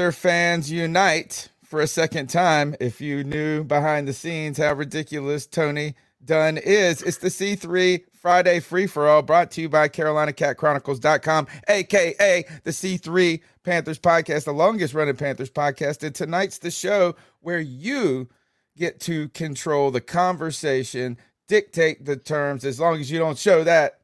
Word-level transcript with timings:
Panther 0.00 0.12
fans 0.12 0.72
unite 0.72 1.50
for 1.62 1.82
a 1.82 1.86
second 1.86 2.28
time. 2.28 2.74
If 2.80 3.02
you 3.02 3.22
knew 3.22 3.64
behind 3.64 4.08
the 4.08 4.14
scenes 4.14 4.56
how 4.56 4.72
ridiculous 4.72 5.46
Tony 5.46 5.94
Dunn 6.24 6.56
is, 6.56 7.02
it's 7.02 7.18
the 7.18 7.28
C3 7.28 8.04
Friday 8.14 8.60
free 8.60 8.86
for 8.86 9.06
all 9.06 9.20
brought 9.20 9.50
to 9.50 9.60
you 9.60 9.68
by 9.68 9.90
CarolinaCatChronicles.com, 9.90 11.48
aka 11.68 12.44
the 12.64 12.70
C3 12.70 13.42
Panthers 13.62 13.98
podcast, 13.98 14.44
the 14.46 14.54
longest 14.54 14.94
running 14.94 15.16
Panthers 15.16 15.50
podcast. 15.50 16.02
And 16.02 16.14
tonight's 16.14 16.56
the 16.56 16.70
show 16.70 17.14
where 17.40 17.60
you 17.60 18.30
get 18.78 19.00
to 19.00 19.28
control 19.28 19.90
the 19.90 20.00
conversation, 20.00 21.18
dictate 21.46 22.06
the 22.06 22.16
terms, 22.16 22.64
as 22.64 22.80
long 22.80 23.00
as 23.00 23.10
you 23.10 23.18
don't 23.18 23.36
show 23.36 23.64
that. 23.64 24.00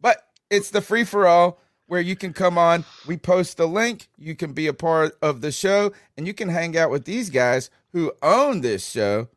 But 0.00 0.26
it's 0.48 0.70
the 0.70 0.80
free 0.80 1.04
for 1.04 1.26
all 1.26 1.60
where 1.88 2.00
you 2.00 2.14
can 2.14 2.32
come 2.32 2.56
on. 2.56 2.84
We 3.06 3.16
post 3.16 3.56
the 3.56 3.66
link. 3.66 4.08
You 4.16 4.36
can 4.36 4.52
be 4.52 4.68
a 4.68 4.72
part 4.74 5.16
of 5.20 5.40
the 5.40 5.50
show 5.50 5.92
and 6.16 6.26
you 6.26 6.34
can 6.34 6.48
hang 6.48 6.76
out 6.78 6.90
with 6.90 7.04
these 7.04 7.30
guys 7.30 7.70
who 7.92 8.12
own 8.22 8.60
this 8.60 8.88
show. 8.88 9.28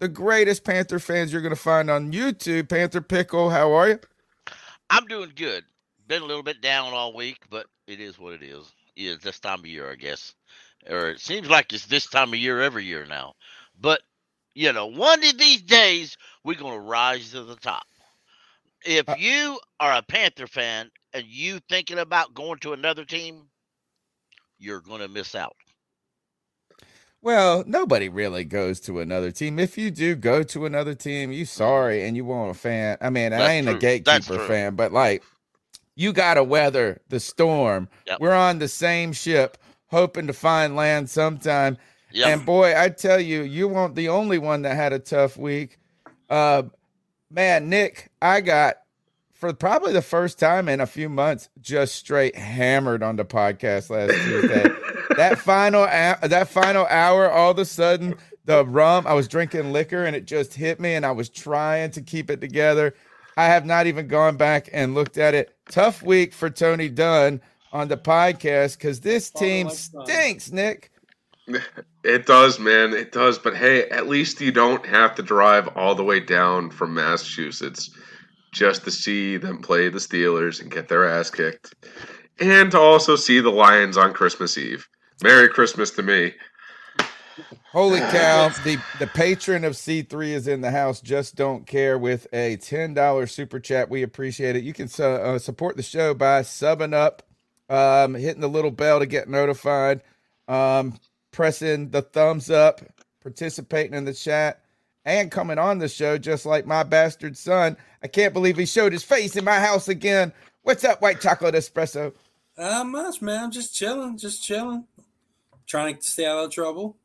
The 0.00 0.08
greatest 0.08 0.64
Panther 0.64 0.98
fans 0.98 1.32
you're 1.32 1.42
going 1.42 1.54
to 1.54 1.60
find 1.60 1.90
on 1.90 2.12
YouTube. 2.12 2.68
Panther 2.68 3.00
Pickle, 3.00 3.50
how 3.50 3.72
are 3.72 3.88
you? 3.88 4.00
I'm 4.90 5.06
doing 5.06 5.32
good. 5.36 5.64
Been 6.06 6.22
a 6.22 6.26
little 6.26 6.42
bit 6.42 6.60
down 6.60 6.94
all 6.94 7.14
week, 7.14 7.38
but 7.50 7.66
it 7.86 8.00
is 8.00 8.18
what 8.18 8.32
it 8.32 8.42
is. 8.42 8.64
Yeah, 8.96 9.12
it's 9.12 9.24
this 9.24 9.38
time 9.38 9.60
of 9.60 9.66
year, 9.66 9.90
I 9.90 9.96
guess. 9.96 10.34
Or 10.88 11.10
it 11.10 11.20
seems 11.20 11.50
like 11.50 11.72
it's 11.72 11.86
this 11.86 12.06
time 12.06 12.28
of 12.28 12.38
year 12.38 12.62
every 12.62 12.84
year 12.84 13.04
now. 13.04 13.34
But, 13.80 14.00
you 14.54 14.72
know, 14.72 14.86
one 14.86 15.22
of 15.22 15.36
these 15.36 15.62
days, 15.62 16.16
we're 16.44 16.54
going 16.54 16.74
to 16.74 16.80
rise 16.80 17.32
to 17.32 17.44
the 17.44 17.56
top. 17.56 17.84
If 18.84 19.08
Uh, 19.08 19.16
you 19.18 19.60
are 19.80 19.92
a 19.98 20.02
Panther 20.02 20.46
fan 20.46 20.90
and 21.12 21.24
you 21.26 21.60
thinking 21.68 21.98
about 21.98 22.34
going 22.34 22.58
to 22.60 22.72
another 22.72 23.04
team, 23.04 23.48
you're 24.58 24.80
going 24.80 25.00
to 25.00 25.08
miss 25.08 25.34
out. 25.34 25.56
Well, 27.20 27.64
nobody 27.66 28.08
really 28.08 28.44
goes 28.44 28.78
to 28.80 29.00
another 29.00 29.32
team. 29.32 29.58
If 29.58 29.76
you 29.76 29.90
do 29.90 30.14
go 30.14 30.44
to 30.44 30.66
another 30.66 30.94
team, 30.94 31.32
you 31.32 31.44
sorry 31.44 32.04
and 32.04 32.16
you 32.16 32.24
want 32.24 32.52
a 32.52 32.54
fan. 32.54 32.96
I 33.00 33.10
mean, 33.10 33.32
I 33.32 33.54
ain't 33.54 33.66
true. 33.66 33.76
a 33.76 33.78
gatekeeper 33.78 34.46
fan, 34.46 34.76
but 34.76 34.92
like 34.92 35.24
you 35.96 36.12
got 36.12 36.34
to 36.34 36.44
weather 36.44 37.00
the 37.08 37.18
storm. 37.18 37.88
Yep. 38.06 38.20
We're 38.20 38.34
on 38.34 38.60
the 38.60 38.68
same 38.68 39.12
ship, 39.12 39.58
hoping 39.88 40.28
to 40.28 40.32
find 40.32 40.76
land 40.76 41.10
sometime. 41.10 41.76
Yeah. 42.12 42.28
And 42.28 42.46
boy, 42.46 42.80
I 42.80 42.88
tell 42.88 43.20
you, 43.20 43.42
you 43.42 43.66
weren't 43.66 43.96
the 43.96 44.08
only 44.08 44.38
one 44.38 44.62
that 44.62 44.76
had 44.76 44.92
a 44.92 45.00
tough 45.00 45.36
week. 45.36 45.78
Uh, 46.30 46.62
man, 47.30 47.68
Nick, 47.68 48.10
I 48.22 48.40
got 48.40 48.76
for 49.38 49.52
probably 49.52 49.92
the 49.92 50.02
first 50.02 50.38
time 50.38 50.68
in 50.68 50.80
a 50.80 50.86
few 50.86 51.08
months, 51.08 51.48
just 51.60 51.94
straight 51.94 52.34
hammered 52.36 53.04
on 53.04 53.16
the 53.16 53.24
podcast 53.24 53.88
last 53.88 54.12
Tuesday. 54.24 54.68
that 55.16 55.38
final 55.38 55.86
hou- 55.86 56.28
that 56.28 56.48
final 56.48 56.84
hour, 56.86 57.30
all 57.30 57.52
of 57.52 57.58
a 57.58 57.64
sudden, 57.64 58.16
the 58.44 58.66
rum. 58.66 59.06
I 59.06 59.14
was 59.14 59.28
drinking 59.28 59.72
liquor 59.72 60.04
and 60.04 60.16
it 60.16 60.26
just 60.26 60.54
hit 60.54 60.80
me, 60.80 60.94
and 60.94 61.06
I 61.06 61.12
was 61.12 61.28
trying 61.28 61.92
to 61.92 62.02
keep 62.02 62.30
it 62.30 62.40
together. 62.40 62.94
I 63.36 63.44
have 63.44 63.64
not 63.64 63.86
even 63.86 64.08
gone 64.08 64.36
back 64.36 64.68
and 64.72 64.94
looked 64.94 65.16
at 65.16 65.34
it. 65.34 65.54
Tough 65.70 66.02
week 66.02 66.34
for 66.34 66.50
Tony 66.50 66.88
Dunn 66.88 67.40
on 67.72 67.86
the 67.86 67.96
podcast 67.96 68.76
because 68.76 69.00
this 69.00 69.30
team 69.30 69.70
stinks, 69.70 70.50
Nick. 70.50 70.90
It 72.04 72.24
does, 72.26 72.58
man. 72.58 72.94
It 72.94 73.12
does. 73.12 73.38
But 73.38 73.54
hey, 73.54 73.86
at 73.90 74.08
least 74.08 74.40
you 74.40 74.50
don't 74.50 74.86
have 74.86 75.16
to 75.16 75.22
drive 75.22 75.68
all 75.76 75.94
the 75.94 76.04
way 76.04 76.20
down 76.20 76.70
from 76.70 76.94
Massachusetts 76.94 77.90
just 78.52 78.84
to 78.84 78.90
see 78.90 79.36
them 79.36 79.60
play 79.60 79.88
the 79.88 79.98
Steelers 79.98 80.60
and 80.60 80.70
get 80.70 80.88
their 80.88 81.08
ass 81.08 81.30
kicked. 81.30 81.74
And 82.40 82.70
to 82.70 82.78
also 82.78 83.16
see 83.16 83.40
the 83.40 83.50
Lions 83.50 83.96
on 83.96 84.12
Christmas 84.12 84.56
Eve. 84.56 84.88
Merry 85.22 85.48
Christmas 85.48 85.90
to 85.92 86.02
me. 86.02 86.32
Holy 87.72 88.00
cow! 88.10 88.48
The 88.64 88.78
the 88.98 89.06
patron 89.08 89.64
of 89.64 89.76
C 89.76 90.02
three 90.02 90.32
is 90.32 90.48
in 90.48 90.60
the 90.60 90.70
house. 90.70 91.00
Just 91.00 91.34
don't 91.34 91.66
care 91.66 91.98
with 91.98 92.26
a 92.32 92.56
ten 92.56 92.94
dollars 92.94 93.32
super 93.32 93.60
chat. 93.60 93.90
We 93.90 94.02
appreciate 94.02 94.56
it. 94.56 94.64
You 94.64 94.72
can 94.72 94.88
su- 94.88 95.04
uh, 95.04 95.38
support 95.38 95.76
the 95.76 95.82
show 95.82 96.14
by 96.14 96.42
subbing 96.42 96.94
up, 96.94 97.22
um, 97.68 98.14
hitting 98.14 98.40
the 98.40 98.48
little 98.48 98.70
bell 98.70 98.98
to 99.00 99.06
get 99.06 99.28
notified, 99.28 100.02
um, 100.46 100.98
pressing 101.32 101.90
the 101.90 102.02
thumbs 102.02 102.50
up, 102.50 102.80
participating 103.20 103.94
in 103.94 104.04
the 104.04 104.14
chat, 104.14 104.62
and 105.08 105.30
coming 105.30 105.58
on 105.58 105.78
the 105.78 105.88
show 105.88 106.18
just 106.18 106.44
like 106.44 106.66
my 106.66 106.82
bastard 106.82 107.34
son. 107.36 107.78
I 108.02 108.08
can't 108.08 108.34
believe 108.34 108.58
he 108.58 108.66
showed 108.66 108.92
his 108.92 109.02
face 109.02 109.36
in 109.36 109.44
my 109.44 109.58
house 109.58 109.88
again. 109.88 110.32
What's 110.62 110.84
up, 110.84 111.00
white 111.00 111.18
chocolate 111.20 111.54
espresso? 111.54 112.12
Not 112.58 112.86
much, 112.86 113.22
man. 113.22 113.44
I'm 113.44 113.50
just 113.50 113.74
chilling, 113.74 114.18
just 114.18 114.44
chilling. 114.44 114.84
Trying 115.66 115.96
to 115.96 116.02
stay 116.02 116.26
out 116.26 116.44
of 116.44 116.50
trouble. 116.50 116.96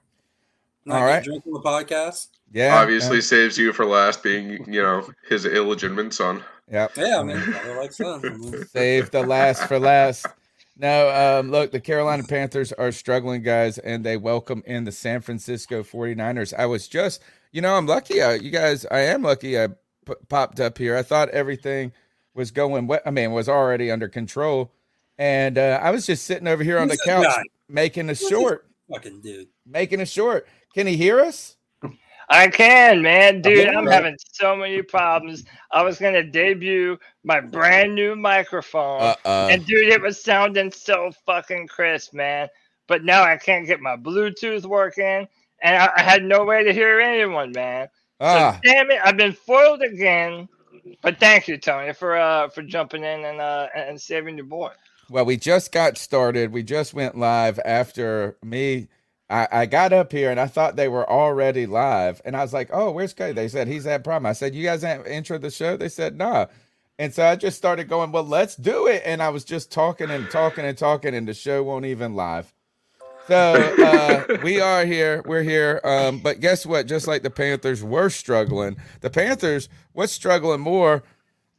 Not 0.86 0.96
All 1.02 1.08
get 1.08 1.14
right. 1.14 1.24
drunk 1.24 1.44
on 1.48 1.54
the 1.54 1.62
podcast. 1.62 2.28
Yeah, 2.52 2.76
Obviously 2.76 3.22
saves 3.22 3.58
you 3.58 3.72
for 3.72 3.86
last 3.86 4.22
being, 4.22 4.66
you 4.72 4.82
know, 4.82 5.08
his 5.30 5.46
illegitimate 5.46 6.14
son. 6.14 6.44
yeah. 6.70 6.88
Yep. 6.96 7.08
Yeah, 7.08 7.20
I 7.20 7.24
mean, 7.24 7.38
like 7.78 7.94
fun. 7.94 8.22
I 8.26 8.30
mean, 8.36 8.66
Save 8.66 9.12
the 9.12 9.26
last 9.26 9.64
for 9.66 9.80
last. 9.80 10.26
No, 10.78 11.40
um, 11.40 11.52
look, 11.52 11.72
the 11.72 11.80
Carolina 11.80 12.24
Panthers 12.24 12.74
are 12.74 12.92
struggling, 12.92 13.44
guys, 13.44 13.78
and 13.78 14.04
they 14.04 14.18
welcome 14.18 14.62
in 14.66 14.84
the 14.84 14.92
San 14.92 15.22
Francisco 15.22 15.84
49ers. 15.84 16.54
I 16.58 16.66
was 16.66 16.88
just, 16.88 17.22
you 17.54 17.62
know, 17.62 17.76
I'm 17.76 17.86
lucky. 17.86 18.22
I, 18.22 18.34
you 18.36 18.50
guys, 18.52 18.86
I 18.92 19.00
am 19.02 19.22
lucky 19.22 19.58
I 19.58 19.68
p- 20.06 20.14
popped 20.28 20.60
up 20.60 20.78
here. 20.78 20.98
I 20.98 21.04
thought 21.04 21.30
everything 21.30 21.94
was 22.34 22.52
going, 22.52 22.88
we- 22.88 22.98
I 23.06 23.12
mean, 23.12 23.32
was 23.32 23.48
already 23.48 23.90
under 23.92 24.10
control. 24.10 24.74
And 25.18 25.58
uh, 25.58 25.80
I 25.82 25.92
was 25.92 26.06
just 26.06 26.26
sitting 26.26 26.48
over 26.48 26.64
here 26.64 26.80
on 26.80 26.88
the 26.90 26.96
Who's 26.96 27.06
that 27.06 27.24
couch 27.24 27.36
guy? 27.36 27.44
making 27.70 28.06
a 28.06 28.14
this 28.14 28.28
short, 28.28 28.68
fucking 28.92 29.22
dude. 29.22 29.48
making 29.66 30.02
a 30.02 30.06
short. 30.06 30.48
Can 30.74 30.88
he 30.88 30.98
hear 30.98 31.20
us? 31.22 31.56
I 32.30 32.48
can, 32.48 33.02
man, 33.02 33.42
dude. 33.42 33.68
I'm 33.68 33.86
right. 33.86 33.94
having 33.94 34.18
so 34.32 34.56
many 34.56 34.82
problems. 34.82 35.44
I 35.72 35.84
was 35.84 36.00
gonna 36.00 36.24
debut 36.24 36.98
my 37.24 37.42
brand 37.42 37.94
new 37.94 38.16
microphone, 38.16 39.02
Uh-uh. 39.02 39.50
and 39.52 39.64
dude, 39.66 39.90
it 39.90 40.02
was 40.02 40.20
sounding 40.20 40.72
so 40.72 41.12
fucking 41.26 41.68
crisp, 41.68 42.14
man. 42.14 42.48
But 42.88 43.04
now 43.04 43.24
I 43.24 43.38
can't 43.38 43.68
get 43.68 43.82
my 43.82 43.98
Bluetooth 43.98 44.66
working, 44.66 45.28
and 45.64 45.78
I, 45.78 45.92
I 45.98 46.04
had 46.04 46.24
no 46.24 46.46
way 46.46 46.64
to 46.66 46.74
hear 46.74 47.02
anyone, 47.02 47.54
man. 47.54 47.90
So 48.22 48.26
Ah, 48.28 48.60
damn 48.64 48.92
it, 48.92 49.00
I've 49.04 49.18
been 49.18 49.34
foiled 49.34 49.82
again. 49.82 50.50
But 51.02 51.20
thank 51.20 51.48
you, 51.48 51.58
Tony, 51.58 51.94
for 51.94 52.18
uh 52.18 52.50
for 52.50 52.64
jumping 52.64 53.04
in 53.04 53.26
and 53.26 53.42
uh 53.42 53.68
and 53.76 54.00
saving 54.02 54.38
your 54.38 54.48
boy. 54.48 54.72
Well, 55.10 55.26
we 55.26 55.38
just 55.38 55.72
got 55.72 55.98
started. 55.98 56.54
We 56.54 56.64
just 56.64 56.94
went 56.94 57.18
live 57.18 57.60
after 57.66 58.38
me. 58.44 58.90
I, 59.30 59.48
I 59.52 59.66
got 59.66 59.94
up 59.94 60.12
here 60.12 60.32
and 60.32 60.40
I 60.40 60.48
thought 60.48 60.76
they 60.76 60.88
were 60.88 61.10
already 61.10 61.66
live. 61.66 62.22
And 62.26 62.38
I 62.38 62.42
was 62.42 62.54
like, 62.54 62.70
oh, 62.74 62.92
where's 62.92 63.14
Cody? 63.14 63.34
They 63.34 63.48
said 63.48 63.68
he's 63.68 63.86
had 63.86 64.02
a 64.02 64.04
problem. 64.04 64.28
I 64.28 64.34
said, 64.34 64.56
you 64.56 64.64
guys 64.64 64.84
haven't 64.84 65.08
intro 65.12 65.38
the 65.38 65.50
show? 65.52 65.78
They 65.78 65.90
said, 65.90 66.18
nah. 66.18 66.48
And 67.00 67.14
so 67.14 67.26
I 67.26 67.36
just 67.36 67.58
started 67.58 67.90
going, 67.90 68.12
well, 68.12 68.24
let's 68.24 68.56
do 68.56 68.88
it. 68.88 69.02
And 69.06 69.24
I 69.24 69.30
was 69.30 69.44
just 69.44 69.72
talking 69.72 70.12
and 70.12 70.30
talking 70.30 70.66
and 70.66 70.78
talking, 70.78 71.16
and 71.16 71.28
the 71.28 71.34
show 71.34 71.64
won't 71.64 71.86
even 71.86 72.16
live. 72.16 72.53
So 73.28 73.54
uh, 73.80 74.38
we 74.44 74.60
are 74.60 74.86
here. 74.86 75.22
We're 75.26 75.44
here. 75.44 75.80
Um, 75.84 76.20
but 76.20 76.40
guess 76.40 76.66
what? 76.66 76.88
Just 76.88 77.08
like 77.08 77.24
the 77.24 77.30
Panthers 77.30 77.84
were 77.84 78.10
struggling, 78.10 78.76
the 79.02 79.10
Panthers, 79.10 79.70
what's 79.94 80.12
struggling 80.12 80.60
more 80.60 81.04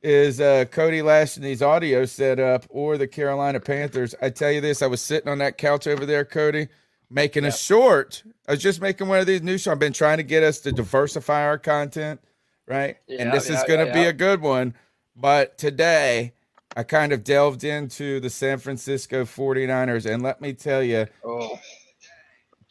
is 0.02 0.40
uh, 0.40 0.66
Cody 0.70 1.00
Lashney's 1.00 1.62
audio 1.62 2.04
setup 2.04 2.66
or 2.68 2.98
the 2.98 3.06
Carolina 3.06 3.60
Panthers. 3.60 4.14
I 4.20 4.28
tell 4.28 4.52
you 4.52 4.60
this, 4.60 4.82
I 4.82 4.86
was 4.86 5.00
sitting 5.00 5.30
on 5.30 5.38
that 5.38 5.56
couch 5.56 5.86
over 5.86 6.04
there, 6.04 6.26
Cody, 6.26 6.68
making 7.08 7.46
a 7.46 7.52
short. 7.52 8.22
I 8.46 8.52
was 8.52 8.62
just 8.62 8.82
making 8.82 9.08
one 9.08 9.20
of 9.20 9.26
these 9.26 9.40
new 9.40 9.56
shows. 9.56 9.72
I've 9.72 9.78
been 9.78 9.94
trying 9.94 10.18
to 10.18 10.22
get 10.22 10.42
us 10.42 10.60
to 10.60 10.72
diversify 10.72 11.44
our 11.44 11.56
content, 11.56 12.20
right? 12.66 12.98
and 13.08 13.18
Yeah, 13.18 13.30
this 13.30 13.48
is 13.48 13.62
going 13.64 13.86
to 13.86 13.92
be 13.92 14.04
a 14.04 14.12
good 14.12 14.42
one. 14.42 14.74
But 15.16 15.56
today, 15.56 16.34
I 16.76 16.82
kind 16.82 17.12
of 17.12 17.24
delved 17.24 17.64
into 17.64 18.20
the 18.20 18.30
San 18.30 18.58
Francisco 18.58 19.24
49ers. 19.24 20.12
And 20.12 20.22
let 20.22 20.40
me 20.40 20.52
tell 20.52 20.82
you, 20.82 21.06
Oh, 21.24 21.58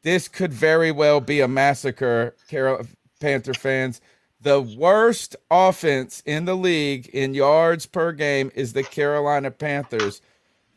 this 0.03 0.27
could 0.27 0.51
very 0.53 0.91
well 0.91 1.21
be 1.21 1.39
a 1.39 1.47
massacre, 1.47 2.35
Carol 2.49 2.85
Panther 3.19 3.53
fans. 3.53 4.01
The 4.41 4.59
worst 4.59 5.37
offense 5.49 6.21
in 6.25 6.43
the 6.43 6.55
league 6.55 7.07
in 7.07 7.33
yards 7.33 7.85
per 7.85 8.11
game 8.11 8.51
is 8.55 8.73
the 8.73 8.83
Carolina 8.83 9.51
Panthers. 9.51 10.21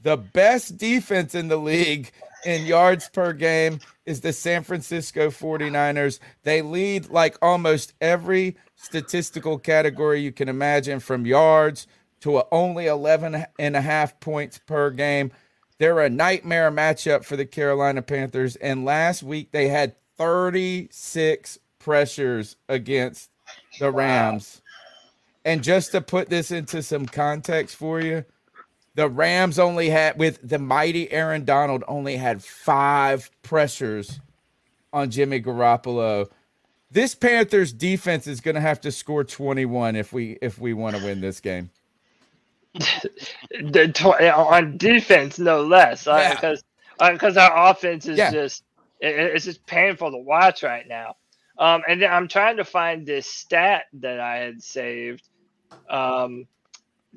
The 0.02 0.16
best 0.16 0.76
defense 0.76 1.34
in 1.34 1.48
the 1.48 1.56
league 1.56 2.12
in 2.44 2.64
yards 2.64 3.08
per 3.08 3.32
game 3.32 3.80
is 4.04 4.20
the 4.20 4.32
San 4.32 4.62
Francisco 4.62 5.30
49ers. 5.30 6.20
They 6.44 6.62
lead 6.62 7.10
like 7.10 7.36
almost 7.42 7.94
every 8.00 8.56
statistical 8.76 9.58
category 9.58 10.20
you 10.20 10.30
can 10.30 10.48
imagine 10.48 11.00
from 11.00 11.26
yards 11.26 11.88
to 12.20 12.38
a 12.38 12.44
only 12.52 12.86
11 12.86 13.46
and 13.58 13.76
a 13.76 13.80
half 13.80 14.18
points 14.20 14.58
per 14.58 14.90
game. 14.90 15.32
They're 15.78 16.00
a 16.00 16.10
nightmare 16.10 16.70
matchup 16.70 17.24
for 17.24 17.36
the 17.36 17.46
Carolina 17.46 18.02
Panthers. 18.02 18.56
And 18.56 18.84
last 18.84 19.22
week 19.22 19.52
they 19.52 19.68
had 19.68 19.94
36 20.16 21.58
pressures 21.78 22.56
against 22.68 23.30
the 23.78 23.90
Rams. 23.90 24.62
And 25.44 25.62
just 25.62 25.92
to 25.92 26.00
put 26.00 26.28
this 26.28 26.50
into 26.50 26.82
some 26.82 27.06
context 27.06 27.76
for 27.76 28.00
you, 28.00 28.24
the 28.96 29.08
Rams 29.08 29.58
only 29.58 29.90
had, 29.90 30.18
with 30.18 30.40
the 30.42 30.58
mighty 30.58 31.12
Aaron 31.12 31.44
Donald, 31.44 31.84
only 31.86 32.16
had 32.16 32.42
five 32.42 33.30
pressures 33.42 34.18
on 34.92 35.10
Jimmy 35.10 35.40
Garoppolo. 35.40 36.28
This 36.90 37.14
Panthers 37.14 37.72
defense 37.72 38.26
is 38.26 38.40
going 38.40 38.54
to 38.54 38.60
have 38.60 38.80
to 38.80 38.90
score 38.90 39.22
21 39.22 39.96
if 39.96 40.12
we 40.12 40.38
if 40.40 40.58
we 40.58 40.72
want 40.72 40.96
to 40.96 41.04
win 41.04 41.20
this 41.20 41.40
game. 41.40 41.70
The 43.50 43.88
tw- 43.94 44.22
on 44.36 44.76
defense, 44.76 45.38
no 45.38 45.62
less, 45.62 46.06
Yeah. 46.06 46.34
because 46.34 46.64
because 47.12 47.36
our 47.36 47.70
offense 47.70 48.06
is 48.06 48.18
Yeah. 48.18 48.30
just 48.30 48.64
it, 49.00 49.14
it's 49.16 49.44
just 49.44 49.66
painful 49.66 50.10
to 50.10 50.18
watch 50.18 50.62
right 50.62 50.86
now. 50.88 51.16
Um, 51.58 51.82
and 51.88 52.00
then 52.02 52.12
I'm 52.12 52.28
trying 52.28 52.56
to 52.58 52.64
find 52.64 53.06
this 53.06 53.26
stat 53.26 53.84
that 53.94 54.20
I 54.20 54.36
had 54.38 54.62
saved, 54.62 55.28
um, 55.88 56.46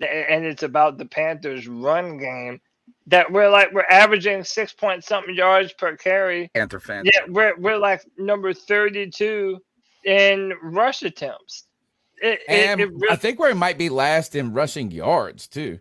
and 0.02 0.46
it's 0.46 0.64
about 0.64 0.98
the 0.98 1.06
Panthers' 1.06 1.68
run 1.68 2.18
game. 2.18 2.62
That 3.08 3.32
we're 3.32 3.50
like 3.50 3.72
we're 3.74 3.86
averaging 3.90 4.44
six 4.44 4.74
point 4.74 5.04
something 5.04 5.36
yards 5.36 5.74
per 5.74 5.96
carry. 5.98 6.50
Panther 6.54 6.80
fans. 6.80 7.10
Yeah, 7.14 7.26
we're 7.28 7.58
we're 7.58 7.78
like 7.78 8.02
number 8.18 8.54
32 8.54 9.60
in 10.06 10.54
rush 10.64 11.02
attempts. 11.04 11.66
It, 12.22 12.40
it, 12.48 12.50
And 12.50 12.82
it 12.82 12.90
really- 12.92 13.10
I 13.10 13.16
think 13.16 13.40
we 13.40 13.54
might 13.54 13.78
be 13.78 13.90
last 13.90 14.36
in 14.36 14.54
rushing 14.54 14.92
yards 14.92 15.48
too. 15.48 15.80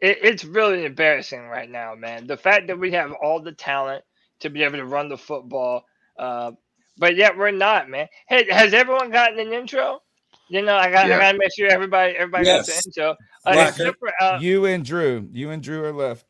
it, 0.00 0.18
it's 0.22 0.44
really 0.44 0.84
embarrassing 0.84 1.46
right 1.48 1.70
now, 1.70 1.94
man. 1.94 2.26
The 2.26 2.36
fact 2.36 2.66
that 2.66 2.78
we 2.78 2.90
have 2.92 3.12
all 3.22 3.40
the 3.40 3.52
talent 3.52 4.04
to 4.40 4.50
be 4.50 4.62
able 4.62 4.76
to 4.78 4.84
run 4.84 5.08
the 5.08 5.16
football, 5.16 5.84
uh, 6.18 6.52
but 6.98 7.16
yet 7.16 7.36
we're 7.36 7.50
not, 7.50 7.88
man. 7.88 8.06
Hey, 8.28 8.46
has 8.50 8.74
everyone 8.74 9.10
gotten 9.10 9.38
an 9.38 9.52
intro? 9.52 10.00
You 10.48 10.62
know, 10.62 10.76
I 10.76 10.90
got 10.90 11.08
Yeah. 11.08 11.16
I 11.16 11.20
got 11.20 11.32
to 11.32 11.38
make 11.38 11.52
sure 11.56 11.68
everybody 11.68 12.12
everybody 12.14 12.44
got 12.44 12.66
Yes. 12.66 12.66
the 12.66 12.88
intro. 12.88 13.10
Uh, 13.44 13.52
Blacker. 13.52 13.68
except 13.70 13.98
for, 13.98 14.12
uh, 14.22 14.38
you 14.40 14.66
and 14.66 14.84
Drew, 14.84 15.28
you 15.32 15.50
and 15.50 15.62
Drew 15.62 15.82
are 15.84 15.92
left. 15.92 16.24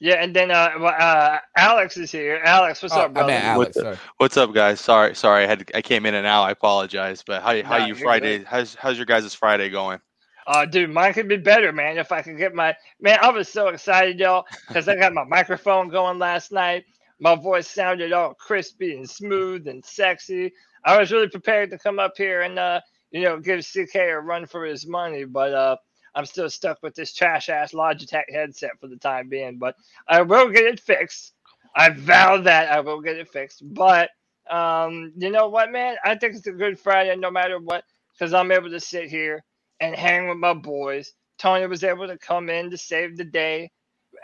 Yeah, 0.00 0.16
and 0.16 0.34
then 0.36 0.50
uh, 0.50 0.70
well, 0.80 0.94
uh, 0.98 1.38
Alex 1.56 1.96
is 1.96 2.12
here. 2.12 2.40
Alex, 2.44 2.82
what's 2.82 2.96
Oh, 2.96 2.98
up, 2.98 3.14
I 3.14 3.22
brother? 3.22 3.24
meant 3.24 3.44
Alex. 3.44 3.76
What 3.76 3.76
Sorry. 3.78 3.98
What's 4.18 4.36
up, 4.38 4.54
guys? 4.54 4.80
Sorry, 4.80 5.14
sorry, 5.16 5.44
I 5.44 5.48
had 5.48 5.70
I 5.74 5.82
came 5.82 6.06
in 6.06 6.14
and 6.14 6.26
out. 6.26 6.44
I 6.44 6.52
apologize, 6.52 7.22
but 7.26 7.42
how 7.42 7.62
how 7.64 7.76
Nah, 7.76 7.88
you 7.88 7.94
Friday? 7.96 8.38
good. 8.38 8.44
How's 8.44 8.74
how's 8.76 8.96
your 8.96 9.06
guys' 9.06 9.34
Friday 9.34 9.70
going? 9.70 10.00
Uh, 10.46 10.66
dude, 10.66 10.90
mine 10.90 11.14
could 11.14 11.28
be 11.28 11.38
better, 11.38 11.72
man. 11.72 11.98
If 11.98 12.12
I 12.12 12.22
could 12.22 12.38
get 12.38 12.54
my 12.54 12.76
man, 13.00 13.18
I 13.22 13.30
was 13.30 13.48
so 13.48 13.68
excited, 13.68 14.20
y'all, 14.20 14.46
because 14.68 14.88
I 14.88 14.96
got 14.96 15.14
my 15.14 15.24
microphone 15.24 15.88
going 15.88 16.18
last 16.20 16.52
night. 16.52 16.84
My 17.20 17.36
voice 17.36 17.68
sounded 17.70 18.12
all 18.12 18.34
crispy 18.34 18.96
and 18.96 19.08
smooth 19.08 19.68
and 19.68 19.84
sexy. 19.84 20.52
I 20.84 20.98
was 20.98 21.12
really 21.12 21.30
prepared 21.30 21.70
to 21.70 21.78
come 21.78 21.98
up 22.00 22.14
here 22.18 22.42
and 22.42 22.58
uh, 22.58 22.82
you 23.12 23.22
know, 23.22 23.40
give 23.40 23.60
CK 23.66 23.96
a 23.96 24.20
run 24.20 24.46
for 24.46 24.66
his 24.66 24.86
money, 24.86 25.24
but 25.24 25.54
uh, 25.54 25.76
I'm 26.16 26.26
still 26.26 26.50
stuck 26.50 26.82
with 26.82 26.96
this 26.96 27.14
trash 27.14 27.50
ass 27.50 27.72
Logitech 27.74 28.24
headset 28.30 28.72
for 28.80 28.88
the 28.88 28.96
time 28.98 29.30
being. 29.30 29.58
But 29.58 29.76
I 30.08 30.22
will 30.22 30.50
get 30.50 30.64
it 30.64 30.80
fixed. 30.80 31.34
I 31.76 31.90
vow 31.90 32.38
that 32.42 32.72
I 32.72 32.80
will 32.80 33.02
get 33.02 33.18
it 33.18 33.30
fixed. 33.30 33.62
But 33.64 34.10
um, 34.50 35.12
you 35.18 35.30
know 35.30 35.48
what, 35.48 35.72
man? 35.72 35.96
I 36.04 36.16
think 36.16 36.36
it's 36.36 36.48
a 36.48 36.52
good 36.52 36.80
Friday, 36.80 37.16
no 37.16 37.30
matter 37.32 37.60
what, 37.60 37.84
because 38.14 38.34
I'm 38.34 38.52
able 38.52 38.70
to 38.70 38.80
sit 38.80 39.10
here 39.10 39.44
and 39.80 39.96
hang 39.96 40.28
with 40.28 40.38
my 40.38 40.54
boys. 40.54 41.14
Tony 41.38 41.66
was 41.68 41.84
able 41.84 42.08
to 42.08 42.18
come 42.18 42.50
in 42.50 42.70
to 42.72 42.78
save 42.78 43.18
the 43.18 43.24
day. 43.24 43.70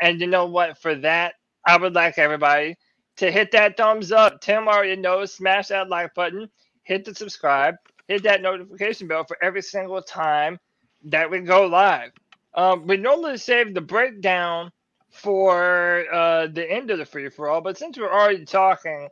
And 0.02 0.20
you 0.20 0.28
know 0.28 0.46
what? 0.46 0.78
For 0.78 0.96
that, 0.96 1.34
I 1.66 1.78
would 1.78 1.94
like 1.94 2.18
everybody 2.18 2.76
to 3.18 3.32
hit 3.32 3.52
that 3.52 3.78
thumbs 3.78 4.12
up. 4.12 4.40
Tim 4.42 4.68
already 4.68 4.96
knows, 4.96 5.34
smash 5.34 5.68
that 5.68 5.90
like 5.90 6.14
button, 6.14 6.50
hit 6.84 7.04
the 7.06 7.14
subscribe, 7.14 7.76
hit 8.08 8.24
that 8.24 8.42
notification 8.42 9.08
bell 9.08 9.24
for 9.24 9.38
every 9.42 9.62
single 9.62 10.02
time 10.02 10.58
that 11.06 11.30
we 11.30 11.40
go 11.40 11.66
live. 11.66 12.10
Um, 12.54 12.86
we 12.86 12.96
normally 12.96 13.38
save 13.38 13.74
the 13.74 13.80
breakdown 13.80 14.70
for 15.10 16.04
uh, 16.12 16.46
the 16.48 16.70
end 16.70 16.90
of 16.90 16.98
the 16.98 17.04
free 17.04 17.28
for 17.30 17.48
all, 17.48 17.60
but 17.60 17.78
since 17.78 17.98
we're 17.98 18.12
already 18.12 18.44
talking 18.44 19.08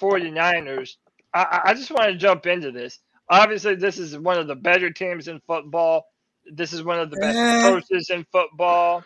49ers, 0.00 0.96
I, 1.34 1.62
I- 1.66 1.74
just 1.74 1.90
want 1.90 2.06
to 2.08 2.16
jump 2.16 2.46
into 2.46 2.70
this. 2.72 2.98
Obviously, 3.30 3.74
this 3.74 3.98
is 3.98 4.18
one 4.18 4.38
of 4.38 4.46
the 4.46 4.56
better 4.56 4.90
teams 4.90 5.28
in 5.28 5.40
football. 5.46 6.06
This 6.50 6.72
is 6.72 6.82
one 6.82 6.98
of 6.98 7.10
the 7.10 7.16
best 7.18 7.36
Eh. 7.38 7.62
coaches 7.62 8.10
in 8.10 8.24
football. 8.32 9.04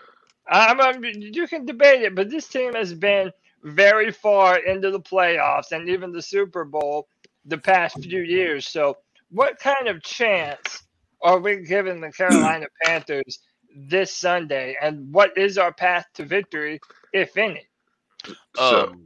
I'm, 0.49 0.81
I'm, 0.81 1.05
you 1.05 1.46
can 1.49 1.67
debate 1.67 2.02
it, 2.02 2.14
but 2.14 2.31
this 2.31 2.49
team 2.49 2.75
has 2.75 2.94
been 2.94 3.32
very 3.64 4.12
far 4.12 4.59
into 4.59 4.90
the 4.90 5.00
playoffs 5.00 5.73
and 5.73 5.88
even 5.88 6.12
the 6.12 6.23
Super 6.23 6.64
Bowl 6.64 7.09
the 7.45 7.59
past 7.59 8.02
few 8.02 8.23
years. 8.23 8.68
So, 8.68 8.99
what 9.30 9.59
kind 9.59 9.88
of 9.88 10.02
chance 10.02 10.83
are 11.23 11.38
we 11.38 11.64
giving 11.64 12.00
the 12.00 12.12
Carolina 12.12 12.67
Panthers 12.85 13.38
this 13.88 14.17
Sunday? 14.17 14.76
And 14.81 15.12
what 15.12 15.37
is 15.37 15.59
our 15.59 15.73
path 15.73 16.07
to 16.14 16.25
victory, 16.25 16.81
if 17.12 17.37
any? 17.37 17.67
So, 18.57 18.88
Um, 18.91 19.05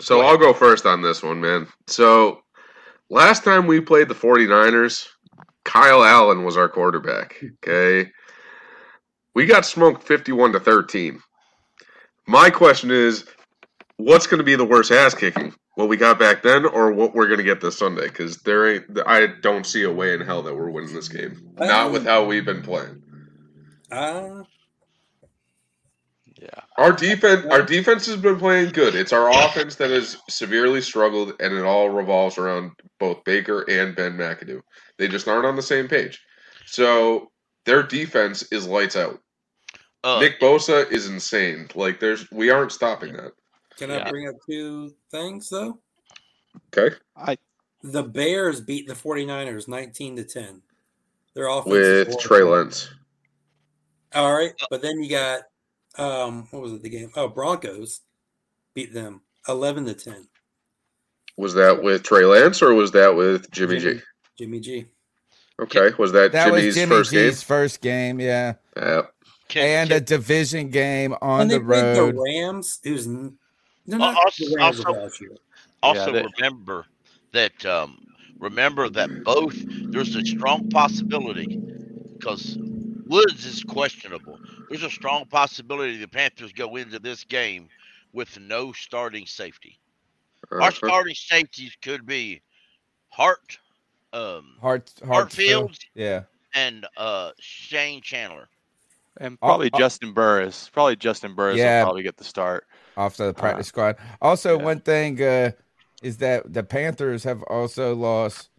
so 0.00 0.22
I'll 0.22 0.38
go 0.38 0.52
first 0.52 0.86
on 0.86 1.02
this 1.02 1.22
one, 1.22 1.40
man. 1.40 1.66
So 1.86 2.42
last 3.10 3.44
time 3.44 3.66
we 3.66 3.80
played 3.80 4.08
the 4.08 4.14
49ers, 4.14 5.06
Kyle 5.64 6.04
Allen 6.04 6.44
was 6.44 6.56
our 6.56 6.68
quarterback. 6.68 7.36
Okay. 7.64 8.10
We 9.34 9.46
got 9.46 9.64
smoked 9.64 10.02
51 10.02 10.52
to 10.52 10.60
13. 10.60 11.20
My 12.26 12.50
question 12.50 12.90
is, 12.90 13.24
what's 13.96 14.26
going 14.26 14.38
to 14.38 14.44
be 14.44 14.56
the 14.56 14.64
worst 14.64 14.90
ass 14.90 15.14
kicking? 15.14 15.54
What 15.76 15.88
we 15.88 15.96
got 15.96 16.18
back 16.20 16.42
then, 16.42 16.66
or 16.66 16.92
what 16.92 17.14
we're 17.14 17.26
going 17.26 17.38
to 17.38 17.44
get 17.44 17.60
this 17.60 17.78
Sunday? 17.78 18.06
Because 18.06 18.38
there 18.42 18.74
ain't, 18.74 18.84
I 19.06 19.26
don't 19.42 19.66
see 19.66 19.82
a 19.82 19.92
way 19.92 20.14
in 20.14 20.20
hell 20.20 20.42
that 20.42 20.54
we're 20.54 20.70
winning 20.70 20.94
this 20.94 21.08
game. 21.08 21.52
Not 21.58 21.92
with 21.92 22.04
how 22.06 22.24
we've 22.26 22.44
been 22.44 22.62
playing. 22.62 23.02
Uh, 23.90 24.44
Yeah, 26.40 26.48
Our 26.76 26.92
defense, 26.92 27.46
our 27.50 27.62
defense 27.62 28.06
has 28.06 28.16
been 28.16 28.38
playing 28.38 28.70
good. 28.70 28.94
It's 28.94 29.12
our 29.12 29.30
offense 29.30 29.76
that 29.76 29.90
has 29.90 30.16
severely 30.28 30.80
struggled, 30.80 31.34
and 31.40 31.54
it 31.54 31.64
all 31.64 31.88
revolves 31.90 32.38
around 32.38 32.72
both 33.00 33.24
Baker 33.24 33.62
and 33.68 33.96
Ben 33.96 34.16
McAdoo. 34.16 34.60
They 34.98 35.08
just 35.08 35.26
aren't 35.28 35.46
on 35.46 35.56
the 35.56 35.62
same 35.62 35.88
page. 35.88 36.20
So 36.66 37.30
their 37.66 37.82
defense 37.82 38.42
is 38.52 38.66
lights 38.66 38.96
out. 38.96 39.18
uh, 40.04 40.20
Nick 40.20 40.38
Bosa 40.40 40.90
is 40.90 41.08
insane. 41.08 41.68
Like 41.74 41.98
there's, 42.00 42.30
we 42.30 42.50
aren't 42.50 42.72
stopping 42.72 43.14
that. 43.14 43.32
Can 43.76 43.90
Yeah. 43.90 44.04
I 44.06 44.10
bring 44.10 44.28
up 44.28 44.34
two 44.48 44.94
things 45.10 45.48
though? 45.48 45.78
Okay, 46.76 46.94
I 47.16 47.36
The 47.82 48.02
Bears 48.02 48.60
beat 48.60 48.86
the 48.86 48.94
49ers 48.94 49.68
19 49.68 50.16
to 50.16 50.24
10. 50.24 50.62
They're 51.34 51.48
off 51.48 51.66
with. 51.66 52.18
Trey 52.20 52.42
Lance. 52.42 52.88
All 54.14 54.32
right, 54.34 54.52
but 54.70 54.80
then 54.82 55.02
you 55.02 55.10
got 55.10 55.42
um 55.98 56.46
what 56.50 56.62
was 56.62 56.72
it 56.72 56.82
the 56.82 56.88
game? 56.88 57.10
Oh, 57.16 57.28
Broncos 57.28 58.00
beat 58.74 58.92
them 58.94 59.22
11 59.48 59.86
to 59.86 59.94
10. 59.94 60.28
Was 61.36 61.54
that 61.54 61.82
with 61.82 62.02
Trey 62.04 62.24
Lance 62.24 62.62
or 62.62 62.74
was 62.74 62.92
that 62.92 63.14
with 63.14 63.50
Jimmy 63.50 63.78
G? 63.80 64.00
Jimmy 64.38 64.60
G. 64.60 64.86
Okay, 65.60 65.90
was 65.98 66.10
that, 66.12 66.32
That 66.32 66.46
Jimmy's 66.46 66.66
was 66.66 66.74
Jimmy 66.74 66.96
first 66.96 67.10
G's 67.12 67.38
game? 67.40 67.46
first 67.46 67.80
game, 67.80 68.20
yeah, 68.20 68.54
Yeah. 68.76 69.02
Can, 69.48 69.62
and 69.64 69.88
can- 69.90 69.96
a 69.98 70.00
division 70.00 70.70
game 70.70 71.14
on 71.20 71.38
When 71.40 71.48
they 71.48 71.58
the 71.58 71.64
played 71.64 71.96
road. 71.98 72.14
the 72.16 72.20
Rams, 72.20 72.80
it 72.84 72.90
was 72.90 73.06
n- 73.06 73.38
they're 73.86 74.00
Al- 74.00 74.12
not 74.12 74.24
also- 74.24 74.48
the 74.48 74.56
Rams 74.56 74.80
also- 74.84 75.00
last 75.00 75.20
year. 75.20 75.36
also 75.82 76.12
they- 76.12 76.26
remember 76.40 76.86
that 77.32 77.64
um, 77.66 78.04
remember 78.38 78.88
that 78.88 79.24
both 79.24 79.54
there's 79.90 80.14
a 80.16 80.24
strong 80.24 80.68
possibility 80.70 81.56
because 82.18 82.56
Woods 83.06 83.44
is 83.44 83.62
questionable. 83.64 84.38
There's 84.70 84.82
a 84.82 84.90
strong 84.90 85.26
possibility 85.26 85.96
the 85.98 86.08
Panthers 86.08 86.52
go 86.52 86.76
into 86.76 86.98
this 86.98 87.22
game 87.24 87.68
with 88.12 88.38
no 88.40 88.72
starting 88.72 89.26
safety. 89.26 89.78
Our 90.50 90.62
Uh-huh. 90.62 90.70
starting 90.70 91.14
safeties 91.14 91.76
could 91.82 92.06
be 92.06 92.40
Hart, 93.10 93.58
um, 94.12 94.56
Hart, 94.60 94.90
Hartsfield, 95.02 95.68
Hartsfield, 95.70 95.78
yeah. 95.94 96.22
and 96.54 96.86
uh, 96.96 97.32
Sean 97.40 98.00
Chandler. 98.00 98.48
And 99.18 99.38
probably 99.38 99.70
oh. 99.72 99.78
Juston 99.78 100.14
Burris. 100.14 100.70
Probably 100.72 100.96
Juston 100.96 101.36
Burris 101.36 101.56
Yeah. 101.56 101.80
will 101.80 101.86
probably 101.86 102.02
get 102.02 102.16
the 102.16 102.24
start. 102.24 102.66
Off 102.96 103.16
the 103.16 103.34
practice 103.34 103.66
Uh, 103.66 103.68
squad. 103.68 103.96
Also, 104.22 104.58
yeah. 104.58 104.64
one 104.64 104.80
thing 104.80 105.22
uh, 105.22 105.50
is 106.02 106.18
that 106.18 106.52
the 106.52 106.62
Panthers 106.62 107.24
have 107.24 107.42
also 107.44 107.94
lost 107.94 108.50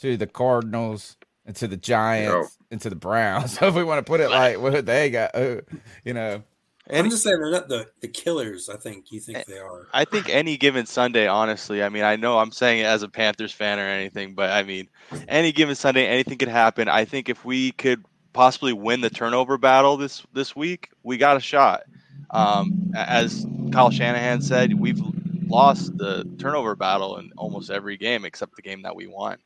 to 0.00 0.16
the 0.16 0.26
Cardinals 0.26 1.16
and 1.46 1.56
to 1.56 1.66
the 1.66 1.76
Giants 1.76 2.58
and 2.70 2.80
to 2.80 2.90
the 2.90 2.96
Browns. 2.96 3.52
So 3.58 3.68
if 3.68 3.74
we 3.74 3.84
want 3.84 4.04
to 4.04 4.08
put 4.08 4.20
it 4.20 4.30
like 4.30 4.60
what 4.60 4.84
they 4.86 5.10
got, 5.10 5.34
uh, 5.34 5.62
you 6.04 6.14
know, 6.14 6.42
I'm 6.90 7.10
just 7.10 7.22
saying 7.22 7.38
they're 7.38 7.50
not 7.50 7.68
the, 7.68 7.86
the 8.00 8.08
killers. 8.08 8.70
I 8.70 8.76
think 8.76 9.12
you 9.12 9.20
think 9.20 9.44
they 9.44 9.58
are. 9.58 9.88
I 9.92 10.06
think 10.06 10.30
any 10.30 10.56
given 10.56 10.86
Sunday, 10.86 11.26
honestly. 11.26 11.82
I 11.82 11.90
mean, 11.90 12.02
I 12.02 12.16
know 12.16 12.38
I'm 12.38 12.50
saying 12.50 12.80
it 12.80 12.84
as 12.84 13.02
a 13.02 13.08
Panthers 13.08 13.52
fan 13.52 13.78
or 13.78 13.82
anything, 13.82 14.34
but 14.34 14.50
I 14.50 14.62
mean, 14.62 14.88
any 15.28 15.52
given 15.52 15.74
Sunday, 15.74 16.06
anything 16.06 16.38
could 16.38 16.48
happen. 16.48 16.88
I 16.88 17.04
think 17.04 17.28
if 17.28 17.44
we 17.44 17.72
could 17.72 18.04
possibly 18.32 18.72
win 18.72 19.02
the 19.02 19.10
turnover 19.10 19.58
battle 19.58 19.98
this 19.98 20.22
this 20.32 20.56
week, 20.56 20.88
we 21.02 21.18
got 21.18 21.36
a 21.36 21.40
shot. 21.40 21.82
Um, 22.30 22.92
as 22.94 23.46
Kyle 23.72 23.90
Shanahan 23.90 24.40
said, 24.42 24.74
we've 24.74 25.00
lost 25.46 25.96
the 25.96 26.24
turnover 26.38 26.76
battle 26.76 27.16
in 27.18 27.30
almost 27.36 27.70
every 27.70 27.96
game 27.96 28.24
except 28.24 28.54
the 28.56 28.62
game 28.62 28.82
that 28.82 28.94
we 28.94 29.06
won. 29.06 29.38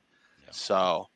So, 0.51 1.09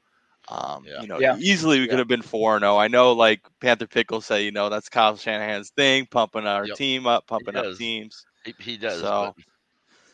um, 0.48 0.84
Yeah. 0.86 1.00
you 1.02 1.08
know, 1.08 1.18
Yeah. 1.18 1.36
easily 1.38 1.80
we 1.80 1.88
could 1.88 1.98
have 1.98 2.08
been 2.08 2.22
four 2.22 2.58
zero. 2.58 2.76
I 2.76 2.88
know, 2.88 3.12
like 3.12 3.40
Panther 3.60 3.86
Pickle 3.86 4.20
say, 4.20 4.44
you 4.44 4.52
know, 4.52 4.68
that's 4.68 4.88
Kyle 4.88 5.16
Shanahan's 5.16 5.70
thing, 5.70 6.06
pumping 6.06 6.46
our 6.46 6.66
Yep. 6.66 6.76
team 6.76 7.06
up, 7.06 7.26
pumping 7.26 7.56
up 7.56 7.76
teams. 7.76 8.24
He, 8.44 8.54
he 8.58 8.76
does. 8.76 9.00
So- 9.00 9.34
but 9.36 9.44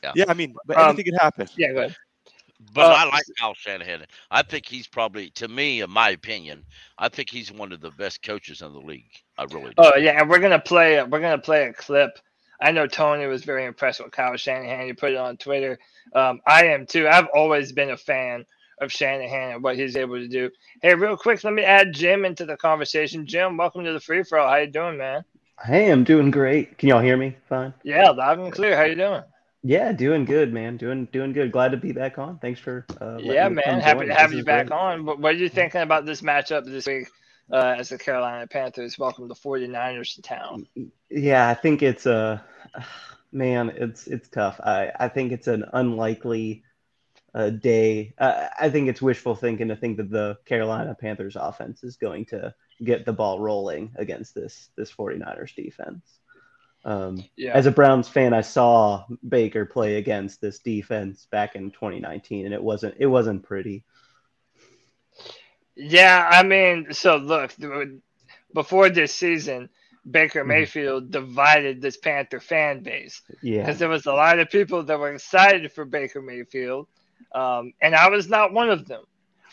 Yeah. 0.02 0.12
Yeah, 0.16 0.25
I 0.28 0.34
mean, 0.34 0.54
but 0.66 0.78
Um, 0.78 0.88
anything 0.88 1.04
could 1.12 1.20
happen. 1.20 1.46
Yeah, 1.56 1.72
go 1.72 1.78
ahead. 1.78 1.96
But 2.75 2.87
Uh, 2.87 2.95
I 2.95 3.04
like 3.04 3.25
Kyle 3.38 3.54
Shanahan. 3.54 4.07
I 4.31 4.42
think 4.42 4.66
he's 4.66 4.87
probably, 4.87 5.31
to 5.31 5.49
me, 5.49 5.81
in 5.81 5.90
my 5.90 6.11
opinion, 6.11 6.64
I 6.99 7.09
think 7.09 7.31
he's 7.31 7.52
one 7.52 7.73
of 7.73 7.81
the 7.81 7.90
best 7.90 8.23
coaches 8.23 8.62
in 8.62 8.73
the 8.73 8.81
league. 8.81 9.11
I 9.38 9.45
really 9.45 9.71
do. 9.71 9.75
Oh 9.78 9.97
yeah, 9.97 10.21
and 10.21 10.31
we're 10.31 10.38
gonna 10.38 10.61
play. 10.61 11.02
We're 11.02 11.21
gonna 11.21 11.38
play 11.38 11.66
a 11.66 11.73
clip. 11.73 12.19
I 12.61 12.71
know 12.71 12.87
Tony 12.87 13.26
was 13.26 13.45
very 13.45 13.64
impressed 13.64 14.02
with 14.02 14.12
Kyle 14.12 14.37
Shanahan. 14.37 14.87
He 14.87 14.92
put 14.92 15.12
it 15.12 15.16
on 15.16 15.37
Twitter. 15.37 15.78
Um, 16.14 16.40
I 16.47 16.66
am 16.66 16.87
too. 16.87 17.09
I've 17.09 17.28
always 17.35 17.73
been 17.73 17.90
a 17.90 17.97
fan 17.97 18.45
of 18.81 18.92
Shanahan 18.92 19.54
and 19.54 19.62
what 19.62 19.76
he's 19.76 19.97
able 19.97 20.16
to 20.16 20.28
do. 20.28 20.50
Hey, 20.81 20.95
real 20.95 21.16
quick, 21.16 21.42
let 21.45 21.54
me 21.54 21.64
add 21.64 21.92
Jim 21.92 22.25
into 22.25 22.45
the 22.45 22.57
conversation. 22.57 23.26
Jim, 23.26 23.57
welcome 23.57 23.85
to 23.85 23.92
the 23.92 24.00
free 24.00 24.23
for 24.23 24.38
all. 24.38 24.49
How 24.49 24.57
you 24.57 24.66
doing, 24.69 24.99
man? 24.99 25.25
Hey, 25.64 25.90
I'm 25.90 26.04
doing 26.04 26.31
great. 26.31 26.78
Can 26.78 26.88
y'all 26.88 27.00
hear 27.00 27.16
me? 27.16 27.37
Fine. 27.49 27.75
Yeah, 27.85 28.11
loud 28.11 28.38
and 28.38 28.52
clear. 28.52 28.76
How 28.76 28.85
you 28.85 28.97
doing? 28.97 29.23
Yeah, 29.64 29.92
doing 29.92 30.25
good, 30.25 30.52
man. 30.52 30.76
Doing 30.76 31.07
doing 31.12 31.33
good. 31.33 31.52
Glad 31.52 31.71
to 31.71 31.76
be 31.76 31.92
back 31.92 32.19
on. 32.19 32.38
Thanks 32.38 32.59
for 32.59 32.85
uh, 33.00 33.19
yeah, 33.21 33.49
man. 33.49 33.81
Happy 33.81 34.07
to 34.07 34.14
have 34.14 34.33
you 34.33 34.45
back 34.45 34.66
great. 34.66 34.76
on. 34.76 35.04
What, 35.04 35.21
what 35.21 35.35
are 35.35 35.38
you 35.38 35.49
thinking 35.49 35.83
about 35.83 36.04
this 36.04 36.21
matchup 36.21 36.64
this 36.64 36.87
week 36.87 37.07
uh, 37.52 37.76
as 37.78 37.90
the 37.90 37.99
Carolina 37.99 38.49
Panthers 38.49 38.99
welcome 38.99 39.28
the 39.28 39.37
49ers 39.37 40.16
to 40.16 40.23
town? 40.23 40.66
Yeah, 41.09 41.49
I 41.49 41.54
think 41.54 41.83
it's 41.83 42.07
a 42.07 42.45
man. 43.33 43.73
It's 43.76 44.09
it's 44.09 44.28
tough. 44.28 44.59
I 44.61 44.90
I 44.99 45.09
think 45.09 45.31
it's 45.31 45.47
an 45.47 45.64
unlikely 45.73 46.64
uh, 47.33 47.50
day. 47.50 48.14
Uh, 48.19 48.49
I 48.59 48.69
think 48.69 48.88
it's 48.88 49.00
wishful 49.00 49.37
thinking 49.37 49.69
to 49.69 49.76
think 49.76 49.97
that 49.99 50.11
the 50.11 50.38
Carolina 50.45 50.97
Panthers 51.00 51.37
offense 51.37 51.85
is 51.85 51.97
going 51.97 52.26
to 52.26 52.52
get 52.83 53.07
the 53.07 53.12
ball 53.12 53.38
rolling 53.38 53.92
against 53.95 54.35
this 54.35 54.71
this 54.76 54.90
49ers 54.90 55.54
defense. 55.54 56.19
Um, 56.84 57.24
Yeah. 57.36 57.52
As 57.54 57.66
a 57.66 57.70
Browns 57.70 58.08
fan, 58.08 58.32
I 58.34 58.40
saw 58.40 59.04
Baker 59.28 59.64
play 59.64 59.96
against 59.96 60.40
this 60.40 60.58
defense 60.58 61.26
back 61.30 61.54
in 61.54 61.70
2019, 61.70 62.44
and 62.44 62.54
it 62.54 62.62
wasn't 62.62 62.96
it 62.98 63.06
wasn't 63.06 63.42
pretty. 63.44 63.84
Yeah, 65.74 66.28
I 66.30 66.42
mean, 66.42 66.92
so 66.92 67.16
look, 67.16 67.52
before 68.52 68.90
this 68.90 69.14
season, 69.14 69.70
Baker 70.10 70.44
Mhm. 70.44 70.48
Mayfield 70.48 71.10
divided 71.10 71.80
this 71.80 71.96
Panther 71.96 72.40
fan 72.40 72.80
base 72.82 73.22
Yeah, 73.40 73.60
because 73.60 73.78
there 73.78 73.88
was 73.88 74.06
a 74.06 74.12
lot 74.12 74.38
of 74.38 74.50
people 74.50 74.82
that 74.82 74.98
were 74.98 75.12
excited 75.12 75.72
for 75.72 75.84
Baker 75.84 76.20
Mayfield, 76.20 76.88
um, 77.32 77.72
and 77.80 77.94
I 77.94 78.08
was 78.10 78.28
not 78.28 78.52
one 78.52 78.70
of 78.70 78.86
them. 78.86 79.04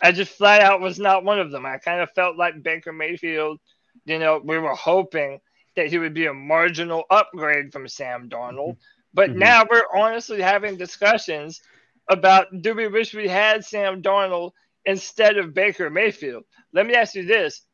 I 0.01 0.11
just 0.11 0.31
flat 0.37 0.61
out 0.61 0.81
was 0.81 0.99
not 0.99 1.23
one 1.23 1.39
of 1.39 1.51
them. 1.51 1.65
I 1.65 1.77
kind 1.77 2.01
of 2.01 2.11
felt 2.13 2.37
like 2.37 2.63
Baker 2.63 2.91
Mayfield, 2.91 3.59
you 4.05 4.17
know, 4.17 4.41
we 4.43 4.57
were 4.57 4.75
hoping 4.75 5.39
that 5.79 5.87
he 5.87 5.97
would 5.97 6.13
be 6.13 6.25
a 6.25 6.33
marginal 6.33 7.05
upgrade 7.09 7.71
from 7.71 7.87
Sam 7.87 8.27
Darnold, 8.27 8.75
but 9.13 9.29
Mhm. 9.29 9.35
now 9.35 9.65
we're 9.69 9.87
honestly 9.95 10.41
having 10.41 10.75
discussions 10.75 11.61
about 12.09 12.61
do 12.61 12.73
we 12.73 12.89
wish 12.89 13.13
we 13.13 13.29
had 13.29 13.63
Sam 13.63 14.01
Darnold 14.01 14.51
instead 14.83 15.37
of 15.37 15.53
Baker 15.53 15.89
Mayfield? 15.89 16.43
Let 16.73 16.85
me 16.85 16.95
ask 16.95 17.15
you 17.15 17.23
this. 17.23 17.65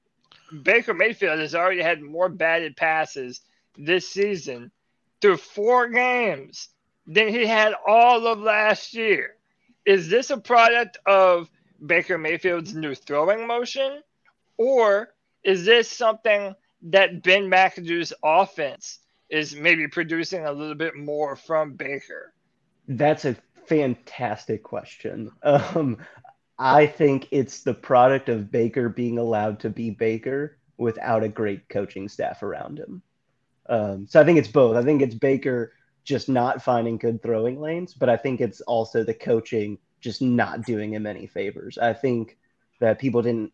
Baker 0.62 0.94
Mayfield 0.94 1.40
has 1.40 1.56
already 1.56 1.82
had 1.82 2.00
more 2.00 2.30
batted 2.30 2.78
passes 2.78 3.42
this 3.76 4.08
season 4.08 4.72
through 5.20 5.38
four 5.38 5.88
games 5.88 6.70
than 7.08 7.30
he 7.30 7.48
had 7.48 7.74
all 7.88 8.28
of 8.28 8.38
last 8.40 8.94
year. 8.94 9.36
Is 9.84 10.10
this 10.10 10.30
a 10.30 10.38
product 10.38 11.00
of 11.08 11.50
Baker 11.84 12.20
Mayfield's 12.20 12.76
new 12.76 12.94
throwing 12.94 13.48
motion? 13.48 14.04
Or 14.58 15.12
is 15.44 15.66
this 15.66 15.90
something 15.90 16.56
that 16.84 17.24
Ben 17.24 17.50
McAdoo's 17.50 18.14
offense 18.24 19.00
is 19.30 19.56
maybe 19.56 19.88
producing 19.88 20.46
a 20.46 20.52
little 20.52 20.76
bit 20.76 20.96
more 20.96 21.36
from 21.36 21.74
Baker? 21.74 22.34
that's 22.88 23.26
a 23.26 23.36
fantastic 23.68 24.64
question. 24.64 25.32
Um, 25.44 25.98
I 26.58 26.88
think 26.88 27.28
it's 27.32 27.64
the 27.64 27.74
product 27.74 28.30
of 28.30 28.52
Baker 28.52 28.90
being 28.90 29.18
allowed 29.18 29.60
to 29.62 29.70
be 29.70 29.90
Baker 29.90 30.58
without 30.78 31.24
a 31.24 31.30
great 31.30 31.68
coaching 31.70 32.08
staff 32.08 32.44
around 32.44 32.80
him. 32.80 33.02
Um, 33.68 34.08
so 34.08 34.22
I 34.22 34.24
think 34.24 34.38
it's 34.38 34.48
both. 34.48 34.78
I 34.78 34.84
think 34.84 35.02
it's 35.02 35.16
Baker 35.16 35.74
just 36.04 36.30
not 36.30 36.62
finding 36.62 36.98
good 36.98 37.22
throwing 37.22 37.60
lanes, 37.60 37.94
but 37.94 38.10
I 38.10 38.16
think 38.16 38.40
it's 38.40 38.62
also 38.62 39.04
the 39.04 39.14
coaching 39.14 39.80
just 40.00 40.22
not 40.22 40.66
doing 40.66 40.94
him 40.94 41.08
any 41.08 41.26
favors. 41.26 41.78
I 41.78 41.94
think 41.94 42.38
that 42.80 43.00
people 43.00 43.22
didn't 43.22 43.52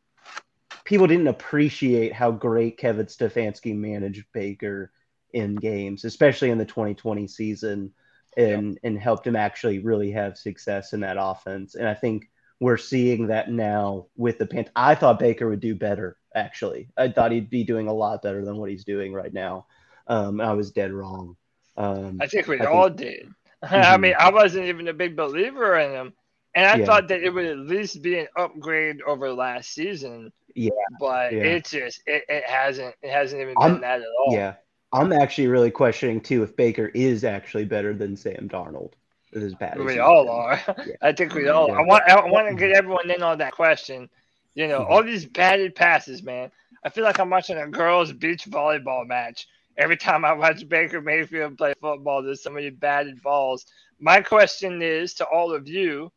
people 0.86 1.08
didn't 1.08 1.28
appreciate 1.28 2.14
how 2.14 2.32
great 2.32 2.78
Kevin 2.78 3.06
Stefanski 3.06 3.76
managed 3.76 4.26
Baker 4.34 4.92
in 5.34 5.56
games, 5.56 6.04
especially 6.06 6.50
in 6.50 6.58
the 6.58 6.66
2020 6.66 7.28
season, 7.28 7.92
and 8.38 8.80
and 8.84 8.98
helped 9.00 9.26
him 9.28 9.36
actually 9.36 9.80
really 9.80 10.12
have 10.12 10.38
success 10.38 10.94
in 10.94 11.02
that 11.02 11.18
offense. 11.20 11.76
And 11.76 11.88
I 11.88 11.94
think 11.94 12.30
we're 12.60 12.78
seeing 12.78 13.28
that 13.28 13.50
now 13.52 14.08
with 14.16 14.38
the 14.38 14.46
Panthers. 14.46 14.72
I 14.76 14.96
thought 14.96 15.20
Baker 15.20 15.50
would 15.50 15.60
do 15.62 15.76
better. 15.76 16.18
Actually, 16.36 16.88
I 16.96 17.10
thought 17.10 17.32
he'd 17.32 17.50
be 17.50 17.64
doing 17.64 17.88
a 17.88 17.94
lot 17.94 18.22
better 18.22 18.46
than 18.46 18.58
what 18.58 18.70
he's 18.70 18.86
doing 18.86 19.14
right 19.14 19.34
now. 19.34 19.66
Um, 20.08 20.40
I 20.40 20.54
was 20.54 20.72
dead 20.72 20.92
wrong. 20.94 21.36
Um, 21.78 22.20
I 22.22 22.28
think 22.28 22.48
we 22.48 22.60
I 22.60 22.66
all 22.66 22.88
think- 22.88 22.98
did. 22.98 23.34
I 23.64 23.68
Mhm. 23.98 24.00
mean, 24.02 24.14
I 24.18 24.32
wasn't 24.32 24.66
even 24.68 24.88
a 24.88 24.94
big 24.94 25.16
believer 25.16 25.78
in 25.78 25.92
him, 25.92 26.14
and 26.56 26.66
I 26.66 26.78
Yeah. 26.78 26.86
thought 26.86 27.08
that 27.10 27.22
it 27.24 27.30
would 27.34 27.46
at 27.46 27.58
least 27.58 28.02
be 28.02 28.18
an 28.20 28.28
upgrade 28.38 29.02
over 29.02 29.32
last 29.34 29.72
season. 29.74 30.32
Yeah, 30.56 30.72
but 31.00 31.34
yeah. 31.34 31.44
it 31.44 31.66
just 31.66 32.02
it, 32.06 32.24
it 32.30 32.44
hasn't 32.46 32.96
it 33.02 33.12
hasn't 33.12 33.42
even 33.42 33.56
I'm- 33.58 33.74
been 33.74 33.82
that 33.82 34.02
at 34.02 34.08
all. 34.20 34.34
yeah. 34.34 34.56
I'm 34.94 35.14
actually 35.14 35.48
really 35.48 35.72
questioning 35.72 36.20
too 36.20 36.44
if 36.44 36.56
Baker 36.58 36.88
is 36.88 37.24
actually 37.24 37.64
better 37.64 37.94
than 37.94 38.18
Sam 38.18 38.50
Darnold. 38.50 38.92
As 39.34 39.56
bad 39.56 39.80
we 39.80 40.00
all 40.00 40.30
are. 40.30 40.60
Yeah. 40.86 40.96
I 41.02 41.14
think 41.14 41.34
we 41.34 41.48
all. 41.48 41.70
Yeah. 41.70 41.76
I 41.76 41.82
want 41.84 42.04
I 42.10 42.26
want 42.30 42.50
to 42.50 42.56
get 42.56 42.72
everyone 42.72 43.10
in 43.10 43.24
on 43.24 43.38
that 43.38 43.54
question. 43.54 44.10
You 44.56 44.68
know, 44.68 44.82
Mhm. 44.82 44.90
all 44.90 45.04
these 45.04 45.26
batted 45.26 45.76
passes, 45.76 46.22
man. 46.24 46.52
I 46.84 46.90
feel 46.90 47.06
like 47.06 47.20
I'm 47.20 47.30
watching 47.30 47.58
a 47.58 47.68
girls' 47.70 48.12
beach 48.12 48.44
volleyball 48.50 49.08
match. 49.08 49.48
Every 49.78 49.96
time 49.96 50.26
I 50.26 50.34
watch 50.34 50.68
Baker 50.68 51.00
Mayfield 51.00 51.58
play 51.58 51.74
football, 51.80 52.22
there's 52.22 52.44
so 52.44 52.50
many 52.50 52.70
batted 52.72 53.22
balls. 53.22 53.66
My 54.02 54.20
question 54.20 54.82
is 54.82 55.14
to 55.14 55.26
all 55.26 55.54
of 55.54 55.70
you, 55.70 56.12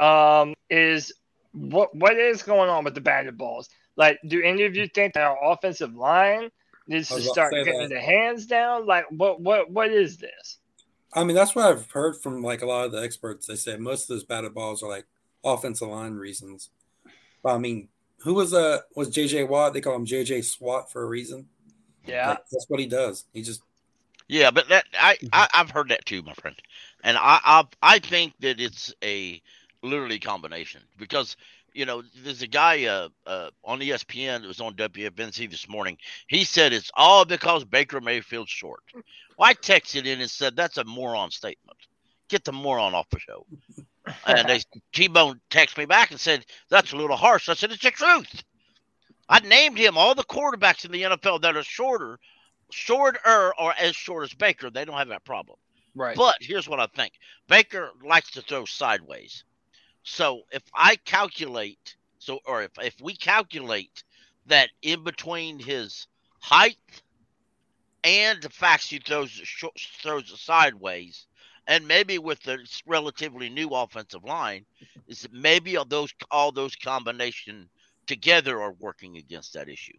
um, 0.00 0.54
is 0.68 1.12
what 1.52 1.94
what 1.94 2.16
is 2.16 2.42
going 2.42 2.70
on 2.70 2.84
with 2.84 2.94
the 2.94 3.00
batted 3.00 3.36
balls? 3.36 3.68
Like, 3.96 4.18
do 4.26 4.42
any 4.42 4.64
of 4.64 4.76
you 4.76 4.86
think 4.86 5.14
that 5.14 5.24
our 5.24 5.52
offensive 5.52 5.94
line 5.94 6.50
needs 6.86 7.08
to 7.08 7.14
was 7.14 7.24
about 7.24 7.28
to 7.28 7.32
start 7.32 7.52
say 7.52 7.64
getting 7.64 7.80
that. 7.80 7.90
the 7.90 8.00
hands 8.00 8.46
down? 8.46 8.86
Like, 8.86 9.06
what 9.10 9.40
what 9.40 9.70
what 9.70 9.90
is 9.90 10.18
this? 10.18 10.58
I 11.12 11.24
mean, 11.24 11.34
that's 11.34 11.54
what 11.54 11.66
I've 11.66 11.90
heard 11.90 12.16
from 12.16 12.42
like 12.42 12.62
a 12.62 12.66
lot 12.66 12.86
of 12.86 12.92
the 12.92 13.02
experts. 13.02 13.46
They 13.46 13.56
say 13.56 13.76
most 13.76 14.02
of 14.02 14.08
those 14.08 14.24
batted 14.24 14.54
balls 14.54 14.82
are 14.82 14.88
like 14.88 15.06
offensive 15.44 15.88
line 15.88 16.14
reasons. 16.14 16.70
But 17.42 17.54
I 17.54 17.58
mean, 17.58 17.88
who 18.18 18.34
was 18.34 18.54
uh 18.54 18.78
was 18.94 19.10
JJ 19.10 19.48
Watt? 19.48 19.72
They 19.72 19.80
call 19.80 19.96
him 19.96 20.06
JJ 20.06 20.44
SWAT 20.44 20.90
for 20.90 21.02
a 21.02 21.06
reason. 21.06 21.48
Yeah. 22.06 22.30
Like, 22.30 22.38
that's 22.50 22.66
what 22.68 22.80
he 22.80 22.86
does. 22.86 23.24
He 23.32 23.42
just 23.42 23.62
Yeah, 24.28 24.50
but 24.50 24.68
that 24.68 24.84
I, 24.98 25.16
I 25.32 25.48
I've 25.52 25.70
heard 25.70 25.88
that 25.88 26.04
too, 26.06 26.22
my 26.22 26.34
friend, 26.34 26.56
and 27.02 27.16
I 27.16 27.40
I 27.44 27.64
I 27.82 27.98
think 27.98 28.34
that 28.40 28.60
it's 28.60 28.94
a 29.02 29.42
literally 29.82 30.18
combination 30.18 30.82
because 30.98 31.36
you 31.72 31.86
know 31.86 32.02
there's 32.22 32.42
a 32.42 32.46
guy 32.46 32.84
uh, 32.84 33.08
uh 33.26 33.50
on 33.64 33.80
ESPN 33.80 34.42
that 34.42 34.48
was 34.48 34.60
on 34.60 34.74
WFNZ 34.74 35.50
this 35.50 35.68
morning. 35.68 35.96
He 36.28 36.44
said 36.44 36.72
it's 36.72 36.90
all 36.94 37.24
because 37.24 37.64
Baker 37.64 38.00
Mayfield's 38.00 38.50
short. 38.50 38.82
Well, 38.94 39.48
I 39.48 39.54
texted 39.54 40.06
in 40.06 40.20
and 40.20 40.30
said 40.30 40.56
that's 40.56 40.78
a 40.78 40.84
moron 40.84 41.30
statement. 41.30 41.78
Get 42.28 42.44
the 42.44 42.52
moron 42.52 42.94
off 42.94 43.10
the 43.10 43.18
show. 43.18 43.46
And 44.26 44.48
they 44.48 44.60
T-Bone 44.92 45.40
texted 45.50 45.78
me 45.78 45.84
back 45.84 46.10
and 46.10 46.18
said 46.18 46.44
that's 46.68 46.92
a 46.92 46.96
little 46.96 47.16
harsh. 47.16 47.48
I 47.48 47.54
said 47.54 47.70
it's 47.70 47.82
the 47.82 47.90
truth. 47.90 48.42
I 49.28 49.40
named 49.40 49.78
him 49.78 49.96
all 49.96 50.14
the 50.14 50.24
quarterbacks 50.24 50.84
in 50.84 50.90
the 50.90 51.02
NFL 51.02 51.42
that 51.42 51.56
are 51.56 51.62
shorter 51.62 52.18
shorter 52.72 53.52
or 53.58 53.74
as 53.78 53.94
short 53.94 54.24
as 54.24 54.34
Baker, 54.34 54.70
they 54.70 54.84
don't 54.84 54.96
have 54.96 55.08
that 55.08 55.24
problem. 55.24 55.58
Right. 55.94 56.16
But 56.16 56.36
here's 56.40 56.68
what 56.68 56.80
I 56.80 56.86
think 56.86 57.12
Baker 57.48 57.90
likes 58.04 58.30
to 58.32 58.42
throw 58.42 58.64
sideways. 58.64 59.44
So 60.02 60.42
if 60.52 60.62
I 60.74 60.96
calculate, 60.96 61.96
so 62.18 62.40
or 62.46 62.62
if, 62.62 62.72
if 62.78 63.00
we 63.00 63.14
calculate 63.16 64.02
that 64.46 64.70
in 64.82 65.04
between 65.04 65.58
his 65.58 66.06
height 66.40 66.76
and 68.02 68.42
the 68.42 68.48
fact 68.50 68.86
he 68.88 68.98
throws 68.98 69.30
throws 70.02 70.30
it 70.32 70.36
sideways, 70.38 71.26
and 71.66 71.86
maybe 71.86 72.18
with 72.18 72.42
the 72.42 72.58
relatively 72.86 73.48
new 73.48 73.68
offensive 73.68 74.24
line, 74.24 74.64
is 75.06 75.22
that 75.22 75.32
maybe 75.32 75.76
all 75.76 75.84
those 75.84 76.12
all 76.30 76.52
those 76.52 76.76
combination 76.76 77.68
together 78.06 78.60
are 78.60 78.72
working 78.72 79.16
against 79.16 79.54
that 79.54 79.68
issue. 79.68 79.96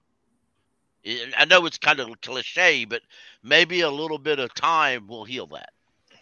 I 1.37 1.45
know 1.45 1.65
it's 1.65 1.79
kind 1.79 1.99
of 1.99 2.21
cliche, 2.21 2.85
but 2.85 3.01
maybe 3.41 3.81
a 3.81 3.89
little 3.89 4.19
bit 4.19 4.39
of 4.39 4.53
time 4.53 5.07
will 5.07 5.25
heal 5.25 5.47
that. 5.47 5.71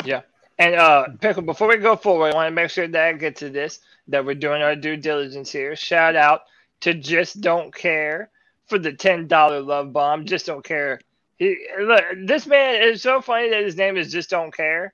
Yeah. 0.06 0.22
And 0.60 0.76
uh 0.76 1.08
Pickle, 1.22 1.44
before 1.44 1.70
we 1.70 1.78
go 1.78 1.98
forward, 1.98 2.34
I 2.34 2.36
want 2.36 2.48
to 2.50 2.56
make 2.56 2.72
sure 2.72 2.88
that 2.88 3.04
I 3.04 3.14
get 3.14 3.38
to 3.38 3.50
this, 3.50 3.82
that 4.10 4.26
we're 4.26 4.36
doing 4.36 4.62
our 4.62 4.76
due 4.76 4.98
diligence 4.98 5.52
here. 5.52 5.76
Shout 5.76 6.18
out 6.18 6.44
to 6.82 6.94
Just 6.94 7.42
Don't 7.42 7.76
Care 7.76 8.32
for 8.68 8.80
the 8.80 8.94
ten 8.94 9.28
dollar 9.28 9.62
love 9.62 9.94
bomb. 9.94 10.26
Just 10.26 10.48
don't 10.48 10.66
care. 10.66 11.02
He 11.38 11.58
look, 11.82 12.04
this 12.26 12.48
man 12.48 12.84
is 12.84 13.02
so 13.02 13.22
funny 13.22 13.50
that 13.52 13.64
his 13.66 13.78
name 13.78 13.98
is 13.98 14.12
Just 14.12 14.32
Don't 14.32 14.56
Care 14.56 14.94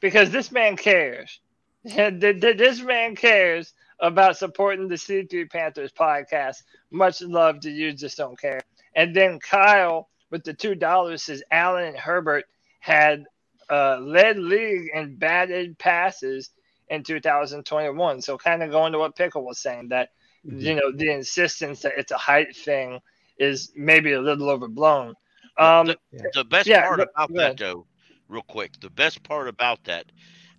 because 0.00 0.30
this 0.30 0.52
man 0.52 0.76
cares. 0.76 1.40
this 1.84 2.82
man 2.82 3.16
cares 3.16 3.74
about 4.00 4.36
supporting 4.36 4.88
the 4.88 4.96
C3 4.96 5.50
Panthers 5.50 5.92
podcast. 5.92 6.64
Much 6.90 7.22
love 7.22 7.60
to 7.60 7.70
you, 7.70 7.92
Just 7.92 8.18
Don't 8.18 8.38
Care. 8.40 8.60
And 8.96 9.14
then 9.16 9.40
Kyle 9.40 10.08
with 10.30 10.44
the 10.44 10.54
two 10.54 10.74
dollars 10.74 11.22
says 11.22 11.44
Allen 11.52 11.84
and 11.84 11.96
Herbert 11.96 12.46
had 12.80 13.24
uh, 13.70 13.98
led 14.00 14.38
league 14.38 14.90
in 14.94 15.16
batted 15.16 15.78
passes 15.78 16.50
in 16.88 17.02
2021. 17.02 18.22
So 18.22 18.36
kind 18.36 18.62
of 18.62 18.70
going 18.70 18.92
to 18.92 18.98
what 18.98 19.16
Pickle 19.16 19.44
was 19.44 19.58
saying 19.58 19.88
that 19.88 20.10
Mm-hmm. 20.46 20.60
you 20.60 20.74
know 20.74 20.92
the 20.92 21.10
insistence 21.10 21.80
that 21.82 21.94
it's 21.96 22.12
a 22.12 22.18
height 22.18 22.54
thing 22.54 23.00
is 23.38 23.72
maybe 23.74 24.12
a 24.12 24.20
little 24.20 24.50
overblown. 24.50 25.14
Um, 25.56 25.86
the, 25.86 25.96
the 26.34 26.44
best 26.44 26.66
yeah, 26.66 26.86
part 26.86 27.00
about 27.00 27.28
go 27.32 27.34
that, 27.36 27.56
though, 27.56 27.86
real 28.28 28.42
quick, 28.42 28.78
the 28.80 28.90
best 28.90 29.22
part 29.22 29.48
about 29.48 29.82
that 29.84 30.06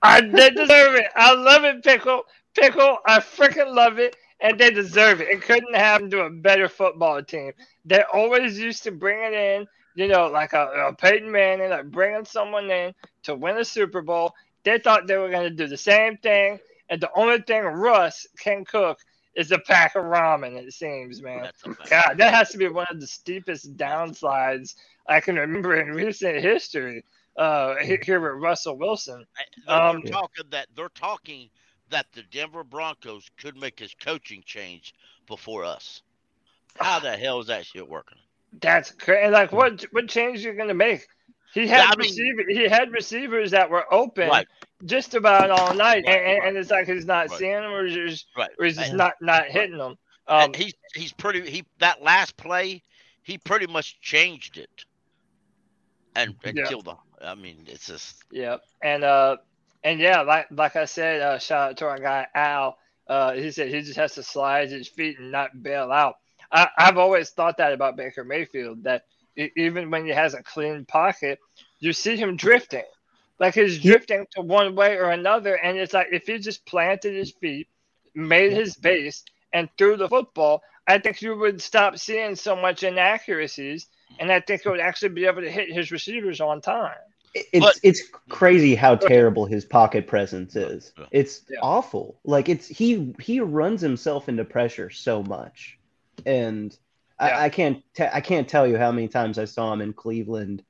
I 0.03 0.21
they 0.23 0.51
deserve 0.51 0.95
it. 0.97 1.07
I 1.15 1.35
love 1.35 1.65
it, 1.65 1.83
Pickle. 1.83 2.23
Pickle, 2.55 2.99
I 3.07 3.21
freaking 3.21 3.75
love 3.75 3.99
it. 3.99 4.17
And 4.43 4.59
they 4.59 4.71
deserve 4.71 5.21
it. 5.21 5.29
It 5.29 5.43
couldn't 5.43 5.75
happen 5.75 6.11
to 6.13 6.23
a 6.23 6.31
better 6.31 6.69
football 6.69 7.23
team. 7.23 7.53
They 7.85 8.03
always 8.13 8.59
used 8.59 8.83
to 8.85 8.91
bring 8.91 9.19
it 9.23 9.35
in, 9.35 9.67
you 9.95 10.09
know, 10.09 10.29
like 10.29 10.55
a, 10.55 10.67
a 10.89 10.95
Peyton 10.95 11.31
Manning, 11.31 11.69
like 11.71 11.91
bringing 11.91 12.25
someone 12.25 12.71
in 12.71 12.95
to 13.25 13.35
win 13.35 13.59
a 13.59 13.65
Super 13.65 14.01
Bowl. 14.01 14.33
They 14.65 14.79
thought 14.79 15.07
they 15.07 15.17
were 15.17 15.31
going 15.31 15.45
to 15.49 15.51
do 15.55 15.67
the 15.67 15.77
same 15.77 16.17
thing. 16.19 16.59
And 16.89 17.01
the 17.01 17.11
only 17.15 17.41
thing 17.41 17.63
Russ 17.65 18.27
can 18.39 18.65
cook 18.65 18.99
is 19.37 19.53
a 19.53 19.59
pack 19.59 19.95
of 19.95 20.05
ramen, 20.05 20.57
it 20.57 20.73
seems, 20.73 21.23
man. 21.23 21.43
That's 21.43 21.63
a 21.65 21.75
fact. 21.75 21.91
God, 21.91 22.15
that 22.19 22.35
has 22.35 22.51
to 22.51 22.59
be 22.59 22.69
one 22.69 22.87
of 22.91 23.01
the 23.01 23.07
steepest 23.07 23.77
downsides 23.77 24.75
I 25.07 25.21
can 25.21 25.37
remember 25.37 25.81
in 25.81 25.89
recent 25.89 26.43
history 26.43 27.05
uh, 27.37 27.77
here 27.77 28.21
with 28.21 28.43
Russell 28.43 28.77
Wilson. 28.77 29.25
They're 29.67 29.77
Um, 29.77 30.03
talking 30.03 30.45
that 30.51 30.67
they're 30.75 30.89
talking 30.91 31.49
that 31.91 32.07
the 32.13 32.23
Denver 32.25 32.65
Broncos 32.65 33.29
could 33.39 33.57
make 33.57 33.79
his 33.79 33.95
coaching 33.95 34.43
change 34.45 34.95
before 35.27 35.65
us. 35.65 36.03
How 36.77 36.99
the 36.99 37.17
hell 37.17 37.41
is 37.41 37.47
that 37.47 37.67
shit 37.67 37.89
working? 37.89 38.19
That's 38.61 38.91
crazy. 38.91 39.31
Like, 39.31 39.53
what 39.53 39.83
what 39.93 40.09
change 40.09 40.41
you're 40.41 40.57
gonna 40.57 40.75
make? 40.75 41.07
He 41.55 41.67
had 41.67 41.81
I 41.81 41.91
mean- 41.97 42.09
receiver, 42.11 42.43
he 42.49 42.69
had 42.69 42.93
receivers 42.93 43.51
that 43.53 43.71
were 43.71 43.93
open 43.93 44.29
Right. 44.29 44.47
just 44.85 45.15
about 45.15 45.51
all 45.51 45.75
night, 45.75 46.05
Right, 46.07 46.09
and, 46.09 46.27
and, 46.27 46.39
right. 46.41 46.49
and 46.49 46.57
it's 46.57 46.71
like 46.71 46.87
he's 46.87 47.07
not 47.07 47.31
seeing 47.31 47.53
them, 47.53 47.73
or 47.73 47.85
he's 47.87 47.97
just, 47.97 48.27
or 48.59 48.65
he's 48.65 48.77
just 48.77 48.95
not 48.95 49.15
not 49.21 49.47
hitting 49.47 49.79
them. 49.79 49.97
Um, 50.29 50.43
and 50.45 50.57
he's 50.57 50.75
he's 50.95 51.13
pretty 51.13 51.49
he 51.51 51.65
that 51.79 52.03
last 52.03 52.37
play 52.37 52.83
he 53.23 53.37
pretty 53.39 53.67
much 53.67 54.01
changed 54.01 54.59
it 54.59 54.85
and, 56.17 56.35
and 56.45 56.57
Yeah. 56.57 56.65
killed 56.67 56.85
them. 56.87 56.99
I 57.21 57.35
mean, 57.35 57.67
it's 57.69 57.87
just 57.87 58.23
yeah, 58.31 58.57
and 58.83 59.05
uh, 59.05 59.37
and 59.85 60.01
yeah, 60.01 60.23
like 60.23 60.47
like 60.51 60.77
I 60.77 60.85
said, 60.87 61.21
uh, 61.21 61.39
shout 61.39 61.71
out 61.71 61.77
to 61.79 61.87
our 61.89 61.99
guy 61.99 62.27
Al. 62.35 62.79
Uh, 63.07 63.33
he 63.33 63.51
said 63.51 63.69
he 63.69 63.81
just 63.83 63.97
has 63.97 64.15
to 64.15 64.23
slide 64.23 64.71
his 64.71 64.89
feet 64.89 65.19
and 65.19 65.33
not 65.33 65.63
bail 65.63 65.91
out. 65.91 66.15
I, 66.53 66.69
I've 66.79 66.97
always 66.99 67.31
thought 67.31 67.57
that 67.59 67.73
about 67.73 67.97
Baker 67.97 68.25
Mayfield 68.25 68.85
that 68.85 69.05
even 69.57 69.91
when 69.91 70.05
he 70.05 70.11
has 70.11 70.35
a 70.35 70.43
clean 70.43 70.85
pocket, 70.85 71.39
you 71.79 71.93
see 71.93 72.17
him 72.17 72.37
drifting. 72.37 72.85
Like 73.39 73.55
he's 73.55 73.79
drifting 73.81 74.27
to 74.33 74.43
one 74.43 74.75
way 74.75 74.97
or 74.97 75.11
another. 75.11 75.55
And 75.55 75.79
it's 75.79 75.95
like 75.95 76.09
if 76.13 76.27
he 76.27 76.39
just 76.39 76.67
planted 76.67 77.15
his 77.15 77.33
feet, 77.33 77.69
made 78.15 78.53
his 78.53 78.77
base, 78.77 79.25
and 79.53 79.69
threw 79.79 79.97
the 79.97 80.09
football, 80.09 80.63
I 80.87 80.99
think 80.99 81.23
you 81.23 81.37
would 81.37 81.61
stop 81.63 81.99
seeing 81.99 82.35
so 82.37 82.55
much 82.55 82.83
inaccuracies. 82.83 83.87
And 84.19 84.31
I 84.31 84.41
think 84.41 84.63
he 84.63 84.69
would 84.69 84.81
actually 84.81 85.11
be 85.11 85.25
able 85.27 85.43
to 85.43 85.51
hit 85.51 85.73
his 85.73 85.91
receivers 85.91 86.41
on 86.41 86.61
time. 86.61 86.97
It's 87.33 87.65
But- 87.65 87.79
it's 87.85 88.03
crazy 88.29 88.75
how 88.75 88.97
terrible 88.97 89.47
his 89.47 89.65
pocket 89.65 90.07
presence 90.09 90.57
is. 90.57 90.93
It's 91.13 91.43
Yeah. 91.49 91.61
awful. 91.63 92.19
Like 92.25 92.49
it's 92.49 92.67
he 92.67 93.15
he 93.21 93.39
runs 93.41 93.81
himself 93.81 94.29
into 94.29 94.45
pressure 94.45 94.91
so 94.91 95.23
much, 95.23 95.79
and 96.27 96.77
Yeah. 97.21 97.39
I, 97.39 97.45
I 97.45 97.49
can't 97.49 97.83
te- 97.95 98.09
I 98.13 98.21
can't 98.21 98.49
tell 98.49 98.67
you 98.67 98.77
how 98.79 98.91
many 98.93 99.09
times 99.09 99.39
I 99.39 99.45
saw 99.45 99.73
him 99.73 99.81
in 99.81 99.93
Cleveland, 99.93 100.63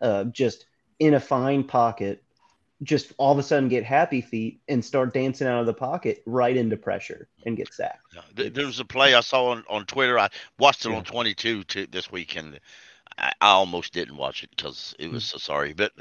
uh, 0.00 0.24
just 0.24 0.66
in 0.98 1.14
a 1.14 1.20
fine 1.20 1.64
pocket, 1.64 2.22
just 2.82 3.12
all 3.18 3.32
of 3.32 3.38
a 3.38 3.42
sudden 3.42 3.68
get 3.68 3.84
happy 3.84 4.20
feet 4.20 4.60
and 4.68 4.84
start 4.84 5.14
dancing 5.14 5.46
out 5.46 5.60
of 5.60 5.66
the 5.66 5.74
pocket 5.74 6.22
right 6.26 6.56
into 6.56 6.76
pressure 6.76 7.28
and 7.44 7.56
get 7.56 7.72
sacked. 7.72 8.00
Yeah, 8.14 8.50
there 8.50 8.66
was 8.66 8.80
a 8.80 8.84
play 8.84 9.14
I 9.14 9.20
saw 9.20 9.46
on, 9.46 9.64
on 9.68 9.84
Twitter. 9.86 10.18
I 10.18 10.28
watched 10.58 10.84
it 10.86 10.90
Yeah. 10.90 10.96
on 10.96 11.04
22 11.04 11.64
to 11.64 11.86
this 11.86 12.10
weekend. 12.12 12.60
I, 13.18 13.32
I 13.40 13.48
almost 13.50 13.92
didn't 13.92 14.16
watch 14.16 14.42
it 14.44 14.50
because 14.50 14.94
it 14.98 15.10
was 15.10 15.24
so 15.24 15.38
sorry. 15.38 15.72
But 15.72 15.92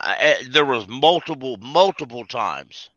I, 0.00 0.42
there 0.50 0.64
was 0.64 0.88
multiple, 0.88 1.58
multiple 1.58 2.24
times 2.24 2.90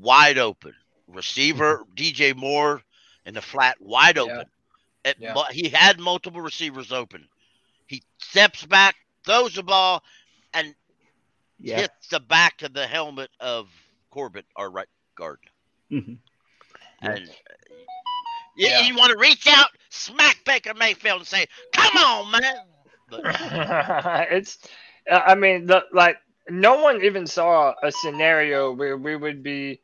wide 0.00 0.38
open 0.38 0.74
receiver 1.08 1.84
DJ 1.96 2.36
Moore 2.36 2.82
in 3.26 3.34
the 3.34 3.40
flat 3.42 3.76
wide 3.80 4.18
open. 4.18 4.44
It- 5.04 5.18
Yeah. 5.18 5.34
he 5.50 5.68
had 5.68 5.98
multiple 6.00 6.40
receivers 6.40 6.92
open. 6.92 7.28
He 7.86 8.02
steps 8.18 8.64
back, 8.66 8.96
throws 9.24 9.54
the 9.54 9.62
ball, 9.62 10.02
and 10.52 10.74
Yeah. 11.58 11.76
hits 11.80 12.08
the 12.08 12.20
back 12.20 12.62
of 12.62 12.72
the 12.72 12.86
helmet 12.86 13.30
of 13.40 13.68
Corbett, 14.10 14.46
our 14.56 14.70
right 14.70 14.88
guard. 15.16 15.40
Mhm. 15.90 16.18
Yeah. 17.02 17.10
And 17.12 17.26
you, 18.56 18.68
Yeah. 18.68 18.80
you 18.80 18.94
want 18.96 19.12
to 19.12 19.18
reach 19.18 19.46
out, 19.46 19.70
smack 19.90 20.44
Baker 20.44 20.74
Mayfield, 20.74 21.20
and 21.20 21.26
say, 21.26 21.46
"Come 21.72 21.96
on, 21.96 22.30
man!" 22.30 22.66
But 23.08 23.20
it's, 24.32 24.58
I 25.10 25.34
mean, 25.34 25.66
the, 25.66 25.84
like 25.92 26.18
no 26.48 26.82
one 26.82 27.02
even 27.02 27.26
saw 27.26 27.74
a 27.82 27.90
scenario 27.92 28.72
where 28.72 28.96
we 28.96 29.16
would 29.16 29.42
be 29.42 29.80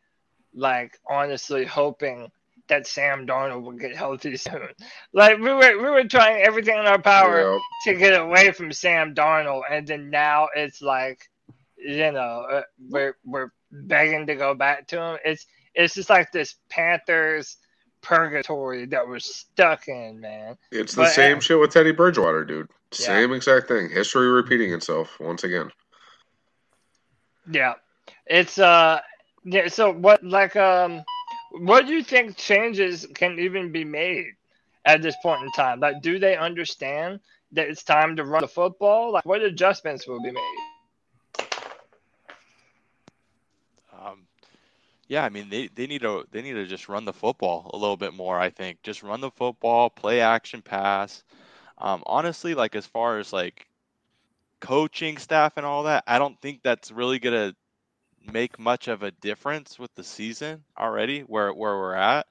like 0.55 0.99
honestly 1.09 1.65
hoping 1.65 2.31
that 2.69 2.87
Sam 2.87 3.27
Darnold 3.27 3.63
would 3.63 3.81
get 3.81 3.95
healthy 3.97 4.37
soon. 4.37 4.69
Like 5.13 5.39
we 5.39 5.53
were, 5.53 5.77
we 5.77 5.91
were 5.91 6.05
trying 6.05 6.43
everything 6.43 6.79
in 6.79 6.87
our 6.87 7.01
power 7.01 7.59
to 7.85 7.95
get 7.95 8.19
away 8.19 8.53
from 8.53 8.73
Sam 8.73 9.15
Darnold, 9.15 9.63
and 9.71 9.87
then 9.87 10.11
now 10.11 10.49
it's 10.55 10.81
like 10.83 11.29
you 11.85 12.13
know, 12.13 12.47
uh, 12.51 12.63
we're 12.89 13.17
we're 13.25 13.51
begging 13.71 14.27
to 14.27 14.35
go 14.35 14.55
back 14.55 14.89
to 14.89 15.01
him. 15.01 15.19
It's 15.25 15.47
it's 15.75 15.95
just 15.95 16.11
like 16.11 16.33
this 16.33 16.57
Panthers 16.71 17.57
purgatory 18.01 18.87
that 18.87 19.07
we're 19.07 19.19
stuck 19.19 19.89
in, 19.89 20.21
man. 20.21 20.57
It's 20.71 20.95
the 20.95 21.03
But, 21.03 21.13
same 21.13 21.39
uh, 21.39 21.41
shit 21.41 21.59
with 21.59 21.73
Teddy 21.73 21.93
Bridgewater, 21.93 22.45
dude. 22.45 22.69
Yeah. 22.93 23.07
Same 23.07 23.33
exact 23.33 23.69
thing. 23.69 23.91
History 23.91 24.29
repeating 24.29 24.73
itself 24.73 25.19
once 25.21 25.45
again. 25.45 25.71
Yeah, 27.51 27.75
it's 28.27 28.59
uh, 28.59 29.01
yeah. 29.45 29.69
So 29.69 29.93
what, 29.93 30.25
like, 30.25 30.57
um, 30.57 31.03
what 31.59 31.87
do 31.87 31.93
you 31.93 32.03
think 32.03 32.37
changes 32.37 33.07
can 33.15 33.39
even 33.39 33.73
be 33.73 33.85
made 33.85 34.27
at 34.85 35.03
this 35.03 35.17
point 35.23 35.43
in 35.43 35.53
time? 35.53 35.81
Like, 35.81 36.03
do 36.03 36.19
they 36.19 36.37
understand 36.37 37.21
that 37.53 37.69
it's 37.69 37.85
time 37.85 38.17
to 38.17 38.25
run 38.25 38.43
the 38.43 38.49
football? 38.49 39.13
Like, 39.13 39.25
what 39.25 39.43
adjustments 39.43 40.07
will 40.07 40.23
be 40.23 40.33
made? 40.33 40.59
Um, 43.93 44.27
yeah, 45.09 45.25
I 45.25 45.29
mean 45.29 45.49
they, 45.49 45.69
they 45.69 45.87
need 45.87 46.03
to 46.03 46.25
they 46.31 46.43
need 46.43 46.55
to 46.55 46.67
just 46.67 46.89
run 46.89 47.05
the 47.05 47.13
football 47.13 47.71
a 47.73 47.77
little 47.77 47.97
bit 47.97 48.15
more. 48.15 48.39
I 48.39 48.51
think 48.51 48.83
just 48.83 49.03
run 49.03 49.21
the 49.21 49.31
football, 49.31 49.91
play 49.91 50.21
action 50.21 50.63
pass. 50.63 51.23
Um, 51.79 52.03
honestly, 52.07 52.55
like 52.55 52.75
as 52.75 52.87
far 52.87 53.19
as 53.19 53.33
like 53.33 53.67
coaching 54.61 55.19
staff 55.19 55.57
and 55.57 55.67
all 55.67 55.85
that, 55.85 56.05
I 56.07 56.19
don't 56.19 56.41
think 56.41 56.63
that's 56.63 56.91
really 56.91 57.19
gonna 57.19 57.55
make 58.33 58.59
much 58.59 58.89
of 58.89 59.03
a 59.03 59.11
difference 59.11 59.79
with 59.79 59.95
the 59.95 60.05
season 60.05 60.65
already 60.79 61.21
where 61.21 61.53
where 61.53 61.77
we're 61.77 61.95
at. 61.95 62.27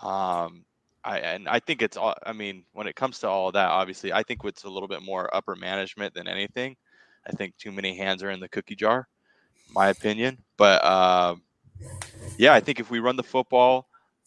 Um, 0.00 0.64
I 1.04 1.18
and 1.18 1.48
I 1.48 1.60
think 1.60 1.82
it's 1.82 1.96
all. 1.96 2.14
I 2.24 2.32
mean, 2.32 2.64
when 2.72 2.86
it 2.86 2.96
comes 2.96 3.20
to 3.20 3.28
all 3.28 3.52
that, 3.52 3.68
obviously, 3.68 4.12
I 4.12 4.22
think 4.22 4.40
it's 4.44 4.64
a 4.64 4.70
little 4.70 4.88
bit 4.88 5.02
more 5.02 5.34
upper 5.34 5.54
management 5.54 6.14
than 6.14 6.28
anything. 6.28 6.76
I 7.26 7.32
think 7.32 7.56
too 7.56 7.72
many 7.72 7.96
hands 7.96 8.22
are 8.22 8.30
in 8.30 8.40
the 8.40 8.48
cookie 8.48 8.76
jar, 8.76 9.08
my 9.74 9.88
opinion. 9.88 10.38
But 10.56 10.84
um, 10.84 11.42
yeah, 12.38 12.54
I 12.54 12.60
think 12.60 12.80
if 12.80 12.90
we 12.90 13.00
run 13.00 13.16
the 13.16 13.22
football, 13.22 13.86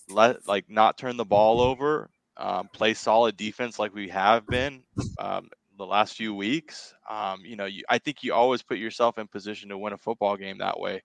let 0.10 0.48
like 0.48 0.70
not 0.70 0.98
turn 0.98 1.18
the 1.18 1.26
ball 1.26 1.62
over, 1.62 2.10
um, 2.38 2.70
play 2.74 2.94
solid 2.94 3.38
defense 3.38 3.80
like 3.80 3.94
we 3.94 4.10
have 4.10 4.48
been 4.48 4.84
um, 5.20 5.50
the 5.78 5.86
last 5.86 6.16
few 6.16 6.34
weeks, 6.34 6.94
um, 7.10 7.42
you 7.46 7.56
know, 7.56 7.66
you, 7.66 7.84
I 7.90 7.98
think 7.98 8.24
you 8.24 8.34
always 8.34 8.62
put 8.62 8.78
yourself 8.78 9.18
in 9.18 9.28
position 9.28 9.70
to 9.70 9.78
win 9.78 9.94
a 9.94 9.98
football 9.98 10.38
game 10.38 10.58
that 10.60 10.80
way. 10.80 11.04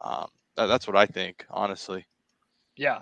Um, 0.00 0.28
that, 0.56 0.66
that's 0.66 0.86
what 0.86 0.96
I 0.96 1.06
think, 1.06 1.44
honestly. 1.50 2.06
Yeah, 2.76 3.00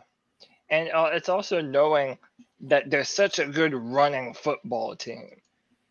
and 0.68 0.90
uh, 0.90 1.10
it's 1.12 1.28
also 1.28 1.60
knowing 1.60 2.18
that 2.62 2.90
there's 2.90 3.08
such 3.08 3.38
a 3.38 3.46
good 3.46 3.74
running 3.74 4.34
football 4.34 4.96
team. 4.96 5.40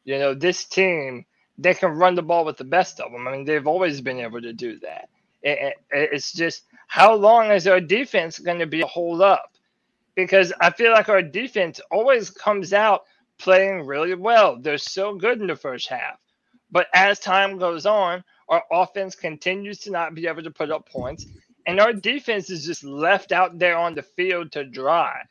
You 0.03 0.19
know, 0.19 0.33
this 0.33 0.65
team 0.65 1.25
they 1.59 1.73
can 1.73 1.91
run 1.91 2.15
the 2.15 2.21
ball 2.21 2.45
with 2.45 2.57
the 2.57 2.63
best 2.63 2.99
of 2.99 3.11
them. 3.11 3.27
I 3.27 3.31
mean, 3.31 3.45
they've 3.45 3.67
always 3.67 3.99
been 3.99 4.19
able 4.19 4.41
to 4.41 4.53
do 4.53 4.79
that. 4.79 5.09
It, 5.43 5.75
it, 5.91 6.09
it's 6.13 6.31
just 6.31 6.63
how 6.87 7.15
long 7.15 7.51
is 7.51 7.67
our 7.67 7.81
defense 7.81 8.39
going 8.39 8.59
to 8.59 8.65
be 8.65 8.81
hold 8.81 9.21
up? 9.21 9.51
Because 10.15 10.53
I 10.59 10.71
feel 10.71 10.91
like 10.91 11.09
our 11.09 11.21
defense 11.21 11.81
always 11.91 12.29
comes 12.29 12.73
out 12.73 13.03
playing 13.39 13.85
really 13.85 14.15
well. 14.15 14.57
They're 14.59 14.77
so 14.77 15.15
good 15.15 15.41
in 15.41 15.47
the 15.47 15.55
first 15.55 15.87
half. 15.87 16.19
But 16.71 16.87
as 16.93 17.19
time 17.19 17.57
goes 17.57 17.85
on, 17.85 18.23
our 18.49 18.63
offense 18.71 19.15
continues 19.15 19.79
to 19.79 19.91
not 19.91 20.13
be 20.15 20.27
able 20.27 20.43
to 20.43 20.51
put 20.51 20.71
up 20.71 20.87
points. 20.89 21.25
And 21.65 21.79
our 21.79 21.93
defense 21.93 22.49
is 22.49 22.65
just 22.65 22.83
left 22.83 23.31
out 23.31 23.59
there 23.59 23.77
on 23.77 23.95
the 23.95 24.03
field 24.03 24.51
to 24.53 24.65
dry. 24.65 25.21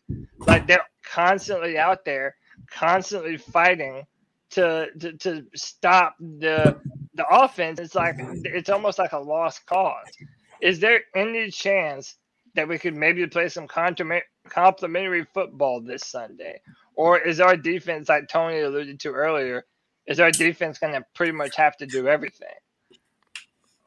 Like 0.46 0.66
they're 0.66 0.86
constantly 1.04 1.78
out 1.78 2.04
there, 2.04 2.36
constantly 2.70 3.36
fighting 3.36 4.04
to 4.50 4.88
to, 5.00 5.12
to 5.18 5.46
stop 5.54 6.16
the 6.20 6.76
the 7.14 7.26
offense. 7.28 7.80
It's 7.80 7.94
like 7.94 8.16
it's 8.44 8.70
almost 8.70 8.98
like 8.98 9.12
a 9.12 9.18
lost 9.18 9.66
cause. 9.66 10.16
Is 10.60 10.80
there 10.80 11.02
any 11.14 11.50
chance 11.50 12.16
that 12.54 12.68
we 12.68 12.78
could 12.78 12.94
maybe 12.94 13.26
play 13.26 13.48
some 13.48 13.68
compliment- 13.68 14.24
complimentary 14.48 15.24
football 15.24 15.80
this 15.80 16.04
Sunday? 16.04 16.60
Or 16.98 17.16
is 17.16 17.38
our 17.38 17.56
defense, 17.56 18.08
like 18.08 18.26
Tony 18.28 18.58
alluded 18.58 18.98
to 19.00 19.10
earlier, 19.12 19.64
is 20.06 20.18
our 20.18 20.32
defense 20.32 20.80
going 20.80 20.94
to 20.94 21.04
pretty 21.14 21.30
much 21.30 21.54
have 21.54 21.76
to 21.76 21.86
do 21.86 22.08
everything? 22.08 22.48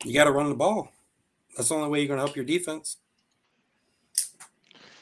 You 0.06 0.13
got 0.13 0.24
to 0.24 0.32
run 0.32 0.47
the 0.47 0.56
ball. 0.56 0.89
That's 1.58 1.67
the 1.67 1.76
only 1.76 1.89
way 1.89 2.00
you're 2.00 2.08
going 2.08 2.19
to 2.19 2.26
help 2.26 2.38
your 2.38 2.45
defense. 2.45 2.95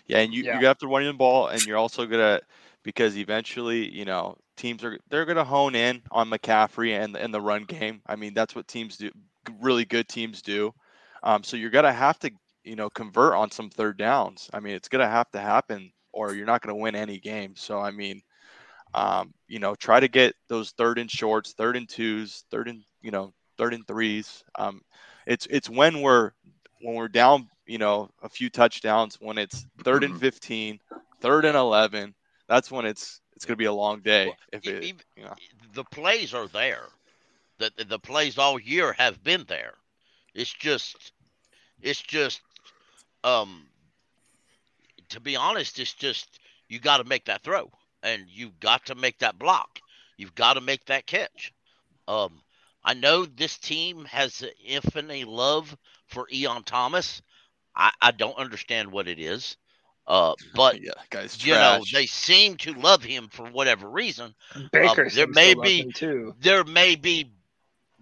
Yeah, 0.07 0.17
and 0.21 0.33
you, 0.33 0.43
Yeah. 0.43 0.59
you 0.59 0.65
have 0.65 0.79
to 0.79 0.87
run 0.87 1.05
the 1.05 1.13
ball, 1.13 1.49
and 1.49 1.63
you're 1.67 1.77
also 1.77 2.07
gonna 2.07 2.41
because 2.81 3.15
eventually, 3.15 3.87
you 3.87 4.05
know, 4.05 4.35
teams 4.57 4.83
are 4.83 4.97
they're 5.09 5.25
gonna 5.25 5.43
hone 5.43 5.75
in 5.75 6.01
on 6.09 6.31
McCaffrey 6.31 6.99
and 6.99 7.15
and 7.15 7.31
the 7.31 7.39
run 7.39 7.65
game. 7.65 8.01
I 8.07 8.15
mean, 8.15 8.33
that's 8.33 8.55
what 8.55 8.67
teams 8.67 8.97
do. 8.97 9.11
Really 9.61 9.85
good 9.85 10.07
teams 10.09 10.41
do. 10.41 10.73
Um, 11.21 11.43
so 11.43 11.57
you're 11.57 11.69
gonna 11.69 11.93
have 11.93 12.17
to, 12.19 12.31
you 12.63 12.75
know, 12.75 12.89
convert 12.89 13.35
on 13.35 13.51
some 13.51 13.69
third 13.69 13.99
downs. 13.99 14.49
I 14.51 14.59
mean, 14.59 14.73
it's 14.73 14.89
gonna 14.89 15.07
have 15.07 15.29
to 15.29 15.39
happen, 15.39 15.91
or 16.11 16.33
you're 16.33 16.45
not 16.45 16.61
gonna 16.61 16.75
win 16.75 16.95
any 16.95 17.19
game. 17.19 17.55
So 17.55 17.79
I 17.79 17.91
mean, 17.91 18.21
um, 18.93 19.33
you 19.47 19.59
know, 19.59 19.75
try 19.75 19.99
to 19.99 20.07
get 20.07 20.35
those 20.47 20.71
third 20.71 20.97
and 20.99 21.09
shorts, 21.09 21.53
third 21.53 21.77
and 21.77 21.87
twos, 21.87 22.45
third 22.51 22.67
and 22.67 22.83
you 23.01 23.11
know, 23.11 23.33
third 23.57 23.73
and 23.73 23.85
threes. 23.87 24.43
Um, 24.57 24.81
it's 25.25 25.47
it's 25.49 25.69
when 25.69 26.01
we're 26.01 26.31
when 26.81 26.95
we're 26.95 27.07
down, 27.09 27.49
you 27.65 27.77
know, 27.77 28.09
a 28.21 28.29
few 28.29 28.49
touchdowns, 28.49 29.17
when 29.19 29.37
it's 29.37 29.65
third 29.83 30.03
and 30.03 30.15
15, 30.15 30.79
third 31.21 31.45
and 31.45 31.55
11, 31.57 32.15
that's 32.47 32.71
when 32.71 32.85
it's 32.85 33.21
it's 33.35 33.45
going 33.45 33.55
to 33.55 33.59
be 33.59 33.65
a 33.65 33.73
long 33.73 34.01
day. 34.01 34.35
If 34.51 34.67
it, 34.67 34.83
even- 34.83 35.01
you 35.15 35.23
know, 35.25 35.35
the 35.73 35.83
plays 35.85 36.33
are 36.33 36.47
there. 36.47 36.87
The, 37.59 37.71
the 37.77 37.85
the 37.85 37.99
plays 37.99 38.37
all 38.37 38.59
year 38.59 38.93
have 38.93 39.23
been 39.23 39.45
there. 39.47 39.75
It's 40.33 40.53
just 40.53 41.13
it's 41.81 42.01
just 42.01 42.41
um 43.23 43.68
to 45.09 45.19
be 45.19 45.35
honest, 45.35 45.79
it's 45.79 45.93
just 45.93 46.39
you 46.67 46.79
got 46.79 46.97
to 46.97 47.03
make 47.03 47.25
that 47.25 47.43
throw 47.43 47.71
and 48.03 48.25
you've 48.27 48.59
got 48.59 48.85
to 48.87 48.95
make 48.95 49.19
that 49.19 49.37
block. 49.39 49.79
You've 50.17 50.35
got 50.35 50.53
to 50.53 50.61
make 50.61 50.85
that 50.85 51.05
catch. 51.05 51.53
Um 52.07 52.41
I 52.83 52.93
know 52.93 53.25
this 53.25 53.57
team 53.57 54.05
has 54.05 54.41
an 54.41 54.51
infinite 54.65 55.27
love 55.27 55.75
for 56.07 56.27
Ian 56.31 56.63
Thomas. 56.63 57.21
I, 57.75 57.91
I 58.01 58.11
don't 58.11 58.37
understand 58.37 58.91
what 58.91 59.07
it 59.07 59.19
is. 59.19 59.57
Uh, 60.07 60.33
but 60.55 60.81
yeah, 60.81 60.91
guys, 61.09 61.45
you 61.45 61.53
know 61.53 61.83
they 61.93 62.05
seem 62.05 62.55
to 62.57 62.73
love 62.73 63.03
him 63.03 63.27
for 63.31 63.45
whatever 63.47 63.89
reason. 63.89 64.33
Baker 64.71 65.09
there 65.09 65.09
seems 65.09 65.35
may 65.35 65.53
to 65.53 65.57
love 65.59 65.65
be- 65.65 65.81
him 65.81 65.91
too. 65.91 66.35
there 66.39 66.63
may 66.63 66.95
be 66.95 67.31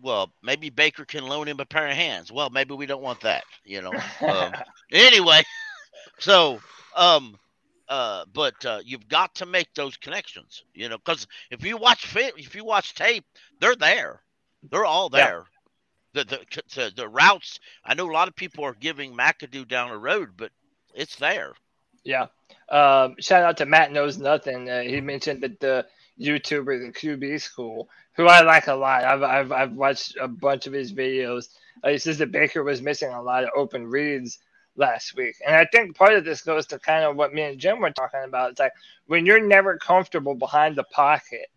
well 0.02 0.32
maybe 0.44 0.70
baker 0.70 1.06
can 1.06 1.26
loan 1.26 1.48
him 1.48 1.60
a 1.60 1.66
pair 1.66 1.88
of 1.88 1.96
hands 1.96 2.32
well 2.32 2.52
maybe 2.52 2.76
we 2.76 2.86
don't 2.86 3.02
want 3.02 3.20
that 3.22 3.44
you 3.66 3.82
know 3.82 3.92
um, 4.22 4.54
anyway 4.92 5.42
so 6.20 6.60
um 6.98 7.38
uh 7.90 8.26
but 8.34 8.66
uh 8.66 8.80
you've 8.86 9.08
got 9.10 9.36
to 9.36 9.46
make 9.46 9.74
those 9.76 9.98
connections 9.98 10.66
you 10.76 10.90
know 10.90 10.98
because 10.98 11.28
if 11.52 11.64
you 11.66 11.78
watch 11.78 12.16
if 12.18 12.56
you 12.56 12.66
watch 12.66 12.96
tape 12.96 13.26
they're 13.62 13.76
there 13.78 14.22
they're 14.72 14.86
all 14.86 15.10
Yeah. 15.14 15.32
there 15.32 15.46
the, 16.14 16.26
the 16.26 16.64
the 16.76 16.94
the 16.96 17.10
routes 17.10 17.60
i 17.86 17.94
know 17.96 18.10
a 18.10 18.14
lot 18.14 18.28
of 18.30 18.36
people 18.36 18.66
are 18.66 18.76
giving 18.76 19.16
mcadoo 19.16 19.68
down 19.68 19.90
the 19.92 19.98
road 19.98 20.32
but 20.38 20.52
it's 20.96 21.18
there 21.18 21.54
Yeah. 22.04 22.28
Um, 22.70 23.16
shout 23.20 23.44
out 23.44 23.58
to 23.58 23.66
Matt 23.66 23.92
Knows 23.92 24.18
Nothing. 24.18 24.70
Uh, 24.70 24.82
he 24.82 25.02
mentioned 25.02 25.44
that 25.44 25.60
the 25.60 25.86
YouTuber, 26.20 26.88
the 26.88 26.94
QB 26.94 27.42
School, 27.42 27.90
who 28.16 28.28
I 28.28 28.42
like 28.42 28.68
a 28.68 28.76
lot. 28.76 29.04
I've 29.04 29.24
I've, 29.24 29.52
I've 29.52 29.74
watched 29.74 30.18
a 30.20 30.28
bunch 30.28 30.68
of 30.68 30.74
his 30.74 30.94
videos. 30.94 31.48
Uh, 31.84 31.90
he 31.90 31.98
says 31.98 32.18
that 32.20 32.32
Baker 32.32 32.64
was 32.64 32.82
missing 32.82 33.12
a 33.12 33.22
lot 33.22 33.44
of 33.44 33.52
open 33.56 33.88
reads 33.88 34.40
last 34.78 35.16
week, 35.16 35.36
and 35.46 35.56
I 35.56 35.66
think 35.66 35.96
part 35.96 36.14
of 36.14 36.24
this 36.24 36.42
goes 36.42 36.68
to 36.68 36.80
kind 36.80 37.04
of 37.04 37.16
what 37.18 37.34
me 37.34 37.42
and 37.44 37.60
Jim 37.60 37.80
were 37.80 37.92
talking 37.92 38.24
about. 38.24 38.52
It's 38.52 38.60
like 38.60 38.74
when 39.08 39.26
you're 39.26 39.46
never 39.46 39.78
comfortable 39.78 40.36
behind 40.36 40.76
the 40.76 40.86
pocket, 40.86 41.48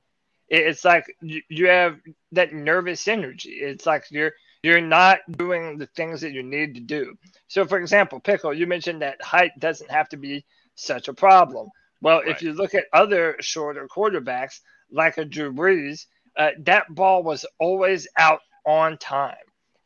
it's 0.48 0.84
like 0.84 1.04
you, 1.20 1.68
have 1.68 2.00
that 2.32 2.52
nervous 2.52 3.06
energy. 3.06 3.50
It's 3.50 3.86
like 3.86 4.06
you're 4.10 4.32
you're 4.62 4.80
not 4.80 5.20
doing 5.32 5.78
the 5.78 5.86
things 5.86 6.20
that 6.20 6.32
you 6.32 6.42
need 6.42 6.74
to 6.74 6.80
do. 6.80 7.16
So, 7.48 7.64
for 7.66 7.78
example, 7.78 8.20
Pickle, 8.20 8.52
you 8.52 8.66
mentioned 8.66 9.02
that 9.02 9.22
height 9.22 9.52
doesn't 9.58 9.90
have 9.90 10.08
to 10.10 10.16
be 10.16 10.44
such 10.74 11.08
a 11.08 11.14
problem. 11.14 11.70
Well, 12.02 12.18
Right. 12.20 12.28
if 12.30 12.42
you 12.42 12.52
look 12.52 12.74
at 12.74 12.86
other 12.92 13.36
shorter 13.40 13.86
quarterbacks 13.88 14.60
like 14.90 15.18
a 15.18 15.24
Drew 15.24 15.52
Brees, 15.52 16.06
uh, 16.36 16.50
that 16.60 16.94
ball 16.94 17.22
was 17.22 17.46
always 17.58 18.08
out 18.18 18.40
on 18.66 18.98
time. 18.98 19.36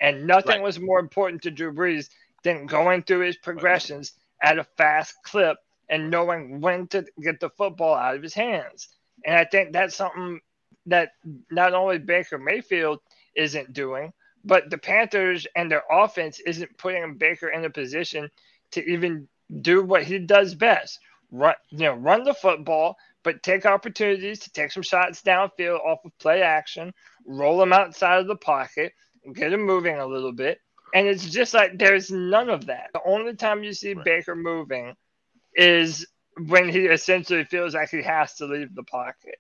And 0.01 0.27
nothing 0.27 0.57
Right. 0.57 0.63
was 0.63 0.81
more 0.81 0.99
important 0.99 1.43
to 1.43 1.51
Drew 1.51 1.73
Brees 1.73 2.09
than 2.45 2.67
going 2.67 3.03
through 3.03 3.21
his 3.21 3.37
progressions 3.37 4.13
at 4.41 4.59
a 4.59 4.65
fast 4.77 5.15
clip 5.25 5.57
and 5.89 6.11
knowing 6.11 6.61
when 6.61 6.87
to 6.89 7.05
get 7.23 7.41
the 7.41 7.51
football 7.51 7.95
out 7.95 8.15
of 8.15 8.23
his 8.23 8.35
hands. 8.35 8.89
And 9.25 9.35
I 9.35 9.45
think 9.45 9.73
that's 9.73 9.97
something 9.97 10.41
that 10.87 11.13
not 11.51 11.75
only 11.75 11.99
Baker 11.99 12.39
Mayfield 12.39 13.01
isn't 13.35 13.73
doing, 13.73 14.13
but 14.45 14.71
the 14.71 14.79
Panthers 14.79 15.47
and 15.57 15.71
their 15.71 15.83
offense 15.91 16.41
isn't 16.41 16.77
putting 16.77 17.15
Baker 17.15 17.49
in 17.49 17.65
a 17.65 17.71
position 17.71 18.31
to 18.73 18.85
even 18.85 19.27
do 19.61 19.83
what 19.83 20.05
he 20.05 20.19
does 20.19 20.55
best. 20.55 21.01
Run, 21.31 21.55
you 21.71 21.87
know, 21.87 21.95
run 21.95 22.25
the 22.25 22.35
football, 22.35 22.97
but 23.23 23.43
take 23.43 23.65
opportunities 23.65 24.41
to 24.41 24.53
take 24.53 24.71
some 24.71 24.83
shots 24.83 25.23
downfield 25.23 25.81
off 25.81 26.05
of 26.05 26.17
play 26.19 26.43
action, 26.43 26.93
roll 27.27 27.59
them 27.59 27.73
outside 27.73 28.21
of 28.21 28.27
the 28.27 28.37
pocket, 28.37 28.93
get 29.33 29.53
him 29.53 29.63
moving 29.63 29.97
a 29.97 30.07
little 30.07 30.33
bit. 30.33 30.61
And 30.95 31.07
it's 31.07 31.29
just 31.29 31.53
like 31.53 31.79
there's 31.79 32.11
none 32.11 32.49
of 32.49 32.67
that. 32.67 32.91
The 32.95 33.01
only 33.05 33.35
time 33.35 33.63
you 33.63 33.73
see 33.73 33.95
Right. 33.95 34.05
Baker 34.05 34.37
moving 34.37 34.95
is 35.55 36.07
when 36.47 36.69
he 36.69 36.87
essentially 36.87 37.45
feels 37.45 37.75
like 37.75 37.91
he 37.91 38.03
has 38.03 38.35
to 38.35 38.47
leave 38.47 38.75
the 38.75 38.85
pocket. 38.85 39.37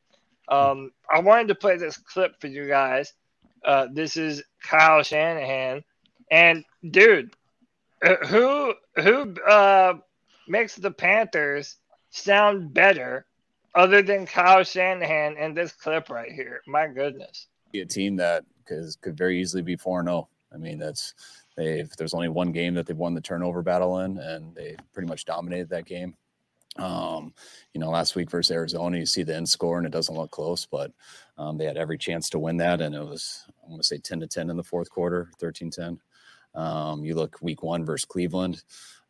Um, 0.48 0.90
I 1.10 1.20
wanted 1.20 1.48
to 1.48 1.54
play 1.54 1.76
this 1.78 1.96
clip 1.96 2.40
for 2.40 2.48
you 2.48 2.68
guys. 2.68 3.14
Uh, 3.64 3.86
this 3.90 4.16
is 4.16 4.42
Kyle 4.62 5.02
Shanahan, 5.02 5.82
and 6.30 6.64
dude, 6.88 7.34
uh, 8.04 8.16
who 8.26 8.74
who 8.96 9.34
uh, 9.40 9.94
makes 10.46 10.76
the 10.76 10.90
Panthers 10.90 11.76
sound 12.10 12.74
better 12.74 13.24
other 13.74 14.02
than 14.02 14.26
Kyle 14.26 14.62
Shanahan 14.62 15.36
in 15.36 15.54
this 15.54 15.72
clip 15.72 16.10
right 16.10 16.30
here? 16.30 16.60
My 16.66 16.86
goodness. 16.86 17.48
be 17.72 17.80
a 17.80 17.86
team 17.86 18.16
that 18.16 18.44
cause, 18.68 18.96
could 19.00 19.16
very 19.16 19.40
easily 19.40 19.62
be 19.62 19.76
4 19.76 20.04
0. 20.04 20.28
I 20.52 20.56
mean, 20.56 20.78
that's 20.78 21.14
they've 21.56 21.90
there's 21.96 22.14
only 22.14 22.28
one 22.28 22.52
game 22.52 22.74
that 22.74 22.86
they've 22.86 22.96
won 22.96 23.14
the 23.14 23.20
turnover 23.20 23.62
battle 23.62 24.00
in, 24.00 24.18
and 24.18 24.54
they 24.54 24.76
pretty 24.92 25.08
much 25.08 25.24
dominated 25.24 25.68
that 25.70 25.86
game. 25.86 26.14
Um, 26.76 27.32
you 27.72 27.80
know, 27.80 27.90
last 27.90 28.16
week 28.16 28.30
versus 28.30 28.50
Arizona, 28.50 28.98
you 28.98 29.06
see 29.06 29.22
the 29.22 29.36
end 29.36 29.48
score 29.48 29.78
and 29.78 29.86
it 29.86 29.92
doesn't 29.92 30.16
look 30.16 30.32
close, 30.32 30.66
but 30.66 30.90
um, 31.38 31.56
they 31.56 31.66
had 31.66 31.76
every 31.76 31.98
chance 31.98 32.28
to 32.30 32.38
win 32.38 32.56
that. 32.56 32.80
And 32.80 32.94
it 32.94 33.04
was, 33.04 33.44
I 33.64 33.70
want 33.70 33.80
to 33.80 33.86
say 33.86 33.98
10 33.98 34.20
to 34.20 34.26
10 34.26 34.50
in 34.50 34.56
the 34.56 34.64
fourth 34.64 34.90
quarter, 34.90 35.30
13 35.38 35.70
10. 35.70 36.00
Um, 36.54 37.04
you 37.04 37.14
look 37.14 37.38
week 37.40 37.62
one 37.62 37.84
versus 37.84 38.04
Cleveland, 38.04 38.62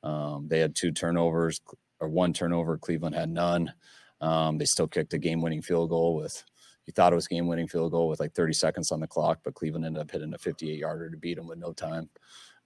um, 0.03 0.47
they 0.49 0.59
had 0.59 0.75
two 0.75 0.93
turnovers 0.93 1.61
or 2.01 2.09
one 2.09 2.33
turnover. 2.33 2.77
Cleveland 2.77 3.15
had 3.15 3.31
none. 3.31 3.73
Um, 4.21 4.59
they 4.59 4.65
still 4.65 4.87
kicked 4.87 5.15
a 5.15 5.19
game 5.19 5.43
winning 5.43 5.63
field 5.63 5.91
goal 5.91 6.17
with, 6.17 6.45
you 6.87 6.93
thought 6.93 7.13
it 7.13 7.17
was 7.17 7.29
game 7.29 7.47
winning 7.47 7.69
field 7.69 7.93
goal 7.93 8.09
with 8.09 8.21
like 8.21 8.35
30 8.35 8.53
seconds 8.53 8.93
on 8.93 9.01
the 9.01 9.07
clock, 9.07 9.41
but 9.43 9.55
Cleveland 9.55 9.85
ended 9.85 10.03
up 10.03 10.11
hitting 10.11 10.35
a 10.35 10.39
58 10.39 10.79
yarder 10.79 11.11
to 11.11 11.17
beat 11.17 11.37
them 11.37 11.47
with 11.47 11.59
no 11.59 11.73
time. 11.73 12.09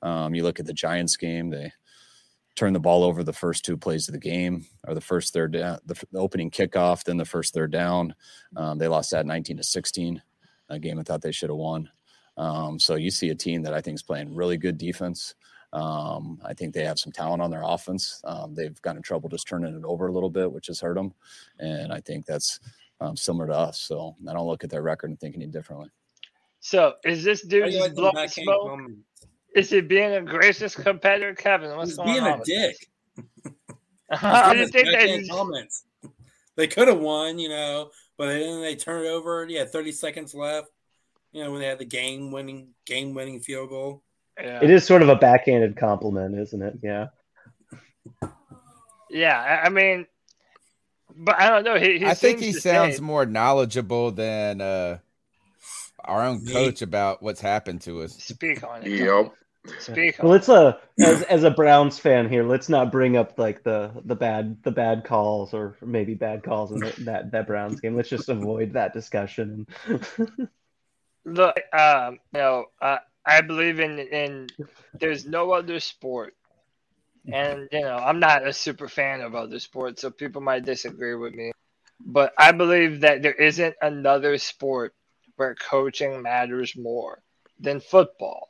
Um, 0.02 0.34
you 0.34 0.42
look 0.42 0.60
at 0.60 0.66
the 0.66 0.72
Giants 0.72 1.16
game, 1.16 1.50
they 1.50 1.72
turned 2.56 2.74
the 2.74 2.80
ball 2.80 3.04
over 3.04 3.22
the 3.22 3.32
first 3.32 3.64
two 3.64 3.76
plays 3.76 4.08
of 4.08 4.12
the 4.12 4.18
game 4.18 4.66
or 4.86 4.94
the 4.94 5.00
first 5.00 5.32
third 5.32 5.52
down, 5.52 5.78
the, 5.86 5.94
the 6.10 6.18
opening 6.18 6.50
kickoff, 6.50 7.04
then 7.04 7.16
the 7.16 7.24
first 7.24 7.54
third 7.54 7.70
down. 7.70 8.14
Um, 8.56 8.78
they 8.78 8.88
lost 8.88 9.10
that 9.12 9.26
19 9.26 9.58
to 9.58 9.62
16, 9.62 10.20
a 10.68 10.78
game 10.78 10.98
I 10.98 11.02
thought 11.02 11.22
they 11.22 11.32
should 11.32 11.50
have 11.50 11.56
won. 11.56 11.88
Um, 12.36 12.78
so 12.78 12.94
you 12.94 13.10
see 13.10 13.30
a 13.30 13.34
team 13.34 13.62
that 13.62 13.74
I 13.74 13.80
think 13.80 13.96
is 13.96 14.02
playing 14.02 14.34
really 14.34 14.56
good 14.56 14.78
defense. 14.78 15.34
Um, 15.72 16.40
I 16.44 16.54
think 16.54 16.72
they 16.72 16.84
have 16.84 16.98
some 16.98 17.12
talent 17.12 17.42
on 17.42 17.50
their 17.50 17.62
offense. 17.64 18.20
Um, 18.24 18.54
they've 18.54 18.80
gotten 18.82 18.98
in 18.98 19.02
trouble 19.02 19.28
just 19.28 19.46
turning 19.46 19.76
it 19.76 19.84
over 19.84 20.06
a 20.06 20.12
little 20.12 20.30
bit, 20.30 20.50
which 20.50 20.68
has 20.68 20.80
hurt 20.80 20.94
them. 20.94 21.12
And 21.58 21.92
I 21.92 22.00
think 22.00 22.26
that's 22.26 22.60
um, 23.00 23.16
similar 23.16 23.46
to 23.46 23.54
us. 23.54 23.80
So 23.80 24.16
I 24.28 24.32
don't 24.32 24.46
look 24.46 24.64
at 24.64 24.70
their 24.70 24.82
record 24.82 25.10
and 25.10 25.18
think 25.20 25.34
any 25.36 25.46
differently. 25.46 25.90
So 26.60 26.94
is 27.04 27.22
this 27.24 27.42
dude 27.42 27.72
just 27.72 27.94
blowing 27.94 28.28
smoke? 28.28 28.68
comments? 28.68 29.00
Is 29.54 29.70
he 29.70 29.80
being 29.80 30.12
a 30.12 30.20
gracious 30.22 30.74
competitor, 30.74 31.34
Kevin? 31.34 31.74
What's 31.76 31.90
He's 31.92 31.96
going 31.96 32.12
being 32.12 32.22
on? 32.24 32.40
a 32.40 32.44
dick. 32.44 32.76
this? 33.16 33.24
I 34.22 34.54
just 34.54 34.72
think 34.72 34.86
that 34.88 34.94
Backhand 34.98 35.30
comments. 35.30 35.84
They 36.56 36.66
could 36.66 36.88
have 36.88 36.98
won, 36.98 37.38
you 37.38 37.48
know, 37.48 37.90
but 38.16 38.26
then 38.26 38.60
they 38.60 38.74
turn 38.74 39.04
it 39.04 39.08
over. 39.08 39.46
Yeah, 39.48 39.64
30 39.64 39.92
seconds 39.92 40.34
left. 40.34 40.68
You 41.32 41.44
know, 41.44 41.52
when 41.52 41.60
they 41.60 41.66
had 41.66 41.78
the 41.78 41.84
game 41.84 42.32
winning 42.32 42.68
game 42.86 43.14
winning 43.14 43.40
field 43.40 43.68
goal. 43.70 44.02
yeah. 44.40 44.60
It 44.62 44.70
is 44.70 44.84
sort 44.84 45.02
of 45.02 45.08
a 45.08 45.16
backhanded 45.16 45.76
compliment, 45.76 46.38
isn't 46.38 46.62
it? 46.62 46.78
Yeah. 46.82 47.06
Yeah, 49.10 49.40
I- 49.40 49.66
I 49.66 49.68
mean, 49.68 50.06
but 51.18 51.38
I 51.40 51.50
don't 51.50 51.64
know. 51.64 51.78
He, 51.78 51.98
he 51.98 52.06
I 52.06 52.14
think 52.14 52.38
he 52.40 52.52
sounds 52.52 52.96
say- 52.96 53.02
more 53.02 53.26
knowledgeable 53.26 54.10
than 54.12 54.60
uh, 54.60 54.98
our 56.04 56.22
own 56.24 56.46
coach 56.46 56.80
about 56.82 57.22
what's 57.22 57.40
happened 57.40 57.82
to 57.82 58.02
us. 58.02 58.14
Speak 58.14 58.62
on 58.62 58.82
it. 58.84 58.90
Yep. 58.90 59.32
Speak 59.80 60.16
Well, 60.22 60.30
on 60.30 60.36
it. 60.36 60.38
let's 60.38 60.48
uh, 60.48 60.78
as 60.98 61.22
as 61.22 61.44
a 61.44 61.50
Browns 61.50 61.98
fan 61.98 62.28
here, 62.30 62.42
let's 62.44 62.68
not 62.70 62.90
bring 62.90 63.16
up 63.18 63.38
like 63.38 63.62
the 63.64 63.90
the 64.04 64.14
bad 64.14 64.62
the 64.62 64.70
bad 64.70 65.04
calls 65.04 65.52
or 65.52 65.76
maybe 65.84 66.14
bad 66.14 66.42
calls 66.42 66.72
in 66.72 66.78
the, 66.78 66.94
that 67.04 67.32
that 67.32 67.46
Browns 67.46 67.80
game. 67.80 67.94
Let's 67.94 68.08
just 68.08 68.28
avoid 68.30 68.72
that 68.74 68.94
discussion. 68.94 69.66
Look, 71.26 71.56
um, 71.76 72.18
you 72.32 72.40
know, 72.40 72.64
uh, 72.80 72.98
I 73.26 73.42
believe 73.42 73.80
in 73.80 73.98
in 73.98 74.46
there's 74.94 75.26
no 75.26 75.50
other 75.52 75.80
sport, 75.80 76.34
and 77.32 77.68
you 77.72 77.80
know, 77.82 77.96
I'm 77.96 78.20
not 78.20 78.46
a 78.46 78.52
super 78.52 78.88
fan 78.88 79.20
of 79.20 79.34
other 79.34 79.58
sports, 79.58 80.02
so 80.02 80.10
people 80.10 80.40
might 80.42 80.64
disagree 80.64 81.14
with 81.14 81.34
me, 81.34 81.52
but 82.00 82.32
I 82.38 82.52
believe 82.52 83.00
that 83.02 83.22
there 83.22 83.34
isn't 83.34 83.76
another 83.82 84.38
sport 84.38 84.94
where 85.36 85.54
coaching 85.54 86.22
matters 86.22 86.76
more 86.76 87.22
than 87.60 87.80
football, 87.80 88.48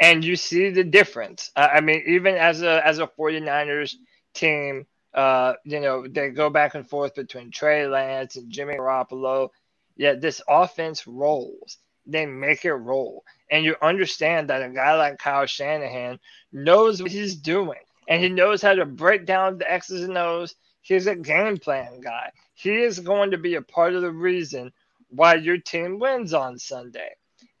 and 0.00 0.24
you 0.24 0.36
see 0.36 0.70
the 0.70 0.84
difference. 0.84 1.50
I 1.56 1.80
mean, 1.80 2.04
even 2.06 2.36
as 2.36 2.62
a 2.62 2.86
as 2.86 2.98
a 2.98 3.06
49ers 3.06 3.94
team, 4.34 4.86
uh, 5.14 5.54
you 5.64 5.80
know, 5.80 6.06
they 6.06 6.30
go 6.30 6.50
back 6.50 6.74
and 6.74 6.88
forth 6.88 7.14
between 7.14 7.50
Trey 7.50 7.86
Lance 7.86 8.36
and 8.36 8.50
Jimmy 8.50 8.74
Garoppolo. 8.74 9.50
Yet 9.96 10.20
this 10.20 10.40
offense 10.48 11.06
rolls. 11.06 11.78
They 12.06 12.26
make 12.26 12.64
it 12.64 12.72
roll. 12.72 13.24
And 13.50 13.64
you 13.64 13.76
understand 13.82 14.48
that 14.50 14.62
a 14.62 14.70
guy 14.70 14.96
like 14.96 15.18
Kyle 15.18 15.46
Shanahan 15.46 16.18
knows 16.52 17.02
what 17.02 17.12
he's 17.12 17.36
doing. 17.36 17.78
And 18.12 18.22
he 18.22 18.28
knows 18.28 18.60
how 18.60 18.74
to 18.74 18.84
break 18.84 19.24
down 19.24 19.56
the 19.56 19.72
X's 19.72 20.02
and 20.02 20.18
O's. 20.18 20.54
He's 20.82 21.06
a 21.06 21.16
game 21.16 21.56
plan 21.56 22.02
guy. 22.02 22.30
He 22.54 22.82
is 22.82 23.00
going 23.00 23.30
to 23.30 23.38
be 23.38 23.54
a 23.54 23.62
part 23.62 23.94
of 23.94 24.02
the 24.02 24.12
reason 24.12 24.70
why 25.08 25.36
your 25.36 25.56
team 25.56 25.98
wins 25.98 26.34
on 26.34 26.58
Sunday. 26.58 27.08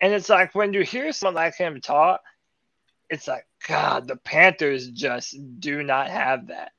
And 0.02 0.12
it's 0.12 0.28
like 0.28 0.54
when 0.54 0.74
you 0.74 0.82
hear 0.82 1.10
someone 1.12 1.36
like 1.36 1.56
him 1.56 1.80
talk, 1.80 2.20
it's 3.08 3.26
like, 3.26 3.46
God, 3.66 4.06
the 4.08 4.16
Panthers 4.16 4.88
just 4.90 5.38
do 5.58 5.82
not 5.82 6.10
have 6.10 6.48
that. 6.48 6.72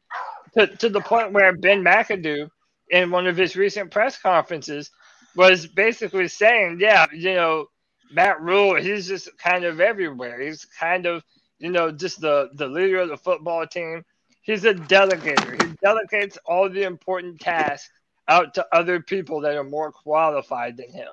To, 0.56 0.68
to 0.68 0.90
the 0.90 1.02
point 1.02 1.34
where 1.34 1.58
Ben 1.58 1.84
McAdoo, 1.84 2.50
in 2.92 3.10
one 3.10 3.26
of 3.26 3.38
his 3.38 3.56
recent 3.56 3.90
press 3.90 4.20
conferences, 4.20 4.92
was 5.36 5.66
basically 5.66 6.28
saying, 6.28 6.78
yeah, 6.80 7.08
you 7.12 7.34
know, 7.34 7.68
Matt 8.12 8.40
Rhule, 8.40 8.76
he's 8.76 9.08
just 9.08 9.36
kind 9.40 9.64
of 9.66 9.82
everywhere. 9.82 10.40
He's 10.40 10.66
kind 10.80 11.08
of, 11.08 11.24
you 11.64 11.70
know, 11.70 11.92
just 11.92 12.20
the, 12.20 12.50
the 12.56 12.68
leader 12.68 13.00
of 13.00 13.10
the 13.10 13.16
football 13.16 13.66
team. 13.66 14.04
He's 14.42 14.66
a 14.66 14.74
delegator. 14.74 15.64
He 15.64 15.74
delegates 15.82 16.38
all 16.46 16.70
the 16.70 16.84
important 16.84 17.40
tasks 17.40 17.90
out 18.28 18.54
to 18.56 18.68
other 18.74 19.00
people 19.00 19.40
that 19.42 19.56
are 19.56 19.64
more 19.64 19.90
qualified 19.90 20.76
than 20.76 20.92
him. 20.92 21.08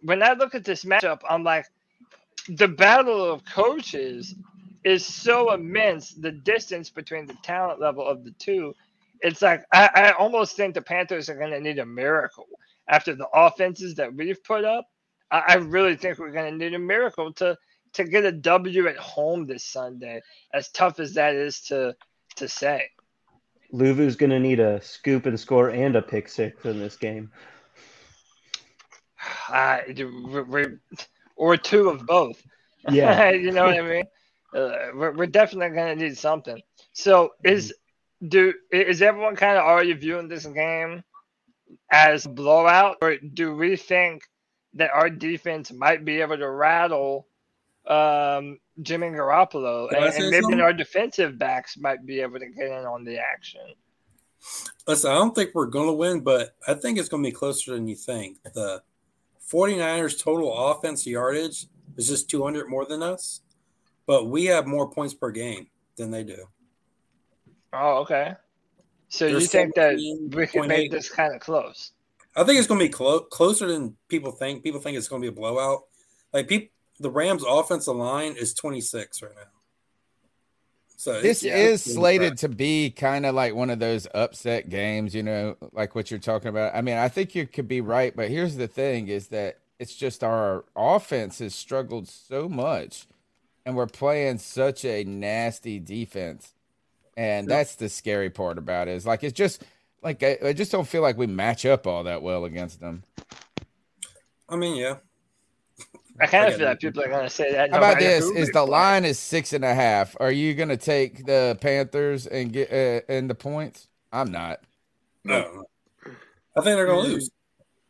When 0.00 0.22
I 0.22 0.32
look 0.32 0.54
at 0.54 0.64
this 0.64 0.84
matchup, 0.84 1.20
I'm 1.28 1.44
like, 1.44 1.66
the 2.48 2.66
battle 2.66 3.30
of 3.30 3.44
coaches 3.44 4.34
is 4.84 5.04
so 5.04 5.52
immense. 5.52 6.12
The 6.12 6.32
distance 6.32 6.88
between 6.88 7.26
the 7.26 7.36
talent 7.42 7.78
level 7.78 8.06
of 8.06 8.24
the 8.24 8.30
two, 8.32 8.74
it's 9.20 9.42
like 9.42 9.64
I, 9.70 9.90
I 9.94 10.12
almost 10.12 10.56
think 10.56 10.74
the 10.74 10.82
Panthers 10.82 11.28
are 11.28 11.36
going 11.36 11.50
to 11.50 11.60
need 11.60 11.78
a 11.78 11.86
miracle 11.86 12.48
after 12.88 13.14
the 13.14 13.28
offenses 13.34 13.94
that 13.96 14.14
we've 14.14 14.42
put 14.44 14.64
up. 14.64 14.86
I, 15.30 15.42
I 15.48 15.54
really 15.56 15.96
think 15.96 16.18
we're 16.18 16.32
going 16.32 16.50
to 16.50 16.58
need 16.58 16.72
a 16.72 16.78
miracle 16.78 17.34
to 17.34 17.58
to 17.94 18.04
get 18.04 18.24
a 18.24 18.32
W 18.32 18.88
at 18.88 18.96
home 18.96 19.46
this 19.46 19.64
Sunday. 19.64 20.20
As 20.52 20.68
tough 20.70 21.00
as 21.00 21.14
that 21.14 21.34
is 21.34 21.60
to 21.62 21.96
to 22.36 22.48
say. 22.48 22.90
Luvu's 23.72 24.16
gonna 24.16 24.40
need 24.40 24.60
a 24.60 24.80
scoop 24.80 25.26
and 25.26 25.38
score 25.38 25.70
and 25.70 25.96
a 25.96 26.02
pick 26.02 26.28
six 26.28 26.64
in 26.64 26.78
this 26.78 26.96
game. 26.96 27.30
Uh, 29.50 29.78
or 31.36 31.56
two 31.56 31.88
of 31.88 32.04
both. 32.06 32.42
Yeah. 32.90 33.30
you 33.30 33.52
know 33.52 33.64
what 33.64 33.78
I 33.78 33.82
mean. 33.82 34.04
Uh, 34.54 34.90
we're, 34.94 35.12
we're 35.12 35.26
definitely 35.26 35.74
going 35.74 35.98
to 35.98 36.04
need 36.04 36.16
something. 36.16 36.60
So 36.92 37.32
is 37.42 37.74
do 38.26 38.54
is 38.70 39.02
everyone 39.02 39.36
kind 39.36 39.58
of 39.58 39.64
already 39.64 39.92
viewing 39.92 40.28
this 40.28 40.46
game 40.46 41.02
as 41.90 42.26
blowout, 42.26 42.98
or 43.02 43.16
do 43.16 43.54
we 43.54 43.76
think 43.76 44.22
that 44.74 44.90
our 44.92 45.10
defense 45.10 45.72
might 45.72 46.04
be 46.04 46.20
able 46.20 46.38
to 46.38 46.48
rattle 46.48 47.26
um, 47.86 48.58
Jimmy 48.82 49.08
Garoppolo, 49.08 49.88
Can 49.90 50.02
and, 50.02 50.14
and 50.14 50.30
maybe 50.30 50.42
something? 50.42 50.60
our 50.60 50.72
defensive 50.72 51.38
backs 51.38 51.76
might 51.76 52.04
be 52.06 52.20
able 52.20 52.38
to 52.38 52.46
get 52.46 52.66
in 52.66 52.84
on 52.84 53.04
the 53.04 53.18
action? 53.18 53.60
Listen, 54.86 55.10
I 55.10 55.14
don't 55.14 55.34
think 55.34 55.50
we're 55.54 55.66
going 55.66 55.86
to 55.86 55.92
win, 55.92 56.20
but 56.20 56.54
I 56.66 56.74
think 56.74 56.98
it's 56.98 57.08
going 57.08 57.22
to 57.22 57.28
be 57.28 57.34
closer 57.34 57.72
than 57.72 57.88
you 57.88 57.96
think. 57.96 58.38
The 58.54 58.82
49ers 59.50 60.22
total 60.22 60.52
offense 60.70 61.06
yardage 61.06 61.66
is 61.96 62.08
just 62.08 62.28
200 62.30 62.68
more 62.68 62.84
than 62.84 63.02
us, 63.02 63.40
but 64.06 64.26
we 64.28 64.46
have 64.46 64.66
more 64.66 64.90
points 64.90 65.14
per 65.14 65.30
game 65.30 65.68
than 65.96 66.10
they 66.10 66.24
do. 66.24 66.46
Oh, 67.72 67.98
okay. 68.02 68.34
So 69.08 69.26
They're 69.26 69.40
you 69.40 69.46
think 69.46 69.74
that 69.74 69.96
we 69.96 70.46
can 70.46 70.68
make 70.68 70.90
this 70.90 71.08
kind 71.08 71.34
of 71.34 71.40
close? 71.40 71.92
I 72.36 72.44
think 72.44 72.58
it's 72.58 72.66
going 72.66 72.80
to 72.80 72.86
be 72.86 72.92
clo- 72.92 73.20
closer 73.20 73.66
than 73.66 73.96
people 74.08 74.32
think. 74.32 74.62
People 74.62 74.80
think 74.80 74.96
it's 74.96 75.08
going 75.08 75.22
to 75.22 75.30
be 75.30 75.32
a 75.32 75.36
blowout. 75.36 75.84
Like 76.32 76.48
people, 76.48 76.68
the 77.00 77.10
Rams' 77.10 77.44
offensive 77.46 77.96
line 77.96 78.34
is 78.38 78.54
26 78.54 79.22
right 79.22 79.32
now. 79.34 79.42
So 80.96 81.20
This 81.20 81.42
it's- 81.42 81.84
is 81.84 81.94
slated 81.94 82.38
to 82.38 82.48
be 82.48 82.90
kind 82.90 83.26
of 83.26 83.34
like 83.34 83.54
one 83.54 83.68
of 83.68 83.78
those 83.78 84.06
upset 84.14 84.68
games, 84.70 85.14
you 85.14 85.22
know, 85.22 85.56
like 85.72 85.94
what 85.94 86.10
you're 86.10 86.20
talking 86.20 86.48
about. 86.48 86.74
I 86.74 86.80
mean, 86.80 86.96
I 86.96 87.08
think 87.08 87.34
you 87.34 87.46
could 87.46 87.68
be 87.68 87.80
right, 87.80 88.14
but 88.14 88.30
here's 88.30 88.56
the 88.56 88.68
thing 88.68 89.08
is 89.08 89.28
that 89.28 89.58
it's 89.78 89.94
just 89.94 90.22
our 90.24 90.64
offense 90.76 91.40
has 91.40 91.54
struggled 91.54 92.08
so 92.08 92.48
much, 92.48 93.06
and 93.66 93.76
we're 93.76 93.86
playing 93.86 94.38
such 94.38 94.84
a 94.84 95.04
nasty 95.04 95.78
defense, 95.80 96.54
and 97.16 97.48
that's 97.48 97.74
the 97.74 97.88
scary 97.88 98.30
part 98.30 98.56
about 98.56 98.88
it. 98.88 98.92
Is 98.92 99.04
like 99.04 99.24
it's 99.24 99.36
just 99.36 99.62
like 100.00 100.22
I, 100.22 100.38
I 100.42 100.52
just 100.52 100.70
don't 100.72 100.86
feel 100.88 101.02
like 101.02 101.18
we 101.18 101.26
match 101.26 101.66
up 101.66 101.86
all 101.86 102.04
that 102.04 102.22
well 102.22 102.44
against 102.44 102.80
them. 102.80 103.02
I 104.48 104.56
mean, 104.56 104.76
yeah. 104.76 104.98
I 106.20 106.26
kind 106.26 106.48
of 106.48 106.56
feel 106.56 106.66
like 106.68 106.80
people 106.80 107.02
are 107.02 107.08
going 107.08 107.24
to 107.24 107.30
say 107.30 107.52
that. 107.52 107.70
How 107.72 107.78
about 107.78 107.98
this? 107.98 108.24
Is 108.24 108.50
the 108.50 108.64
line 108.64 109.04
is 109.04 109.18
six 109.18 109.52
and 109.52 109.64
a 109.64 109.74
half? 109.74 110.16
Are 110.20 110.30
you 110.30 110.54
gonna 110.54 110.76
take 110.76 111.26
the 111.26 111.58
Panthers 111.60 112.26
and 112.26 112.52
get 112.52 112.72
uh, 112.72 113.12
in 113.12 113.26
the 113.26 113.34
points? 113.34 113.88
I'm 114.12 114.30
not. 114.30 114.60
No, 115.24 115.64
I 116.06 116.60
think 116.60 116.64
they're 116.76 116.86
going 116.86 117.04
to 117.06 117.12
lose. 117.12 117.30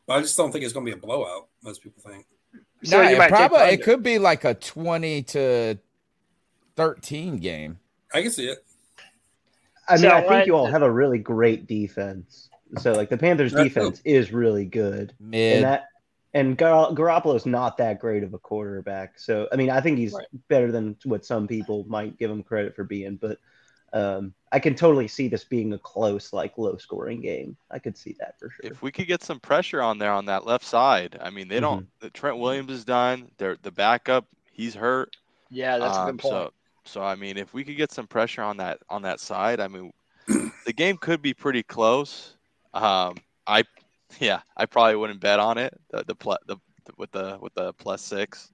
But 0.07 0.15
I 0.15 0.21
just 0.23 0.37
don't 0.37 0.53
think 0.53 0.65
it's 0.65 0.73
going 0.73 0.87
to 0.87 0.93
be 0.93 0.97
a 0.97 1.01
blowout. 1.01 1.49
Most 1.63 1.83
people 1.83 2.03
think. 2.07 2.27
So 2.83 2.97
Nah, 3.03 3.09
you 3.09 3.17
it 3.17 3.19
might 3.19 3.29
probably 3.31 3.59
it 3.59 3.83
could 3.83 4.03
be 4.03 4.19
like 4.19 4.45
a 4.45 4.55
twenty 4.55 5.23
to 5.23 5.77
thirteen 6.77 7.39
game. 7.39 7.79
I 8.15 8.23
can 8.23 8.31
see 8.31 8.47
it. 8.47 8.65
I 9.89 9.95
mean, 9.95 10.03
So 10.03 10.09
I 10.11 10.21
think 10.21 10.31
what- 10.31 10.47
you 10.47 10.57
all 10.57 10.67
have 10.67 10.83
a 10.83 10.91
really 10.91 11.19
great 11.19 11.67
defense. 11.67 12.49
So, 12.79 12.93
like, 12.93 13.09
the 13.09 13.19
Panthers' 13.19 13.53
defense 13.53 14.01
is 14.05 14.33
really 14.33 14.65
good, 14.65 15.13
Mid. 15.21 15.57
and 15.57 15.65
that 15.65 15.85
and 16.35 16.59
Gar- 16.59 16.91
Garoppolo's 16.91 17.47
not 17.47 17.79
that 17.79 18.01
great 18.01 18.23
of 18.23 18.35
a 18.35 18.39
quarterback. 18.39 19.19
So, 19.19 19.49
I 19.53 19.57
mean, 19.57 19.71
I 19.71 19.81
think 19.81 19.99
he's 19.99 20.13
Right. 20.13 20.27
better 20.49 20.71
than 20.73 20.97
what 21.05 21.25
some 21.25 21.47
people 21.47 21.85
might 21.89 22.19
give 22.19 22.31
him 22.31 22.43
credit 22.43 22.75
for 22.75 22.85
being. 22.85 23.17
But 23.17 23.39
um, 23.93 24.35
I 24.51 24.59
can 24.59 24.75
totally 24.75 25.07
see 25.07 25.29
this 25.29 25.45
being 25.45 25.73
a 25.73 25.79
close, 25.79 26.33
like, 26.33 26.59
low-scoring 26.59 27.21
game. 27.21 27.57
I 27.71 27.79
could 27.79 27.97
see 27.97 28.17
that 28.19 28.35
for 28.41 28.51
sure. 28.51 28.69
If 28.73 28.83
we 28.83 28.91
could 28.91 29.07
get 29.07 29.23
some 29.23 29.39
pressure 29.39 29.81
on 29.81 29.99
there 29.99 30.11
on 30.11 30.27
that 30.27 30.45
left 30.45 30.65
side, 30.65 31.17
I 31.23 31.31
mean, 31.31 31.47
they 31.47 31.61
don't. 31.61 31.87
the 32.01 32.11
Trent 32.11 32.39
Williams 32.39 32.73
is 32.73 32.85
done. 32.85 33.31
They're 33.39 33.57
the 33.63 33.71
backup. 33.71 34.27
He's 34.51 34.75
hurt. 34.75 35.17
Yeah, 35.49 35.79
that's 35.79 35.97
a 35.97 36.01
Um, 36.01 36.07
good 36.07 36.19
point. 36.19 36.33
So, 36.33 36.53
so 36.85 37.03
I 37.05 37.15
mean, 37.15 37.37
if 37.37 37.55
we 37.55 37.63
could 37.63 37.77
get 37.77 37.93
some 37.93 38.09
pressure 38.09 38.43
on 38.43 38.57
that 38.57 38.81
on 38.89 39.03
that 39.03 39.21
side, 39.21 39.61
I 39.61 39.69
mean, 39.69 39.93
the 40.67 40.73
game 40.73 40.97
could 40.97 41.23
be 41.23 41.33
pretty 41.33 41.63
close. 41.63 42.37
Um, 42.73 43.15
I, 43.47 43.63
yeah, 44.21 44.41
I 44.57 44.67
probably 44.67 44.97
wouldn't 44.97 45.21
bet 45.21 45.41
on 45.41 45.59
it. 45.59 45.79
The 45.91 46.05
the, 46.05 46.15
pl- 46.15 46.39
the 46.47 46.57
with 46.97 47.11
the 47.13 47.39
with 47.41 47.55
the 47.55 47.73
plus 47.75 48.03
six. 48.03 48.51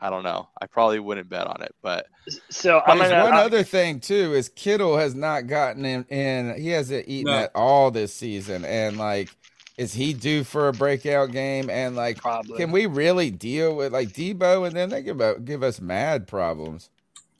I 0.00 0.10
don't 0.10 0.22
know. 0.22 0.48
I 0.62 0.66
probably 0.66 1.00
wouldn't 1.00 1.28
bet 1.28 1.48
on 1.48 1.60
it, 1.60 1.74
but 1.82 2.06
so 2.50 2.80
I'm 2.86 2.98
there's 2.98 3.10
gonna. 3.10 3.24
one 3.24 3.34
I- 3.34 3.42
other 3.42 3.64
thing 3.64 3.98
too 4.00 4.32
is 4.34 4.48
Kittle 4.48 4.96
has 4.96 5.14
not 5.14 5.48
gotten 5.48 5.84
in, 5.84 6.04
in 6.04 6.54
he 6.60 6.68
hasn't 6.68 7.08
eaten 7.08 7.32
No. 7.32 7.38
at 7.38 7.50
all 7.54 7.90
this 7.90 8.14
season, 8.14 8.64
and 8.64 8.96
like, 8.96 9.28
is 9.76 9.92
he 9.94 10.12
due 10.12 10.44
for 10.44 10.68
a 10.68 10.72
breakout 10.72 11.32
game? 11.32 11.68
And 11.68 11.96
like, 11.96 12.18
Probably. 12.18 12.56
can 12.58 12.70
we 12.70 12.86
really 12.86 13.30
deal 13.32 13.74
with 13.74 13.92
like 13.92 14.10
Deebo 14.10 14.68
and 14.68 14.76
then 14.76 14.88
they 14.90 15.02
give 15.02 15.20
out, 15.20 15.44
give 15.44 15.64
us 15.64 15.80
mad 15.80 16.28
problems? 16.28 16.90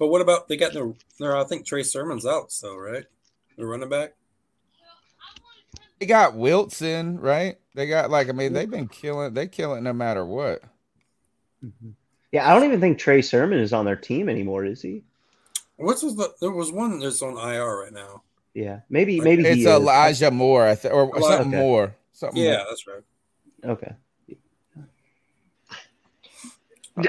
But 0.01 0.09
what 0.09 0.21
about 0.21 0.49
they 0.49 0.57
got 0.57 0.73
their, 0.73 0.93
their 1.21 1.37
I 1.37 1.45
think 1.45 1.65
Trey 1.65 1.85
Sermon's 1.85 2.27
out, 2.27 2.51
so 2.51 2.77
right? 2.77 3.05
The 3.57 3.67
running 3.67 3.89
back. 3.89 4.15
They 6.01 6.07
got 6.07 6.35
Wilson, 6.35 7.19
right? 7.19 7.59
They 7.75 7.87
got 7.87 8.11
like 8.11 8.29
I 8.29 8.33
mean 8.33 8.53
they've 8.53 8.71
been 8.71 8.89
killing 8.89 9.35
they 9.35 9.47
kill 9.49 9.75
it 9.75 9.81
no 9.83 9.93
matter 9.93 10.25
what. 10.25 10.63
Mhm. 11.65 11.95
Yeah, 12.33 12.49
I 12.49 12.55
don't 12.55 12.65
even 12.65 12.81
think 12.81 12.99
Trey 12.99 13.23
Sermon 13.23 13.59
is 13.59 13.73
on 13.73 13.85
their 13.85 13.97
team 13.97 14.29
anymore, 14.29 14.65
is 14.65 14.83
he? 14.83 15.03
What's 15.77 16.03
was 16.03 16.17
the? 16.17 16.33
There 16.41 16.51
was 16.51 16.71
one 16.71 16.99
that's 16.99 17.23
on 17.23 17.37
IR 17.39 17.83
right 17.85 17.93
now. 17.93 18.23
Yeah, 18.55 18.81
maybe 18.91 19.21
maybe 19.21 19.43
he 19.45 19.49
It's 19.49 19.61
is. 19.61 19.67
Elijah 19.67 20.31
Moore, 20.31 20.67
I 20.69 20.75
th- 20.75 20.93
or, 20.93 21.05
or 21.07 21.17
Elijah- 21.19 21.37
something 21.37 21.55
Okay. 21.55 21.63
more. 21.63 21.95
Something 22.13 22.43
Yeah, 22.43 22.57
more. 22.57 22.65
that's 22.69 22.87
right. 22.87 23.03
Okay. 23.65 23.93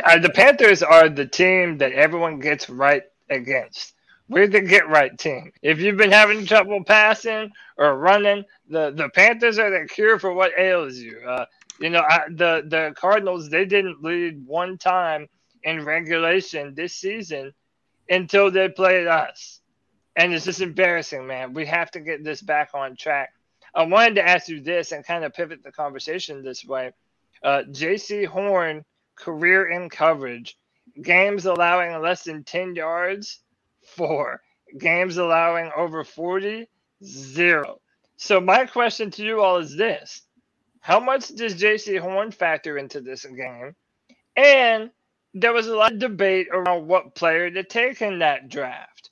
Uh, 0.04 0.20
the 0.20 0.30
Panthers 0.30 0.84
are 0.84 1.10
the 1.10 1.26
team 1.26 1.80
that 1.80 1.94
everyone 1.94 2.40
gets 2.40 2.70
right 2.70 3.04
against. 3.30 3.94
We're 4.30 4.48
the 4.48 4.62
get 4.62 4.88
right 4.88 5.18
team. 5.18 5.52
If 5.64 5.80
you've 5.80 5.98
been 5.98 6.12
having 6.12 6.46
trouble 6.46 6.84
passing 6.84 7.52
or 7.78 7.98
running, 7.98 8.46
the, 8.70 8.92
the 8.92 9.10
Panthers 9.10 9.58
are 9.58 9.72
the 9.72 9.88
cure 9.88 10.20
for 10.20 10.34
what 10.34 10.58
ails 10.58 10.98
you. 10.98 11.20
Uh, 11.28 11.46
you 11.80 11.90
know, 11.90 12.02
I, 12.02 12.26
the 12.30 12.64
the 12.68 12.94
Cardinals 12.96 13.50
they 13.50 13.66
didn't 13.66 14.04
lead 14.04 14.46
one 14.46 14.78
time 14.78 15.28
in 15.64 15.84
regulation 15.84 16.76
this 16.76 16.94
season 16.94 17.54
until 18.10 18.52
they 18.52 18.70
played 18.70 19.08
us, 19.08 19.62
and 20.16 20.34
it's 20.34 20.46
just 20.46 20.62
embarrassing, 20.62 21.26
man. 21.26 21.54
We 21.54 21.66
have 21.66 21.90
to 21.92 22.00
get 22.00 22.24
this 22.24 22.42
back 22.42 22.72
on 22.74 22.96
track. 22.96 23.34
I 23.74 23.84
wanted 23.84 24.16
to 24.16 24.28
ask 24.28 24.48
you 24.48 24.62
this 24.62 24.92
and 24.92 25.06
kind 25.06 25.24
of 25.24 25.34
pivot 25.34 25.64
the 25.64 25.72
conversation 25.72 26.44
this 26.44 26.66
way. 26.66 26.92
Uh, 27.44 27.64
J.C. 27.72 28.26
Horn 28.26 28.84
career 29.16 29.70
in 29.70 29.90
coverage. 29.90 30.58
Games 31.02 31.46
allowing 31.46 32.02
less 32.02 32.24
than 32.24 32.44
10 32.44 32.76
yards, 32.76 33.40
four. 33.90 34.42
Games 34.78 35.18
allowing 35.18 35.72
over 35.76 36.04
40, 36.04 36.68
zero. 37.04 37.80
So, 38.18 38.40
my 38.40 38.66
question 38.66 39.12
to 39.12 39.24
you 39.24 39.42
all 39.42 39.58
is 39.58 39.76
this 39.76 40.24
How 40.82 41.00
much 41.00 41.30
does 41.30 41.62
JC 41.62 42.00
Horn 42.00 42.32
factor 42.32 42.78
into 42.78 43.02
this 43.02 43.26
game? 43.26 43.76
And 44.36 44.92
there 45.34 45.54
was 45.54 45.68
a 45.68 45.76
lot 45.76 45.94
of 45.94 46.00
debate 46.00 46.48
around 46.52 46.88
what 46.88 47.16
player 47.16 47.52
to 47.52 47.64
take 47.64 48.02
in 48.02 48.20
that 48.20 48.50
draft. 48.50 49.12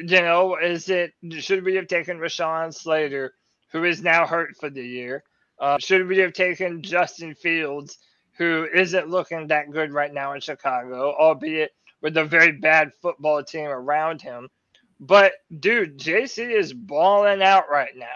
You 0.00 0.22
know, 0.22 0.56
is 0.56 0.88
it 0.88 1.12
should 1.40 1.64
we 1.64 1.76
have 1.76 1.88
taken 1.88 2.18
Rashawn 2.18 2.74
Slater, 2.74 3.34
who 3.72 3.84
is 3.84 4.02
now 4.02 4.26
hurt 4.26 4.56
for 4.58 4.70
the 4.70 4.86
year? 4.86 5.24
Uh, 5.58 5.78
should 5.78 6.08
we 6.08 6.18
have 6.18 6.32
taken 6.32 6.82
Justin 6.82 7.34
Fields, 7.34 7.98
who 8.38 8.66
isn't 8.74 9.08
looking 9.08 9.48
that 9.48 9.70
good 9.70 9.92
right 9.92 10.12
now 10.12 10.32
in 10.32 10.40
Chicago, 10.40 11.14
albeit 11.18 11.72
with 12.02 12.16
a 12.16 12.24
very 12.24 12.52
bad 12.52 12.92
football 13.00 13.42
team 13.42 13.68
around 13.68 14.20
him? 14.20 14.48
But 15.00 15.32
dude, 15.58 15.98
JC 15.98 16.56
is 16.56 16.72
balling 16.72 17.42
out 17.42 17.70
right 17.70 17.96
now. 17.96 18.06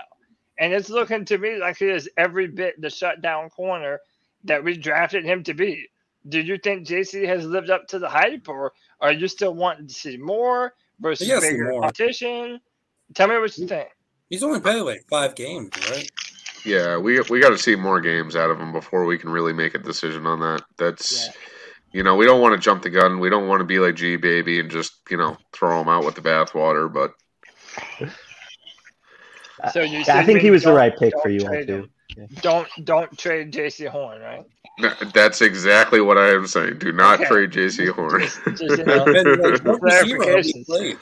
And 0.59 0.73
it's 0.73 0.89
looking 0.89 1.25
to 1.27 1.39
me 1.39 1.57
like 1.57 1.79
he 1.79 1.87
is 1.87 2.09
every 2.17 2.49
bit 2.49 2.81
the 2.81 2.91
shutdown 2.91 3.51
corner 3.51 4.01
that 4.45 4.63
we 4.63 4.77
drafted 4.77 5.25
him 5.25 5.43
to 5.45 5.55
be. 5.55 5.89
Do 6.29 6.41
you 6.41 6.59
think 6.59 6.87
JC 6.87 7.27
has 7.27 7.45
lived 7.45 7.71
up 7.71 7.87
to 7.89 7.99
the 7.99 8.09
hype, 8.09 8.49
or 8.49 8.73
are 9.01 9.13
you 9.13 9.29
still 9.29 9.55
wanting 9.55 9.87
to 9.87 9.95
see 9.95 10.17
more 10.17 10.75
versus 11.01 11.29
He 11.29 11.41
see 11.41 11.51
bigger 11.51 11.71
more. 11.71 11.83
competition? 11.83 12.61
Tell 13.15 13.29
me 13.29 13.39
what 13.39 13.57
you 13.57 13.69
think. 13.69 13.89
He's 14.31 14.43
only 14.43 14.61
played 14.61 14.81
like 14.81 15.07
five 15.09 15.35
games, 15.37 15.71
right? 15.91 16.11
Yeah, 16.65 16.97
we 16.97 17.21
we 17.31 17.41
got 17.41 17.51
to 17.51 17.59
see 17.59 17.77
more 17.77 18.01
games 18.01 18.35
out 18.35 18.51
of 18.51 18.59
him 18.59 18.73
before 18.73 19.05
we 19.05 19.19
can 19.19 19.31
really 19.31 19.53
make 19.53 19.75
a 19.75 19.79
decision 19.79 20.27
on 20.27 20.41
that. 20.41 20.63
That's 20.79 21.27
Yeah. 21.27 21.33
You 21.93 22.03
know, 22.03 22.17
we 22.17 22.27
don't 22.27 22.41
want 22.41 22.55
to 22.55 22.61
jump 22.61 22.83
the 22.83 22.91
gun. 22.91 23.21
We 23.21 23.31
don't 23.31 23.49
want 23.49 23.61
to 23.61 23.65
be 23.65 23.79
like 23.79 23.95
G 23.97 24.17
baby 24.17 24.61
and 24.61 24.71
just 24.71 24.93
you 25.11 25.17
know 25.17 25.37
throw 25.53 25.81
him 25.81 25.89
out 25.89 26.05
with 26.05 26.15
the 26.15 26.21
bathwater. 26.21 26.93
But 26.93 27.13
uh, 29.63 29.71
So 29.71 29.83
you 29.83 30.05
I 30.09 30.23
think 30.25 30.41
he 30.41 30.51
was 30.51 30.65
the 30.65 30.73
right 30.73 30.97
pick 30.97 31.15
for 31.23 31.29
you 31.31 31.43
all 31.43 31.49
trade 31.49 31.67
too. 31.67 31.89
him. 32.17 32.29
Don't 32.41 32.69
don't 32.85 33.19
trade 33.19 33.53
JC 33.53 33.89
Horn, 33.89 34.21
right? 34.21 34.45
th- 34.81 35.13
that's 35.13 35.41
exactly 35.41 36.01
what 36.01 36.19
I 36.19 36.31
am 36.31 36.47
saying. 36.47 36.79
Do 36.79 36.93
not 36.93 37.17
Okay. 37.17 37.25
trade 37.25 37.51
J.C. 37.53 37.87
Horn. 37.87 38.21
Just, 38.21 38.79
you 38.79 38.85
know, 38.85 39.05
And 39.07 39.43
like, 39.43 39.65
what 39.65 40.45
we 40.45 40.65
played? 40.65 40.99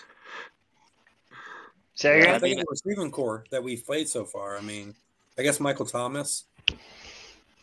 say 1.94 2.20
Yeah, 2.20 2.34
I 2.34 2.38
again. 2.38 2.40
think 2.40 2.58
the 2.58 2.66
receiving 2.68 3.10
core 3.10 3.44
that 3.50 3.62
we've 3.62 3.84
played 3.84 4.08
so 4.08 4.24
far. 4.24 4.56
I 4.56 4.60
mean, 4.60 4.94
I 5.38 5.42
guess 5.42 5.60
Michael 5.60 5.86
Thomas 5.86 6.44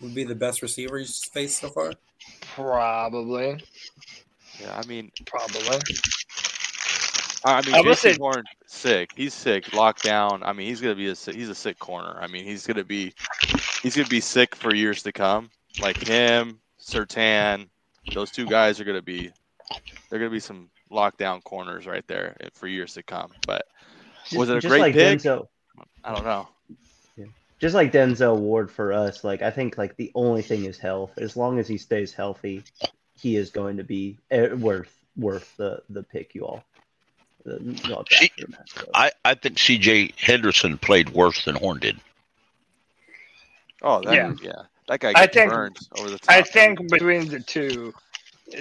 would 0.01 0.15
be 0.15 0.23
the 0.23 0.35
best 0.35 0.61
receiver 0.61 0.97
he's 0.97 1.23
faced 1.25 1.59
so 1.59 1.69
far. 1.69 1.93
Probably, 2.55 3.63
yeah, 4.59 4.77
I 4.77 4.85
mean, 4.87 5.11
probably. 5.25 5.79
I 7.43 7.61
mean, 7.65 7.73
I 7.73 7.81
will 7.81 7.93
Jason 7.93 8.13
say- 8.13 8.17
Horn 8.19 8.43
sick. 8.67 9.11
He's 9.15 9.33
sick, 9.33 9.73
locked 9.73 10.03
down. 10.03 10.43
I 10.43 10.53
mean, 10.53 10.67
he's 10.67 10.79
gonna 10.81 10.95
be 10.95 11.09
a 11.09 11.15
he's 11.15 11.49
a 11.49 11.55
sick 11.55 11.79
corner. 11.79 12.17
I 12.21 12.27
mean, 12.27 12.45
he's 12.45 12.67
gonna 12.67 12.83
be 12.83 13.13
he's 13.81 13.95
gonna 13.95 14.07
be 14.07 14.21
sick 14.21 14.55
for 14.55 14.75
years 14.75 15.01
to 15.03 15.11
come. 15.11 15.49
Like 15.81 15.97
him, 15.97 16.59
Sertan, 16.79 17.67
those 18.13 18.29
two 18.31 18.45
guys 18.45 18.79
are 18.79 18.83
gonna 18.83 19.01
be 19.01 19.31
they're 20.09 20.19
gonna 20.19 20.29
be 20.29 20.39
some 20.39 20.69
lockdown 20.91 21.43
corners 21.43 21.87
right 21.87 22.05
there 22.07 22.35
for 22.53 22.67
years 22.67 22.93
to 22.95 23.03
come. 23.03 23.31
But 23.47 23.65
was 24.35 24.49
it 24.49 24.57
a 24.57 24.59
Just 24.59 24.69
great 24.69 24.81
like 24.81 24.93
pick? 24.93 25.19
Denzel, 25.19 25.47
I 26.03 26.13
don't 26.13 26.25
know. 26.25 26.47
Just 27.61 27.75
like 27.75 27.93
Denzel 27.93 28.37
Ward 28.37 28.69
for 28.71 28.91
us, 28.91 29.23
like 29.23 29.41
I 29.43 29.51
think 29.51 29.77
like 29.77 29.95
the 29.95 30.11
only 30.15 30.41
thing 30.41 30.65
is 30.65 30.77
health. 30.77 31.17
As 31.17 31.37
long 31.37 31.59
as 31.59 31.67
he 31.67 31.77
stays 31.77 32.11
healthy, 32.11 32.63
he 33.15 33.35
is 33.37 33.51
going 33.51 33.77
to 33.77 33.83
be 33.83 34.17
eh, 34.31 34.51
worth 34.53 34.93
worth 35.15 35.55
the 35.57 35.81
the 35.89 36.01
pick 36.03 36.33
you 36.35 36.45
all. 36.45 36.63
The, 37.45 37.59
you 37.61 37.93
all 37.95 38.03
She- 38.09 38.27
drafted 38.29 38.49
him 38.49 38.55
so. 38.65 38.83
I, 38.93 39.11
I 39.23 39.35
think 39.35 39.57
C.J. 39.59 40.13
Henderson 40.17 40.77
played 40.77 41.09
worse 41.11 41.45
than 41.45 41.55
Horn 41.55 41.79
did. 41.79 41.99
Oh, 43.81 44.01
that, 44.01 44.13
Yeah. 44.13 44.33
yeah. 44.41 44.61
That 44.87 44.99
guy 44.99 45.09
I 45.15 45.25
gets 45.25 45.33
think- 45.35 45.51
burns 45.51 45.89
over 45.97 46.09
the 46.09 46.19
top. 46.19 46.35
I 46.35 46.41
think 46.41 46.89
between 46.89 47.27
the 47.29 47.39
two, 47.39 47.93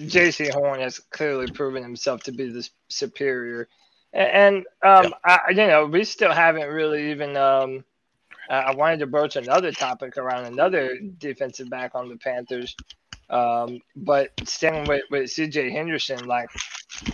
J.C. 0.07 0.48
Horn 0.48 0.80
has 0.80 0.98
clearly 0.98 1.51
proven 1.51 1.82
himself 1.82 2.22
to 2.24 2.32
be 2.32 2.48
the 2.51 2.68
superior, 2.88 3.68
A- 4.14 4.34
and 4.34 4.64
um, 4.82 5.12
I, 5.24 5.40
you 5.51 5.57
know, 5.66 5.86
we 5.86 6.05
still 6.05 6.32
haven't 6.32 6.68
really 6.68 7.11
even. 7.11 7.36
Um, 7.36 7.84
I 8.51 8.57
I 8.59 8.74
wanted 8.74 9.01
to 9.01 9.07
broach 9.07 9.36
another 9.36 9.72
topic 9.72 10.18
around 10.18 10.46
another 10.46 10.98
defensive 11.18 11.70
back 11.70 11.94
on 11.94 12.09
the 12.09 12.16
Panthers. 12.16 12.76
Um, 13.30 13.80
but 13.94 14.32
staying 14.44 14.86
with, 14.88 15.05
with 15.11 15.24
CJ 15.30 15.70
Henderson, 15.70 16.26
like 16.26 16.51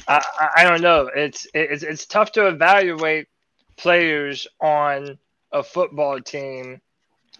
I, 0.08 0.24
I, 0.40 0.48
I 0.56 0.64
don't 0.64 0.80
know, 0.80 1.10
it's 1.14 1.46
it's 1.54 1.82
it's 1.82 2.06
tough 2.06 2.32
to 2.32 2.48
evaluate 2.48 3.28
players 3.76 4.46
on 4.60 5.18
a 5.52 5.62
football 5.62 6.20
team 6.20 6.80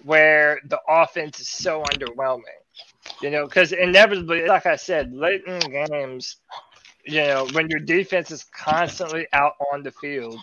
where 0.04 0.60
the 0.66 0.78
offense 0.88 1.40
is 1.40 1.48
so 1.48 1.82
underwhelming. 1.82 2.42
You 3.22 3.30
know, 3.30 3.46
because 3.46 3.72
inevitably, 3.72 4.46
like 4.46 4.66
I 4.66 4.76
said, 4.76 5.12
late 5.12 5.44
in 5.46 5.60
games, 5.60 6.36
you 7.04 7.20
know, 7.22 7.48
when 7.52 7.70
your 7.70 7.80
defense 7.80 8.30
is 8.30 8.44
constantly 8.44 9.26
out 9.32 9.54
on 9.72 9.82
the 9.82 9.92
field, 9.92 10.38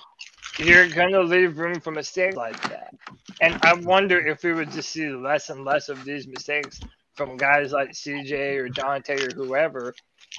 you're 0.57 0.87
gonna 0.89 1.21
leave 1.21 1.59
room 1.59 1.79
for 1.79 1.91
mistakes 1.91 2.35
like 2.35 2.61
that. 2.69 2.95
And 3.41 3.57
I 3.61 3.73
wonder 3.73 4.25
if 4.25 4.43
we 4.43 4.53
would 4.53 4.71
just 4.71 4.89
see 4.89 5.09
less 5.09 5.49
and 5.49 5.65
less 5.65 5.89
of 5.89 6.05
these 6.05 6.27
mistakes 6.27 6.79
from 7.15 7.37
guys 7.37 7.71
like 7.71 7.91
CJ 7.91 8.57
or 8.57 8.69
Donte 8.69 9.09
or 9.19 9.35
whoever, 9.35 9.93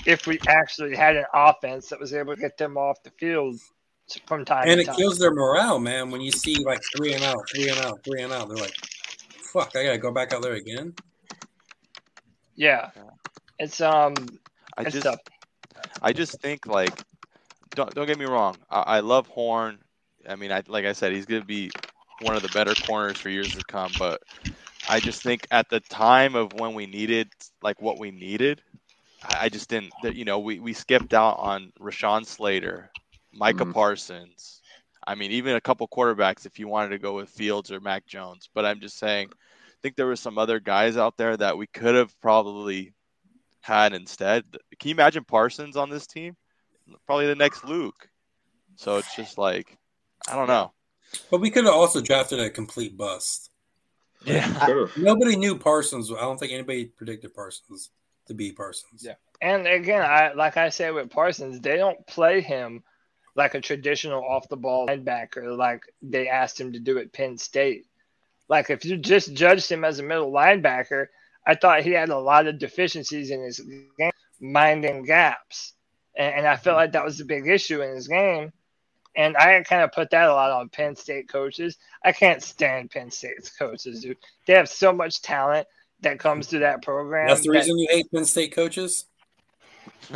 if 0.06 0.26
we 0.26 0.38
actually 0.48 0.96
had 0.96 1.16
an 1.16 1.24
offense 1.32 1.88
that 1.88 2.00
was 2.00 2.12
able 2.14 2.34
to 2.34 2.40
get 2.40 2.56
them 2.56 2.76
off 2.76 3.02
the 3.02 3.10
field 3.10 3.58
from 4.26 4.44
time 4.44 4.66
And 4.66 4.76
to 4.76 4.82
it 4.82 4.86
time. 4.86 4.96
kills 4.96 5.18
their 5.18 5.32
morale, 5.32 5.78
man. 5.78 6.10
When 6.10 6.20
you 6.20 6.32
see 6.32 6.56
like 6.64 6.80
three 6.96 7.14
and 7.14 7.22
out, 7.22 7.38
three 7.54 7.68
and 7.68 7.78
out, 7.80 7.98
three 8.04 8.22
and 8.22 8.32
out, 8.32 8.48
they're 8.48 8.58
like, 8.58 8.74
"Fuck, 9.52 9.72
I 9.76 9.84
gotta 9.84 9.98
go 9.98 10.12
back 10.12 10.32
out 10.32 10.42
there 10.42 10.54
again." 10.54 10.94
Yeah, 12.56 12.90
it's 13.58 13.80
um, 13.80 14.14
I 14.76 14.82
it's 14.82 14.92
just 14.92 15.06
tough. 15.06 15.18
I 16.02 16.12
just 16.12 16.40
think 16.40 16.66
like 16.66 16.92
don't 17.74 17.92
don't 17.94 18.06
get 18.06 18.18
me 18.18 18.26
wrong. 18.26 18.56
I, 18.70 18.80
I 18.80 19.00
love 19.00 19.26
Horn. 19.28 19.78
I 20.28 20.36
mean, 20.36 20.52
I 20.52 20.62
like 20.66 20.84
I 20.84 20.92
said, 20.92 21.12
he's 21.12 21.26
gonna 21.26 21.44
be 21.44 21.70
one 22.24 22.36
of 22.36 22.42
the 22.42 22.50
better 22.50 22.76
corners 22.76 23.18
for 23.20 23.30
years 23.30 23.54
to 23.54 23.64
come. 23.64 23.96
But 23.98 24.22
I 24.88 25.00
just 25.00 25.22
think 25.22 25.46
at 25.50 25.68
the 25.70 25.80
time 25.80 26.34
of 26.36 26.52
when 26.54 26.74
we 26.74 26.86
needed 26.86 27.28
like 27.62 27.80
what 27.82 27.98
we 27.98 28.10
needed, 28.10 28.62
I, 29.22 29.48
just 29.50 29.70
didn't. 29.70 29.94
You 30.02 30.24
know, 30.24 30.40
we 30.40 30.60
we 30.60 30.72
skipped 30.74 31.14
out 31.14 31.38
on 31.38 31.72
Rashawn 31.80 32.26
Slater, 32.26 32.90
Micah 33.32 33.66
Mhm. 33.66 33.72
Parsons. 33.72 34.62
I 35.06 35.14
mean, 35.14 35.32
even 35.32 35.56
a 35.56 35.60
couple 35.60 35.88
quarterbacks 35.88 36.46
if 36.46 36.58
you 36.58 36.68
wanted 36.68 36.90
to 36.90 36.98
go 36.98 37.14
with 37.14 37.30
Fields 37.30 37.70
or 37.72 37.80
Mac 37.80 38.06
Jones. 38.06 38.48
But 38.54 38.64
I'm 38.66 38.80
just 38.80 38.98
saying, 38.98 39.30
I 39.32 39.76
think 39.82 39.96
there 39.96 40.06
were 40.06 40.16
some 40.16 40.38
other 40.38 40.60
guys 40.60 40.96
out 40.96 41.16
there 41.16 41.36
that 41.36 41.56
we 41.58 41.66
could 41.66 41.94
have 41.94 42.18
probably 42.20 42.92
had 43.60 43.92
instead. 43.94 44.44
Can 44.78 44.88
you 44.88 44.94
imagine 44.94 45.24
Parsons 45.24 45.76
on 45.76 45.90
this 45.90 46.06
team? 46.06 46.36
Probably 47.06 47.26
the 47.26 47.34
next 47.36 47.64
Luke. 47.64 48.08
So 48.76 48.98
it's 48.98 49.14
just 49.14 49.38
like, 49.38 49.78
I 50.28 50.34
don't 50.36 50.48
know. 50.48 50.72
But 51.30 51.40
we 51.40 51.50
could 51.50 51.64
have 51.64 51.74
also 51.74 52.00
drafted 52.00 52.40
a 52.40 52.50
complete 52.50 52.96
bust. 52.96 53.50
Yeah. 54.24 54.46
Could've. 54.66 54.96
Nobody 54.96 55.36
knew 55.36 55.58
Parsons. 55.58 56.10
I 56.10 56.20
don't 56.20 56.38
think 56.38 56.52
anybody 56.52 56.86
predicted 56.86 57.34
Parsons 57.34 57.90
to 58.26 58.34
be 58.34 58.52
Parsons. 58.52 59.02
Yeah. 59.04 59.14
And 59.40 59.66
again, 59.66 60.02
I 60.02 60.32
like 60.32 60.56
I 60.56 60.70
said 60.70 60.94
with 60.94 61.10
Parsons, 61.10 61.60
they 61.60 61.76
don't 61.76 62.06
play 62.06 62.40
him 62.40 62.82
like 63.36 63.54
a 63.54 63.60
traditional 63.60 64.24
off 64.24 64.48
the 64.48 64.56
ball 64.56 64.86
linebacker 64.86 65.56
like 65.56 65.82
they 66.02 66.28
asked 66.28 66.60
him 66.60 66.72
to 66.72 66.78
do 66.78 66.98
at 66.98 67.12
Penn 67.12 67.36
State. 67.36 67.86
Like 68.48 68.70
if 68.70 68.84
you 68.84 68.96
just 68.96 69.34
judged 69.34 69.70
him 69.70 69.84
as 69.84 69.98
a 69.98 70.02
middle 70.02 70.30
linebacker, 70.30 71.06
I 71.46 71.54
thought 71.54 71.82
he 71.82 71.90
had 71.90 72.10
a 72.10 72.18
lot 72.18 72.46
of 72.46 72.58
deficiencies 72.58 73.30
in 73.30 73.42
his 73.42 73.60
game, 73.98 74.12
minding 74.40 75.04
gaps. 75.04 75.72
And, 76.16 76.34
and 76.36 76.46
I 76.46 76.56
felt 76.56 76.76
like 76.76 76.92
that 76.92 77.04
was 77.04 77.20
a 77.20 77.24
big 77.24 77.48
issue 77.48 77.82
in 77.82 77.94
his 77.94 78.08
game. 78.08 78.52
And 79.16 79.36
I 79.36 79.62
kind 79.62 79.82
of 79.82 79.92
put 79.92 80.10
that 80.10 80.28
a 80.28 80.32
lot 80.32 80.50
on 80.50 80.68
Penn 80.68 80.96
State 80.96 81.28
coaches. 81.28 81.78
I 82.04 82.12
can't 82.12 82.42
stand 82.42 82.90
Penn 82.90 83.10
State's 83.10 83.50
coaches, 83.56 84.00
dude. 84.02 84.16
They 84.46 84.54
have 84.54 84.68
so 84.68 84.92
much 84.92 85.22
talent 85.22 85.66
that 86.00 86.18
comes 86.18 86.48
through 86.48 86.60
that 86.60 86.82
program. 86.82 87.28
That's 87.28 87.42
the 87.42 87.50
that- 87.52 87.58
reason 87.58 87.78
you 87.78 87.88
hate 87.90 88.10
Penn 88.12 88.24
State 88.24 88.52
coaches. 88.54 89.06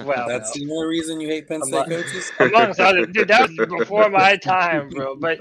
well, 0.04 0.26
That's 0.28 0.52
the 0.52 0.68
only 0.70 0.86
reason 0.86 1.20
you 1.20 1.28
hate 1.28 1.46
Penn 1.48 1.62
I'm 1.62 1.68
State 1.68 1.76
not- 1.76 1.88
coaches. 1.88 2.32
amongst 2.40 2.80
other 2.80 3.06
dude 3.06 3.28
that 3.28 3.48
was 3.48 3.68
before 3.78 4.08
my 4.10 4.36
time 4.36 4.88
bro 4.90 5.14
but 5.16 5.38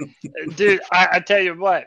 dude 0.56 0.82
I, 0.92 1.08
I 1.14 1.20
tell 1.20 1.40
you 1.42 1.58
what 1.58 1.86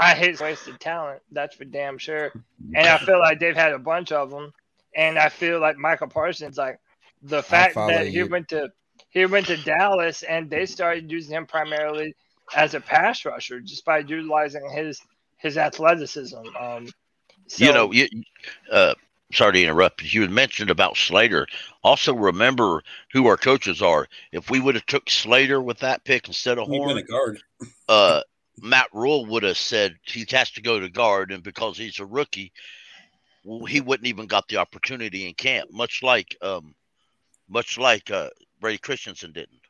i 0.00 0.14
hate 0.14 0.40
wasted 0.40 0.78
talent 0.80 1.20
that's 1.30 1.54
for 1.54 1.64
damn 1.64 1.98
sure 1.98 2.32
and 2.74 2.86
i 2.88 2.98
feel 2.98 3.18
like 3.20 3.38
they've 3.38 3.54
had 3.56 3.72
a 3.72 3.78
bunch 3.78 4.10
of 4.12 4.30
them 4.30 4.52
and 4.96 5.18
i 5.18 5.28
feel 5.28 5.60
like 5.60 5.76
micah 5.76 6.06
parsons 6.08 6.56
like 6.58 6.80
the 7.22 7.42
fact 7.42 7.74
follow 7.74 7.90
that 7.92 8.06
he 8.06 8.14
you. 8.18 8.26
went 8.26 8.48
to 8.48 8.70
he 9.14 9.24
went 9.26 9.46
to 9.46 9.56
dallas 9.58 10.22
and 10.22 10.50
they 10.50 10.66
started 10.66 11.10
using 11.10 11.34
him 11.36 11.46
primarily 11.46 12.14
as 12.54 12.74
a 12.74 12.80
pass 12.80 13.24
rusher 13.24 13.60
just 13.60 13.84
by 13.84 13.98
utilizing 13.98 14.68
his 14.70 15.00
his 15.38 15.56
athleticism 15.56 16.36
um 16.60 16.86
so, 17.46 17.64
you 17.64 17.72
know, 17.72 17.92
you, 17.92 18.08
uh, 18.70 18.94
sorry 19.32 19.52
to 19.54 19.62
interrupt. 19.62 19.98
but 19.98 20.12
You 20.14 20.22
had 20.22 20.30
mentioned 20.30 20.70
about 20.70 20.96
Slater. 20.96 21.46
Also, 21.82 22.14
remember 22.14 22.82
who 23.12 23.26
our 23.26 23.36
coaches 23.36 23.82
are. 23.82 24.06
If 24.32 24.50
we 24.50 24.60
would 24.60 24.74
have 24.74 24.86
took 24.86 25.10
Slater 25.10 25.60
with 25.60 25.78
that 25.80 26.04
pick 26.04 26.26
instead 26.26 26.58
of 26.58 26.68
You've 26.68 26.82
Horn, 26.82 27.04
guard. 27.08 27.42
uh, 27.88 28.22
Matt 28.62 28.88
Rhule 28.92 29.26
would 29.26 29.42
have 29.42 29.58
said 29.58 29.96
he 30.04 30.24
has 30.30 30.50
to 30.52 30.62
go 30.62 30.80
to 30.80 30.88
guard, 30.88 31.32
and 31.32 31.42
because 31.42 31.76
he's 31.76 32.00
a 32.00 32.06
rookie, 32.06 32.52
well, 33.44 33.66
he 33.66 33.80
wouldn't 33.80 34.06
even 34.06 34.26
got 34.26 34.48
the 34.48 34.56
opportunity 34.56 35.28
in 35.28 35.34
camp. 35.34 35.70
Much 35.70 36.02
like, 36.02 36.36
um, 36.40 36.74
much 37.48 37.76
like 37.76 38.10
uh, 38.10 38.30
Ray 38.60 38.78
Christensen 38.78 39.32
didn't. 39.32 39.60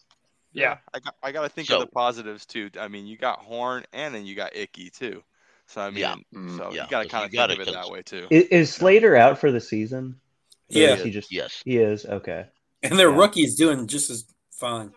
yeah 0.53 0.77
I 0.93 1.01
got 1.01 1.15
I 1.23 1.33
got 1.33 1.43
to 1.43 1.49
think 1.49 1.69
So- 1.69 1.81
of 1.81 1.87
the 1.87 1.93
positives 1.93 2.47
too. 2.47 2.71
I 2.79 2.89
mean, 2.89 3.07
you 3.07 3.17
got 3.19 3.41
Horn 3.41 3.85
and 3.93 4.15
then 4.15 4.25
you 4.27 4.35
got 4.35 4.55
Icky 4.57 4.91
too. 4.91 5.23
So 5.67 5.81
I 5.81 5.91
mean, 5.91 5.99
Yeah. 6.01 6.15
Mm, 6.35 6.57
so 6.59 6.73
yeah, 6.73 6.85
you 6.85 6.91
got 6.91 7.03
to 7.05 7.09
kind 7.09 7.25
of 7.25 7.33
gotta 7.33 7.55
think 7.57 7.63
of 7.63 7.69
it 7.69 7.73
that 7.75 7.91
way 7.91 8.03
too. 8.03 8.27
Is, 8.31 8.45
is 8.45 8.73
Slater 8.75 9.17
out 9.17 9.39
for 9.39 9.51
the 9.51 9.61
season? 9.61 10.21
Yeah. 10.69 10.95
is 10.95 11.03
he 11.03 11.11
just 11.11 11.33
Yes. 11.33 11.63
he 11.65 11.79
is 11.79 12.05
okay. 12.07 12.47
And 12.83 12.99
their 12.99 13.11
Yeah. 13.11 13.17
rookies 13.19 13.55
doing 13.57 13.87
just 13.87 14.11
as 14.11 14.25
fine. 14.53 14.93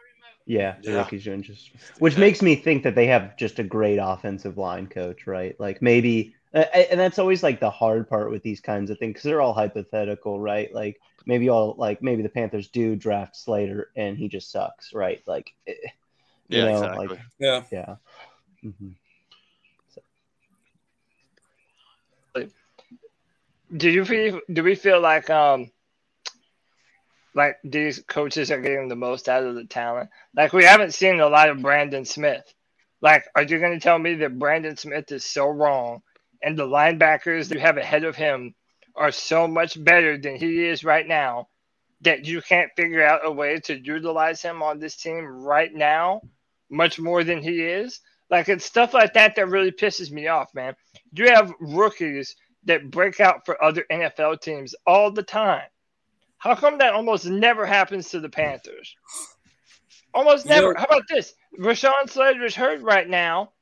Yeah, 0.46 0.76
the 0.84 0.92
Yeah. 0.92 0.98
rookies 1.00 1.24
doing 1.26 1.42
just, 1.42 1.72
which 2.00 2.18
makes 2.18 2.42
me 2.42 2.56
think 2.56 2.84
that 2.84 2.96
they 2.96 3.08
have 3.08 3.36
just 3.38 3.60
a 3.60 3.64
great 3.64 3.98
offensive 4.02 4.58
line 4.58 4.88
coach, 4.88 5.28
right? 5.28 5.60
Like 5.60 5.82
maybe, 5.82 6.36
uh, 6.54 6.60
and 6.74 6.98
that's 7.00 7.20
always 7.20 7.44
like 7.44 7.60
the 7.60 7.70
hard 7.70 8.08
part 8.08 8.32
with 8.32 8.44
these 8.44 8.62
kinds 8.62 8.90
of 8.90 8.98
things 8.98 9.12
because 9.14 9.24
they're 9.24 9.42
all 9.42 9.54
hypothetical, 9.54 10.40
right? 10.40 10.74
Like 10.74 11.00
maybe 11.28 11.50
all 11.50 11.76
like 11.78 12.02
maybe 12.02 12.24
the 12.24 12.30
Panthers 12.30 12.70
do 12.70 12.96
draft 12.96 13.36
Slater 13.36 13.92
and 13.96 14.18
he 14.18 14.30
just 14.30 14.52
sucks, 14.52 14.94
right? 14.94 15.22
Like, 15.28 15.52
eh, 15.68 15.74
you 16.50 16.60
Yeah, 16.60 16.66
know, 16.66 16.80
exactly. 16.82 17.18
like 17.18 17.22
Yeah. 17.40 17.64
yeah. 17.72 17.96
hmm 18.64 18.90
do 23.76 23.90
you 23.90 24.06
feel 24.06 24.40
do 24.52 24.64
we 24.64 24.76
feel 24.76 25.02
like 25.02 25.30
um 25.30 25.70
like 27.34 27.58
these 27.64 28.02
coaches 28.08 28.52
are 28.52 28.62
getting 28.62 28.88
the 28.88 28.96
most 28.96 29.28
out 29.30 29.44
of 29.44 29.56
the 29.56 29.66
talent 29.66 30.10
like 30.36 30.54
we 30.54 30.64
haven't 30.64 30.94
seen 30.94 31.20
a 31.20 31.28
lot 31.28 31.50
of 31.50 31.62
brandon 31.62 32.06
smith 32.06 32.54
like 33.02 33.26
are 33.36 33.44
you 33.44 33.60
going 33.60 33.74
to 33.74 33.84
tell 33.84 34.00
me 34.00 34.16
that 34.16 34.40
brandon 34.40 34.78
smith 34.78 35.12
is 35.12 35.26
so 35.26 35.48
wrong 35.48 36.02
and 36.42 36.58
the 36.58 36.66
linebackers 36.66 37.50
that 37.50 37.56
you 37.56 37.60
have 37.60 37.78
ahead 37.78 38.04
of 38.04 38.16
him 38.16 38.56
are 38.98 39.12
so 39.12 39.48
much 39.48 39.82
better 39.84 40.18
than 40.18 40.36
he 40.36 40.66
is 40.66 40.84
right 40.84 41.08
now 41.08 41.48
that 42.02 42.26
you 42.26 42.42
can't 42.42 42.72
figure 42.76 43.04
out 43.04 43.26
a 43.26 43.32
way 43.32 43.60
to 43.60 43.78
utilize 43.80 44.42
him 44.42 44.62
on 44.62 44.80
this 44.80 44.96
team 44.96 45.26
right 45.26 45.74
now 45.74 46.22
much 46.70 47.00
more 47.00 47.24
than 47.24 47.42
he 47.42 47.62
is 47.62 48.02
like 48.30 48.50
it's 48.50 48.66
stuff 48.66 48.94
like 48.94 49.14
that 49.14 49.36
that 49.36 49.48
really 49.48 49.72
pisses 49.72 50.12
me 50.12 50.28
off 50.28 50.54
man 50.54 50.76
you 51.14 51.30
have 51.30 51.54
rookies 51.60 52.36
that 52.68 52.92
break 52.92 53.20
out 53.20 53.46
for 53.46 53.62
other 53.64 53.86
NFL 53.92 54.42
teams 54.42 54.76
all 54.86 55.12
the 55.12 55.24
time. 55.24 55.68
How 56.38 56.54
come 56.54 56.78
that 56.78 56.94
almost 56.94 57.26
never 57.26 57.66
happens 57.66 58.10
to 58.10 58.20
the 58.20 58.30
Panthers? 58.30 58.96
Almost 60.14 60.46
never. 60.46 60.76
How 60.78 60.86
about 60.86 61.08
this? 61.10 61.34
Rashawn 61.60 62.10
Slater 62.10 62.46
is 62.46 62.56
hurt 62.56 62.82
right 62.82 63.10
now, 63.10 63.54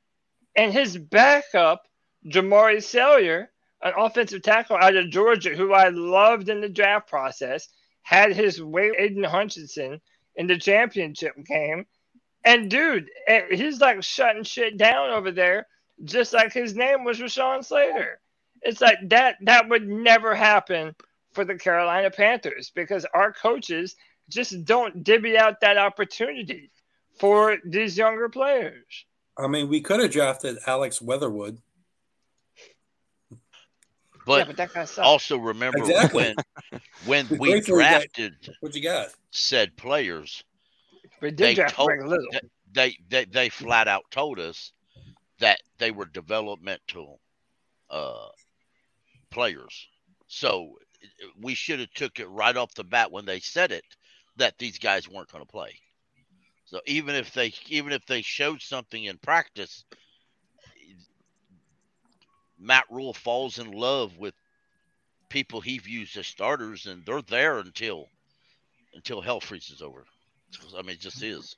and 0.56 0.74
his 0.74 0.98
backup, 0.98 1.84
Jamaree 2.26 2.84
Salyer, 2.84 3.52
an 3.86 3.94
offensive 3.96 4.42
tackle 4.42 4.78
out 4.78 4.96
of 4.96 5.12
Georgia, 5.12 5.56
who 5.56 5.72
I 5.72 5.90
loved 5.90 6.50
in 6.50 6.60
the 6.60 6.68
draft 6.68 7.08
process, 7.08 7.70
had 8.02 8.34
his 8.36 8.62
way 8.62 8.92
Aidan 8.98 9.24
Hutchinson 9.24 10.02
in 10.36 10.48
the 10.48 10.58
championship 10.58 11.36
game. 11.46 11.86
And 12.44 12.70
dude, 12.70 13.10
eh, 13.28 13.44
he's 13.52 13.80
like 13.80 14.04
shutting 14.04 14.44
shit 14.44 14.78
down 14.78 15.12
over 15.12 15.32
there, 15.32 15.68
just 16.04 16.34
like 16.34 16.52
his 16.52 16.76
name 16.76 17.04
was 17.04 17.20
Rashawn 17.20 17.64
Slater. 17.64 18.20
It's 18.64 18.82
like 18.82 18.98
that 19.10 19.38
that 19.42 19.70
would 19.70 19.88
never 19.88 20.34
happen 20.34 20.96
for 21.34 21.46
the 21.46 21.56
Carolina 21.56 22.10
Panthers 22.10 22.72
because 22.74 23.06
our 23.14 23.32
coaches 23.32 23.96
just 24.30 24.66
don't 24.66 25.04
divvy 25.04 25.38
out 25.38 25.62
that 25.62 25.78
opportunity 25.78 26.72
for 27.20 27.58
these 27.64 27.96
younger 27.96 28.30
players. 28.30 29.06
I 29.38 29.48
mean, 29.48 29.70
we 29.70 29.82
could 29.82 30.00
have 30.00 30.12
drafted 30.12 30.58
Alex 30.66 31.02
Leatherwood. 31.02 31.60
But, 34.26 34.40
yeah, 34.40 34.44
but 34.46 34.58
that 34.58 34.74
guy 34.74 34.86
sucks. 34.86 35.00
also 35.08 35.38
remember 35.38 35.78
Exactly. 35.80 36.36
when 37.06 37.28
when 37.28 37.28
We 37.30 37.38
we 37.40 37.52
gratefully 37.52 37.84
got- 37.84 37.90
drafted 38.02 38.56
What 38.62 38.76
you 38.76 38.82
got? 38.84 39.10
said 39.32 39.76
players, 39.78 40.44
we 41.22 41.30
did 41.30 41.38
they 41.38 41.54
draft 41.56 41.76
told- 41.76 41.88
Greg 41.90 42.06
Little. 42.08 42.26
they, 42.32 42.40
they 42.74 42.98
they 43.10 43.26
they 43.26 43.50
flat 43.50 43.88
out 43.88 44.04
told 44.12 44.40
us 44.40 44.72
that 45.40 45.60
they 45.78 45.92
were 45.92 46.06
developmental 46.06 47.20
uh 47.90 48.28
players. 49.30 49.88
So 50.28 50.78
we 51.40 51.54
should 51.54 51.80
have 51.80 51.92
took 51.94 52.20
it 52.20 52.28
right 52.30 52.56
off 52.58 52.74
the 52.74 52.84
bat 52.84 53.12
when 53.12 53.26
they 53.26 53.40
said 53.40 53.72
it 53.72 53.84
that 54.38 54.58
these 54.58 54.80
guys 54.80 55.08
weren't 55.08 55.32
going 55.32 55.44
to 55.46 55.52
play. 55.52 55.72
So 56.66 56.82
even 56.88 57.14
if 57.16 57.32
they 57.34 57.54
even 57.68 57.92
if 57.94 58.06
they 58.08 58.22
showed 58.24 58.62
something 58.62 59.04
in 59.04 59.18
practice, 59.20 59.86
Matt 62.60 62.86
Rhule 62.90 63.14
falls 63.14 63.60
in 63.60 63.72
love 63.72 64.18
with 64.18 64.34
people 65.30 65.62
he 65.62 65.78
views 65.80 66.16
as 66.18 66.28
starters, 66.28 66.86
and 66.86 67.06
they're 67.06 67.22
there 67.22 67.60
until 67.60 68.08
until 68.94 69.22
hell 69.22 69.42
freezes 69.42 69.82
over. 69.82 70.06
I 70.78 70.82
mean, 70.82 70.92
it 70.92 71.00
just 71.00 71.22
is. 71.22 71.58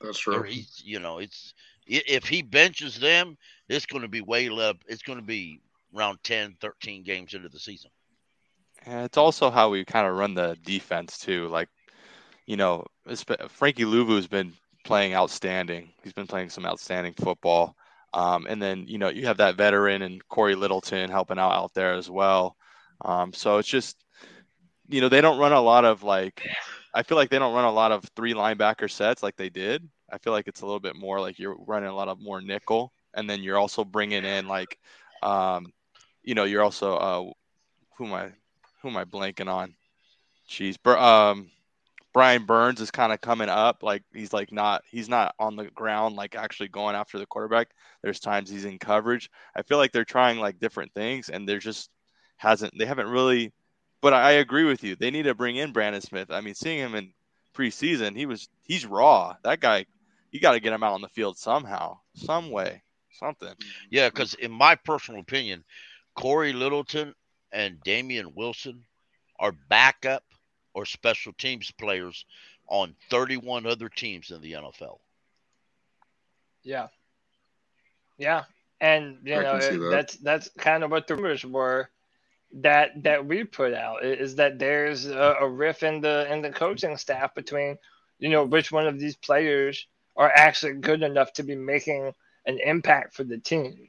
That's 0.00 0.18
true. 0.18 0.42
He's, 0.42 0.82
you 0.84 0.98
know, 0.98 1.18
it's 1.18 1.54
if 1.86 2.24
he 2.24 2.42
benches 2.42 2.98
them, 2.98 3.36
it's 3.68 3.86
going 3.86 4.02
to 4.02 4.08
be 4.08 4.20
way 4.20 4.48
up. 4.48 4.78
It's 4.88 5.02
going 5.02 5.18
to 5.18 5.24
be 5.24 5.60
around 5.94 6.18
10, 6.24 6.56
13 6.60 7.02
games 7.02 7.34
into 7.34 7.48
the 7.48 7.58
season. 7.58 7.90
And 8.84 9.04
it's 9.04 9.18
also 9.18 9.50
how 9.50 9.70
we 9.70 9.84
kind 9.84 10.06
of 10.06 10.16
run 10.16 10.34
the 10.34 10.56
defense 10.64 11.18
too. 11.18 11.48
Like, 11.48 11.68
you 12.46 12.56
know, 12.56 12.84
Frankie 13.48 13.84
Luvu's 13.84 14.26
been 14.26 14.52
playing 14.84 15.14
outstanding. 15.14 15.90
He's 16.02 16.12
been 16.12 16.26
playing 16.26 16.50
some 16.50 16.66
outstanding 16.66 17.14
football. 17.14 17.76
Um, 18.14 18.46
and 18.48 18.60
then 18.60 18.86
you 18.86 18.98
know 18.98 19.08
you 19.08 19.26
have 19.26 19.38
that 19.38 19.56
veteran 19.56 20.02
and 20.02 20.26
Corey 20.28 20.54
Littleton 20.54 21.10
helping 21.10 21.38
out 21.38 21.52
out 21.52 21.74
there 21.74 21.94
as 21.94 22.10
well. 22.10 22.56
Um, 23.04 23.32
so 23.32 23.58
it's 23.58 23.68
just 23.68 23.96
you 24.88 25.00
know 25.00 25.08
they 25.08 25.20
don't 25.20 25.38
run 25.38 25.52
a 25.52 25.60
lot 25.60 25.84
of 25.84 26.02
like 26.02 26.46
I 26.94 27.02
feel 27.02 27.16
like 27.16 27.30
they 27.30 27.38
don't 27.38 27.54
run 27.54 27.64
a 27.64 27.72
lot 27.72 27.92
of 27.92 28.04
three 28.14 28.34
linebacker 28.34 28.90
sets 28.90 29.22
like 29.22 29.36
they 29.36 29.48
did. 29.48 29.88
I 30.10 30.18
feel 30.18 30.32
like 30.32 30.46
it's 30.46 30.60
a 30.60 30.66
little 30.66 30.80
bit 30.80 30.96
more 30.96 31.20
like 31.20 31.38
you're 31.38 31.56
running 31.66 31.88
a 31.88 31.94
lot 31.94 32.08
of 32.08 32.20
more 32.20 32.42
nickel, 32.42 32.92
and 33.14 33.28
then 33.28 33.42
you're 33.42 33.58
also 33.58 33.84
bringing 33.84 34.24
in 34.24 34.46
like, 34.46 34.78
um, 35.22 35.72
you 36.22 36.34
know, 36.34 36.44
you're 36.44 36.62
also 36.62 36.96
uh, 36.96 37.30
who 37.96 38.06
am 38.06 38.12
I 38.12 38.28
who 38.82 38.88
am 38.88 38.96
I 38.96 39.04
blanking 39.04 39.50
on? 39.50 39.74
Jeez, 40.50 40.76
um, 40.86 41.50
Brian 42.12 42.44
Burns 42.44 42.80
is 42.80 42.90
kind 42.90 43.12
of 43.12 43.20
coming 43.20 43.48
up. 43.48 43.82
Like 43.82 44.02
he's 44.12 44.32
like 44.32 44.52
not 44.52 44.82
he's 44.90 45.08
not 45.08 45.34
on 45.38 45.56
the 45.56 45.64
ground 45.64 46.16
like 46.16 46.34
actually 46.34 46.68
going 46.68 46.94
after 46.94 47.18
the 47.18 47.26
quarterback. 47.26 47.68
There's 48.02 48.20
times 48.20 48.50
he's 48.50 48.64
in 48.64 48.78
coverage. 48.78 49.30
I 49.56 49.62
feel 49.62 49.78
like 49.78 49.92
they're 49.92 50.04
trying 50.04 50.38
like 50.38 50.60
different 50.60 50.92
things 50.92 51.28
and 51.30 51.48
they're 51.48 51.58
just 51.58 51.90
hasn't 52.36 52.76
they 52.78 52.86
haven't 52.86 53.08
really 53.08 53.52
but 54.00 54.12
I 54.12 54.32
agree 54.32 54.64
with 54.64 54.82
you. 54.82 54.96
They 54.96 55.10
need 55.10 55.24
to 55.24 55.34
bring 55.34 55.56
in 55.56 55.72
Brandon 55.72 56.02
Smith. 56.02 56.30
I 56.30 56.40
mean, 56.40 56.54
seeing 56.54 56.78
him 56.78 56.94
in 56.96 57.12
preseason, 57.54 58.16
he 58.16 58.26
was 58.26 58.48
he's 58.64 58.84
raw. 58.84 59.36
That 59.44 59.60
guy 59.60 59.86
you 60.32 60.40
got 60.40 60.52
to 60.52 60.60
get 60.60 60.72
him 60.72 60.82
out 60.82 60.94
on 60.94 61.02
the 61.02 61.08
field 61.08 61.38
somehow, 61.38 61.98
some 62.14 62.50
way, 62.50 62.82
something. 63.12 63.54
Yeah, 63.90 64.08
because 64.08 64.34
in 64.34 64.50
my 64.50 64.74
personal 64.74 65.20
opinion, 65.20 65.64
Corey 66.14 66.52
Littleton 66.52 67.14
and 67.52 67.80
Damien 67.82 68.34
Wilson 68.34 68.84
are 69.38 69.52
backup 69.68 70.24
or 70.74 70.86
special 70.86 71.32
teams 71.34 71.70
players 71.70 72.24
on 72.68 72.94
31 73.10 73.66
other 73.66 73.88
teams 73.88 74.30
in 74.30 74.40
the 74.40 74.52
NFL. 74.52 74.98
Yeah. 76.62 76.88
Yeah. 78.18 78.44
And 78.80 79.18
you 79.24 79.36
I 79.36 79.42
know 79.42 79.58
that. 79.58 79.90
that's 79.90 80.16
that's 80.16 80.50
kind 80.58 80.82
of 80.82 80.90
what 80.90 81.06
the 81.06 81.14
rumors 81.14 81.44
were 81.44 81.88
that 82.54 83.02
that 83.02 83.24
we 83.26 83.44
put 83.44 83.72
out 83.72 84.04
is 84.04 84.36
that 84.36 84.58
there's 84.58 85.06
a, 85.06 85.36
a 85.40 85.48
riff 85.48 85.82
in 85.82 86.00
the 86.00 86.30
in 86.32 86.42
the 86.42 86.50
coaching 86.50 86.96
staff 86.96 87.34
between 87.34 87.78
you 88.18 88.28
know 88.28 88.44
which 88.44 88.70
one 88.70 88.86
of 88.86 88.98
these 88.98 89.16
players 89.16 89.86
are 90.16 90.30
actually 90.34 90.74
good 90.74 91.02
enough 91.02 91.32
to 91.32 91.42
be 91.42 91.54
making 91.54 92.12
an 92.44 92.58
impact 92.58 93.14
for 93.14 93.24
the 93.24 93.38
team, 93.38 93.88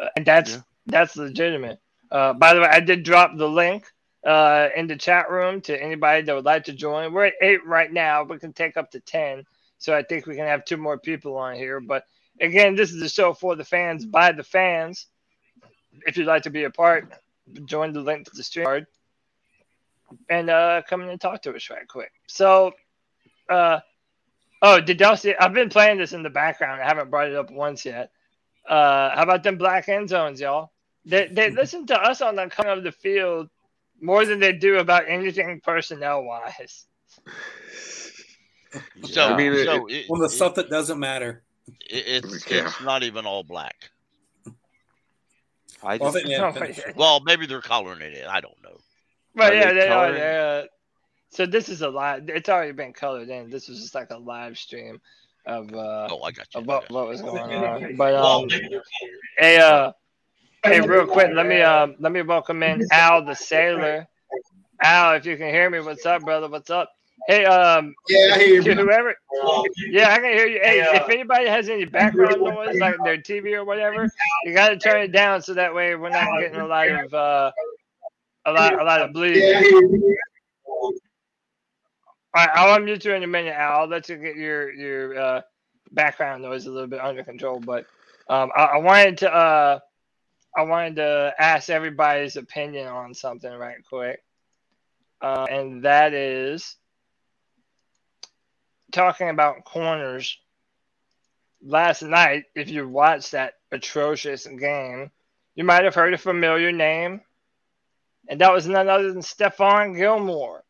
uh, 0.00 0.08
and 0.14 0.24
that's 0.24 0.52
yeah. 0.52 0.60
that's 0.86 1.16
legitimate. 1.16 1.80
Uh, 2.10 2.34
by 2.34 2.54
the 2.54 2.60
way, 2.60 2.68
I 2.70 2.80
did 2.80 3.02
drop 3.02 3.36
the 3.36 3.48
link 3.48 3.86
uh, 4.24 4.68
in 4.76 4.86
the 4.86 4.96
chat 4.96 5.30
room 5.30 5.60
to 5.62 5.80
anybody 5.80 6.22
that 6.22 6.34
would 6.34 6.44
like 6.44 6.64
to 6.64 6.72
join. 6.72 7.12
We're 7.12 7.26
at 7.26 7.34
eight 7.40 7.64
right 7.66 7.92
now. 7.92 8.22
We 8.22 8.38
can 8.38 8.52
take 8.52 8.76
up 8.76 8.90
to 8.92 9.00
10. 9.00 9.44
So 9.78 9.94
I 9.94 10.02
think 10.02 10.26
we 10.26 10.36
can 10.36 10.46
have 10.46 10.64
two 10.64 10.76
more 10.76 10.98
people 10.98 11.36
on 11.36 11.56
here. 11.56 11.80
But 11.80 12.04
again, 12.40 12.76
this 12.76 12.92
is 12.92 13.02
a 13.02 13.08
show 13.08 13.32
for 13.32 13.56
the 13.56 13.64
fans 13.64 14.06
by 14.06 14.32
the 14.32 14.44
fans. 14.44 15.06
If 16.06 16.16
you'd 16.16 16.26
like 16.26 16.42
to 16.44 16.50
be 16.50 16.64
a 16.64 16.70
part, 16.70 17.12
join 17.64 17.92
the 17.92 18.00
link 18.00 18.26
to 18.26 18.32
the 18.34 18.44
stream 18.44 18.64
card 18.64 18.86
and 20.28 20.50
uh, 20.50 20.82
come 20.88 21.02
in 21.02 21.08
and 21.08 21.20
talk 21.20 21.42
to 21.42 21.54
us 21.54 21.70
right 21.70 21.86
quick. 21.88 22.12
So, 22.26 22.72
uh, 23.48 23.80
oh, 24.62 24.80
did 24.80 25.00
y'all 25.00 25.16
see? 25.16 25.34
I've 25.34 25.52
been 25.52 25.68
playing 25.68 25.98
this 25.98 26.12
in 26.12 26.22
the 26.22 26.30
background. 26.30 26.80
I 26.80 26.86
haven't 26.86 27.10
brought 27.10 27.28
it 27.28 27.36
up 27.36 27.50
once 27.50 27.84
yet. 27.84 28.10
Uh, 28.68 29.14
how 29.14 29.22
about 29.22 29.42
them 29.42 29.58
black 29.58 29.88
end 29.88 30.08
zones, 30.08 30.40
y'all? 30.40 30.70
They, 31.04 31.26
they 31.26 31.50
listen 31.52 31.86
to 31.86 32.00
us 32.00 32.20
on 32.20 32.36
the 32.36 32.46
coming 32.46 32.78
of 32.78 32.84
the 32.84 32.92
field 32.92 33.48
more 34.02 34.26
than 34.26 34.40
they 34.40 34.52
do 34.52 34.78
about 34.78 35.08
anything 35.08 35.60
personnel 35.64 36.24
wise. 36.24 36.86
So, 39.04 39.28
I 39.28 39.36
mean, 39.36 39.64
so 39.64 39.86
it, 39.86 40.06
on 40.10 40.18
the 40.18 40.26
it, 40.26 40.30
stuff 40.30 40.54
that 40.56 40.70
doesn't 40.70 40.98
matter. 40.98 41.42
It, 41.88 42.24
it's 42.24 42.50
yeah. 42.50 42.66
it's 42.66 42.80
not 42.82 43.02
even 43.02 43.26
all 43.26 43.44
black. 43.44 43.90
I 45.84 45.98
just, 45.98 46.96
well, 46.96 47.20
maybe 47.20 47.46
they're 47.46 47.60
coloring 47.60 48.00
it 48.02 48.16
in. 48.16 48.24
I 48.26 48.40
don't 48.40 48.60
know. 48.62 48.78
But 49.34 49.52
are 49.52 49.56
yeah, 49.56 49.68
they, 49.72 49.74
they 49.74 49.88
are. 49.88 50.12
They, 50.12 50.60
uh, 50.60 50.66
so 51.30 51.46
this 51.46 51.68
is 51.68 51.82
a 51.82 51.88
live. 51.88 52.28
It's 52.28 52.48
already 52.48 52.72
been 52.72 52.92
colored 52.92 53.28
in. 53.28 53.50
This 53.50 53.68
was 53.68 53.80
just 53.80 53.94
like 53.94 54.10
a 54.10 54.18
live 54.18 54.58
stream 54.58 55.00
of 55.46 55.72
uh, 55.74 56.08
oh, 56.10 56.22
I 56.22 56.30
got 56.30 56.46
you. 56.54 56.60
Of 56.60 56.66
what, 56.66 56.90
what 56.90 57.08
was 57.08 57.20
going 57.20 57.52
on. 57.52 57.94
But 57.96 58.14
um, 58.14 58.48
hey, 59.38 59.58
uh, 59.58 59.92
Hey, 60.64 60.80
real 60.80 61.06
quick, 61.06 61.32
let 61.34 61.46
me 61.46 61.60
um 61.60 61.96
let 61.98 62.12
me 62.12 62.22
welcome 62.22 62.62
in 62.62 62.86
Al 62.92 63.24
the 63.24 63.34
Sailor. 63.34 64.06
Al, 64.80 65.14
if 65.14 65.26
you 65.26 65.36
can 65.36 65.48
hear 65.48 65.68
me, 65.68 65.80
what's 65.80 66.06
up, 66.06 66.22
brother? 66.22 66.48
What's 66.48 66.70
up? 66.70 66.88
Hey, 67.26 67.44
um, 67.44 67.92
yeah, 68.08 68.34
I 68.34 68.38
hear 68.38 68.62
you. 68.62 68.74
Whoever, 68.74 69.16
yeah, 69.90 70.12
I 70.12 70.20
can 70.20 70.32
hear 70.32 70.46
you. 70.46 70.60
Hey, 70.62 70.80
if 70.80 71.08
anybody 71.08 71.48
has 71.48 71.68
any 71.68 71.84
background 71.84 72.42
noise, 72.42 72.78
like 72.78 72.94
their 73.02 73.18
TV 73.18 73.54
or 73.54 73.64
whatever, 73.64 74.08
you 74.44 74.54
got 74.54 74.68
to 74.68 74.76
turn 74.76 75.02
it 75.02 75.10
down 75.10 75.42
so 75.42 75.54
that 75.54 75.74
way 75.74 75.96
we're 75.96 76.10
not 76.10 76.38
getting 76.38 76.60
a 76.60 76.66
lot 76.66 76.88
of 76.88 77.12
uh, 77.12 77.50
a 78.46 78.52
lot, 78.52 78.80
a 78.80 78.84
lot 78.84 79.02
of 79.02 79.12
bleeding. 79.12 79.42
Yeah, 79.42 79.62
All 80.76 80.92
right, 82.36 82.50
I'll 82.54 82.78
unmute 82.78 83.04
you 83.04 83.14
in 83.14 83.24
a 83.24 83.26
minute, 83.26 83.54
Al. 83.56 83.80
I'll 83.80 83.88
let 83.88 84.08
you 84.08 84.16
get 84.16 84.36
your 84.36 84.72
your 84.72 85.18
uh, 85.18 85.40
background 85.90 86.44
noise 86.44 86.66
a 86.66 86.70
little 86.70 86.88
bit 86.88 87.00
under 87.00 87.24
control. 87.24 87.58
But 87.58 87.86
um, 88.28 88.52
I, 88.56 88.64
I 88.64 88.76
wanted 88.78 89.18
to 89.18 89.34
uh 89.34 89.78
I 90.56 90.62
wanted 90.62 90.96
to 90.96 91.34
ask 91.38 91.70
everybody's 91.70 92.36
opinion 92.36 92.86
on 92.86 93.14
something 93.14 93.52
right 93.52 93.78
quick. 93.88 94.22
Uh, 95.20 95.46
and 95.48 95.84
that 95.84 96.12
is 96.12 96.76
talking 98.90 99.30
about 99.30 99.64
corners. 99.64 100.38
Last 101.64 102.02
night, 102.02 102.44
if 102.56 102.68
you 102.68 102.88
watched 102.88 103.32
that 103.32 103.54
atrocious 103.70 104.46
game, 104.46 105.10
you 105.54 105.64
might 105.64 105.84
have 105.84 105.94
heard 105.94 106.12
a 106.12 106.18
familiar 106.18 106.72
name, 106.72 107.20
and 108.28 108.40
that 108.40 108.52
was 108.52 108.66
none 108.66 108.88
other 108.88 109.12
than 109.12 109.22
Stephon 109.22 109.96
Gilmore. 109.96 110.64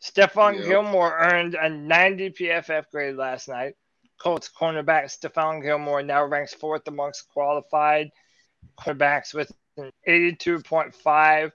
Stephon 0.00 0.56
yep. 0.58 0.66
Gilmore 0.66 1.18
earned 1.18 1.56
a 1.56 1.68
90 1.68 2.30
PFF 2.30 2.84
grade 2.92 3.16
last 3.16 3.48
night. 3.48 3.74
Colts 4.18 4.48
cornerback 4.48 5.06
Stephon 5.06 5.62
Gilmore 5.62 6.02
now 6.02 6.24
ranks 6.24 6.54
fourth 6.54 6.86
amongst 6.86 7.28
qualified 7.28 8.10
quarterbacks 8.78 9.34
with 9.34 9.52
an 9.76 9.90
82.5 10.08 11.52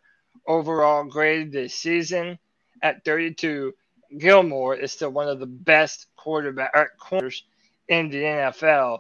overall 0.48 1.04
grade 1.04 1.52
this 1.52 1.76
season. 1.76 2.38
At 2.82 3.06
32, 3.06 3.74
Gilmore 4.18 4.76
is 4.76 4.92
still 4.92 5.12
one 5.12 5.28
of 5.28 5.40
the 5.40 5.46
best 5.46 6.08
quarterback 6.16 6.72
er, 6.76 6.92
corners 7.00 7.44
in 7.88 8.10
the 8.10 8.24
NFL. 8.24 9.00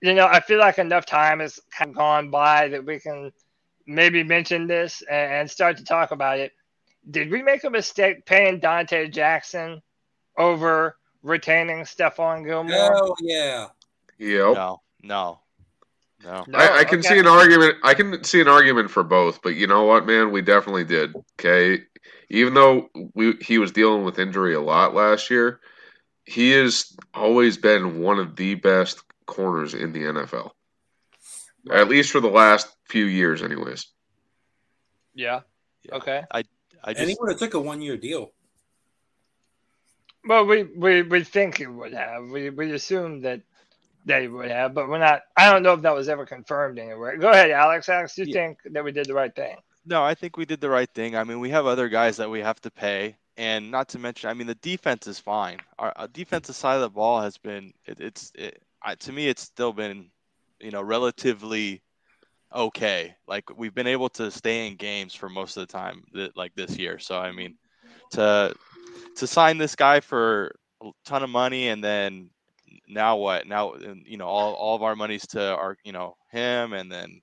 You 0.00 0.14
know, 0.14 0.26
I 0.26 0.40
feel 0.40 0.58
like 0.58 0.78
enough 0.78 1.06
time 1.06 1.40
has 1.40 1.58
kind 1.70 1.90
of 1.90 1.96
gone 1.96 2.30
by 2.30 2.68
that 2.68 2.84
we 2.84 3.00
can 3.00 3.32
maybe 3.86 4.22
mention 4.22 4.66
this 4.66 5.02
and 5.10 5.50
start 5.50 5.78
to 5.78 5.84
talk 5.84 6.10
about 6.10 6.38
it. 6.38 6.52
Did 7.10 7.30
we 7.30 7.42
make 7.42 7.64
a 7.64 7.70
mistake 7.70 8.26
paying 8.26 8.60
Donte 8.60 9.12
Jackson 9.12 9.82
over 10.38 10.96
retaining 11.22 11.80
Stephon 11.80 12.44
Gilmore? 12.44 12.96
Oh 12.96 13.14
yeah. 13.20 13.68
Yep. 14.18 14.54
No, 14.54 14.82
no. 15.02 15.40
No. 16.24 16.44
I, 16.54 16.66
I 16.66 16.80
oh, 16.80 16.84
can 16.84 16.98
okay. 17.00 17.08
see 17.08 17.18
an 17.18 17.26
argument. 17.26 17.76
I 17.82 17.94
can 17.94 18.24
see 18.24 18.40
an 18.40 18.48
argument 18.48 18.90
for 18.90 19.02
both, 19.02 19.42
but 19.42 19.56
you 19.56 19.66
know 19.66 19.84
what, 19.84 20.06
man? 20.06 20.32
We 20.32 20.42
definitely 20.42 20.84
did. 20.84 21.14
Okay, 21.38 21.82
even 22.30 22.54
though 22.54 22.88
we 23.14 23.34
he 23.40 23.58
was 23.58 23.72
dealing 23.72 24.04
with 24.04 24.18
injury 24.18 24.54
a 24.54 24.60
lot 24.60 24.94
last 24.94 25.30
year, 25.30 25.60
he 26.24 26.50
has 26.52 26.96
always 27.12 27.58
been 27.58 28.00
one 28.00 28.18
of 28.18 28.36
the 28.36 28.54
best 28.54 29.02
corners 29.26 29.74
in 29.74 29.92
the 29.92 30.00
NFL. 30.00 30.50
At 31.70 31.88
least 31.88 32.10
for 32.10 32.20
the 32.20 32.28
last 32.28 32.68
few 32.88 33.04
years, 33.04 33.42
anyways. 33.42 33.86
Yeah. 35.14 35.40
yeah. 35.82 35.94
Okay. 35.96 36.22
I 36.30 36.44
I 36.82 36.92
just 36.92 37.00
and 37.00 37.10
he 37.10 37.16
would 37.18 37.30
have 37.30 37.38
took 37.38 37.54
a 37.54 37.60
one 37.60 37.80
year 37.80 37.96
deal. 37.96 38.32
Well, 40.26 40.46
we, 40.46 40.62
we, 40.62 41.02
we 41.02 41.22
think 41.22 41.58
he 41.58 41.66
would 41.66 41.92
have. 41.92 42.24
We 42.30 42.50
we 42.50 42.72
assume 42.72 43.22
that 43.22 43.42
they 44.04 44.28
would 44.28 44.50
have, 44.50 44.74
but 44.74 44.88
we're 44.88 44.98
not. 44.98 45.22
I 45.36 45.50
don't 45.50 45.62
know 45.62 45.72
if 45.72 45.82
that 45.82 45.94
was 45.94 46.08
ever 46.08 46.26
confirmed 46.26 46.78
anywhere. 46.78 47.16
Go 47.16 47.30
ahead, 47.30 47.50
Alex. 47.50 47.88
Alex, 47.88 48.18
you 48.18 48.24
yeah. 48.26 48.34
think 48.34 48.58
that 48.66 48.84
we 48.84 48.92
did 48.92 49.06
the 49.06 49.14
right 49.14 49.34
thing? 49.34 49.56
No, 49.86 50.02
I 50.02 50.14
think 50.14 50.36
we 50.36 50.44
did 50.44 50.60
the 50.60 50.70
right 50.70 50.88
thing. 50.94 51.16
I 51.16 51.24
mean, 51.24 51.40
we 51.40 51.50
have 51.50 51.66
other 51.66 51.88
guys 51.88 52.16
that 52.16 52.30
we 52.30 52.40
have 52.40 52.60
to 52.62 52.70
pay, 52.70 53.16
and 53.36 53.70
not 53.70 53.88
to 53.90 53.98
mention, 53.98 54.30
I 54.30 54.34
mean, 54.34 54.46
the 54.46 54.54
defense 54.56 55.06
is 55.06 55.18
fine. 55.18 55.58
Our, 55.78 55.92
our 55.96 56.08
defensive 56.08 56.56
side 56.56 56.76
of 56.76 56.80
the 56.80 56.88
ball 56.88 57.20
has 57.20 57.36
been, 57.36 57.72
it, 57.84 58.00
it's, 58.00 58.32
it, 58.34 58.62
I, 58.82 58.94
to 58.94 59.12
me, 59.12 59.28
it's 59.28 59.42
still 59.42 59.72
been, 59.72 60.10
you 60.60 60.70
know, 60.70 60.80
relatively 60.82 61.82
okay. 62.54 63.14
Like 63.26 63.44
we've 63.58 63.74
been 63.74 63.86
able 63.86 64.08
to 64.10 64.30
stay 64.30 64.66
in 64.66 64.76
games 64.76 65.14
for 65.14 65.28
most 65.28 65.56
of 65.56 65.66
the 65.66 65.72
time, 65.72 66.04
that, 66.14 66.36
like 66.36 66.54
this 66.54 66.78
year. 66.78 66.98
So 66.98 67.18
I 67.18 67.32
mean, 67.32 67.56
to 68.12 68.54
to 69.16 69.26
sign 69.26 69.58
this 69.58 69.74
guy 69.74 70.00
for 70.00 70.54
a 70.82 70.90
ton 71.04 71.22
of 71.22 71.30
money 71.30 71.68
and 71.68 71.82
then 71.82 72.30
now 72.88 73.16
what? 73.16 73.46
Now 73.46 73.74
you 74.04 74.16
know 74.16 74.26
all, 74.26 74.54
all 74.54 74.76
of 74.76 74.82
our 74.82 74.96
money's 74.96 75.26
to 75.28 75.54
our 75.56 75.76
you 75.84 75.92
know 75.92 76.16
him 76.30 76.72
and 76.72 76.90
then 76.90 77.20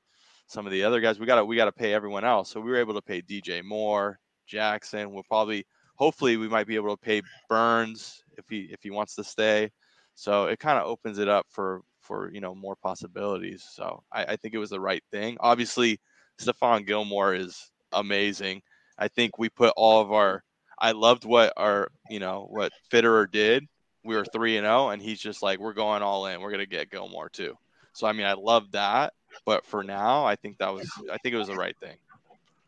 some 0.47 0.65
of 0.65 0.71
the 0.71 0.83
other 0.83 0.99
guys. 0.99 1.19
We 1.19 1.25
got 1.25 1.35
to 1.35 1.45
we 1.45 1.55
got 1.55 1.65
to 1.65 1.71
pay 1.71 1.93
everyone 1.93 2.25
else. 2.25 2.51
So 2.51 2.59
we 2.59 2.71
were 2.71 2.77
able 2.77 2.93
to 2.95 3.01
pay 3.01 3.21
DJ 3.21 3.63
Moore, 3.63 4.19
Jackson. 4.47 5.11
We'll 5.11 5.23
probably 5.23 5.65
hopefully 5.95 6.37
we 6.37 6.49
might 6.49 6.67
be 6.67 6.75
able 6.75 6.95
to 6.95 7.01
pay 7.01 7.21
Burns 7.49 8.23
if 8.37 8.45
he 8.49 8.67
if 8.71 8.79
he 8.81 8.89
wants 8.91 9.15
to 9.15 9.23
stay. 9.23 9.71
So 10.15 10.45
it 10.45 10.59
kind 10.59 10.77
of 10.77 10.87
opens 10.87 11.19
it 11.19 11.27
up 11.27 11.45
for 11.49 11.81
for 12.01 12.31
you 12.33 12.41
know 12.41 12.53
more 12.53 12.75
possibilities. 12.75 13.63
So 13.71 14.03
I, 14.11 14.25
I 14.25 14.35
think 14.35 14.53
it 14.53 14.59
was 14.59 14.71
the 14.71 14.79
right 14.79 15.03
thing. 15.11 15.37
Obviously, 15.39 15.99
Stephon 16.39 16.85
Gilmore 16.85 17.33
is 17.33 17.71
amazing. 17.93 18.61
I 18.97 19.07
think 19.07 19.37
we 19.37 19.49
put 19.49 19.73
all 19.77 20.01
of 20.01 20.11
our. 20.11 20.43
I 20.79 20.91
loved 20.91 21.25
what 21.25 21.53
our 21.57 21.89
you 22.09 22.19
know 22.19 22.47
what 22.49 22.71
Fitterer 22.91 23.31
did. 23.31 23.65
We 24.03 24.15
were 24.15 24.25
three 24.25 24.57
and 24.57 24.65
zero, 24.65 24.89
and 24.89 25.01
he's 25.01 25.19
just 25.19 25.43
like 25.43 25.59
we're 25.59 25.73
going 25.73 26.01
all 26.01 26.25
in. 26.27 26.41
We're 26.41 26.51
gonna 26.51 26.65
get 26.65 26.89
Gilmore 26.89 27.29
too. 27.29 27.57
So 27.93 28.07
I 28.07 28.13
mean, 28.13 28.25
I 28.25 28.33
love 28.33 28.71
that. 28.71 29.13
But 29.45 29.65
for 29.65 29.83
now, 29.83 30.25
I 30.25 30.35
think 30.35 30.57
that 30.57 30.73
was 30.73 30.89
I 31.11 31.17
think 31.17 31.35
it 31.35 31.37
was 31.37 31.47
the 31.47 31.55
right 31.55 31.77
thing. 31.79 31.97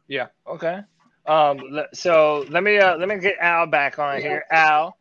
Yeah. 0.08 0.28
Okay. 0.48 0.82
Um. 1.26 1.62
So 1.94 2.46
let 2.50 2.64
me 2.64 2.78
uh, 2.78 2.98
let 2.98 3.08
me 3.08 3.18
get 3.18 3.36
Al 3.40 3.66
back 3.66 4.00
on 4.00 4.22
here. 4.22 4.46
Al, 4.52 4.98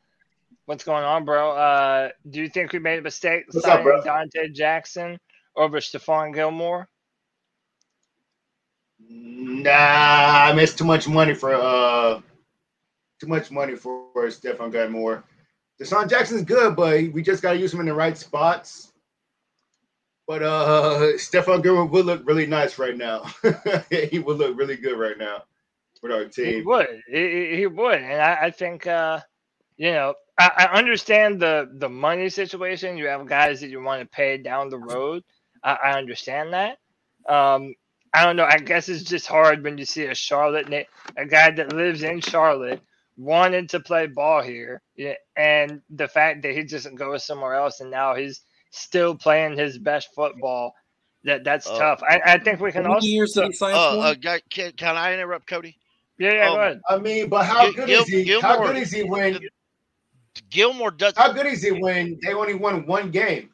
what's 0.66 0.84
going 0.84 1.04
on, 1.04 1.24
bro? 1.24 1.52
Uh, 1.52 2.08
do 2.28 2.40
you 2.40 2.48
think 2.48 2.72
we 2.72 2.78
made 2.78 2.98
a 2.98 3.02
mistake 3.02 3.44
What's 3.50 3.66
signing 3.66 3.84
bro? 3.84 4.02
Donte 4.02 4.54
Jackson 4.54 5.18
over 5.56 5.78
Stephon 5.78 6.34
Gilmore? 6.34 6.88
Nah, 9.08 9.70
I 9.70 10.52
mean 10.52 10.60
it's 10.60 10.74
too 10.74 10.84
much 10.84 11.08
money 11.08 11.34
for 11.34 11.54
uh 11.54 12.20
too 13.20 13.26
much 13.26 13.50
money 13.50 13.76
for, 13.76 14.06
for 14.12 14.26
Stephon 14.28 14.72
Gilmore. 14.72 15.24
Deshaun 15.82 16.10
Jackson's 16.10 16.44
good, 16.44 16.76
but 16.76 17.12
we 17.12 17.22
just 17.22 17.42
gotta 17.42 17.58
use 17.58 17.74
him 17.74 17.80
in 17.80 17.86
the 17.86 17.94
right 17.94 18.18
spots. 18.18 18.92
But 20.28 20.42
uh 20.42 21.00
Stephon 21.18 21.62
Gilmore 21.62 21.86
would 21.86 22.06
look 22.06 22.26
really 22.26 22.46
nice 22.46 22.78
right 22.78 22.96
now. 22.96 23.24
he 23.90 24.20
would 24.20 24.38
look 24.38 24.56
really 24.58 24.76
good 24.76 24.98
right 24.98 25.18
now 25.18 25.44
with 26.02 26.12
our 26.12 26.26
He 26.40 26.54
team. 26.54 26.64
would. 26.64 27.02
He, 27.08 27.16
he- 27.50 27.56
he 27.58 27.66
would, 27.66 28.00
and 28.02 28.22
I, 28.22 28.46
I 28.46 28.50
think 28.52 28.86
uh, 28.86 29.20
you 29.78 29.92
know 29.92 30.14
I, 30.38 30.68
I 30.72 30.78
understand 30.78 31.40
the 31.40 31.70
the 31.78 31.88
money 31.90 32.30
situation. 32.30 32.98
You 32.98 33.08
have 33.08 33.26
guys 33.28 33.60
that 33.62 33.70
you 33.70 33.82
want 33.82 34.02
to 34.02 34.08
pay 34.08 34.38
down 34.38 34.70
the 34.70 34.78
road. 34.78 35.24
I, 35.64 35.74
I 35.74 35.98
understand 35.98 36.54
that. 36.54 36.78
Um, 37.28 37.74
I 38.14 38.24
don't 38.24 38.36
know. 38.36 38.44
I 38.46 38.58
guess 38.58 38.88
it's 38.88 39.04
just 39.04 39.26
hard 39.28 39.64
when 39.64 39.78
you 39.78 39.86
see 39.86 40.06
a 40.06 40.14
Charlotte, 40.14 40.68
a 41.16 41.26
guy 41.26 41.50
that 41.52 41.74
lives 41.74 42.02
in 42.02 42.20
Charlotte, 42.20 42.82
wanted 43.16 43.68
to 43.70 43.80
play 43.80 44.06
ball 44.06 44.42
here, 44.42 44.82
yeah, 44.96 45.14
and 45.36 45.82
the 45.90 46.08
fact 46.08 46.42
that 46.42 46.52
he 46.54 46.64
just 46.64 46.92
goes 46.94 47.24
somewhere 47.24 47.54
else 47.54 47.80
and 47.80 47.90
now 47.90 48.14
he's 48.14 48.40
still 48.70 49.14
playing 49.14 49.56
his 49.56 49.78
best 49.78 50.08
football. 50.14 50.74
That 51.24 51.44
that's 51.44 51.68
Uh, 51.68 51.78
tough. 51.78 52.02
I, 52.02 52.20
I 52.24 52.38
think 52.38 52.60
we 52.60 52.72
can 52.72 52.82
How 52.84 52.94
many 52.94 52.96
also. 52.96 53.06
years 53.06 53.32
did 53.34 53.54
Uh, 53.62 53.98
uh, 54.00 54.14
can, 54.50 54.72
can 54.72 54.96
I 54.96 55.14
interrupt, 55.14 55.46
Cody? 55.46 55.76
yeah, 56.18 56.32
yeah, 56.34 56.48
um, 56.48 56.54
go 56.56 56.60
ahead. 56.60 56.80
I 56.88 56.98
mean, 56.98 57.28
but 57.28 57.44
how 57.44 57.64
Gil- 57.66 57.72
good 57.74 57.86
Gil- 57.86 58.02
is 58.02 58.08
he? 58.08 58.40
How 58.40 58.60
good 58.66 58.76
is 58.76 58.90
he 58.90 59.02
when 59.04 59.38
Gilmore 60.50 60.90
does. 60.90 61.14
how 61.16 61.32
good 61.32 61.46
is 61.46 61.62
he 61.62 61.70
when 61.70 62.18
they 62.22 62.32
only 62.34 62.54
won 62.54 62.86
one 62.86 63.10
game? 63.10 63.50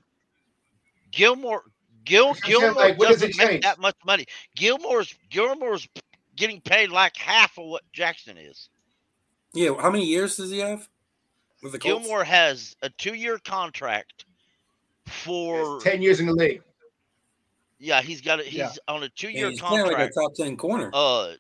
Gilmore 1.11 1.65
Gil 2.05 2.35
Gilmore 2.45 2.73
like, 2.73 2.99
what 2.99 3.09
does 3.09 3.21
doesn't 3.21 3.31
it 3.31 3.37
make 3.53 3.63
that 3.63 3.79
much 3.79 3.97
money. 4.07 4.25
Gilmore's 4.57 5.15
Gilmore's 5.31 5.87
getting 6.37 6.61
paid 6.61 6.91
like 6.91 7.17
half 7.17 7.59
of 7.59 7.67
what 7.67 7.83
Jackson 7.93 8.39
is. 8.39 8.69
Yeah, 9.55 9.75
how 9.81 9.91
many 9.91 10.05
years 10.05 10.37
does 10.37 10.51
he 10.51 10.59
have 10.59 10.89
with 11.63 11.73
the 11.73 11.79
Colts? 11.79 12.05
Gilmore 12.05 12.25
has 12.25 12.77
a 12.83 12.91
two-year 12.91 13.39
contract 13.39 14.25
for 15.07 15.77
It's 15.77 15.85
ten 15.85 16.03
years 16.03 16.21
in 16.21 16.27
the 16.27 16.35
league. 16.35 16.63
yeah. 17.79 18.03
He's 18.03 18.21
got 18.21 18.41
a, 18.41 18.43
he's 18.43 18.55
Yeah. 18.55 18.73
on 18.89 19.03
a 19.03 19.09
two-year 19.09 19.51
he's 19.51 19.61
playing 19.61 19.87
like 19.87 19.99
a 19.99 20.11
top 20.13 20.35
ten 20.35 20.57
corner. 20.57 20.91
uh, 20.93 21.33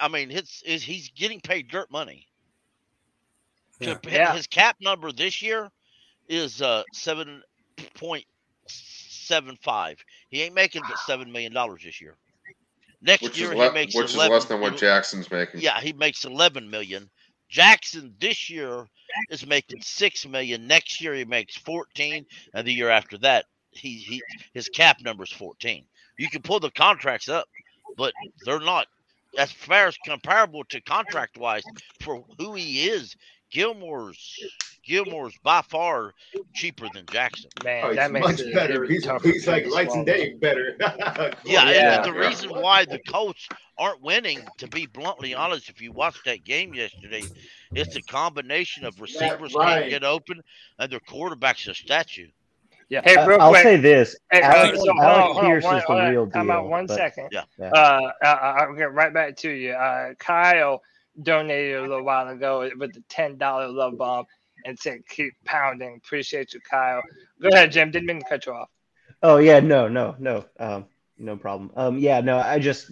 I 0.00 0.08
mean, 0.08 0.30
his 0.30 0.62
is 0.64 0.82
he's 0.82 1.10
getting 1.10 1.40
paid 1.40 1.68
dirt 1.68 1.90
money. 1.90 2.26
Yeah. 3.80 3.94
To- 3.94 4.10
Yeah. 4.10 4.34
His 4.34 4.46
cap 4.46 4.76
number 4.80 5.10
this 5.12 5.42
year 5.42 5.70
is 6.28 6.62
uh 6.62 6.84
seven 6.92 7.42
point 7.94 8.24
seven 8.68 9.56
five. 9.62 9.98
He 10.28 10.42
ain't 10.42 10.54
making 10.54 10.82
but 10.88 10.98
seven 11.00 11.30
million 11.32 11.52
dollars 11.52 11.82
this 11.84 12.00
year. 12.00 12.16
Next 13.00 13.22
which 13.22 13.32
is 13.32 13.40
year 13.40 13.56
le- 13.56 13.68
he 13.68 13.74
makes 13.74 13.94
which 13.96 14.06
is 14.10 14.16
less 14.16 14.44
than 14.44 14.60
what 14.60 14.76
Jackson's 14.76 15.28
making. 15.30 15.60
Yeah, 15.60 15.80
he 15.80 15.92
makes 15.92 16.24
eleven 16.24 16.70
million. 16.70 17.10
Jackson 17.52 18.14
this 18.20 18.50
year 18.50 18.86
is 19.30 19.46
making 19.46 19.82
six 19.82 20.26
million. 20.26 20.68
Next 20.68 21.02
year 21.02 21.14
he 21.14 21.26
makes 21.26 21.56
fourteen, 21.56 22.26
and 22.54 22.66
the 22.66 22.74
year 22.74 22.90
after 22.90 23.18
that 23.20 23.46
he 23.72 23.98
he 23.98 24.24
his 24.54 24.70
cap 24.70 24.98
number 25.02 25.24
is 25.24 25.32
fourteen. 25.32 25.86
You 26.18 26.30
can 26.30 26.42
pull 26.42 26.60
the 26.60 26.72
contracts 26.72 27.30
up, 27.30 27.48
but 27.98 28.14
they're 28.46 28.60
not 28.60 28.88
as 29.38 29.52
far 29.52 29.88
as 29.88 29.98
comparable 30.06 30.64
to 30.66 30.82
contract 30.82 31.38
wise 31.38 31.64
for 32.00 32.24
who 32.38 32.54
he 32.54 32.88
is. 32.90 33.16
Gilmore's 33.52 34.38
Gilmore's 34.84 35.34
by 35.44 35.62
far 35.62 36.12
cheaper 36.54 36.88
than 36.92 37.04
Jackson. 37.12 37.50
Man, 37.62 37.84
Oh, 37.84 37.88
he's 37.88 37.96
that 37.96 38.10
makes 38.10 38.26
much 38.26 38.40
it 38.40 38.54
better. 38.54 38.84
He's, 38.84 39.06
he's 39.22 39.46
like 39.46 39.66
lights 39.66 39.94
and 39.94 40.04
day 40.06 40.32
better. 40.34 40.76
Yeah, 41.44 41.70
Yeah. 41.70 41.96
and 41.96 42.04
the 42.04 42.12
reason 42.18 42.50
why 42.50 42.84
the 42.84 42.98
Colts 43.08 43.46
aren't 43.78 44.00
winning, 44.02 44.40
to 44.58 44.66
be 44.68 44.86
bluntly 44.86 45.34
honest, 45.34 45.68
if 45.68 45.80
you 45.80 45.92
watched 45.92 46.24
that 46.24 46.44
game 46.44 46.74
yesterday, 46.74 47.22
it's 47.74 47.94
a 47.96 48.02
combination 48.02 48.84
of 48.84 49.00
receivers 49.00 49.54
can't 49.54 49.88
get 49.90 50.02
open 50.02 50.40
and 50.78 50.90
their 50.90 51.00
quarterback's 51.00 51.68
a 51.68 51.74
statue. 51.74 52.28
Yeah. 52.88 53.02
Hey, 53.04 53.16
Uh, 53.16 53.26
real 53.28 53.40
I'll 53.40 53.50
quick. 53.50 53.62
say 53.62 53.76
this: 53.76 54.16
Hey, 54.30 54.42
uh, 54.42 54.54
Alex, 54.54 54.78
so 54.78 54.84
hold 54.86 54.98
on, 54.98 55.04
Alex 55.04 55.22
hold 55.32 55.36
on, 55.38 55.44
Pierce 55.50 55.64
one- 55.64 55.76
is 55.76 55.82
the 55.84 55.92
on, 55.92 56.10
real 56.10 56.26
Time 56.30 56.46
deal. 56.46 56.56
out 56.56 56.68
one 56.68 56.86
but- 56.86 56.96
second. 56.96 57.28
Yeah. 57.32 57.44
Yeah. 57.58 57.70
Uh, 57.70 58.12
I, 58.22 58.26
I- 58.26 58.64
I'll 58.64 58.74
get 58.74 58.92
right 58.92 59.14
back 59.14 59.36
to 59.36 59.50
you. 59.50 59.72
Uh, 59.72 60.12
Kyle 60.18 60.82
donated 61.20 61.76
a 61.76 61.82
little 61.82 62.04
while 62.04 62.28
ago 62.28 62.70
with 62.76 62.94
the 62.94 63.02
ten 63.08 63.36
dollar 63.36 63.68
love 63.68 63.98
bomb 63.98 64.26
and 64.64 64.78
said, 64.78 65.00
"Keep 65.08 65.34
pounding." 65.44 66.00
Appreciate 66.04 66.54
you, 66.54 66.60
Kyle. 66.60 67.02
Go 67.40 67.48
ahead, 67.48 67.72
Jim. 67.72 67.90
Didn't 67.90 68.06
mean 68.06 68.20
to 68.20 68.28
cut 68.28 68.46
you 68.46 68.52
off. 68.52 68.68
Oh 69.22 69.36
yeah, 69.36 69.60
no, 69.60 69.88
no, 69.88 70.16
no, 70.18 70.44
um, 70.58 70.86
no 71.18 71.36
problem. 71.36 71.70
Um, 71.76 71.98
yeah, 71.98 72.20
no, 72.20 72.38
I 72.38 72.58
just, 72.58 72.90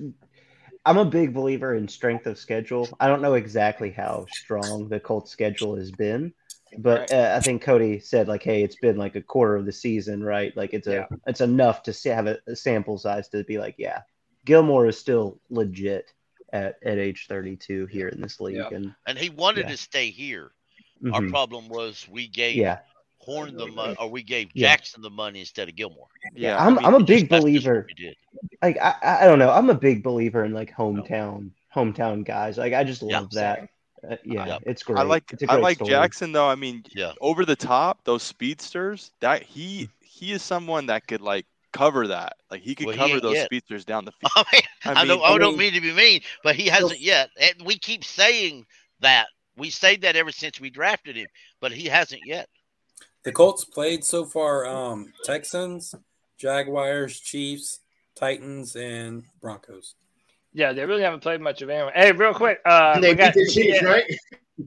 I'm 0.84 0.98
a 0.98 1.04
big 1.04 1.34
believer 1.34 1.74
in 1.74 1.88
strength 1.88 2.26
of 2.26 2.38
schedule. 2.38 2.96
I 3.00 3.08
don't 3.08 3.22
know 3.22 3.34
exactly 3.34 3.90
how 3.90 4.26
strong 4.30 4.88
the 4.88 5.00
Colts 5.00 5.30
schedule 5.30 5.76
has 5.76 5.90
been, 5.90 6.32
but 6.78 7.12
uh, 7.12 7.34
I 7.36 7.40
think 7.40 7.62
Cody 7.62 7.98
said 7.98 8.28
like, 8.28 8.42
hey, 8.44 8.62
it's 8.62 8.76
been 8.76 8.96
like 8.96 9.16
a 9.16 9.22
quarter 9.22 9.56
of 9.56 9.66
the 9.66 9.72
season, 9.72 10.22
right? 10.22 10.56
Like 10.56 10.72
it's 10.72 10.86
a, 10.86 10.92
Yeah. 10.92 11.06
it's 11.26 11.40
enough 11.40 11.82
to 11.84 12.14
have 12.14 12.26
a, 12.28 12.38
a 12.46 12.54
sample 12.54 12.98
size 12.98 13.28
to 13.30 13.42
be 13.44 13.58
like, 13.58 13.74
yeah, 13.78 14.02
Gilmore 14.44 14.86
is 14.86 14.98
still 14.98 15.40
legit 15.50 16.12
at 16.53 16.76
at 16.84 16.98
age 16.98 17.26
32 17.28 17.86
here 17.86 18.09
in 18.09 18.20
this 18.20 18.40
league, 18.40 18.57
Yeah. 18.57 18.70
and 18.72 18.94
And 19.07 19.18
he 19.18 19.30
wanted 19.30 19.66
Yeah. 19.66 19.68
to 19.68 19.76
stay 19.76 20.11
here. 20.11 20.53
Our 21.11 21.22
mhm, 21.22 21.30
problem 21.30 21.68
was 21.68 22.07
we 22.09 22.26
gave 22.28 22.57
yeah, 22.57 22.78
Horn 23.18 23.57
the 23.57 23.68
money, 23.68 23.94
or 23.98 24.11
we 24.11 24.22
gave 24.22 24.55
Yeah. 24.55 24.76
Jackson 24.76 25.03
the 25.03 25.11
money 25.11 25.40
instead 25.40 25.68
of 25.68 25.76
Gilmore. 25.76 26.09
Yeah, 26.34 26.57
I'm, 26.59 26.78
I 26.78 26.80
mean, 26.80 26.92
I'm 26.92 26.94
a 26.94 27.05
big 27.05 27.28
that's 27.30 27.44
just 27.46 27.68
what 27.68 27.78
believer. 27.78 27.88
we 27.88 27.94
did. 27.94 28.16
like 28.62 28.78
I, 28.80 28.94
I 29.03 29.18
I 29.22 29.24
don't 29.26 29.38
know. 29.38 29.51
I'm 29.51 29.70
a 29.70 29.74
big 29.74 30.03
believer 30.03 30.44
in 30.44 30.53
like 30.53 30.74
hometown 30.74 31.51
hometown 31.74 32.24
guys. 32.24 32.59
Like 32.59 32.72
I 32.74 32.84
just 32.84 33.03
Yeah, 33.09 33.20
love 33.20 33.30
that. 33.32 33.68
Uh, 34.09 34.16
yeah, 34.24 34.46
Yeah. 34.46 34.59
it's 34.62 34.82
great. 34.82 34.96
I 34.96 35.03
like 35.03 35.32
it's 35.32 35.42
a 35.42 35.46
I 35.48 35.57
great 35.57 35.62
like 35.62 35.82
story. 35.82 35.82
Jackson 35.82 36.32
though. 36.32 36.48
I 36.48 36.55
mean, 36.57 36.84
Yeah. 36.94 37.12
over 37.20 37.44
the 37.44 37.57
top, 37.57 38.05
those 38.05 38.22
speedsters. 38.22 39.12
That 39.20 39.42
he 39.42 39.90
he 40.01 40.32
is 40.32 40.42
someone 40.42 40.86
that 40.86 41.07
could 41.07 41.20
like 41.20 41.46
cover 41.72 42.08
that. 42.08 42.36
Like 42.50 42.62
he 42.62 42.74
could 42.74 42.86
Well, 42.86 42.96
cover 42.96 43.14
ain't 43.14 43.22
those 43.22 43.34
yet. 43.36 43.46
speedsters 43.46 43.84
down 43.84 44.04
the 44.04 44.12
field. 44.20 44.32
I 44.36 44.44
mean, 44.52 44.62
I 44.84 44.90
I, 44.90 45.04
don't, 45.04 45.08
mean- 45.18 45.26
I 45.26 45.34
I 45.34 45.38
don't 45.38 45.50
mean- 45.58 45.72
mean 45.72 45.72
to 45.74 45.80
be 45.80 45.92
mean, 45.92 46.20
but 46.42 46.54
he 46.56 46.66
hasn't 46.66 47.00
yet. 47.00 47.30
And 47.40 47.54
we 47.64 47.78
keep 47.78 48.04
saying 48.04 48.66
that. 49.00 49.26
We 49.56 49.68
say 49.70 49.96
that 49.96 50.16
ever 50.16 50.32
since 50.32 50.58
we 50.60 50.70
drafted 50.70 51.16
him, 51.16 51.26
but 51.60 51.72
he 51.72 51.86
hasn't 51.86 52.22
yet. 52.24 52.48
The 53.24 53.32
Colts 53.32 53.64
played 53.64 54.04
so 54.04 54.24
far 54.24 54.66
um, 54.66 55.12
Texans, 55.24 55.94
Jaguars, 56.38 57.20
Chiefs, 57.20 57.80
Titans, 58.14 58.74
and 58.76 59.24
Broncos. 59.42 59.94
Yeah, 60.54 60.72
they 60.72 60.86
really 60.86 61.02
haven't 61.02 61.20
played 61.20 61.40
much 61.42 61.60
of 61.60 61.68
anyone. 61.68 61.92
Hey, 61.94 62.12
real 62.12 62.32
quick. 62.32 62.60
Uh, 62.64 62.92
And 62.94 63.04
they 63.04 63.10
we 63.10 63.14
got 63.16 63.34
beat 63.34 63.46
the 63.48 63.52
Chiefs, 63.52 63.80
T- 63.80 63.84
right? 63.86 64.04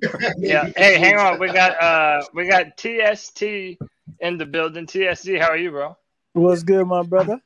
Yeah. 0.37 0.71
Hey, 0.75 0.97
hang 0.99 1.17
on. 1.17 1.39
We 1.39 1.47
got 1.51 1.81
uh, 1.81 2.23
we 2.33 2.47
got 2.47 2.77
TST 2.77 3.41
in 3.41 4.37
the 4.37 4.45
building. 4.45 4.85
TST, 4.87 5.29
how 5.39 5.49
are 5.49 5.57
you, 5.57 5.71
bro? 5.71 5.97
What's 6.33 6.63
good, 6.63 6.85
my 6.87 7.03
brother? 7.03 7.39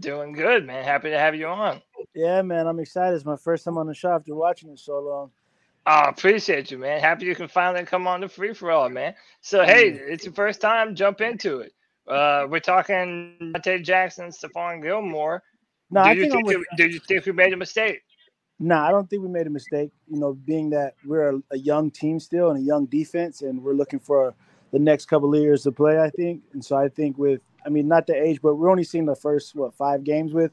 Doing 0.00 0.32
good, 0.32 0.66
man. 0.66 0.84
Happy 0.84 1.08
to 1.08 1.18
have 1.18 1.34
you 1.34 1.46
on. 1.46 1.80
Yeah, 2.14 2.42
man, 2.42 2.66
I'm 2.66 2.78
excited. 2.78 3.16
It's 3.16 3.24
my 3.24 3.36
first 3.36 3.64
time 3.64 3.78
on 3.78 3.86
the 3.86 3.94
show 3.94 4.12
after 4.12 4.34
watching 4.34 4.70
it 4.70 4.78
so 4.78 5.00
long. 5.00 5.30
I 5.86 6.10
appreciate 6.10 6.70
you, 6.70 6.76
man. 6.76 7.00
Happy 7.00 7.24
you 7.24 7.34
can 7.34 7.48
finally 7.48 7.84
come 7.84 8.06
on 8.06 8.20
the 8.20 8.28
free 8.28 8.52
for 8.52 8.70
all, 8.70 8.90
man. 8.90 9.14
So 9.40 9.64
hey, 9.64 9.88
it's 9.88 10.24
your 10.24 10.34
first 10.34 10.60
time. 10.60 10.94
Jump 10.94 11.22
into 11.22 11.60
it. 11.60 11.72
Uh, 12.06 12.46
we're 12.48 12.60
talking 12.60 13.36
Donte 13.40 13.82
Jackson, 13.82 14.28
Stephon 14.28 14.82
Gilmore. 14.82 15.42
No, 15.90 16.04
do 16.04 16.10
I 16.10 16.12
you 16.12 16.22
think 16.22 16.46
think 16.46 16.46
we, 16.46 16.66
do 16.76 16.88
you 16.88 17.00
think 17.00 17.24
we 17.24 17.32
made 17.32 17.54
a 17.54 17.56
mistake? 17.56 18.02
Nah, 18.58 18.86
I 18.86 18.90
don't 18.90 19.08
think 19.08 19.22
we 19.22 19.28
made 19.28 19.46
a 19.46 19.50
mistake. 19.50 19.90
You 20.08 20.20
know, 20.20 20.34
being 20.34 20.68
that 20.70 20.94
we're 21.06 21.36
a, 21.36 21.42
a 21.52 21.58
young 21.58 21.90
team 21.90 22.20
still 22.20 22.50
and 22.50 22.58
a 22.58 22.62
young 22.62 22.84
defense, 22.84 23.40
and 23.40 23.62
we're 23.62 23.72
looking 23.72 23.98
for 23.98 24.34
the 24.72 24.78
next 24.78 25.06
couple 25.06 25.34
of 25.34 25.40
years 25.40 25.62
to 25.62 25.72
play. 25.72 25.98
I 25.98 26.10
think, 26.10 26.42
and 26.52 26.62
so 26.62 26.76
I 26.76 26.90
think 26.90 27.16
with, 27.16 27.40
I 27.64 27.68
mean, 27.68 27.88
not 27.88 28.06
the 28.06 28.14
age, 28.14 28.40
but 28.42 28.54
we're 28.54 28.70
only 28.70 28.84
seeing 28.84 29.06
the 29.06 29.14
first 29.16 29.54
what 29.54 29.74
five 29.74 30.04
games 30.04 30.32
with 30.32 30.52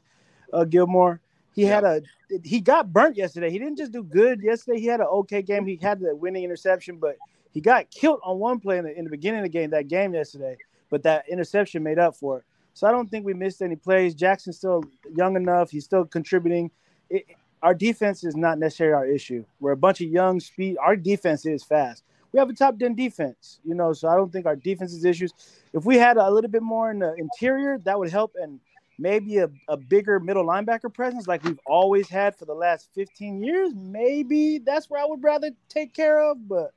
uh, 0.52 0.64
Gilmore. 0.64 1.20
He 1.54 1.64
had 1.64 1.84
a 1.84 2.02
he 2.44 2.60
got 2.60 2.92
burnt 2.92 3.16
yesterday. 3.16 3.50
He 3.50 3.58
didn't 3.58 3.78
just 3.78 3.92
do 3.92 4.02
good 4.02 4.42
yesterday. 4.42 4.78
He 4.80 4.86
had 4.86 5.00
an 5.00 5.06
okay 5.06 5.42
game. 5.42 5.66
He 5.66 5.76
had 5.76 5.98
the 6.00 6.14
winning 6.14 6.44
interception, 6.44 6.98
but 6.98 7.16
he 7.52 7.60
got 7.60 7.90
killed 7.90 8.20
on 8.22 8.38
one 8.38 8.60
play 8.60 8.78
in 8.78 8.84
the, 8.84 8.96
in 8.96 9.04
the 9.04 9.10
beginning 9.10 9.40
of 9.40 9.44
the 9.44 9.48
game. 9.48 9.70
That 9.70 9.88
game 9.88 10.14
yesterday, 10.14 10.56
but 10.90 11.02
that 11.02 11.28
interception 11.28 11.82
made 11.82 11.98
up 11.98 12.14
for 12.14 12.38
it. 12.38 12.44
So 12.74 12.86
I 12.86 12.92
don't 12.92 13.10
think 13.10 13.26
we 13.26 13.34
missed 13.34 13.60
any 13.60 13.74
plays. 13.74 14.14
Jackson's 14.14 14.58
still 14.58 14.84
young 15.16 15.34
enough. 15.34 15.70
He's 15.70 15.84
still 15.84 16.04
contributing. 16.04 16.70
It, 17.10 17.24
our 17.60 17.74
defense 17.74 18.22
is 18.22 18.36
not 18.36 18.58
necessarily 18.58 18.94
our 18.94 19.06
issue. 19.06 19.44
We're 19.58 19.72
a 19.72 19.76
bunch 19.76 20.00
of 20.00 20.08
young 20.08 20.38
speed. 20.38 20.76
Our 20.80 20.94
defense 20.94 21.44
is 21.44 21.64
fast. 21.64 22.04
We 22.32 22.38
have 22.38 22.50
a 22.50 22.52
top 22.52 22.78
10 22.78 22.94
defense, 22.94 23.60
you 23.64 23.74
know, 23.74 23.92
so 23.92 24.08
I 24.08 24.14
don't 24.14 24.30
think 24.30 24.44
our 24.46 24.56
defense 24.56 24.92
is 24.92 25.04
issues. 25.04 25.32
If 25.72 25.84
we 25.84 25.96
had 25.96 26.16
a 26.18 26.30
little 26.30 26.50
bit 26.50 26.62
more 26.62 26.90
in 26.90 26.98
the 26.98 27.14
interior, 27.14 27.78
that 27.84 27.98
would 27.98 28.10
help. 28.10 28.34
And 28.40 28.60
maybe 28.98 29.38
a, 29.38 29.48
a 29.68 29.76
bigger 29.76 30.20
middle 30.20 30.44
linebacker 30.44 30.92
presence 30.92 31.26
like 31.26 31.42
we've 31.44 31.60
always 31.66 32.08
had 32.08 32.36
for 32.36 32.44
the 32.44 32.54
last 32.54 32.90
15 32.94 33.42
years, 33.42 33.72
maybe 33.74 34.58
that's 34.58 34.90
where 34.90 35.00
I 35.00 35.06
would 35.06 35.22
rather 35.22 35.50
take 35.68 35.94
care 35.94 36.20
of. 36.20 36.46
But 36.48 36.72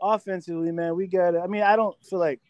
offensively, 0.00 0.72
man, 0.72 0.96
we 0.96 1.06
got 1.06 1.36
I 1.36 1.46
mean, 1.46 1.62
I 1.62 1.76
don't 1.76 1.96
feel 2.04 2.18
like 2.18 2.40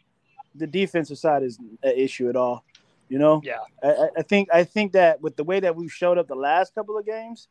the 0.55 0.67
defensive 0.67 1.19
side 1.19 1.43
is 1.43 1.59
an 1.59 1.93
issue 1.97 2.29
at 2.29 2.37
all. 2.37 2.65
You 3.09 3.19
know? 3.19 3.41
Yeah. 3.45 3.59
I, 3.83 3.89
I- 3.89 4.09
I 4.19 4.23
think 4.23 4.49
I 4.53 4.65
think 4.65 4.93
that 4.93 5.21
with 5.21 5.37
the 5.37 5.45
way 5.45 5.61
that 5.61 5.75
we've 5.75 5.93
showed 5.93 6.19
up 6.19 6.29
the 6.29 6.35
last 6.37 6.75
couple 6.75 6.97
of 6.99 7.05
games, 7.07 7.49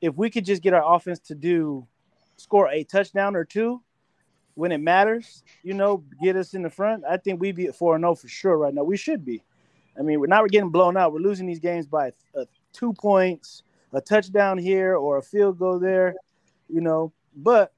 if 0.00 0.14
we 0.16 0.30
could 0.30 0.44
just 0.44 0.62
get 0.62 0.72
our 0.74 0.94
offense 0.96 1.18
to 1.20 1.34
do 1.34 1.86
score 2.36 2.68
a 2.70 2.84
touchdown 2.84 3.34
or 3.34 3.44
two 3.44 3.82
when 4.58 4.72
it 4.72 4.78
matters, 4.78 5.44
you 5.62 5.72
know, 5.72 6.02
get 6.20 6.34
us 6.34 6.52
in 6.52 6.62
the 6.62 6.70
front, 6.70 7.04
I 7.08 7.16
think 7.16 7.40
we'd 7.40 7.54
be 7.54 7.66
at 7.66 7.76
4 7.76 7.96
0 7.96 8.14
for 8.16 8.26
sure 8.26 8.58
right 8.58 8.74
now. 8.74 8.82
We 8.82 8.96
should 8.96 9.24
be. 9.24 9.44
I 9.96 10.02
mean, 10.02 10.18
we're 10.18 10.26
not 10.26 10.48
getting 10.50 10.70
blown 10.70 10.96
out. 10.96 11.12
We're 11.12 11.20
losing 11.20 11.46
these 11.46 11.60
games 11.60 11.86
by 11.86 12.08
uh, 12.36 12.44
two 12.72 12.92
points, 12.92 13.62
a 13.92 14.00
touchdown 14.00 14.58
here 14.58 14.96
or 14.96 15.18
a 15.18 15.22
field 15.22 15.60
goal 15.60 15.78
there, 15.78 16.16
you 16.68 16.80
know. 16.80 17.12
But 17.36 17.72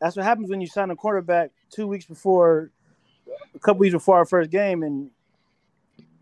that's 0.00 0.16
what 0.16 0.24
happens 0.24 0.48
when 0.48 0.62
you 0.62 0.66
sign 0.66 0.90
a 0.90 0.96
quarterback 0.96 1.50
two 1.68 1.86
weeks 1.86 2.06
before, 2.06 2.70
a 3.54 3.58
couple 3.58 3.80
weeks 3.80 3.92
before 3.92 4.16
our 4.16 4.24
first 4.24 4.48
game, 4.48 4.82
and 4.82 5.10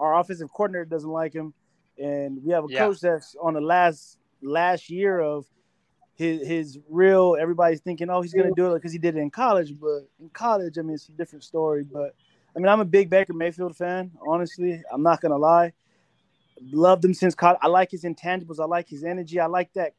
our 0.00 0.18
offensive 0.18 0.52
coordinator 0.52 0.84
doesn't 0.84 1.10
like 1.10 1.32
him, 1.32 1.54
and 1.96 2.42
we 2.44 2.50
have 2.50 2.64
a 2.64 2.68
Yeah. 2.68 2.78
coach 2.80 2.98
that's 2.98 3.36
on 3.40 3.54
the 3.54 3.60
last 3.60 4.18
last 4.42 4.90
year 4.90 5.20
of 5.20 5.46
his 6.14 6.46
his 6.46 6.78
real. 6.88 7.36
Everybody's 7.40 7.80
thinking, 7.80 8.10
oh, 8.10 8.20
he's 8.20 8.34
gonna 8.34 8.52
do 8.54 8.72
it 8.72 8.78
because 8.78 8.92
he 8.92 8.98
did 8.98 9.16
it 9.16 9.20
in 9.20 9.30
college, 9.30 9.78
but 9.78 10.08
in 10.20 10.28
college, 10.32 10.78
I 10.78 10.82
mean, 10.82 10.94
it's 10.94 11.08
a 11.08 11.12
different 11.12 11.44
story. 11.44 11.84
But 11.84 12.14
I 12.54 12.58
mean, 12.58 12.68
I'm 12.68 12.80
a 12.80 12.84
big 12.84 13.10
Baker 13.10 13.32
Mayfield 13.32 13.76
fan. 13.76 14.10
Honestly, 14.26 14.82
I'm 14.92 15.02
not 15.02 15.20
gonna 15.20 15.38
lie. 15.38 15.72
Loved 16.70 17.04
him 17.04 17.14
since 17.14 17.34
college. 17.34 17.58
I 17.62 17.68
like 17.68 17.90
his 17.90 18.04
intangibles. 18.04 18.60
I 18.60 18.66
like 18.66 18.88
his 18.88 19.04
energy. 19.04 19.40
I 19.40 19.46
like 19.46 19.72
that. 19.72 19.94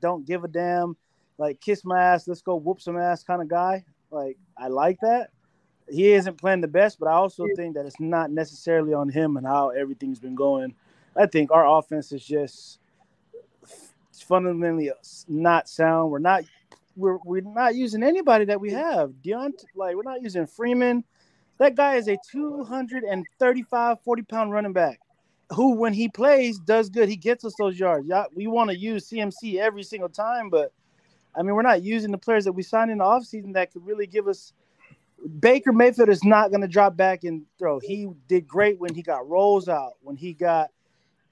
Don't 0.00 0.26
give 0.26 0.44
a 0.44 0.48
damn. 0.48 0.96
Like 1.38 1.60
kiss 1.60 1.84
my 1.84 2.02
ass. 2.02 2.28
Let's 2.28 2.42
go 2.42 2.56
whoop 2.56 2.80
some 2.80 2.98
ass 2.98 3.22
kind 3.22 3.42
of 3.42 3.48
guy. 3.48 3.84
Like 4.10 4.38
I 4.56 4.68
like 4.68 4.98
that. 5.02 5.30
He 5.88 6.12
isn't 6.12 6.38
playing 6.38 6.60
the 6.60 6.68
best, 6.68 7.00
but 7.00 7.08
I 7.08 7.14
also 7.14 7.46
think 7.56 7.74
that 7.74 7.84
it's 7.84 7.98
not 7.98 8.30
necessarily 8.30 8.94
on 8.94 9.08
him 9.08 9.36
and 9.36 9.46
how 9.46 9.70
everything's 9.70 10.20
been 10.20 10.36
going. 10.36 10.74
I 11.16 11.26
think 11.26 11.50
our 11.50 11.66
offense 11.78 12.12
is 12.12 12.24
just 12.24 12.79
fundamentally 14.24 14.90
not 15.28 15.68
sound. 15.68 16.10
We're 16.10 16.18
not 16.18 16.44
we're 16.96 17.18
we're 17.24 17.42
not 17.42 17.74
using 17.74 18.02
anybody 18.02 18.44
that 18.46 18.60
we 18.60 18.70
have. 18.72 19.10
D'Onta, 19.22 19.64
like 19.74 19.96
we're 19.96 20.02
not 20.02 20.22
using 20.22 20.46
Foreman. 20.46 21.04
That 21.58 21.74
guy 21.74 21.96
is 21.96 22.08
a 22.08 22.16
235, 22.30 24.00
40 24.02 24.22
pound 24.22 24.52
running 24.52 24.72
back 24.72 25.00
who, 25.50 25.74
when 25.74 25.92
he 25.92 26.08
plays, 26.08 26.58
does 26.58 26.88
good. 26.88 27.08
He 27.08 27.16
gets 27.16 27.44
us 27.44 27.54
those 27.58 27.78
yards. 27.78 28.06
Yeah, 28.08 28.24
we 28.34 28.46
want 28.46 28.70
to 28.70 28.76
use 28.76 29.10
CMC 29.10 29.56
every 29.56 29.82
single 29.82 30.08
time, 30.08 30.48
but 30.48 30.72
I 31.34 31.42
mean, 31.42 31.54
we're 31.54 31.62
not 31.62 31.82
using 31.82 32.10
the 32.10 32.18
players 32.18 32.44
that 32.44 32.52
we 32.52 32.62
signed 32.62 32.90
in 32.90 32.98
the 32.98 33.04
offseason 33.04 33.54
that 33.54 33.72
could 33.72 33.84
really 33.84 34.06
give 34.06 34.28
us. 34.28 34.52
Baker 35.38 35.72
Mayfield 35.72 36.08
is 36.08 36.24
not 36.24 36.50
going 36.50 36.62
to 36.62 36.68
drop 36.68 36.96
back 36.96 37.24
and 37.24 37.42
throw. 37.58 37.78
He 37.78 38.08
did 38.26 38.48
great 38.48 38.80
when 38.80 38.94
he 38.94 39.02
got 39.02 39.28
rolls 39.28 39.68
out, 39.68 39.94
when 40.00 40.16
he 40.16 40.32
got 40.32 40.70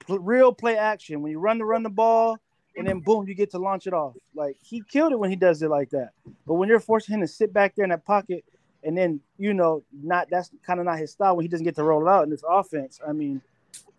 real 0.07 0.53
play 0.53 0.77
action, 0.77 1.21
when 1.21 1.31
you 1.31 1.39
run 1.39 1.57
to 1.57 1.65
run 1.65 1.83
the 1.83 1.89
ball, 1.89 2.37
and 2.77 2.87
then 2.87 2.99
boom, 2.99 3.27
you 3.27 3.33
get 3.35 3.51
to 3.51 3.59
launch 3.59 3.87
it 3.87 3.93
off. 3.93 4.15
Like 4.35 4.57
he 4.63 4.81
killed 4.81 5.11
it 5.11 5.19
when 5.19 5.29
he 5.29 5.35
does 5.35 5.61
it 5.61 5.69
like 5.69 5.89
that. 5.91 6.11
But 6.47 6.55
when 6.55 6.69
you're 6.69 6.79
forcing 6.79 7.15
him 7.15 7.21
to 7.21 7.27
sit 7.27 7.51
back 7.53 7.75
there 7.75 7.83
in 7.83 7.89
that 7.91 8.05
pocket, 8.05 8.43
and 8.83 8.97
then 8.97 9.19
you 9.37 9.53
know, 9.53 9.83
not 10.03 10.29
that's 10.29 10.49
kind 10.65 10.79
of 10.79 10.85
not 10.85 10.97
his 10.99 11.11
style 11.11 11.35
when 11.35 11.43
he 11.43 11.49
doesn't 11.49 11.65
get 11.65 11.75
to 11.75 11.83
roll 11.83 12.07
out 12.07 12.23
in 12.23 12.29
this 12.29 12.43
offense. 12.47 12.99
I 13.05 13.11
mean, 13.11 13.41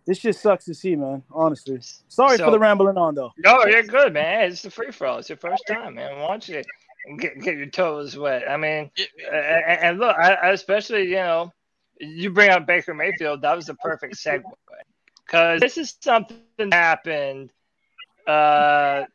this 0.05 0.17
just 0.19 0.41
sucks 0.41 0.65
to 0.65 0.73
see, 0.73 0.95
man. 0.95 1.21
Honestly, 1.31 1.79
sorry 2.07 2.37
So- 2.37 2.45
for 2.45 2.51
the 2.51 2.59
rambling 2.59 2.97
on 2.97 3.13
though. 3.15 3.31
No, 3.37 3.65
you're 3.65 3.83
good, 3.83 4.13
man. 4.13 4.49
It's 4.51 4.63
the 4.63 4.71
free 4.71 4.91
for 4.91 5.07
all. 5.07 5.19
It's 5.19 5.29
your 5.29 5.37
first 5.37 5.63
time, 5.67 5.95
man. 5.95 6.19
Why 6.19 6.27
don't 6.27 6.47
you 6.49 6.63
get, 7.19 7.39
get 7.41 7.57
your 7.57 7.67
toes 7.67 8.17
wet? 8.17 8.49
I 8.49 8.57
mean, 8.57 8.89
a- 9.31 9.35
a- 9.35 9.83
and 9.85 9.99
look, 9.99 10.15
I, 10.17 10.33
I 10.33 10.49
especially, 10.51 11.03
you 11.09 11.15
know, 11.15 11.51
you 11.99 12.31
bring 12.31 12.49
up 12.49 12.65
Baker 12.65 12.95
Mayfield. 12.95 13.41
That 13.43 13.55
was 13.55 13.67
the 13.67 13.75
perfect 13.75 14.15
segue 14.15 14.41
because 15.25 15.61
this 15.61 15.77
is 15.77 15.95
something 16.01 16.37
that 16.57 16.73
happened. 16.73 17.51
Uh, 18.27 19.05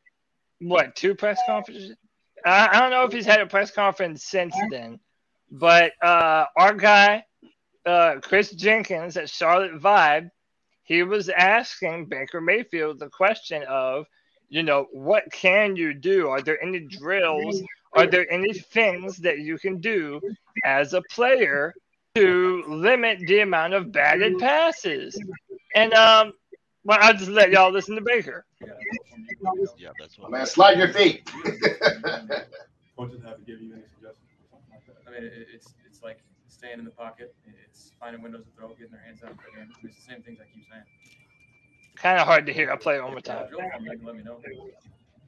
what 0.61 0.97
two 0.97 1.15
press 1.15 1.39
conferences? 1.47 1.97
I, 2.45 2.69
I 2.73 2.81
don't 2.81 2.91
know 2.91 3.05
if 3.05 3.13
he's 3.13 3.27
had 3.27 3.41
a 3.41 3.47
press 3.47 3.71
conference 3.71 4.25
since 4.25 4.55
then, 4.71 5.01
but 5.51 5.93
uh, 6.03 6.47
our 6.57 6.75
guy, 6.75 7.25
uh, 7.85 8.17
Chris 8.21 8.51
Jenkins 8.53 9.17
at 9.17 9.31
Charlotte 9.31 9.81
Vibe, 9.81 10.31
he 10.83 11.03
was 11.03 11.29
asking 11.29 12.07
Baker 12.07 12.41
Mayfield 12.41 12.99
the 12.99 13.09
question 13.09 13.65
of, 13.69 14.07
you 14.49 14.63
know, 14.63 14.87
what 14.93 15.25
can 15.33 15.75
you 15.75 15.93
do? 15.93 16.29
Are 16.29 16.41
there 16.41 16.63
any 16.63 16.81
drills? 16.81 17.61
Are 17.93 18.07
there 18.07 18.31
any 18.31 18.53
things 18.53 19.17
that 19.19 19.39
you 19.39 19.59
can 19.59 19.81
do 19.81 20.21
as 20.65 20.93
a 20.93 21.03
player 21.11 21.75
to 22.15 22.65
limit 22.69 23.19
the 23.27 23.41
amount 23.41 23.75
of 23.75 23.91
batted 23.91 24.39
passes? 24.39 25.21
And 25.75 25.93
um, 25.95 26.33
well, 26.87 26.99
I'll 27.01 27.15
just 27.15 27.31
let 27.31 27.51
y'all 27.51 27.73
listen 27.73 27.97
to 27.97 28.03
Baker. 28.03 28.45
Yeah, 29.79 29.91
that's 29.99 30.17
Oh, 30.23 30.29
man, 30.31 30.47
slide 30.47 30.79
your 30.79 30.89
feet. 30.89 31.29
Coaches 32.97 33.21
have 33.25 33.37
to 33.37 33.45
give 33.45 33.61
you 33.61 33.73
any 33.75 33.83
suggestions 33.95 34.31
or 34.41 34.47
something 34.51 34.71
like 34.73 34.87
that. 34.87 34.97
I 35.07 35.11
mean, 35.13 35.31
it's 35.55 35.75
it's 35.87 36.03
like 36.03 36.19
staying 36.49 36.79
in 36.79 36.85
the 36.85 36.91
pocket. 36.91 37.35
It's 37.67 37.93
finding 38.01 38.23
windows 38.23 38.45
to 38.45 38.51
throw, 38.57 38.69
getting 38.71 38.93
their 38.93 39.01
hands 39.03 39.23
out. 39.23 39.37
I 39.37 39.59
mean, 39.61 39.69
it's 39.85 39.97
the 39.97 40.03
same 40.03 40.23
things 40.23 40.39
I 40.41 40.47
keep 40.55 40.65
saying. 40.71 40.83
Kind 41.97 42.19
of 42.19 42.27
hard 42.27 42.47
to 42.47 42.53
hear. 42.53 42.71
I'll 42.71 42.79
play 42.79 42.97
it 42.97 43.03
one 43.03 43.11
more 43.13 43.19
If 43.21 43.27
you 43.27 43.33
have 43.33 43.41
time. 43.41 43.47
a 43.47 43.51
drill 43.51 43.71
form, 43.71 43.85
you 43.85 43.91
can 43.97 44.07
let 44.07 44.17
me 44.17 44.23
know. 44.23 44.39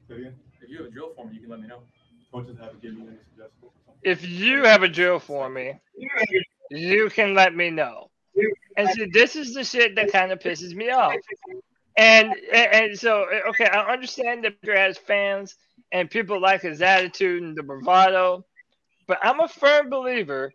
If 0.09 0.69
you 0.69 0.77
have 0.77 0.85
a 0.87 0.89
drill 0.89 1.13
form, 1.15 1.31
you 1.33 1.39
can 1.41 1.49
let 1.49 1.61
me 1.61 1.67
know. 1.67 1.81
Coaches 2.31 2.57
have 2.59 2.71
to 2.71 2.77
give 2.77 2.93
you 2.93 3.07
any 3.07 3.17
suggestions. 3.29 3.71
If 4.03 4.27
you 4.27 4.63
have 4.63 4.83
a 4.83 4.87
drill 4.87 5.19
for 5.19 5.49
me, 5.49 5.79
you 6.69 7.09
can 7.09 7.33
let 7.33 7.55
me 7.55 7.69
know. 7.69 8.08
And 8.77 8.89
so 8.89 9.05
this 9.11 9.35
is 9.35 9.53
the 9.53 9.63
shit 9.63 9.95
that 9.95 10.11
kind 10.11 10.31
of 10.31 10.39
pisses 10.39 10.73
me 10.73 10.89
off. 10.89 11.13
And, 11.97 12.33
and 12.53 12.73
and 12.73 12.99
so 12.99 13.25
okay, 13.49 13.65
I 13.65 13.91
understand 13.91 14.45
that 14.45 14.61
Baker 14.61 14.77
has 14.77 14.97
fans 14.97 15.55
and 15.91 16.09
people 16.09 16.39
like 16.39 16.61
his 16.61 16.81
attitude 16.81 17.43
and 17.43 17.57
the 17.57 17.63
bravado, 17.63 18.45
but 19.07 19.19
I'm 19.21 19.39
a 19.39 19.47
firm 19.47 19.89
believer 19.89 20.53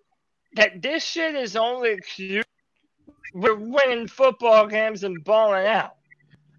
that 0.55 0.81
this 0.81 1.05
shit 1.05 1.35
is 1.35 1.57
only 1.57 1.99
cute. 1.99 2.47
We're 3.35 3.57
winning 3.57 4.07
football 4.07 4.67
games 4.69 5.03
and 5.03 5.23
balling 5.25 5.67
out. 5.67 5.97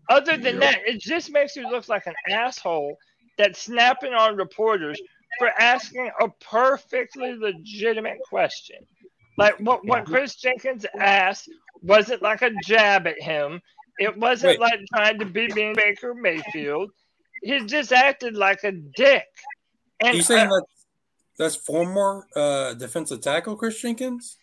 Other 0.09 0.37
than 0.37 0.59
that, 0.59 0.79
it 0.85 0.99
just 0.99 1.31
makes 1.31 1.55
you 1.55 1.69
look 1.69 1.87
like 1.89 2.05
an 2.05 2.13
asshole 2.29 2.97
that's 3.37 3.59
snapping 3.63 4.13
on 4.13 4.35
reporters 4.35 4.99
for 5.39 5.47
asking 5.47 6.11
a 6.19 6.29
perfectly 6.41 7.33
legitimate 7.33 8.19
question. 8.29 8.77
Like 9.37 9.55
what, 9.59 9.85
what 9.85 10.05
Chris 10.05 10.35
Jenkins 10.35 10.85
asked 10.99 11.49
wasn't 11.81 12.21
like 12.21 12.41
a 12.41 12.51
jab 12.63 13.05
at 13.07 13.21
him. 13.21 13.61
It 13.99 14.17
wasn't 14.17 14.59
Wait. 14.59 14.71
like 14.71 14.79
trying 14.93 15.19
to 15.19 15.25
be 15.25 15.47
being 15.53 15.73
Baker 15.73 16.13
Mayfield. 16.13 16.91
He 17.43 17.65
just 17.65 17.91
acted 17.91 18.35
like 18.35 18.63
a 18.63 18.71
dick. 18.71 19.23
Are 20.03 20.07
And 20.09 20.17
you 20.17 20.23
saying 20.23 20.47
uh, 20.47 20.49
that 20.55 20.65
that's 21.37 21.55
former 21.55 22.25
uh, 22.35 22.73
defensive 22.75 23.21
tackle 23.21 23.55
Chris 23.55 23.79
Jenkins? 23.81 24.37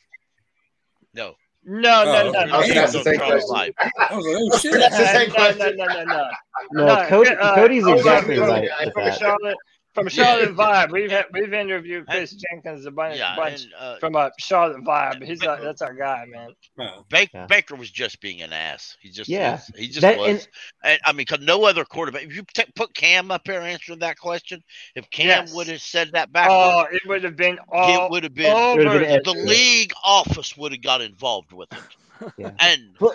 No, 1.14 1.34
No, 1.64 2.04
no, 2.04 2.04
Oh, 2.04 2.04
no, 2.04 2.28
okay. 2.28 2.44
no. 2.46 2.54
I 2.54 2.58
was 2.58 2.68
gonna 2.68 2.80
ask 2.80 2.92
the 2.92 3.02
same 3.02 3.18
Charlotte 3.18 3.42
question. 3.44 3.74
Vibe. 3.78 3.90
I 4.10 4.16
was 4.16 4.26
like, 4.26 4.36
oh 4.38 4.58
shit. 4.58 4.72
That's 4.72 4.96
the 4.98 5.06
same 5.06 5.28
no, 5.28 5.34
question. 5.34 5.76
no, 5.76 5.84
no, 5.84 5.94
no, 5.94 6.04
no. 6.04 6.30
No, 6.72 6.86
No, 6.86 7.06
Cody, 7.08 7.30
uh, 7.30 7.54
Cody's 7.54 7.82
hold 7.84 7.92
on, 7.94 7.98
exactly 7.98 8.36
hold 8.36 8.48
on. 8.50 8.54
right 8.60 8.68
with 8.84 8.94
From 8.94 9.04
that. 9.04 9.18
Charlotte, 9.18 9.56
from 9.94 10.08
Charlotte 10.08 10.54
Vibe, 10.56 10.90
we've 10.90 11.10
had, 11.10 11.26
we've 11.32 11.52
interviewed 11.52 12.06
Chris 12.06 12.32
Jenkins 12.32 12.86
a 12.86 12.90
bunch, 12.90 13.18
Yeah, 13.18 13.36
bunch 13.36 13.64
and 13.64 13.72
uh, 13.78 13.96
from 13.98 14.16
uh, 14.16 14.30
Charlotte 14.38 14.82
Vibe. 14.82 15.22
He's 15.22 15.42
our, 15.42 15.60
that's 15.60 15.82
our 15.82 15.92
guy, 15.92 16.24
man. 16.28 16.54
Oh. 16.78 17.04
Ba- 17.10 17.28
Yeah. 17.32 17.46
Baker 17.46 17.74
was 17.76 17.90
just 17.90 18.20
being 18.20 18.40
an 18.42 18.52
ass. 18.52 18.96
He 19.00 19.10
just 19.10 19.28
Yeah. 19.28 19.56
is. 19.56 19.70
He 19.76 19.86
just 19.88 20.00
That- 20.00 20.18
was. 20.18 20.28
and- 20.28 20.48
And, 20.82 21.00
I 21.04 21.12
mean, 21.12 21.18
because 21.18 21.40
no 21.40 21.64
other 21.64 21.84
quarterback. 21.84 22.22
If 22.24 22.34
you 22.34 22.42
t- 22.54 22.64
put 22.74 22.94
Cam 22.94 23.30
up 23.30 23.44
there 23.44 23.60
answering 23.60 23.98
that 24.00 24.18
question, 24.18 24.62
if 24.94 25.08
Cam 25.10 25.26
Yes. 25.26 25.54
would 25.54 25.66
have 25.68 25.82
said 25.82 26.10
that 26.12 26.32
back, 26.32 26.48
Oh, 26.50 26.86
it 26.90 27.02
would 27.06 27.22
have 27.24 27.36
been 27.36 27.58
all 27.68 28.06
it 28.06 28.10
would 28.10 28.22
have 28.24 28.34
been 28.34 28.52
over. 28.56 28.98
Been 29.00 29.20
the 29.24 29.32
league 29.32 29.92
office 30.04 30.56
would 30.56 30.72
have 30.72 30.82
got 30.82 31.00
involved 31.02 31.52
with 31.52 31.72
it. 31.72 32.32
Yeah. 32.38 32.52
And 32.60 32.94
uh, 33.00 33.08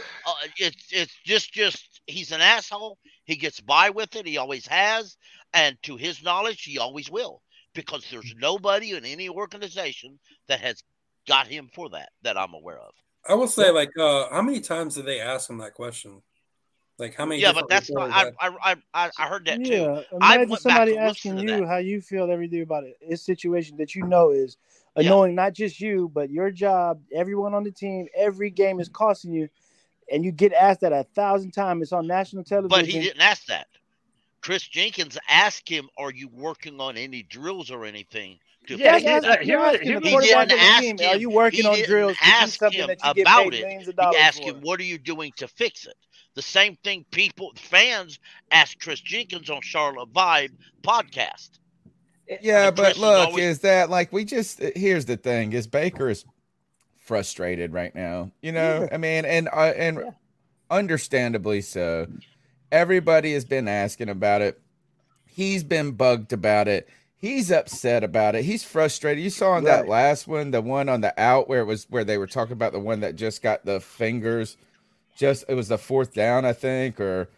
it's 0.57 0.91
it's 0.91 1.15
just 1.23 1.53
just 1.53 1.96
he's 2.07 2.31
an 2.31 2.41
asshole. 2.41 2.97
He 3.25 3.35
gets 3.35 3.59
by 3.59 3.89
with 3.89 4.15
it. 4.15 4.25
He 4.25 4.37
always 4.37 4.65
has, 4.67 5.17
and 5.53 5.77
to 5.83 5.97
his 5.97 6.23
knowledge, 6.23 6.63
he 6.63 6.79
always 6.79 7.09
will. 7.11 7.41
Because 7.73 8.05
there's 8.09 8.33
nobody 8.37 8.93
in 8.93 9.05
any 9.05 9.29
organization 9.29 10.17
that 10.47 10.61
has 10.61 10.81
got 11.27 11.45
him 11.45 11.69
for 11.73 11.89
that 11.89 12.09
that 12.23 12.37
I'm 12.37 12.53
aware 12.55 12.79
of. 12.79 12.93
I 13.29 13.35
will 13.35 13.47
say, 13.47 13.69
like, 13.69 13.91
uh, 13.99 14.29
how 14.31 14.41
many 14.41 14.61
times 14.61 14.95
did 14.95 15.05
they 15.05 15.19
ask 15.19 15.49
him 15.49 15.59
that 15.59 15.73
question? 15.75 16.21
Like, 16.97 17.13
how 17.15 17.25
many? 17.25 17.41
Yeah, 17.41 17.51
but 17.53 17.69
that's 17.69 17.91
not. 17.91 18.09
I 18.11 18.31
I 18.39 18.49
I, 18.63 18.75
I 18.93 19.11
I 19.19 19.27
heard 19.27 19.45
that 19.45 19.63
too. 19.63 19.73
Yeah, 19.73 20.01
I 20.19 20.37
imagine 20.37 20.49
went 20.49 20.61
somebody 20.61 20.95
and 20.95 21.07
asking 21.07 21.37
you 21.39 21.49
that. 21.49 21.67
how 21.67 21.77
you 21.77 22.01
feel 22.01 22.31
every 22.31 22.47
day 22.47 22.61
about 22.61 22.85
it. 22.85 22.97
It's 23.01 23.21
situation 23.21 23.77
that 23.77 23.93
you 23.93 24.03
know 24.03 24.31
is 24.31 24.57
Yeah. 24.95 25.03
annoying, 25.03 25.35
not 25.35 25.53
just 25.53 25.79
you, 25.79 26.09
but 26.13 26.31
your 26.31 26.49
job, 26.49 26.99
everyone 27.13 27.53
on 27.53 27.63
the 27.63 27.71
team, 27.71 28.07
every 28.15 28.49
game 28.49 28.79
is 28.79 28.89
costing 28.89 29.31
you, 29.33 29.49
and 30.11 30.23
you 30.23 30.31
get 30.31 30.53
asked 30.53 30.81
that 30.81 30.93
a 30.93 31.03
thousand 31.15 31.51
times. 31.51 31.83
It's 31.83 31.91
on 31.93 32.07
national 32.07 32.43
television. 32.43 32.69
But 32.69 32.85
he 32.87 32.99
didn't 32.99 33.21
ask 33.21 33.45
that. 33.47 33.67
Chris 34.41 34.63
Jenkins 34.67 35.17
asked 35.29 35.67
him, 35.67 35.89
"Are 35.97 36.11
you 36.11 36.29
working 36.29 36.79
on 36.79 36.95
any 36.97 37.23
drills 37.23 37.69
or 37.71 37.85
anything?" 37.85 38.39
To 38.67 38.75
Yeah, 38.77 38.99
That's 38.99 39.03
fix 39.03 39.25
he- 39.25 39.31
it?" 39.31 39.41
he 39.43 39.49
you're 39.51 39.59
asking 39.65 39.87
he 39.87 39.93
the 39.93 39.99
was- 39.99 40.09
quarterback 40.11 40.43
of 40.43 40.49
didn't 40.49 40.59
the 40.59 40.65
ask 40.65 40.81
team, 40.81 40.97
him- 40.99 41.09
are 41.09 41.17
you 41.17 41.29
working 41.29 41.61
he 41.61 41.67
on 41.67 41.75
didn't 41.75 41.89
drills 41.89 42.17
ask 42.21 42.61
him 42.61 42.87
that 42.87 42.99
you 43.03 43.13
get 43.13 43.21
about 43.21 43.45
it. 43.53 43.61
millions 43.61 43.85
He 43.87 44.17
asked 44.17 44.41
for? 44.43 44.49
him, 44.49 44.61
"What 44.61 44.79
are 44.79 44.83
you 44.83 44.97
doing 44.97 45.31
to 45.37 45.47
fix 45.47 45.85
it?" 45.85 45.95
The 46.35 46.41
same 46.41 46.75
thing 46.83 47.05
people 47.11 47.51
fans 47.55 48.19
asked 48.51 48.79
Chris 48.79 48.99
Jenkins 49.01 49.49
on 49.49 49.61
Charlotte 49.61 50.11
Vibe 50.13 50.51
podcast. 50.83 51.49
Yeah, 52.41 52.67
And 52.67 52.75
but 52.75 52.83
Chris 52.83 52.95
is 52.97 53.01
look, 53.01 53.27
always- 53.29 53.43
is 53.45 53.59
that 53.59 53.89
like 53.89 54.11
we 54.13 54.23
just 54.25 54.59
here's 54.75 55.05
the 55.05 55.17
thing 55.17 55.53
is 55.53 55.65
Baker 55.65 56.09
is 56.09 56.25
frustrated 57.07 57.73
right 57.73 57.95
now. 57.95 58.31
You 58.41 58.51
know, 58.51 58.81
Yeah. 58.81 58.87
I 58.93 58.97
mean, 58.97 59.25
and 59.25 59.47
uh, 59.51 59.73
and 59.75 59.97
Yeah. 59.97 60.11
understandably 60.69 61.61
so. 61.61 62.07
Everybody 62.71 63.33
has 63.33 63.45
been 63.45 63.67
asking 63.67 64.09
about 64.09 64.41
it. 64.41 64.59
He's 65.25 65.63
been 65.63 65.91
bugged 65.91 66.33
about 66.33 66.67
it. 66.67 66.89
He's 67.15 67.49
upset 67.51 68.03
about 68.03 68.35
it. 68.35 68.43
He's 68.43 68.63
frustrated. 68.63 69.23
You 69.23 69.29
saw 69.29 69.57
in 69.57 69.63
that 69.63 69.87
last 69.87 70.27
one, 70.27 70.51
the 70.51 70.61
one 70.61 70.87
on 70.89 71.01
the 71.01 71.19
out 71.19 71.47
where 71.49 71.61
it 71.61 71.65
was 71.65 71.87
where 71.89 72.03
they 72.03 72.17
were 72.17 72.27
talking 72.27 72.53
about 72.53 72.73
the 72.73 72.79
one 72.79 72.99
that 72.99 73.15
just 73.15 73.41
got 73.41 73.65
the 73.65 73.79
fingers. 73.79 74.57
Just 75.15 75.45
it 75.47 75.55
was 75.55 75.69
the 75.69 75.79
fourth 75.79 76.13
down, 76.13 76.45
I 76.45 76.53
think, 76.53 76.99
or 76.99 77.29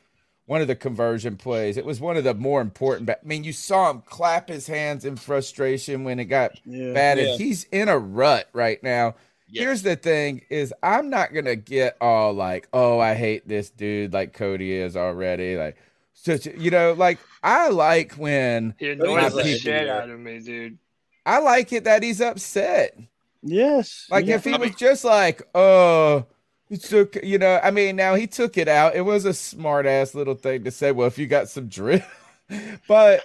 one 0.48 0.60
of 0.62 0.68
the 0.68 0.76
conversion 0.76 1.38
plays. 1.38 1.78
It 1.78 1.86
was 1.86 2.02
one 2.02 2.18
of 2.18 2.24
the 2.26 2.34
more 2.34 2.60
important. 2.60 3.06
Ba- 3.06 3.20
I 3.24 3.26
mean, 3.28 3.44
you 3.46 3.54
saw 3.54 3.90
him 3.92 4.02
clap 4.06 4.50
his 4.50 4.68
hands 4.68 5.06
in 5.06 5.16
frustration 5.16 6.04
when 6.04 6.20
it 6.20 6.26
got 6.26 6.60
Yeah. 6.66 6.92
batted. 6.92 7.28
Yeah. 7.28 7.38
He's 7.38 7.66
in 7.72 7.88
a 7.88 7.98
rut 8.00 8.50
right 8.52 8.82
now. 8.84 9.16
Yes. 9.52 9.64
Here's 9.64 9.82
the 9.82 9.96
thing: 9.96 10.42
is 10.50 10.74
I'm 10.84 11.10
not 11.10 11.34
gonna 11.34 11.56
get 11.56 11.98
all 12.00 12.34
like, 12.34 12.68
"Oh, 12.74 13.00
I 13.00 13.16
hate 13.16 13.48
this 13.48 13.70
dude," 13.70 14.14
like 14.14 14.34
Cody 14.34 14.74
is 14.74 14.96
already. 14.96 15.58
Like, 15.58 15.78
such 16.14 16.46
you 16.46 16.70
know, 16.72 16.94
like 16.94 17.18
I 17.44 17.70
like 17.70 18.14
when 18.14 18.76
He 18.78 18.94
But 18.94 19.10
annoys 19.10 19.34
he's 19.34 19.44
the 19.44 19.58
shit 19.60 19.90
out 19.90 20.10
of 20.10 20.20
me, 20.20 20.40
dude. 20.40 20.78
I 21.26 21.40
like 21.40 21.74
it 21.74 21.84
that 21.86 22.04
he's 22.04 22.22
upset. 22.22 22.98
Yes. 23.42 24.06
Like 24.10 24.26
yeah. 24.26 24.36
if 24.36 24.44
he 24.44 24.54
I 24.54 24.58
was 24.58 24.70
mean- 24.70 24.78
just 24.78 25.04
like, 25.04 25.42
"Oh." 25.56 26.26
He 26.70 26.78
took, 26.78 27.16
you 27.24 27.40
know, 27.40 27.60
I 27.64 27.72
mean, 27.72 27.96
now 27.96 28.14
he 28.14 28.28
took 28.28 28.56
it 28.56 28.68
out. 28.68 28.96
It 28.96 29.02
was 29.02 29.26
a 29.26 29.34
smart 29.34 29.88
ass 29.88 30.14
little 30.14 30.36
thing 30.36 30.66
to 30.66 30.70
say. 30.70 30.92
Well, 30.92 31.08
if 31.08 31.18
you 31.18 31.26
got 31.26 31.50
some 31.50 31.68
drip, 31.68 32.04
but 32.88 33.24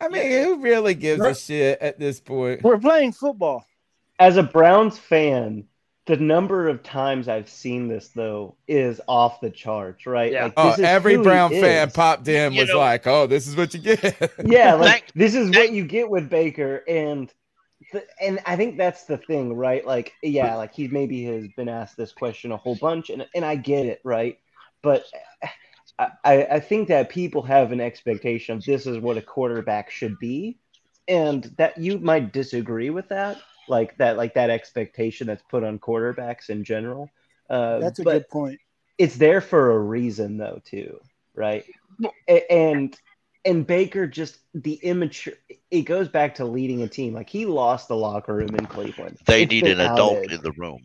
I 0.00 0.06
mean, 0.06 0.30
who 0.44 0.58
really 0.62 0.94
gives 0.94 1.20
a 1.20 1.34
shit 1.34 1.80
at 1.80 1.98
this 1.98 2.20
point? 2.20 2.62
We're 2.62 2.78
playing 2.78 3.10
football. 3.10 3.66
As 4.18 4.36
a 4.36 4.42
Browns 4.42 4.98
fan, 4.98 5.64
the 6.06 6.16
number 6.16 6.68
of 6.68 6.82
times 6.82 7.28
I've 7.28 7.48
seen 7.48 7.88
this 7.88 8.08
though 8.08 8.56
is 8.68 9.00
off 9.08 9.40
the 9.40 9.50
charts, 9.50 10.06
right? 10.06 10.32
Yeah. 10.32 10.44
Like, 10.44 10.52
Oh, 10.56 10.70
this 10.70 10.78
is 10.80 10.84
every 10.84 11.16
Brown 11.16 11.50
fan 11.50 11.88
is. 11.88 11.94
popped 11.94 12.28
in 12.28 12.52
You 12.52 12.60
was 12.60 12.68
know- 12.68 12.78
like, 12.78 13.06
"Oh, 13.06 13.26
this 13.26 13.46
is 13.46 13.56
what 13.56 13.72
you 13.74 13.80
get." 13.80 14.02
Yeah, 14.44 14.74
like 14.74 14.90
Thank- 14.90 15.12
this 15.14 15.34
is 15.34 15.50
what 15.50 15.72
you 15.72 15.84
get 15.84 16.08
with 16.10 16.28
Baker, 16.28 16.84
and 16.86 17.32
th- 17.90 18.04
and 18.20 18.38
I 18.46 18.54
think 18.56 18.76
that's 18.76 19.04
the 19.04 19.16
thing, 19.16 19.54
right? 19.54 19.84
Like, 19.86 20.12
yeah, 20.22 20.54
like 20.56 20.74
he 20.74 20.88
maybe 20.88 21.24
has 21.24 21.48
been 21.56 21.68
asked 21.68 21.96
this 21.96 22.12
question 22.12 22.52
a 22.52 22.56
whole 22.56 22.76
bunch, 22.76 23.08
and 23.10 23.26
and 23.34 23.44
I 23.44 23.56
get 23.56 23.86
it, 23.86 24.00
right? 24.04 24.38
But 24.82 25.04
I 25.98 26.08
I 26.24 26.44
I 26.44 26.60
think 26.60 26.88
that 26.88 27.08
people 27.08 27.42
have 27.42 27.72
an 27.72 27.80
expectation 27.80 28.56
of 28.58 28.64
this 28.64 28.86
is 28.86 28.98
what 28.98 29.16
a 29.16 29.22
quarterback 29.22 29.90
should 29.90 30.18
be, 30.18 30.58
and 31.08 31.44
that 31.56 31.78
you 31.78 31.98
might 31.98 32.32
disagree 32.32 32.90
with 32.90 33.08
that, 33.08 33.38
like 33.68 33.96
that, 33.98 34.16
like 34.16 34.34
that 34.34 34.50
expectation 34.50 35.26
that's 35.26 35.42
put 35.42 35.64
on 35.64 35.78
quarterbacks 35.78 36.50
in 36.50 36.64
general. 36.64 37.10
Uh, 37.48 37.80
That's 37.80 37.98
a 37.98 38.04
but 38.04 38.12
good 38.12 38.28
point. 38.28 38.60
it's 38.98 39.16
there 39.16 39.40
for 39.40 39.72
a 39.72 39.78
reason 39.78 40.36
though 40.38 40.60
too 40.64 40.98
right 41.34 41.64
and 42.50 42.96
and 43.44 43.66
baker 43.66 44.06
just 44.06 44.38
the 44.54 44.74
immature 44.74 45.34
it 45.70 45.82
goes 45.82 46.08
back 46.08 46.36
to 46.36 46.44
leading 46.44 46.82
a 46.82 46.88
team 46.88 47.14
like 47.14 47.28
he 47.28 47.46
lost 47.46 47.88
the 47.88 47.96
locker 47.96 48.34
room 48.34 48.54
in 48.54 48.66
cleveland 48.66 49.18
They 49.26 49.44
It's 49.44 49.46
need 49.46 49.66
been 49.66 49.72
an 49.72 49.80
adult 49.80 50.30
in 50.30 50.40
the 50.42 50.52
room. 50.52 50.82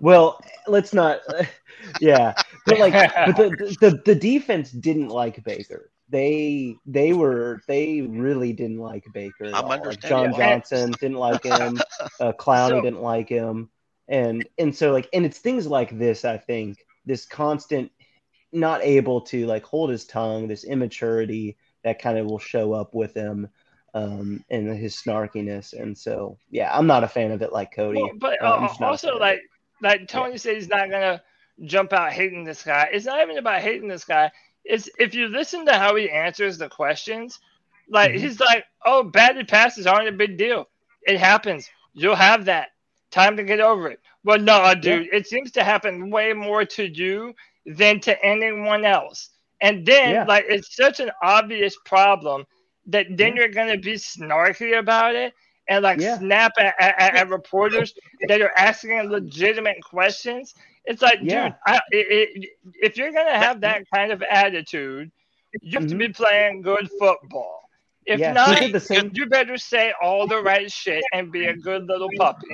well 0.00 0.40
let's 0.66 0.92
not 0.92 1.20
yeah 2.00 2.34
but 2.64 2.78
like 2.78 3.02
but 3.24 3.36
the, 3.36 3.50
the 3.80 4.02
the 4.04 4.14
defense 4.14 4.70
didn't 4.70 5.08
like 5.08 5.42
baker 5.44 5.90
they 6.10 6.76
they 6.86 7.12
were 7.12 7.60
they 7.68 8.00
really 8.02 8.52
didn't 8.52 8.78
like 8.78 9.04
baker 9.12 9.50
I'm 9.54 9.66
understanding. 9.66 10.32
john 10.32 10.38
johnson 10.40 10.90
didn't 11.00 11.18
like 11.18 11.44
him 11.44 11.78
uh, 12.20 12.32
clowney 12.32 12.70
So- 12.70 12.80
didn't 12.82 13.02
like 13.02 13.28
him 13.28 13.68
and 14.08 14.48
and 14.58 14.74
so 14.74 14.92
like 14.92 15.08
and 15.12 15.26
it's 15.26 15.38
things 15.38 15.66
like 15.66 15.98
this 15.98 16.24
i 16.24 16.38
think 16.38 16.78
this 17.04 17.26
constant 17.26 17.90
not 18.52 18.82
able 18.82 19.20
to 19.22 19.46
like 19.46 19.64
hold 19.64 19.90
his 19.90 20.06
tongue 20.06 20.48
this 20.48 20.64
immaturity 20.64 21.56
that 21.84 22.00
kind 22.00 22.16
of 22.18 22.26
will 22.26 22.38
show 22.38 22.72
up 22.72 22.94
with 22.94 23.12
him 23.14 23.48
um 23.94 24.42
and 24.50 24.68
his 24.78 24.94
snarkiness 24.96 25.74
and 25.78 25.96
so 25.96 26.38
yeah 26.50 26.70
i'm 26.76 26.86
not 26.86 27.04
a 27.04 27.08
fan 27.08 27.30
of 27.32 27.42
it 27.42 27.52
like 27.52 27.74
cody 27.74 28.00
Well, 28.00 28.12
but 28.18 28.40
Uh, 28.42 28.46
uh, 28.46 28.66
just 28.66 28.80
not 28.80 28.86
a 28.86 28.90
also, 28.90 29.18
like, 29.18 29.40
like 29.82 30.08
Tony 30.08 30.38
said, 30.38 30.54
he's 30.56 30.68
not 30.68 30.90
gonna 30.90 31.22
jump 31.64 31.92
out 31.92 32.12
hating 32.12 32.44
this 32.44 32.62
guy. 32.62 32.88
It's 32.92 33.06
not 33.06 33.20
even 33.22 33.38
about 33.38 33.60
hating 33.60 33.88
this 33.88 34.04
guy. 34.04 34.30
It's 34.64 34.88
if 34.98 35.14
you 35.14 35.28
listen 35.28 35.66
to 35.66 35.74
how 35.74 35.94
he 35.96 36.10
answers 36.10 36.58
the 36.58 36.68
questions, 36.68 37.38
like 37.88 38.12
Mhm. 38.12 38.18
he's 38.18 38.40
like, 38.40 38.64
"Oh, 38.84 39.02
batted 39.02 39.48
passes 39.48 39.86
aren't 39.86 40.08
a 40.08 40.12
big 40.12 40.36
deal. 40.36 40.68
It 41.02 41.18
happens. 41.18 41.70
You'll 41.94 42.16
have 42.16 42.44
that. 42.46 42.70
Time 43.10 43.36
to 43.36 43.42
get 43.44 43.60
over 43.60 43.88
it." 43.88 44.00
Well, 44.24 44.38
no, 44.38 44.74
dude, 44.74 45.08
it 45.12 45.26
seems 45.26 45.52
to 45.52 45.64
happen 45.64 46.10
way 46.10 46.32
more 46.32 46.64
to 46.64 46.84
you 46.86 47.34
than 47.66 48.00
to 48.00 48.22
anyone 48.24 48.84
else. 48.84 49.30
And 49.60 49.84
then, 49.86 50.12
Yeah. 50.12 50.24
like, 50.24 50.44
it's 50.48 50.74
such 50.76 51.00
an 51.00 51.10
obvious 51.22 51.76
problem 51.84 52.46
that 52.86 53.06
then 53.16 53.36
you're 53.36 53.48
gonna 53.48 53.78
be 53.78 53.94
snarky 53.94 54.78
about 54.78 55.14
it 55.14 55.34
and 55.68 55.82
like 55.82 56.00
Yeah. 56.00 56.18
snap 56.18 56.52
at, 56.58 56.74
at, 56.78 57.14
at 57.16 57.28
reporters 57.28 57.94
that 58.28 58.40
are 58.40 58.52
asking 58.56 58.98
legitimate 59.10 59.82
questions. 59.82 60.54
It's 60.88 61.02
like, 61.02 61.18
Yeah. 61.22 61.48
dude, 61.50 61.54
I, 61.66 61.80
it, 61.90 62.30
it, 62.34 62.48
if 62.82 62.96
you're 62.96 63.12
gonna 63.12 63.38
have 63.38 63.60
that 63.60 63.84
kind 63.94 64.10
of 64.10 64.22
attitude, 64.22 65.10
you 65.62 65.78
have 65.78 65.88
to 65.88 65.94
be 65.94 66.08
playing 66.08 66.62
good 66.62 66.88
football. 66.98 67.62
If 68.06 68.14
Mm-hmm. 68.14 68.20
Yeah, 68.22 68.32
not, 68.32 68.72
the 68.72 68.80
same- 68.80 69.10
you 69.14 69.26
better 69.26 69.58
say 69.58 69.92
all 70.02 70.26
the 70.26 70.42
right 70.42 70.72
shit 70.72 71.04
and 71.12 71.30
be 71.30 71.44
a 71.44 71.54
good 71.54 71.84
little 71.86 72.08
puppy. 72.16 72.48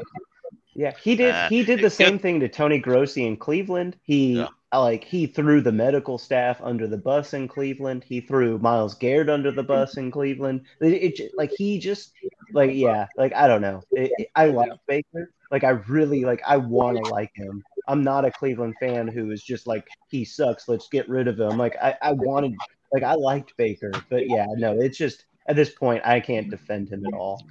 Yeah, 0.74 0.93
he 1.01 1.14
did. 1.14 1.32
Uh, 1.32 1.49
he 1.49 1.62
did 1.64 1.80
the 1.80 1.91
same 1.91 2.18
thing 2.18 2.41
to 2.41 2.49
Tony 2.49 2.78
Grossi 2.80 3.24
in 3.24 3.37
Cleveland. 3.37 3.97
He 4.03 4.39
Yeah. 4.39 4.49
uh, 4.72 4.80
like 4.82 5.05
he 5.05 5.26
threw 5.28 5.61
the 5.61 5.70
medical 5.70 6.18
staff 6.18 6.61
under 6.61 6.89
the 6.89 6.97
bus 6.99 7.32
in 7.35 7.47
Cleveland. 7.47 8.03
He 8.03 8.20
threw 8.20 8.59
Myles 8.59 8.97
Garrett 8.97 9.30
under 9.30 9.53
the 9.53 9.62
bus 9.62 9.97
in 9.97 10.11
Cleveland. 10.11 10.62
It, 10.80 11.20
it 11.20 11.30
like 11.37 11.53
he 11.57 11.78
just 11.78 12.12
like 12.53 12.72
yeah, 12.74 13.07
like 13.16 13.32
I 13.35 13.47
don't 13.47 13.62
know. 13.62 13.82
It, 13.93 14.11
it- 14.18 14.30
I 14.35 14.47
like 14.47 14.72
Baker. 14.89 15.30
Like 15.53 15.62
I 15.62 15.70
really 15.70 16.24
like. 16.24 16.43
I 16.45 16.57
want 16.57 16.97
to 17.05 17.09
like 17.12 17.30
him. 17.37 17.62
I'm 17.87 18.03
not 18.03 18.24
a 18.24 18.30
Cleveland 18.30 18.74
fan 18.80 19.09
who 19.09 19.30
is 19.30 19.43
just 19.43 19.66
like 19.66 19.87
he 20.09 20.24
sucks. 20.24 20.68
Let's 20.68 20.89
get 20.89 21.09
rid 21.09 21.28
of 21.28 21.39
him. 21.39 21.59
Like 21.59 21.76
I, 21.82 21.97
I 22.01 22.12
wanted. 22.12 22.55
Like 22.93 23.03
I 23.03 23.14
liked 23.14 23.57
Baker, 23.57 23.91
but 24.09 24.28
yeah, 24.28 24.47
no, 24.57 24.78
it's 24.80 24.97
just 24.97 25.24
at 25.49 25.57
this 25.57 25.70
point 25.70 26.03
I 26.05 26.20
can't 26.20 26.49
defend 26.49 26.89
him 26.89 27.05
at 27.07 27.12
all. 27.12 27.45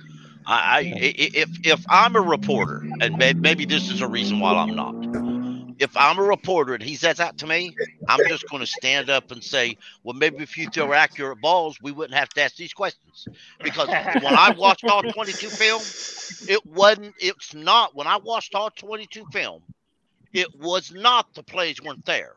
I, 0.45 0.53
I 0.55 0.93
if 0.95 1.49
if 1.65 1.85
I'm 1.89 2.15
a 2.15 2.21
reporter, 2.21 2.85
and 3.01 3.17
may, 3.17 3.33
maybe 3.33 3.65
this 3.65 3.89
is 3.89 3.99
a 3.99 4.07
reason 4.07 4.39
why 4.39 4.53
I'm 4.53 4.73
not, 4.73 4.95
if 5.79 5.95
I'm 5.97 6.17
a 6.17 6.23
reporter 6.23 6.73
and 6.73 6.83
he 6.83 6.95
says 6.95 7.17
that 7.17 7.37
to 7.39 7.47
me, 7.47 7.75
I'm 8.07 8.21
just 8.27 8.47
going 8.49 8.61
to 8.61 8.67
stand 8.67 9.09
up 9.09 9.31
and 9.31 9.43
say, 9.43 9.77
well, 10.03 10.13
maybe 10.13 10.37
if 10.37 10.57
you 10.57 10.69
throw 10.69 10.93
accurate 10.93 11.41
balls, 11.41 11.77
we 11.81 11.91
wouldn't 11.91 12.17
have 12.17 12.29
to 12.29 12.41
ask 12.41 12.55
these 12.55 12.73
questions. 12.73 13.27
Because 13.61 13.87
when 13.87 14.33
I 14.33 14.53
watched 14.57 14.85
all 14.85 15.03
22 15.03 15.49
film, 15.49 15.81
it 16.47 16.65
wasn't, 16.65 17.15
it's 17.19 17.53
not, 17.53 17.95
when 17.95 18.07
I 18.07 18.17
watched 18.17 18.55
all 18.55 18.69
22 18.69 19.25
film, 19.31 19.61
it 20.33 20.49
was 20.55 20.91
not 20.91 21.27
the 21.35 21.43
plays 21.43 21.81
weren't 21.81 22.05
there. 22.05 22.35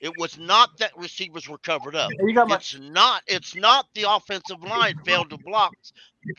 It 0.00 0.16
was 0.16 0.38
not 0.38 0.70
that 0.78 0.96
receivers 0.96 1.48
were 1.48 1.58
covered 1.58 1.96
up. 1.96 2.14
My- 2.46 2.56
It's 2.56 2.78
not, 2.78 3.22
it's 3.26 3.56
not 3.56 3.86
the 3.94 4.10
offensive 4.10 4.62
line 4.62 4.96
failed 5.04 5.30
to 5.30 5.38
block 5.38 5.74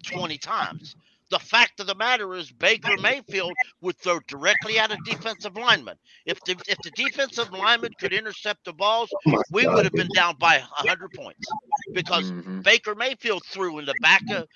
20 0.04 0.38
times. 0.40 0.96
The 1.36 1.40
fact 1.40 1.82
of 1.82 1.88
the 1.88 1.96
matter 1.96 2.34
is 2.34 2.50
Baker 2.50 2.96
Mayfield 2.96 3.52
would 3.82 3.98
throw 3.98 4.22
directly 4.22 4.80
at 4.80 4.90
a 4.94 4.98
defensive 5.04 5.58
lineman. 5.58 5.98
If 6.26 6.42
the 6.46 6.54
if 6.66 6.80
the 6.82 6.92
defensive 6.92 7.52
lineman 7.52 7.92
could 8.00 8.14
intercept 8.14 8.64
the 8.64 8.72
balls, 8.72 9.14
we 9.52 9.68
would 9.68 9.84
have 9.84 9.92
been 9.94 10.08
down 10.16 10.38
by 10.38 10.60
100 10.60 11.12
points 11.12 11.46
because 11.92 12.32
Baker 12.64 12.96
Mayfield 12.96 13.44
threw 13.44 13.80
in 13.80 13.86
the 13.86 13.96
back 14.00 14.24
of 14.32 14.48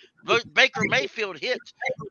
Baker 0.54 0.86
Mayfield 0.86 1.38
hit 1.38 1.60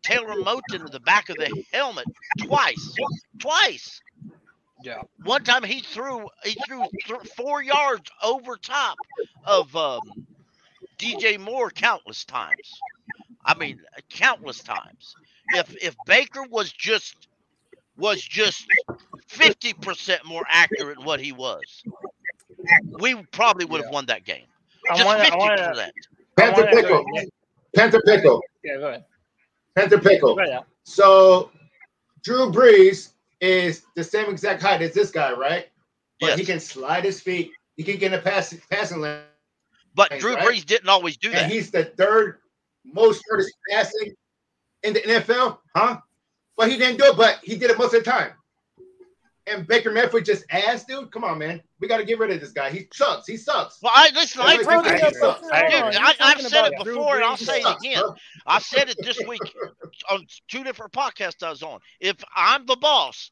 Taylor 0.02 0.36
Moton 0.36 0.84
in 0.84 0.92
the 0.92 1.00
back 1.00 1.30
of 1.30 1.38
the 1.38 1.50
helmet 1.72 2.04
twice. 2.38 2.94
Twice. 3.38 4.02
Yeah. 4.82 5.00
One 5.24 5.44
time 5.44 5.62
he 5.62 5.80
threw 5.80 6.28
he 6.44 6.56
threw 6.66 6.84
th- 7.06 7.26
4 7.36 7.62
yards 7.62 8.10
over 8.22 8.58
top 8.58 8.98
of 9.44 9.74
um, 9.74 10.00
DJ 10.98 11.38
Moore 11.40 11.70
countless 11.70 12.26
times. 12.26 12.84
I 13.48 13.54
mean, 13.58 13.80
countless 14.10 14.60
times. 14.62 15.16
If 15.54 15.74
if 15.82 15.96
Baker 16.06 16.42
was 16.50 16.70
just 16.70 17.28
was 17.96 18.20
just 18.22 18.66
fifty 19.26 19.72
percent 19.72 20.24
more 20.26 20.44
accurate 20.48 20.98
in 20.98 21.04
what 21.04 21.18
he 21.18 21.32
was, 21.32 21.82
we 23.00 23.14
probably 23.32 23.64
would 23.64 23.82
have 23.82 23.92
won 23.92 24.06
that 24.06 24.24
game. 24.24 24.44
Just 24.94 25.04
wanna- 25.04 25.24
fifty 25.24 25.48
percent. 25.48 25.92
Panther 26.36 26.68
Pickle. 26.70 27.04
yeah. 27.14 27.22
Panther 27.74 28.02
Pickle. 28.04 28.42
Yeah, 28.62 28.76
go 28.76 28.88
ahead. 28.88 29.04
Panther 29.74 29.98
Pickle. 29.98 30.36
Go 30.36 30.42
ahead. 30.42 30.64
So 30.84 31.50
Drew 32.22 32.52
Brees 32.52 33.12
is 33.40 33.82
the 33.96 34.04
same 34.04 34.28
exact 34.30 34.62
height 34.62 34.82
as 34.82 34.92
this 34.92 35.10
guy, 35.10 35.32
right? 35.32 35.68
But 36.20 36.38
he 36.38 36.44
can 36.44 36.60
slide 36.60 37.04
his 37.04 37.20
feet. 37.20 37.52
He 37.76 37.84
can 37.84 37.96
get 37.96 38.12
in 38.12 38.18
a 38.18 38.22
pass, 38.22 38.54
passing 38.70 39.00
lane. 39.00 39.20
But 39.94 40.10
right? 40.10 40.20
Drew 40.20 40.36
Brees 40.36 40.66
didn't 40.66 40.88
always 40.88 41.16
do 41.16 41.30
that. 41.30 41.44
And 41.44 41.52
he's 41.52 41.70
the 41.70 41.84
third 41.84 42.38
most 42.92 43.22
hardest 43.28 43.52
passing 43.70 44.14
in 44.82 44.94
the 44.94 45.00
NFL, 45.00 45.58
huh? 45.74 45.98
But 46.56 46.70
he 46.70 46.76
didn't 46.76 46.98
do 46.98 47.04
it, 47.06 47.16
but 47.16 47.38
he 47.42 47.56
did 47.56 47.70
it 47.70 47.78
most 47.78 47.94
of 47.94 48.04
the 48.04 48.10
time. 48.10 48.32
And 49.46 49.66
Baker 49.66 49.90
Mayfield 49.90 50.24
just 50.24 50.44
ass, 50.50 50.84
dude. 50.84 51.10
Come 51.10 51.24
on, 51.24 51.38
man. 51.38 51.62
We 51.80 51.88
got 51.88 51.98
to 51.98 52.04
get 52.04 52.18
rid 52.18 52.30
of 52.30 52.40
this 52.40 52.50
guy. 52.52 52.70
He 52.70 52.86
sucks. 52.92 53.26
He 53.26 53.36
sucks. 53.36 53.78
Well, 53.82 53.92
I 53.94 54.10
listen. 54.14 54.42
I 54.42 54.54
Everybody 54.54 54.76
agree 54.76 54.92
with 54.92 55.00
thinks 55.00 55.20
you. 55.20 55.26
he 55.26 55.32
sucks. 55.32 55.40
Dude, 55.40 56.02
I, 56.02 56.14
I've 56.20 56.40
said 56.42 56.72
it 56.72 56.84
before, 56.84 57.16
and 57.16 57.24
I'll 57.24 57.36
say 57.36 57.60
it 57.60 57.76
again. 57.78 58.02
bro. 58.02 58.14
I 58.46 58.58
said 58.58 58.90
it 58.90 58.96
this 59.00 59.18
week 59.26 59.40
on 60.10 60.26
two 60.48 60.64
different 60.64 60.92
podcasts 60.92 61.42
I 61.42 61.50
was 61.50 61.62
on. 61.62 61.80
If 62.00 62.16
I'm 62.36 62.66
the 62.66 62.76
boss, 62.76 63.30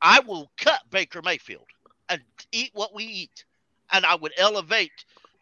I 0.00 0.20
will 0.20 0.50
cut 0.56 0.80
Baker 0.90 1.20
Mayfield 1.24 1.66
and 2.08 2.20
eat 2.52 2.70
what 2.74 2.94
we 2.94 3.04
eat, 3.04 3.44
and 3.90 4.06
I 4.06 4.14
would 4.14 4.32
elevate 4.36 4.92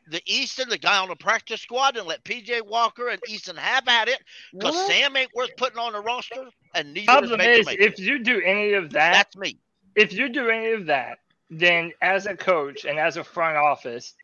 the 0.07 0.23
Easton, 0.27 0.69
the 0.69 0.79
guy 0.79 0.99
on 0.99 1.09
the 1.09 1.17
practice 1.17 1.61
squad, 1.63 1.97
and 1.97 2.07
let 2.07 2.25
PJ 2.25 2.63
Walker 2.63 3.09
and 3.09 3.21
Easton 3.27 3.57
have 3.57 3.89
at 3.89 4.09
it 4.09 4.23
because 4.59 4.77
Sam 4.77 5.17
ain't 5.17 5.35
worth 5.35 5.57
putting 5.57 5.79
on 5.79 5.93
the 5.93 6.01
roster, 6.01 6.51
and 6.75 6.93
neither 6.95 7.23
is 7.23 7.33
Problem 7.33 7.37
Baker 7.37 7.63
is, 7.63 7.65
Mayfield. 7.65 7.79
if 7.79 7.99
you 7.99 8.19
do 8.23 8.41
any 8.43 8.73
of 8.75 8.93
that, 8.93 9.27
That's 9.27 9.37
me. 9.37 9.61
If 9.95 10.13
you 10.13 10.29
do 10.29 10.49
any 10.51 10.73
of 10.73 10.87
that, 10.87 11.19
then 11.51 11.93
as 12.03 12.27
a 12.27 12.37
coach 12.37 12.85
and 12.85 12.99
as 12.99 13.17
a 13.17 13.25
front 13.25 13.57
office, 13.57 14.15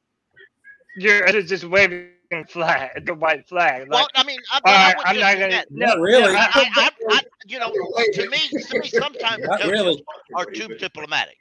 you're 0.97 1.26
just 1.43 1.64
waving 1.64 2.05
flag, 2.11 2.57
the 2.62 2.70
white 2.70 3.05
flag. 3.05 3.47
Like, 3.51 3.78
Well, 3.91 4.07
I 4.14 4.22
mean, 4.24 4.41
I, 4.51 4.61
all 4.64 4.78
I 4.78 4.78
right, 4.78 4.97
would 4.97 4.97
I'm 5.05 5.18
just 5.18 5.18
not 5.18 5.39
gonna. 5.39 5.49
that. 5.49 5.66
No, 5.70 5.87
Not 5.87 5.99
really. 5.99 6.35
I, 6.35 6.47
I, 6.53 6.64
I, 6.76 6.91
I, 7.09 7.20
you 7.47 7.59
know, 7.59 7.76
to 8.12 8.24
me, 8.24 8.55
to 8.66 8.76
me, 8.76 8.89
sometimes 8.89 9.47
coaches 9.49 9.99
really. 9.99 10.05
are 10.33 10.47
too 10.47 10.68
diplomatic. 10.68 11.39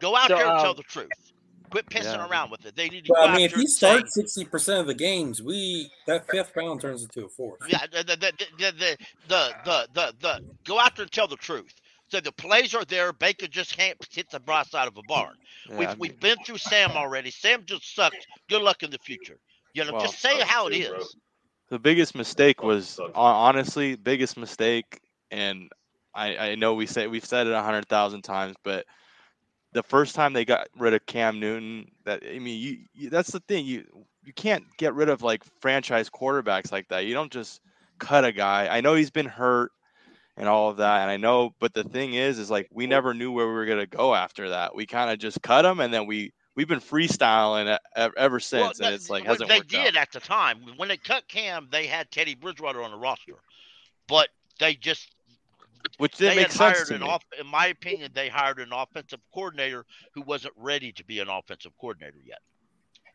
Go 0.00 0.16
out 0.16 0.34
So, 0.34 0.34
there 0.34 0.46
and 0.46 0.56
um, 0.56 0.58
tell 0.58 0.74
the 0.74 0.82
truth. 0.84 1.27
Quit 1.70 1.86
pissing 1.86 2.16
yeah. 2.16 2.28
around 2.28 2.50
with 2.50 2.64
it. 2.66 2.76
They 2.76 2.88
need 2.88 3.04
to. 3.06 3.12
Well, 3.12 3.28
I 3.28 3.36
mean, 3.36 3.44
if 3.46 3.56
you 3.56 3.66
start 3.66 4.10
sixty 4.10 4.44
percent 4.44 4.80
of 4.80 4.86
the 4.86 4.94
games, 4.94 5.42
we 5.42 5.90
that 6.06 6.28
fifth 6.30 6.54
round 6.56 6.80
turns 6.80 7.02
into 7.02 7.26
a 7.26 7.28
fourth. 7.28 7.60
Yeah, 7.68 7.86
the 7.90 8.04
the 8.04 8.16
the, 8.16 8.32
the 8.58 8.96
the 9.28 9.54
the 9.64 9.88
the 9.94 10.14
the 10.20 10.44
go 10.64 10.78
out 10.78 10.96
there 10.96 11.04
and 11.04 11.12
tell 11.12 11.28
the 11.28 11.36
truth. 11.36 11.74
So 12.08 12.20
the 12.20 12.32
plays 12.32 12.74
are 12.74 12.84
there. 12.86 13.12
Baker 13.12 13.46
just 13.46 13.76
can't 13.76 13.98
hit 14.10 14.30
the 14.30 14.40
broad 14.40 14.66
side 14.66 14.88
of 14.88 14.96
a 14.96 15.02
barn. 15.06 15.34
Yeah, 15.68 15.78
we've 15.78 15.88
I 15.88 15.90
mean, 15.90 15.98
we've 16.00 16.20
been 16.20 16.36
through 16.44 16.58
Sam 16.58 16.92
already. 16.92 17.30
Sam 17.30 17.64
just 17.66 17.94
sucked. 17.94 18.26
Good 18.48 18.62
luck 18.62 18.82
in 18.82 18.90
the 18.90 18.98
future. 18.98 19.38
You 19.74 19.84
know, 19.84 19.92
well, 19.92 20.02
just 20.02 20.18
say 20.18 20.40
how 20.40 20.68
it 20.68 20.74
is. 20.74 21.16
The 21.68 21.78
biggest 21.78 22.14
mistake 22.14 22.62
was 22.62 22.98
honestly 23.14 23.94
biggest 23.94 24.38
mistake, 24.38 25.00
and 25.30 25.70
I 26.14 26.36
I 26.36 26.54
know 26.54 26.74
we 26.74 26.86
say 26.86 27.06
we've 27.06 27.24
said 27.24 27.46
it 27.46 27.52
a 27.52 27.62
hundred 27.62 27.88
thousand 27.88 28.22
times, 28.22 28.56
but 28.62 28.86
the 29.72 29.82
first 29.82 30.14
time 30.14 30.32
they 30.32 30.44
got 30.44 30.68
rid 30.78 30.94
of 30.94 31.04
Cam 31.06 31.40
Newton, 31.40 31.90
that 32.04 32.22
I 32.24 32.38
mean, 32.38 32.60
you, 32.60 32.78
you 32.94 33.10
that's 33.10 33.30
the 33.30 33.40
thing 33.40 33.66
you 33.66 33.84
you 34.24 34.32
can't 34.32 34.64
get 34.76 34.94
rid 34.94 35.08
of 35.08 35.22
like 35.22 35.42
franchise 35.60 36.10
quarterbacks 36.10 36.72
like 36.72 36.88
that. 36.88 37.06
You 37.06 37.14
don't 37.14 37.32
just 37.32 37.60
cut 37.98 38.24
a 38.24 38.32
guy. 38.32 38.68
I 38.68 38.80
know 38.80 38.94
he's 38.94 39.10
been 39.10 39.26
hurt 39.26 39.72
and 40.36 40.48
all 40.48 40.70
of 40.70 40.76
that, 40.78 41.02
and 41.02 41.10
I 41.10 41.16
know, 41.16 41.54
but 41.58 41.74
the 41.74 41.84
thing 41.84 42.14
is, 42.14 42.38
is 42.38 42.50
like 42.50 42.68
we 42.72 42.86
never 42.86 43.12
knew 43.12 43.32
where 43.32 43.46
we 43.46 43.52
were 43.52 43.66
gonna 43.66 43.86
go 43.86 44.14
after 44.14 44.50
that. 44.50 44.74
We 44.74 44.86
kind 44.86 45.10
of 45.10 45.18
just 45.18 45.42
cut 45.42 45.64
him, 45.64 45.80
and 45.80 45.92
then 45.92 46.06
we 46.06 46.32
we've 46.54 46.68
been 46.68 46.80
freestyling 46.80 47.78
ev- 47.94 48.12
ever 48.16 48.40
since, 48.40 48.80
and 48.80 48.94
it's 48.94 49.10
like 49.10 49.24
hasn't 49.24 49.48
they 49.48 49.58
worked 49.58 49.74
out. 49.74 49.84
did 49.84 49.96
at 49.96 50.12
the 50.12 50.20
time 50.20 50.58
when 50.76 50.88
they 50.88 50.96
cut 50.96 51.26
Cam, 51.28 51.68
they 51.70 51.86
had 51.86 52.10
Teddy 52.10 52.34
Bridgewater 52.34 52.82
on 52.82 52.90
the 52.90 52.96
roster, 52.96 53.34
but 54.06 54.28
they 54.58 54.74
just 54.74 55.14
Which 55.98 56.16
they 56.18 56.30
didn't 56.30 56.36
make 56.36 56.48
had 56.48 56.52
sense 56.52 56.78
hired 56.78 56.88
to 56.88 56.94
an 56.96 57.02
me. 57.02 57.08
off. 57.08 57.24
In 57.38 57.46
my 57.46 57.66
opinion, 57.68 58.12
they 58.14 58.28
hired 58.28 58.58
an 58.60 58.72
offensive 58.72 59.20
coordinator 59.34 59.86
who 60.14 60.22
wasn't 60.22 60.54
ready 60.56 60.92
to 60.92 61.04
be 61.04 61.20
an 61.20 61.28
offensive 61.28 61.72
coordinator 61.80 62.18
yet. 62.24 62.40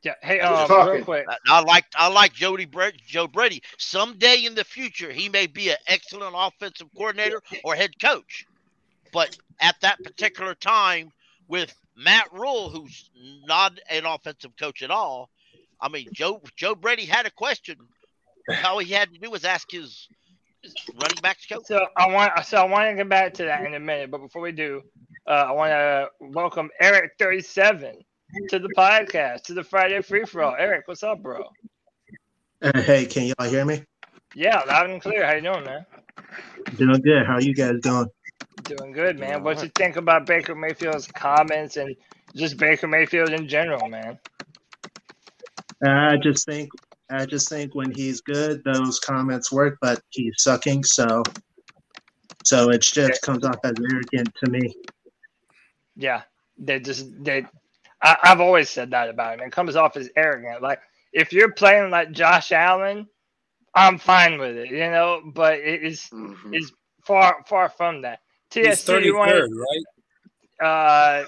yeah. 0.04 0.16
Hey, 0.22 0.40
um, 0.42 0.74
real 0.88 1.00
quick. 1.00 1.30
I, 1.30 1.38
I 1.48 1.62
like 1.62 1.86
I 1.96 2.08
like 2.10 2.34
Jody 2.34 2.66
Brady, 2.66 3.00
Joe 3.06 3.28
Brady. 3.28 3.62
Someday 3.78 4.46
in 4.46 4.56
the 4.56 4.64
future, 4.66 5.12
he 5.12 5.30
may 5.30 5.48
be 5.48 5.70
an 5.70 5.78
excellent 5.88 6.36
offensive 6.38 6.88
coordinator 6.96 7.42
or 7.64 7.76
head 7.76 8.00
coach, 8.02 8.48
but 9.14 9.36
at 9.62 9.76
that 9.82 10.04
particular 10.04 10.56
time, 10.56 11.12
with 11.48 11.74
Matt 11.96 12.28
Rhule, 12.34 12.70
who's 12.70 13.10
not 13.46 13.80
an 13.90 14.06
offensive 14.06 14.56
coach 14.58 14.82
at 14.84 14.92
all, 14.92 15.30
I 15.82 15.90
mean 15.90 16.10
Joe 16.14 16.42
Joe 16.56 16.76
Brady 16.76 17.06
had 17.06 17.26
a 17.26 17.32
question. 17.32 17.78
All 18.66 18.80
he 18.80 18.92
had 18.94 19.14
to 19.14 19.20
do 19.20 19.32
was 19.32 19.46
ask 19.46 19.72
his 19.72 20.10
running 20.96 21.18
backs 21.22 21.46
coach. 21.46 21.64
So 21.66 21.86
I 21.98 22.08
want 22.08 22.32
so 22.46 22.58
I 22.58 22.66
want 22.66 22.90
to 22.90 22.96
get 22.96 23.10
back 23.10 23.34
to 23.36 23.46
that 23.46 23.66
in 23.66 23.74
a 23.74 23.80
minute, 23.80 24.12
but 24.12 24.20
before 24.20 24.42
we 24.42 24.52
do, 24.52 24.82
uh, 25.28 25.32
I 25.32 25.52
want 25.52 25.72
to 25.72 26.10
welcome 26.20 26.70
Eric 26.80 27.12
thirty 27.20 27.42
seven 27.42 27.96
to 28.50 28.60
the 28.60 28.70
podcast 28.78 29.44
to 29.44 29.54
the 29.54 29.64
Friday 29.64 30.02
Free 30.02 30.26
for 30.26 30.44
All. 30.44 30.56
Eric, 30.58 30.88
what's 30.88 31.04
up, 31.04 31.22
bro? 31.22 31.44
Uh, 32.62 32.82
Hey, 32.82 33.06
can 33.06 33.26
y'all 33.26 33.50
hear 33.50 33.66
me? 33.66 33.84
Yeah, 34.36 34.62
loud 34.68 34.90
and 34.90 35.02
clear. 35.02 35.26
How 35.26 35.34
you 35.34 35.42
doing, 35.42 35.66
man? 35.66 35.86
Doing 36.78 37.02
good. 37.02 37.26
How 37.26 37.40
you 37.40 37.54
guys 37.54 37.80
doing? 37.82 38.08
Doing 38.64 38.94
good, 38.94 39.20
man. 39.20 39.44
What 39.44 39.62
you 39.62 39.70
think 39.76 39.98
about 39.98 40.26
Baker 40.26 40.56
Mayfield's 40.56 41.08
comments 41.08 41.78
and 41.78 41.96
just 42.36 42.58
Baker 42.58 42.88
Mayfield 42.88 43.32
in 43.32 43.48
general, 43.48 43.90
man? 43.90 44.18
I 45.86 46.18
just 46.18 46.46
think 46.46 46.70
I 47.16 47.26
just 47.26 47.50
think 47.50 47.76
when 47.76 47.92
he's 47.92 48.22
good, 48.22 48.64
those 48.64 49.00
comments 49.00 49.52
work, 49.52 49.78
but 49.82 50.02
he's 50.10 50.34
sucking, 50.38 50.84
so 50.84 51.24
so 52.44 52.70
it 52.72 52.82
just 52.82 53.22
comes 53.22 53.46
off 53.46 53.60
as 53.64 53.74
arrogant 53.80 54.34
to 54.44 54.52
me. 54.52 54.76
Yeah, 55.96 56.24
they 56.58 56.80
just 56.80 57.24
they. 57.24 57.46
I, 58.02 58.18
I've 58.24 58.42
always 58.42 58.70
said 58.70 58.92
that 58.92 59.10
about 59.10 59.40
him. 59.40 59.46
It 59.46 59.52
comes 59.52 59.76
off 59.76 59.96
as 59.96 60.10
arrogant. 60.16 60.62
Like 60.62 60.82
if 61.14 61.32
you're 61.32 61.54
playing 61.54 61.90
like 61.90 62.12
Josh 62.12 62.52
Allen, 62.52 63.08
I'm 63.76 63.98
fine 63.98 64.40
with 64.40 64.58
it, 64.58 64.70
you 64.70 64.78
know. 64.78 65.22
But 65.34 65.60
it 65.60 65.84
is 65.84 66.10
is 66.52 66.72
far 67.06 67.44
far 67.48 67.70
from 67.70 68.02
that. 68.02 68.20
He's 68.54 68.82
TST, 68.82 68.90
you 69.04 69.16
want 69.16 69.32
right? 69.32 69.84
Uh, 70.62 71.26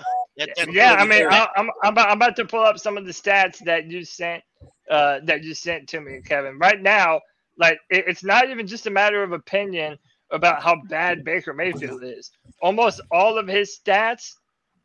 yeah, 0.69 0.93
I 0.93 1.05
mean, 1.05 1.25
I, 1.27 1.47
I'm 1.55 1.69
I'm 1.83 1.97
I'm 1.97 2.17
about 2.17 2.35
to 2.37 2.45
pull 2.45 2.61
up 2.61 2.77
some 2.77 2.97
of 2.97 3.05
the 3.05 3.11
stats 3.11 3.59
that 3.59 3.89
you 3.89 4.03
sent 4.03 4.43
uh 4.89 5.19
that 5.23 5.43
you 5.43 5.53
sent 5.53 5.89
to 5.89 6.01
me, 6.01 6.21
Kevin. 6.23 6.57
Right 6.59 6.81
now, 6.81 7.21
like 7.57 7.79
it, 7.89 8.05
it's 8.07 8.23
not 8.23 8.49
even 8.49 8.67
just 8.67 8.87
a 8.87 8.91
matter 8.91 9.23
of 9.23 9.31
opinion 9.31 9.97
about 10.31 10.61
how 10.61 10.81
bad 10.89 11.23
Baker 11.23 11.53
Mayfield 11.53 12.03
is. 12.03 12.31
Almost 12.61 13.01
all 13.11 13.37
of 13.37 13.47
his 13.47 13.77
stats 13.77 14.33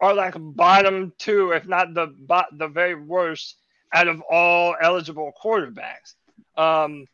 are 0.01 0.14
like 0.14 0.34
bottom 0.38 1.12
two, 1.18 1.53
if 1.53 1.66
not 1.66 1.94
the 1.94 2.14
the 2.53 2.68
very 2.68 2.94
worst 2.94 3.57
out 3.92 4.09
of 4.09 4.22
all 4.30 4.76
eligible 4.80 5.32
quarterbacks. 5.42 6.14
Um, 6.57 7.07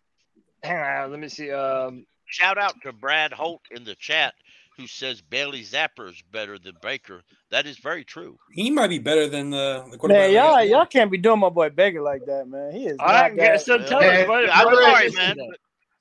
hang 0.62 0.78
on, 0.78 1.10
let 1.10 1.20
me 1.20 1.28
see. 1.28 1.50
Um, 1.50 2.06
Shout 2.28 2.58
out 2.58 2.74
to 2.82 2.92
Brad 2.92 3.32
Holt 3.32 3.62
in 3.70 3.84
the 3.84 3.94
chat 3.94 4.34
who 4.76 4.86
says 4.86 5.20
Bailey 5.22 5.62
Zappe 5.62 6.08
is 6.08 6.22
better 6.32 6.58
than 6.58 6.74
Baker. 6.82 7.22
That 7.50 7.66
is 7.66 7.78
very 7.78 8.04
true. 8.04 8.36
He 8.52 8.70
might 8.70 8.88
be 8.88 8.98
better 8.98 9.28
than 9.28 9.50
the, 9.50 9.84
the 9.90 9.96
quarterback. 9.96 10.30
Man, 10.30 10.32
y'all 10.32 10.62
y'all 10.64 10.86
can't 10.86 11.10
be 11.10 11.18
doing 11.18 11.40
my 11.40 11.48
boy 11.48 11.70
Baker 11.70 12.02
like 12.02 12.24
that, 12.26 12.46
man. 12.48 12.72
He 12.72 12.86
is. 12.86 12.96
All 13.00 13.06
right, 13.06 13.34
not 13.34 13.36
get- 13.42 13.52
that- 13.52 13.60
so 13.62 13.78
tell 13.78 14.00
Man, 14.00 14.22
us 14.22 14.28
what, 14.28 14.48
I'm 14.54 14.64
what 14.66 14.78
ready 14.78 14.92
are 14.92 14.98
to 14.98 15.04
you- 15.04 15.10
see 15.10 15.16
that. 15.16 15.36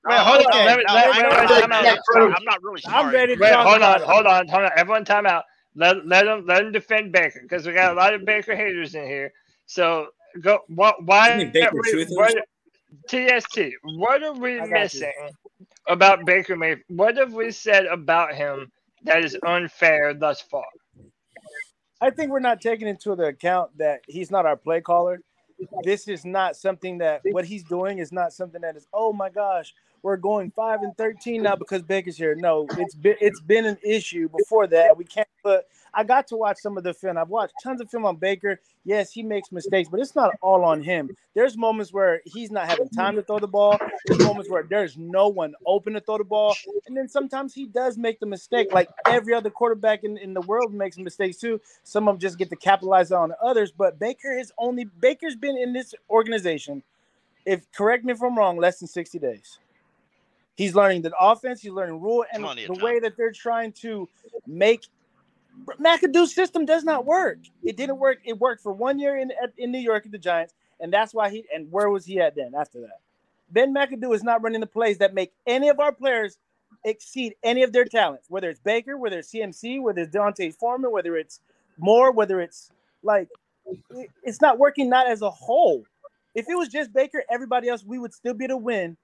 Wait, 0.07 0.19
hold 0.19 0.37
on. 0.37 0.45
Okay, 0.51 0.65
Let 0.65 0.77
me, 0.77 0.83
no, 0.87 0.93
let, 0.93 1.05
I'm 1.07 1.11
wait, 1.15 1.23
ready 1.23 1.35
wait, 1.35 1.47
to 1.47 1.61
time 1.61 1.71
out. 1.71 1.83
get 1.83 1.99
through. 2.13 2.33
I'm 2.35 2.43
not 2.43 2.61
really 2.61 2.81
I'm 2.85 3.11
ready 3.11 3.35
to 3.35 3.41
Wait, 3.41 3.49
talk 3.49 3.65
hold 3.67 3.81
on, 3.81 4.01
it. 4.01 4.05
hold 4.05 4.25
on, 4.27 4.47
hold 4.47 4.63
on. 4.65 4.71
Everyone, 4.77 5.03
time 5.03 5.25
out. 5.25 5.45
Let 5.75 6.05
let 6.05 6.25
them 6.25 6.45
let 6.45 6.59
them 6.61 6.71
defend 6.71 7.11
Baker 7.11 7.39
because 7.41 7.65
we 7.65 7.73
got 7.73 7.91
a 7.91 7.95
lot 7.95 8.13
of 8.13 8.23
Baker 8.23 8.55
haters 8.55 8.93
in 8.93 9.05
here. 9.07 9.33
So 9.65 10.09
go. 10.41 10.59
What? 10.67 11.03
Why? 11.03 11.31
You 11.31 11.37
mean 11.45 11.51
Baker 11.53 11.71
we- 11.73 12.05
what, 12.11 12.35
TST. 13.09 13.59
What 13.83 14.21
are 14.23 14.33
we 14.33 14.61
missing? 14.61 15.11
you. 15.17 15.29
About 15.87 16.25
Baker 16.25 16.55
Mayfield? 16.55 16.85
What 16.89 17.17
have 17.17 17.33
we 17.33 17.51
said 17.51 17.85
about 17.85 18.33
him 18.33 18.71
that 19.03 19.23
is 19.23 19.37
unfair 19.45 20.13
thus 20.13 20.41
far? 20.41 20.65
I 22.01 22.09
think 22.09 22.31
we're 22.31 22.39
not 22.39 22.61
taking 22.61 22.87
into 22.87 23.13
account 23.13 23.77
that 23.77 24.01
he's 24.07 24.29
not 24.31 24.45
our 24.45 24.57
play 24.57 24.81
caller. 24.81 25.21
This 25.83 26.07
is 26.07 26.25
not 26.25 26.55
something 26.55 26.97
that 26.97 27.21
what 27.31 27.45
he's 27.45 27.63
doing 27.63 27.99
is 27.99 28.11
not 28.11 28.33
something 28.33 28.61
that 28.61 28.75
is. 28.75 28.87
Oh 28.93 29.13
my 29.13 29.29
gosh, 29.29 29.73
we're 30.05 30.17
going 30.17 30.51
five 30.51 30.83
and 30.83 30.95
thirteen 30.95 31.41
now 31.41 31.55
because 31.55 31.81
Baker's 31.81 32.15
here. 32.15 32.35
No, 32.35 32.67
it's 32.77 32.93
been 32.93 33.15
it's 33.19 33.41
been 33.41 33.65
an 33.65 33.77
issue 33.83 34.29
before 34.29 34.67
that. 34.67 34.95
We 34.95 35.03
can't. 35.03 35.27
But 35.43 35.67
I 35.95 36.03
got 36.03 36.27
to 36.27 36.35
watch 36.35 36.57
some 36.59 36.77
of 36.77 36.83
the 36.83 36.93
film. 36.93 37.17
I've 37.17 37.29
watched 37.29 37.55
tons 37.63 37.81
of 37.81 37.89
film 37.89 38.05
on 38.05 38.17
Baker. 38.17 38.59
Yes, 38.83 39.11
he 39.11 39.23
makes 39.23 39.51
mistakes, 39.51 39.89
but 39.89 39.99
it's 39.99 40.15
not 40.15 40.35
all 40.41 40.63
on 40.63 40.83
him. 40.83 41.09
There's 41.33 41.57
moments 41.57 41.91
where 41.91 42.21
he's 42.25 42.51
not 42.51 42.67
having 42.69 42.87
time 42.89 43.15
to 43.15 43.23
throw 43.23 43.39
the 43.39 43.47
ball. 43.47 43.79
There's 44.05 44.19
moments 44.23 44.47
where 44.47 44.61
there's 44.61 44.95
no 44.95 45.27
one 45.27 45.55
open 45.65 45.93
to 45.93 46.01
throw 46.01 46.19
the 46.19 46.23
ball, 46.23 46.55
and 46.85 46.95
then 46.95 47.09
sometimes 47.09 47.55
he 47.55 47.65
does 47.65 47.97
make 47.97 48.19
the 48.19 48.27
mistake. 48.27 48.71
Like 48.71 48.89
every 49.07 49.33
other 49.33 49.49
quarterback 49.49 50.03
in, 50.03 50.19
in 50.19 50.35
the 50.35 50.41
world 50.41 50.71
makes 50.71 50.99
mistakes 50.99 51.37
too. 51.37 51.59
Some 51.81 52.07
of 52.07 52.13
them 52.13 52.19
just 52.19 52.37
get 52.37 52.51
to 52.51 52.55
capitalize 52.55 53.11
on 53.11 53.33
others. 53.43 53.71
But 53.71 53.97
Baker 53.97 54.37
has 54.37 54.51
only 54.59 54.83
Baker's 54.83 55.35
been 55.35 55.57
in 55.57 55.73
this 55.73 55.95
organization. 56.11 56.83
If 57.43 57.71
correct 57.71 58.05
me 58.05 58.13
if 58.13 58.21
I'm 58.21 58.37
wrong, 58.37 58.57
less 58.57 58.77
than 58.77 58.87
60 58.87 59.17
days. 59.17 59.57
He's 60.55 60.73
learning 60.73 61.01
the 61.01 61.11
offense. 61.19 61.61
He's 61.61 61.71
learning 61.71 61.99
Rhule 62.01 62.25
and 62.31 62.43
Plenty 62.43 62.65
the 62.67 62.73
way 62.73 62.99
that 62.99 63.17
they're 63.17 63.31
trying 63.31 63.73
to 63.73 64.07
make 64.47 64.85
McAdoo's 65.79 66.33
system 66.33 66.65
does 66.65 66.83
not 66.83 67.05
work. 67.05 67.39
It 67.63 67.77
didn't 67.77 67.97
work. 67.97 68.19
It 68.25 68.39
worked 68.39 68.61
for 68.61 68.73
one 68.73 68.99
year 68.99 69.17
in 69.17 69.31
in 69.57 69.71
New 69.71 69.79
York 69.79 70.05
at 70.05 70.11
the 70.11 70.17
Giants, 70.17 70.53
and 70.79 70.91
that's 70.91 71.13
why 71.13 71.29
he. 71.29 71.45
And 71.53 71.71
where 71.71 71.89
was 71.89 72.05
he 72.05 72.19
at 72.19 72.35
then? 72.35 72.53
After 72.57 72.81
that, 72.81 72.99
Ben 73.51 73.73
McAdoo 73.73 74.13
is 74.13 74.23
not 74.23 74.41
running 74.41 74.61
the 74.61 74.67
plays 74.67 74.97
that 74.99 75.13
make 75.13 75.33
any 75.45 75.69
of 75.69 75.79
our 75.79 75.91
players 75.91 76.37
exceed 76.83 77.35
any 77.43 77.63
of 77.63 77.71
their 77.71 77.85
talents. 77.85 78.29
Whether 78.29 78.49
it's 78.49 78.59
Baker, 78.59 78.97
whether 78.97 79.19
it's 79.19 79.31
CMC, 79.31 79.81
whether 79.81 80.01
it's 80.01 80.11
D'Onta 80.11 80.53
Foreman, 80.53 80.91
whether 80.91 81.15
it's 81.17 81.39
Moore, 81.77 82.11
whether 82.11 82.39
it's 82.41 82.71
like 83.03 83.29
it's 84.23 84.41
not 84.41 84.57
working. 84.57 84.89
Not 84.89 85.07
as 85.07 85.21
a 85.21 85.31
whole. 85.31 85.83
If 86.33 86.49
it 86.49 86.55
was 86.55 86.67
just 86.67 86.93
Baker, 86.93 87.23
everybody 87.29 87.69
else, 87.69 87.83
we 87.83 87.97
would 87.97 88.13
still 88.13 88.33
be 88.33 88.47
to 88.47 88.57
win. 88.57 88.97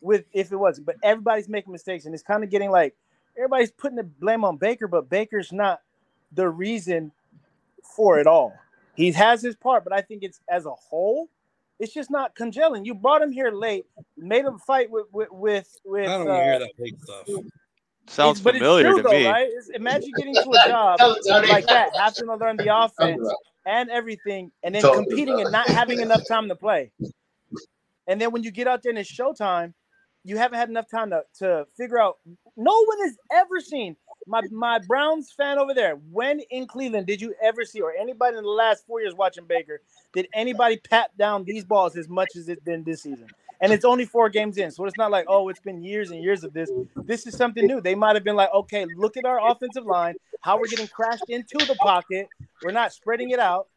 With 0.00 0.26
if 0.32 0.52
it 0.52 0.56
wasn't, 0.56 0.86
but 0.86 0.96
everybody's 1.02 1.48
making 1.48 1.72
mistakes, 1.72 2.04
and 2.04 2.14
it's 2.14 2.22
kind 2.22 2.44
of 2.44 2.50
getting 2.50 2.70
like 2.70 2.94
everybody's 3.36 3.72
putting 3.72 3.96
the 3.96 4.04
blame 4.04 4.44
on 4.44 4.56
Baker, 4.56 4.86
but 4.86 5.10
Baker's 5.10 5.52
not 5.52 5.80
the 6.32 6.48
reason 6.48 7.10
for 7.82 8.18
it 8.18 8.26
all. 8.26 8.54
He 8.94 9.10
has 9.12 9.42
his 9.42 9.56
part, 9.56 9.84
but 9.84 9.92
I 9.92 10.00
think 10.00 10.22
it's 10.22 10.40
as 10.48 10.66
a 10.66 10.70
whole, 10.72 11.28
it's 11.78 11.92
just 11.92 12.10
not 12.10 12.34
congealing. 12.34 12.84
You 12.84 12.94
brought 12.94 13.22
him 13.22 13.32
here 13.32 13.50
late, 13.50 13.86
made 14.16 14.44
him 14.44 14.58
fight 14.58 14.90
with 14.90 15.06
with 15.12 15.30
with. 15.32 15.76
with 15.84 16.08
I 16.08 16.18
don't 16.18 16.28
uh, 16.28 16.42
hear 16.42 16.58
that 16.58 16.72
big 16.76 17.00
stuff. 17.02 17.26
Sounds 18.06 18.38
it's- 18.38 18.40
but 18.40 18.54
familiar 18.54 18.86
it's 18.86 18.94
true, 18.94 19.02
to 19.02 19.08
though, 19.08 19.18
me. 19.18 19.26
Right? 19.26 19.48
It's- 19.48 19.68
imagine 19.70 20.10
getting 20.16 20.34
to 20.34 20.50
a 20.50 20.68
job 20.68 21.00
like 21.48 21.66
that, 21.66 21.90
having 21.96 22.26
to 22.26 22.36
learn 22.36 22.56
the 22.56 22.74
offense 22.74 23.28
and 23.66 23.90
everything, 23.90 24.50
and 24.62 24.74
then 24.74 24.82
Talking 24.82 25.04
competing 25.04 25.40
and 25.40 25.52
not 25.52 25.68
having 25.68 26.00
enough 26.00 26.26
time 26.26 26.48
to 26.48 26.56
play. 26.56 26.90
And 28.06 28.20
then 28.20 28.30
when 28.32 28.42
you 28.42 28.50
get 28.50 28.66
out 28.66 28.82
there 28.82 28.90
and 28.90 28.98
it's 28.98 29.12
showtime, 29.12 29.74
you 30.24 30.36
haven't 30.36 30.58
had 30.58 30.68
enough 30.68 30.90
time 30.90 31.10
to, 31.10 31.22
to 31.38 31.66
figure 31.76 32.00
out. 32.00 32.18
No 32.56 32.84
one 32.84 32.98
has 33.00 33.16
ever 33.32 33.60
seen 33.60 33.96
my 34.26 34.42
my 34.50 34.78
Browns 34.78 35.32
fan 35.32 35.58
over 35.58 35.74
there. 35.74 35.94
When 36.10 36.40
in 36.50 36.66
Cleveland 36.66 37.06
did 37.06 37.20
you 37.20 37.34
ever 37.42 37.64
see, 37.64 37.80
or 37.80 37.92
anybody 37.92 38.36
in 38.36 38.44
the 38.44 38.50
last 38.50 38.86
four 38.86 39.00
years 39.00 39.14
watching 39.14 39.44
Baker, 39.46 39.80
did 40.12 40.28
anybody 40.34 40.76
pat 40.76 41.16
down 41.16 41.44
these 41.44 41.64
balls 41.64 41.96
as 41.96 42.08
much 42.08 42.36
as 42.36 42.48
it's 42.48 42.62
been 42.62 42.84
this 42.84 43.02
season? 43.02 43.26
And 43.60 43.72
it's 43.72 43.84
only 43.84 44.04
four 44.04 44.28
games 44.28 44.56
in, 44.56 44.70
so 44.70 44.84
it's 44.84 44.96
not 44.96 45.10
like 45.10 45.24
oh, 45.28 45.48
it's 45.48 45.60
been 45.60 45.82
years 45.82 46.10
and 46.10 46.22
years 46.22 46.44
of 46.44 46.52
this. 46.52 46.70
This 46.96 47.26
is 47.26 47.36
something 47.36 47.66
new. 47.66 47.80
They 47.80 47.94
might 47.94 48.14
have 48.14 48.24
been 48.24 48.36
like, 48.36 48.52
okay, 48.54 48.86
look 48.96 49.16
at 49.16 49.24
our 49.24 49.50
offensive 49.50 49.84
line, 49.84 50.14
how 50.42 50.58
we're 50.58 50.68
getting 50.68 50.88
crashed 50.88 51.28
into 51.28 51.58
the 51.66 51.74
pocket. 51.76 52.28
We're 52.62 52.72
not 52.72 52.92
spreading 52.92 53.30
it 53.30 53.40
out. 53.40 53.68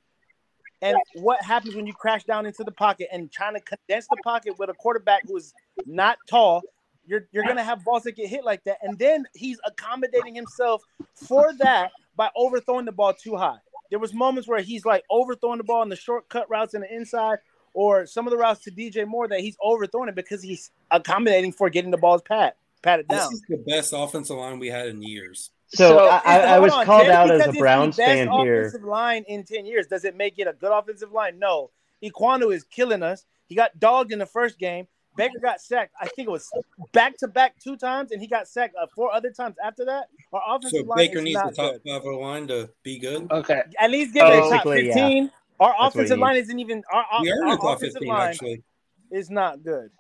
And 0.82 0.98
what 1.16 1.44
happens 1.44 1.76
when 1.76 1.86
you 1.86 1.94
crash 1.94 2.24
down 2.24 2.46
into 2.46 2.64
the 2.64 2.72
pocket 2.72 3.08
and 3.12 3.32
trying 3.32 3.54
to 3.54 3.60
condense 3.62 4.08
the 4.08 4.18
pocket 4.24 4.58
with 4.58 4.70
a 4.70 4.74
quarterback 4.74 5.24
who 5.28 5.38
is 5.38 5.54
not 5.86 6.18
tall? 6.28 6.62
You're 7.06 7.28
you're 7.32 7.44
gonna 7.44 7.64
have 7.64 7.84
balls 7.84 8.04
that 8.04 8.16
get 8.16 8.30
hit 8.30 8.44
like 8.44 8.64
that, 8.66 8.78
and 8.82 8.98
then 8.98 9.26
he's 9.34 9.60
accommodating 9.66 10.36
himself 10.36 10.84
for 11.16 11.52
that 11.60 11.92
by 12.16 12.30
overthrowing 12.36 12.86
the 12.86 12.92
ball 12.92 13.14
too 13.14 13.36
high. 13.36 13.58
There 13.90 14.00
was 14.00 14.14
moments 14.14 14.48
where 14.48 14.62
he's 14.62 14.86
like 14.86 15.04
overthrowing 15.10 15.58
the 15.58 15.64
ball 15.64 15.82
in 15.84 15.90
the 15.90 15.96
shortcut 15.96 16.50
routes 16.50 16.74
in 16.74 16.82
the 16.82 16.94
inside, 16.94 17.40
or 17.74 18.06
some 18.06 18.28
of 18.28 18.32
the 18.32 18.38
routes 18.38 18.64
to 18.64 18.72
DJ 18.72 19.08
Moore 19.08 19.28
that 19.28 19.40
he's 19.40 19.58
overthrowing 19.62 20.10
it 20.10 20.16
because 20.16 20.42
he's 20.44 20.72
accommodating 20.92 21.52
for 21.52 21.70
getting 21.70 21.92
the 21.92 21.98
balls 21.98 22.22
pat 22.22 22.56
patted 22.82 23.08
This 23.10 23.20
down. 23.20 23.34
is 23.34 23.42
the 23.50 23.58
best 23.58 23.94
offensive 23.96 24.38
line 24.38 24.60
we 24.60 24.68
had 24.68 24.88
in 24.88 25.02
years. 25.02 25.52
So, 25.74 26.08
I, 26.08 26.22
I, 26.26 26.38
I 26.56 26.60
was 26.60 26.74
on, 26.74 26.86
called 26.86 27.06
just 27.06 27.16
out 27.16 27.32
as 27.32 27.42
a 27.42 27.44
it's 27.46 27.54
the 27.54 27.60
Browns 27.60 27.98
best 27.98 28.08
fan 28.08 28.30
here. 28.32 28.62
Offensive 28.62 28.84
line 28.84 29.24
in 29.28 29.44
ten 29.44 29.66
years 29.66 29.88
does 29.88 30.04
it 30.06 30.16
make 30.18 30.38
it 30.38 30.48
a 30.48 30.54
good 30.54 30.72
offensive 30.72 31.12
line? 31.12 31.40
No. 31.40 31.72
Ekwonu 32.04 32.54
is 32.54 32.64
killing 32.64 33.04
us. 33.04 33.26
He 33.48 33.56
got 33.56 33.80
dogged 33.80 34.12
in 34.12 34.20
the 34.20 34.26
first 34.26 34.58
game. 34.60 34.88
Baker 35.18 35.40
got 35.40 35.60
sacked. 35.62 35.94
I 36.00 36.08
think 36.08 36.28
it 36.28 36.32
was 36.32 36.50
back 36.94 37.18
to 37.18 37.28
back 37.28 37.60
two 37.60 37.76
times, 37.76 38.12
and 38.12 38.22
he 38.22 38.28
got 38.28 38.48
sacked 38.48 38.76
uh, 38.82 38.88
four 38.96 39.14
other 39.14 39.30
times 39.30 39.56
after 39.64 39.84
that. 39.86 40.06
Our 40.32 40.42
offensive 40.56 40.80
So 40.82 40.86
line 40.86 40.98
Baker 40.98 41.18
is 41.20 41.24
needs 41.26 41.42
the 41.42 41.52
top 41.52 41.74
good. 41.74 41.82
five 41.86 42.04
line 42.06 42.48
to 42.48 42.70
be 42.84 42.98
good. 42.98 43.30
Okay. 43.30 43.62
At 43.78 43.92
least 43.92 44.14
give 44.14 44.26
it 44.26 44.34
a 44.34 44.40
top 44.40 44.52
Basically, 44.52 44.88
yeah. 44.88 44.94
fifteen. 44.94 45.32
Our 45.60 45.76
That's 45.80 45.96
offensive 45.96 46.18
line 46.20 46.38
isn't 46.38 46.60
even 46.60 46.84
our, 46.92 47.06
our, 47.12 47.22
We 47.22 47.32
are 47.32 47.36
in 47.36 47.44
our 47.44 47.58
top 47.58 47.78
offensive 47.78 48.00
15, 48.00 48.10
line 48.10 48.30
actually. 48.30 48.64
is 49.12 49.30
not 49.30 49.64
good. 49.64 49.92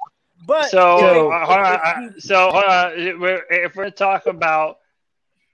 But 0.47 0.69
so 0.72 0.97
if 0.97 1.03
uh, 1.03 1.13
they- 1.13 1.19
hold 1.19 1.59
on, 1.59 1.65
uh, 1.65 2.09
so 2.17 2.49
hold 2.51 2.63
on. 2.63 2.93
If 2.95 3.19
We're, 3.19 3.45
if 3.49 3.76
we're 3.76 3.89
talking 3.91 4.32
about 4.34 4.80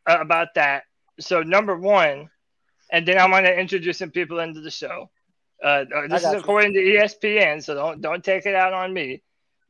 about 0.07 0.55
that, 0.55 0.83
so 1.19 1.41
number 1.41 1.77
one, 1.77 2.29
and 2.91 3.07
then 3.07 3.19
I'm 3.19 3.31
going 3.31 3.43
to 3.43 3.59
introduce 3.59 3.99
some 3.99 4.11
people 4.11 4.39
into 4.39 4.61
the 4.61 4.71
show. 4.71 5.09
Uh, 5.63 5.85
uh, 5.93 6.07
this 6.07 6.19
is 6.19 6.23
got 6.23 6.33
you. 6.33 6.39
according 6.39 6.73
to 6.73 6.79
ESPN, 6.79 7.63
so 7.63 7.75
don't 7.75 8.01
don't 8.01 8.23
take 8.23 8.45
it 8.45 8.55
out 8.55 8.73
on 8.73 8.93
me. 8.93 9.23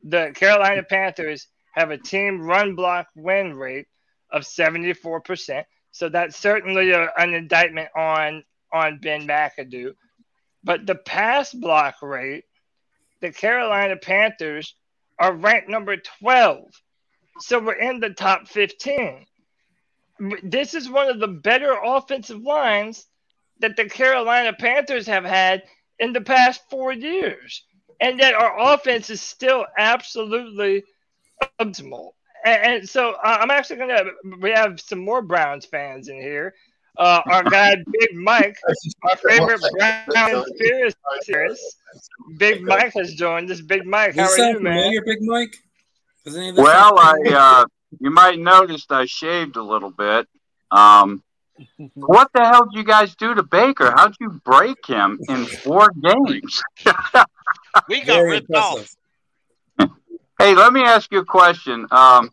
The 0.04 0.32
Carolina 0.34 0.82
Panthers 0.82 1.48
have 1.72 1.90
a 1.90 1.98
team 1.98 2.42
run 2.42 2.74
block 2.74 3.08
win 3.16 3.54
rate 3.54 3.86
of 4.30 4.46
74 4.46 5.22
percent, 5.22 5.66
so 5.90 6.08
that's 6.08 6.36
certainly 6.36 6.90
a, 6.90 7.10
an 7.16 7.34
indictment 7.34 7.88
on 7.96 8.44
on 8.72 8.98
Ben 8.98 9.26
McAdoo. 9.26 9.94
But 10.62 10.86
the 10.86 10.94
pass 10.94 11.52
block 11.52 12.02
rate, 12.02 12.44
the 13.20 13.32
Carolina 13.32 13.96
Panthers 13.96 14.74
are 15.18 15.34
ranked 15.34 15.68
number 15.68 15.96
12. 16.20 16.64
So 17.40 17.60
we're 17.60 17.72
in 17.74 18.00
the 18.00 18.10
top 18.10 18.48
15. 18.48 19.26
This 20.42 20.74
is 20.74 20.90
one 20.90 21.08
of 21.08 21.20
the 21.20 21.28
better 21.28 21.76
offensive 21.82 22.42
lines 22.42 23.06
that 23.60 23.76
the 23.76 23.88
Carolina 23.88 24.52
Panthers 24.52 25.06
have 25.06 25.24
had 25.24 25.62
in 25.98 26.12
the 26.12 26.20
past 26.20 26.62
four 26.70 26.92
years. 26.92 27.64
And 28.00 28.18
yet 28.18 28.34
our 28.34 28.74
offense 28.74 29.10
is 29.10 29.20
still 29.20 29.66
absolutely 29.76 30.84
optimal. 31.60 32.10
And, 32.44 32.62
and 32.62 32.88
so 32.88 33.12
uh, 33.24 33.38
I'm 33.40 33.50
actually 33.50 33.76
going 33.76 33.88
to, 33.88 34.10
we 34.40 34.50
have 34.50 34.80
some 34.80 35.00
more 35.00 35.22
Browns 35.22 35.66
fans 35.66 36.08
in 36.08 36.20
here. 36.20 36.54
Uh, 36.96 37.20
our 37.26 37.44
guy, 37.44 37.76
Big 38.00 38.14
Mike, 38.14 38.56
our 39.02 39.16
favorite 39.16 39.60
Brown 40.08 40.44
theorist, 40.58 40.96
Big 42.36 42.62
Mike 42.62 42.92
has 42.94 43.14
joined 43.14 43.50
us. 43.50 43.60
Big 43.60 43.86
Mike, 43.86 44.16
how 44.16 44.24
Does 44.24 44.32
are 44.32 44.36
this 44.36 44.36
sound 44.36 44.54
you, 44.54 44.60
man? 44.60 44.78
familiar, 44.78 45.02
Big 45.04 45.22
Mike? 45.22 45.56
Does 46.24 46.36
any 46.36 46.48
of 46.50 46.56
this 46.56 46.64
Well, 46.64 46.98
I 46.98 47.14
uh, 47.30 47.64
you 48.00 48.10
might 48.10 48.38
notice 48.38 48.86
I 48.90 49.06
shaved 49.06 49.56
a 49.56 49.62
little 49.62 49.90
bit. 49.90 50.26
Um, 50.70 51.22
what 51.94 52.30
the 52.34 52.44
hell 52.44 52.66
did 52.66 52.78
you 52.78 52.84
guys 52.84 53.14
do 53.16 53.34
to 53.34 53.42
Baker? 53.42 53.92
How'd 53.96 54.14
you 54.20 54.40
break 54.44 54.86
him 54.86 55.18
in 55.28 55.44
four 55.46 55.90
games? 55.90 56.62
We 57.88 58.00
got 58.00 58.16
Very 58.16 58.30
ripped 58.30 58.54
off. 58.54 58.96
hey, 60.38 60.54
let 60.54 60.72
me 60.72 60.82
ask 60.82 61.10
you 61.12 61.18
a 61.18 61.24
question. 61.24 61.86
Um, 61.90 62.30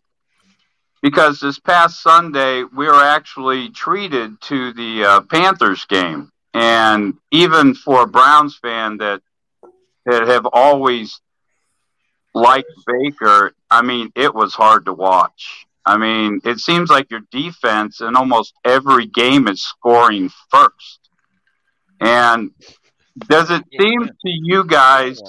because 1.02 1.40
this 1.40 1.58
past 1.58 2.02
Sunday 2.02 2.64
we 2.64 2.86
were 2.86 3.02
actually 3.02 3.70
treated 3.70 4.40
to 4.42 4.72
the 4.72 5.04
uh, 5.04 5.20
Panthers 5.22 5.84
game, 5.84 6.32
and 6.54 7.14
even 7.30 7.74
for 7.74 8.02
a 8.02 8.06
Browns 8.06 8.56
fan 8.56 8.96
that 8.98 9.22
that 10.06 10.26
have 10.26 10.46
always 10.52 11.20
liked 12.36 12.70
Baker, 12.86 13.52
I 13.70 13.82
mean, 13.82 14.12
it 14.14 14.34
was 14.34 14.54
hard 14.54 14.84
to 14.86 14.92
watch. 14.92 15.66
I 15.84 15.96
mean, 15.96 16.40
it 16.44 16.58
seems 16.58 16.90
like 16.90 17.10
your 17.10 17.22
defense 17.30 18.00
in 18.00 18.16
almost 18.16 18.54
every 18.64 19.06
game 19.06 19.48
is 19.48 19.62
scoring 19.62 20.30
first. 20.50 21.00
And 22.00 22.50
does 23.18 23.50
it 23.50 23.64
seem 23.80 24.06
to 24.06 24.12
you 24.24 24.64
guys 24.64 25.22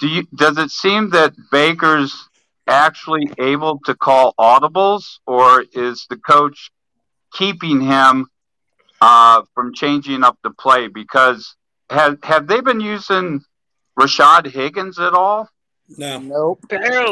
do 0.00 0.08
you 0.08 0.26
does 0.34 0.58
it 0.58 0.70
seem 0.70 1.10
that 1.10 1.34
Baker's 1.52 2.12
actually 2.66 3.30
able 3.38 3.78
to 3.84 3.94
call 3.94 4.34
audibles 4.38 5.18
or 5.26 5.64
is 5.72 6.06
the 6.10 6.16
coach 6.16 6.70
keeping 7.32 7.80
him 7.80 8.26
uh, 9.00 9.42
from 9.54 9.74
changing 9.74 10.24
up 10.24 10.38
the 10.42 10.50
play 10.50 10.88
because 10.88 11.54
have 11.90 12.18
have 12.24 12.46
they 12.48 12.60
been 12.60 12.80
using 12.80 13.42
Rashad 13.98 14.46
Higgins 14.46 14.98
at 14.98 15.14
all? 15.14 15.48
No. 15.96 16.18
Nope. 16.18 16.64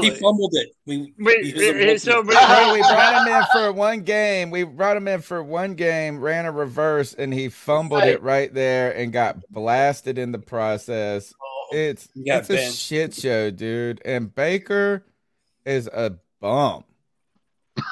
He 0.03 0.11
fumbled 0.11 0.53
it. 0.55 0.69
We, 0.85 1.15
Wait, 1.19 1.45
he 1.47 1.53
was 1.55 1.63
a 1.63 1.99
so 1.99 2.23
multi- 2.23 2.35
No, 2.35 2.73
we 2.75 2.81
brought 2.81 3.27
him 3.27 3.35
in 3.35 3.45
for 3.53 3.73
one 3.73 4.01
game. 4.03 4.51
We 4.51 4.65
brought 4.65 4.97
him 4.97 5.09
in 5.09 5.23
for 5.23 5.43
one 5.43 5.75
game, 5.75 6.21
ran 6.21 6.45
a 6.45 6.53
reverse, 6.53 7.15
and 7.15 7.33
he 7.33 7.49
fumbled 7.49 8.03
it 8.05 8.23
right 8.23 8.53
there 8.53 8.95
and 8.95 9.13
got 9.13 9.39
blasted 9.51 10.19
in 10.19 10.33
the 10.33 10.39
process. 10.39 11.33
It's 11.73 12.09
He 12.15 12.25
got 12.25 12.49
it's 12.49 12.51
a 12.51 12.71
shit 12.73 13.15
show, 13.15 13.51
dude. 13.51 14.03
And 14.05 14.33
Baker 14.35 15.05
is 15.65 15.87
a 15.87 16.19
bum. 16.41 16.85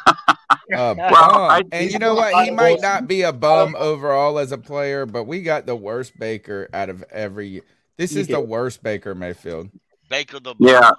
A 0.73 0.95
bum. 0.95 0.97
I- 0.97 1.63
and 1.73 1.91
you 1.93 1.99
know 1.99 2.15
what? 2.15 2.45
He 2.45 2.51
might 2.51 2.81
not 2.81 3.07
be 3.07 3.23
a 3.23 3.33
bum 3.33 3.77
overall 3.79 4.39
as 4.39 4.51
a 4.51 4.59
player, 4.59 5.05
but 5.07 5.25
we 5.25 5.43
got 5.43 5.67
the 5.67 5.77
worst 5.77 6.19
Baker 6.19 6.69
out 6.73 6.89
of 6.89 7.03
every. 7.11 7.63
This 7.97 8.13
You 8.15 8.23
is 8.23 8.29
the 8.29 8.41
worst 8.41 8.83
Baker 8.83 9.15
Mayfield. 9.15 9.69
Baker 10.09 10.41
the 10.41 10.55
Yeah. 10.59 10.91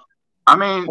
I 0.48 0.54
mean, 0.56 0.86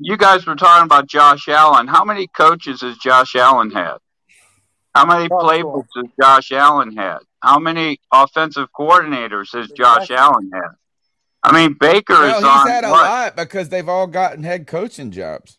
you 0.00 0.16
guys 0.16 0.46
were 0.46 0.54
talking 0.56 0.84
about 0.86 1.06
Josh 1.06 1.46
Allen. 1.48 1.86
How 1.88 2.04
many 2.04 2.26
coaches 2.26 2.80
has 2.80 2.96
Josh 2.98 3.36
Allen 3.36 3.70
had? 3.70 3.98
How 4.94 5.04
many 5.04 5.28
playbooks 5.28 5.88
has 5.96 6.06
Josh 6.20 6.52
Allen 6.52 6.96
had? 6.96 7.18
How 7.42 7.58
many 7.58 8.00
offensive 8.12 8.68
coordinators 8.72 9.52
has 9.52 9.70
Josh 9.72 10.10
Allen 10.10 10.50
had? 10.54 10.70
I 11.42 11.52
mean, 11.52 11.76
Baker 11.78 12.14
Well, 12.14 12.30
is 12.30 12.36
he's 12.36 12.44
on 12.44 12.66
had 12.68 12.84
a 12.84 12.90
what? 12.90 13.04
lot 13.04 13.36
because 13.36 13.68
they've 13.68 13.88
all 13.88 14.06
gotten 14.06 14.42
head 14.44 14.66
coaching 14.66 15.10
jobs. 15.10 15.58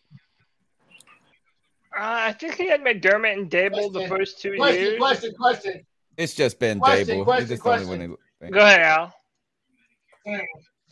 Uh, 1.95 2.01
I 2.01 2.31
think 2.33 2.55
he 2.55 2.67
had 2.67 2.81
McDermott 2.81 3.33
and 3.33 3.49
Daboll 3.51 3.93
the 3.93 4.07
first 4.07 4.41
two 4.41 4.55
Question, 4.57 4.81
years. 4.81 4.97
question, 4.99 5.33
question. 5.35 5.85
It's 6.17 6.33
just 6.33 6.57
been 6.59 6.79
Question, 6.79 7.19
Daboll. 7.19 7.23
question, 7.25 7.43
He's 7.43 7.49
just 7.51 7.63
the 7.63 7.69
only 7.71 7.85
one 7.85 8.17
who- 8.41 8.49
Go 8.51 8.59
ahead, 8.59 8.81
Al. 8.81 9.13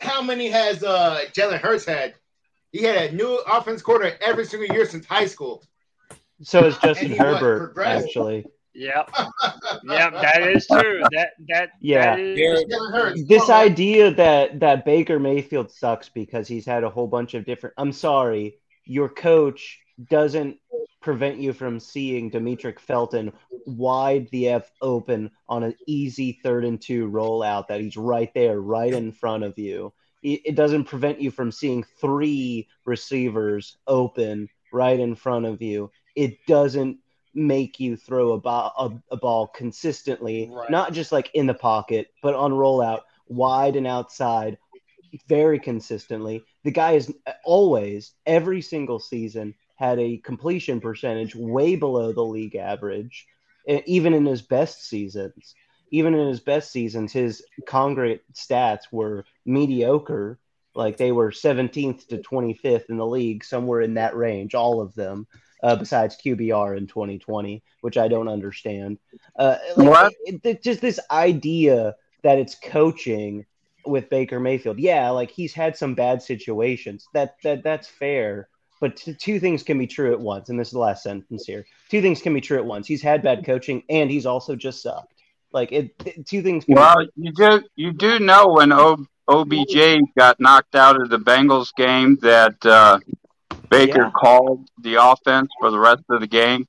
How 0.00 0.22
many 0.22 0.48
has 0.50 0.82
uh, 0.82 1.22
Jalen 1.32 1.60
Hurts 1.60 1.84
had? 1.84 2.14
He 2.72 2.82
had 2.82 3.10
a 3.10 3.14
new 3.14 3.36
offense 3.46 3.82
quarter 3.82 4.12
every 4.20 4.44
single 4.44 4.74
year 4.74 4.86
since 4.86 5.06
high 5.06 5.26
school. 5.26 5.62
So 6.42 6.64
is 6.64 6.76
Justin 6.78 7.12
Herbert, 7.12 7.74
actually. 7.84 8.44
Yep. 8.74 9.10
yep, 9.84 10.12
that 10.12 10.42
is 10.42 10.66
true. 10.66 11.00
That 11.12 11.30
that 11.48 11.70
Yeah. 11.80 12.16
that 12.16 12.20
is 12.20 13.28
This 13.28 13.48
idea 13.48 14.12
that 14.14 14.58
that 14.60 14.84
Baker 14.84 15.20
Mayfield 15.20 15.70
sucks 15.70 16.08
because 16.08 16.48
he's 16.48 16.66
had 16.66 16.82
a 16.82 16.90
whole 16.90 17.06
bunch 17.06 17.34
of 17.34 17.44
different. 17.44 17.74
I'm 17.78 17.92
sorry, 17.92 18.58
your 18.84 19.08
coach 19.08 19.78
doesn't 20.10 20.58
prevent 21.04 21.38
you 21.38 21.52
from 21.52 21.78
seeing 21.78 22.30
Demetric 22.30 22.80
Felton 22.80 23.30
wide 23.66 24.26
the 24.32 24.48
f 24.48 24.70
open 24.80 25.30
on 25.50 25.62
an 25.62 25.74
easy 25.86 26.40
third 26.42 26.64
and 26.64 26.80
two 26.80 27.10
rollout 27.10 27.68
that 27.68 27.82
he's 27.82 27.98
right 27.98 28.32
there, 28.32 28.58
right 28.58 28.92
in 28.92 29.12
front 29.12 29.44
of 29.44 29.58
you. 29.58 29.92
It, 30.22 30.56
doesn't 30.56 30.84
prevent 30.84 31.20
you 31.20 31.30
from 31.30 31.52
seeing 31.52 31.84
three 32.00 32.66
receivers 32.86 33.76
open 33.86 34.48
right 34.72 34.98
in 34.98 35.14
front 35.14 35.44
of 35.44 35.60
you. 35.60 35.90
It 36.16 36.38
doesn't 36.46 36.96
make 37.34 37.78
you 37.78 37.98
throw 37.98 38.32
a, 38.32 38.40
ball 38.40 38.72
a, 38.78 39.14
a 39.14 39.18
ball 39.18 39.48
consistently, 39.48 40.50
not 40.70 40.94
just 40.94 41.12
like 41.12 41.30
in 41.34 41.46
the 41.46 41.52
pocket, 41.52 42.06
but 42.22 42.34
on 42.34 42.52
rollout, 42.52 43.02
wide 43.28 43.76
and 43.76 43.86
outside, 43.86 44.56
very 45.28 45.58
consistently. 45.58 46.42
The 46.62 46.70
guy 46.70 46.92
is 46.92 47.12
uh, 47.26 47.32
always, 47.44 48.12
every 48.24 48.62
single 48.62 48.98
season, 48.98 49.54
had 49.76 49.98
a 49.98 50.18
completion 50.18 50.80
percentage 50.80 51.34
way 51.34 51.76
below 51.76 52.12
the 52.12 52.24
league 52.24 52.54
average, 52.56 53.26
even 53.86 54.14
in 54.14 54.24
his 54.24 54.42
best 54.42 54.86
seasons. 54.88 55.54
Even 55.90 56.14
in 56.14 56.26
his 56.28 56.40
best 56.40 56.72
seasons, 56.72 57.12
his 57.12 57.44
congregate 57.66 58.22
stats 58.32 58.84
were 58.90 59.24
mediocre. 59.44 60.38
Like 60.74 60.96
they 60.96 61.12
were 61.12 61.30
17th 61.30 62.08
to 62.08 62.18
25th 62.18 62.90
in 62.90 62.96
the 62.96 63.06
league, 63.06 63.44
somewhere 63.44 63.80
in 63.80 63.94
that 63.94 64.16
range, 64.16 64.54
all 64.56 64.80
of 64.80 64.94
them, 64.94 65.26
uh, 65.62 65.76
besides 65.76 66.16
QBR 66.16 66.76
in 66.76 66.88
2020, 66.88 67.62
which 67.80 67.96
I 67.96 68.08
don't 68.08 68.26
understand. 68.28 68.98
Uh, 69.38 69.56
like, 69.76 69.88
What? 69.88 70.12
it- 70.24 70.40
it- 70.42 70.62
just 70.62 70.80
this 70.80 70.98
idea 71.10 71.94
that 72.22 72.38
it's 72.38 72.56
coaching 72.56 73.46
with 73.86 74.08
Baker 74.10 74.40
Mayfield. 74.40 74.78
Yeah, 74.80 75.10
like 75.10 75.30
he's 75.30 75.52
had 75.52 75.76
some 75.76 75.94
bad 75.94 76.22
situations. 76.22 77.06
That 77.12 77.36
that 77.44 77.62
that's 77.62 77.86
fair. 77.86 78.48
But 78.84 78.96
t- 78.96 79.14
two 79.14 79.40
things 79.40 79.62
can 79.62 79.78
be 79.78 79.86
true 79.86 80.12
at 80.12 80.20
once, 80.20 80.50
and 80.50 80.60
this 80.60 80.68
is 80.68 80.72
the 80.72 80.78
last 80.78 81.02
sentence 81.02 81.46
here. 81.46 81.64
Two 81.88 82.02
things 82.02 82.20
can 82.20 82.34
be 82.34 82.42
true 82.42 82.58
at 82.58 82.66
once. 82.66 82.86
He's 82.86 83.00
had 83.00 83.22
bad 83.22 83.42
coaching, 83.42 83.82
and 83.88 84.10
he's 84.10 84.26
also 84.26 84.54
just 84.54 84.82
sucked. 84.82 85.14
Like 85.52 85.72
it, 85.72 85.94
it- 86.04 86.26
two 86.26 86.42
things. 86.42 86.66
Can 86.66 86.74
Well, 86.74 86.98
be 86.98 87.10
you 87.16 87.32
do 87.32 87.62
you 87.76 87.92
do 87.94 88.18
know 88.18 88.48
when 88.48 88.72
o, 88.74 88.98
OBJ 89.26 90.00
got 90.18 90.38
knocked 90.38 90.74
out 90.74 91.00
of 91.00 91.08
the 91.08 91.16
Bengals 91.16 91.74
game 91.74 92.18
that 92.20 92.56
uh, 92.66 92.98
Baker 93.70 94.02
Yeah. 94.02 94.10
called 94.10 94.68
the 94.82 94.96
offense 94.96 95.48
for 95.58 95.70
the 95.70 95.78
rest 95.78 96.02
of 96.10 96.20
the 96.20 96.26
game, 96.26 96.68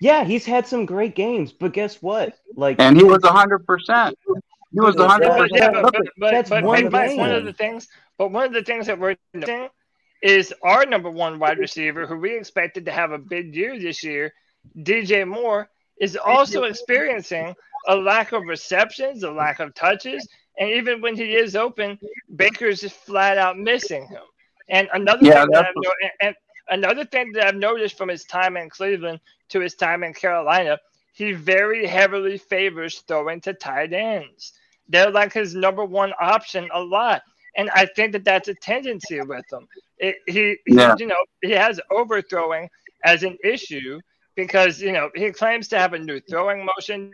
Yeah, 0.00 0.24
he's 0.24 0.44
had 0.44 0.66
some 0.66 0.86
great 0.86 1.14
games, 1.14 1.52
but 1.52 1.72
guess 1.72 2.02
what? 2.02 2.36
Like, 2.56 2.80
and 2.80 2.96
he 2.96 3.04
was 3.04 3.22
hundred 3.22 3.64
percent. 3.64 4.18
He 4.72 4.80
was 4.80 4.96
Yeah, 4.98 5.06
hundred 5.06 5.28
but, 5.28 5.50
yeah, 5.52 5.68
percent. 5.68 5.82
but, 5.84 5.92
but, 5.92 6.02
but, 6.18 6.30
That's 6.32 6.50
but, 6.50 6.64
one 6.64 6.82
but 6.82 6.92
Mike, 6.92 7.16
one 7.16 7.30
of 7.30 7.44
the 7.44 7.52
things, 7.52 7.86
but 8.18 8.32
one 8.32 8.46
of 8.46 8.52
the 8.52 8.64
things 8.64 8.88
that 8.88 8.98
we're 8.98 9.14
noticing 9.34 9.68
is 10.22 10.54
our 10.62 10.86
number 10.86 11.10
one 11.10 11.38
wide 11.38 11.58
receiver, 11.58 12.06
who 12.06 12.16
we 12.16 12.36
expected 12.36 12.86
to 12.86 12.92
have 12.92 13.12
a 13.12 13.18
big 13.18 13.54
year 13.54 13.78
this 13.78 14.02
year, 14.04 14.32
DJ 14.78 15.26
Moore, 15.26 15.68
is 15.98 16.16
also 16.16 16.64
experiencing 16.64 17.54
a 17.88 17.96
lack 17.96 18.32
of 18.32 18.46
receptions, 18.46 19.22
a 19.24 19.30
lack 19.30 19.60
of 19.60 19.74
touches, 19.74 20.28
and 20.58 20.70
even 20.70 21.00
when 21.00 21.16
he 21.16 21.34
is 21.34 21.56
open, 21.56 21.98
Baker's 22.34 22.80
just 22.80 22.96
flat 22.96 23.38
out 23.38 23.58
missing 23.58 24.06
him. 24.06 24.22
And 24.68 24.88
another 24.92 25.26
Yeah, 25.26 25.32
thing 25.32 25.50
that 25.50 25.66
I've 25.66 25.74
no- 25.76 25.90
and, 26.02 26.12
and 26.20 26.36
another 26.84 27.04
thing 27.04 27.32
that 27.32 27.46
I've 27.46 27.56
noticed 27.56 27.96
from 27.98 28.08
his 28.08 28.24
time 28.24 28.56
in 28.56 28.70
Cleveland 28.70 29.20
to 29.50 29.60
his 29.60 29.74
time 29.74 30.04
in 30.04 30.14
Carolina, 30.14 30.78
he 31.12 31.32
very 31.32 31.86
heavily 31.86 32.38
favors 32.38 33.00
throwing 33.00 33.40
to 33.42 33.52
tight 33.54 33.92
ends. 33.92 34.52
They're 34.88 35.10
like 35.10 35.32
his 35.32 35.54
number 35.54 35.84
one 35.84 36.12
option 36.20 36.68
a 36.72 36.80
lot. 36.80 37.22
And 37.56 37.70
I 37.70 37.86
think 37.86 38.12
that 38.12 38.24
that's 38.24 38.48
a 38.48 38.54
tendency 38.54 39.20
with 39.20 39.44
him. 39.52 39.66
It, 39.98 40.16
he, 40.26 40.56
he- 40.66 40.76
Yeah. 40.76 40.94
you 40.98 41.06
know, 41.06 41.22
he 41.42 41.52
has 41.52 41.80
overthrowing 41.90 42.68
as 43.04 43.22
an 43.22 43.36
issue 43.44 44.00
because, 44.36 44.80
you 44.80 44.92
know, 44.92 45.10
he 45.14 45.30
claims 45.32 45.68
to 45.68 45.78
have 45.78 45.92
a 45.92 45.98
new 45.98 46.20
throwing 46.20 46.64
motion 46.64 47.12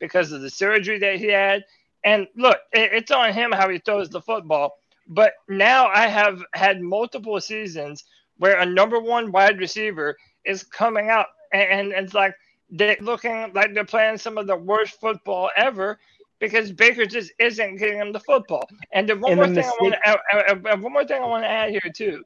because 0.00 0.32
of 0.32 0.40
the 0.42 0.50
surgery 0.50 0.98
that 0.98 1.16
he 1.16 1.26
had. 1.26 1.64
And 2.04 2.26
look, 2.36 2.58
it, 2.72 2.92
it's 2.92 3.10
on 3.10 3.32
him 3.32 3.52
how 3.52 3.68
he 3.68 3.78
throws 3.78 4.08
the 4.08 4.20
football. 4.20 4.74
But 5.08 5.32
now 5.48 5.86
I 5.88 6.06
have 6.08 6.42
had 6.54 6.80
multiple 6.80 7.40
seasons 7.40 8.04
where 8.38 8.58
a 8.58 8.66
number 8.66 8.98
one 9.00 9.32
wide 9.32 9.58
receiver 9.58 10.16
is 10.44 10.64
coming 10.64 11.08
out 11.10 11.26
and, 11.52 11.92
and 11.92 12.04
it's 12.04 12.14
like 12.14 12.34
they're 12.70 12.96
looking 13.00 13.52
like 13.54 13.74
they're 13.74 13.84
playing 13.84 14.18
some 14.18 14.38
of 14.38 14.46
the 14.46 14.56
worst 14.56 15.00
football 15.00 15.50
ever 15.56 15.98
because 16.38 16.72
Baker 16.72 17.06
just 17.06 17.32
isn't 17.38 17.76
getting 17.76 17.98
him 17.98 18.12
the 18.12 18.20
football. 18.20 18.68
And 18.92 19.08
then 19.08 19.20
one 19.20 19.32
And 19.32 19.40
more 19.40 19.48
the 19.48 19.54
thing 19.54 19.64
I 19.64 19.82
want 19.82 19.94
to 19.94 20.08
add, 20.08 20.18
uh, 20.32 20.36
uh, 20.36 20.74
uh, 20.74 20.76
one 20.78 20.92
more 20.92 21.04
thing 21.04 21.22
I 21.22 21.26
want 21.26 21.44
to 21.44 21.48
add 21.48 21.70
here 21.70 21.92
too. 21.94 22.22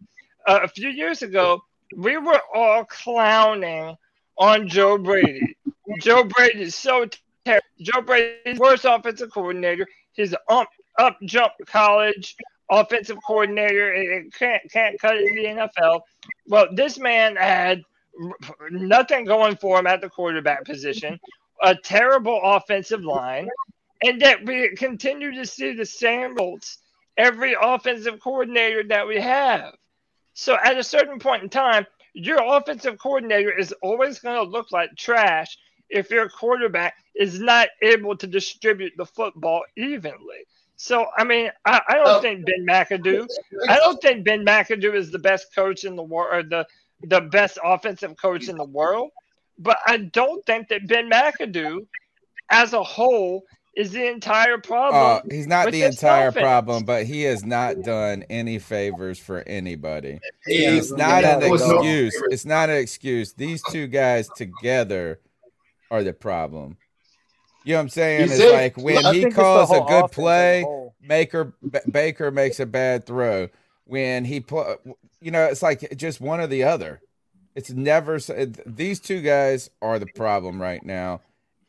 Uh, 0.47 0.61
a 0.63 0.69
few 0.69 0.89
years 0.89 1.23
ago, 1.23 1.63
we 1.97 2.17
were 2.17 2.41
all 2.55 2.85
clowning 2.85 3.97
on 4.39 4.69
Joe 4.69 4.99
Brady. 4.99 5.57
Joe 6.01 6.25
Brady 6.25 6.63
is 6.63 6.75
so 6.75 7.07
terrible. 7.45 7.67
Joe 7.81 8.01
Brady 8.01 8.37
is 8.47 8.59
worst 8.59 8.85
offensive 8.85 9.31
coordinator. 9.33 9.87
He's 10.13 10.35
up, 10.49 10.69
up 10.99 11.19
jump 11.25 11.53
college 11.67 12.37
offensive 12.71 13.19
coordinator. 13.27 13.93
It 13.93 14.33
can't 14.33 14.63
can't 14.73 14.99
cut 15.01 15.17
it 15.17 15.29
in 15.29 15.57
the 15.57 15.69
NFL. 15.79 16.01
Well, 16.47 16.69
this 16.73 16.99
man 16.99 17.37
had 17.37 17.83
nothing 18.71 19.25
going 19.25 19.57
for 19.57 19.79
him 19.79 19.87
at 19.87 20.01
the 20.01 20.09
quarterback 20.09 20.65
position, 20.65 21.19
a 21.63 21.75
terrible 21.75 22.41
offensive 22.43 23.05
line, 23.05 23.49
and 24.03 24.21
that 24.23 24.45
we 24.45 24.75
continue 24.77 25.33
to 25.35 25.47
see 25.47 25.73
the 25.75 25.85
same 25.87 26.33
results 26.35 26.79
every 27.17 27.55
offensive 27.61 28.19
coordinator 28.21 28.83
that 28.89 29.07
we 29.07 29.21
have. 29.21 29.75
So 30.35 30.57
at 30.63 30.79
a 30.79 30.85
certain 30.85 31.19
point 31.19 31.43
in 31.43 31.49
time, 31.51 31.87
your 32.15 32.39
offensive 32.57 32.99
coordinator 32.99 33.57
is 33.57 33.73
always 33.83 34.19
going 34.21 34.37
to 34.37 34.51
look 34.51 34.73
like 34.73 34.91
trash 34.97 35.57
if 35.89 36.11
your 36.11 36.29
quarterback 36.29 36.95
is 37.15 37.39
not 37.41 37.69
able 37.83 38.17
to 38.17 38.27
distribute 38.27 38.93
the 38.97 39.05
football 39.07 39.63
evenly. 39.77 40.47
So 40.77 41.07
I 41.17 41.25
mean, 41.25 41.51
I, 41.65 41.81
I 41.89 41.95
don't 41.97 42.19
Oh. 42.19 42.21
think 42.21 42.47
Ben 42.47 42.67
McAdoo. 42.67 43.27
I 43.69 43.77
don't 43.77 44.01
think 44.01 44.25
Ben 44.25 44.45
McAdoo 44.45 44.95
is 44.95 45.11
the 45.11 45.19
best 45.19 45.55
coach 45.55 45.85
in 45.85 45.97
the 45.97 46.03
world 46.03 46.35
or 46.35 46.43
the 46.43 46.67
the 47.03 47.21
best 47.21 47.59
offensive 47.63 48.17
coach 48.17 48.49
in 48.49 48.57
the 48.57 48.65
world, 48.65 49.11
but 49.59 49.79
I 49.87 49.99
don't 49.99 50.45
think 50.47 50.69
that 50.69 50.87
Ben 50.89 51.11
McAdoo, 51.11 51.87
as 52.51 52.73
a 52.73 52.83
whole, 52.83 53.45
is 53.77 53.93
the 53.93 54.09
entire 54.11 54.59
problem. 54.59 55.03
Uh, 55.03 55.21
he's 55.31 55.47
not 55.47 55.71
the 55.71 55.83
entire 55.83 56.29
offense. 56.29 56.43
problem, 56.43 56.85
but 56.85 57.07
he 57.07 57.23
has 57.23 57.45
not 57.45 57.83
done 57.83 58.25
any 58.29 58.59
favors 58.59 59.19
for 59.19 59.43
anybody. 59.47 60.21
Yeah, 60.47 60.71
it's 60.73 60.91
not 60.91 61.23
yeah, 61.23 61.35
an 61.35 61.41
there 61.41 61.51
was 61.51 61.61
no 61.67 61.75
excuse. 61.77 62.23
It's 62.31 62.45
not 62.45 62.71
an 62.71 62.77
excuse. 62.77 63.33
These 63.33 63.63
two 63.63 63.87
guys 63.87 64.29
together 64.31 65.21
are 65.91 66.03
the 66.03 66.13
problem. 66.13 66.77
You 67.65 67.75
know 67.75 67.79
what 67.79 67.83
I'm 67.83 67.89
saying? 67.91 68.21
You 68.23 68.29
It's 68.29 68.39
see? 68.39 68.53
like 68.53 68.77
when 68.77 69.05
I 69.05 69.13
he 69.13 69.21
think 69.21 69.27
it's 69.27 69.37
the 69.37 69.43
calls 69.43 69.71
a 69.71 69.81
good 69.81 70.05
offense 70.05 70.13
as 70.13 70.19
a 70.19 70.21
play, 70.23 70.63
whole. 70.63 70.95
Baker 71.07 71.55
B- 71.71 71.79
Baker 71.91 72.31
makes 72.31 72.59
a 72.59 72.67
bad 72.67 73.07
throw. 73.07 73.49
When 73.85 74.25
he 74.25 74.41
put, 74.41 74.81
you 75.21 75.31
know, 75.31 75.45
it's 75.47 75.63
like 75.63 75.97
just 75.97 76.21
one 76.21 76.41
or 76.41 76.47
the 76.47 76.63
other. 76.63 77.03
It's 77.55 77.71
never 77.71 78.15
s- 78.17 78.31
these 78.65 79.01
two 79.01 79.21
guys 79.21 79.69
are 79.83 79.99
the 79.99 80.07
problem 80.07 80.61
right 80.63 80.85
now. 80.85 81.21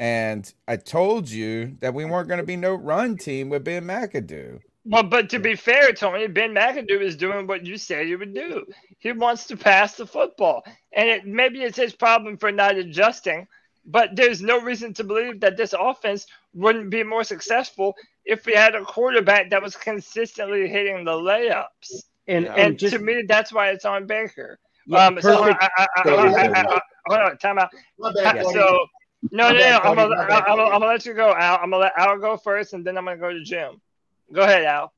And 0.01 0.51
I 0.67 0.77
told 0.77 1.29
you 1.29 1.77
that 1.79 1.93
we 1.93 2.05
weren't 2.05 2.27
going 2.27 2.39
to 2.39 2.45
be 2.45 2.55
no 2.55 2.73
run 2.73 3.17
team 3.17 3.49
with 3.49 3.63
Ben 3.63 3.85
McAdoo. 3.85 4.59
Well, 4.83 5.03
but 5.03 5.29
to 5.29 5.37
be 5.37 5.55
fair, 5.55 5.93
Tony, 5.93 6.25
Ben 6.25 6.55
McAdoo 6.55 6.99
is 6.99 7.15
doing 7.15 7.45
what 7.45 7.67
you 7.67 7.77
said 7.77 8.07
he 8.07 8.15
would 8.15 8.33
do. 8.33 8.65
He 8.97 9.11
wants 9.11 9.45
to 9.45 9.55
pass 9.55 9.97
the 9.97 10.07
football, 10.07 10.63
and 10.91 11.07
it 11.07 11.27
maybe 11.27 11.61
it's 11.61 11.77
his 11.77 11.93
problem 11.93 12.35
for 12.37 12.51
not 12.51 12.77
adjusting. 12.77 13.47
But 13.85 14.15
there's 14.15 14.41
no 14.41 14.59
reason 14.59 14.91
to 14.95 15.03
believe 15.03 15.39
that 15.41 15.55
this 15.55 15.75
offense 15.79 16.25
wouldn't 16.55 16.89
be 16.89 17.03
more 17.03 17.23
successful 17.23 17.93
if 18.25 18.47
we 18.47 18.53
had 18.53 18.73
a 18.73 18.83
quarterback 18.83 19.51
that 19.51 19.61
was 19.61 19.75
consistently 19.75 20.67
hitting 20.67 21.05
the 21.05 21.11
layups. 21.11 22.05
And, 22.27 22.47
And, 22.47 22.57
and 22.57 22.79
just 22.79 22.95
to 22.95 22.99
me, 22.99 23.23
that's 23.27 23.53
why 23.53 23.69
it's 23.69 23.85
on 23.85 24.07
Baker. 24.07 24.57
Yeah, 24.87 25.05
um, 25.05 25.21
so 25.21 25.43
I, 25.43 25.53
perfect. 25.53 25.63
I, 25.63 25.67
I, 25.77 25.87
I, 25.95 26.15
I, 26.15 26.47
I, 26.47 26.75
I, 26.75 26.81
hold 27.05 27.21
on, 27.21 27.37
time 27.37 27.59
out. 27.59 27.69
My 27.99 28.11
bad, 28.13 28.39
Uh, 28.39 28.51
So 28.51 28.87
no, 29.29 29.51
no, 29.51 29.59
no. 29.59 29.79
I'm 29.83 29.95
gonna, 29.95 30.15
I'm, 30.15 30.27
gonna, 30.27 30.63
I'm 30.63 30.79
gonna 30.79 30.85
let 30.87 31.05
you 31.05 31.13
go, 31.13 31.33
Al. 31.35 31.55
I'm 31.55 31.69
gonna 31.69 31.83
let 31.83 31.93
Al 31.97 32.17
go 32.17 32.37
first, 32.37 32.73
and 32.73 32.85
then 32.85 32.97
I'm 32.97 33.05
gonna 33.05 33.17
go 33.17 33.31
to 33.31 33.43
Jim. 33.43 33.79
Go 34.33 34.41
ahead, 34.41 34.65
Al. 34.65 34.91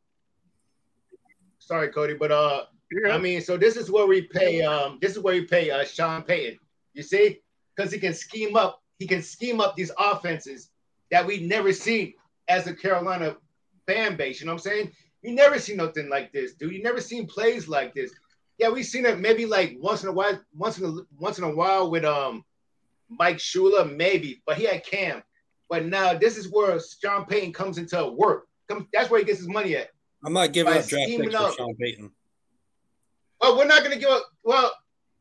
Sorry, 1.59 1.89
Cody, 1.89 2.13
but 2.13 2.31
uh, 2.31 2.63
You're 2.91 3.11
I 3.11 3.17
mean, 3.17 3.41
so 3.41 3.57
this 3.57 3.75
is 3.75 3.91
where 3.91 4.05
we 4.05 4.21
pay. 4.21 4.61
Um, 4.61 4.97
this 5.01 5.11
is 5.11 5.19
where 5.19 5.33
we 5.33 5.45
pay 5.45 5.71
uh 5.71 5.83
Sean 5.83 6.21
Payton. 6.21 6.59
You 6.93 7.03
see, 7.03 7.39
because 7.75 7.91
he 7.91 7.99
can 7.99 8.13
scheme 8.13 8.55
up. 8.55 8.81
He 8.99 9.07
can 9.07 9.21
scheme 9.21 9.59
up 9.59 9.75
these 9.75 9.91
offenses 9.97 10.69
that 11.11 11.25
we 11.25 11.45
never 11.45 11.73
seen 11.73 12.13
as 12.47 12.67
a 12.67 12.73
Carolina 12.73 13.35
fan 13.87 14.15
base. 14.15 14.39
You 14.39 14.45
know 14.45 14.53
what 14.53 14.65
I'm 14.65 14.71
saying? 14.71 14.91
You 15.21 15.33
never 15.33 15.59
seen 15.59 15.77
nothing 15.77 16.09
like 16.09 16.31
this, 16.31 16.53
dude. 16.53 16.73
You 16.73 16.83
never 16.83 17.01
seen 17.01 17.27
plays 17.27 17.67
like 17.67 17.93
this. 17.93 18.13
Yeah, 18.57 18.69
we've 18.69 18.85
seen 18.85 19.05
it 19.05 19.19
maybe 19.19 19.45
like 19.45 19.77
once 19.79 20.03
in 20.03 20.09
a 20.09 20.11
while, 20.11 20.39
once 20.55 20.77
in 20.77 20.85
a 20.85 20.93
once 21.17 21.37
in 21.37 21.43
a 21.43 21.53
while 21.53 21.89
with 21.89 22.05
um 22.05 22.43
Mike 23.19 23.37
Shula, 23.37 23.93
maybe, 23.95 24.41
but 24.45 24.57
he 24.57 24.65
had 24.65 24.85
Cam. 24.85 25.23
But 25.69 25.85
now 25.85 26.13
this 26.13 26.37
is 26.37 26.49
where 26.51 26.79
Sean 27.01 27.25
Payton 27.25 27.53
comes 27.53 27.77
into 27.77 28.05
work. 28.07 28.45
Come, 28.69 28.87
that's 28.93 29.09
where 29.09 29.19
he 29.19 29.25
gets 29.25 29.39
his 29.39 29.47
money 29.49 29.75
at. 29.75 29.89
I'm 30.25 30.33
not 30.33 30.53
giving 30.53 30.71
By 30.73 30.79
up 30.79 30.85
draft 30.87 31.07
scheming 31.07 31.29
picks 31.29 31.41
for. 31.41 31.51
Sean 31.53 31.75
Payton. 31.75 32.11
Well, 33.41 33.57
we're 33.57 33.65
not 33.65 33.79
going 33.83 33.91
to 33.93 33.99
give 33.99 34.09
up. 34.09 34.23
Well, 34.43 34.71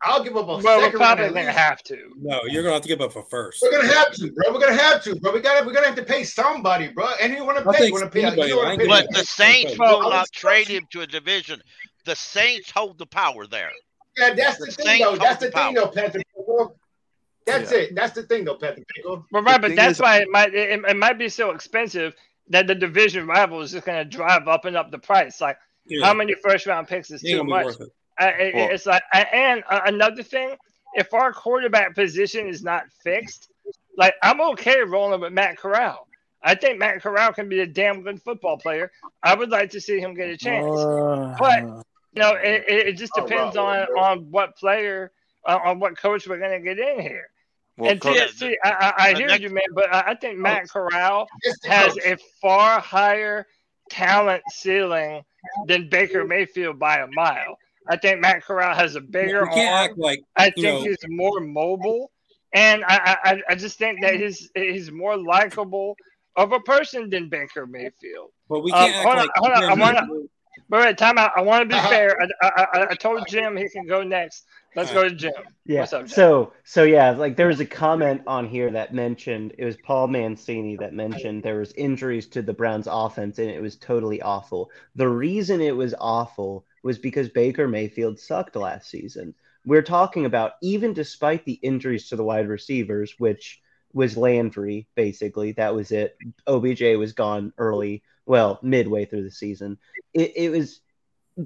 I'll 0.05 0.23
give 0.23 0.37
up 0.37 0.45
a 0.45 0.47
Well, 0.47 0.59
we're 0.59 0.85
second 0.85 1.01
round 1.01 1.19
probably 1.19 1.25
at 1.27 1.33
gonna 1.47 1.53
have 1.59 1.83
to. 1.85 1.97
No, 2.21 2.41
you're 2.49 2.65
gonna 2.65 2.75
have 2.75 2.83
to 2.83 2.89
give 2.89 3.01
up 3.01 3.15
a 3.15 3.23
first. 3.23 3.63
We're 3.63 3.71
gonna 3.71 3.93
have 3.93 4.11
to, 4.15 4.33
bro. 4.33 4.53
We're 4.53 4.59
gonna 4.59 4.75
have 4.75 5.01
to, 5.05 5.15
bro. 5.15 5.33
We 5.33 5.41
gotta, 5.41 5.65
we're 5.65 5.73
gonna 5.73 5.87
have 5.87 5.95
to 5.95 6.03
pay 6.05 6.25
somebody, 6.25 6.89
bro. 6.89 7.07
And 7.21 7.33
you 7.33 7.45
want 7.45 7.59
to 7.59 7.65
pay? 7.71 7.79
take 7.79 7.87
You 7.89 7.93
want 7.93 8.05
to 8.07 8.11
pay? 8.11 8.25
anybody. 8.25 8.49
You 8.49 8.55
I 8.61 8.65
want 8.65 8.71
ain't 8.73 8.81
to 8.81 8.87
pay? 8.89 9.03
But 9.07 9.15
the 9.15 9.25
Saints 9.25 9.79
Well, 9.79 10.01
will 10.01 10.11
not 10.11 10.23
was- 10.23 10.31
trade 10.31 10.67
him 10.67 10.89
to 10.91 11.03
a 11.03 11.07
division. 11.07 11.63
The 12.05 12.17
Saints 12.17 12.69
hold 12.73 12.99
the 12.99 13.07
power 13.07 13.47
there. 13.47 13.71
Yeah, 14.19 14.35
that's 14.35 14.59
the 14.59 14.67
The 14.67 14.73
thing, 14.73 14.87
Saints 14.87 15.05
though. 15.05 15.17
That's 15.19 15.39
the 15.41 15.47
the 15.47 15.53
thing, 15.53 15.75
though, 15.75 15.87
Patrick. 15.87 16.27
Pickle. 17.47 17.61
That's 17.61 17.73
Yeah. 17.73 17.79
it. 17.79 17.95
That's 17.95 18.13
the 18.15 18.23
thing, 18.25 18.45
though, 18.45 18.55
Patrick. 18.57 18.87
Pickle. 18.89 19.25
Well, 19.33 19.43
right, 19.43 19.61
but 19.61 19.75
that's 19.77 19.95
is- 19.95 20.01
why 20.01 20.19
it 20.19 20.29
might 20.31 20.55
it, 20.55 20.81
it 20.87 20.97
might 20.97 21.19
be 21.19 21.29
so 21.29 21.51
expensive 21.51 22.15
that 22.49 22.67
the 22.67 22.75
division 22.75 23.27
rival 23.27 23.61
is 23.61 23.73
just 23.73 23.87
going 23.87 23.99
to 23.99 24.05
drive 24.05 24.49
up 24.49 24.65
and 24.65 24.77
up 24.77 24.91
the 24.91 24.99
price. 24.99 25.41
Like, 25.41 25.57
Yeah. 25.87 26.07
how 26.07 26.15
many 26.15 26.35
first 26.35 26.67
round 26.67 26.89
picks 26.89 27.11
is 27.11 27.23
too 27.23 27.45
much? 27.45 27.81
it. 27.81 27.89
I, 28.19 28.29
it- 28.29 28.55
Well- 28.55 28.71
it's 28.71 28.87
like, 28.87 29.03
I- 29.13 29.23
and 29.33 29.65
uh, 29.71 29.81
another 29.87 30.23
thing, 30.23 30.57
if 30.95 31.15
our 31.15 31.33
quarterback 31.33 31.95
position 31.95 32.47
is 32.49 32.63
not 32.63 32.85
fixed, 33.03 33.51
like 33.97 34.15
I'm 34.23 34.41
okay 34.53 34.81
rolling 34.81 35.21
with 35.21 35.33
Matt 35.33 35.57
Corral. 35.59 36.07
I 36.45 36.55
think 36.57 36.79
Matt 36.79 37.01
Corral 37.03 37.33
can 37.33 37.49
be 37.49 37.61
a 37.61 37.67
damn 37.67 38.03
good 38.03 38.21
football 38.21 38.59
player. 38.59 38.91
I 39.23 39.35
would 39.35 39.49
like 39.51 39.71
to 39.71 39.81
see 39.81 40.01
him 40.01 40.15
get 40.15 40.29
a 40.29 40.37
chance. 40.37 40.67
Uh, 40.67 41.37
But 41.39 41.61
you 41.63 42.21
know, 42.21 42.33
it, 42.35 42.65
it 42.69 42.87
it 42.89 42.93
just 42.99 43.13
Oh, 43.17 43.27
depends 43.27 43.57
wow. 43.57 43.67
on 43.67 43.99
on 43.99 44.19
what 44.31 44.57
player, 44.57 45.13
uh, 45.47 45.59
on 45.65 45.79
what 45.79 45.97
coach 45.97 46.27
we're 46.27 46.39
gonna 46.39 46.61
get 46.61 46.79
in 46.79 47.01
here. 47.01 47.29
Well, 47.79 47.91
and 47.91 48.01
Coach- 48.01 48.17
TSC, 48.39 48.55
I, 48.65 48.71
I, 48.71 48.95
I 49.11 49.15
hear 49.15 49.27
next- 49.29 49.43
you, 49.43 49.51
man, 49.51 49.65
but 49.75 49.93
I, 49.93 50.11
I 50.11 50.15
think 50.15 50.39
Matt 50.39 50.69
Corral 50.69 51.27
has 51.65 51.97
a 51.99 52.17
far 52.41 52.81
higher 52.81 53.47
talent 53.91 54.43
ceiling 54.51 55.23
than 55.67 55.89
Baker 55.89 56.25
Mayfield 56.25 56.79
by 56.79 56.99
a 56.99 57.07
mile. 57.09 57.57
I 57.89 57.97
think 57.97 58.21
Matt 58.21 58.45
Corral 58.45 58.75
has 58.75 58.95
a 58.95 59.01
bigger 59.01 59.49
arm. 59.49 59.59
act 59.59 59.99
like 59.99 60.21
I 60.37 60.51
think 60.51 60.59
know- 60.59 60.83
he's 60.83 60.99
more 61.09 61.41
mobile, 61.41 62.11
and 62.55 62.85
I, 62.85 63.17
I, 63.25 63.43
I 63.51 63.55
just 63.55 63.79
think 63.79 64.03
that 64.03 64.15
he's 64.17 64.51
he's 64.55 64.91
more 64.93 65.17
likable 65.17 65.97
of 66.37 66.53
a 66.53 66.61
person 66.61 67.11
than 67.11 67.29
Baker 67.29 67.67
Mayfield. 67.67 68.31
But 68.49 68.61
we 68.61 68.71
Um, 68.73 68.79
can't 68.91 68.95
hold 69.05 69.07
on, 69.17 69.19
act 69.19 69.29
like. 69.29 69.37
hold 69.37 69.51
on, 69.53 69.65
I 69.65 69.75
wanna- 69.83 70.09
But 70.69 70.85
wait, 70.85 70.99
time 70.99 71.19
out. 71.19 71.33
I 71.37 71.43
want 71.43 71.63
to 71.63 71.69
be 71.69 71.75
Uh-huh. 71.75 71.89
fair. 71.89 72.17
I, 72.21 72.27
I, 72.43 72.67
I, 72.81 72.87
I 72.91 72.95
told 72.95 73.27
Jim 73.29 73.57
he 73.57 73.69
can 73.69 73.87
go 73.87 74.03
next. 74.03 74.45
Let's 74.75 74.93
go 74.93 75.03
to 75.09 75.15
Jim. 75.15 75.33
Yeah. 75.67 75.81
What's 75.81 75.93
up, 75.93 76.03
Jim? 76.03 76.09
So 76.09 76.53
so 76.65 76.83
yeah, 76.85 77.11
like 77.11 77.37
there 77.37 77.47
was 77.49 77.61
a 77.61 77.67
comment 77.67 78.23
on 78.27 78.49
here 78.49 78.71
that 78.71 78.95
mentioned 78.95 79.55
it 79.59 79.65
was 79.65 79.77
Paul 79.77 80.09
Mancini 80.09 80.77
that 80.77 80.95
mentioned 80.95 81.43
there 81.43 81.59
was 81.59 81.73
injuries 81.73 82.27
to 82.29 82.43
the 82.43 82.55
Browns 82.55 82.89
offense 82.91 83.39
and 83.39 83.51
it 83.51 83.61
was 83.61 83.77
totally 83.77 84.23
awful. 84.23 84.71
The 84.95 85.09
reason 85.09 85.61
it 85.61 85.77
was 85.77 85.95
awful 86.01 86.65
was 86.83 86.99
because 86.99 87.29
Baker 87.29 87.69
Mayfield 87.69 88.19
sucked 88.19 88.57
last 88.57 88.89
season. 88.89 89.35
We're 89.65 89.83
talking 89.83 90.25
about 90.25 90.53
even 90.63 90.93
despite 90.95 91.45
the 91.45 91.61
injuries 91.63 92.09
to 92.09 92.17
the 92.17 92.25
wide 92.25 92.49
receivers, 92.49 93.15
which 93.19 93.61
was 93.93 94.17
Landry 94.17 94.87
basically, 94.95 95.53
that 95.53 95.75
was 95.75 95.91
it. 95.93 96.17
OBJ 96.47 96.97
was 96.99 97.13
gone 97.13 97.53
early, 97.59 98.03
well, 98.27 98.59
midway 98.63 99.05
through 99.05 99.25
the 99.25 99.31
season. 99.31 99.79
It 100.15 100.33
it 100.37 100.51
was 100.51 100.81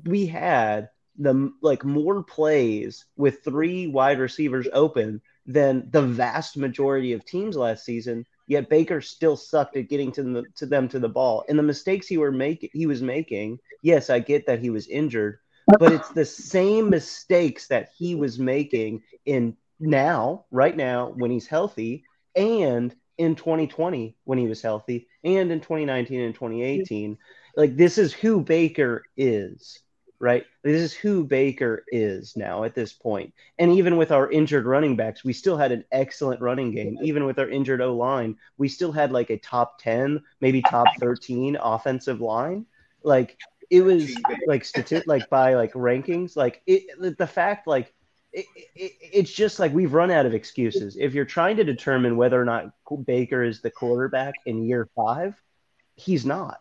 we 0.05 0.27
had 0.27 0.90
the 1.18 1.52
like 1.62 1.85
more 1.85 2.23
plays 2.23 3.06
with 3.16 3.43
three 3.44 3.86
wide 3.86 4.18
receivers 4.18 4.68
open 4.73 5.20
than 5.47 5.89
the 5.90 6.02
vast 6.02 6.56
majority 6.56 7.12
of 7.12 7.24
teams 7.24 7.56
last 7.56 7.85
season. 7.85 8.27
Yet 8.48 8.68
Baker 8.68 9.01
still 9.01 9.36
sucked 9.36 9.77
at 9.77 9.89
getting 9.89 10.12
to 10.12 10.23
the, 10.23 10.44
to 10.56 10.66
them 10.66 10.89
to 10.89 11.01
the 11.01 11.09
ball, 11.09 11.44
and 11.48 11.59
the 11.59 11.64
mistakes 11.64 12.06
he 12.06 12.18
were 12.18 12.32
making 12.32 12.70
he 12.73 12.86
was 12.86 13.02
making. 13.02 13.59
Yes, 13.82 14.10
I 14.10 14.20
get 14.20 14.47
that 14.47 14.60
he 14.60 14.70
was 14.70 14.86
injured, 14.86 15.39
but 15.78 15.93
it's 15.93 16.10
the 16.10 16.24
same 16.24 16.90
mistakes 16.90 17.66
that 17.68 17.90
he 17.97 18.14
was 18.14 18.39
making 18.39 19.02
in 19.24 19.56
now, 19.78 20.44
right 20.51 20.77
now, 20.77 21.12
when 21.16 21.31
he's 21.31 21.47
healthy, 21.47 22.05
and 22.37 22.95
in 23.19 23.35
2020 23.35 24.15
when 24.25 24.39
he 24.39 24.47
was 24.47 24.63
healthy, 24.63 25.09
and 25.25 25.51
in 25.51 25.61
2019 25.61 26.21
and 26.21 26.35
2018. 26.35 27.19
Like 27.57 27.77
this 27.77 27.97
is 27.97 28.13
who 28.13 28.43
Baker 28.43 29.05
is 29.17 29.81
right? 30.19 30.45
This 30.63 30.81
is 30.81 30.93
who 30.95 31.25
Baker 31.25 31.85
is 31.89 32.37
now 32.37 32.65
at 32.65 32.75
this 32.75 32.93
point. 32.93 33.33
And 33.59 33.73
even 33.73 33.97
with 33.97 34.13
our 34.13 34.31
injured 34.31 34.67
running 34.67 34.97
backs, 34.97 35.25
we 35.25 35.33
still 35.33 35.57
had 35.57 35.73
an 35.73 35.85
excellent 35.93 36.41
running 36.41 36.73
game. 36.73 36.99
Even 37.03 37.25
with 37.27 37.39
our 37.39 37.49
injured 37.49 37.81
O 37.81 37.95
line, 37.95 38.37
we 38.57 38.69
still 38.69 38.93
had 38.93 39.13
like 39.13 39.31
a 39.31 39.39
top 39.39 39.79
10, 39.81 40.23
maybe 40.41 40.63
top 40.63 40.87
13 41.01 41.57
offensive 41.61 42.21
line. 42.21 42.67
Like 43.03 43.39
it 43.71 43.83
was 43.83 44.15
like 44.47 44.63
stati- 44.63 45.07
like 45.07 45.29
by 45.29 45.55
like 45.55 45.73
rankings, 45.75 46.37
like 46.37 46.63
it, 46.67 47.17
the 47.19 47.27
fact 47.27 47.67
like 47.67 47.93
it, 48.37 48.47
it, 48.75 48.93
it's 49.01 49.33
just 49.33 49.59
like 49.59 49.73
we've 49.73 49.95
run 49.95 50.11
out 50.11 50.27
of 50.27 50.35
excuses. 50.35 50.97
If 51.01 51.15
you're 51.15 51.25
trying 51.25 51.57
to 51.57 51.65
determine 51.65 52.19
whether 52.19 52.41
or 52.41 52.45
not 52.45 52.71
Baker 53.07 53.43
is 53.43 53.63
the 53.63 53.71
quarterback 53.71 54.35
in 54.45 54.65
year 54.65 54.89
five, 54.95 55.41
he's 55.95 56.27
not. 56.27 56.61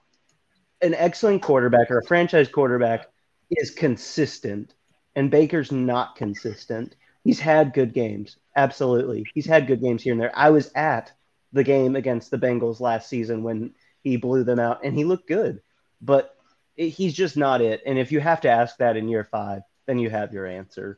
An 0.81 0.93
excellent 0.93 1.41
quarterback 1.41 1.91
or 1.91 1.99
a 1.99 2.05
franchise 2.05 2.47
quarterback 2.47 3.09
is 3.51 3.71
consistent, 3.71 4.73
and 5.17 5.29
Baker's 5.29 5.71
not 5.71 6.15
consistent. 6.15 6.95
He's 7.25 7.41
had 7.41 7.73
good 7.73 7.93
games, 7.93 8.37
absolutely. 8.55 9.25
He's 9.33 9.45
had 9.45 9.67
good 9.67 9.81
games 9.81 10.01
here 10.01 10.13
and 10.13 10.21
there. 10.21 10.31
I 10.33 10.51
was 10.51 10.71
at 10.75 11.11
the 11.51 11.63
game 11.63 11.97
against 11.97 12.31
the 12.31 12.37
Bengals 12.37 12.79
last 12.79 13.09
season 13.09 13.43
when 13.43 13.73
he 14.01 14.15
blew 14.15 14.45
them 14.45 14.59
out, 14.59 14.85
and 14.85 14.95
he 14.95 15.03
looked 15.03 15.27
good, 15.27 15.61
but 16.01 16.37
he's 16.77 17.13
just 17.13 17.35
not 17.35 17.59
it. 17.59 17.81
And 17.85 17.99
if 17.99 18.13
you 18.13 18.21
have 18.21 18.41
to 18.41 18.49
ask 18.49 18.77
that 18.77 18.95
in 18.95 19.09
year 19.09 19.25
five, 19.25 19.63
then 19.87 19.99
you 19.99 20.09
have 20.09 20.31
your 20.31 20.45
answer. 20.45 20.97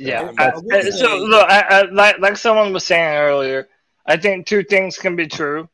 Yeah. 0.00 0.32
I- 0.38 0.90
so 0.90 1.18
look, 1.18 1.46
I, 1.48 1.82
like 1.92 2.18
like 2.18 2.36
someone 2.36 2.72
was 2.72 2.84
saying 2.84 3.16
earlier, 3.16 3.68
I 4.06 4.16
think 4.16 4.46
two 4.46 4.62
things 4.64 4.96
can 4.96 5.14
be 5.16 5.26
true. 5.26 5.68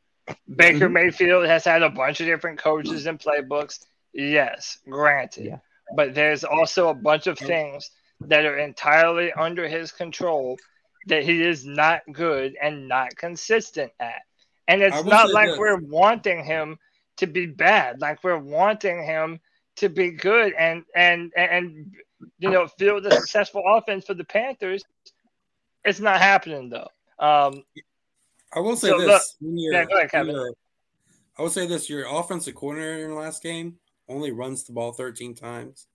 Baker 0.53 0.89
Mhm. 0.89 0.93
Mayfield 0.93 1.45
has 1.45 1.63
had 1.63 1.81
a 1.83 1.89
bunch 1.89 2.19
of 2.19 2.25
different 2.27 2.59
coaches 2.59 3.05
and 3.05 3.17
playbooks. 3.19 3.85
Yes, 4.13 4.79
granted. 4.89 5.45
Yeah. 5.45 5.57
But 5.95 6.13
there's 6.13 6.43
also 6.43 6.89
a 6.89 6.93
bunch 6.93 7.27
of 7.27 7.37
things 7.39 7.89
that 8.21 8.45
are 8.45 8.57
entirely 8.57 9.31
under 9.31 9.67
his 9.69 9.91
control 9.93 10.57
that 11.05 11.23
he 11.23 11.41
is 11.41 11.65
not 11.65 12.01
good 12.11 12.57
and 12.61 12.89
not 12.89 13.15
consistent 13.15 13.93
at. 14.01 14.21
And 14.67 14.81
it's 14.81 15.05
not 15.05 15.29
like 15.31 15.47
this. 15.51 15.57
we're 15.59 15.79
wanting 15.79 16.43
him 16.43 16.77
to 17.17 17.27
be 17.27 17.45
bad, 17.45 18.01
like 18.01 18.21
we're 18.23 18.37
wanting 18.37 19.01
him 19.05 19.39
to 19.77 19.87
be 19.87 20.11
good 20.11 20.51
and 20.53 20.83
and, 20.93 21.31
and 21.37 21.93
you 22.39 22.49
know 22.49 22.67
field 22.67 23.05
a 23.05 23.11
successful 23.11 23.63
offense 23.67 24.05
for 24.05 24.13
the 24.13 24.23
Panthers. 24.23 24.83
It's 25.85 25.99
not 25.99 26.19
happening 26.19 26.69
though. 26.69 26.87
Um, 27.19 27.63
I 28.53 28.59
will 28.59 28.75
say 28.75 28.89
So, 28.89 28.99
this: 28.99 29.35
look- 29.41 29.73
yeah, 29.73 29.85
go 29.85 29.95
ahead, 29.95 30.11
Kevin. 30.11 30.53
I 31.37 31.41
will 31.41 31.49
say 31.49 31.67
this: 31.67 31.89
your 31.89 32.05
offensive 32.07 32.55
coordinator 32.55 33.03
in 33.05 33.09
the 33.11 33.15
last 33.15 33.43
game 33.43 33.77
only 34.09 34.31
runs 34.31 34.63
the 34.63 34.73
ball 34.73 34.91
13 34.93 35.35
times, 35.35 35.87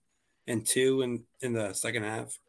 and 0.47 0.65
two 0.65 1.01
in 1.01 1.23
in 1.41 1.53
the 1.53 1.73
second 1.73 2.03
half. 2.03 2.39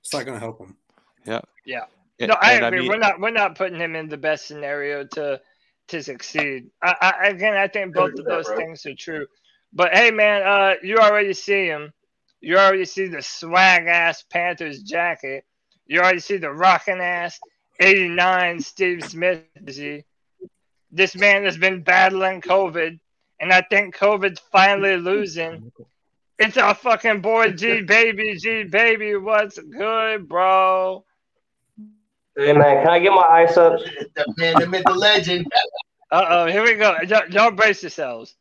It's 0.00 0.12
not 0.12 0.24
going 0.26 0.34
to 0.34 0.40
help 0.40 0.58
him. 0.58 0.76
Yeah. 1.24 1.40
Yeah. 1.64 1.84
And- 2.18 2.28
no, 2.30 2.36
I 2.40 2.54
and 2.54 2.64
I 2.64 2.68
agree. 2.68 2.80
mean- 2.80 2.88
we're 2.88 2.98
not 2.98 3.20
we're 3.20 3.30
not 3.30 3.56
putting 3.56 3.78
him 3.78 3.94
in 3.96 4.08
the 4.08 4.16
best 4.16 4.46
scenario 4.46 5.04
to 5.04 5.40
to 5.88 6.02
succeed. 6.02 6.70
I, 6.82 6.94
I 7.22 7.28
again, 7.28 7.54
I 7.56 7.68
think 7.68 7.94
both 7.94 8.18
of 8.18 8.24
those 8.24 8.48
things 8.48 8.84
are 8.86 8.94
true. 8.94 9.26
But 9.72 9.94
hey, 9.94 10.10
man, 10.10 10.42
uh, 10.42 10.74
you 10.82 10.98
already 10.98 11.32
see 11.34 11.66
him. 11.66 11.92
You 12.42 12.58
already 12.58 12.86
see 12.86 13.06
the 13.06 13.22
swag 13.22 13.86
ass 13.86 14.24
Panthers 14.24 14.82
jacket. 14.82 15.44
You 15.86 16.00
already 16.00 16.18
see 16.18 16.38
the 16.38 16.50
rocking 16.50 17.00
ass 17.00 17.38
'89 17.78 18.60
Steve 18.60 19.04
Smith 19.04 19.44
jersey. 19.64 20.04
This 20.90 21.14
man 21.14 21.44
has 21.44 21.56
been 21.56 21.84
battling 21.84 22.40
COVID, 22.42 22.98
and 23.40 23.52
I 23.52 23.62
think 23.62 23.96
COVID's 23.96 24.40
finally 24.50 24.96
losing. 24.96 25.72
It's 26.38 26.56
our 26.56 26.74
fucking 26.74 27.20
boy 27.20 27.52
G 27.52 27.82
baby, 27.82 28.36
G 28.36 28.64
baby. 28.64 29.14
What's 29.16 29.58
good, 29.60 30.28
bro? 30.28 31.04
Hey 32.36 32.52
man, 32.52 32.82
can 32.82 32.88
I 32.88 32.98
get 32.98 33.12
my 33.12 33.26
ice 33.30 33.56
up? 33.56 33.78
The 34.16 34.34
man, 34.38 34.58
the 34.58 34.66
myth, 34.66 34.84
the 34.84 34.94
legend. 34.94 35.46
Uh 36.10 36.26
oh, 36.28 36.46
here 36.46 36.64
we 36.64 36.74
go. 36.74 36.96
Y'all, 37.06 37.28
y'all 37.30 37.50
brace 37.52 37.82
yourselves. 37.82 38.34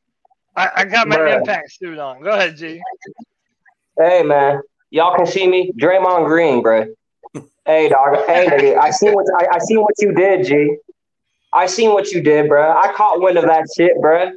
I, 0.55 0.69
I 0.77 0.85
got 0.85 1.07
my 1.07 1.17
Bruh. 1.17 1.35
impact 1.37 1.71
suit 1.73 1.99
on. 1.99 2.21
Go 2.21 2.31
ahead, 2.31 2.57
G. 2.57 2.81
Hey 4.01 4.23
man, 4.23 4.61
y'all 4.89 5.15
can 5.15 5.27
see 5.27 5.47
me. 5.47 5.71
Draymond 5.79 6.25
Green, 6.25 6.63
bro. 6.63 6.85
Hey 7.65 7.87
dog. 7.87 8.25
Hey 8.25 8.47
nigga, 8.47 8.75
I 8.79 8.89
seen 8.89 9.13
what 9.13 9.27
I, 9.39 9.57
I 9.57 9.59
seen 9.59 9.79
what 9.79 9.93
you 9.99 10.11
did, 10.11 10.43
G. 10.47 10.75
I 11.53 11.67
seen 11.67 11.91
what 11.91 12.11
you 12.11 12.19
did, 12.21 12.47
bro. 12.49 12.71
I 12.71 12.91
caught 12.93 13.21
wind 13.21 13.37
of 13.37 13.45
that 13.45 13.67
shit, 13.77 13.91
bro. 14.01 14.31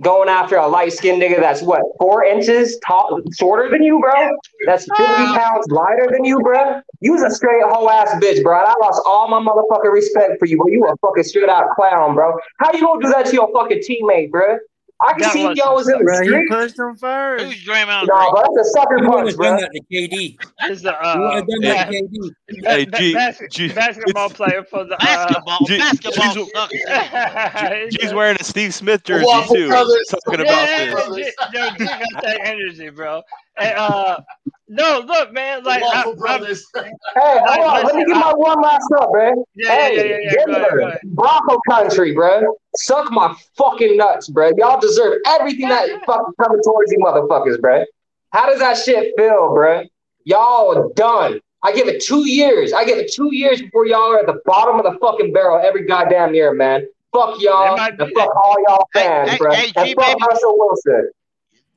Going 0.00 0.30
after 0.30 0.56
a 0.56 0.66
light 0.66 0.94
skinned 0.94 1.20
nigga 1.20 1.38
that's 1.38 1.60
what 1.60 1.82
four 1.98 2.24
inches 2.24 2.78
tall, 2.86 3.20
shorter 3.38 3.68
than 3.68 3.82
you, 3.82 4.00
bro. 4.00 4.30
That's 4.64 4.84
fifty 4.84 5.26
pounds 5.34 5.66
lighter 5.68 6.08
than 6.10 6.24
you, 6.24 6.40
bro. 6.40 6.80
You 7.00 7.12
was 7.12 7.22
a 7.22 7.30
straight 7.30 7.62
hoe 7.64 7.90
ass 7.90 8.14
bitch, 8.22 8.42
bro. 8.42 8.56
I 8.58 8.72
lost 8.80 9.02
all 9.04 9.28
my 9.28 9.40
motherfucking 9.40 9.92
respect 9.92 10.38
for 10.38 10.46
you, 10.46 10.56
bro. 10.56 10.68
You 10.68 10.86
a 10.86 10.96
fucking 11.06 11.24
straight 11.24 11.50
out 11.50 11.68
clown, 11.76 12.14
bro. 12.14 12.38
How 12.58 12.72
you 12.72 12.80
gonna 12.80 13.02
do 13.02 13.08
that 13.10 13.26
to 13.26 13.32
your 13.34 13.52
fucking 13.52 13.80
teammate, 13.80 14.30
bro? 14.30 14.58
I 15.00 15.12
can 15.12 15.20
That 15.20 15.32
see 15.32 15.52
y'all 15.54 15.74
was 15.76 15.88
in 15.88 15.96
the 15.98 16.04
Bro, 16.04 16.20
he 16.22 16.26
street. 16.26 16.48
pushed 16.50 16.78
him 16.78 16.96
first. 16.96 17.44
Who's 17.44 17.64
Draymond 17.64 18.08
No, 18.08 18.32
bro, 18.32 18.42
that's 18.56 18.68
a 18.68 18.70
sucker 18.72 18.98
You 18.98 19.08
would 19.08 19.12
punch, 19.24 19.36
bro. 19.36 19.46
done 19.46 19.60
that 19.60 19.70
to 19.70 19.80
KD. 19.92 20.38
This 20.66 20.78
is 20.80 20.84
a 20.84 20.88
You 20.88 21.20
would 21.20 21.26
uh, 21.28 21.34
have 21.36 21.46
done 21.46 21.60
that 21.62 21.88
to 21.88 21.92
KD. 21.92 22.34
Hey, 22.64 22.84
ba- 22.84 22.98
G- 22.98 23.14
bas- 23.14 23.42
G- 23.50 23.72
basketball 23.72 24.30
player 24.30 24.64
for 24.64 24.84
the 24.84 24.94
uh, 24.94 24.98
Basketball, 24.98 25.58
G- 25.66 25.78
basketball 25.78 26.34
G's- 26.34 26.50
sucks. 26.52 27.96
He's 28.02 28.12
wearing 28.12 28.36
a 28.40 28.44
Steve 28.44 28.74
Smith 28.74 29.04
jersey 29.04 29.24
Waffle 29.24 29.54
too. 29.54 29.68
Brothers. 29.68 30.06
Talking 30.24 30.44
yeah, 30.44 30.50
about 30.52 30.68
yeah, 30.68 31.08
this. 31.14 31.34
yeah, 31.38 31.46
G, 31.52 31.58
yo, 31.58 31.70
G 31.70 31.84
got 32.12 32.22
that 32.24 32.40
energy, 32.42 32.88
bro. 32.90 33.22
And, 33.60 33.78
uh, 33.78 34.20
no, 34.68 35.02
look, 35.06 35.32
man, 35.32 35.64
like 35.64 35.82
I, 35.82 35.86
Waffle 35.86 36.12
I, 36.12 36.16
Brothers. 36.16 36.66
Hey, 36.74 37.38
hold 37.40 37.66
on. 37.66 37.84
Let 37.84 37.94
me 37.96 38.04
get 38.04 38.16
my 38.16 38.32
one 38.34 38.60
last 38.60 38.86
up, 39.00 39.10
bro. 39.10 39.44
Yeah, 39.54 39.66
yeah, 39.66 39.74
hey, 39.74 39.96
yeah, 39.96 40.02
yeah, 40.02 40.18
yeah. 40.22 40.46
Go 40.46 40.52
ahead, 40.52 40.70
go 40.78 40.86
ahead. 40.86 41.00
Bronco 41.04 41.58
country, 41.68 42.14
bro. 42.14 42.42
Suck 42.76 43.10
my 43.10 43.34
fucking 43.56 43.96
nuts, 43.96 44.28
bro. 44.28 44.52
Y'all 44.56 44.78
deserve 44.78 45.18
everything 45.26 45.68
that 45.68 45.88
fucking 46.06 46.34
coming 46.40 46.60
towards 46.62 46.92
you 46.92 46.98
motherfuckers, 46.98 47.60
bro. 47.60 47.84
How 48.30 48.48
does 48.48 48.60
that 48.60 48.76
shit 48.76 49.14
feel, 49.16 49.52
bro? 49.54 49.84
Y'all 50.24 50.76
are 50.76 50.92
done. 50.94 51.40
I 51.62 51.72
give 51.72 51.88
it 51.88 52.02
two 52.02 52.28
years. 52.28 52.72
I 52.72 52.84
give 52.84 52.98
it 52.98 53.12
two 53.12 53.34
years 53.34 53.60
before 53.60 53.86
y'all 53.86 54.12
are 54.12 54.18
at 54.18 54.26
the 54.26 54.40
bottom 54.44 54.76
of 54.76 54.84
the 54.84 54.98
fucking 55.00 55.32
barrel 55.32 55.60
every 55.64 55.86
goddamn 55.86 56.34
year, 56.34 56.52
man. 56.52 56.86
Fuck 57.12 57.40
y'all 57.40 57.76
might 57.76 57.98
and 57.98 58.12
fuck 58.14 58.28
all 58.44 58.56
y'all 58.66 58.88
fans, 58.92 59.30
hey, 59.30 59.38
bro. 59.38 59.52
hey, 59.52 59.72
and 59.74 59.88
G, 59.88 59.94
fuck 59.94 60.06
baby. 60.06 60.20
Russell 60.28 60.58
Wilson. 60.58 61.10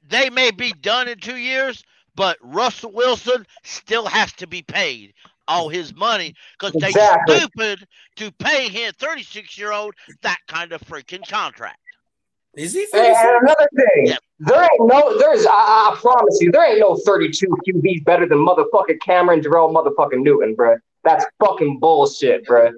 They 0.09 0.29
may 0.29 0.51
be 0.51 0.73
done 0.73 1.07
in 1.07 1.19
two 1.19 1.37
years, 1.37 1.83
but 2.15 2.37
Russell 2.41 2.91
Wilson 2.91 3.45
still 3.63 4.05
has 4.05 4.31
to 4.33 4.47
be 4.47 4.61
paid 4.61 5.13
all 5.47 5.69
his 5.69 5.93
money 5.93 6.33
because 6.57 6.73
they 6.73 6.89
Exactly. 6.89 7.39
stupid 7.39 7.87
to 8.15 8.31
pay 8.33 8.69
him 8.69 8.93
36 8.97 9.57
year 9.57 9.71
old 9.71 9.95
that 10.21 10.37
kind 10.47 10.71
of 10.71 10.81
freaking 10.81 11.27
contract. 11.27 11.77
Is 12.55 12.73
he 12.73 12.85
Hey, 12.91 13.13
and 13.15 13.29
another 13.41 13.69
thing, 13.75 14.07
Yep. 14.07 14.19
there 14.39 14.61
ain't 14.61 14.71
no, 14.81 15.17
there's, 15.17 15.45
I, 15.45 15.51
I 15.51 15.97
promise 15.99 16.37
you, 16.41 16.51
there 16.51 16.69
ain't 16.69 16.79
no 16.79 16.95
32 16.95 17.47
QBs 17.67 18.03
better 18.03 18.25
than 18.27 18.39
motherfucking 18.39 18.99
Cameron 19.01 19.41
Jerome 19.41 19.73
motherfucking 19.73 20.21
Newton, 20.21 20.55
bro. 20.55 20.77
That's 21.03 21.25
fucking 21.39 21.79
bullshit, 21.79 22.45
bro. 22.45 22.71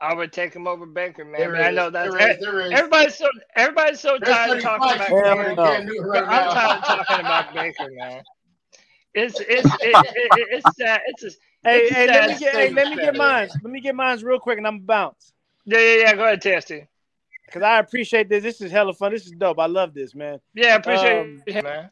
I 0.00 0.14
would 0.14 0.32
take 0.32 0.54
him 0.54 0.66
over 0.66 0.86
Baker, 0.86 1.24
man. 1.24 1.40
There 1.40 1.52
but 1.52 1.60
I 1.62 1.70
know 1.70 1.90
that's 1.90 2.14
there 2.14 2.30
is, 2.30 2.38
there 2.40 2.60
is. 2.60 2.72
everybody's 2.72 3.14
so 3.16 3.26
everybody's 3.56 4.00
so 4.00 4.18
There's 4.20 4.34
tired 4.34 4.56
of 4.56 4.62
talking 4.62 4.94
about 4.94 5.06
people 5.08 5.24
Hell 5.24 5.34
Cameron. 5.36 5.56
no. 5.56 5.64
Cam 5.64 5.86
Newton 5.86 6.04
right 6.06 6.22
I'm 6.26 6.54
tired 6.54 6.78
of 6.78 6.84
talking 7.06 7.24
about 7.24 7.54
Baker, 7.54 7.88
man. 7.92 8.22
It's 9.14 9.40
it's 9.40 9.68
it, 9.74 9.78
it, 9.82 10.06
it, 10.36 10.48
it's 10.52 10.76
sad. 10.76 11.00
It's 11.06 11.24
a, 11.24 11.30
Hey, 11.62 11.80
it's 11.82 11.90
a 11.90 11.94
hey, 11.94 12.06
let 12.06 12.30
me 12.30 12.38
get, 12.38 12.54
hey, 12.54 12.70
let 12.70 12.88
me 12.88 12.94
get 12.96 13.02
affairs. 13.10 13.16
mine. 13.18 13.48
Let 13.62 13.70
me 13.72 13.80
get 13.80 13.94
mine 13.94 14.18
real 14.22 14.38
quick, 14.38 14.56
and 14.56 14.66
I'm 14.66 14.76
gonna 14.78 14.86
bounce 14.86 15.32
Yeah, 15.66 15.78
yeah, 15.78 15.96
yeah. 16.04 16.14
Go 16.14 16.24
ahead, 16.24 16.40
Testy. 16.40 16.86
because 17.44 17.62
I 17.62 17.78
appreciate 17.80 18.30
this. 18.30 18.42
This 18.42 18.60
is 18.62 18.70
hella 18.72 18.94
fun. 18.94 19.12
This 19.12 19.26
is 19.26 19.32
dope. 19.32 19.58
I 19.58 19.66
love 19.66 19.92
this, 19.92 20.14
man. 20.14 20.40
Yeah, 20.54 20.76
appreciate 20.76 21.20
Um, 21.20 21.42
it, 21.46 21.62
man. 21.62 21.90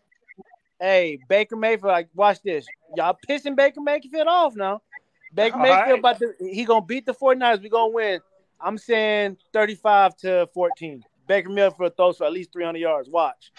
Hey, 0.80 1.18
Baker 1.28 1.56
Mayfield, 1.56 1.90
like, 1.90 2.08
watch 2.14 2.40
this. 2.42 2.64
Y'all 2.96 3.18
pissing 3.28 3.56
Baker 3.56 3.80
Mayfield 3.80 4.28
off 4.28 4.54
now. 4.54 4.80
Baker 5.34 5.56
All 5.56 5.62
Mayfield 5.62 5.88
right. 5.88 5.98
about 5.98 6.18
to 6.20 6.32
he 6.40 6.64
gonna 6.64 6.84
beat 6.84 7.06
the 7.06 7.14
49ers. 7.14 7.62
We 7.62 7.68
gonna 7.68 7.92
win. 7.92 8.20
I'm 8.60 8.78
saying 8.78 9.36
35 9.52 10.16
to 10.18 10.48
14. 10.54 11.04
Baker 11.26 11.48
Mayfield 11.48 11.96
throws 11.96 12.16
for 12.16 12.24
at 12.24 12.32
least 12.32 12.52
300 12.52 12.78
yards. 12.78 13.08
Watch. 13.08 13.52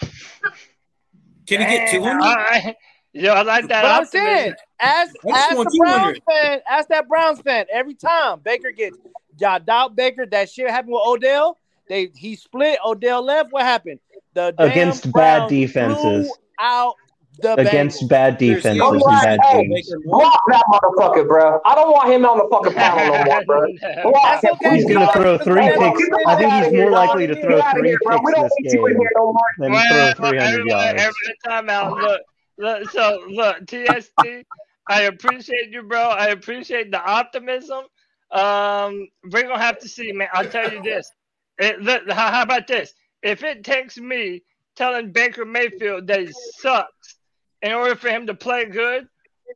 Can 1.46 1.60
he 1.60 1.66
get 1.66 1.90
200? 1.90 2.20
I, 2.22 2.76
yo, 3.12 3.32
I 3.32 3.42
like 3.42 3.68
that. 3.68 3.82
But 3.82 3.90
I'm 3.90 4.02
optimism. 4.04 4.28
saying, 4.28 4.54
ask, 4.80 5.14
ask 5.32 5.56
the 5.56 5.78
Browns 5.78 6.18
fan, 6.28 6.60
ask 6.68 6.88
that 6.88 7.08
Browns 7.08 7.40
fan 7.40 7.66
every 7.72 7.94
time 7.94 8.40
Baker 8.40 8.70
gets 8.72 8.98
y'all 9.38 9.58
doubt 9.60 9.96
Baker. 9.96 10.26
That 10.26 10.50
shit 10.50 10.68
happened 10.70 10.92
with 10.92 11.02
Odell. 11.04 11.56
They 11.88 12.10
he 12.14 12.36
split. 12.36 12.78
Odell 12.84 13.24
left. 13.24 13.52
What 13.52 13.62
happened? 13.64 14.00
The 14.34 14.54
damn 14.56 14.70
Against 14.70 15.12
bad 15.12 15.48
defenses. 15.48 16.26
blew 16.26 16.34
out 16.60 16.94
the 17.42 17.54
Against 17.60 18.02
Bengals. 18.02 18.08
bad 18.08 18.38
Seriously, 18.38 18.72
defenses 18.78 18.82
I'm 18.82 18.94
and 18.94 19.02
bad 19.40 19.40
hey, 19.44 19.68
teams. 19.68 19.94
block 20.04 20.42
that 20.48 20.64
motherfucker, 20.72 21.26
bro. 21.26 21.60
I 21.64 21.74
don't 21.74 21.90
want 21.90 22.10
him 22.12 22.24
on 22.26 22.38
the 22.38 22.48
fucking 22.50 22.72
panel 22.74 23.14
no 23.14 23.24
more, 23.24 23.44
bro. 23.44 23.66
Block 24.10 24.40
That's 24.42 24.44
okay. 24.54 24.76
He's 24.76 24.84
gonna 24.86 25.06
Because- 25.06 25.14
throw 25.22 25.38
three 25.38 25.68
picks. 25.68 26.08
been 26.08 26.18
I 26.26 26.36
think 26.36 26.52
he's 26.52 26.62
out 26.62 26.66
of 26.66 26.72
here, 26.72 26.82
more 26.82 26.90
likely 26.92 27.26
to 27.26 27.34
throw 27.42 27.60
three 27.72 27.88
here, 27.88 27.98
bro. 28.04 28.16
We 28.16 28.22
picks 28.26 28.34
don't 28.36 28.44
this 28.44 28.52
need 28.60 28.72
you 28.72 28.86
in 28.86 28.92
game 28.92 29.00
here 29.00 29.10
no 29.16 29.24
more. 29.32 29.40
than 29.58 29.72
Well, 29.72 30.14
throw 30.14 30.22
well, 30.24 30.30
300 30.32 30.66
yards. 30.66 31.02
every 31.02 31.36
time 31.44 31.68
out. 31.70 31.92
Look, 31.96 32.22
look, 32.58 32.90
so 32.90 33.24
look, 33.28 33.66
TST. 33.66 34.44
I 34.88 35.02
appreciate 35.02 35.70
you, 35.70 35.82
bro. 35.82 36.00
I 36.00 36.28
appreciate 36.28 36.90
the 36.90 37.00
optimism. 37.02 37.84
Um, 38.32 39.08
we're 39.30 39.42
gonna 39.42 39.58
have 39.58 39.78
to 39.80 39.88
see, 39.88 40.12
man. 40.12 40.28
I'll 40.32 40.48
tell 40.48 40.72
you 40.72 40.82
this. 40.82 41.10
It, 41.58 41.80
look, 41.80 42.08
how, 42.10 42.30
how 42.30 42.42
about 42.42 42.66
this? 42.66 42.94
If 43.22 43.42
it 43.44 43.64
takes 43.64 43.98
me 43.98 44.42
telling 44.76 45.12
Baker 45.12 45.44
Mayfield 45.44 46.06
that 46.06 46.20
he 46.20 46.32
sucks 46.58 47.16
in 47.62 47.72
order 47.72 47.96
for 47.96 48.08
him 48.08 48.26
to 48.26 48.34
play 48.34 48.64
good, 48.64 49.08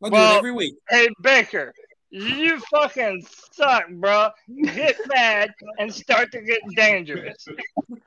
I'll 0.02 0.10
do 0.10 0.16
it 0.16 0.18
well, 0.18 0.36
every 0.36 0.52
week. 0.52 0.74
hey 0.90 1.08
Baker, 1.22 1.72
you 2.10 2.60
fucking 2.70 3.26
suck, 3.52 3.88
bro. 3.90 4.28
Get 4.64 4.96
mad 5.08 5.52
and 5.78 5.92
start 5.92 6.30
to 6.32 6.42
get 6.42 6.60
dangerous. 6.76 7.46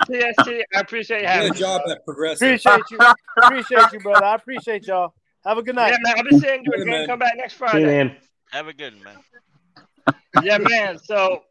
TST, 0.05 0.47
I 0.47 0.79
appreciate 0.79 1.21
you 1.21 1.27
having 1.27 1.51
Good 1.51 1.59
job 1.59 1.81
at 1.89 2.05
progressive. 2.05 2.47
Appreciate 2.47 2.83
you. 2.91 2.99
Appreciate 3.43 3.91
you, 3.93 3.99
brother. 3.99 4.25
I 4.25 4.35
appreciate 4.35 4.87
y'all. 4.87 5.13
Have 5.45 5.57
a 5.57 5.63
good 5.63 5.75
night. 5.75 5.91
Yeah, 5.91 5.97
man. 6.03 6.15
I'll 6.17 6.23
be 6.23 6.39
seeing 6.39 6.63
you 6.63 6.71
again. 6.73 6.87
man. 6.87 7.07
Come 7.07 7.19
back 7.19 7.33
next 7.37 7.53
See 7.53 7.57
Friday. 7.59 7.81
you, 7.81 7.87
man. 7.87 8.15
Have 8.51 8.67
a 8.67 8.73
good 8.73 8.93
one, 8.95 9.03
man. 9.03 10.15
Yeah, 10.43 10.57
man. 10.57 10.99
So, 10.99 11.43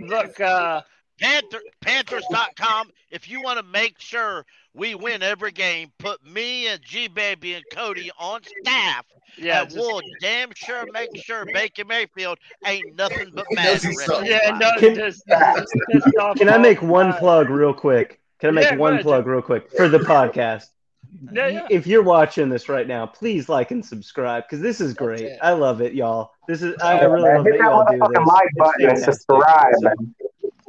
look, 0.00 0.38
uh, 0.40 0.82
Panther, 1.20 1.60
Panthers.com. 1.80 2.90
If 3.10 3.28
you 3.28 3.40
want 3.42 3.58
to 3.58 3.62
make 3.64 3.98
sure 3.98 4.44
we 4.74 4.94
win 4.94 5.22
every 5.22 5.52
game, 5.52 5.92
put 5.98 6.24
me 6.24 6.68
and 6.68 6.80
G 6.82 7.08
Baby 7.08 7.54
and 7.54 7.64
Cody 7.70 8.10
on 8.18 8.40
staff. 8.62 9.06
yeah, 9.38 9.62
and 9.62 9.72
we'll 9.74 10.00
damn 10.20 10.50
sure 10.54 10.86
make 10.92 11.16
sure 11.16 11.46
Baker 11.46 11.84
Mayfield 11.84 12.38
ain't 12.64 12.96
nothing 12.96 13.30
but 13.34 13.46
He 13.48 13.54
mad. 13.56 13.64
knows 13.64 13.82
the 13.82 13.88
he 13.88 13.96
rest 13.96 14.08
of 14.10 14.16
sucks. 14.16 14.28
his 14.28 14.30
yeah, 14.30 14.58
no, 14.58 14.70
Can- 14.78 14.94
just, 14.94 15.22
just 15.28 15.74
pissed 15.90 16.16
off 16.20 16.36
Can 16.36 16.48
I 16.48 16.58
make 16.58 16.82
one 16.82 17.12
plug 17.14 17.48
real 17.50 17.72
quick? 17.74 18.20
Can 18.40 18.48
I 18.50 18.52
make 18.52 18.70
Yeah, 18.70 18.76
one 18.76 18.98
plug 18.98 19.26
real 19.26 19.42
quick 19.42 19.70
for 19.70 19.88
the 19.88 19.98
podcast? 19.98 20.64
Yeah, 21.32 21.48
yeah. 21.48 21.66
If 21.70 21.86
you're 21.86 22.02
watching 22.02 22.48
this 22.50 22.68
right 22.68 22.86
now, 22.86 23.06
please 23.06 23.48
like 23.48 23.70
and 23.70 23.84
subscribe 23.84 24.44
because 24.44 24.60
this 24.60 24.80
is 24.80 24.92
great. 24.92 25.32
I 25.40 25.52
love 25.52 25.80
it, 25.80 25.94
y'all. 25.94 26.32
This 26.46 26.62
is 26.62 26.76
I 26.82 27.00
really 27.04 27.22
man, 27.22 27.36
love 27.36 27.44
hit 27.46 27.52
that 27.52 27.58
that 27.58 27.64
y'all 27.64 27.84
do 27.88 27.98
motherfucking 27.98 28.18
this. 28.18 28.26
like 28.26 28.48
button 28.58 28.88
and 28.90 28.98
subscribe, 28.98 29.74
So, 29.74 29.80
man. 29.82 30.14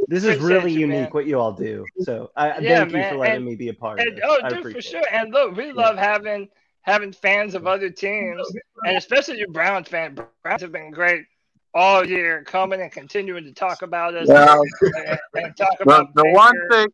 This 0.08 0.24
is 0.24 0.40
really 0.40 0.72
you, 0.72 0.80
unique 0.82 1.00
man. 1.02 1.10
what 1.12 1.26
you 1.28 1.40
all 1.40 1.52
do. 1.52 1.86
So 2.00 2.32
I 2.36 2.60
Yeah, 2.60 2.80
thank 2.86 2.94
you 2.94 3.04
for 3.10 3.16
letting 3.18 3.36
and- 3.38 3.46
me 3.46 3.56
be 3.56 3.70
a 3.70 3.74
part 3.74 4.00
of 4.00 4.08
it. 4.08 4.20
oh, 4.24 4.40
I 4.44 4.50
dude, 4.50 4.62
for 4.62 4.70
appreciate 4.70 5.04
sure. 5.04 5.04
And 5.12 5.32
look, 5.34 5.56
we 5.56 5.72
love 5.72 5.98
having 5.98 6.50
having 6.82 7.12
fans 7.12 7.54
of 7.54 7.68
other 7.68 7.90
teams, 7.90 8.42
and 8.86 8.96
especially 8.98 9.38
your 9.38 9.50
Browns 9.50 9.90
fans. 9.90 10.18
Browns 10.44 10.62
have 10.62 10.72
been 10.72 10.90
great 10.92 11.26
all 11.74 12.06
year, 12.08 12.44
coming 12.46 12.82
and 12.82 12.90
continuing 12.92 13.44
to 13.44 13.52
talk 13.52 13.82
about 13.82 14.16
us 14.16 14.28
Well, 14.30 14.62
and, 14.96 15.20
and 15.36 15.58
talk 15.58 15.78
The, 15.78 15.84
about 15.84 16.16
the 16.16 16.26
one 16.32 16.56
thing, 16.72 16.88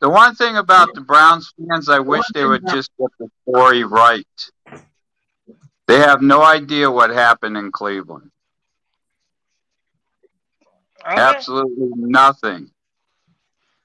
the 0.00 0.08
one 0.08 0.34
thing 0.34 0.56
about 0.56 0.94
the 0.94 1.02
Browns 1.02 1.52
fans, 1.68 1.90
I 1.90 1.98
wish 1.98 2.24
they 2.32 2.46
would 2.46 2.66
just 2.66 2.90
get 2.98 3.10
the 3.18 3.28
story 3.46 3.84
right. 3.84 4.50
They 5.86 5.98
have 5.98 6.22
no 6.22 6.42
idea 6.42 6.90
what 6.90 7.10
happened 7.10 7.58
in 7.58 7.70
Cleveland. 7.70 8.30
Okay. 11.06 11.20
Absolutely 11.20 11.90
nothing. 11.96 12.70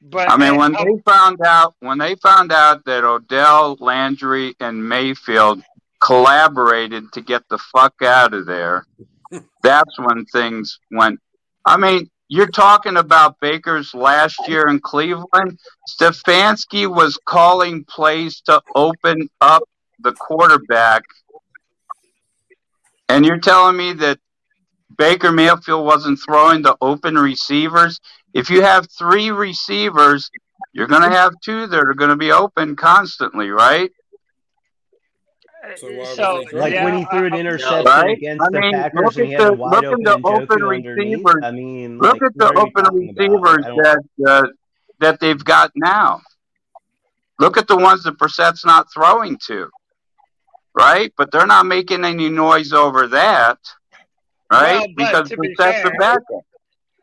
But 0.01 0.31
I 0.31 0.37
mean, 0.37 0.55
when 0.55 0.75
I'm- 0.75 0.85
they 0.85 1.01
found 1.05 1.41
out, 1.45 1.75
when 1.79 1.97
they 1.97 2.15
found 2.15 2.51
out 2.51 2.85
that 2.85 3.03
Odell, 3.03 3.75
Landry, 3.79 4.55
and 4.59 4.87
Mayfield 4.87 5.61
collaborated 5.99 7.11
to 7.13 7.21
get 7.21 7.43
the 7.49 7.57
fuck 7.57 8.01
out 8.01 8.33
of 8.33 8.45
there, 8.45 8.85
that's 9.63 9.99
when 9.99 10.25
things 10.25 10.79
went. 10.91 11.19
I 11.65 11.75
mean, 11.75 12.09
you're 12.29 12.47
talking 12.47 12.95
about 12.95 13.39
Baker's 13.41 13.93
last 13.93 14.39
year 14.47 14.67
in 14.67 14.79
Cleveland. 14.79 15.59
Stefanski 15.89 16.87
was 16.87 17.17
calling 17.25 17.83
plays 17.83 18.39
to 18.41 18.61
open 18.75 19.29
up 19.41 19.63
the 19.99 20.13
quarterback, 20.13 21.03
and 23.09 23.25
you're 23.25 23.39
telling 23.39 23.75
me 23.75 23.93
that 23.93 24.19
Baker 24.99 25.31
Mayfield 25.31 25.85
wasn't 25.85 26.19
throwing 26.19 26.61
the 26.61 26.75
open 26.81 27.15
receivers. 27.17 27.99
If 28.33 28.49
you 28.51 28.61
have 28.61 28.85
three 28.91 29.31
receivers, 29.31 30.29
you're 30.73 30.87
going 30.87 31.01
to 31.03 31.09
have 31.09 31.31
two 31.43 31.65
that 31.67 31.79
are 31.79 31.93
going 31.95 32.09
to 32.11 32.17
be 32.17 32.31
open 32.33 32.75
constantly, 32.75 33.49
right? 33.49 33.89
so 36.15 36.43
like 36.53 36.73
yeah, 36.73 36.83
when 36.83 36.97
he 36.97 37.05
threw 37.05 37.25
an 37.27 37.33
I- 37.33 37.39
interception 37.39 37.85
Right? 37.85 38.17
against 38.17 38.43
I 38.43 38.47
the 38.49 38.71
Packers 38.71 39.01
look 39.03 39.17
and 39.17 39.27
he 39.27 39.35
at 39.35 39.41
had 39.41 39.47
the 39.49 39.53
a 39.53 39.55
wide 39.55 39.71
look 39.71 39.83
at 39.83 39.89
open 39.89 40.03
the 40.03 40.21
open 40.23 40.63
receivers. 40.63 41.43
I 41.43 41.51
mean, 41.51 41.99
Look 41.99 42.13
like, 42.13 42.21
at 42.23 42.33
the 42.35 42.45
what 42.45 42.57
are 42.57 42.65
you 42.65 42.71
open 42.77 43.07
receivers 43.07 43.41
Like, 43.57 43.65
I 43.65 43.67
don't- 43.67 43.83
that 43.83 44.27
uh, 44.27 44.47
that 44.99 45.19
they've 45.19 45.43
got 45.45 45.71
now. 45.75 46.21
Look 47.39 47.57
at 47.57 47.67
the 47.67 47.77
ones 47.77 48.03
that 48.03 48.17
Brissett's 48.17 48.65
not 48.65 48.87
throwing 48.93 49.37
to, 49.47 49.69
right? 50.73 51.13
But 51.17 51.31
they're 51.31 51.45
not 51.45 51.65
making 51.65 52.03
any 52.03 52.29
noise 52.29 52.73
over 52.73 53.07
that, 53.07 53.59
right? 54.51 54.79
Well, 54.79 54.87
because 54.95 55.29
to 55.29 55.37
be 55.37 55.53
Brissett's 55.55 55.79
a 55.79 55.89
fair- 55.89 55.97
backup. 55.99 56.25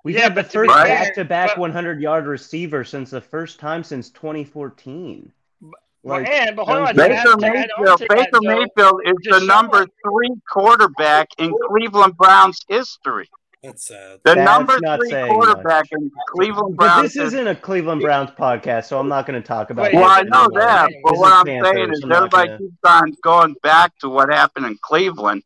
We've 0.04 0.14
Yeah, 0.14 0.22
had 0.22 0.32
the 0.36 0.42
but 0.42 0.50
to 0.50 0.60
be 0.62 0.68
first 0.68 0.78
fair- 0.78 0.86
back-to-back 0.86 1.50
100-yard 1.56 2.26
receiver 2.26 2.84
since 2.84 3.10
the 3.10 3.20
first 3.20 3.58
time 3.58 3.82
since 3.82 4.10
2014. 4.10 5.32
Well, 5.60 5.72
Like, 6.20 6.28
and 6.28 6.54
but 6.54 6.66
hold 6.66 6.78
on, 6.88 6.94
Baker 6.96 7.14
add, 7.14 7.24
to 7.24 7.28
add 7.30 7.34
on 7.34 7.40
Mayfield, 7.40 8.02
Baker 8.08 8.38
Mayfield 8.42 9.00
is 9.04 9.14
the 9.24 9.30
Deshaun- 9.40 9.46
number 9.48 9.86
three 10.04 10.30
quarterback 10.48 11.28
in 11.38 11.52
Cleveland 11.68 12.16
Browns 12.16 12.60
history. 12.68 13.28
That's 13.64 13.88
sad. 13.88 14.20
The 14.24 14.34
That's 14.36 14.44
number 14.48 14.78
not 14.80 15.00
three 15.00 15.10
saying 15.10 15.32
quarterback 15.34 15.86
in 15.90 16.08
Cleveland 16.28 16.76
But 16.76 17.02
this 17.02 17.16
isn't 17.16 17.48
a 17.48 17.56
Cleveland 17.56 18.02
Browns 18.02 18.30
podcast, 18.30 18.84
so 18.84 19.00
I'm 19.00 19.08
not 19.08 19.26
going 19.26 19.42
to 19.42 19.44
talk 19.46 19.70
about. 19.70 19.86
Wait, 19.86 19.94
Well, 19.94 20.04
that 20.04 20.18
I 20.18 20.22
know 20.22 20.44
anymore. 20.44 20.60
that, 20.60 20.88
but 21.02 21.10
This 21.10 21.18
what 21.18 21.26
is 21.28 21.32
I'm 21.32 21.46
Panthers. 21.46 21.72
saying 21.74 21.92
is 21.92 22.04
I'm 22.04 22.12
everybody 22.12 22.46
gonna- 22.48 22.58
keeps 22.58 22.76
on 22.84 23.12
going 23.24 23.54
back 23.64 23.92
to 24.02 24.08
what 24.08 24.32
happened 24.32 24.66
in 24.66 24.78
Cleveland. 24.80 25.42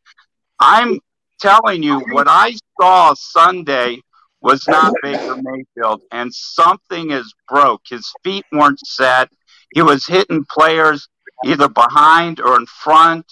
I'm 0.59 1.01
telling 1.41 1.83
you, 1.83 2.01
what 2.13 2.27
I 2.29 2.55
saw 2.81 3.15
Sunday 3.15 3.99
was 4.41 4.67
not 4.69 4.93
Baker 5.03 5.37
Mayfield, 5.43 6.03
and 6.13 6.33
something 6.33 7.11
is 7.11 7.33
broke. 7.49 7.83
His 7.89 8.11
feet 8.25 8.45
weren't 8.53 8.81
set. 8.81 9.29
He 9.75 9.83
was 9.83 10.07
hitting 10.07 10.45
players 10.51 11.09
either 11.45 11.69
behind 11.69 12.41
or 12.41 12.57
in 12.57 12.67
front. 12.67 13.27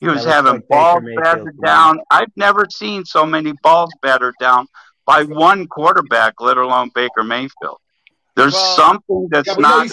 He 0.00 0.06
was 0.08 0.24
having 0.24 0.54
like 0.54 0.68
balls 0.68 1.02
Mayfield 1.02 1.22
battered 1.24 1.60
down. 1.64 2.00
I've 2.10 2.32
never 2.36 2.66
seen 2.70 3.04
so 3.04 3.24
many 3.26 3.52
balls 3.62 3.90
battered 4.02 4.34
down 4.40 4.66
by 5.06 5.22
one 5.24 5.66
quarterback, 5.66 6.40
let 6.40 6.56
alone 6.56 6.90
Baker 6.94 7.22
Mayfield. 7.24 7.78
There's 8.36 8.54
Well- 8.54 8.76
something 8.76 9.28
that's 9.30 9.48
Yeah, 9.48 9.54
not 9.58 9.82
he 9.84 9.90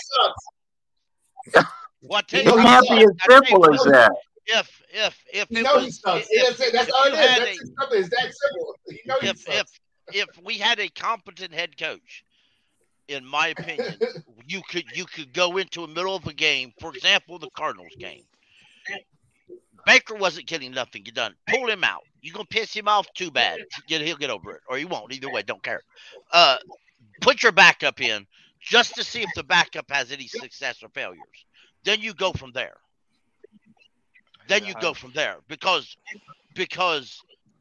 sucks. 1.55 1.67
Well, 2.03 2.21
You 2.31 2.39
you 2.39 2.39
it 2.39 2.45
he 2.45 2.51
what, 2.51 2.61
can't 2.63 2.89
be 2.89 3.03
as 3.03 3.09
I 3.29 3.29
simple 3.29 3.73
as 3.73 3.83
that. 3.83 4.11
If 4.45 4.81
if 4.89 5.23
if 5.33 5.47
You 5.49 5.63
know 5.63 5.79
he 5.79 5.85
was 5.85 5.99
sucks. 5.99 6.27
if, 6.29 6.57
That's. 6.57 6.71
That's 6.71 6.89
if 6.89 6.95
all 6.95 7.05
it 7.05 7.13
is. 7.13 7.17
That's 7.17 7.39
a 7.41 7.55
simple. 7.55 7.87
It's 7.91 8.09
that 8.09 8.33
simple. 8.33 8.75
You 8.87 8.99
know 9.05 9.17
he 9.21 9.27
if 9.29 9.39
sucks. 9.39 9.57
if 10.11 10.25
if 10.27 10.43
we 10.43 10.57
had 10.57 10.79
a 10.79 10.89
competent 10.89 11.53
head 11.53 11.77
coach, 11.77 12.23
in 13.07 13.25
my 13.25 13.47
opinion, 13.49 13.95
you 14.47 14.61
could 14.69 14.85
you 14.95 15.05
could 15.05 15.33
go 15.33 15.57
into 15.57 15.81
the 15.81 15.93
middle 15.93 16.15
of 16.15 16.27
a 16.27 16.33
game, 16.33 16.73
for 16.79 16.93
example, 16.93 17.39
the 17.39 17.49
Cardinals 17.55 17.95
game. 17.97 18.23
Baker 19.85 20.15
wasn't 20.15 20.47
getting 20.47 20.71
nothing 20.71 21.03
get 21.03 21.15
done. 21.15 21.35
Pull 21.47 21.67
him 21.69 21.83
out. 21.83 22.03
You're 22.21 22.33
gonna 22.33 22.45
piss 22.45 22.73
him 22.73 22.87
off? 22.87 23.07
Too 23.15 23.31
bad. 23.31 23.59
He'll 23.87 24.15
get 24.17 24.29
over 24.29 24.51
it, 24.53 24.61
or 24.69 24.77
he 24.77 24.85
won't. 24.85 25.11
Either 25.13 25.31
way, 25.31 25.41
don't 25.41 25.63
care. 25.63 25.81
Uh, 26.31 26.57
put 27.21 27.41
your 27.43 27.51
backup 27.51 27.99
in 28.01 28.27
just 28.59 28.95
to 28.95 29.03
see 29.03 29.21
if 29.21 29.29
the 29.35 29.43
backup 29.43 29.89
has 29.89 30.11
any 30.11 30.27
success 30.27 30.83
or 30.83 30.89
failures. 30.89 31.45
Then 31.83 31.99
you 32.01 32.13
go 32.13 32.31
from 32.33 32.51
there. 32.51 32.77
Then 34.51 34.65
you 34.65 34.73
go 34.81 34.93
from 34.93 35.11
there 35.13 35.37
because 35.47 35.95
because 36.55 37.19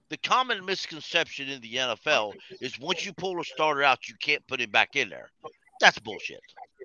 the 0.08 0.16
common 0.18 0.64
misconception 0.64 1.48
in 1.48 1.60
the 1.60 1.74
NFL 1.76 2.34
is 2.60 2.78
once 2.80 3.06
you 3.06 3.12
pull 3.12 3.40
a 3.40 3.44
starter 3.44 3.84
out, 3.84 4.08
you 4.08 4.14
can't 4.20 4.44
put 4.48 4.60
him 4.60 4.70
back 4.70 4.96
in 4.96 5.08
there. 5.08 5.30
That's 5.80 5.98
bullshit. 6.00 6.40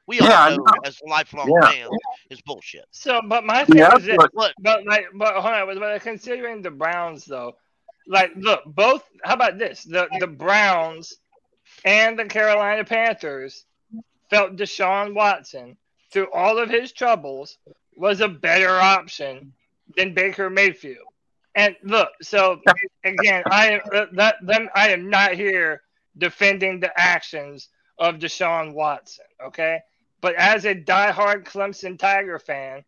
We 0.07 0.19
all 0.19 0.27
Yeah, 0.29 0.41
I 0.43 0.49
know, 0.51 0.57
know. 0.57 0.73
as 0.85 1.01
lifelong 1.07 1.51
Yeah. 1.51 1.69
fans, 1.71 1.89
it's 2.29 2.41
bullshit. 2.41 2.85
So, 2.91 3.19
but 3.27 3.43
my 3.43 3.65
thing 3.65 3.79
Yeah, 3.79 3.95
is 3.97 4.05
this, 4.05 4.15
but- 4.15 4.31
But 4.35 4.53
but 4.59 4.85
like, 4.85 5.07
but 5.15 5.33
hold 5.41 5.53
on, 5.55 5.65
but, 5.67 5.79
but 5.79 6.01
considering 6.03 6.61
the 6.61 6.69
Browns 6.69 7.25
though, 7.25 7.57
like, 8.07 8.31
look, 8.35 8.61
both. 8.67 9.03
How 9.23 9.33
about 9.33 9.57
this? 9.57 9.83
The 9.83 10.07
the 10.19 10.27
Browns 10.27 11.15
and 11.83 12.19
the 12.19 12.25
Carolina 12.25 12.85
Panthers 12.85 13.65
felt 14.29 14.55
Deshaun 14.55 15.15
Watson 15.15 15.77
through 16.11 16.31
all 16.31 16.59
of 16.59 16.69
his 16.69 16.91
troubles 16.91 17.57
was 17.97 18.21
a 18.21 18.27
better 18.27 18.69
option 18.79 19.53
than 19.95 20.13
Baker 20.13 20.49
Mayfield. 20.49 21.07
And 21.55 21.75
look, 21.83 22.09
so 22.21 22.59
again, 23.03 23.43
I 23.45 23.79
that 24.13 24.35
them. 24.41 24.69
I 24.75 24.89
am 24.89 25.09
not 25.09 25.33
here 25.33 25.81
defending 26.17 26.79
the 26.79 26.91
actions 26.99 27.69
of 27.97 28.15
Deshaun 28.15 28.73
Watson. 28.73 29.25
Okay, 29.45 29.79
but 30.21 30.35
as 30.35 30.65
a 30.65 30.75
diehard 30.75 31.45
Clemson 31.45 31.97
Tiger 31.97 32.39
fan, 32.39 32.83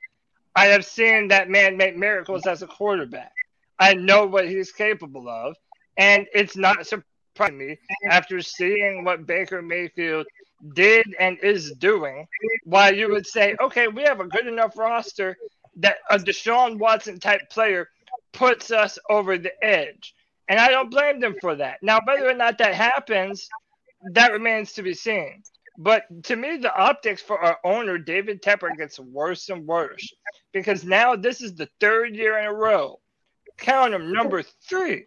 I 0.56 0.66
have 0.66 0.86
seen 0.86 1.30
that 1.30 1.50
man 1.50 1.78
make 1.78 1.96
miracles 1.96 2.46
as 2.46 2.62
a 2.62 2.68
quarterback. 2.68 3.32
I 3.80 3.94
know 3.94 4.26
what 4.26 4.50
he's 4.50 4.72
capable 4.72 5.30
of, 5.30 5.56
and 5.98 6.28
it's 6.34 6.58
not 6.58 6.86
surprising 6.88 7.58
me 7.58 7.78
after 8.10 8.42
seeing 8.42 9.06
what 9.06 9.28
Baker 9.28 9.62
Mayfield 9.62 10.26
did 10.74 11.06
and 11.20 11.38
is 11.44 11.72
doing. 11.74 12.28
Why 12.64 12.90
you 12.90 13.10
would 13.10 13.28
say, 13.28 13.56
okay, 13.62 13.88
we 13.88 14.02
have 14.04 14.20
a 14.20 14.28
good 14.28 14.48
enough 14.48 14.76
roster 14.78 15.38
that 15.78 15.98
a 16.10 16.18
Deshaun 16.18 16.78
Watson 16.78 17.20
type 17.20 17.50
player 17.50 17.90
puts 18.34 18.72
us 18.72 19.00
over 19.10 19.38
the 19.38 19.52
edge. 19.64 20.14
And 20.50 20.60
I 20.60 20.70
don't 20.70 20.92
blame 20.92 21.20
them 21.20 21.36
for 21.42 21.56
that. 21.56 21.82
Now, 21.82 22.00
whether 22.06 22.30
or 22.30 22.34
not 22.34 22.58
that 22.60 22.74
happens, 22.74 23.50
that 24.12 24.32
remains 24.32 24.74
to 24.74 24.84
be 24.84 24.94
seen. 24.94 25.44
But 25.78 26.06
to 26.24 26.36
me, 26.36 26.58
the 26.58 26.76
optics 26.76 27.22
for 27.22 27.38
our 27.40 27.60
owner, 27.64 27.98
David 27.98 28.42
Tepper, 28.42 28.76
gets 28.76 29.00
worse 29.00 29.50
and 29.50 29.68
worse 29.68 30.12
because 30.52 30.84
now 30.84 31.16
this 31.16 31.42
is 31.42 31.54
the 31.54 31.70
third 31.80 32.16
year 32.16 32.40
in 32.40 32.46
a 32.46 32.54
row, 32.54 33.00
count 33.58 33.92
them, 33.92 34.12
number 34.12 34.42
three, 34.68 35.06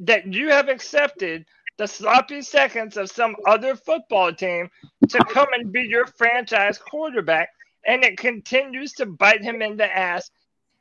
that 0.00 0.32
you 0.32 0.50
have 0.50 0.68
accepted 0.68 1.46
the 1.78 1.86
sloppy 1.86 2.42
seconds 2.42 2.96
of 2.96 3.10
some 3.10 3.36
other 3.46 3.76
football 3.76 4.32
team 4.32 4.68
to 5.08 5.18
come 5.26 5.46
and 5.52 5.72
be 5.72 5.82
your 5.82 6.06
franchise 6.06 6.76
quarterback, 6.76 7.50
and 7.86 8.04
it 8.04 8.18
continues 8.18 8.92
to 8.94 9.06
bite 9.06 9.42
him 9.42 9.62
in 9.62 9.76
the 9.76 9.96
ass 9.96 10.30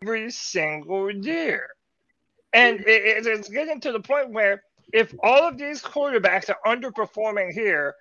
every 0.02 0.30
single 0.32 1.10
year. 1.12 1.68
And 2.54 2.80
it, 2.82 2.88
it- 2.88 3.28
it's 3.28 3.50
getting 3.50 3.80
to 3.82 3.92
the 3.92 4.00
point 4.00 4.32
where 4.32 4.64
if 4.94 5.14
all 5.24 5.48
of 5.48 5.58
these 5.58 5.82
quarterbacks 5.82 6.50
are 6.50 6.58
underperforming 6.66 7.52
here, 7.54 7.96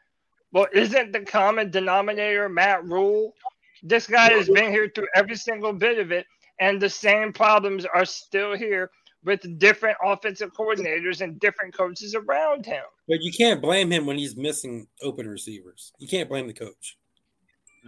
well, 0.52 0.66
isn't 0.72 1.12
the 1.12 1.20
common 1.20 1.70
denominator 1.70 2.48
Matt 2.48 2.84
Rhule? 2.84 3.34
This 3.82 4.06
guy 4.06 4.30
has 4.32 4.48
been 4.48 4.72
here 4.72 4.90
through 4.94 5.08
every 5.14 5.36
single 5.36 5.72
bit 5.74 5.98
of 5.98 6.10
it, 6.10 6.26
and 6.58 6.80
the 6.80 6.88
same 6.88 7.32
problems 7.32 7.84
are 7.84 8.06
still 8.06 8.56
here 8.56 8.90
with 9.24 9.58
different 9.58 9.98
offensive 10.02 10.50
coordinators 10.54 11.20
and 11.20 11.38
different 11.38 11.76
coaches 11.76 12.14
around 12.14 12.64
him. 12.64 12.82
But 13.06 13.18
you 13.20 13.30
can't 13.32 13.60
blame 13.60 13.92
him 13.92 14.06
when 14.06 14.16
he's 14.16 14.36
missing 14.36 14.86
open 15.02 15.28
receivers. 15.28 15.92
You 15.98 16.08
can't 16.08 16.28
blame 16.28 16.46
the 16.46 16.54
coach. 16.54 16.96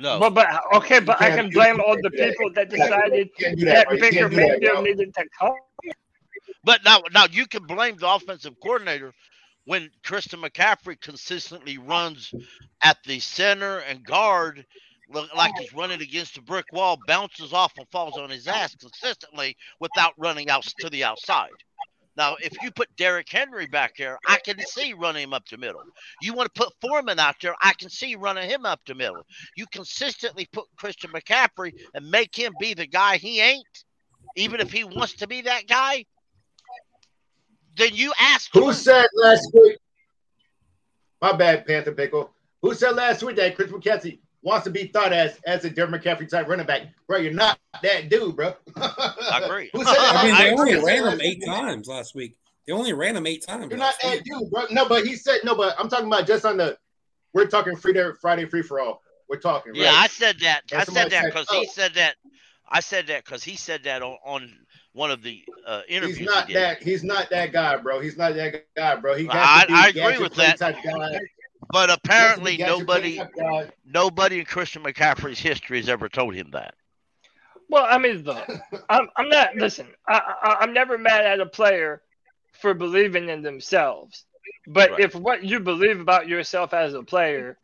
No. 0.00 0.18
But, 0.18 0.34
but 0.34 0.48
okay, 0.76 1.00
but 1.00 1.20
I 1.20 1.28
can't 1.28 1.40
can 1.40 1.50
do- 1.50 1.54
blame 1.54 1.80
all 1.80 1.96
the 2.00 2.10
people 2.10 2.50
that 2.54 2.70
decided 2.70 3.28
you 3.38 3.44
can't 3.44 3.58
do 3.58 3.64
that, 3.66 3.74
that 3.74 3.88
bro. 3.88 3.98
Baker 3.98 4.16
can't 4.16 4.30
do 4.30 4.36
that, 4.36 4.60
Mayfield 4.60 4.84
needed 4.84 5.14
to 5.14 5.24
come. 5.38 5.54
But 6.64 6.84
now, 6.84 7.02
now 7.12 7.26
you 7.30 7.46
can 7.46 7.64
blame 7.64 7.96
the 7.96 8.10
offensive 8.10 8.54
coordinator 8.62 9.12
when 9.64 9.90
Christian 10.02 10.40
McCaffrey 10.40 11.00
consistently 11.00 11.78
runs 11.78 12.32
at 12.82 12.96
the 13.04 13.20
center 13.20 13.78
and 13.78 14.02
guard 14.04 14.64
like 15.36 15.52
he's 15.58 15.72
running 15.74 16.00
against 16.00 16.38
a 16.38 16.42
brick 16.42 16.66
wall, 16.72 16.98
bounces 17.06 17.52
off 17.52 17.72
and 17.76 17.86
falls 17.90 18.16
on 18.16 18.30
his 18.30 18.46
ass 18.46 18.74
consistently 18.76 19.56
without 19.80 20.12
running 20.16 20.48
out 20.48 20.62
to 20.78 20.88
the 20.88 21.04
outside. 21.04 21.50
Now, 22.16 22.36
if 22.42 22.52
you 22.62 22.70
put 22.70 22.94
Derrick 22.96 23.28
Henry 23.28 23.66
back 23.66 23.96
there, 23.96 24.18
I 24.26 24.38
can 24.44 24.58
see 24.66 24.92
running 24.92 25.22
him 25.24 25.32
up 25.32 25.48
the 25.48 25.56
middle. 25.56 25.82
You 26.20 26.34
want 26.34 26.52
to 26.52 26.60
put 26.60 26.74
Foreman 26.80 27.18
out 27.18 27.36
there, 27.40 27.54
I 27.62 27.72
can 27.74 27.88
see 27.88 28.16
running 28.16 28.48
him 28.50 28.66
up 28.66 28.80
the 28.86 28.94
middle. 28.94 29.24
You 29.56 29.66
consistently 29.72 30.48
put 30.52 30.66
Christian 30.76 31.10
McCaffrey 31.12 31.72
and 31.94 32.10
make 32.10 32.34
him 32.34 32.52
be 32.60 32.74
the 32.74 32.86
guy 32.86 33.16
he 33.16 33.40
ain't, 33.40 33.84
even 34.36 34.60
if 34.60 34.72
he 34.72 34.84
wants 34.84 35.14
to 35.14 35.26
be 35.26 35.42
that 35.42 35.66
guy. 35.68 36.04
Then 37.76 37.94
you 37.94 38.12
ask 38.20 38.52
Who 38.52 38.68
him. 38.68 38.74
said 38.74 39.06
last 39.14 39.48
week? 39.54 39.78
My 41.22 41.32
bad, 41.32 41.66
Panther 41.66 41.92
Pickle. 41.92 42.30
Who 42.62 42.74
said 42.74 42.96
last 42.96 43.22
week 43.22 43.36
that 43.36 43.54
Chris 43.56 43.70
McCaffrey 43.70 44.18
wants 44.42 44.64
to 44.64 44.70
be 44.70 44.86
thought 44.86 45.12
as 45.12 45.38
as 45.46 45.64
a 45.64 45.70
Derek 45.70 45.90
McCaffrey 45.90 46.28
type 46.28 46.48
running 46.48 46.66
back? 46.66 46.82
Bro, 47.06 47.18
you're 47.18 47.32
not 47.32 47.58
that 47.82 48.08
dude, 48.08 48.36
bro. 48.36 48.54
I 48.76 49.40
agree. 49.44 49.70
Who 49.72 49.84
said 49.84 49.94
that? 49.94 50.16
I 50.16 50.24
mean, 50.24 50.36
they 50.36 50.50
Who 50.50 50.60
only 50.60 50.72
said 50.74 50.84
ran 50.84 51.12
him 51.12 51.20
eight 51.22 51.44
times 51.44 51.88
last 51.88 52.14
week. 52.14 52.36
They 52.66 52.72
only 52.72 52.92
ran 52.92 53.16
him 53.16 53.26
eight 53.26 53.44
times. 53.46 53.66
You're 53.70 53.78
not 53.78 53.96
last 54.02 54.02
that 54.02 54.24
dude, 54.24 54.50
bro. 54.50 54.64
No, 54.70 54.88
but 54.88 55.06
he 55.06 55.16
said 55.16 55.40
no, 55.44 55.54
but 55.54 55.74
I'm 55.78 55.88
talking 55.88 56.06
about 56.06 56.26
just 56.26 56.44
on 56.44 56.56
the. 56.56 56.78
We're 57.32 57.46
talking 57.46 57.76
free 57.76 57.94
Friday 58.20 58.46
free 58.46 58.62
for 58.62 58.80
all. 58.80 59.02
We're 59.28 59.38
talking. 59.38 59.74
Yeah, 59.74 59.92
I 59.92 60.08
said 60.08 60.40
that. 60.40 60.62
And 60.72 60.80
I 60.80 60.84
said 60.84 61.10
that 61.10 61.26
because 61.26 61.46
"Oh." 61.50 61.60
he 61.60 61.66
said 61.66 61.94
that. 61.94 62.16
I 62.68 62.80
said 62.80 63.08
that 63.08 63.24
because 63.24 63.42
he 63.42 63.56
said 63.56 63.84
that 63.84 64.02
on, 64.02 64.16
on 64.24 64.52
one 64.92 65.10
of 65.10 65.22
the 65.22 65.44
uh, 65.66 65.82
interviews. 65.88 66.18
He's 66.18 66.26
not 66.26 66.46
he 66.48 66.54
that. 66.54 66.82
He's 66.82 67.04
not 67.04 67.30
that 67.30 67.52
guy, 67.52 67.76
bro. 67.76 68.00
He's 68.00 68.16
not 68.16 68.34
that 68.34 68.64
guy, 68.76 68.96
bro. 68.96 69.16
He 69.16 69.26
has 69.26 69.34
I- 69.34 69.60
to 69.62 69.66
be 69.68 69.74
I 69.74 69.88
agree 69.88 70.00
gadget 70.02 70.20
with 70.20 70.32
play 70.32 70.46
that. 70.46 70.58
But 71.70 71.90
apparently, 71.90 72.56
He 72.56 72.62
has 72.62 72.76
to 72.78 72.84
be 72.84 72.86
gadget 72.86 72.88
nobody, 72.88 73.16
play 73.16 73.24
type 73.24 73.32
guy. 73.36 73.70
nobody 73.84 74.38
in 74.40 74.44
Christian 74.46 74.82
McCaffrey's 74.82 75.38
history 75.38 75.78
has 75.78 75.88
ever 75.88 76.08
told 76.08 76.34
him 76.34 76.50
that. 76.52 76.74
Well, 77.68 77.86
I 77.88 77.98
mean, 77.98 78.22
look, 78.24 78.48
I'm, 78.88 79.08
I'm 79.16 79.28
not. 79.28 79.56
Listen, 79.56 79.86
I, 80.08 80.34
I, 80.42 80.56
I'm 80.60 80.72
never 80.72 80.98
mad 80.98 81.24
at 81.26 81.40
a 81.40 81.46
player 81.46 82.02
for 82.60 82.74
believing 82.74 83.28
in 83.28 83.42
themselves. 83.42 84.24
But 84.66 84.92
Right. 84.92 85.00
if 85.00 85.14
what 85.14 85.44
you 85.44 85.60
believe 85.60 86.00
about 86.00 86.28
yourself 86.28 86.74
as 86.74 86.94
a 86.94 87.02
player 87.02 87.58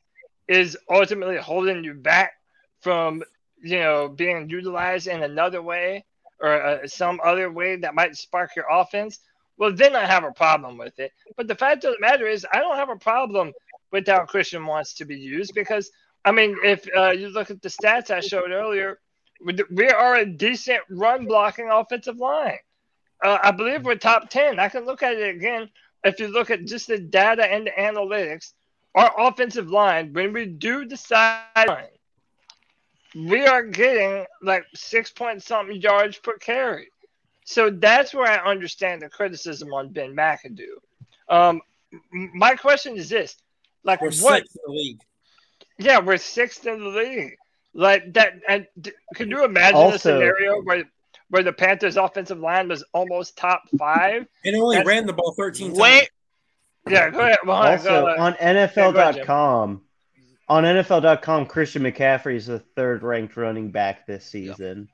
is 0.48 0.76
ultimately 0.90 1.36
holding 1.36 1.84
you 1.84 1.94
back 1.94 2.32
from, 2.80 3.22
you 3.62 3.78
know, 3.78 4.08
being 4.08 4.48
utilized 4.48 5.06
in 5.08 5.22
another 5.22 5.62
way 5.62 6.04
or 6.40 6.62
uh, 6.62 6.86
some 6.86 7.20
other 7.24 7.50
way 7.50 7.76
that 7.76 7.94
might 7.94 8.16
spark 8.16 8.54
your 8.56 8.66
offense, 8.70 9.20
well, 9.58 9.72
then 9.72 9.96
I 9.96 10.06
have 10.06 10.24
a 10.24 10.32
problem 10.32 10.78
with 10.78 10.98
it. 10.98 11.12
But 11.36 11.48
the 11.48 11.54
fact 11.54 11.84
of 11.84 11.94
the 11.94 12.00
matter 12.00 12.26
is, 12.26 12.46
I 12.52 12.58
don't 12.58 12.76
have 12.76 12.90
a 12.90 12.96
problem 12.96 13.52
with 13.96 14.06
how 14.06 14.26
Christian 14.26 14.66
wants 14.66 14.92
to 14.94 15.06
be 15.06 15.16
used 15.16 15.54
because, 15.54 15.90
I 16.22 16.30
mean, 16.30 16.54
if 16.62 16.86
uh, 16.94 17.12
you 17.12 17.28
look 17.28 17.50
at 17.50 17.62
the 17.62 17.70
stats 17.70 18.10
I 18.10 18.20
showed 18.20 18.50
earlier, 18.50 18.98
we 19.70 19.88
are 19.88 20.16
a 20.16 20.26
decent 20.26 20.80
run 20.90 21.24
blocking 21.24 21.70
offensive 21.70 22.18
line. 22.18 22.58
Uh, 23.24 23.38
I 23.42 23.52
believe 23.52 23.84
we're 23.84 23.94
top 23.96 24.28
10. 24.28 24.58
I 24.58 24.68
can 24.68 24.84
look 24.84 25.02
at 25.02 25.14
it 25.14 25.34
again. 25.34 25.70
If 26.04 26.20
you 26.20 26.28
look 26.28 26.50
at 26.50 26.66
just 26.66 26.88
the 26.88 26.98
data 26.98 27.50
and 27.50 27.66
the 27.66 27.70
analytics, 27.70 28.52
our 28.94 29.10
offensive 29.18 29.70
line, 29.70 30.12
when 30.12 30.34
we 30.34 30.44
do 30.44 30.86
sideline, 30.94 31.96
we 33.14 33.46
are 33.46 33.62
getting 33.62 34.26
like 34.42 34.66
six 34.74 35.10
point 35.10 35.42
something 35.42 35.80
yards 35.80 36.18
per 36.18 36.36
carry. 36.36 36.88
So 37.46 37.70
that's 37.70 38.12
where 38.12 38.26
I 38.26 38.50
understand 38.50 39.00
the 39.00 39.08
criticism 39.08 39.72
on 39.72 39.88
Ben 39.88 40.14
McAdoo. 40.14 40.76
Um, 41.28 41.62
my 42.12 42.54
question 42.56 42.96
is 42.96 43.08
this: 43.08 43.36
like, 43.86 44.00
We're 44.02 44.08
what? 44.08 44.38
sixth 44.42 44.56
in 44.56 44.62
the 44.66 44.72
league. 44.78 45.00
Yeah, 45.78 46.00
we're 46.00 46.16
sixth 46.18 46.66
in 46.66 46.80
the 46.80 46.88
league. 46.88 47.36
Like 47.74 48.12
that. 48.14 48.34
And 48.48 48.66
d- 48.80 48.92
can 49.14 49.30
you 49.30 49.44
imagine 49.44 49.80
a 49.80 49.98
scenario 49.98 50.60
where 50.62 50.84
where 51.28 51.42
the 51.42 51.52
Panthers' 51.52 51.96
offensive 51.96 52.38
line 52.38 52.68
was 52.68 52.84
almost 52.92 53.36
top 53.36 53.62
five? 53.78 54.26
And 54.44 54.56
only 54.56 54.76
That's- 54.76 54.86
ran 54.86 55.06
the 55.06 55.12
ball 55.12 55.32
13 55.36 55.68
times. 55.68 55.78
Wait. 55.78 56.10
Yeah, 56.88 57.10
go 57.10 57.18
ahead. 57.20 57.38
Well, 57.44 57.56
Also, 57.56 57.88
go 57.88 58.06
ahead. 58.06 58.18
on 58.20 58.32
Yeah, 58.40 58.52
go 58.74 58.98
ahead, 59.00 59.14
Jim. 59.16 59.24
NFL.com, 59.24 59.82
on 60.48 60.64
NFL.com, 60.64 61.46
Christian 61.46 61.82
McCaffrey 61.82 62.36
is 62.36 62.46
the 62.46 62.60
third 62.60 63.02
ranked 63.02 63.36
running 63.36 63.70
back 63.72 64.06
this 64.06 64.24
season. 64.24 64.88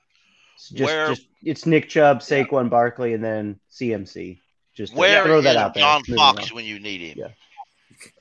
It's 0.56 0.70
just, 0.70 0.82
Where- 0.92 1.08
just 1.08 1.26
it's 1.44 1.66
Nick 1.66 1.88
Chubb, 1.90 2.20
Saquon 2.20 2.70
Barkley, 2.70 3.12
and 3.14 3.22
then 3.22 3.60
CMC. 3.70 4.38
Just 4.74 4.94
to 4.94 4.98
Where 4.98 5.22
throw 5.24 5.42
that 5.42 5.50
is 5.50 5.56
out 5.56 5.74
there. 5.74 5.82
John 5.82 6.02
Fox 6.04 6.50
on. 6.50 6.56
when 6.56 6.64
you 6.64 6.78
need 6.80 7.02
him? 7.02 7.18
Yeah. 7.18 7.28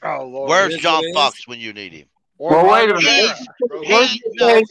Oh 0.03 0.25
Lord. 0.25 0.49
Where's 0.49 0.73
It 0.73 0.77
is 0.77 0.81
John 0.81 1.03
what. 1.13 1.13
Fox 1.31 1.47
when 1.47 1.59
you 1.59 1.73
need 1.73 1.93
him? 1.93 2.07
Well, 2.37 2.69
wait 2.71 2.89
a 2.89 2.95
minute. 2.95 3.03
He's, 3.03 3.47
Where'd 3.69 4.07
he, 4.07 4.21
no, 4.33 4.47
say- 4.47 4.63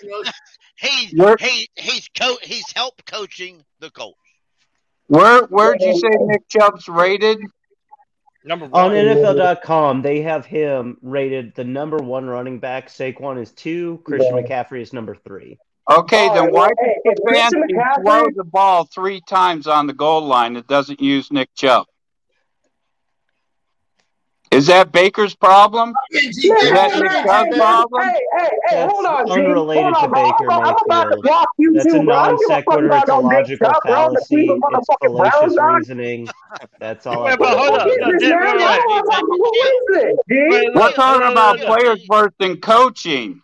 he's, 0.77 1.11
he, 1.41 1.69
he's, 1.77 2.09
co- 2.19 2.39
he's 2.43 2.65
help 2.75 3.01
coaching 3.07 3.63
the 3.79 3.91
Colts. 3.91 4.19
Where 5.07 5.43
where'd 5.47 5.81
you 5.81 5.95
say 5.99 6.09
Nick 6.21 6.49
Chubb's 6.49 6.89
rated? 6.89 7.39
Number 8.45 8.67
one. 8.67 8.85
On 8.87 8.91
NFL.com, 8.93 10.03
they 10.03 10.23
have 10.23 10.47
him 10.47 10.97
rated 11.03 11.55
the 11.55 11.65
number 11.65 11.99
one 11.99 12.27
running 12.27 12.59
back. 12.59 12.89
Saquon 12.89 13.41
is 13.43 13.53
two. 13.53 14.01
Christian 14.05 14.35
Yeah. 14.37 14.43
McCaffrey 14.43 14.81
is 14.83 14.93
number 14.93 15.15
three. 15.15 15.59
Okay, 15.91 16.29
Oh, 16.31 16.35
then 16.35 16.53
why 16.53 16.71
hey, 16.81 16.95
did 17.05 17.19
if 17.27 17.51
Stefanski 17.53 17.77
McCaffrey- 17.77 18.05
throw 18.05 18.27
the 18.35 18.45
ball 18.45 18.85
three 18.95 19.21
times 19.29 19.67
on 19.67 19.87
the 19.87 19.93
goal 19.93 20.23
line 20.23 20.55
that 20.55 20.67
doesn't 20.69 21.01
use 21.01 21.31
Nick 21.31 21.51
Chubb? 21.55 21.87
Is 24.51 24.67
that 24.67 24.91
Baker's 24.91 25.35
problem? 25.35 25.95
Is 26.11 26.37
that 26.43 26.99
Nick 26.99 27.13
Chubb's 27.25 27.57
problem? 27.57 28.03
Hey, 28.03 28.21
hey, 28.39 28.49
hey, 28.69 28.77
That's 28.77 28.93
hold 28.93 29.07
on, 29.07 29.27
G. 29.29 29.33
unrelated 29.33 29.85
hold 29.85 29.95
on, 29.97 30.03
to. 30.03 30.09
Baker 30.11 30.51
I'm, 30.51 30.63
I'm 30.63 30.75
about 30.87 31.05
to 31.05 31.19
Mayfield. 31.19 31.23
block 31.23 31.49
you 31.59 31.73
That's 31.75 31.87
too, 31.87 32.01
a 32.01 32.03
non 32.03 32.37
don't 32.37 32.45
a 32.45 32.49
fuck 32.65 32.65
sequitur. 32.65 32.91
It's 32.97 33.09
a 33.09 33.13
no 33.13 33.21
Nick 33.29 33.33
logical 33.39 33.57
Chubb, 33.59 33.83
bro. 33.87 34.11
The 34.13 34.27
fallacy. 34.29 34.47
It's 34.49 34.61
motherfucking 34.61 34.97
fallacious 35.03 35.55
dog. 35.55 35.77
reasoning. 35.77 36.29
That's 36.81 37.07
all. 37.07 37.25
Wait, 37.25 37.33
I 37.33 37.37
but 37.37 37.55
got 37.55 37.59
hold 37.59 37.81
to 37.81 37.81
up. 37.83 37.89
say. 37.89 37.97
This 38.13 38.23
Jim, 38.23 38.31
man, 38.41 38.57
wait, 38.57 38.59
wait. 38.59 38.81
don't 38.83 38.87
want 38.87 39.87
to 39.89 40.01
reason, 40.01 40.17
G. 40.29 40.47
Wait, 40.51 40.75
We're 40.75 40.93
talking 40.93 41.31
about 41.31 41.59
look, 41.61 41.69
look. 41.69 41.79
players 41.81 42.05
first 42.11 42.35
and 42.41 42.61
coaching. 42.61 43.43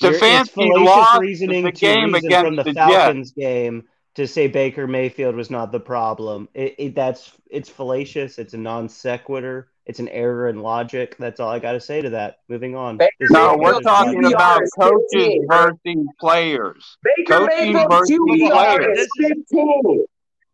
You're- 0.00 0.16
Stefanski 0.18 0.54
fallacious 0.54 0.86
lost 0.86 1.20
reasoning 1.20 1.64
the 1.64 1.72
to 1.72 1.78
game 1.78 2.14
against 2.14 2.46
from 2.46 2.56
the 2.56 2.64
the 2.64 2.72
Falcons 2.74 3.32
game 3.32 3.84
to 4.16 4.26
say 4.26 4.46
Baker 4.48 4.86
Mayfield 4.86 5.34
was 5.36 5.50
not 5.50 5.70
the 5.72 5.80
problem. 5.80 6.48
It, 6.54 6.74
it 6.78 6.94
that's 6.94 7.30
it's 7.50 7.68
fallacious. 7.68 8.38
It's 8.38 8.54
a 8.54 8.58
non 8.58 8.88
sequitur. 8.88 9.68
It's 9.84 9.98
an 9.98 10.08
error 10.08 10.48
in 10.48 10.60
logic. 10.60 11.16
That's 11.18 11.40
all 11.40 11.50
I 11.50 11.58
got 11.58 11.72
to 11.72 11.80
say 11.80 12.02
to 12.02 12.10
that. 12.10 12.36
Moving 12.48 12.76
on. 12.76 12.98
Baker 12.98 13.12
No, 13.30 13.56
we're 13.58 13.80
talking 13.80 14.24
about 14.24 14.62
is 14.62 14.70
coaches 14.78 15.02
15, 15.12 15.46
versus 15.48 16.06
players. 16.20 16.98
Baker 17.02 17.38
Coaching 17.38 17.72
Mayfield 17.72 17.90
versus 17.90 18.18
QBR 18.18 18.76
players. 18.76 18.98
is 18.98 19.08
15. 19.18 20.04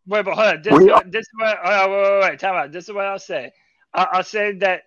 Wait, 0.07 0.25
but 0.25 0.33
hold 0.33 0.47
on. 0.47 0.61
This, 0.63 0.73
We 0.73 0.85
is 0.85 0.89
what, 0.89 1.11
this 1.11 1.21
is 1.21 1.29
what. 1.37 1.59
Uh, 1.63 1.87
wait, 1.89 2.01
wait, 2.01 2.21
wait. 2.21 2.39
Time 2.39 2.55
out. 2.55 2.71
This 2.71 2.89
is 2.89 2.95
what 2.95 3.05
I'll 3.05 3.19
say. 3.19 3.51
I, 3.93 4.07
I'll 4.13 4.23
say 4.23 4.53
that 4.53 4.83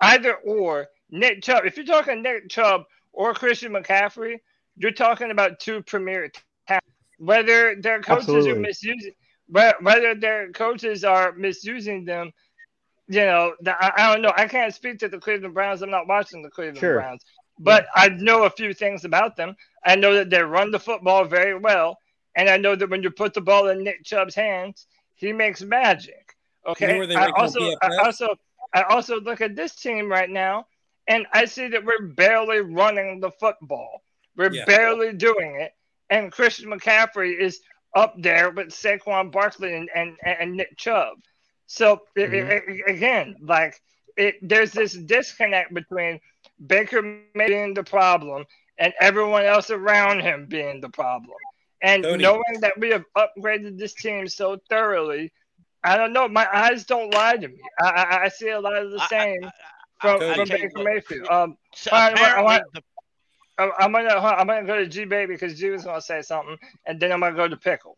either 0.00 0.34
or 0.34 0.88
Nick 1.10 1.42
Chubb. 1.42 1.64
If 1.64 1.76
you're 1.76 1.86
talking 1.86 2.22
Nick 2.22 2.48
Chubb 2.48 2.82
or 3.12 3.32
Christian 3.32 3.72
McCaffrey, 3.72 4.38
you're 4.76 4.90
talking 4.90 5.30
about 5.30 5.60
two 5.60 5.82
premier 5.82 6.32
talents. 6.66 6.86
Whether 7.18 7.76
their 7.80 8.00
coaches 8.00 8.46
are 8.48 8.56
misusing, 8.56 9.12
whether 9.48 10.16
their 10.16 10.50
coaches 10.50 11.04
are 11.04 11.32
misusing 11.32 12.04
them, 12.04 12.32
you 13.08 13.20
know, 13.20 13.54
the, 13.60 13.72
I, 13.72 13.92
I 13.96 14.12
don't 14.12 14.22
know. 14.22 14.32
I 14.36 14.46
can't 14.46 14.74
speak 14.74 14.98
to 15.00 15.08
the 15.08 15.18
Cleveland 15.18 15.54
Browns. 15.54 15.82
I'm 15.82 15.90
not 15.90 16.06
watching 16.08 16.42
the 16.42 16.50
Cleveland 16.50 16.78
Sure. 16.78 16.94
Browns, 16.94 17.22
but 17.58 17.86
I 17.94 18.08
know 18.08 18.44
a 18.44 18.50
few 18.50 18.72
things 18.74 19.04
about 19.04 19.36
them. 19.36 19.56
I 19.84 19.96
know 19.96 20.14
that 20.14 20.30
they 20.30 20.42
run 20.42 20.70
the 20.70 20.78
football 20.80 21.24
very 21.24 21.58
well, 21.58 21.98
and 22.36 22.48
I 22.48 22.56
know 22.56 22.74
that 22.74 22.90
when 22.90 23.02
you 23.02 23.10
put 23.10 23.34
the 23.34 23.40
ball 23.40 23.68
in 23.68 23.84
Nick 23.84 24.04
Chubb's 24.04 24.34
hands, 24.34 24.86
he 25.14 25.32
makes 25.32 25.62
magic. 25.62 26.34
You 26.80 26.86
know 26.86 26.94
Okay. 27.02 27.14
I 27.14 27.30
also, 27.32 27.60
I 27.82 27.96
also, 27.98 28.34
I 28.72 28.82
also 28.84 29.20
look 29.20 29.40
at 29.42 29.54
this 29.54 29.76
team 29.76 30.10
right 30.10 30.30
now, 30.30 30.66
and 31.06 31.26
I 31.32 31.44
see 31.44 31.68
that 31.68 31.84
we're 31.84 32.06
barely 32.08 32.60
running 32.60 33.20
the 33.20 33.30
football. 33.32 34.02
We're 34.36 34.52
Yeah. 34.52 34.64
barely 34.64 35.12
doing 35.12 35.60
it, 35.60 35.72
and 36.10 36.32
Christian 36.32 36.70
McCaffrey 36.70 37.38
is 37.38 37.60
up 37.94 38.14
there 38.18 38.50
with 38.50 38.68
Saquon 38.68 39.30
Barkley 39.30 39.74
and 39.76 39.88
and, 39.94 40.16
and 40.24 40.54
Nick 40.54 40.76
Chubb. 40.76 41.18
So 41.66 42.02
i- 42.16 42.20
i- 42.22 42.62
i- 42.68 42.90
again, 42.90 43.36
like 43.40 43.80
it, 44.16 44.36
there's 44.42 44.72
this 44.72 44.92
disconnect 44.92 45.74
between 45.74 46.20
Baker 46.66 47.02
being 47.34 47.74
the 47.74 47.82
problem 47.84 48.44
and 48.78 48.92
everyone 49.00 49.44
else 49.44 49.70
around 49.70 50.20
him 50.20 50.46
being 50.46 50.80
the 50.80 50.88
problem. 50.88 51.36
And 51.82 52.02
Cody. 52.04 52.22
knowing 52.22 52.60
that 52.60 52.78
we 52.78 52.90
have 52.90 53.04
upgraded 53.16 53.78
this 53.78 53.94
team 53.94 54.26
so 54.28 54.58
thoroughly, 54.68 55.32
I 55.82 55.96
don't 55.96 56.12
know. 56.12 56.28
My 56.28 56.48
eyes 56.52 56.84
don't 56.84 57.10
lie 57.12 57.36
to 57.36 57.48
me. 57.48 57.60
I, 57.78 57.88
I, 57.88 58.22
I 58.24 58.28
see 58.28 58.48
a 58.48 58.60
lot 58.60 58.76
of 58.76 58.90
the 58.90 59.00
I- 59.00 59.04
I- 59.04 59.06
same 59.08 59.44
I- 59.44 59.50
from, 60.00 60.18
from 60.20 60.46
tell 60.46 60.58
you 60.58 60.68
Baker. 60.70 60.82
Mayfield. 60.82 61.28
Um, 61.28 61.58
So 61.74 61.90
all 61.92 62.12
right, 62.12 62.36
all 62.38 62.44
right, 62.44 62.62
all 62.62 62.70
the, 62.72 62.82
I'm 63.58 63.70
I'm 63.78 63.92
gonna 63.92 64.14
I'm 64.18 64.46
gonna 64.46 64.64
go 64.64 64.76
to 64.76 64.86
G 64.86 65.04
baby 65.04 65.34
because 65.34 65.58
G 65.58 65.70
was 65.70 65.84
gonna 65.84 66.00
say 66.00 66.22
something, 66.22 66.58
and 66.86 66.98
then 66.98 67.12
I'm 67.12 67.20
gonna 67.20 67.36
go 67.36 67.46
to 67.48 67.56
pickle. 67.56 67.96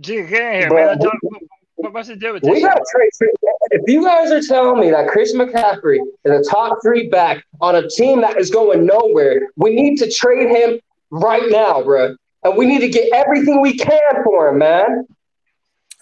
G, 0.00 0.22
get 0.22 0.42
in 0.54 0.60
here, 0.60 0.72
man. 0.72 0.98
Bro, 0.98 1.10
Talk- 1.10 1.40
what- 1.80 1.92
What's 1.94 2.08
the 2.08 2.16
deal 2.16 2.32
with 2.34 2.42
this? 2.42 2.50
We 2.52 2.62
gotta 2.62 2.82
trade. 2.94 3.10
If 3.72 3.82
you 3.86 4.04
guys 4.04 4.30
are 4.30 4.40
telling 4.42 4.80
me 4.80 4.90
that 4.90 5.08
Chris 5.08 5.34
McCaffrey 5.34 5.98
is 6.24 6.46
a 6.46 6.50
top 6.50 6.78
three 6.82 7.08
back 7.08 7.44
on 7.60 7.76
a 7.76 7.88
team 7.88 8.20
that 8.22 8.38
is 8.38 8.50
going 8.50 8.84
nowhere, 8.86 9.48
we 9.56 9.74
need 9.74 9.96
to 9.98 10.10
trade 10.10 10.48
him 10.48 10.78
right 11.10 11.50
now, 11.50 11.82
bro. 11.82 12.16
And 12.42 12.56
we 12.56 12.66
need 12.66 12.80
to 12.80 12.88
get 12.88 13.12
everything 13.12 13.60
we 13.60 13.76
can 13.76 14.00
for 14.24 14.48
him, 14.48 14.58
man. 14.58 15.06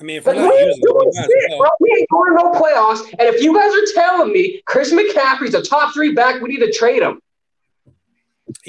I 0.00 0.04
mean, 0.04 0.18
if 0.18 0.26
Like, 0.26 0.36
we're 0.36 0.42
we 0.42 0.48
not 0.48 0.54
ain't 0.60 0.82
doing 0.82 1.06
we 1.06 1.12
shit, 1.12 1.50
well. 1.50 1.58
bro. 1.58 1.68
We 1.80 1.90
ain't 1.98 2.08
going 2.10 2.34
no 2.36 2.52
playoffs. 2.52 3.02
And 3.18 3.22
if 3.34 3.42
you 3.42 3.52
guys 3.54 3.72
are 3.74 3.92
telling 4.00 4.32
me 4.32 4.62
Chris 4.66 4.92
McCaffrey's 4.92 5.54
a 5.54 5.62
top 5.62 5.92
three 5.92 6.14
back, 6.14 6.40
we 6.40 6.48
need 6.50 6.60
to 6.60 6.72
trade 6.72 7.02
him. 7.02 7.20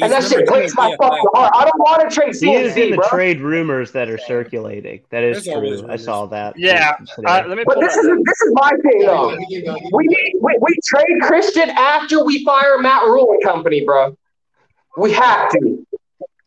And 0.01 0.11
that 0.11 0.23
shit 0.23 0.45
breaks 0.47 0.75
my 0.75 0.95
fucking 1.01 1.25
heart. 1.33 1.51
I 1.55 1.63
don't 1.63 1.79
want 1.79 2.09
to 2.09 2.13
trade 2.13 2.35
He 2.35 2.53
is 2.53 2.75
in 2.75 2.91
the 2.91 2.97
bro. 2.97 3.07
trade 3.07 3.41
rumors 3.41 3.91
that 3.91 4.09
are 4.09 4.17
circulating. 4.17 5.01
That 5.09 5.23
is 5.23 5.45
There's 5.45 5.81
true. 5.81 5.89
I 5.89 5.95
saw 5.95 6.25
that. 6.27 6.57
Yeah, 6.57 6.97
uh, 7.25 7.43
let 7.47 7.57
me 7.57 7.63
But 7.65 7.79
this 7.79 7.95
that 7.95 8.01
is 8.01 8.07
up. 8.07 8.17
this 8.25 8.41
is 8.41 8.53
my 8.53 8.71
thing 8.81 9.05
though. 9.05 9.35
We 9.91 10.07
need 10.07 10.33
we, 10.41 10.57
we 10.59 10.75
trade 10.85 11.21
Christian 11.21 11.69
after 11.69 12.23
we 12.23 12.43
fire 12.43 12.77
Matt 12.79 13.03
Rhule 13.03 13.31
and 13.31 13.43
company, 13.43 13.83
bro. 13.85 14.17
We 14.97 15.13
have 15.13 15.49
to. 15.51 15.85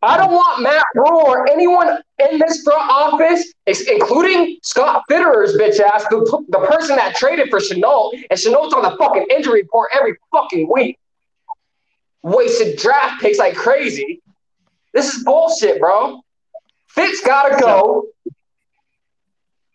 I 0.05 0.17
don't 0.17 0.33
want 0.33 0.63
Matt 0.63 0.85
Rhule 0.97 1.23
or 1.27 1.49
anyone 1.49 1.99
in 2.31 2.39
this 2.39 2.63
front 2.63 2.91
office, 2.91 3.53
including 3.67 4.59
Scott 4.63 5.05
Fitterer's 5.09 5.57
bitch 5.57 5.79
ass, 5.79 6.05
the, 6.11 6.45
the 6.49 6.59
person 6.59 6.97
that 6.97 7.15
traded 7.15 7.51
for 7.51 7.61
Chenault, 7.61 8.11
and 8.29 8.39
Chenault's 8.39 8.75
on 8.75 8.83
the 8.83 8.97
fucking 8.99 9.27
injury 9.31 9.63
report 9.63 9.91
every 9.95 10.17
fucking 10.33 10.69
week. 10.73 10.99
Wasted 12.23 12.79
draft 12.79 13.21
picks 13.21 13.39
like 13.39 13.55
crazy. 13.57 14.23
This 14.95 15.15
is 15.15 15.25
bullshit, 15.25 15.81
bro. 15.81 16.21
Fitz 16.89 17.21
gotta 17.25 17.59
go. 17.61 18.07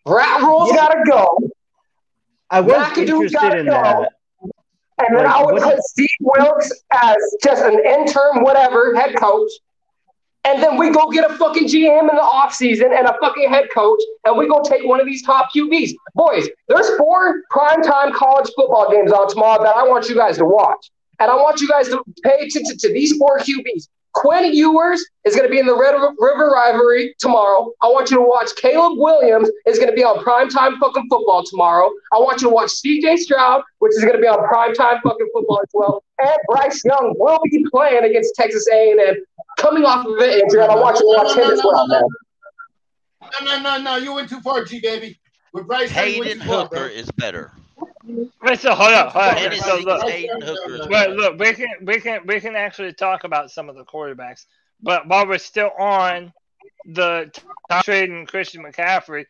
Rat 0.06 0.40
Rhule's 0.42 0.70
Yeah. 0.70 0.76
gotta 0.76 1.02
go. 1.06 1.38
I 2.50 2.60
was 2.60 2.72
McAdoo 2.72 3.24
interested 3.24 3.54
in 3.58 3.66
go. 3.66 3.72
that. 3.72 4.12
And 5.00 5.16
then 5.16 5.24
Like, 5.24 5.34
I 5.34 5.44
would 5.44 5.62
put 5.62 5.80
Steve 5.82 6.08
Wilks 6.20 6.72
as 6.92 7.16
just 7.42 7.62
an 7.62 7.78
interim, 7.84 8.42
whatever, 8.42 8.94
head 8.96 9.14
coach. 9.16 9.50
And 10.44 10.62
then 10.62 10.76
we 10.78 10.90
go 10.90 11.10
get 11.10 11.30
a 11.30 11.34
fucking 11.34 11.68
GM 11.68 12.08
in 12.08 12.16
the 12.16 12.22
offseason 12.22 12.96
and 12.96 13.06
a 13.06 13.14
fucking 13.20 13.50
head 13.50 13.66
coach, 13.72 14.00
and 14.24 14.38
we 14.38 14.48
go 14.48 14.62
take 14.62 14.86
one 14.86 14.98
of 14.98 15.04
these 15.06 15.22
top 15.22 15.50
QBs. 15.54 15.92
Boys, 16.14 16.48
there's 16.68 16.96
four 16.96 17.42
primetime 17.52 18.14
college 18.14 18.50
football 18.56 18.90
games 18.90 19.12
on 19.12 19.28
tomorrow 19.28 19.62
that 19.62 19.76
I 19.76 19.82
want 19.86 20.08
you 20.08 20.14
guys 20.14 20.38
to 20.38 20.46
watch. 20.46 20.90
And 21.20 21.30
I 21.30 21.34
want 21.34 21.60
you 21.60 21.68
guys 21.68 21.88
to 21.88 22.02
pay 22.22 22.36
attention 22.36 22.76
to 22.78 22.92
these 22.92 23.16
four 23.16 23.38
QBs. 23.38 23.88
Quinn 24.14 24.52
Ewers 24.52 25.04
is 25.24 25.36
going 25.36 25.46
to 25.46 25.50
be 25.50 25.58
in 25.58 25.66
the 25.66 25.76
Red 25.76 25.94
River 26.18 26.50
rivalry 26.50 27.14
tomorrow. 27.18 27.70
I 27.82 27.86
want 27.86 28.10
you 28.10 28.16
to 28.16 28.22
watch 28.22 28.50
Caleb 28.56 28.98
Williams 28.98 29.48
is 29.66 29.78
going 29.78 29.90
to 29.90 29.94
be 29.94 30.02
on 30.02 30.24
primetime 30.24 30.78
fucking 30.78 31.06
football 31.08 31.44
tomorrow. 31.44 31.90
I 32.12 32.18
want 32.18 32.40
you 32.40 32.48
to 32.48 32.54
watch 32.54 32.70
CJ 32.70 33.18
Stroud, 33.18 33.62
which 33.78 33.92
is 33.92 34.00
going 34.02 34.14
to 34.14 34.20
be 34.20 34.26
on 34.26 34.38
primetime 34.48 35.00
fucking 35.02 35.28
football 35.32 35.60
as 35.62 35.68
well. 35.72 36.04
And 36.18 36.36
Bryce 36.48 36.84
Young 36.84 37.14
will 37.16 37.38
be 37.44 37.64
playing 37.70 38.04
against 38.04 38.34
Texas 38.34 38.66
A&M, 38.72 39.16
coming 39.58 39.84
off 39.84 40.04
of 40.04 40.16
an 40.16 40.30
injury, 40.30 40.62
and 40.62 40.72
I 40.72 40.74
want 40.74 40.98
you 40.98 41.02
to 41.02 41.22
watch 41.22 41.36
him 41.36 41.52
as 41.52 41.60
well, 41.62 41.86
man. 41.86 42.02
No, 43.42 43.56
no, 43.56 43.62
no, 43.62 43.82
no. 43.82 43.96
You 43.96 44.14
went 44.14 44.28
too 44.28 44.40
far, 44.40 44.64
G 44.64 44.80
baby. 44.80 45.20
Bryce 45.52 45.90
Hendon 45.90 46.40
Hooker 46.40 46.86
is 46.86 47.10
better. 47.12 47.52
So 48.56 48.74
hold 48.74 48.94
up, 48.94 49.12
hold 49.12 49.36
up. 49.36 49.54
So 49.54 49.78
look, 49.78 50.08
Hendon 50.08 50.40
Hooker 50.40 50.74
is 50.74 50.80
Wait, 50.82 50.90
better. 50.90 51.14
look, 51.14 51.38
we 51.38 51.52
can 51.52 51.68
we 51.82 52.00
can 52.00 52.26
we 52.26 52.40
can 52.40 52.56
actually 52.56 52.92
talk 52.94 53.24
about 53.24 53.50
some 53.50 53.68
of 53.68 53.76
the 53.76 53.84
quarterbacks, 53.84 54.46
but 54.82 55.06
while 55.08 55.26
we're 55.26 55.38
still 55.38 55.70
on 55.78 56.32
the 56.86 57.30
top 57.68 57.84
trading 57.84 58.24
Christian 58.26 58.62
McCaffrey, 58.64 59.26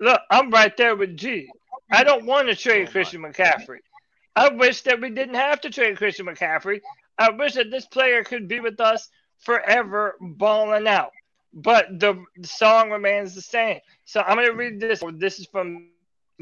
look, 0.00 0.20
I'm 0.30 0.50
right 0.50 0.76
there 0.76 0.94
with 0.94 1.16
G. 1.16 1.48
I 1.90 2.04
don't 2.04 2.26
want 2.26 2.48
to 2.48 2.54
trade 2.54 2.90
Christian 2.90 3.22
McCaffrey. 3.22 3.78
I 4.36 4.50
wish 4.50 4.82
that 4.82 5.00
we 5.00 5.10
didn't 5.10 5.34
have 5.34 5.60
to 5.62 5.70
trade 5.70 5.96
Christian 5.96 6.26
McCaffrey. 6.26 6.80
I 7.18 7.30
wish 7.30 7.54
that 7.54 7.70
this 7.70 7.86
player 7.86 8.22
could 8.22 8.46
be 8.46 8.60
with 8.60 8.80
us 8.80 9.08
forever, 9.38 10.16
balling 10.20 10.86
out. 10.86 11.10
But 11.54 11.98
the 11.98 12.22
song 12.42 12.90
remains 12.90 13.34
the 13.34 13.40
same. 13.40 13.80
So 14.04 14.20
I'm 14.20 14.36
going 14.36 14.48
to 14.48 14.54
read 14.54 14.78
this. 14.78 15.02
This 15.14 15.38
is 15.38 15.46
from 15.46 15.88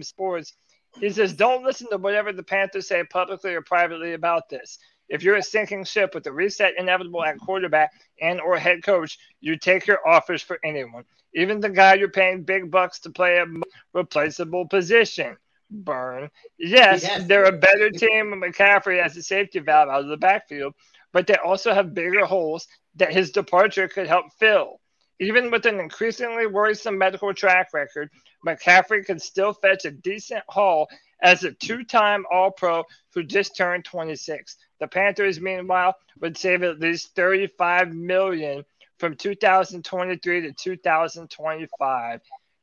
Sports. 0.02 0.54
He 1.00 1.10
says, 1.10 1.32
Don't 1.32 1.64
listen 1.64 1.88
to 1.90 1.98
whatever 1.98 2.32
the 2.32 2.42
Panthers 2.42 2.88
say 2.88 3.02
publicly 3.04 3.54
or 3.54 3.62
privately 3.62 4.14
about 4.14 4.48
this. 4.48 4.78
If 5.08 5.22
you're 5.22 5.36
a 5.36 5.42
sinking 5.42 5.84
ship 5.84 6.14
with 6.14 6.26
a 6.26 6.32
reset 6.32 6.74
inevitable 6.78 7.24
at 7.24 7.38
quarterback 7.38 7.92
and 8.20 8.40
or 8.40 8.56
head 8.58 8.82
coach, 8.82 9.18
you 9.40 9.56
take 9.58 9.86
your 9.86 10.06
offers 10.08 10.42
for 10.42 10.58
anyone, 10.64 11.04
even 11.34 11.60
the 11.60 11.68
guy 11.68 11.94
you're 11.94 12.08
paying 12.08 12.42
big 12.42 12.70
bucks 12.70 13.00
to 13.00 13.10
play 13.10 13.38
a 13.38 13.46
replaceable 13.92 14.66
position. 14.66 15.36
Burn. 15.70 16.30
Yes, 16.58 17.02
Yes. 17.02 17.26
they're 17.26 17.44
a 17.44 17.52
better 17.52 17.90
team 17.90 18.30
with 18.30 18.40
McCaffrey 18.40 19.02
as 19.02 19.16
a 19.16 19.22
safety 19.22 19.58
valve 19.58 19.88
out 19.88 20.02
of 20.02 20.08
the 20.08 20.16
backfield, 20.16 20.74
but 21.12 21.26
they 21.26 21.34
also 21.36 21.74
have 21.74 21.94
bigger 21.94 22.24
holes 22.24 22.66
that 22.96 23.12
his 23.12 23.30
departure 23.32 23.88
could 23.88 24.06
help 24.06 24.26
fill. 24.38 24.80
Even 25.20 25.50
with 25.50 25.66
an 25.66 25.80
increasingly 25.80 26.46
worrisome 26.46 26.98
medical 26.98 27.32
track 27.34 27.68
record, 27.72 28.10
McCaffrey 28.44 29.04
can 29.04 29.18
still 29.18 29.52
fetch 29.52 29.84
a 29.84 29.90
decent 29.90 30.42
haul 30.48 30.88
as 31.22 31.44
a 31.44 31.52
two-time 31.52 32.24
All-Pro 32.30 32.84
who 33.14 33.22
just 33.22 33.56
turned 33.56 33.84
26. 33.84 34.56
The 34.80 34.86
Panthers, 34.88 35.40
meanwhile, 35.40 35.94
would 36.20 36.36
save 36.36 36.62
at 36.62 36.80
least 36.80 37.14
35 37.14 37.94
million 37.94 38.64
from 38.98 39.14
2023 39.16 40.40
to 40.42 40.52
2025. 40.52 42.20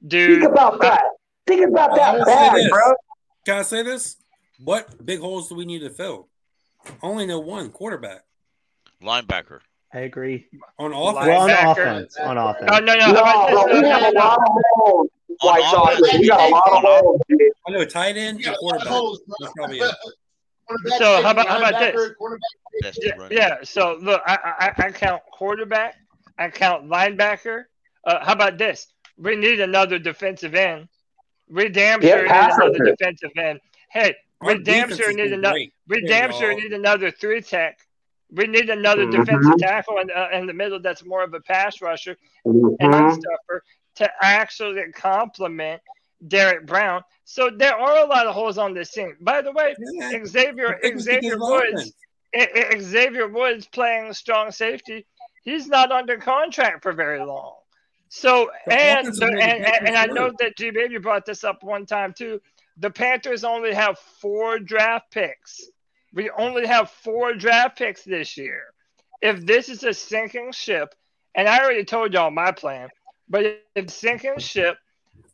Dude, 0.07 0.41
Think 0.41 0.51
about 0.51 0.81
that. 0.81 1.03
Think 1.47 1.67
about 1.67 1.95
that 1.95 2.25
say 2.25 2.33
bag, 2.61 2.69
bro. 2.71 2.93
Can 3.45 3.57
I 3.57 3.61
say 3.63 3.83
this? 3.83 4.17
What 4.63 5.03
big 5.03 5.19
holes 5.19 5.49
do 5.49 5.55
we 5.55 5.65
need 5.65 5.79
to 5.79 5.89
fill? 5.89 6.27
I 6.85 6.91
only 7.01 7.25
know 7.25 7.39
one 7.39 7.69
quarterback 7.69 8.23
Linebacker. 9.01 9.59
I 9.93 9.99
agree. 10.01 10.47
on 10.79 10.91
Well, 10.91 11.17
offense. 11.17 11.29
on 11.29 11.49
offense. 11.71 12.17
On 12.17 12.37
offense. 12.37 12.71
No, 12.71 12.79
no, 12.79 12.95
No, 12.95 13.03
how 13.03 13.11
about 13.11 13.49
bro, 13.49 13.65
we 13.73 13.81
No, 13.81 13.89
have 13.89 14.01
no, 14.01 14.09
a 14.09 14.11
no. 14.13 14.19
lot 14.19 14.37
of 14.37 14.43
holes. 14.75 15.09
On 15.43 15.49
White 15.49 15.72
Sox, 15.72 15.99
offense. 15.99 16.19
we 16.19 16.27
got 16.27 16.49
a 16.49 16.51
lot 16.53 16.68
of 16.68 16.73
On 16.73 16.85
off- 16.85 17.01
holes. 17.01 17.22
I 17.68 17.72
know 17.72 17.85
tight 17.85 18.18
end 18.18 18.38
and 18.38 18.45
got 18.45 18.57
a 18.61 18.65
lot 18.65 18.76
of 18.76 18.81
quarterback. 18.88 18.88
holes. 18.93 19.22
That's 19.39 19.53
probably 19.53 19.80
it. 19.80 19.95
So, 20.97 21.22
how 21.22 21.31
about- 21.31 21.47
how 21.47 21.57
about 21.57 21.80
this? 21.80 21.95
linebacker, 21.95 22.13
cornerback, 22.22 22.81
Best 22.81 22.99
Yeah, 23.03 23.27
yeah. 23.31 23.57
So 23.63 23.97
look, 24.01 24.22
I, 24.26 24.72
I 24.77 24.85
I 24.88 24.91
count 24.91 25.22
quarterback, 25.34 25.95
I 26.38 26.49
count 26.49 26.88
linebacker. 26.89 27.65
Uh, 28.05 28.23
how 28.23 28.34
about 28.34 28.57
this? 28.57 28.88
We 29.18 29.35
need 29.35 29.59
another 29.59 29.99
defensive 29.99 30.55
end. 30.55 30.88
We 31.49 31.68
damn 31.69 32.01
Yeah, 32.01 32.09
sure 32.09 32.22
need 32.23 32.31
another 32.31 32.72
rusher. 32.72 32.84
defensive 32.95 33.31
end. 33.38 33.59
Hey, 33.91 34.15
we 34.41 34.63
damn 34.63 34.95
sure 34.95 35.11
need 35.11 35.34
another. 35.34 35.59
We 35.88 36.01
damn 36.07 36.31
sure 36.31 36.53
need 36.55 36.72
another 36.72 37.11
three 37.11 37.41
tech. 37.41 37.77
We 38.31 38.47
need 38.47 38.69
another 38.69 39.05
Mhm. 39.05 39.11
defensive 39.26 39.57
tackle 39.57 39.97
in, 39.99 40.09
uh, 40.09 40.30
in 40.31 40.45
the 40.47 40.53
middle 40.53 40.80
that's 40.80 41.03
more 41.03 41.22
of 41.23 41.34
a 41.34 41.41
pass 41.41 41.81
rusher 41.81 42.15
and 42.45 42.63
Mhm. 42.80 43.19
stuffer 43.19 43.63
to 43.95 44.09
actually 44.22 44.81
compliment 44.93 45.81
Derek 46.27 46.65
Brown. 46.65 47.03
So 47.26 47.49
there 47.49 47.76
are 47.76 48.03
a 48.03 48.07
lot 48.07 48.27
of 48.27 48.34
holes 48.34 48.57
on 48.57 48.73
this 48.73 48.91
team. 48.91 49.18
By 49.22 49.41
the 49.41 49.51
way, 49.51 49.76
Yeah. 49.80 50.23
Xavier 50.26 50.76
I 50.76 50.80
think 50.80 50.95
it's 50.95 51.03
Xavier 51.03 51.38
Woods. 51.38 51.93
I- 52.35 52.39
I- 52.39 52.41
eh, 52.43 52.63
eh, 52.76 52.80
Xavier 52.80 53.27
Woods 53.27 53.68
playing 53.68 54.13
strong 54.13 54.51
safety, 54.51 55.05
he's 55.43 55.68
not 55.68 55.91
under 55.91 56.18
contract 56.18 56.84
for 56.84 56.93
very 56.93 57.19
long. 57.19 57.55
So 58.09 58.51
and 58.69 59.07
offense 59.07 59.19
the, 59.19 59.26
has 59.26 59.34
made 59.34 59.39
the 59.39 59.43
and, 59.43 59.65
and, 59.65 59.88
and 59.88 59.97
I 59.97 60.05
know 60.05 60.31
that 60.39 60.57
G 60.57 60.69
Baby 60.69 60.97
brought 60.97 61.26
this 61.26 61.43
up 61.43 61.63
one 61.63 61.85
time 61.85 62.13
too. 62.13 62.41
The 62.77 62.89
Panthers 62.89 63.43
only 63.43 63.73
have 63.73 63.97
four 63.99 64.59
draft 64.59 65.11
picks. 65.11 65.69
We 66.13 66.30
only 66.30 66.68
have 66.68 66.89
four 66.89 67.34
draft 67.34 67.77
picks 67.77 68.03
this 68.03 68.38
year. 68.38 68.73
If 69.22 69.45
this 69.45 69.69
is 69.69 69.84
a 69.84 69.93
sinking 69.93 70.51
ship, 70.51 70.93
and 71.35 71.47
I 71.47 71.63
already 71.63 71.85
told 71.85 72.13
y'all 72.13 72.31
my 72.31 72.51
plan, 72.51 72.89
but 73.31 73.45
if 73.45 73.55
it's 73.75 73.93
sinking 73.93 74.37
ship, 74.37 74.77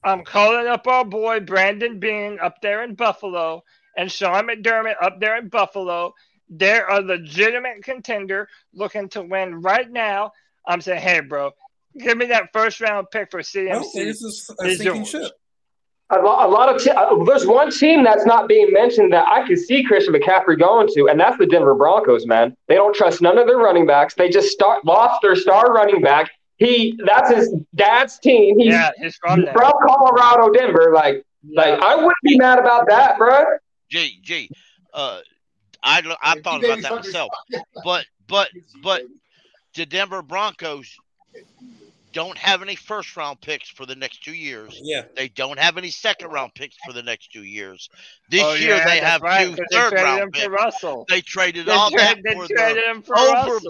I'm 0.03 0.23
calling 0.23 0.67
up 0.67 0.87
our 0.87 1.03
boy 1.03 1.39
Brandon 1.39 1.99
Beane 1.99 2.37
up 2.39 2.61
there 2.61 2.83
in 2.83 2.93
Buffalo 2.93 3.63
and 3.97 4.11
Sean 4.11 4.47
McDermott 4.47 4.95
up 5.01 5.19
there 5.19 5.37
in 5.37 5.49
Buffalo. 5.49 6.13
They're 6.49 6.87
a 6.87 7.01
legitimate 7.01 7.83
contender 7.83 8.47
looking 8.73 9.09
to 9.09 9.23
win 9.23 9.61
right 9.61 9.91
now. 9.91 10.31
I'm 10.67 10.79
saying, 10.79 11.01
hey, 11.01 11.21
bro, 11.21 11.51
give 11.99 12.17
me 12.17 12.27
that 12.27 12.53
first 12.53 12.79
round 12.79 13.07
pick 13.11 13.31
for 13.31 13.39
I 13.39 13.41
don't 13.41 13.83
CMC. 13.83 13.93
this 13.93 14.21
is 14.21 14.51
a 14.61 14.69
sinking 14.75 14.95
yours. 14.97 15.09
ship. 15.09 15.31
A 16.09 16.19
lot, 16.19 16.47
a 16.47 16.49
lot 16.49 16.73
of 16.73 16.81
te- 16.81 16.91
uh, 16.91 17.21
there's 17.25 17.45
one 17.45 17.69
team 17.69 18.01
that's 18.01 18.25
not 18.25 18.47
being 18.47 18.71
mentioned 18.71 19.11
that 19.11 19.27
I 19.27 19.45
could 19.45 19.59
see 19.59 19.83
Christian 19.83 20.13
McCaffrey 20.13 20.57
going 20.57 20.87
to, 20.93 21.07
and 21.09 21.19
that's 21.19 21.37
the 21.37 21.45
Denver 21.45 21.75
Broncos. 21.75 22.25
Man, 22.25 22.55
they 22.69 22.75
don't 22.75 22.95
trust 22.95 23.21
none 23.21 23.37
of 23.37 23.45
their 23.45 23.57
running 23.57 23.85
backs. 23.85 24.13
They 24.13 24.29
just 24.29 24.49
start 24.49 24.85
lost 24.85 25.21
their 25.21 25.35
star 25.35 25.73
running 25.73 26.01
back. 26.01 26.31
He 26.57 26.99
that's 27.05 27.29
his 27.33 27.53
dad's 27.75 28.17
team. 28.19 28.57
He's 28.59 28.73
Yeah, 28.73 28.91
he's 28.97 29.15
from 29.17 29.45
from 29.53 29.71
Colorado, 29.85 30.51
Denver. 30.51 30.91
Like, 30.93 31.23
like 31.53 31.79
I 31.79 31.95
wouldn't 31.95 32.13
be 32.23 32.37
mad 32.37 32.59
about 32.59 32.87
that, 32.89 33.17
bro. 33.17 33.43
G 33.89 34.19
G. 34.23 34.49
Uh, 34.93 35.19
I 35.83 36.01
lo- 36.01 36.15
I 36.21 36.39
thought 36.41 36.63
about 36.63 36.81
that 36.81 36.95
myself, 36.95 37.29
but 37.83 38.05
but 38.27 38.49
but 38.81 39.03
the 39.75 39.85
Denver 39.85 40.21
Broncos 40.23 40.95
don't 42.13 42.37
have 42.37 42.63
any 42.63 42.75
first 42.75 43.15
round 43.15 43.39
picks 43.41 43.69
for 43.69 43.85
the 43.85 43.95
next 43.95 44.23
two 44.23 44.33
years. 44.33 44.79
Yeah. 44.81 45.03
They 45.15 45.27
don't 45.27 45.59
have 45.59 45.77
any 45.77 45.91
second 45.91 46.31
round 46.31 46.55
picks 46.55 46.75
for 46.83 46.91
the 46.91 47.03
next 47.03 47.31
two 47.31 47.43
years. 47.43 47.87
This 48.31 48.41
Oh, 48.43 48.55
year 48.55 48.77
yeah, 48.77 48.85
they 48.85 48.97
have 48.99 49.21
right, 49.21 49.43
two 49.45 49.49
'cause 49.55 49.65
they 49.69 49.77
third 49.77 49.89
traded 49.91 50.05
round 50.05 50.35
for 50.35 50.41
picks. 50.41 50.47
Russell. 50.49 51.05
They 51.09 51.21
traded 51.21 51.65
They 51.67 51.71
all 51.73 51.91
tra- 51.91 51.99
that 51.99 52.17
they 52.23 52.33
for 52.33 52.47
traded 52.47 52.83
the 52.83 52.89
him 52.89 53.01
for 53.03 53.13
Russell. 53.13 53.61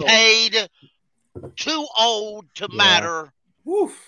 Overpaid, 1.38 1.56
too 1.56 1.86
old 1.98 2.46
to 2.56 2.68
matter, 2.72 3.32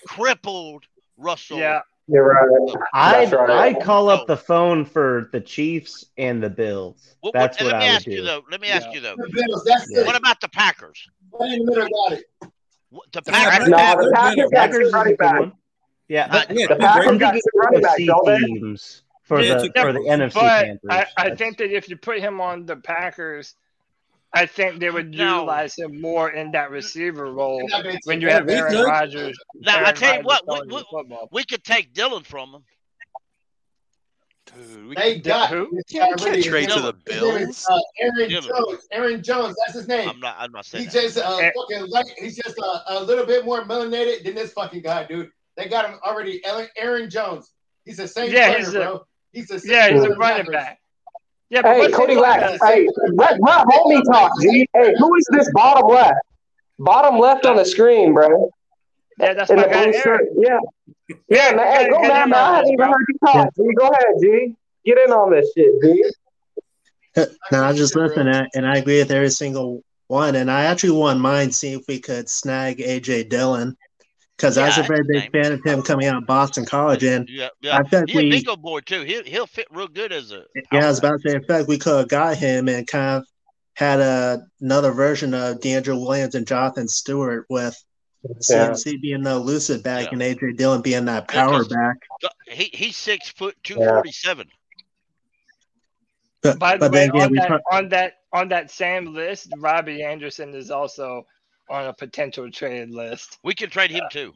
crippled 0.07 0.85
Russell. 1.17 1.57
Yeah. 1.59 1.81
You're 2.07 2.25
right. 2.25 2.75
I'd, 2.93 3.31
right. 3.31 3.49
I'd 3.49 3.81
call 3.83 4.09
up 4.09 4.27
the 4.27 4.33
oh. 4.33 4.35
phone 4.35 4.85
for 4.85 5.29
the 5.31 5.39
Chiefs 5.39 6.05
and 6.17 6.43
the 6.43 6.49
Bills. 6.49 7.15
What, 7.21 7.33
That's 7.33 7.57
what, 7.61 7.71
what 7.71 7.73
let 7.75 7.79
me 7.79 7.85
I 7.87 7.91
would 7.91 7.95
ask 7.95 8.05
do. 8.05 8.11
you 8.11 8.23
though. 8.23 8.41
Let 8.51 8.59
me 8.61 8.67
ask 8.69 8.91
you 8.91 8.99
though. 8.99 9.15
Bills, 9.15 9.63
that's 9.65 9.87
Yeah. 9.89 10.03
What 10.05 10.15
about 10.15 10.41
the 10.41 10.49
Packers? 10.49 11.07
Right 11.31 11.53
in 11.53 11.65
the 11.65 11.71
middle 11.71 11.87
got 12.09 12.19
it. 12.19 12.25
What- 12.89 13.11
The 13.13 13.21
Yeah, 13.27 13.31
Packers. 13.31 13.69
No, 13.69 13.77
the. 13.77 14.11
Packers 14.13 14.49
Packers 14.51 14.89
two 14.89 14.93
running 14.93 15.11
good 15.13 15.17
backs. 15.19 15.39
one. 15.39 15.53
Yeah, 16.09 16.27
but 16.29 16.49
Yeah, 16.49 16.67
The 16.67 16.75
two 16.75 16.79
Packers 16.81 17.05
great 17.05 17.19
got 17.19 17.33
the 17.35 17.51
running 17.55 17.81
backs, 17.81 17.99
NFC 18.01 18.05
don't 18.07 18.39
teams 18.39 19.03
for 19.23 19.41
the 19.41 19.71
for 19.79 19.93
the 19.93 19.99
NFC 19.99 20.33
But 20.33 20.65
Panthers. 20.65 20.79
I, 20.89 21.05
I 21.17 21.35
think 21.35 21.57
that 21.59 21.73
if 21.73 21.87
you 21.87 21.95
put 21.95 22.19
him 22.19 22.41
on 22.41 22.65
the 22.65 22.75
Packers, 22.75 23.55
I 24.33 24.45
think 24.45 24.79
they 24.79 24.89
would 24.89 25.11
No. 25.13 25.35
utilize 25.39 25.77
him 25.77 25.99
more 25.99 26.29
in 26.31 26.51
that 26.51 26.71
receiver 26.71 27.25
role 27.33 27.57
They're 27.59 27.67
not 27.69 27.83
gonna 27.83 27.97
when 28.05 28.21
you 28.21 28.29
have 28.29 28.45
we 28.47 28.53
Aaron. 28.53 28.83
Rodgers. 28.85 29.37
Now 29.55 29.75
I 29.75 29.79
Aaron 29.81 29.95
tell 29.95 30.15
you 30.15 30.21
Rodgers 30.21 30.41
what, 30.45 30.67
we, 30.67 31.03
we, 31.09 31.17
we 31.31 31.43
could 31.43 31.63
take 31.65 31.93
Dillon 31.93 32.23
from 32.23 32.53
him. 32.55 32.63
Dude, 34.45 34.87
we 34.87 34.95
They 34.95 35.13
can, 35.15 35.21
got 35.21 35.49
who? 35.49 35.69
this 35.73 35.83
Yeah, 35.89 36.07
we 36.09 36.15
guy 36.15 36.23
can't 36.31 36.43
trade 36.43 36.69
to 36.69 36.79
the 36.79 36.93
his 37.07 37.21
name 37.21 37.35
is, 37.49 37.65
Bills. 37.65 37.67
uh, 37.69 37.79
Aaron 37.99 38.29
Dylan. 38.29 38.41
Jones. 38.47 38.87
Aaron 38.91 39.23
Jones, 39.23 39.55
that's 39.59 39.73
his 39.77 39.87
name. 39.87 40.09
I'm 40.09 40.19
not. 40.19 40.35
I'm 40.39 40.51
not 40.51 40.65
saying 40.65 40.85
He's 40.85 40.93
that. 40.93 41.01
just 41.03 41.17
uh, 41.19 41.37
Eh. 41.37 41.51
fucking 41.55 41.89
like 41.89 42.07
he's 42.17 42.35
just 42.35 42.59
uh, 42.61 42.79
a 42.87 43.03
little 43.03 43.25
bit 43.25 43.45
more 43.45 43.63
melanated 43.63 44.23
than 44.23 44.35
this 44.35 44.51
fucking 44.53 44.81
guy, 44.81 45.05
dude. 45.05 45.29
They 45.55 45.67
got 45.69 45.89
him 45.89 45.99
already. 46.05 46.43
Aaron- 46.45 46.67
Aaron 46.77 47.09
Jones. 47.09 47.51
He's 47.85 47.97
the 47.97 48.07
same 48.07 48.31
Yeah, 48.31 48.47
player, 48.47 48.57
he's 48.59 48.67
a- 48.69 48.79
bro. 48.79 49.05
He's 49.31 49.47
the 49.47 49.59
same 49.59 49.71
Yeah, 49.71 49.89
he's 49.91 50.03
a 50.03 50.09
running 50.15 50.51
back. 50.51 50.80
Yeah, 51.51 51.63
Hey, 51.63 51.91
Cody 51.91 52.13
he 52.13 52.19
Lack. 52.19 52.39
Hey, 52.63 52.87
let, 53.13 53.37
let 53.41 53.65
homie 53.65 54.01
talk, 54.05 54.31
G. 54.41 54.65
Hey, 54.73 54.93
who 54.97 55.15
is 55.15 55.27
this 55.31 55.51
bottom 55.51 55.85
left? 55.89 56.15
Bottom 56.79 57.19
left 57.19 57.45
on 57.45 57.57
the 57.57 57.65
screen, 57.65 58.13
bro. 58.13 58.49
Yeah, 59.19 59.33
that's 59.33 59.51
In 59.51 59.57
my 59.57 59.63
the 59.63 59.69
guy 59.69 59.83
blue 59.83 59.93
shirt. 59.93 60.21
Aaron. 60.21 60.35
Yeah. 60.39 61.15
Yeah, 61.27 61.51
man. 61.53 61.75
Hey, 61.75 61.89
go, 61.89 61.99
get 61.99 62.07
man, 62.07 62.29
man. 62.29 62.39
I 62.39 62.47
on 62.47 62.55
hadn't 62.55 62.71
even 62.71 62.87
heard 62.87 63.05
you 63.09 63.17
talk. 63.27 63.55
G. 63.57 63.63
Go 63.77 63.87
ahead, 63.89 64.05
G. 64.21 64.55
Get 64.85 64.97
in 65.05 65.11
on 65.11 65.31
this 65.31 65.51
shit, 65.53 65.73
G. 65.83 67.27
No, 67.51 67.65
I 67.65 67.73
just 67.73 67.97
listen 67.97 68.29
and, 68.29 68.47
and 68.55 68.65
I 68.65 68.77
agree 68.77 68.99
with 68.99 69.11
every 69.11 69.29
single 69.29 69.83
one. 70.07 70.35
And 70.35 70.49
I 70.49 70.63
actually 70.63 70.91
wouldn't 70.91 71.19
mind 71.19 71.53
seeing 71.53 71.79
if 71.79 71.85
we 71.89 71.99
could 71.99 72.29
snag 72.29 72.77
AJ 72.77 73.27
Dillon 73.27 73.75
because 74.41 74.57
I 74.57 74.65
was 74.65 74.77
a 74.79 74.83
very 74.83 75.03
big 75.03 75.31
fan 75.31 75.51
of 75.51 75.63
him 75.63 75.83
coming 75.83 76.07
out 76.07 76.17
of 76.17 76.25
Boston 76.25 76.65
College. 76.65 77.03
And 77.03 77.29
Yeah, 77.29 77.49
yeah. 77.61 77.77
I 77.77 77.83
think 77.83 78.09
He's 78.09 78.15
a 78.17 78.23
we, 78.23 78.29
bingo 78.31 78.55
board 78.55 78.87
too. 78.87 79.03
He'll 79.03 79.23
he'll 79.23 79.45
fit 79.45 79.67
real 79.69 79.87
good 79.87 80.11
as 80.11 80.31
a. 80.31 80.43
yeah, 80.71 80.85
I 80.85 80.87
was 80.87 80.97
about 80.99 81.21
to 81.21 81.29
say, 81.29 81.35
in 81.35 81.43
fact, 81.43 81.67
we 81.67 81.77
could 81.77 81.95
have 81.97 82.07
got 82.07 82.37
him 82.37 82.67
and 82.67 82.87
kind 82.87 83.17
of 83.21 83.27
had 83.75 83.99
a, 83.99 84.41
another 84.59 84.91
version 84.91 85.33
of 85.35 85.59
DeAngelo 85.59 85.99
Williams 86.07 86.33
and 86.35 86.47
Jonathan 86.47 86.87
Stewart 86.87 87.45
with 87.49 87.77
Yeah. 88.49 88.69
CMC 88.71 88.99
being 89.01 89.21
the 89.23 89.31
elusive 89.31 89.83
back 89.83 90.05
Yeah. 90.05 90.09
and 90.13 90.21
AJ 90.21 90.57
Dillon 90.57 90.81
being 90.81 91.05
that 91.05 91.25
Yeah, 91.29 91.43
power 91.45 91.57
'cause 91.59 91.67
back. 91.67 91.97
He 92.47 92.69
he's 92.73 92.97
six 92.97 93.29
foot 93.29 93.55
two 93.63 93.75
forty 93.75 94.11
seven. 94.11 94.47
But, 96.41 96.57
By 96.57 96.73
the 96.73 96.79
but 96.79 96.91
way, 96.93 96.99
then 97.01 97.09
again, 97.11 97.21
on 97.25 97.31
we 97.31 97.37
that 97.37 97.47
talk, 97.47 97.61
on 97.71 97.89
that 97.89 98.13
on 98.33 98.49
that 98.49 98.71
same 98.71 99.13
list, 99.13 99.49
Robbie 99.59 100.01
Anderson 100.03 100.55
is 100.55 100.71
also 100.71 101.27
on 101.71 101.85
a 101.87 101.93
potential 101.93 102.51
trade 102.51 102.89
list. 102.89 103.37
We 103.43 103.55
can 103.55 103.69
trade 103.69 103.91
him 103.91 104.03
too. 104.11 104.33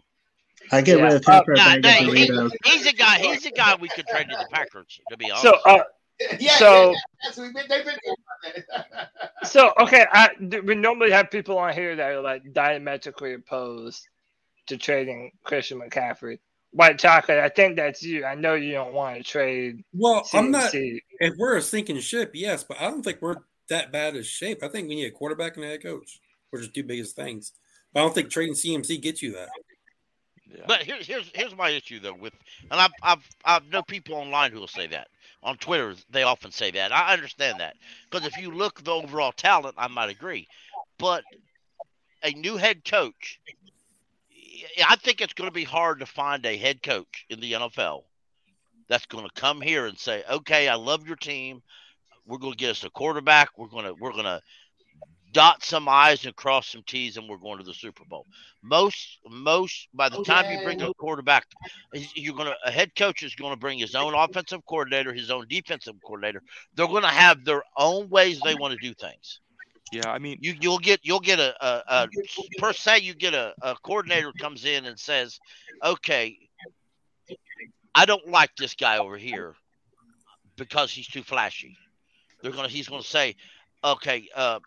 I 0.71 0.81
get 0.81 0.95
rid 1.01 1.13
of 1.13 1.25
him 1.25 1.33
Uh, 1.33 1.43
for 1.43 1.53
a 1.53 1.57
Nah, 1.57 1.63
bag 1.79 1.83
nah, 1.83 2.09
of 2.09 2.15
he- 2.15 2.71
he's 2.71 2.85
a 2.87 2.93
guy. 2.93 3.19
He's 3.19 3.45
a 3.45 3.51
guy 3.51 3.75
we 3.75 3.89
could 3.89 4.07
trade 4.07 4.27
to 4.29 4.35
the 4.37 4.47
Packers. 4.51 4.99
To 5.09 5.17
be 5.17 5.29
honest. 5.29 5.43
So, 5.43 5.51
uh, 5.65 5.83
Yeah, 6.39 6.55
So- 6.55 6.85
yeah, 6.85 6.91
yeah. 6.91 6.97
That's 7.25 7.37
what 7.37 7.47
we- 7.53 7.61
they've 7.67 7.85
been 7.85 7.97
doing 8.03 8.15
that. 8.71 9.11
so 9.43 9.73
okay, 9.81 10.05
I, 10.09 10.29
we 10.63 10.73
normally 10.73 11.11
have 11.11 11.29
people 11.29 11.57
on 11.57 11.73
here 11.73 11.93
that 11.97 12.11
are 12.13 12.21
like 12.21 12.53
diametrically 12.53 13.33
opposed 13.33 14.07
to 14.67 14.77
trading 14.77 15.31
Christian 15.43 15.81
McCaffrey. 15.81 16.39
White 16.71 16.99
chocolate, 16.99 17.39
I 17.39 17.49
think 17.49 17.75
that's 17.75 18.01
you. 18.01 18.23
I 18.25 18.33
know 18.35 18.53
you 18.53 18.71
don't 18.71 18.93
want 18.93 19.17
to 19.17 19.23
trade. 19.23 19.83
Well, 19.93 20.25
I'm 20.33 20.51
not. 20.51 20.71
CMC. 20.71 21.01
If 21.19 21.33
we're 21.37 21.57
a 21.57 21.61
sinking 21.61 21.99
ship, 21.99 22.31
yes, 22.33 22.63
but 22.63 22.79
I 22.79 22.85
don't 22.89 23.03
think 23.03 23.21
we're 23.21 23.35
that 23.67 23.91
bad 23.91 24.15
of 24.15 24.25
shape. 24.25 24.63
I 24.63 24.69
think 24.69 24.87
we 24.87 24.95
need 24.95 25.05
a 25.07 25.11
quarterback 25.11 25.57
and 25.57 25.65
a 25.65 25.67
head 25.67 25.83
coach, 25.83 26.19
which 26.55 26.69
are 26.69 26.71
two 26.71 26.83
biggest 26.83 27.15
things. 27.15 27.51
But 27.93 28.01
I 28.01 28.03
don't 28.03 28.13
think 28.13 28.29
trading 28.29 28.55
CMC 28.55 29.01
gets 29.01 29.21
you 29.21 29.33
that. 29.33 29.49
But 30.67 30.83
here's 30.83 31.05
here's 31.05 31.29
here's 31.33 31.55
my 31.55 31.69
issue 31.69 31.99
though 31.99 32.13
with, 32.13 32.33
and 32.71 32.79
I've 32.79 32.91
I've 33.01 33.29
I've 33.43 33.67
know 33.69 33.83
people 33.83 34.15
online 34.15 34.51
who 34.51 34.59
will 34.59 34.67
say 34.67 34.87
that 34.87 35.07
on 35.43 35.57
Twitter. 35.57 35.95
They 36.09 36.23
often 36.23 36.51
say 36.51 36.71
that. 36.71 36.91
I 36.91 37.13
understand 37.13 37.59
that 37.59 37.75
because 38.09 38.27
if 38.27 38.37
you 38.37 38.51
look 38.51 38.83
the 38.83 38.91
overall 38.91 39.31
talent, 39.31 39.75
I 39.77 39.87
might 39.87 40.09
agree, 40.09 40.47
but 40.97 41.23
a 42.23 42.31
new 42.31 42.57
head 42.57 42.85
coach, 42.85 43.39
I 44.87 44.95
think 44.95 45.21
it's 45.21 45.33
going 45.33 45.49
to 45.49 45.53
be 45.53 45.63
hard 45.63 45.99
to 45.99 46.05
find 46.05 46.45
a 46.45 46.57
head 46.57 46.81
coach 46.81 47.25
in 47.29 47.39
the 47.39 47.53
NFL 47.53 48.03
that's 48.87 49.05
going 49.05 49.25
to 49.25 49.41
come 49.41 49.61
here 49.61 49.85
and 49.87 49.97
say, 49.97 50.23
"Okay, 50.29 50.67
I 50.67 50.75
love 50.75 51.07
your 51.07 51.17
team. 51.17 51.61
We're 52.25 52.39
going 52.39 52.53
to 52.53 52.57
get 52.57 52.71
us 52.71 52.83
a 52.83 52.89
quarterback. 52.89 53.49
We're 53.57 53.67
going 53.67 53.85
to 53.85 53.93
we're 53.93 54.11
going 54.11 54.25
to 54.25 54.41
dot 55.35 55.63
some 55.63 55.89
I's 55.89 56.25
and 56.25 56.35
cross 56.35 56.69
some 56.69 56.83
T's, 56.83 57.17
and 57.17 57.29
we're 57.29 57.37
going 57.37 57.59
to 57.59 57.65
the 57.65 57.75
Super 57.75 58.05
Bowl." 58.05 58.27
Most 58.63 59.19
most 59.29 59.89
by 59.93 60.09
the 60.09 60.19
time 60.19 60.49
you 60.51 60.59
bring 60.63 60.81
a 60.81 60.93
quarterback, 60.95 61.45
you're 62.15 62.35
going 62.35 62.49
to 62.49 62.57
a 62.65 62.71
head 62.71 62.95
coach 62.95 63.23
is 63.23 63.35
going 63.35 63.53
to 63.53 63.59
bring 63.59 63.79
his 63.79 63.95
own 63.95 64.15
offensive 64.15 64.65
coordinator, 64.65 65.13
his 65.13 65.31
own 65.31 65.47
defensive 65.49 65.95
coordinator. 66.03 66.43
They're 66.75 66.87
going 66.87 67.03
to 67.03 67.09
have 67.09 67.45
their 67.45 67.63
own 67.77 68.09
ways 68.09 68.41
they 68.41 68.55
want 68.55 68.73
to 68.73 68.79
do 68.79 68.93
things. 68.95 69.41
Yeah, 69.91 70.11
I 70.11 70.19
mean, 70.19 70.37
You 70.41 70.55
you'll 70.61 70.79
get 70.79 71.01
you'll 71.03 71.19
get 71.21 71.39
a, 71.39 71.55
a, 71.65 71.83
a 71.87 72.07
per 72.57 72.73
se 72.73 72.99
you 72.99 73.13
get 73.15 73.33
a, 73.33 73.53
a 73.61 73.75
coordinator 73.83 74.33
comes 74.33 74.65
in 74.65 74.85
and 74.85 74.99
says, 74.99 75.39
"Okay, 75.83 76.37
I 77.95 78.05
don't 78.05 78.27
like 78.29 78.55
this 78.57 78.75
guy 78.75 78.97
over 78.99 79.17
here 79.17 79.55
because 80.57 80.91
he's 80.91 81.07
too 81.07 81.23
flashy." 81.23 81.77
They're 82.41 82.51
gonna 82.51 82.69
he's 82.69 82.89
gonna 82.89 83.03
say, 83.03 83.35
"Okay, 83.83 84.29
uh, 84.35 84.59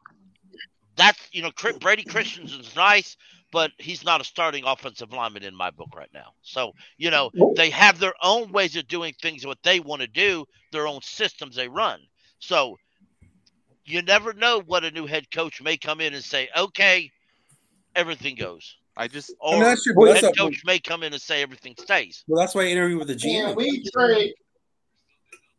that's 0.98 1.18
you 1.32 1.40
know 1.42 1.50
Cri- 1.52 1.78
Brady 1.80 2.04
Christensen's 2.04 2.76
nice, 2.76 3.16
but 3.52 3.70
he's 3.78 4.04
not 4.04 4.20
a 4.20 4.24
starting 4.24 4.64
offensive 4.66 5.12
lineman 5.12 5.44
in 5.44 5.54
my 5.54 5.70
book 5.70 5.90
right 5.96 6.10
now." 6.12 6.32
So 6.42 6.72
you 6.98 7.10
know 7.10 7.30
they 7.56 7.70
have 7.70 7.98
their 7.98 8.14
own 8.22 8.52
ways 8.52 8.76
of 8.76 8.86
doing 8.88 9.14
things, 9.22 9.46
what 9.46 9.58
they 9.62 9.80
want 9.80 10.02
to 10.02 10.08
do, 10.08 10.44
their 10.72 10.86
own 10.86 11.00
systems 11.02 11.56
they 11.56 11.68
run. 11.68 12.00
So 12.40 12.76
you 13.84 14.02
never 14.02 14.34
know 14.34 14.60
what 14.66 14.84
a 14.84 14.90
new 14.90 15.06
head 15.06 15.30
coach 15.30 15.62
may 15.62 15.78
come 15.78 16.00
in 16.02 16.12
and 16.12 16.22
say, 16.22 16.48
okay, 16.54 17.10
everything 17.94 18.34
goes. 18.34 18.76
I 18.96 19.08
just 19.08 19.34
I 19.42 19.54
Or 19.54 19.64
that's 19.64 19.84
true, 19.84 19.94
but 19.94 20.06
that's 20.06 20.20
head 20.22 20.32
a- 20.36 20.42
coach 20.42 20.62
may 20.66 20.78
come 20.78 21.02
in 21.02 21.12
and 21.12 21.22
say 21.22 21.40
everything 21.42 21.74
stays. 21.78 22.24
Well, 22.26 22.38
that's 22.40 22.54
why 22.54 22.62
I 22.62 22.66
interview 22.66 22.98
with 22.98 23.08
the 23.08 23.16
Can 23.16 23.54
GM. 23.54 23.56
we 23.56 23.82
trade? 23.94 24.34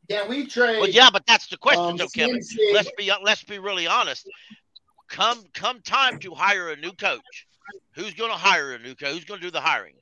Can 0.10 0.30
we 0.30 0.45
trade? 0.45 0.80
Well, 0.80 0.90
yeah, 0.90 1.10
but 1.11 1.26
that's 1.26 1.48
the 1.48 1.57
question, 1.57 1.91
um, 1.91 1.98
though, 1.98 2.07
Kevin. 2.07 2.41
Let's 2.74 2.91
be 2.98 3.11
let's 3.24 3.44
be 3.44 3.60
really 3.60 3.88
honest. 3.88 4.28
Come 5.10 5.44
come 5.53 5.81
time 5.81 6.19
to 6.19 6.34
hire 6.34 6.69
a 6.69 6.76
new 6.76 6.91
coach. 6.91 7.48
Who's 7.94 8.14
going 8.14 8.31
to 8.31 8.38
hire 8.38 8.73
a 8.73 8.80
new 8.80 8.95
coach? 8.95 9.14
Who's 9.14 9.26
going 9.26 9.40
to 9.40 9.45
do 9.48 9.52
the 9.52 9.61
hiring? 9.61 9.94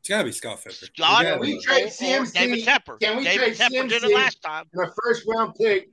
It's 0.00 0.08
got 0.08 0.18
to 0.18 0.24
be 0.24 0.32
Scott 0.32 0.58
Pepper. 0.58 0.70
Scott 0.70 1.24
Can 1.24 1.40
we 1.40 1.60
trade 1.60 1.86
or 1.86 1.88
CMC? 1.88 2.32
David 2.32 2.64
Tepper. 2.64 3.00
Can 3.00 3.16
we 3.16 3.24
David 3.24 3.56
trade 3.56 3.72
Tepper 3.72 3.88
did 3.88 4.04
it 4.04 4.10
CMC 4.10 4.14
last 4.14 4.42
time. 4.42 4.64
and 4.72 4.88
a 4.88 4.92
first 5.02 5.24
round 5.26 5.54
pick 5.54 5.88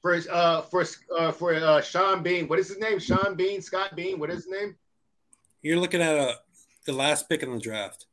for 0.00 0.18
uh 0.30 0.62
for 0.62 0.84
uh 1.16 1.32
for 1.32 1.54
uh 1.54 1.80
Sean 1.80 2.22
Bean? 2.22 2.48
What 2.48 2.58
is 2.58 2.68
his 2.68 2.78
name? 2.78 2.98
Sean 2.98 3.34
Bean, 3.34 3.60
Scott 3.60 3.96
Bean. 3.96 4.18
What 4.18 4.30
is 4.30 4.44
his 4.44 4.48
name? 4.48 4.76
You're 5.62 5.78
looking 5.78 6.00
at 6.00 6.14
a 6.14 6.36
the 6.86 6.92
last 6.92 7.28
pick 7.28 7.42
in 7.42 7.52
the 7.52 7.58
draft. 7.58 8.06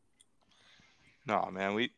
No, 1.25 1.49
man, 1.51 1.73
we 1.73 1.91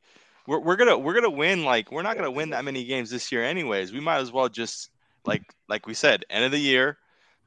we're, 0.45 0.59
we're 0.59 0.75
gonna 0.75 0.97
we're 0.97 1.13
gonna 1.13 1.29
win. 1.29 1.63
Like 1.63 1.91
we're 1.91 2.03
not 2.03 2.15
gonna 2.15 2.31
win 2.31 2.51
that 2.51 2.63
many 2.63 2.83
games 2.85 3.09
this 3.09 3.31
year, 3.31 3.43
anyways. 3.43 3.91
We 3.91 3.99
might 3.99 4.19
as 4.19 4.31
well 4.31 4.49
just 4.49 4.89
like 5.25 5.43
like 5.67 5.87
we 5.87 5.93
said, 5.93 6.25
end 6.29 6.45
of 6.45 6.51
the 6.51 6.59
year, 6.59 6.97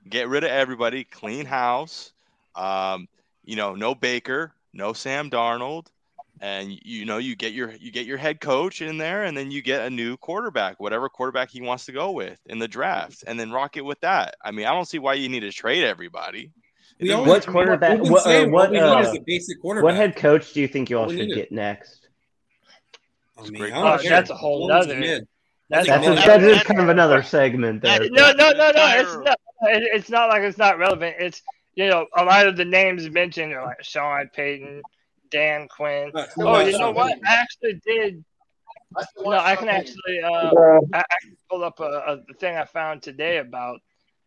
get 0.09 0.29
rid 0.29 0.45
of 0.45 0.51
everybody, 0.51 1.05
clean 1.05 1.47
house. 1.47 2.13
Um, 2.55 3.09
you 3.45 3.57
know, 3.57 3.75
no 3.75 3.95
Baker, 3.95 4.53
no 4.73 4.93
Sam 4.93 5.31
Darnold, 5.31 5.87
and 6.41 6.73
you 6.83 7.05
know 7.05 7.19
you 7.19 7.37
get 7.37 7.53
your 7.53 7.73
you 7.73 7.91
get 7.91 8.07
your 8.07 8.19
head 8.19 8.41
coach 8.41 8.83
in 8.83 8.99
there, 8.99 9.25
and 9.25 9.37
then 9.37 9.51
you 9.51 9.63
get 9.63 9.87
a 9.87 9.91
new 9.91 10.17
quarterback, 10.17 10.81
whatever 10.81 11.09
quarterback 11.09 11.51
he 11.51 11.61
wants 11.61 11.87
to 11.87 11.93
go 11.93 12.11
with 12.13 12.39
in 12.47 12.59
the 12.59 12.69
draft, 12.69 13.25
and 13.27 13.39
then 13.39 13.51
rock 13.51 13.77
it 13.77 13.85
with 13.85 14.01
that. 14.01 14.37
I 14.45 14.51
mean, 14.51 14.67
I 14.67 14.73
don't 14.73 14.87
see 14.87 14.99
why 14.99 15.15
you 15.15 15.29
need 15.29 15.41
to 15.41 15.53
trade 15.53 15.85
everybody. 15.85 16.51
It 16.99 17.05
We 17.05 17.13
always- 17.13 17.29
What 17.29 17.47
quarterback? 17.47 17.99
We've 17.99 18.03
been 18.05 18.13
What, 18.13 18.27
uh, 18.27 18.41
what, 18.45 18.51
what 18.51 18.73
need 18.73 18.79
uh, 18.81 18.99
is 19.01 19.17
a 19.17 19.21
basic 19.21 19.61
quarterback. 19.63 19.85
what 19.85 19.95
head 19.95 20.17
coach 20.17 20.53
do 20.53 20.61
you 20.61 20.69
think 20.69 20.91
you 20.91 20.99
all 20.99 21.07
We 21.07 21.17
should 21.17 21.35
get 21.35 21.51
next? 21.51 22.09
I 23.39 23.43
mean, 23.45 23.55
great 23.55 23.73
I 23.73 23.77
don't 23.77 24.01
Oh, 24.07 24.09
that's 24.09 24.29
a 24.31 24.35
whole 24.35 24.71
As 24.71 24.87
long 25.71 25.81
as 25.81 25.87
nother- 25.89 26.01
he's 26.01 26.09
mid. 26.09 26.17
That's, 26.17 26.27
That's, 26.27 26.27
a, 26.27 26.29
that- 26.29 26.41
that 26.41 26.43
is 26.43 26.63
kind 26.65 26.81
of 26.81 26.89
another 26.89 27.23
segment 27.23 27.83
there. 27.83 28.01
no, 28.11 28.33
no, 28.33 28.51
no, 28.51 28.71
no. 28.71 28.73
It's 28.97 29.15
not. 29.25 29.37
It's 29.63 30.11
not 30.11 30.29
like 30.31 30.43
it's 30.43 30.59
not 30.59 30.79
relevant. 30.79 31.17
It's 31.19 31.43
you 31.75 31.89
know 31.89 32.07
a 32.17 32.25
lot 32.25 32.47
of 32.47 32.57
the 32.57 32.65
names 32.65 33.09
mentioned 33.11 33.53
are 33.53 33.65
like 33.67 33.83
Sean 33.85 34.29
Payton, 34.35 34.83
Dan 35.31 35.69
Quinn. 35.69 36.11
still 36.31 36.49
Oh, 36.49 36.61
you 36.61 36.73
know 36.73 36.79
Sean 36.79 36.95
what? 36.95 37.09
Payton. 37.09 37.23
I 37.27 37.35
actually 37.35 37.81
did. 37.87 38.25
No, 39.19 39.33
I 39.33 39.55
can 39.57 39.69
actually. 39.69 40.21
Uh, 40.25 40.51
Yeah. 40.53 40.79
I, 40.95 40.99
I 40.99 41.17
can 41.23 41.37
pull 41.49 41.63
up 41.63 41.79
a, 41.81 42.19
a 42.29 42.35
thing 42.35 42.57
I 42.57 42.65
found 42.65 43.03
today 43.03 43.37
about. 43.39 43.81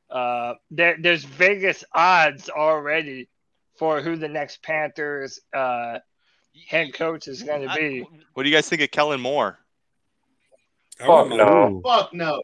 Uh, 0.09 0.53
there, 0.69 0.95
there's 1.01 1.23
Vegas 1.25 1.83
odds 1.93 2.47
already 2.49 3.27
for 3.79 3.99
who 4.01 4.15
the 4.15 4.27
next 4.29 4.61
Panthers 4.61 5.39
uh, 5.53 5.97
head 6.67 6.93
coach 6.93 7.27
is 7.27 7.41
going 7.41 7.67
to 7.67 7.73
be. 7.75 8.05
What 8.35 8.43
do 8.43 8.49
you 8.49 8.55
guys 8.55 8.69
think 8.69 8.83
of 8.83 8.91
Kellen 8.91 9.19
Moore? 9.19 9.57
Fuck 10.99 11.29
no. 11.29 11.81
Fuck 11.83 12.13
no. 12.13 12.41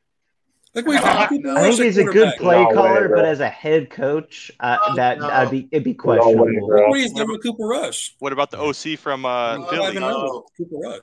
Look, 0.76 0.85
we 0.85 0.97
found 0.99 1.30
Cooper 1.30 1.49
I 1.57 1.61
think 1.71 1.81
he's 1.81 1.97
a 1.97 2.03
good 2.03 2.34
play 2.38 2.63
No 2.63 2.71
caller, 2.73 3.07
bro. 3.07 3.17
but 3.17 3.26
as 3.26 3.39
a 3.39 3.49
head 3.49 3.89
coach, 3.89 4.51
uh, 4.59 4.93
that 4.95 5.17
no. 5.19 5.27
I'd 5.27 5.49
be 5.49 5.67
it'd 5.71 5.84
be 5.84 5.95
questionable. 5.95 6.45
bro. 6.45 6.81
Look 6.81 6.89
what 6.89 6.99
he's 6.99 7.11
done 7.13 7.30
with 7.31 7.41
Cooper 7.41 7.65
Rush. 7.65 8.15
What 8.19 8.34
about 8.34 8.51
the 8.51 8.59
OC 8.59 8.99
from 8.99 9.26
uh, 9.26 9.57
Five 9.61 9.69
Philly? 9.71 9.95
and 9.95 10.05
oh, 10.05 10.45
Cooper 10.57 10.76
Rush. 10.77 10.99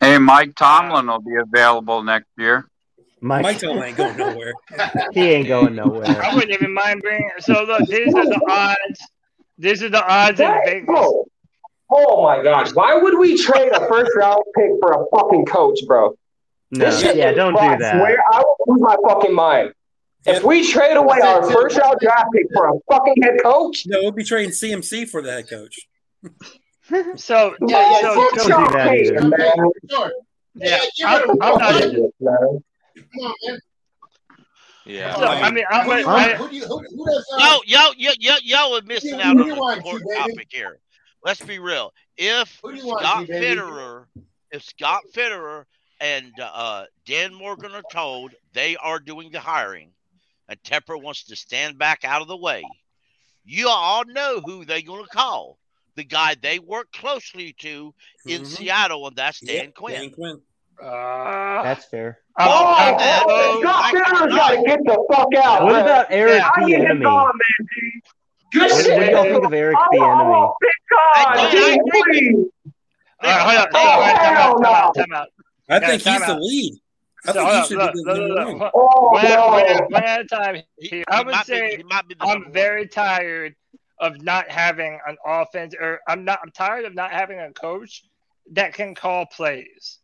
Hey, 0.00 0.18
Mike 0.18 0.54
Tomlin 0.56 1.06
will 1.06 1.20
be 1.20 1.34
available 1.36 2.02
next 2.02 2.28
year. 2.38 2.66
Mike, 3.20 3.42
Mike 3.42 3.58
Tomlin 3.58 3.82
ain't 3.88 3.96
going 3.96 4.16
nowhere. 4.18 4.52
he 5.12 5.20
ain't 5.20 5.48
going 5.48 5.74
nowhere. 5.74 6.06
I 6.22 6.34
wouldn't 6.34 6.52
even 6.52 6.72
mind 6.72 7.00
bringing. 7.02 7.28
So 7.40 7.62
look, 7.64 7.86
these 7.88 8.14
are 8.14 8.24
the 8.24 8.40
odds. 8.48 9.00
These 9.58 9.82
are 9.82 9.88
the 9.90 10.02
odds 10.06 10.40
in 10.40 10.46
That- 10.48 10.64
Vegas. 10.64 10.86
bro. 10.86 11.26
Oh 11.90 12.22
my 12.24 12.42
gosh. 12.42 12.72
Why 12.74 12.94
would 12.96 13.18
we 13.18 13.36
trade 13.38 13.70
a 13.72 13.86
first 13.86 14.10
round 14.16 14.42
pick 14.56 14.70
for 14.80 14.92
a 14.92 15.04
fucking 15.14 15.44
coach, 15.46 15.80
bro? 15.86 16.16
No, 16.70 16.88
yeah, 16.98 17.32
don't 17.32 17.52
do 17.54 17.78
that. 17.78 17.96
swear 17.96 18.18
I 18.32 18.38
will 18.40 18.56
lose 18.66 18.80
my 18.80 18.96
fucking 19.08 19.34
mind. 19.34 19.72
If 20.24 20.42
we 20.42 20.66
trade 20.68 20.96
away 20.96 21.20
our 21.20 21.48
first 21.50 21.78
round 21.78 21.98
draft 22.00 22.26
pick 22.34 22.46
for 22.52 22.68
a 22.68 22.72
fucking 22.90 23.22
head 23.22 23.36
coach, 23.42 23.84
No, 23.86 23.98
we'll 24.02 24.10
be 24.10 24.24
trading 24.24 24.50
CMC 24.50 25.08
for 25.08 25.22
the 25.22 25.30
head 25.32 25.48
coach. 25.48 25.78
So 27.16 27.56
yeah, 27.66 27.90
yeah, 27.90 28.00
so, 28.00 28.14
Don't 28.14 28.68
do 28.68 28.76
that 28.76 28.94
either. 28.94 29.20
man. 29.28 29.50
Yeah, 30.54 30.78
Yeah, 30.96 31.08
I'm, 31.08 31.30
I'm 31.30 31.58
not. 31.58 31.82
Come 31.82 32.60
on, 33.24 33.34
man. 33.44 33.60
Yeah. 34.84 35.16
So 35.16 35.24
I 35.26 35.50
mean, 35.50 35.64
I'm. 35.68 35.84
Who, 35.84 35.90
with- 35.90 36.36
who, 36.38 36.48
do 36.48 36.54
you, 36.56 36.64
who, 36.64 36.78
who 36.78 37.06
does 37.06 37.26
uh, 37.34 37.38
Yo, 37.40 37.58
yo, 37.66 37.90
yo, 37.96 38.12
yo, 38.20 38.34
y'all 38.44 38.76
are 38.78 38.82
missing 38.82 39.14
Who 39.14 39.20
out 39.20 39.40
on 39.40 39.46
you 39.46 39.52
an 39.54 39.78
important 39.78 40.08
G-Baby? 40.10 40.32
topic 40.32 40.48
here. 40.52 40.78
Let's 41.24 41.40
be 41.42 41.58
real. 41.58 41.92
If 42.16 42.56
Who 42.62 42.72
do 42.72 42.78
you 42.78 42.86
want, 42.86 43.00
Scott 43.00 43.26
G-Baby? 43.26 43.60
Fitterer, 43.60 44.04
if 44.52 44.62
Scott 44.62 45.02
Fitterer 45.12 45.64
and 46.00 46.32
uh, 46.40 46.84
Dan 47.06 47.34
Morgan 47.34 47.72
are 47.72 47.82
told 47.90 48.32
they 48.52 48.76
are 48.76 48.98
doing 48.98 49.30
the 49.30 49.40
hiring, 49.40 49.90
and 50.48 50.62
Tepper 50.62 51.00
wants 51.00 51.24
to 51.24 51.36
stand 51.36 51.78
back 51.78 52.04
out 52.04 52.22
of 52.22 52.28
the 52.28 52.36
way, 52.36 52.64
you 53.44 53.68
all 53.68 54.04
know 54.04 54.40
who 54.40 54.64
they're 54.64 54.82
going 54.82 55.02
to 55.04 55.08
call. 55.10 55.58
The 55.94 56.04
guy 56.04 56.34
they 56.40 56.58
work 56.58 56.92
closely 56.92 57.54
to 57.60 57.94
in 58.26 58.42
Mhm. 58.42 58.46
Seattle, 58.46 59.06
and 59.06 59.16
that's 59.16 59.40
Dan 59.40 59.66
Yep, 59.66 59.74
Quinn. 59.74 59.94
Dan 60.02 60.10
Quinn. 60.10 60.42
uh, 60.82 61.62
That's 61.62 61.86
fair. 61.86 62.18
I'm- 62.36 62.50
Oh, 62.52 62.74
I'm 62.76 62.94
oh, 63.00 63.28
so- 63.28 63.60
Scott 63.62 63.84
I 63.84 63.90
Fitterer's 63.92 64.34
got 64.34 64.50
to 64.50 64.62
get 64.66 64.78
the 64.84 65.06
fuck 65.10 65.34
out. 65.42 65.62
What 65.62 65.72
man. 65.72 65.82
about 65.82 66.06
Eric 66.10 66.34
Yeah. 66.42 66.50
I 66.54 66.64
need 66.66 66.72
to 66.72 66.78
Bieniemy? 66.82 67.02
call 67.02 67.26
him, 67.30 67.32
man, 67.32 67.68
G. 67.74 68.02
Good 68.52 68.60
What, 68.62 68.70
what 68.72 68.84
shit. 68.84 69.06
do 69.06 69.10
y'all 69.10 69.24
think 69.24 69.44
of 69.44 69.54
Eric 69.54 69.76
Oh, 69.80 69.88
Bieniemy? 69.96 70.54
big 70.60 70.70
God, 70.90 71.38
Hey, 71.38 71.50
G, 71.50 71.64
I 71.64 71.68
agree 71.70 71.76
with 71.78 72.04
please. 72.12 72.74
All 73.22 73.30
right, 73.30 73.40
hold 73.40 73.56
on. 73.58 73.66
Oh, 73.72 73.72
Time 73.72 74.02
out, 74.02 74.16
time 74.16 74.34
hell 74.34 74.42
out, 74.42 74.62
time 74.62 74.74
out, 74.74 74.94
time 74.94 75.12
out. 75.14 75.28
I 75.35 75.35
Yeah, 75.68 75.78
think 75.80 76.02
he's 76.02 76.04
time 76.04 76.20
the 76.28 76.40
lead. 76.40 76.74
I 77.26 77.32
So 77.32 77.44
think 77.46 77.50
he 77.62 77.68
should 77.68 77.78
look, 77.78 77.92
be 77.94 77.98
look, 78.04 78.14
the 78.16 78.22
look, 78.22 78.48
look. 78.48 78.60
one. 78.60 78.70
Oh, 78.74 79.10
One 79.12 79.26
at, 79.26 79.90
one, 79.90 80.04
at, 80.04 80.20
a 80.20 80.24
time. 80.24 80.62
Here. 80.78 81.04
I 81.08 81.22
would 81.22 81.34
say 81.44 81.70
be, 81.70 81.76
he 81.78 81.82
might 81.82 82.06
be 82.08 82.14
the 82.14 82.24
number 82.24 82.46
I'm 82.46 82.52
very 82.52 82.86
tired 82.86 83.54
of 83.98 84.22
not 84.22 84.48
having 84.50 84.98
an 85.06 85.16
offense, 85.26 85.74
or 85.78 86.00
I'm 86.06 86.24
not. 86.24 86.38
I'm 86.42 86.50
tired 86.52 86.84
of 86.84 86.94
not 86.94 87.10
having 87.10 87.40
a 87.40 87.50
coach 87.52 88.04
that 88.52 88.74
can 88.74 88.94
call 88.94 89.26
plays. 89.26 89.98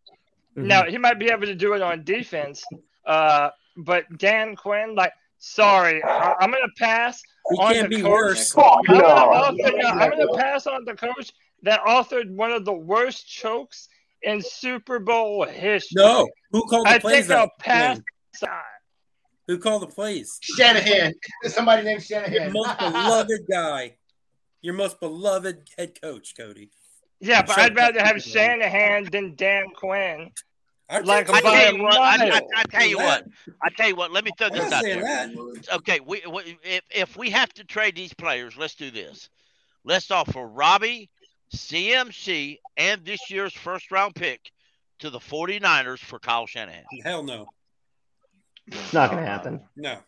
Mhm. 0.56 0.64
Now 0.64 0.84
he 0.84 0.98
might 0.98 1.18
be 1.18 1.26
able 1.30 1.46
to 1.46 1.54
do 1.54 1.74
it 1.74 1.82
on 1.82 2.02
defense, 2.02 2.64
uh, 3.06 3.50
but 3.76 4.04
Dan 4.18 4.56
Quinn, 4.56 4.94
like, 4.94 5.12
sorry, 5.38 6.02
I, 6.02 6.34
I'm 6.40 6.50
gonna 6.50 6.62
pass 6.78 7.22
He 7.50 7.56
on 7.58 7.72
can't 7.74 7.90
the 7.90 7.96
be 7.96 8.02
coach. 8.02 8.10
worse. 8.10 8.52
Fuck 8.52 8.80
I'm 8.88 8.96
gonna, 8.96 9.02
no. 9.02 9.08
author, 9.08 9.76
no, 9.76 9.88
I'm 9.88 10.10
gonna 10.10 10.36
pass 10.36 10.66
on 10.66 10.84
the 10.86 10.94
coach 10.94 11.30
that 11.62 11.80
authored 11.82 12.30
one 12.34 12.50
of 12.50 12.64
the 12.64 12.72
worst 12.72 13.28
chokes 13.28 13.88
in 14.22 14.40
Super 14.42 14.98
Bowl 14.98 15.44
history. 15.46 16.02
No, 16.02 16.28
who 16.50 16.66
called 16.66 16.86
the 16.86 16.90
I 16.90 16.98
plays? 16.98 17.26
think 17.26 17.38
I'll 17.38 17.46
That 17.46 17.58
pass. 17.58 17.96
game? 18.40 18.50
Who 19.48 19.58
called 19.58 19.82
the 19.82 19.86
plays? 19.88 20.38
Shanahan? 20.40 21.14
Somebody 21.44 21.82
named 21.82 22.02
Shanahan. 22.02 22.32
Your 22.32 22.50
most 22.50 22.78
beloved 22.78 23.40
guy. 23.50 23.96
Your 24.60 24.74
most 24.74 25.00
beloved 25.00 25.68
head 25.76 26.00
coach, 26.00 26.34
Cody. 26.36 26.70
Yeah, 27.20 27.42
but 27.42 27.54
Shut 27.56 27.64
I'd 27.72 27.76
rather 27.76 28.00
up. 28.00 28.06
have 28.06 28.22
Shanahan 28.22 29.04
than 29.10 29.34
Dan 29.34 29.64
Quinn. 29.74 30.30
I 30.88 31.00
Like 31.00 31.26
can't 31.26 31.44
a 31.44 31.48
I 31.48 31.52
say 31.52 31.64
tell 31.64 31.74
you 31.76 31.82
what. 31.82 31.94
I, 31.94 32.28
I. 32.28 32.40
I 32.56 32.62
tell 32.64 32.86
you 32.86 32.98
what. 32.98 33.24
I 33.62 33.68
tell 33.76 33.88
you 33.88 33.96
what. 33.96 34.12
Let 34.12 34.24
me 34.24 34.30
throw 34.38 34.50
this 34.50 34.70
out 34.72 34.82
there. 34.82 35.02
that. 35.02 35.30
Okay, 35.74 36.00
we, 36.00 36.22
we 36.32 36.58
if 36.62 36.82
if 36.90 37.16
we 37.16 37.30
have 37.30 37.52
to 37.54 37.64
trade 37.64 37.96
these 37.96 38.12
players, 38.14 38.56
let's 38.56 38.74
do 38.74 38.90
this. 38.90 39.28
Let's 39.84 40.10
offer 40.10 40.46
Robbie, 40.46 41.10
CMC, 41.54 42.58
and 42.76 43.04
this 43.04 43.30
year's 43.30 43.52
first 43.52 43.90
round 43.90 44.14
pick 44.14 44.50
to 45.00 45.10
the 45.10 45.18
49ers 45.18 45.98
for 45.98 46.18
Kyle 46.18 46.46
Shanahan. 46.46 46.84
Hell 47.04 47.22
no. 47.22 47.48
It's 48.66 48.92
not 48.92 49.10
gonna 49.10 49.26
happen. 49.26 49.60
No. 49.76 49.98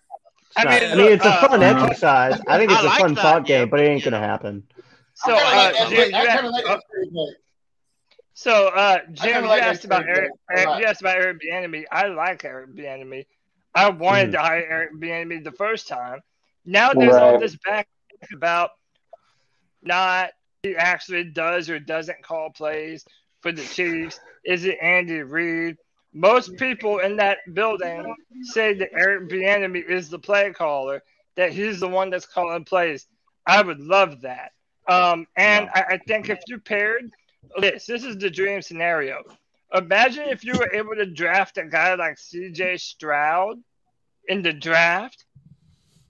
I 0.56 0.64
not- 0.64 0.80
mean, 0.80 0.90
I 0.92 0.94
mean, 0.94 1.12
it's 1.12 1.24
a 1.24 1.28
uh, 1.28 1.48
fun 1.48 1.62
exercise. 1.62 2.40
I 2.46 2.58
think 2.58 2.70
I 2.70 2.74
it's 2.74 2.82
a 2.82 2.86
like 2.86 3.00
fun 3.00 3.14
that, 3.14 3.22
thought 3.22 3.48
yeah, 3.48 3.58
game, 3.60 3.70
but 3.70 3.80
it 3.80 3.84
ain't 3.88 4.04
you 4.04 4.10
gonna 4.10 4.24
happen. 4.24 4.62
So, 5.14 5.34
I 5.34 5.72
kinda 5.72 5.78
uh, 5.78 5.80
like 5.80 5.88
Jim, 5.90 6.10
you 6.10 6.16
I 6.16 6.26
kind 6.26 6.28
asked, 6.28 6.44
of 6.44 6.50
like 6.52 6.64
uh, 6.64 6.68
that 6.76 6.82
pretty 6.90 7.10
good. 7.10 7.34
so 8.34 8.68
uh, 8.68 8.98
Jim, 9.12 9.44
you 9.44 9.50
asked 9.50 9.84
about 9.84 10.04
Eric. 10.06 10.30
Eric 10.50 10.68
you 10.78 10.84
asked 10.86 11.00
about 11.00 11.16
Eric 11.16 11.40
Bieniemy. 11.42 11.84
I 11.90 12.06
like 12.08 12.44
Eric 12.44 12.74
Bieniemy. 12.74 13.26
I 13.74 13.90
wanted 13.90 14.28
Mhm. 14.28 14.32
to 14.32 14.38
hire 14.38 14.66
Eric 14.68 14.94
Bieniemy 14.94 15.42
the 15.42 15.52
first 15.52 15.88
time. 15.88 16.20
Now 16.64 16.92
there's 16.92 17.14
all 17.16 17.38
this 17.38 17.56
back 17.64 17.88
about 18.32 18.70
not 19.82 20.30
he 20.64 20.74
actually 20.76 21.24
does 21.24 21.68
or 21.68 21.78
doesn't 21.78 22.22
call 22.22 22.48
plays 22.48 23.04
for 23.42 23.52
the 23.52 23.62
Chiefs. 23.62 24.18
Is 24.44 24.64
it 24.64 24.78
Andy 24.80 25.20
Reid? 25.22 25.76
Most 26.14 26.56
people 26.56 27.00
in 27.00 27.16
that 27.16 27.38
building 27.52 28.14
say 28.40 28.72
that 28.72 28.88
Eric 28.96 29.28
Bieniemy 29.28 29.86
is 29.86 30.08
the 30.08 30.18
play 30.18 30.52
caller, 30.52 31.02
that 31.36 31.52
he's 31.52 31.80
the 31.80 31.88
one 31.88 32.08
that's 32.08 32.24
calling 32.24 32.64
plays. 32.64 33.06
I 33.46 33.60
would 33.60 33.80
love 33.80 34.22
that. 34.22 34.52
Um, 34.88 35.26
and 35.36 35.68
I, 35.74 35.84
I 35.90 35.98
think 36.06 36.30
if 36.30 36.38
you 36.46 36.58
paired 36.58 37.10
this, 37.58 37.84
this 37.84 38.04
is 38.04 38.16
the 38.16 38.30
dream 38.30 38.62
scenario. 38.62 39.22
Imagine 39.74 40.28
if 40.28 40.44
you 40.44 40.54
were 40.54 40.72
able 40.72 40.94
to 40.94 41.06
draft 41.06 41.58
a 41.58 41.64
guy 41.64 41.94
like 41.94 42.16
CJ 42.16 42.80
Stroud 42.80 43.58
in 44.28 44.40
the 44.40 44.52
draft 44.52 45.24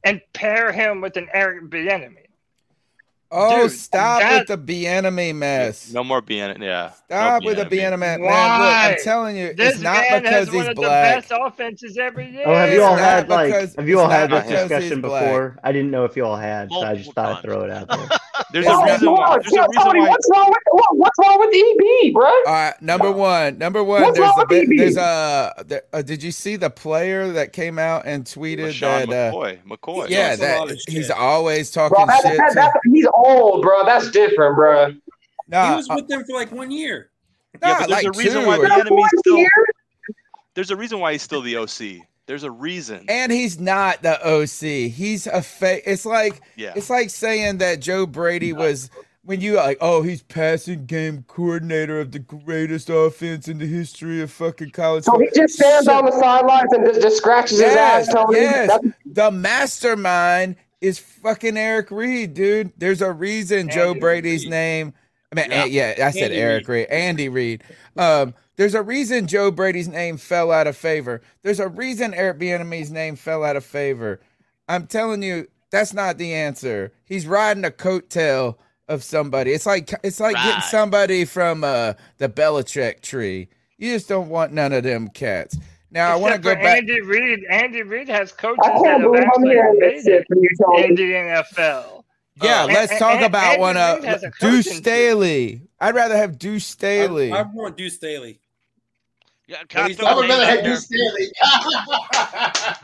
and 0.04 0.20
pair 0.32 0.70
him 0.70 1.00
with 1.00 1.16
an 1.16 1.28
Eric 1.32 1.70
Bieniemy. 1.70 2.23
Oh, 3.36 3.62
Dude, 3.62 3.72
stop 3.72 4.20
that- 4.20 4.48
with 4.48 4.66
the 4.66 4.86
enemy 4.86 5.32
mess. 5.32 5.92
No 5.92 6.04
more 6.04 6.20
being 6.20 6.62
yeah. 6.62 6.90
Stop 6.90 7.42
no 7.42 7.46
with 7.46 7.56
the 7.58 7.64
Bieniemy. 7.64 7.70
Vienna 7.70 7.96
man. 7.96 8.20
Man, 8.20 8.30
Why? 8.30 8.58
look, 8.58 8.98
I'm 8.98 9.04
telling 9.04 9.36
you, 9.36 9.52
This 9.54 9.74
it's 9.74 9.82
not 9.82 10.04
man 10.08 10.22
because 10.22 10.32
has 10.32 10.48
he's 10.48 10.56
one 10.56 10.68
of 10.70 10.76
black. 10.76 11.24
the 11.24 11.28
best 11.28 11.42
offenses 11.44 11.98
every 11.98 12.30
year. 12.30 12.44
Oh, 12.46 12.54
have 12.54 12.72
you 12.72 12.82
all 12.82 12.94
had 12.96 13.28
like? 13.28 13.52
Have 13.76 13.88
you 13.88 13.98
all 13.98 14.08
had 14.08 14.30
this 14.30 14.46
discussion 14.46 15.00
before? 15.00 15.58
I 15.64 15.72
didn't 15.72 15.90
know 15.90 16.04
if 16.04 16.16
you 16.16 16.24
all 16.24 16.36
had, 16.36 16.70
so 16.70 16.80
I 16.80 16.94
just 16.94 17.06
Multiple 17.06 17.12
thought 17.14 17.36
I'd 17.38 17.42
throw 17.42 17.62
it 17.64 17.70
out 17.70 17.88
there. 17.88 18.18
There's 18.54 18.66
Oh, 18.68 18.80
a 18.82 18.84
reason 18.84 19.08
hold 19.08 19.18
why. 19.18 19.26
on, 19.32 19.38
There's 19.40 19.52
a 19.52 19.56
Tony, 19.56 19.66
reason 19.66 19.98
why. 19.98 20.08
what's 20.10 20.30
wrong 20.32 20.46
with 20.48 20.58
what, 20.70 20.96
what's 20.96 21.18
wrong 21.20 21.38
with 21.40 21.54
EB, 22.06 22.12
bro? 22.14 22.24
All 22.24 22.42
right, 22.46 22.80
number 22.80 23.10
one, 23.10 23.58
number 23.58 23.82
one. 23.82 24.02
What's 24.02 24.16
there's 24.16 24.28
wrong 24.28 24.34
a 24.38 24.40
with 24.42 24.48
bit, 24.48 24.62
EB? 24.70 24.78
there's 24.78 24.96
a. 24.96 25.64
There, 25.66 25.82
uh, 25.92 26.02
did 26.02 26.22
you 26.22 26.30
see 26.30 26.54
the 26.54 26.70
player 26.70 27.32
that 27.32 27.52
came 27.52 27.80
out 27.80 28.06
and 28.06 28.24
tweeted 28.24 28.70
Sean 28.72 29.10
that? 29.10 29.34
Uh, 29.34 29.36
McCoy. 29.36 29.62
McCoy. 29.64 30.08
yeah, 30.08 30.36
talks 30.36 30.40
that 30.70 30.78
he's 30.88 31.06
shit. 31.08 31.10
always 31.16 31.74
Bro, 31.74 31.88
talking 31.88 32.06
that, 32.06 32.22
shit. 32.22 32.36
that, 32.38 32.48
to- 32.50 32.54
that, 32.54 32.80
he's 32.92 33.08
old, 33.12 33.62
bro. 33.62 33.84
That's 33.84 34.08
different, 34.12 34.54
bro. 34.54 34.86
He 34.90 35.00
Nah, 35.48 35.74
was 35.76 35.90
uh, 35.90 35.94
with 35.96 36.06
them 36.06 36.24
for 36.24 36.34
like 36.36 36.52
one 36.52 36.70
year. 36.70 37.10
Yeah, 37.60 37.68
nah, 37.72 37.78
but 37.80 37.88
there's 37.88 37.90
like 37.90 38.06
a 38.06 38.18
reason 38.18 38.42
two 38.42 38.46
why 38.46 38.58
the 38.58 38.72
enemy's 38.72 39.06
still. 39.18 39.36
Here? 39.36 39.48
There's 40.54 40.70
a 40.70 40.76
reason 40.76 41.00
why 41.00 41.10
he's 41.12 41.22
still 41.22 41.42
the 41.42 41.56
OC. 41.56 42.06
There's 42.26 42.44
a 42.44 42.50
reason. 42.50 43.04
and 43.08 43.30
he's 43.30 43.58
not 43.60 44.02
the 44.02 44.18
OC. 44.26 44.90
He's 44.90 45.26
a 45.26 45.42
fake. 45.42 45.82
It's 45.86 46.06
like 46.06 46.40
Yeah. 46.56 46.72
it's 46.74 46.88
like 46.90 47.10
saying 47.10 47.58
that 47.58 47.80
Joe 47.80 48.06
Brady 48.06 48.52
was 48.52 48.90
when 49.24 49.40
you 49.40 49.54
like, 49.54 49.78
oh, 49.80 50.02
he's 50.02 50.22
passing 50.22 50.84
game 50.86 51.24
coordinator 51.28 51.98
of 52.00 52.12
the 52.12 52.18
greatest 52.18 52.90
offense 52.90 53.48
in 53.48 53.58
the 53.58 53.66
history 53.66 54.20
of 54.22 54.30
fucking 54.30 54.70
college. 54.70 55.04
So 55.04 55.18
he 55.18 55.28
just 55.34 55.54
stands 55.54 55.86
Shut- 55.86 55.96
on 55.96 56.04
the 56.06 56.12
sidelines 56.12 56.72
and 56.72 56.84
just, 56.86 57.00
just 57.02 57.16
scratches 57.18 57.58
his 57.60 57.74
ass, 57.74 58.06
Yes, 58.06 58.14
Tony. 58.14 58.40
yes. 58.40 58.78
The 59.06 59.30
mastermind 59.30 60.56
is 60.80 60.98
fucking 60.98 61.56
Eric 61.56 61.90
Reed, 61.90 62.34
dude. 62.34 62.72
There's 62.76 63.00
a 63.02 63.10
reason 63.12 63.68
Joe 63.70 63.94
Brady's 63.94 64.42
Reid. 64.44 64.50
name 64.50 64.94
I 65.32 65.36
mean, 65.36 65.50
yeah, 65.50 65.64
yeah 65.96 66.06
I 66.06 66.10
said 66.10 66.24
Andy 66.30 66.36
Eric 66.36 66.68
Reed, 66.68 66.86
Andy 66.88 67.28
Reid. 67.28 67.64
Um, 67.96 68.34
there's 68.56 68.74
a 68.74 68.82
reason 68.82 69.26
Joe 69.26 69.50
Brady's 69.50 69.88
name 69.88 70.16
fell 70.16 70.50
out 70.52 70.66
of 70.66 70.76
favor. 70.76 71.20
There's 71.42 71.60
a 71.60 71.68
reason 71.68 72.14
Eric 72.14 72.38
Bieniemy's 72.38 72.90
name 72.90 73.16
fell 73.16 73.44
out 73.44 73.56
of 73.56 73.64
favor. 73.64 74.20
I'm 74.68 74.86
telling 74.86 75.22
you, 75.22 75.48
that's 75.70 75.92
not 75.92 76.18
the 76.18 76.32
answer. 76.34 76.92
He's 77.04 77.26
riding 77.26 77.64
a 77.64 77.70
coattail 77.70 78.56
of 78.88 79.02
somebody. 79.02 79.52
It's 79.52 79.66
like 79.66 79.92
it's 80.02 80.20
like 80.20 80.36
getting 80.36 80.60
somebody 80.62 81.24
from 81.24 81.64
uh, 81.64 81.94
the 82.18 82.28
Belichick 82.28 83.00
tree. 83.00 83.48
You 83.78 83.92
just 83.94 84.08
don't 84.08 84.28
want 84.28 84.52
none 84.52 84.72
of 84.72 84.84
them 84.84 85.08
cats. 85.08 85.58
Now 85.90 86.12
I 86.12 86.16
want 86.16 86.34
to 86.34 86.40
go 86.40 86.50
for 86.50 86.56
back. 86.62 86.78
Andy 86.78 87.00
Reid. 87.02 87.40
Andy 87.50 87.82
Reid 87.82 88.08
has 88.08 88.30
coaches 88.32 88.58
I 88.64 88.68
that 88.68 88.82
can't 88.82 89.02
have 89.02 89.02
believe 89.02 89.22
I'm 89.22 89.28
actually 89.28 89.50
hearing 89.54 89.78
made 89.80 89.96
this 89.96 90.06
it 90.06 90.24
from 90.28 90.38
you, 90.38 90.48
Tony. 90.64 90.84
in 90.84 90.94
the 90.94 91.02
NFL. 91.02 92.04
Yeah, 92.42 92.64
Uh, 92.64 92.66
let's 92.66 92.90
and- 92.92 92.98
talk 92.98 93.16
and- 93.16 93.24
about 93.26 93.44
Andy 93.44 93.60
one. 93.60 93.76
Uh, 93.76 93.94
Reid 93.96 94.04
has 94.04 94.24
Deuce 94.40 94.76
Staley. 94.76 95.62
I'd 95.80 95.94
rather 95.94 96.16
have 96.16 96.38
Deuce 96.38 96.66
Staley. 96.66 97.32
I, 97.32 97.40
I 97.40 97.42
want 97.52 97.76
Deuce 97.76 97.94
Staley. 97.96 98.40
Yeah, 99.46 99.62
can 99.68 99.84
I 99.84 99.88
He's 99.88 99.96
throw 99.98 100.06
I 100.08 100.12
a 100.12 100.16
would 100.16 100.28
rather 100.28 100.46
have 100.46 100.62
there? 100.62 100.70
you 100.70 100.76
Staley. 100.76 101.28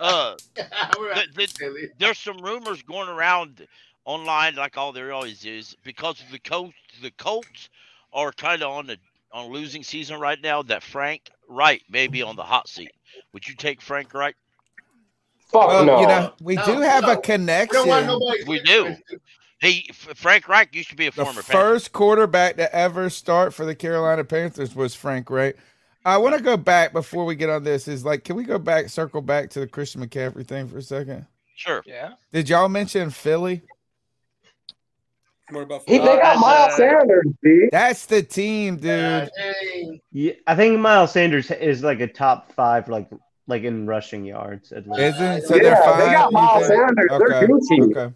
Uh, 0.01 0.35
I 0.59 0.95
would 0.99 1.09
rather 1.09 1.23
th- 1.23 1.35
th- 1.37 1.51
Staley. 1.51 1.89
there's 1.99 2.19
some 2.19 2.39
rumors 2.39 2.83
going 2.83 3.09
around 3.09 3.67
online, 4.05 4.55
like 4.57 4.77
all 4.77 4.93
there 4.93 5.13
always 5.13 5.45
is, 5.45 5.77
because 5.85 6.21
of 6.21 6.31
the 6.31 6.39
Colts. 6.39 6.75
The 7.03 7.11
Colts 7.13 7.69
are 8.13 8.33
kind 8.33 8.63
of 8.63 8.71
on 8.71 8.87
the 8.87 8.99
on 9.33 9.51
losing 9.53 9.83
season 9.83 10.21
right 10.21 10.39
now. 10.43 10.63
That 10.63 10.83
Frank 10.83 11.31
Reich 11.49 11.83
may 11.89 12.07
be 12.09 12.23
on 12.23 12.37
the 12.37 12.43
hot 12.43 12.69
seat. 12.69 12.91
Would 13.33 13.47
you 13.49 13.55
take 13.55 13.81
Frank 13.81 14.13
Reich? 14.13 14.37
Fuck 15.51 15.67
well, 15.69 15.85
no. 15.85 16.01
you 16.01 16.07
know, 16.07 16.33
we 16.43 16.55
No, 16.57 16.65
do 16.67 16.81
have 16.81 17.03
no. 17.05 17.13
a 17.13 17.17
connection. 17.17 17.75
don't 17.75 17.89
want 17.89 18.07
nobody. 18.07 18.45
We 18.45 18.61
do. 18.61 18.95
He 19.61 19.91
Frank 19.93 20.49
Reich 20.49 20.75
used 20.75 20.91
to 20.91 20.97
be 20.97 21.07
a 21.07 21.11
The 21.11 21.25
former 21.25 21.43
Panther. 21.43 21.53
first 21.53 21.93
quarterback 21.93 22.57
to 22.57 22.75
ever 22.75 23.11
start 23.11 23.53
for 23.55 23.65
the 23.67 23.75
Carolina 23.75 24.25
Panthers 24.25 24.75
was 24.75 24.95
Frank 24.95 25.29
Reich. 25.31 25.57
I 26.05 26.17
want 26.19 26.37
to 26.37 26.43
go 26.43 26.57
back 26.57 26.93
before 26.93 27.25
we 27.25 27.35
get 27.35 27.51
on 27.51 27.63
this. 27.65 27.87
Is 27.89 28.05
like, 28.05 28.25
can 28.25 28.37
we 28.37 28.45
go 28.45 28.59
back, 28.59 28.89
circle 28.89 29.21
back 29.21 29.51
to 29.51 29.61
the 29.61 29.67
Christian 29.67 30.05
McCaffrey 30.07 30.47
thing 30.47 30.67
for 30.67 30.79
a 30.79 30.83
second? 30.83 31.27
Sure. 31.57 31.83
Yeah. 31.87 32.13
Did 32.33 32.49
y'all 32.49 32.69
mention 32.69 33.11
Philly? 33.11 33.63
What 35.51 35.63
about 35.63 35.83
He, 35.87 35.99
they 35.99 36.05
got 36.05 36.37
Uh, 36.37 36.41
Miles 36.41 36.73
uh, 36.75 36.77
Sanders, 36.77 37.27
dude. 37.43 37.69
That's 37.73 38.07
the 38.07 38.23
team, 38.23 38.77
dude. 38.77 39.29
God. 39.37 39.99
Yeah, 40.13 40.33
I 40.47 40.55
think 40.55 40.79
Miles 40.79 41.13
Sanders 41.13 41.51
is 41.51 41.83
like 41.83 42.01
a 42.01 42.07
top 42.07 42.53
five, 42.53 42.89
like 42.89 43.09
like 43.49 43.65
in 43.65 43.85
rushing 43.87 44.25
yards 44.25 44.71
at 44.71 44.87
least. 44.87 45.01
Isn't 45.01 45.43
so 45.43 45.57
Yeah, 45.57 45.75
they're 45.75 46.07
they 46.07 46.13
got 46.13 46.33
Miles 46.33 46.67
think? 46.69 46.81
Sanders. 46.81 47.07
They're 47.11 47.35
Okay, 47.43 47.47
Gucci. 47.53 47.97
okay. 47.97 48.15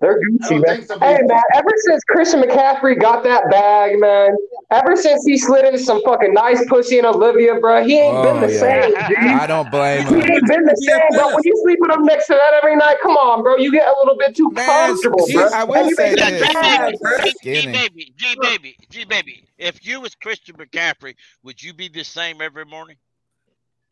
They're 0.00 0.18
I 0.18 0.50
Gucci, 0.50 0.60
man. 0.66 0.76
Hey, 1.02 1.18
man, 1.22 1.42
ever 1.54 1.70
since 1.86 2.02
Christian 2.04 2.42
McCaffrey 2.42 3.00
got 3.00 3.22
that 3.24 3.50
bag, 3.50 3.98
man, 3.98 4.36
ever 4.70 4.96
since 4.96 5.24
he 5.26 5.38
slid 5.38 5.64
into 5.64 5.78
some 5.78 6.02
fucking 6.04 6.32
nice 6.34 6.64
pussy 6.68 6.98
in 6.98 7.06
Olivia, 7.06 7.54
bro, 7.60 7.84
he 7.84 7.98
ain't 7.98 8.16
oh, 8.16 8.22
been 8.22 8.40
Oh, 8.42 8.46
the 8.46 8.52
yeah. 8.52 8.60
same, 8.60 8.92
dude. 9.08 9.30
I 9.30 9.46
don't 9.46 9.70
blame 9.70 10.00
He 10.00 10.14
him. 10.14 10.14
He 10.14 10.32
ain't 10.32 10.48
been 10.48 10.64
the 10.64 10.76
Yeah, 10.80 10.98
same, 10.98 11.16
bro. 11.16 11.26
When 11.28 11.42
you 11.44 11.60
sleep 11.62 11.78
with 11.80 11.90
him 11.92 12.04
next 12.04 12.26
to 12.28 12.34
that 12.34 12.54
every 12.62 12.76
night, 12.76 12.96
come 13.02 13.16
on, 13.16 13.42
bro. 13.42 13.56
You 13.56 13.70
get 13.70 13.86
a 13.86 13.94
little 13.98 14.16
bit 14.16 14.34
too 14.36 14.50
Man, 14.52 14.96
comfortable, 14.96 15.26
see, 15.26 15.34
bro. 15.34 15.48
I 15.52 15.64
will 15.64 15.88
you 15.88 15.94
say 15.94 16.14
make 16.14 16.28
this. 16.28 16.48
G 16.48 16.52
bad. 16.54 16.94
G, 17.16 17.34
G 17.42 17.66
baby, 17.66 18.12
G 18.16 18.36
baby, 18.40 18.76
G 18.90 19.04
baby. 19.04 19.44
If 19.58 19.86
you 19.86 20.00
was 20.00 20.14
Christian 20.14 20.56
McCaffrey, 20.56 21.14
would 21.42 21.62
you 21.62 21.72
be 21.74 21.88
the 21.88 22.04
same 22.04 22.40
every 22.40 22.64
morning? 22.64 22.96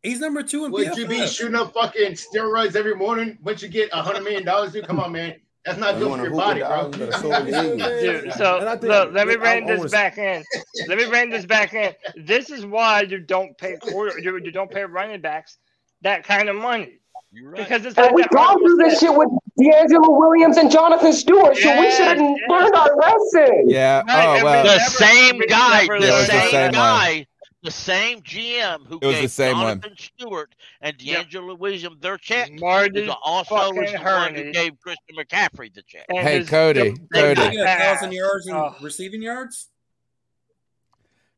He's 0.03 0.19
number 0.21 0.43
two 0.43 0.65
in 0.65 0.73
Would 0.73 0.97
you 0.97 1.07
be 1.07 1.27
shooting 1.27 1.55
up 1.55 1.73
fucking 1.75 2.13
steroids 2.13 2.75
every 2.75 2.95
morning 2.95 3.39
once 3.43 3.63
you 3.63 3.69
get 3.69 3.89
a 3.93 4.03
hundred 4.03 4.25
million 4.25 4.45
dollars, 4.45 4.73
dude? 4.73 4.87
Come 4.87 4.99
on, 4.99 5.13
man. 5.13 5.37
That's 5.65 5.79
not 5.79 5.97
good 5.99 6.11
for 6.19 6.25
your 6.27 6.35
body, 6.35 6.61
bro. 6.61 6.91
Dude, 6.91 8.33
so 8.33 8.59
think- 8.61 8.83
look, 8.83 9.13
let 9.13 9.29
me 9.29 9.35
I'm 9.35 9.41
rein 9.41 9.65
this 9.67 9.77
always- 9.79 9.93
back 9.93 10.19
in. 10.19 10.43
Let 10.89 10.99
me 10.99 11.05
rein 11.05 11.31
this 11.31 11.47
back 11.47 11.73
in. 11.73 11.95
This 12.17 12.51
is 12.51 12.67
why 12.67 13.03
you 13.03 13.19
don't 13.21 13.57
pay 13.59 13.77
quarter, 13.77 14.19
you, 14.19 14.39
you 14.43 14.51
don't 14.51 14.69
pay 14.71 14.83
running 14.83 15.21
backs 15.21 15.59
that 16.03 16.25
kind 16.25 16.49
of 16.49 16.57
money 16.57 16.99
You're 17.31 17.51
right. 17.51 17.59
because 17.59 17.87
it's 17.87 17.97
And 17.97 18.07
like 18.07 18.15
we've 18.17 18.29
gone 18.31 18.59
through 18.59 18.75
this 18.79 18.99
shit 18.99 19.15
with 19.15 19.29
DeAngelo 19.61 20.19
Williams 20.19 20.57
and 20.57 20.69
Jonathan 20.69 21.13
Stewart, 21.13 21.57
so 21.57 21.81
we 21.81 21.91
should 21.93 22.07
have 22.09 22.19
yes. 22.19 22.39
learned 22.49 22.75
our 22.75 22.97
lesson. 22.97 23.69
Yeah. 23.69 24.03
Right, 24.09 24.27
Oh 24.27 24.35
and 24.35 24.43
well. 24.45 24.65
the 24.65 24.79
same 24.81 25.39
guy, 25.49 25.87
the 25.87 26.25
same, 26.25 26.67
the 26.67 26.73
guy, 26.73 27.27
the 27.63 27.71
same 27.71 28.21
GM 28.23 28.87
who 28.87 28.99
It 29.01 29.07
was 29.07 29.15
gave 29.17 29.23
the 29.25 29.29
same 29.29 29.57
one. 29.59 29.81
Jonathan 29.81 29.97
Stewart 29.97 30.55
and 30.81 31.01
Yep. 31.01 31.27
DeAngelo 31.29 31.59
Williams 31.59 32.01
their 32.01 32.19
check. 32.19 32.51
Marty 32.59 33.03
Is 33.03 33.15
also 33.23 33.55
fucking 33.57 33.85
is 33.85 33.93
the 33.93 33.99
one 34.03 34.35
who 34.35 34.51
gave 34.53 34.79
Christian 34.81 35.17
McCaffrey 35.17 35.73
the 35.73 35.83
check. 35.83 36.07
and 36.09 36.19
Hey, 36.19 36.43
Cody, 36.45 36.97
Cody. 37.15 37.35
Did 37.41 37.51
he 37.51 37.57
get 37.57 37.65
a 37.65 37.79
thousand 37.79 38.13
yards 38.13 38.49
in 38.49 38.55
Oh. 38.55 38.75
receiving 38.81 39.23
yards? 39.23 39.69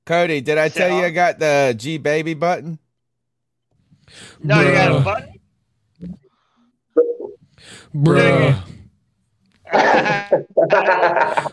Cody, 0.06 0.40
did 0.40 0.58
I 0.58 0.68
tell 0.68 0.88
you 0.90 1.04
I 1.04 1.10
got 1.10 1.38
the 1.38 1.74
G 1.76 1.98
baby 1.98 2.34
button? 2.34 2.78
No, 4.42 4.60
you 4.60 4.72
got 4.72 4.90
a 4.90 4.94
Bruh. 5.00 5.04
button. 5.04 5.28
Bruh. 7.94 8.64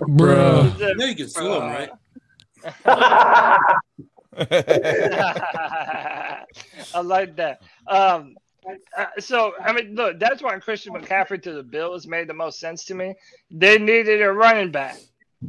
Bruh. 0.07 0.79
You 0.89 0.95
know 0.95 1.05
you 1.05 1.15
can 1.15 1.29
sue 1.29 1.53
him, 1.53 1.63
right? 1.63 1.89
I 6.93 7.01
like 7.03 7.35
that. 7.35 7.61
Um, 7.87 8.35
uh, 8.97 9.05
so 9.19 9.53
I 9.61 9.73
mean, 9.73 9.95
look, 9.95 10.19
that's 10.19 10.41
why 10.41 10.57
Christian 10.59 10.93
McCaffrey 10.93 11.41
to 11.43 11.53
the 11.53 11.63
Bills 11.63 12.07
made 12.07 12.27
the 12.27 12.33
most 12.33 12.59
sense 12.59 12.85
to 12.85 12.95
me. 12.95 13.15
They 13.49 13.77
needed 13.77 14.21
a 14.21 14.31
running 14.31 14.71
back, 14.71 14.97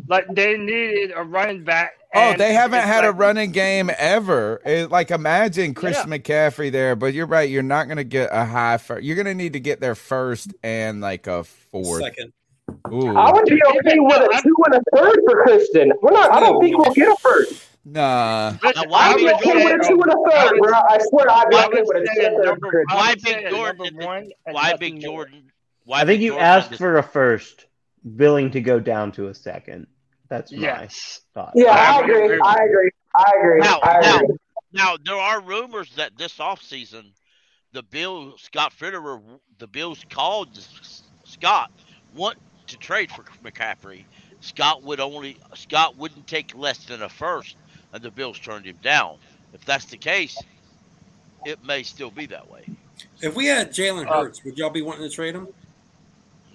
like 0.08 0.26
they 0.34 0.56
needed 0.56 1.12
a 1.14 1.22
running 1.22 1.64
back. 1.64 1.92
Oh, 2.14 2.34
they 2.36 2.52
haven't 2.52 2.80
it's 2.80 2.88
had 2.88 3.04
a 3.04 3.12
running 3.12 3.52
game 3.52 3.90
ever. 3.96 4.60
It, 4.64 4.90
like 4.90 5.10
imagine 5.10 5.74
Christian 5.74 6.10
McCaffrey 6.10 6.70
there, 6.72 6.96
but 6.96 7.14
you're 7.14 7.26
right. 7.26 7.48
You're 7.48 7.62
not 7.62 7.86
going 7.86 7.96
to 7.96 8.04
get 8.04 8.30
a 8.32 8.44
high. 8.44 8.78
Fir- 8.78 8.98
you're 8.98 9.16
going 9.16 9.26
to 9.26 9.34
need 9.34 9.54
to 9.54 9.60
get 9.60 9.80
there 9.80 9.94
first 9.94 10.52
and 10.62 11.00
like 11.00 11.26
a 11.26 11.44
fourth. 11.44 12.02
Second. 12.02 12.32
Ooh, 12.92 13.16
I 13.16 13.32
would 13.32 13.44
be 13.44 13.60
okay 13.78 13.98
with 13.98 14.16
a 14.16 14.42
two 14.42 14.54
and 14.66 14.74
a 14.74 14.82
third 14.96 15.20
for 15.26 15.42
Christian. 15.44 15.92
We're 16.02 16.12
not. 16.12 16.32
I 16.32 16.40
don't 16.40 16.60
think 16.60 16.76
we'll 16.76 16.92
get 16.92 17.08
a 17.08 17.16
first. 17.16 17.68
Nah. 17.84 18.54
Listen, 18.62 18.88
why 18.88 18.98
I'd 19.08 19.14
I 19.14 19.16
be 19.16 19.24
would 19.24 19.34
okay 19.34 19.44
say- 19.44 19.64
with 19.64 19.84
a 19.84 19.88
two 19.88 20.00
and 20.02 20.12
a 20.12 20.16
I 20.16 20.48
third, 20.48 20.58
bro. 20.58 20.72
I 20.72 20.98
swear, 21.00 21.30
I'd 21.30 21.50
be 21.50 21.56
okay 21.56 21.82
with 21.82 21.96
a 21.96 22.14
two 22.14 22.26
and 22.26 22.34
a 22.34 22.36
third 22.38 22.44
number- 22.46 22.66
for 22.66 22.70
Christian. 22.70 22.86
I 22.90 22.94
Why 22.96 23.14
Big 23.14 23.50
Jordan? 23.50 23.96
one 23.96 24.30
Why 24.44 24.70
nothing 24.70 24.94
Big. 24.94 25.02
Jordan? 25.02 25.52
Why 25.84 26.00
I 26.00 26.04
think 26.04 26.22
you 26.22 26.30
Jordan 26.32 26.46
asked 26.46 26.74
for 26.76 26.98
a 26.98 27.02
first, 27.02 27.66
willing 28.04 28.50
to 28.52 28.60
go 28.60 28.78
down 28.80 29.12
to 29.12 29.28
a 29.28 29.34
second. 29.34 29.86
That's 30.28 30.52
my 30.52 30.88
thought. 31.34 31.52
Yeah, 31.54 31.72
I 31.72 31.98
I 31.98 32.00
agree. 32.02 32.24
agree 32.24 32.40
I 32.44 32.54
agree. 32.64 32.90
I 33.14 33.32
agree. 33.38 33.60
Now, 33.60 33.80
I 33.82 34.00
now, 34.00 34.16
agree. 34.20 34.36
now 34.72 34.96
there 35.04 35.16
are 35.16 35.40
rumors 35.42 35.94
that 35.96 36.16
this 36.16 36.38
offseason, 36.38 37.12
the 37.72 37.82
Bill 37.82 38.38
Scott 38.38 38.72
Fitterer, 38.78 39.20
the 39.58 39.66
Bills 39.66 40.04
called 40.08 40.58
Scott 41.24 41.70
want 42.14 42.38
to 42.68 42.76
trade 42.78 43.10
for 43.10 43.24
McCaffrey. 43.44 44.04
Scott 44.40 44.82
would 44.82 45.00
only 45.00 45.36
Scott 45.54 45.96
wouldn't 45.96 46.26
take 46.26 46.54
less 46.54 46.78
than 46.86 47.02
a 47.02 47.08
first, 47.08 47.56
and 47.92 48.02
the 48.02 48.10
Bills 48.10 48.38
turned 48.38 48.64
him 48.66 48.76
down. 48.82 49.16
If 49.52 49.64
that's 49.64 49.84
the 49.86 49.96
case, 49.96 50.38
it 51.44 51.62
may 51.64 51.82
still 51.82 52.10
be 52.10 52.26
that 52.26 52.48
way. 52.50 52.64
If 53.20 53.34
we 53.36 53.46
had 53.46 53.70
Jalen 53.72 54.06
Uh, 54.08 54.22
Hurts, 54.22 54.44
would 54.44 54.56
y'all 54.58 54.70
be 54.70 54.82
wanting 54.82 55.08
to 55.08 55.14
trade 55.14 55.34
him? 55.34 55.48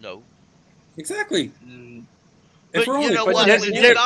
No, 0.02 0.24
Exactly. 0.98 1.52
Mm, 1.66 2.04
If 2.74 2.86
but 2.86 2.88
we're 2.88 3.00
you 3.02 3.12
know 3.12 3.26
but 3.26 3.34
what? 3.36 3.46
this 3.46 3.62
When 3.62 3.74
is 3.74 3.80
you 3.84 3.90
it. 3.92 3.98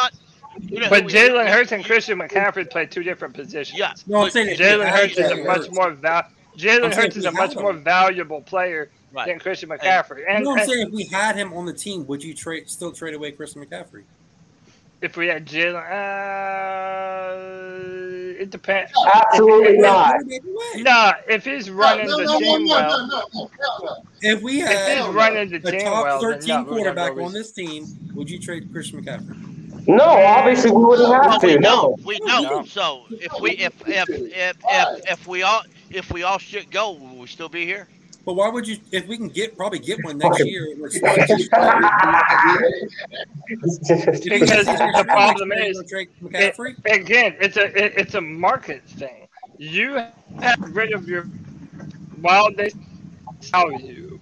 you 0.74 0.80
know 0.82 0.90
But 0.90 1.06
Jalen 1.06 1.48
Hurts 1.48 1.72
and 1.72 1.86
Christian 1.86 2.20
McCaffrey 2.20 2.70
play 2.70 2.86
two 2.86 3.04
different 3.04 3.34
positions. 3.34 3.80
Yeah, 3.80 3.94
No, 4.08 4.24
I'm 4.26 4.30
saying 4.30 4.58
Jalen 4.58 4.86
had 4.86 5.00
Hurts 5.10 5.18
is 5.18 5.32
a 5.32 5.36
much 5.38 5.58
Hurts. 5.60 5.72
more 5.76 5.92
val. 5.92 6.24
Jalen 6.58 6.94
Hurts 6.94 7.16
is 7.16 7.24
a 7.26 7.32
much 7.32 7.54
had 7.54 7.62
more 7.62 7.72
valuable 7.74 8.42
player 8.42 8.90
Right. 9.14 9.28
than 9.28 9.40
Christian 9.40 9.70
McCaffrey. 9.70 10.24
And, 10.28 10.44
no, 10.46 10.58
I'm 10.58 10.66
saying 10.66 10.88
if 10.88 10.94
we 10.94 11.04
had 11.06 11.36
him 11.36 11.52
on 11.54 11.66
the 11.66 11.74
team, 11.74 12.06
would 12.08 12.24
you 12.24 12.34
trade 12.34 12.70
still 12.70 12.92
trade 12.94 13.14
away 13.14 13.32
Christian 13.32 13.64
McCaffrey? 13.66 14.04
If 15.02 15.18
we 15.18 15.28
had 15.28 15.46
Jalen, 15.46 15.84
uh, 18.36 18.42
it 18.42 18.50
depends. 18.52 18.92
Absolutely 19.14 19.76
If- 19.78 19.82
not. 19.82 20.16
No, 20.78 21.12
if 21.28 21.46
he's 21.46 21.70
running 21.70 22.08
no, 22.08 22.18
the 22.18 22.24
no, 22.26 22.32
no, 22.34 22.40
team 22.40 22.68
well. 22.68 24.06
If 24.22 24.42
we 24.42 24.62
if 24.62 24.68
had 24.68 24.98
he's 25.06 25.08
running 25.14 25.50
the 25.50 25.58
a 25.68 25.72
team 25.72 25.82
top 25.82 26.04
well, 26.04 26.22
13 26.22 26.48
no, 26.48 26.64
we 26.64 26.70
would 26.72 26.86
have 26.86 26.96
no 26.96 27.02
quarterback 27.08 27.26
on 27.26 27.34
this 27.34 27.52
team, 27.52 27.86
would 28.14 28.30
you 28.30 28.40
trade 28.40 28.72
Christian 28.72 29.04
McCaffrey? 29.04 29.88
No, 29.88 30.04
obviously 30.04 30.70
we 30.72 30.84
wouldn't 30.84 31.10
Well, 31.10 31.32
have 31.32 31.42
we 31.42 31.54
to. 31.54 31.60
No. 31.60 31.98
We 32.06 32.20
don't. 32.20 32.68
So 32.68 33.04
if 33.10 33.32
we 33.42 33.52
if 33.52 33.74
if 33.88 34.08
if 34.10 34.58
if, 34.64 35.02
if 35.10 35.28
we 35.28 35.42
all 35.42 35.64
if 35.90 36.12
we 36.12 36.22
all 36.24 36.38
should 36.38 36.70
go, 36.70 36.92
will 36.92 37.18
we 37.18 37.28
still 37.28 37.50
be 37.50 37.66
here? 37.66 37.88
But 38.26 38.34
why 38.34 38.50
would 38.50 38.68
you? 38.68 38.78
If 38.92 39.08
we 39.08 39.18
can 39.18 39.30
get 39.30 39.58
probably 39.58 39.80
get 39.80 40.04
one 40.04 40.18
next 40.18 40.46
year, 40.46 40.76
we're 40.78 40.90
still 40.92 41.16
just 41.16 41.50
Because 44.24 44.66
the 44.66 45.06
problem 45.08 45.52
is, 45.52 45.84
trade 45.90 46.10
it, 46.24 46.56
again, 46.86 47.36
it's 47.40 47.58
a 47.58 47.66
it, 47.66 47.94
it's 47.98 48.14
a 48.14 48.22
market 48.22 48.84
thing. 48.86 49.28
You 49.58 49.96
have 50.40 50.60
rid 50.76 50.94
of 50.94 51.08
your 51.08 51.24
while 52.22 52.52
they 52.54 52.72
sell 53.40 53.72
you, 53.72 54.20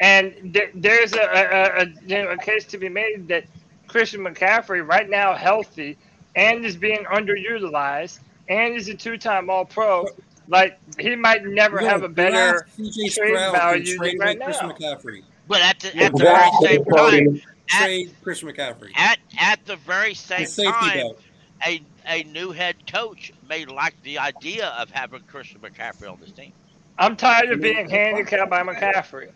and 0.00 0.52
th- 0.52 0.70
there's 0.74 1.12
a, 1.14 1.20
a, 1.20 1.82
a, 1.82 1.86
you 2.06 2.22
know, 2.22 2.30
a 2.30 2.36
case 2.36 2.64
to 2.66 2.78
be 2.78 2.88
made 2.88 3.28
that 3.28 3.44
Christian 3.86 4.22
McCaffrey 4.22 4.86
right 4.86 5.08
now 5.08 5.34
healthy 5.34 5.96
and 6.34 6.64
is 6.64 6.76
being 6.76 7.04
underutilized 7.04 8.20
and 8.48 8.74
is 8.74 8.88
a 8.88 8.94
two-time 8.94 9.50
All-Pro, 9.50 10.06
like 10.48 10.78
he 10.98 11.16
might 11.16 11.44
never 11.44 11.80
Yo, 11.80 11.88
have 11.88 12.02
a 12.02 12.08
better 12.08 12.66
trade 12.76 13.10
Stroud 13.12 13.52
value 13.54 13.96
trade 13.96 14.12
than 14.12 14.18
right 14.20 14.40
Christian 14.40 14.68
now. 14.68 14.74
McCaffrey. 14.74 15.22
But 15.48 15.60
at 15.62 15.80
the, 15.80 15.96
at 15.98 16.12
the 16.12 16.18
very 16.18 16.50
same 16.62 16.84
time, 16.84 17.42
Trade 17.68 18.14
Christian 18.22 18.48
McCaffrey. 18.48 18.90
at 18.96 19.18
at 19.38 19.64
the 19.66 19.76
very 19.76 20.14
same 20.14 20.44
The 20.46 20.64
time, 20.72 20.96
belt. 20.96 21.20
a 21.66 21.82
a 22.08 22.22
new 22.24 22.50
head 22.52 22.76
coach 22.90 23.32
may 23.48 23.64
like 23.64 24.00
the 24.02 24.18
idea 24.18 24.68
of 24.78 24.90
having 24.90 25.20
Christian 25.22 25.60
McCaffrey 25.60 26.10
on 26.10 26.18
this 26.20 26.30
team. 26.32 26.52
I'm 26.98 27.16
tired 27.16 27.50
of 27.50 27.60
being 27.60 27.88
handicapped 27.90 28.50
by 28.50 28.62
McCaffrey. 28.62 29.30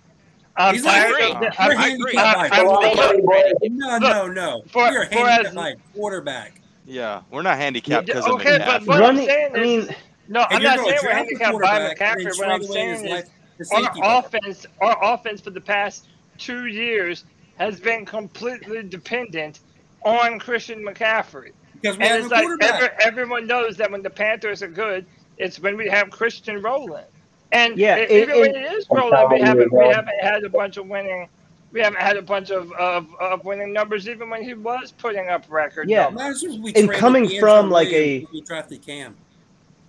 I'm 0.57 0.75
He's 0.75 0.85
not 0.85 0.93
tired 0.95 1.13
great. 1.13 1.35
of 1.37 1.43
You're 1.43 1.53
I'm, 1.59 1.77
handicapped 1.77 2.51
by 2.51 2.57
I'm- 2.57 2.67
quarterback. 2.67 3.45
I'm- 3.63 3.77
No, 3.77 3.99
no, 3.99 4.27
no. 4.29 4.63
For- 4.69 4.91
You're 4.91 5.05
handicapped 5.05 5.47
as- 5.49 5.55
by 5.55 5.75
quarterback. 5.95 6.61
Yeah, 6.87 7.23
we're 7.31 7.43
not 7.43 7.57
handicapped 7.59 8.07
because 8.07 8.25
of 8.27 8.33
okay, 8.33 8.59
but 8.59 8.85
what 8.87 9.03
I'm 9.03 9.17
saying 9.17 9.53
is, 9.55 9.57
I 9.57 9.61
mean, 9.61 9.97
no, 10.31 10.43
If 10.43 10.47
I'm 10.51 10.63
not 10.63 10.79
saying 10.79 10.87
we're 10.87 11.01
draft 11.03 11.17
handicapped 11.17 11.61
by 11.61 11.95
McCaffrey. 11.95 12.39
What 12.39 12.49
I'm 12.49 12.61
trade 12.61 12.71
away 12.71 12.89
his 12.89 13.01
saying 13.01 13.11
life- 13.11 13.25
is, 13.59 13.71
our 13.73 13.83
safety 13.83 14.01
offense, 14.03 14.67
our 14.81 15.15
offense 15.15 15.41
for 15.43 15.51
the 15.51 15.61
past 15.61 16.09
two 16.39 16.67
years 16.67 17.25
has 17.59 17.79
been 17.79 18.07
completely 18.07 18.83
dependent 18.83 19.61
on 20.03 20.39
Christian 20.39 20.83
McCaffrey. 20.83 21.51
Because 21.75 21.99
we 21.99 22.05
and 22.05 22.13
have 22.13 22.21
it's 22.21 22.31
no 22.31 22.37
like 22.37 22.45
quarterback. 22.47 22.75
every, 22.83 22.89
everyone 23.05 23.47
knows 23.47 23.77
that 23.77 23.91
when 23.91 24.03
the 24.03 24.09
Panthers 24.11 24.63
are 24.63 24.69
good, 24.69 25.05
it's 25.37 25.61
when 25.61 25.77
we 25.77 25.89
have 25.89 26.11
Christian 26.11 26.63
rolling. 26.63 27.05
And 27.53 27.77
Yeah, 27.77 27.97
it- 27.97 28.11
even 28.11 28.41
when 28.41 28.51
it- 28.55 28.57
it 28.57 28.73
is 28.73 28.87
I'm 28.91 29.31
we 29.31 29.41
haven't 29.41 29.73
we 29.73 29.85
haven't 29.89 30.21
had 30.23 30.45
a 30.45 30.49
bunch 30.49 30.77
of 30.77 30.87
winning. 30.87 31.29
We 31.73 31.81
haven't 31.81 32.01
had 32.01 32.17
a 32.17 32.23
bunch 32.23 32.51
of, 32.51 32.73
of, 32.73 33.07
of 33.21 33.45
winning 33.45 33.73
numbers, 33.73 34.09
even 34.09 34.29
when 34.31 34.43
he 34.43 34.55
was 34.55 34.93
putting 34.93 35.29
up 35.29 35.45
records. 35.49 35.89
Yeah. 35.89 36.05
numbers. 36.05 36.43
Imagine 36.43 36.53
if 36.67 36.75
we 36.75 36.81
And 36.83 36.91
coming 36.91 37.39
from, 37.39 37.71
like, 37.71 37.89
a- 37.89 38.21
when 38.25 38.33
we 38.33 38.41
drafted 38.41 38.85
Cam. 38.85 39.17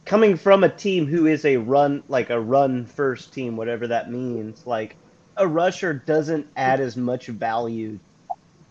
Coming 0.05 0.35
from 0.35 0.63
a 0.63 0.69
team 0.69 1.05
who 1.05 1.27
is 1.27 1.45
a 1.45 1.57
run 1.57 2.03
like 2.07 2.29
a 2.29 2.39
run 2.39 2.85
first 2.85 3.33
team 3.33 3.55
whatever 3.55 3.87
that 3.87 4.11
means 4.11 4.65
like 4.65 4.95
a 5.37 5.47
rusher 5.47 5.93
doesn't 5.93 6.47
add 6.55 6.79
as 6.79 6.97
much 6.97 7.27
value 7.27 7.97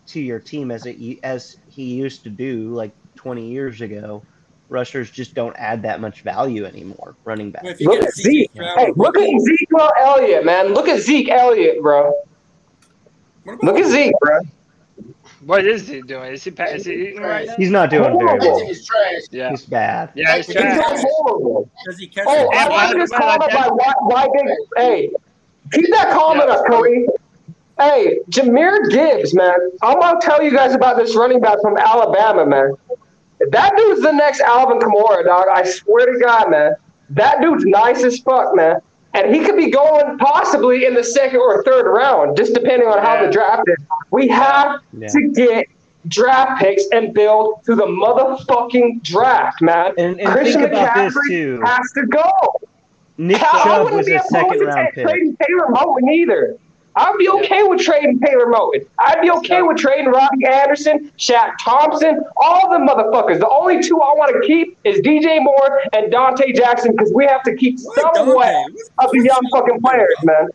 to 0.05 0.19
your 0.19 0.39
team 0.39 0.71
as 0.71 0.85
it 0.85 1.19
as 1.23 1.57
he 1.69 1.83
used 1.95 2.23
to 2.23 2.29
do 2.29 2.73
like 2.73 2.91
20 3.15 3.47
years 3.47 3.81
ago 3.81 4.21
rushers 4.69 5.11
just 5.11 5.33
don't 5.33 5.55
add 5.57 5.81
that 5.81 5.99
much 5.99 6.21
value 6.21 6.65
anymore 6.65 7.15
running 7.25 7.51
back 7.51 7.63
Look 7.81 8.03
at 8.03 8.13
Zeke. 8.13 8.49
Hey, 8.53 8.91
look 8.95 9.17
at 9.17 9.41
Zeke 9.41 9.69
Elliott, 9.99 10.45
man. 10.45 10.73
Look 10.73 10.87
at 10.87 11.01
Zeke 11.01 11.29
Elliott, 11.29 11.81
bro. 11.81 12.13
Look 13.45 13.77
at 13.77 13.85
Zeke, 13.85 14.13
bro. 14.21 14.39
What 15.45 15.65
is 15.65 15.87
he 15.87 16.01
doing? 16.01 16.33
Is 16.33 16.43
he 16.43 16.51
pa- 16.51 16.65
is 16.65 16.85
he 16.85 16.93
eating 16.93 17.21
right 17.21 17.47
now? 17.47 17.55
he's 17.57 17.71
not 17.71 17.89
doing 17.89 18.17
very 18.19 18.37
well 18.39 18.65
He's 18.65 18.85
trash. 18.85 19.21
Yeah. 19.31 19.49
he's 19.49 19.65
bad 19.65 20.11
Yeah, 20.13 20.37
he's 20.37 20.45
He's 20.47 20.55
trash. 20.55 21.03
horrible. 21.03 21.69
Does 21.85 21.97
he 21.97 22.07
catch 22.07 22.25
Oh, 22.27 22.49
I 22.51 22.67
ball? 22.67 22.77
like 22.77 22.95
this 22.97 23.09
comment 23.11 23.51
by 23.51 23.67
why, 23.69 23.93
why 24.01 24.27
big. 24.33 24.55
Hey, 24.77 25.11
keep 25.73 25.89
that 25.91 26.11
comment 26.11 26.49
up, 26.49 26.65
Cody. 26.67 27.07
Hey, 27.79 28.19
Jahmyr 28.29 28.91
Gibbs, 28.91 29.33
man. 29.33 29.55
I'm 29.81 29.99
gonna 29.99 30.19
tell 30.21 30.43
you 30.43 30.51
guys 30.51 30.75
about 30.75 30.97
this 30.97 31.15
running 31.15 31.39
back 31.39 31.59
from 31.61 31.75
Alabama, 31.77 32.45
man. 32.45 32.75
That 33.49 33.73
dude's 33.75 34.01
the 34.01 34.11
next 34.11 34.41
Alvin 34.41 34.77
Kamara, 34.79 35.25
dog. 35.25 35.47
I 35.51 35.63
swear 35.63 36.05
to 36.13 36.19
God, 36.19 36.51
man. 36.51 36.75
That 37.09 37.41
dude's 37.41 37.65
nice 37.65 38.03
as 38.03 38.19
fuck, 38.19 38.55
man. 38.55 38.79
And 39.13 39.33
he 39.35 39.43
could 39.43 39.57
be 39.57 39.69
going 39.69 40.17
possibly 40.19 40.85
in 40.85 40.93
the 40.93 41.03
second 41.03 41.39
or 41.39 41.63
third 41.63 41.91
round, 41.91 42.37
just 42.37 42.53
depending 42.53 42.87
on 42.87 42.99
how 42.99 43.23
the 43.25 43.31
draft 43.31 43.63
is. 43.67 43.75
We 44.11 44.27
have 44.29 44.79
Yeah. 44.97 45.07
to 45.09 45.27
get 45.33 45.65
draft 46.07 46.61
picks 46.61 46.83
and 46.93 47.13
build 47.13 47.63
to 47.65 47.75
the 47.75 47.85
motherfucking 47.85 49.03
draft, 49.03 49.61
man. 49.61 49.93
And- 49.97 50.19
and 50.19 50.29
Christian 50.29 50.61
think 50.61 50.73
about 50.73 50.95
this, 50.95 51.13
McCaffrey 51.13 51.27
too. 51.29 51.61
has 51.65 51.91
to 51.95 52.05
go. 52.07 52.31
Nick 53.17 53.37
Chubb 53.37 53.91
was 53.91 54.05
be 54.05 54.13
a 54.13 54.21
second 54.23 54.61
round 54.61 54.87
pick 54.95 55.05
Taylor 55.05 55.67
Moton 55.69 56.09
either. 56.11 56.55
I'd 56.95 57.17
be 57.17 57.29
okay 57.29 57.63
with 57.63 57.81
trading 57.81 58.19
Taylor 58.19 58.47
Moton. 58.47 58.85
I'd 58.99 59.21
be 59.21 59.31
okay 59.31 59.61
with 59.61 59.77
trading 59.77 60.07
Robbie 60.07 60.45
Anderson, 60.45 61.11
Shaq 61.17 61.53
Thompson, 61.59 62.21
all 62.37 62.69
the 62.69 62.77
motherfuckers. 62.77 63.39
The 63.39 63.47
only 63.47 63.81
two 63.81 64.01
I 64.01 64.13
want 64.13 64.41
to 64.41 64.45
keep 64.45 64.77
is 64.83 64.99
DJ 64.99 65.41
Moore 65.41 65.81
and 65.93 66.11
Donte 66.11 66.53
Jackson 66.55 66.91
because 66.91 67.13
we 67.13 67.25
have 67.25 67.43
to 67.43 67.55
keep 67.55 67.79
somewhat 67.79 68.53
of 68.99 69.11
the 69.11 69.21
young 69.23 69.41
fucking 69.53 69.79
players, 69.81 70.15
man. 70.23 70.49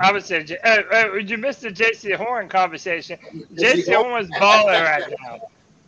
I 0.00 0.12
would 0.12 0.24
say, 0.24 0.44
uh, 0.64 0.82
uh, 0.92 1.14
you 1.14 1.38
missed 1.38 1.60
the 1.62 1.68
Jaycee 1.70 2.14
Horn 2.16 2.48
conversation. 2.48 3.18
Jaycee 3.54 3.94
Horn's 3.94 4.28
balling 4.40 4.82
right 4.82 5.04
now. 5.24 5.38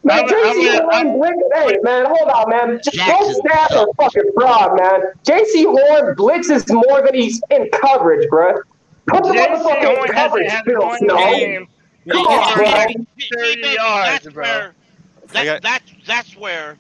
Man, 0.05 0.19
I'm- 0.21 0.29
JC 0.29 0.69
I'm- 0.71 1.09
Horn 1.09 1.19
blitz. 1.19 1.39
Hey, 1.55 1.79
man, 1.83 2.07
hold 2.07 2.29
on, 2.31 2.51
man. 2.51 2.81
Just 2.85 2.97
those 2.97 3.41
stats 3.41 3.77
are 3.77 3.89
fucking 3.97 4.31
fraud, 4.35 4.77
man. 4.81 5.03
Jaycee 5.25 5.65
Horn 5.65 6.15
blitzes 6.15 6.73
more 6.73 7.03
than 7.03 7.15
he's 7.15 7.41
in 7.51 7.69
coverage, 7.71 8.29
bruh. 8.31 8.57
Put 9.07 9.25
the 9.25 9.33
J.C. 9.33 9.63
motherfucker 9.65 10.07
in 10.07 10.13
coverage, 10.13 10.51
hasn't 10.51 10.67
Bill 10.67 10.89
had 10.91 10.99
Snow. 10.99 11.15
one 11.15 11.33
game. 11.33 11.69
Come 12.09 12.27
on, 12.27 12.55
bro. 12.57 12.65
like 12.65 12.97
30 13.35 13.61
yards, 13.61 14.25
that's 14.25 14.29
bro. 14.29 14.45
where 14.45 14.75
that, 15.33 15.63
that, 15.63 15.83
that's 16.07 16.37
where 16.37 16.79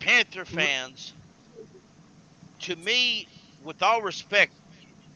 Panther 0.00 0.44
fans, 0.44 1.12
to 2.60 2.76
me, 2.76 3.26
with 3.64 3.82
all 3.82 4.02
respect, 4.02 4.52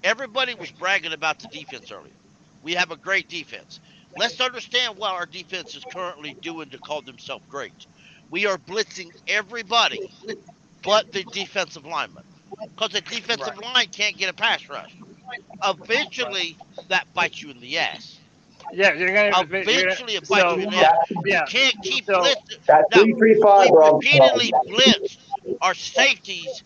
everybody 0.05 0.55
was 0.55 0.71
bragging 0.73 1.13
about 1.13 1.39
the 1.39 1.49
defense 1.49 1.91
earlier. 1.93 2.13
We 2.63 2.75
have 2.75 2.91
a 2.91 2.97
great 2.97 3.29
defense. 3.29 3.81
Let's 4.17 4.41
understand 4.41 4.97
what 4.99 5.13
our 5.13 5.27
defense 5.27 5.75
is 5.75 5.85
currently 5.85 6.35
doing 6.43 6.71
to 6.71 6.79
call 6.79 7.03
themselves 7.03 7.45
great. 7.49 7.87
We 8.31 8.47
are 8.47 8.59
blitzing 8.59 9.11
everybody 9.29 10.11
but 10.83 11.13
the 11.13 11.25
defensive 11.25 11.87
lineman 11.87 12.25
because 12.61 12.91
the 12.91 13.01
defensive 13.01 13.59
line 13.59 13.89
can't 13.93 14.17
get 14.17 14.29
a 14.29 14.33
pass 14.33 14.69
rush. 14.69 14.95
Eventually, 15.65 16.57
that 16.89 17.07
bites 17.15 17.43
you 17.43 17.51
in 17.51 17.61
the 17.61 17.79
ass. 17.79 18.19
Yeah, 18.73 18.93
you're 18.95 19.09
gonna 19.09 19.25
you're 19.25 19.45
gonna- 19.45 19.61
Eventually, 19.61 20.15
it 20.15 20.27
so, 20.27 20.57
you 20.57 20.63
in 20.65 20.71
the 20.71 20.77
ass. 20.77 20.97
yeah. 21.27 21.41
You 21.41 21.47
can't 21.49 21.77
keep 21.83 22.07
So- 22.07 22.21
blitzing. 22.23 22.65
That 22.67 22.85
Now, 22.95 23.03
three 23.03 23.13
three 23.15 23.41
five, 23.43 23.67
we 23.67 23.71
bro. 23.71 23.93
repeatedly 23.99 24.53
blitzed 24.69 25.19
our 25.61 25.75
safeties 25.75 26.63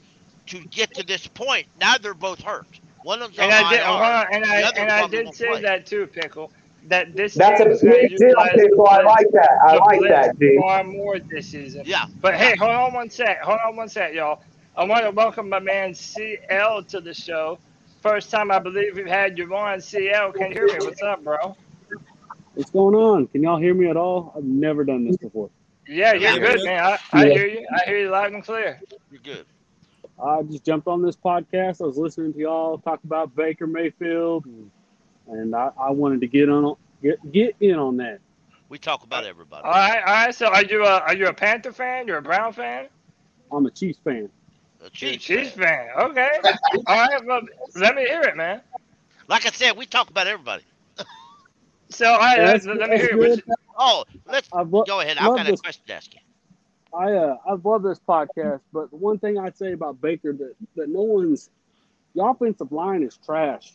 to 0.47 0.61
get 0.71 0.95
to 0.95 1.03
this 1.05 1.27
point. 1.27 1.67
Now 1.81 1.97
they're 1.99 2.15
both 2.15 2.41
hurt. 2.43 2.67
One 3.03 3.23
of 3.23 3.29
them's 3.35 3.39
And 3.39 3.53
on 3.53 3.65
I 3.65 3.71
did, 3.71 3.81
IR, 3.81 3.87
hold 3.87 4.01
on, 4.03 4.27
and 4.33 4.45
I 4.45 4.61
and 4.77 4.91
I 4.93 5.07
did 5.09 5.35
say 5.35 5.49
play. 5.49 5.61
that 5.63 5.87
too, 5.87 6.07
pickle. 6.07 6.53
That 6.89 7.17
this 7.17 7.35
That's 7.35 7.61
a 7.61 7.69
is 7.71 7.83
going 7.83 8.09
big 8.09 8.17
deal, 8.17 8.35
Pickle. 8.55 8.87
I 8.87 9.01
like 9.03 9.27
that. 9.33 9.51
I 9.67 9.75
like 9.77 10.01
that, 10.09 10.39
G. 10.39 10.57
far 10.61 10.85
more 10.85 11.19
this 11.19 11.49
season. 11.49 11.83
Yeah. 11.85 12.05
But 12.21 12.35
hey, 12.35 12.55
hold 12.57 12.71
on 12.71 12.95
one 12.95 13.11
sec. 13.11 13.41
Hold 13.43 13.59
on 13.67 13.75
one 13.77 13.89
sec, 13.89 14.13
y'all. 14.15 14.41
I 14.77 14.85
want 14.85 15.05
to 15.05 15.11
welcome 15.11 15.49
my 15.49 15.59
man 15.59 15.95
CL 15.95 16.85
to 16.85 17.01
the 17.01 17.13
show. 17.13 17.59
First 18.07 18.31
time 18.31 18.53
I 18.53 18.61
believe 18.61 18.95
we've 18.95 19.05
had 19.05 19.37
you 19.37 19.53
on. 19.57 19.81
CL, 19.81 20.33
can 20.33 20.53
you 20.53 20.59
hear 20.59 20.69
me? 20.69 20.87
What's 20.87 21.03
up, 21.03 21.25
bro? 21.25 21.57
What's 22.55 22.71
going 22.71 22.95
on? 22.95 23.27
Can 23.27 23.43
y'all 23.43 23.59
hear 23.59 23.75
me 23.75 23.91
at 23.91 23.97
all? 23.97 24.33
I've 24.37 24.45
never 24.45 24.85
done 24.85 25.05
this 25.09 25.17
before. 25.17 25.51
Yeah, 25.89 26.13
you're 26.13 26.39
good, 26.39 26.63
man. 26.63 26.85
I, 26.85 26.99
I 27.13 27.27
Yeah. 27.27 27.33
hear 27.33 27.47
you. 27.49 27.67
I 27.69 27.85
hear 27.85 27.99
you 27.99 28.11
loud 28.11 28.33
and 28.33 28.45
clear. 28.45 28.81
You're 29.11 29.21
good. 29.25 29.47
I 30.23 30.43
just 30.43 30.65
jumped 30.65 30.87
on 30.87 31.03
this 31.03 31.17
podcast. 31.17 31.83
I 31.83 31.87
was 31.87 31.99
listening 31.99 32.33
to 32.35 32.39
y'all 32.39 32.79
talk 32.79 33.03
about 33.03 33.35
Baker 33.35 33.67
Mayfield, 33.67 34.47
and, 34.47 34.71
and 35.27 35.57
I, 35.57 35.71
I 35.77 35.91
wanted 35.91 36.21
to 36.21 36.29
get 36.29 36.49
on 36.49 36.77
get 37.03 37.33
get 37.33 37.57
in 37.59 37.75
on 37.75 37.97
that. 37.97 38.21
We 38.69 38.79
talk 38.79 39.03
about 39.03 39.25
everybody. 39.25 39.65
All 39.65 39.73
right, 39.73 39.99
all 39.99 40.15
right. 40.15 40.35
So 40.35 40.47
are 40.47 40.63
you 40.65 40.85
a 40.85 40.99
are 41.01 41.17
you 41.17 41.27
a 41.27 41.35
Panther 41.35 41.73
fan? 41.73 42.07
You're 42.07 42.19
a 42.19 42.23
Brown 42.23 42.53
fan? 42.53 42.87
I'm 43.51 43.67
a 43.67 43.71
Chiefs 43.73 43.99
fan. 44.05 44.31
A 44.87 44.91
Chiefs, 44.91 45.25
Chiefs 45.25 45.51
fan. 45.51 45.89
Okay. 45.99 46.31
all 46.87 46.97
right. 47.09 47.25
Well, 47.25 47.43
let 47.75 47.95
me 47.97 48.03
hear 48.07 48.23
it, 48.23 48.37
man. 48.37 48.61
Like 49.29 49.45
I 49.47 49.51
said, 49.51 49.77
we 49.77 49.87
talk 49.87 50.11
about 50.11 50.27
everybody. 50.27 50.63
So 51.89 52.07
all 52.07 52.19
right, 52.19 52.37
That's- 52.39 52.67
let, 52.67 52.79
let 52.79 52.91
me 52.91 52.99
that's 52.99 53.11
hear 53.13 53.23
it. 53.25 53.45
Oh, 53.79 54.05
let's 54.27 54.49
I've 54.53 54.73
lo- 54.73 54.85
go 54.87 55.01
ahead. 55.01 55.19
I've 55.19 55.27
love 55.29 55.37
got 55.37 55.47
a 55.49 55.51
this- 55.53 55.61
question 55.61 55.83
to 55.87 55.95
ask 55.95 56.13
you. 56.15 56.21
I 56.97 57.13
uh, 57.13 57.37
I've 57.49 57.65
loved 57.65 57.85
this 57.85 58.01
podcast, 58.09 58.61
but 58.73 58.91
the 58.91 58.97
one 58.97 59.19
thing 59.19 59.39
I'd 59.39 59.57
say 59.57 59.73
about 59.73 60.01
Baker 60.01 60.33
that 60.33 60.55
that 60.77 60.89
no 60.89 61.03
one's 61.03 61.51
the 62.15 62.25
offensive 62.25 62.73
line 62.73 63.03
is 63.03 63.19
trash. 63.25 63.75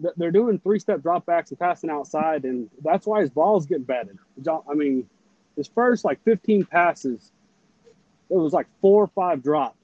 That 0.00 0.14
They're 0.16 0.30
doing 0.30 0.58
three 0.58 0.78
step 0.78 1.00
dropbacks 1.00 1.50
and 1.50 1.58
passing 1.58 1.90
outside, 1.90 2.44
and 2.44 2.70
that's 2.82 3.06
why 3.06 3.20
his 3.20 3.30
ball's 3.30 3.66
getting 3.66 3.84
batted. 3.84 4.18
John- 4.42 4.62
I 4.70 4.74
mean, 4.74 5.08
his 5.56 5.68
first 5.68 6.04
like 6.04 6.22
15 6.24 6.64
passes, 6.64 7.30
it 8.30 8.36
was 8.36 8.52
like 8.52 8.66
four 8.80 9.02
or 9.04 9.08
five 9.08 9.42
drops. 9.42 9.83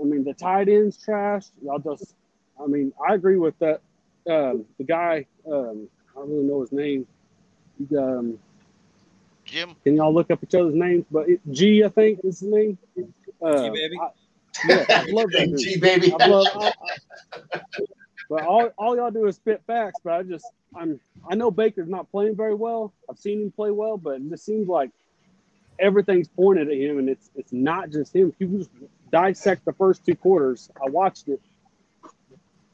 I 0.00 0.04
mean, 0.04 0.24
the 0.24 0.34
tight 0.34 0.68
end's 0.68 0.96
trash. 0.96 1.44
Y'all 1.62 1.78
just, 1.78 2.14
I 2.62 2.66
mean, 2.66 2.92
I 3.06 3.14
agree 3.14 3.36
with 3.36 3.58
that. 3.58 3.80
Um, 4.28 4.64
the 4.78 4.84
guy, 4.84 5.26
um, 5.50 5.88
I 6.12 6.20
don't 6.20 6.30
really 6.30 6.44
know 6.44 6.60
his 6.60 6.72
name. 6.72 7.06
Um, 7.96 8.38
Jim. 9.44 9.76
can 9.84 9.96
y'all 9.96 10.14
look 10.14 10.30
up 10.30 10.42
each 10.42 10.54
other's 10.54 10.74
names? 10.74 11.04
But 11.10 11.28
it, 11.28 11.40
G, 11.50 11.84
I 11.84 11.88
think 11.88 12.20
is 12.24 12.40
his 12.40 12.48
name. 12.48 12.78
Uh, 13.42 13.64
G 13.64 13.70
baby. 13.70 13.96
I, 14.00 14.08
yeah, 14.66 14.84
I 14.88 15.04
love 15.10 15.30
that. 15.32 15.46
dude. 15.48 15.58
G 15.58 15.78
baby. 15.78 16.14
I 16.18 16.26
love, 16.26 16.46
I, 16.54 16.72
But 18.28 18.44
all, 18.44 18.70
all 18.78 18.96
y'all 18.96 19.10
do 19.10 19.26
is 19.26 19.36
spit 19.36 19.62
facts. 19.66 20.00
But 20.02 20.14
I 20.14 20.22
just 20.22 20.46
I'm 20.74 21.00
I 21.28 21.34
know 21.34 21.50
Baker's 21.50 21.88
not 21.88 22.10
playing 22.10 22.36
very 22.36 22.54
well. 22.54 22.92
I've 23.08 23.18
seen 23.18 23.42
him 23.42 23.52
play 23.52 23.70
well, 23.70 23.96
but 23.96 24.16
it 24.16 24.30
just 24.30 24.44
seems 24.44 24.68
like 24.68 24.90
everything's 25.78 26.28
pointed 26.28 26.68
at 26.68 26.76
him, 26.76 26.98
and 26.98 27.08
it's 27.08 27.30
it's 27.34 27.52
not 27.52 27.90
just 27.90 28.14
him. 28.14 28.28
If 28.28 28.34
you 28.40 28.58
just 28.58 28.70
dissect 29.14 29.64
the 29.64 29.72
first 29.72 30.04
two 30.04 30.16
quarters, 30.16 30.68
I 30.84 30.90
watched 30.90 31.28
it. 31.28 31.40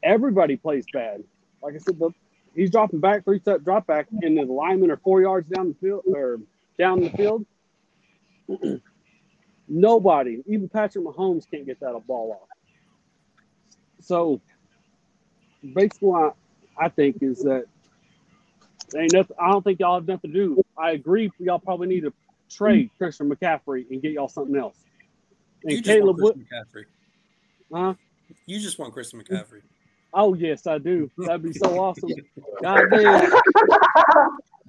Everybody 0.03 0.57
plays 0.57 0.87
bad. 0.91 1.23
Like 1.63 1.75
I 1.75 1.79
said, 1.79 1.99
the, 1.99 2.13
he's 2.55 2.71
dropping 2.71 3.01
back 3.01 3.25
three 3.25 3.41
step 3.41 3.63
drop 3.63 3.87
back, 3.87 4.07
and 4.11 4.39
the 4.39 4.45
linemen 4.45 4.91
are 4.91 4.97
four 4.97 5.21
yards 5.21 5.47
down 5.51 5.69
the 5.69 5.75
field 5.75 6.05
or 6.07 6.41
down 6.79 7.01
the 7.01 7.11
field. 7.11 7.45
Nobody, 9.69 10.43
even 10.47 10.71
Patrick 10.71 11.05
Mahomes, 11.05 11.45
can't 11.51 11.67
get 11.67 11.79
that 11.81 11.93
ball 12.07 12.41
off. 12.41 12.49
So 14.01 14.41
basically, 15.75 16.09
what 16.09 16.37
I 16.79 16.89
think 16.89 17.19
is 17.21 17.43
that 17.43 17.67
ain't 18.97 19.13
nothing. 19.13 19.37
I 19.39 19.51
don't 19.51 19.63
think 19.63 19.79
y'all 19.79 19.97
have 19.97 20.09
nothing 20.09 20.33
to 20.33 20.39
do. 20.39 20.65
I 20.79 20.93
agree. 20.93 21.31
Y'all 21.39 21.59
probably 21.59 21.89
need 21.89 22.05
to 22.05 22.15
trade 22.49 22.89
Christian 22.97 23.31
McCaffrey 23.31 23.85
and 23.91 24.01
get 24.01 24.13
y'all 24.13 24.27
something 24.27 24.57
else. 24.57 24.79
And 25.65 25.73
You 25.73 25.81
just 25.83 26.01
want 26.03 26.19
Wood, 26.21 26.35
Christian 26.35 26.47
McCaffrey. 26.53 26.85
huh? 27.73 27.95
You 28.47 28.61
just 28.61 28.79
want 28.79 28.93
Chris 28.93 29.13
McCaffrey. 29.13 29.63
Oh 30.13 30.35
yes, 30.35 30.67
I 30.67 30.79
do. 30.79 31.11
That'd 31.19 31.43
be 31.43 31.53
so 31.53 31.79
awesome. 31.83 32.11
God 32.63 32.85
damn. 32.91 33.33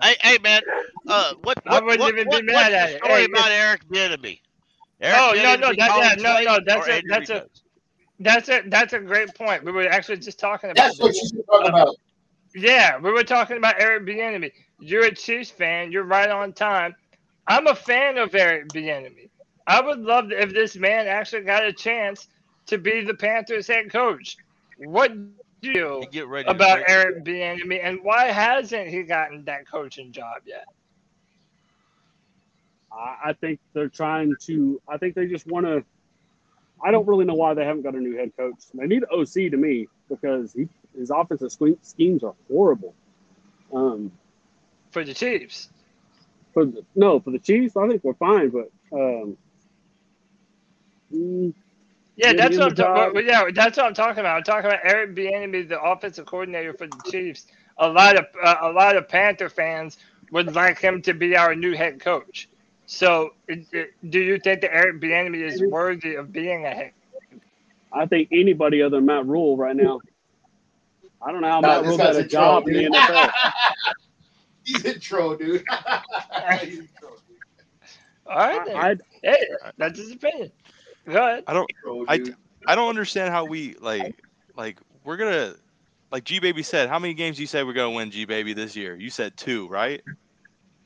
Hey, 0.01 0.15
hey, 0.21 0.37
man. 0.41 0.61
Uh, 1.07 1.33
what? 1.43 1.59
I 1.67 1.75
what, 1.75 1.85
wouldn't 1.85 1.99
what, 1.99 2.13
even 2.15 2.23
be 2.29 2.35
what- 2.35 2.45
mad 2.45 2.73
at 2.73 2.89
the 2.89 2.95
it. 2.95 2.97
story 3.03 3.13
Hey, 3.19 3.25
about 3.25 3.45
hey. 3.49 3.53
Eric 3.59 3.87
Bieniemy? 3.87 4.39
Eric 4.99 5.17
Oh 5.19 5.33
no, 5.35 5.55
no, 5.57 5.67
Bieniemy 5.71 5.77
that, 5.77 6.17
yeah, 6.17 6.23
no, 6.23 6.43
no, 6.43 6.59
that's 6.65 6.87
a 6.87 7.01
that's 7.07 7.29
a 7.29 7.45
that's 8.19 8.49
a 8.49 8.61
that's 8.67 8.93
a 8.93 8.99
great 8.99 9.35
point. 9.35 9.63
We 9.63 9.71
were 9.71 9.87
actually 9.87 10.17
just 10.17 10.39
talking 10.39 10.71
about 10.71 10.83
That's 10.87 10.99
what 10.99 11.13
you 11.13 11.27
should 11.27 11.45
talk 11.45 11.67
about. 11.69 11.95
Yeah, 12.55 12.97
we 12.97 13.11
were 13.11 13.23
talking 13.23 13.57
about 13.57 13.75
Eric 13.79 14.05
Bieniemy. 14.07 14.51
You're 14.79 15.05
a 15.05 15.13
Chiefs 15.13 15.51
fan. 15.51 15.91
You're 15.91 16.03
right 16.05 16.29
on 16.31 16.53
time. 16.53 16.95
I'm 17.47 17.67
a 17.67 17.75
fan 17.75 18.17
of 18.17 18.33
Eric 18.33 18.69
Bieniemy. 18.69 19.29
I 19.67 19.81
would 19.81 19.99
love 19.99 20.29
to, 20.29 20.41
if 20.41 20.53
this 20.53 20.75
man 20.75 21.07
actually 21.07 21.43
got 21.43 21.63
a 21.65 21.73
chance 21.73 22.27
to 22.67 22.77
be 22.77 23.01
the 23.01 23.13
Panthers 23.13 23.67
head 23.67 23.91
coach. 23.91 24.37
What 24.77 25.13
do 25.13 25.69
you 25.69 25.99
You 26.01 26.07
get 26.11 26.27
ready 26.27 26.45
to 26.45 26.51
about 26.51 26.77
break- 26.77 26.89
Eric 26.89 27.23
Bieniemy, 27.23 27.79
and 27.83 27.99
why 28.03 28.25
hasn't 28.25 28.87
he 28.89 29.03
gotten 29.03 29.45
that 29.45 29.67
coaching 29.69 30.11
job 30.11 30.41
yet? 30.45 30.65
I, 32.91 33.29
I 33.29 33.33
think 33.33 33.59
they're 33.73 33.89
trying 33.89 34.35
to. 34.47 34.81
I 34.87 34.97
think 34.97 35.15
they 35.15 35.27
just 35.27 35.47
want 35.47 35.65
to. 35.65 35.83
I 36.83 36.89
don't 36.89 37.07
really 37.07 37.25
know 37.25 37.35
why 37.35 37.53
they 37.53 37.63
haven't 37.63 37.83
got 37.83 37.93
a 37.93 37.99
new 37.99 38.17
head 38.17 38.31
coach. 38.35 38.55
They 38.73 38.87
need 38.87 39.03
an 39.03 39.09
OC 39.11 39.51
to 39.51 39.57
me 39.57 39.87
because 40.09 40.51
he, 40.51 40.67
his 40.97 41.11
offensive 41.11 41.51
schemes 41.83 42.23
are 42.23 42.33
horrible. 42.49 42.95
Um, 43.71 44.11
For 44.89 45.03
the 45.03 45.13
Chiefs, 45.13 45.69
for 46.53 46.65
the, 46.65 46.83
no, 46.95 47.19
for 47.19 47.29
the 47.31 47.39
Chiefs, 47.39 47.77
I 47.77 47.87
think 47.87 48.03
we're 48.03 48.15
fine. 48.15 48.49
But 48.49 48.71
um, 48.91 49.37
mm, 51.13 51.53
yeah, 52.15 52.33
that's 52.33 52.57
what 52.57 52.67
I'm 52.67 52.75
talking. 52.75 53.25
Yeah, 53.27 53.45
that's 53.53 53.77
what 53.77 53.85
I'm 53.87 53.93
talking 53.93 54.19
about. 54.19 54.37
I'm 54.37 54.43
talking 54.43 54.69
about 54.69 54.81
Eric 54.83 55.15
Bieniemy, 55.15 55.67
the 55.69 55.81
offensive 55.81 56.25
coordinator 56.25 56.73
for 56.73 56.87
the 56.87 57.01
Chiefs. 57.01 57.47
A 57.77 57.87
lot 57.87 58.17
of 58.17 58.25
uh, 58.43 58.57
a 58.61 58.71
lot 58.71 58.95
of 58.95 59.07
Panther 59.09 59.49
fans 59.49 59.97
would 60.31 60.53
like 60.53 60.79
him 60.79 61.01
to 61.03 61.13
be 61.13 61.35
our 61.35 61.55
new 61.55 61.75
head 61.75 61.99
coach. 61.99 62.49
So, 62.85 63.31
it, 63.47 63.65
it, 63.71 63.89
do 64.09 64.19
you 64.19 64.39
think 64.39 64.61
that 64.61 64.73
Eric 64.73 65.01
Bieniemy 65.01 65.41
is 65.41 65.63
worthy 65.63 66.15
of 66.15 66.31
being 66.31 66.65
a 66.65 66.71
head? 66.71 66.91
I 67.91 68.05
think 68.05 68.29
anybody 68.31 68.81
other 68.81 68.97
than 68.97 69.05
Matt 69.05 69.25
Rhule 69.25 69.57
right 69.57 69.75
now. 69.75 70.01
I 71.21 71.31
don't 71.31 71.41
know 71.41 71.49
how 71.49 71.61
Nah, 71.61 71.67
Matt 71.75 71.83
this 71.83 71.87
Rhule 71.87 71.97
got 71.97 72.15
a 72.15 72.19
a 72.19 72.27
troll, 72.27 72.61
job 72.61 72.67
in 72.67 72.73
the. 72.73 72.83
NFL. 72.89 73.31
He's 74.63 74.85
a 74.85 74.99
troll, 74.99 75.35
dude. 75.35 75.63
He's 76.61 76.79
a 76.79 76.87
troll. 76.99 77.17
All 78.27 78.37
right, 78.37 78.65
then. 78.65 78.75
I'd- 78.77 79.01
hey, 79.23 79.47
that's 79.77 79.99
his 79.99 80.11
opinion. 80.11 80.51
Go. 81.07 81.41
I 81.47 81.53
don't. 81.53 81.71
Troll, 81.83 82.05
I. 82.07 82.21
I 82.67 82.75
don't 82.75 82.89
understand 82.89 83.33
how 83.33 83.45
we 83.45 83.75
like 83.79 84.23
like 84.55 84.77
we're 85.03 85.17
gonna 85.17 85.55
like 86.11 86.23
G 86.23 86.39
Baby 86.39 86.63
said. 86.63 86.89
How 86.89 86.99
many 86.99 87.13
games 87.13 87.39
you 87.39 87.47
said 87.47 87.65
we're 87.65 87.73
gonna 87.73 87.95
win 87.95 88.11
G 88.11 88.25
Baby 88.25 88.53
this 88.53 88.75
year? 88.75 88.95
You 88.95 89.09
said 89.09 89.35
two, 89.35 89.67
right? 89.67 90.01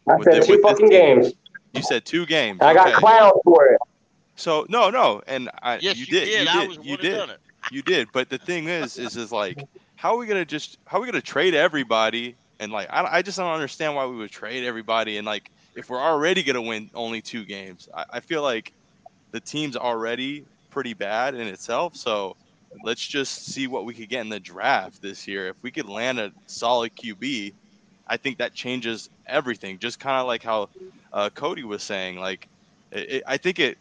I 0.10 0.16
With 0.16 0.26
said 0.32 0.44
the- 0.44 0.48
two 0.48 0.62
fucking 0.62 0.90
games. 0.90 1.34
You 1.74 1.82
said 1.84 2.06
two 2.06 2.26
games. 2.26 2.62
I 2.62 2.74
got 2.74 2.88
okay. 2.88 2.96
clowned 2.96 3.42
for 3.44 3.66
it. 3.66 3.80
So 4.38 4.66
no, 4.70 4.90
no, 4.90 5.22
and 5.28 5.50
I, 5.62 5.80
Yes, 5.80 5.98
you 5.98 6.06
you 6.06 6.20
did, 6.20 6.26
did. 6.26 6.42
you 6.44 6.50
I 6.50 6.68
did, 6.68 6.86
you 6.86 6.98
did, 6.98 7.30
you 7.72 7.82
did. 7.82 8.08
But 8.14 8.30
the 8.30 8.38
thing 8.38 8.68
is, 8.70 8.98
is 8.98 9.18
is 9.18 9.32
like, 9.32 9.66
how 9.96 10.14
are 10.14 10.18
we 10.18 10.26
gonna 10.26 10.46
just, 10.46 10.78
how 10.86 10.98
are 10.98 11.02
we 11.02 11.08
gonna 11.08 11.22
trade 11.22 11.54
everybody? 11.54 12.36
And 12.60 12.72
like, 12.72 12.88
I, 12.90 13.18
I 13.18 13.22
just 13.22 13.38
don't 13.38 13.52
understand 13.52 13.96
why 13.96 14.06
we 14.06 14.16
would 14.16 14.32
trade 14.32 14.64
everybody. 14.64 15.18
And 15.18 15.26
like, 15.26 15.52
if 15.76 15.90
we're 15.90 16.00
already 16.02 16.44
gonna 16.44 16.62
win 16.62 16.90
only 16.94 17.22
two 17.22 17.44
games, 17.44 17.90
I, 17.94 18.06
I 18.14 18.20
feel 18.22 18.42
like 18.42 18.72
the 19.36 19.42
team's 19.42 19.76
already 19.76 20.46
pretty 20.72 20.94
bad 20.94 21.36
in 21.36 21.46
itself. 21.48 21.94
So 21.98 22.38
let's 22.86 23.06
just 23.06 23.48
see 23.48 23.68
what 23.68 23.84
we 23.84 23.94
could 23.94 24.08
get 24.08 24.22
in 24.22 24.30
the 24.30 24.40
draft 24.40 25.02
this 25.02 25.28
year. 25.28 25.50
If 25.50 25.58
we 25.62 25.72
could 25.72 25.90
land 25.90 26.20
a 26.20 26.32
solid 26.46 26.96
QB, 26.96 27.54
I 28.08 28.16
think 28.16 28.38
that 28.38 28.54
changes 28.54 29.10
everything. 29.28 29.78
Just 29.78 30.00
kind 30.00 30.22
of 30.22 30.26
like 30.26 30.42
how 30.42 30.70
uh, 31.12 31.30
Cody 31.36 31.66
was 31.66 31.84
saying. 31.84 32.16
Like, 32.16 32.48
it, 32.94 33.12
it, 33.12 33.24
I 33.28 33.36
think 33.36 33.60
it, 33.60 33.78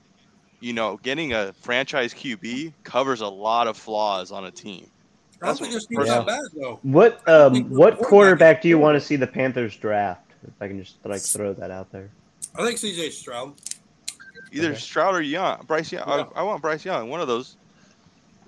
you 0.60 0.72
know, 0.72 0.98
getting 1.04 1.34
a 1.34 1.52
franchise 1.62 2.12
QB 2.12 2.72
covers 2.82 3.20
a 3.20 3.28
lot 3.28 3.68
of 3.68 3.76
flaws 3.76 4.32
on 4.32 4.46
a 4.46 4.50
team. 4.50 4.90
I 5.40 5.46
don't 5.46 5.58
think 5.60 5.72
this 5.72 5.86
Yeah. 5.88 6.04
that 6.04 6.26
bad 6.26 6.42
though. 6.60 6.80
What 6.82 7.28
um 7.28 7.68
what 7.70 7.98
quarterback 7.98 8.08
quarterback 8.08 8.62
do 8.62 8.68
you 8.68 8.78
want 8.78 8.96
to 8.96 9.00
see 9.00 9.14
the 9.14 9.26
Panthers 9.26 9.76
draft? 9.76 10.32
If 10.42 10.54
I 10.60 10.66
can 10.66 10.82
just 10.82 10.96
like 11.04 11.20
throw 11.20 11.52
that 11.52 11.70
out 11.70 11.92
there. 11.92 12.10
I 12.56 12.64
think 12.64 12.78
CJ 12.78 13.12
Stroud. 13.12 13.54
Either 14.54 14.68
Okay. 14.70 14.78
Stroud 14.78 15.14
or 15.14 15.20
Young, 15.22 15.62
Bryce 15.66 15.90
Young. 15.92 16.08
Yeah. 16.08 16.24
I, 16.34 16.40
I 16.40 16.42
want 16.42 16.62
Bryce 16.62 16.84
Young. 16.84 17.08
One 17.10 17.20
of 17.20 17.28
those. 17.28 17.56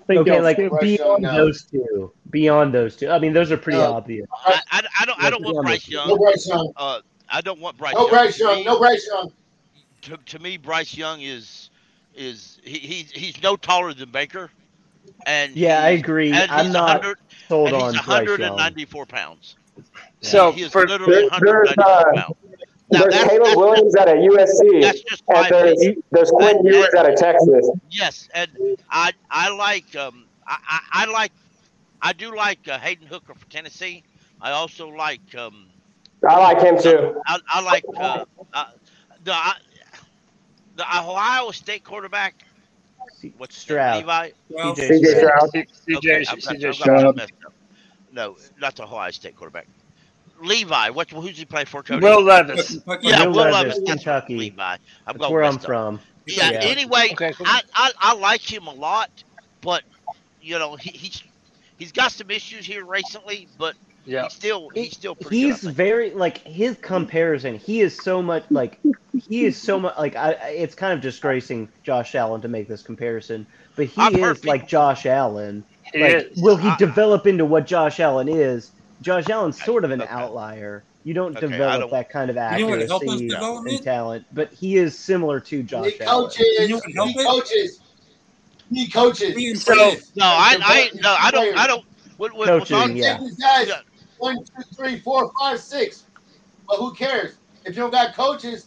think 0.07 0.21
Okay, 0.21 0.39
like 0.41 0.55
skip- 0.57 0.71
Young, 0.71 0.79
beyond 0.81 1.23
no. 1.23 1.35
those 1.35 1.63
two, 1.63 2.11
beyond 2.29 2.73
those 2.73 2.95
two. 2.95 3.09
I 3.09 3.19
mean, 3.19 3.33
those 3.33 3.51
are 3.51 3.57
pretty 3.57 3.79
No. 3.79 3.93
obvious. 3.93 4.27
I, 4.45 4.61
I, 4.71 4.81
I 5.01 5.05
don't. 5.05 5.23
I 5.23 5.29
don't 5.29 5.43
want 5.43 5.65
Bryce 5.65 5.87
Young. 5.87 6.07
No 6.07 6.17
Bryce 6.17 6.47
Young. 6.47 6.71
Uh, 6.77 7.01
I 7.29 7.41
don't 7.41 7.59
want 7.59 7.77
Bryce. 7.77 7.93
No 7.93 8.01
Young. 8.01 8.09
Bryce 8.09 8.37
To 8.37 8.43
Young. 8.43 8.55
me- 8.57 8.63
No 8.63 8.79
Bryce 8.79 9.07
Young. 9.07 9.31
to, 10.03 10.17
to 10.17 10.39
me, 10.39 10.57
Bryce 10.57 10.95
Young 10.95 11.21
is 11.21 11.69
is 12.15 12.59
he, 12.63 12.79
he's 12.79 13.11
he's 13.11 13.43
no 13.43 13.55
taller 13.57 13.93
than 13.93 14.09
Baker, 14.09 14.49
and 15.25 15.55
Yeah, 15.55 15.83
I 15.83 15.89
agree. 15.89 16.31
And 16.31 16.49
I'm 16.49 16.71
not 16.71 16.99
100, 17.01 17.17
sold 17.49 17.67
and 17.67 17.75
on 17.75 17.93
he's 17.93 18.01
Bryce 18.03 18.27
Young. 18.27 18.39
194 18.51 19.05
pounds. 19.07 19.55
So 20.21 20.51
he 20.51 20.63
is 20.63 20.71
for 20.71 20.87
literally 20.87 21.13
There- 21.13 21.29
194 21.29 21.83
uh, 21.85 22.13
pounds. 22.15 22.35
Now 22.89 23.01
There's 23.01 23.13
that's, 23.15 23.29
Caleb 23.29 23.43
that's 23.45 23.55
Williams 23.57 23.93
just, 23.93 24.07
at 24.07 24.07
a 24.07 24.19
USC, 24.19 24.81
that's 24.81 25.01
just 25.01 25.23
and 25.27 25.41
my 25.41 25.49
there's 25.49 25.71
opinion. 25.81 26.03
there's 26.11 26.31
Quinn 26.31 26.57
And- 26.57 26.67
Ewers 26.67 26.87
and- 26.93 27.07
at 27.07 27.13
a 27.13 27.15
Texas. 27.15 27.69
Yes, 27.89 28.29
and 28.33 28.49
I 28.89 29.11
I 29.29 29.49
like 29.49 29.93
um 29.95 30.25
I, 30.47 30.57
I, 30.67 30.79
I 31.03 31.05
like 31.11 31.31
I 32.01 32.13
do 32.13 32.33
like 32.35 32.59
uh, 32.67 32.77
Hendon 32.79 33.07
Hooker 33.07 33.33
for 33.33 33.45
Tennessee. 33.49 34.03
I 34.41 34.51
also 34.51 34.87
like 34.87 35.19
um 35.37 35.65
I 36.27 36.37
like 36.39 36.61
him 36.61 36.79
too. 36.81 37.19
I, 37.27 37.39
I 37.49 37.61
like 37.61 37.83
uh, 37.97 38.23
uh, 38.53 38.65
the 39.23 39.33
I, 39.33 39.53
the 40.77 40.83
Ohio 40.83 41.51
State 41.51 41.83
quarterback. 41.83 42.35
What's? 43.37 43.57
Stroud. 43.57 43.97
Levi. 43.97 44.29
Well, 44.49 44.75
CJ 44.75 44.89
CJ 44.89 45.17
Stroud. 45.17 45.19
Stroud. 45.19 45.43
Okay, 45.43 45.65
CJ 45.87 46.19
I've 46.19 46.25
got, 46.25 46.37
CJ 46.55 46.65
I've 46.67 46.75
Stroud. 46.75 47.17
that. 47.17 47.31
No, 48.11 48.37
not 48.59 48.75
the 48.75 48.83
Ohio 48.83 49.11
State 49.11 49.35
quarterback. 49.35 49.67
Levi. 50.41 50.89
What? 50.91 51.09
Who's 51.09 51.37
he 51.37 51.45
play 51.45 51.65
for? 51.65 51.83
Cody? 51.83 52.01
Will 52.03 52.21
Levis. 52.23 52.71
Kentucky. 52.79 53.07
Yeah, 53.07 53.25
Will 53.25 53.31
Will 53.33 53.35
Levis, 53.51 53.53
Levis. 53.53 53.77
That's 53.79 54.03
Kentucky. 54.03 54.37
Levi. 54.37 54.61
I'm 54.63 54.77
That's 55.05 55.17
going 55.17 55.33
where 55.33 55.43
I'm 55.43 55.59
from. 55.59 55.99
Yeah. 56.25 56.51
Yeah. 56.51 56.59
Anyway, 56.59 57.09
Okay, 57.13 57.31
cool. 57.33 57.45
I, 57.47 57.61
I 57.73 57.91
I 57.99 58.13
like 58.15 58.41
him 58.41 58.67
a 58.67 58.73
lot, 58.73 59.09
but 59.61 59.83
you 60.41 60.59
know 60.59 60.75
he, 60.75 60.89
he's 60.91 61.23
he's 61.77 61.91
got 61.91 62.11
some 62.11 62.29
issues 62.31 62.65
here 62.65 62.83
recently, 62.85 63.47
but 63.57 63.75
Yeah. 64.05 64.23
he's 64.23 64.33
still 64.33 64.69
he's 64.69 64.93
still 64.93 65.15
pretty 65.15 65.37
He's 65.37 65.61
good. 65.61 65.69
I 65.69 65.73
very 65.73 66.09
like 66.11 66.39
his 66.39 66.75
comparison. 66.81 67.55
He 67.55 67.79
is 67.81 67.95
so 67.95 68.21
much 68.21 68.43
like 68.49 68.79
he 69.27 69.45
is 69.45 69.55
so 69.57 69.79
much 69.79 69.97
like 69.97 70.15
I. 70.15 70.33
I- 70.33 70.49
It's 70.49 70.75
kind 70.75 70.93
of 70.93 71.01
disgracing 71.01 71.69
Josh 71.83 72.13
Allen 72.15 72.41
to 72.41 72.47
make 72.49 72.67
this 72.67 72.81
comparison, 72.83 73.47
but 73.75 73.85
he 73.87 74.01
I've 74.01 74.15
is 74.15 74.45
like 74.45 74.67
Josh 74.67 75.05
Allen. 75.05 75.63
Like, 75.95 76.31
will 76.35 76.57
he 76.57 76.67
I- 76.67 76.77
develop 76.77 77.25
into 77.27 77.45
what 77.45 77.65
Josh 77.65 78.01
Allen 78.01 78.27
is? 78.27 78.71
Josh 79.01 79.29
Allen's 79.29 79.61
sort 79.63 79.85
of 79.85 79.91
an 79.91 80.01
Okay. 80.01 80.11
outlier. 80.11 80.83
You 81.03 81.13
don't 81.13 81.37
Okay, 81.37 81.47
develop 81.47 81.79
don't- 81.81 81.91
that 81.91 82.09
kind 82.09 82.29
of 82.29 82.35
You 82.35 82.65
know 82.65 82.71
what 82.71 82.87
helped 82.87 83.05
accuracy 83.05 83.29
and 83.33 83.79
uh, 83.79 83.83
talent, 83.83 84.25
but 84.33 84.51
he 84.51 84.75
is 84.77 84.97
similar 84.97 85.39
to 85.41 85.63
Josh 85.63 85.85
Need 85.85 86.01
Allen. 86.01 86.25
coaches. 86.25 86.45
You 86.59 86.67
know 86.67 86.75
what 86.75 86.93
helped 86.93 87.15
Need 87.15 87.21
it? 87.21 87.27
coaches. 87.27 87.79
Need 88.69 88.93
coaches. 88.93 89.63
So- 89.63 89.73
praised. 89.73 90.15
No, 90.17 90.25
I 90.25 90.57
I 90.61 90.89
no 90.95 91.15
I 91.17 91.31
don't 91.31 91.57
I 91.57 91.67
don't. 91.67 91.85
What, 92.17 92.33
what, 92.35 92.47
Coaching, 92.47 92.75
on, 92.75 92.95
yeah. 92.97 93.19
These 93.19 93.35
guys, 93.35 93.67
Yeah. 93.67 93.81
one, 94.17 94.37
two, 94.43 94.63
three, 94.75 94.99
four, 94.99 95.31
five, 95.39 95.59
six. 95.59 96.05
But 96.67 96.77
who 96.77 96.93
cares? 96.95 97.35
If 97.63 97.75
you 97.75 97.83
don't 97.83 97.91
got 97.91 98.15
coaches 98.15 98.65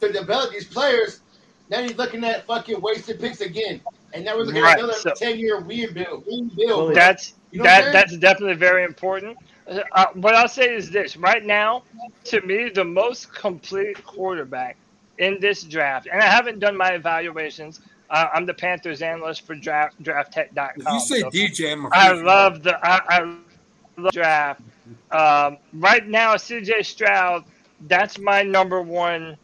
to 0.00 0.10
develop 0.10 0.52
these 0.52 0.64
players, 0.66 1.20
now 1.68 1.80
you're 1.80 1.94
looking 1.96 2.24
at 2.24 2.46
fucking 2.46 2.80
wasted 2.80 3.20
picks 3.20 3.40
again. 3.42 3.80
and 4.14 4.26
that 4.26 4.34
was 4.34 4.50
like 4.50 4.62
Right, 4.62 4.78
another 4.78 4.94
so- 4.94 5.12
ten 5.14 5.38
year 5.38 5.60
rebuild. 5.60 6.24
rebuild. 6.26 6.94
That's 6.94 7.34
You 7.50 7.58
know 7.58 7.64
that 7.64 7.92
that's 7.92 8.16
definitely 8.16 8.54
very 8.56 8.82
important. 8.84 9.36
Uh, 9.68 10.06
what 10.14 10.34
I'll 10.34 10.48
say 10.48 10.74
is 10.74 10.90
this: 10.90 11.16
right 11.16 11.44
now, 11.44 11.82
to 12.24 12.40
me, 12.42 12.70
the 12.70 12.84
most 12.84 13.32
complete 13.34 14.02
quarterback 14.04 14.76
in 15.18 15.38
this 15.40 15.62
draft, 15.62 16.08
and 16.10 16.22
I 16.22 16.26
haven't 16.26 16.58
done 16.58 16.76
my 16.76 16.92
evaluations. 16.92 17.80
Uh, 18.10 18.28
I'm 18.32 18.46
the 18.46 18.54
Panthers 18.54 19.02
analyst 19.02 19.46
for 19.46 19.54
draft 19.54 20.02
drafttech.com. 20.02 20.70
If 20.76 20.88
you 20.88 21.00
say 21.00 21.20
so 21.20 21.30
DJ, 21.30 21.72
I'm 21.72 21.88
I 21.92 22.12
love 22.12 22.62
the 22.62 22.78
I, 22.86 23.00
I 23.08 23.36
love 23.98 24.12
draft. 24.12 24.62
Um, 25.10 25.58
right 25.74 26.06
now, 26.06 26.34
CJ 26.34 26.86
Stroud, 26.86 27.44
that's 27.86 28.18
my 28.18 28.42
number 28.42 28.80
one 28.80 29.36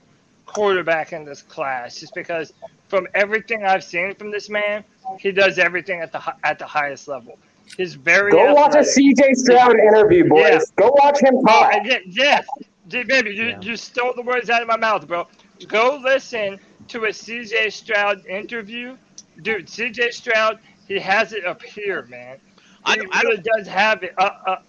quarterback 0.46 1.12
in 1.12 1.24
this 1.24 1.42
class, 1.42 2.00
just 2.00 2.14
because 2.14 2.54
from 2.88 3.06
everything 3.14 3.64
I've 3.64 3.84
seen 3.84 4.14
from 4.14 4.30
this 4.30 4.48
man, 4.48 4.84
he 5.18 5.32
does 5.32 5.58
everything 5.58 6.00
at 6.00 6.12
the 6.12 6.22
at 6.44 6.58
the 6.58 6.66
highest 6.66 7.08
level. 7.08 7.38
He's 7.76 7.94
very 7.94 8.30
Go 8.30 8.54
watch 8.54 8.74
a. 8.74 8.78
CJ 8.78 9.34
Stroud 9.36 9.78
interview, 9.78 10.28
boys. 10.28 10.42
Yeah. 10.50 10.58
Go 10.76 10.92
watch 10.98 11.20
him 11.20 11.42
talk. 11.42 11.72
and 11.74 11.86
yeah, 11.86 11.98
yes, 12.06 12.46
Dude, 12.88 13.08
baby, 13.08 13.30
you, 13.34 13.56
you 13.60 13.76
stole 13.76 14.12
the 14.14 14.22
words 14.22 14.50
out 14.50 14.62
of 14.62 14.68
my 14.68 14.76
mouth, 14.76 15.06
bro. 15.06 15.26
Go 15.66 16.00
listen 16.02 16.60
to 16.88 17.04
a 17.04 17.08
CJ 17.08 17.72
Stroud 17.72 18.24
interview, 18.26 18.96
dude. 19.42 19.66
CJ 19.66 20.12
Stroud, 20.12 20.58
he 20.86 20.98
has 20.98 21.32
it 21.32 21.44
up 21.46 21.62
here, 21.62 22.02
man. 22.08 22.38
He 22.86 23.00
really 23.00 23.38
does 23.42 23.66
have 23.66 24.02
it 24.02 24.14
up, 24.18 24.42
up, 24.46 24.66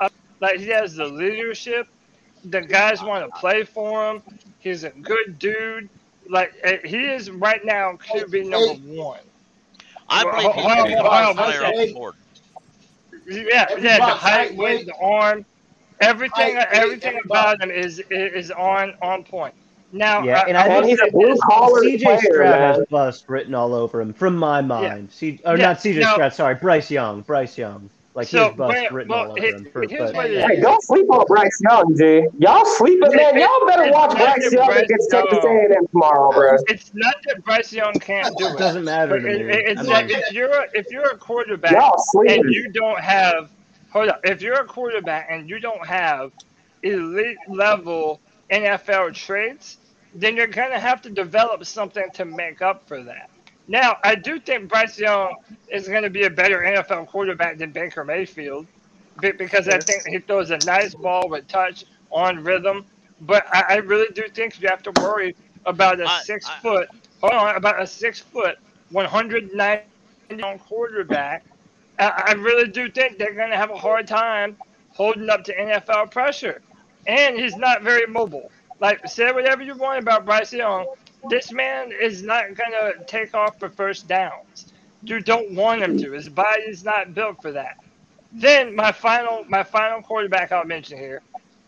up. 0.00 0.12
Like 0.40 0.58
he 0.58 0.68
has 0.68 0.94
the 0.94 1.04
leadership. 1.06 1.88
The 2.44 2.62
guys 2.62 3.02
want 3.02 3.24
to 3.30 3.38
play 3.40 3.64
for 3.64 4.10
him. 4.10 4.22
He's 4.58 4.84
a 4.84 4.90
good 4.90 5.38
dude. 5.38 5.88
Like 6.28 6.54
eh, 6.62 6.78
he 6.84 7.06
is 7.06 7.30
right 7.30 7.64
now 7.64 7.92
QB 7.92 8.48
number 8.48 8.74
one. 9.02 9.20
I 10.08 10.24
Well, 10.24 10.32
believe 10.32 10.54
he's 10.54 10.64
hold 10.64 10.78
the 10.88 10.96
on, 10.96 11.02
best 11.02 11.32
hold 11.36 11.36
on, 11.36 11.36
player 11.36 11.64
off 11.64 11.74
one 11.74 11.86
the 11.86 11.86
board. 11.86 12.14
Yeah, 13.28 13.66
yeah, 13.78 14.00
the 14.00 14.14
height, 14.14 14.56
right, 14.56 14.56
weight, 14.56 14.86
the 14.86 14.94
arm, 15.00 15.46
everything, 16.00 16.56
Height, 16.56 16.56
everything 16.56 17.18
everybody. 17.18 17.24
about 17.26 17.62
him 17.62 17.70
is 17.70 18.02
is 18.10 18.50
on 18.52 18.94
on 19.02 19.24
point. 19.24 19.54
Now, 19.92 20.24
Yeah, 20.24 20.44
and 20.46 20.56
I 20.56 20.68
will 20.68 20.84
think 20.84 20.90
say 20.90 21.10
this. 21.18 21.40
CJ 21.68 22.20
Stroud 22.20 22.60
has 22.60 22.80
bust 22.90 23.26
written 23.28 23.54
all 23.54 23.74
over 23.74 24.00
him, 24.00 24.14
from 24.14 24.36
my 24.36 24.62
mind. 24.62 25.12
C- 25.12 25.40
or 25.44 25.56
Yeah, 25.56 25.58
not 25.58 25.78
CJ 25.78 26.06
no. 26.06 26.08
Stroud, 26.08 26.34
sorry, 26.34 26.56
Bryce 26.56 26.90
Young. 26.90 27.22
Bryce 27.22 27.58
Young. 27.58 27.90
Like 28.14 28.26
So, 28.28 28.48
his 28.48 28.56
bust 28.56 28.90
written 28.90 29.10
well, 29.10 29.26
all 29.26 29.30
over 29.32 29.40
him. 29.40 29.64
For, 29.72 29.82
but, 29.86 30.14
Hey, 30.30 30.60
don't 30.60 30.82
sleep 30.82 31.08
on 31.10 31.24
Bryce 31.26 31.60
Young, 31.62 31.96
G. 31.96 32.26
Y'all 32.38 32.64
sleeping, 32.64 33.14
man. 33.14 33.38
Y'all 33.38 33.66
better 33.66 33.92
watch 33.92 34.10
not 34.10 34.16
Bryce 34.16 34.44
that 34.44 34.52
Young 34.52 34.66
Bryce 34.66 34.80
against 34.82 35.10
Texas 35.10 35.38
Young- 35.44 35.56
A&M 35.72 35.86
tomorrow, 35.92 36.32
bro. 36.32 36.56
It's 36.68 36.90
not 36.94 37.14
that 37.26 37.44
Bryce 37.44 37.72
Young 37.72 37.92
can't 37.94 38.36
do 38.36 38.46
it. 38.48 38.54
It 38.54 38.58
doesn't 38.58 38.84
matter 38.84 39.20
to 39.20 39.26
it- 39.28 39.46
me. 39.46 39.52
it's 39.54 39.80
I 39.82 39.84
that 39.84 40.06
mean- 40.06 40.16
if 40.18 40.32
you're 40.32 40.50
a, 40.50 40.66
if 40.74 40.90
you're 40.90 41.10
a 41.10 41.16
quarterback 41.18 41.72
and 42.26 42.52
you 42.52 42.70
don't 42.72 42.98
have 43.00 43.50
hold 43.90 44.08
up, 44.08 44.20
if 44.24 44.42
you're 44.42 44.60
a 44.60 44.64
quarterback 44.66 45.28
and 45.30 45.48
you 45.48 45.60
don't 45.60 45.86
have 45.86 46.32
elite 46.82 47.38
level 47.48 48.20
NFL 48.50 49.14
traits, 49.14 49.76
then 50.14 50.34
you're 50.36 50.46
gonna 50.46 50.78
have 50.78 51.02
to 51.02 51.10
develop 51.10 51.64
something 51.64 52.10
to 52.14 52.24
make 52.24 52.62
up 52.62 52.88
for 52.88 53.02
that. 53.04 53.30
Now, 53.68 53.98
I 54.02 54.14
do 54.14 54.40
think 54.40 54.68
Bryce 54.68 54.98
Young 54.98 55.36
is 55.70 55.88
going 55.88 56.02
to 56.02 56.10
be 56.10 56.24
a 56.24 56.30
better 56.30 56.60
NFL 56.60 57.06
quarterback 57.08 57.58
than 57.58 57.70
Baker 57.70 58.04
Mayfield 58.04 58.66
because 59.20 59.68
I 59.68 59.78
think 59.80 60.06
he 60.08 60.18
throws 60.20 60.50
a 60.50 60.58
nice 60.58 60.94
ball 60.94 61.28
with 61.28 61.46
touch 61.48 61.84
on 62.10 62.42
rhythm. 62.42 62.86
But 63.20 63.46
I, 63.54 63.74
I 63.74 63.76
really 63.76 64.12
do 64.14 64.28
think 64.28 64.60
you 64.60 64.68
have 64.68 64.82
to 64.84 64.92
worry 64.92 65.36
about 65.66 66.00
a 66.00 66.08
six 66.08 66.48
foot, 66.48 66.88
hold 67.20 67.34
on, 67.34 67.56
about 67.56 67.80
a 67.80 67.86
six 67.86 68.20
foot, 68.20 68.58
190 68.90 69.84
pound 70.40 70.60
quarterback. 70.60 71.44
I, 71.98 72.24
I 72.28 72.32
really 72.32 72.68
do 72.68 72.90
think 72.90 73.18
they're 73.18 73.34
going 73.34 73.50
to 73.50 73.56
have 73.56 73.70
a 73.70 73.76
hard 73.76 74.06
time 74.06 74.56
holding 74.94 75.28
up 75.28 75.44
to 75.44 75.54
NFL 75.56 76.10
pressure. 76.10 76.62
And 77.06 77.38
he's 77.38 77.56
not 77.56 77.82
very 77.82 78.06
mobile. 78.06 78.50
Like, 78.80 79.06
say 79.08 79.30
whatever 79.32 79.62
you 79.62 79.74
want 79.74 80.00
about 80.00 80.24
Bryce 80.24 80.52
Young. 80.52 80.86
This 81.28 81.52
man 81.52 81.92
is 81.92 82.22
not 82.22 82.54
going 82.54 82.72
to 82.72 83.04
take 83.06 83.34
off 83.34 83.58
for 83.58 83.68
first 83.68 84.06
downs. 84.08 84.72
You 85.02 85.20
don't 85.20 85.52
want 85.52 85.82
him 85.82 85.98
to. 85.98 86.12
His 86.12 86.28
body's 86.28 86.84
not 86.84 87.14
built 87.14 87.40
for 87.42 87.52
that. 87.52 87.78
Then 88.32 88.74
my 88.74 88.92
final, 88.92 89.44
my 89.48 89.62
final 89.62 90.02
quarterback 90.02 90.52
I'll 90.52 90.64
mention 90.64 90.98
here, 90.98 91.22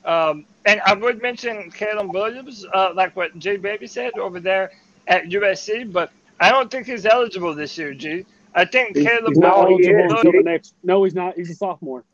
um, 0.04 0.44
and 0.66 0.80
I 0.84 0.94
would 0.94 1.22
mention 1.22 1.70
Caleb 1.70 2.12
Williams, 2.12 2.66
uh, 2.72 2.92
like 2.94 3.16
what 3.16 3.38
Jay 3.38 3.56
Baby 3.56 3.86
said 3.86 4.18
over 4.18 4.40
there 4.40 4.70
at 5.06 5.24
USC, 5.24 5.90
but 5.90 6.10
I 6.38 6.50
don't 6.50 6.70
think 6.70 6.86
he's 6.86 7.06
eligible 7.06 7.54
this 7.54 7.76
year, 7.78 7.94
G. 7.94 8.24
I 8.54 8.64
think 8.64 8.96
He's, 8.96 9.06
Caleb 9.06 9.28
he's 9.28 9.38
not 9.38 9.68
Williams. 9.68 9.86
eligible 9.86 10.16
until 10.16 10.32
the 10.32 10.42
next. 10.42 10.74
No, 10.82 11.04
he's 11.04 11.14
not. 11.14 11.34
He's 11.36 11.50
a 11.50 11.54
sophomore. 11.54 12.04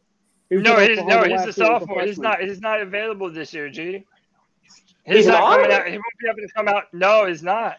He 0.50 0.56
No, 0.56 0.76
he's 0.76 0.98
no, 0.98 1.22
he's 1.24 1.42
a 1.42 1.46
last 1.46 1.46
year 1.46 1.48
as 1.48 1.56
sophomore. 1.56 2.02
He's 2.02 2.18
not. 2.18 2.40
He's 2.40 2.60
not 2.60 2.80
available 2.80 3.30
this 3.30 3.54
year, 3.54 3.68
G. 3.68 4.04
He's, 5.06 5.18
He's 5.18 5.26
not, 5.26 5.40
not? 5.40 5.60
coming 5.60 5.72
out. 5.72 5.86
He 5.86 5.92
won't 5.92 6.18
be 6.20 6.28
able 6.28 6.48
to 6.48 6.54
come 6.54 6.68
out. 6.68 6.84
No, 6.92 7.26
he's 7.26 7.42
not. 7.42 7.76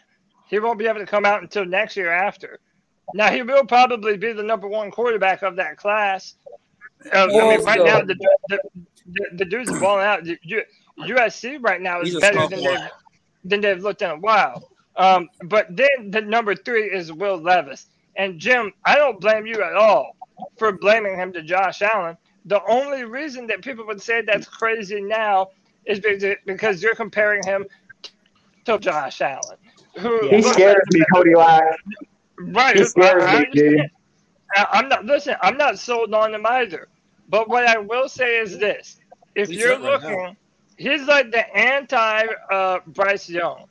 He 0.48 0.58
won't 0.58 0.78
be 0.78 0.86
able 0.86 1.00
to 1.00 1.06
come 1.06 1.26
out 1.26 1.42
until 1.42 1.64
next 1.64 1.96
year 1.96 2.10
after. 2.10 2.58
Now 3.14 3.30
he 3.30 3.42
will 3.42 3.64
probably 3.64 4.16
be 4.16 4.32
the 4.32 4.42
number 4.42 4.66
one 4.66 4.90
quarterback 4.90 5.42
of 5.42 5.56
that 5.56 5.76
class. 5.76 6.34
Uh, 7.12 7.24
I 7.24 7.26
mean, 7.26 7.64
right 7.64 7.84
now 7.84 8.00
the, 8.00 8.14
the, 8.48 8.60
the, 9.06 9.26
the 9.34 9.44
dude's 9.44 9.78
balling 9.78 10.04
out. 10.04 10.24
USC 10.24 11.58
right 11.62 11.80
now 11.80 12.00
is 12.00 12.18
better 12.18 12.48
than 12.48 12.64
they've 12.64 12.90
than 13.44 13.60
they've 13.60 13.82
looked 13.82 14.02
in 14.02 14.10
a 14.10 14.16
while. 14.16 14.70
Um, 14.96 15.28
but 15.44 15.66
then 15.70 16.10
the 16.10 16.20
number 16.20 16.54
three 16.54 16.84
is 16.84 17.12
Will 17.12 17.36
Levis. 17.36 17.86
And 18.16 18.38
Jim, 18.38 18.72
I 18.84 18.96
don't 18.96 19.20
blame 19.20 19.46
you 19.46 19.62
at 19.62 19.74
all 19.74 20.16
for 20.56 20.72
blaming 20.72 21.16
him 21.16 21.32
to 21.34 21.42
Josh 21.42 21.82
Allen. 21.82 22.16
The 22.46 22.60
only 22.68 23.04
reason 23.04 23.46
that 23.46 23.62
people 23.62 23.86
would 23.86 24.02
say 24.02 24.22
that's 24.22 24.48
crazy 24.48 25.00
now 25.00 25.50
is 25.88 26.00
because- 26.00 26.36
because 26.46 26.82
you're 26.82 26.94
comparing 26.94 27.42
him 27.42 27.66
to 28.66 28.78
Josh 28.78 29.20
Allen. 29.20 29.56
Who 29.98 30.28
He 30.28 30.36
looks 30.36 30.52
scares 30.52 30.76
like- 30.76 31.00
me, 31.00 31.04
Cody 31.14 31.34
Lack. 31.34 31.62
Right. 32.38 32.76
He 32.76 32.84
scares 32.84 33.24
I- 33.24 33.36
I 33.36 33.40
me, 33.40 33.46
dude. 33.52 33.90
I- 34.54 34.66
I'm 34.72 34.88
not 34.88 35.04
listen. 35.04 35.36
I'm 35.42 35.56
not 35.56 35.78
sold 35.78 36.14
on 36.14 36.34
him 36.34 36.46
either. 36.46 36.88
But 37.28 37.48
what 37.48 37.66
I 37.66 37.78
will 37.78 38.08
say 38.08 38.38
is 38.38 38.58
this: 38.58 38.98
if 39.34 39.48
He's 39.48 39.58
you're 39.58 39.76
hurt 39.76 39.82
right 39.82 40.02
looking, 40.02 40.36
he's 40.76 41.02
like 41.02 41.30
the 41.32 41.44
anti 41.56 42.26
uh, 42.50 42.78
Bryce 42.86 43.28
Young, 43.28 43.64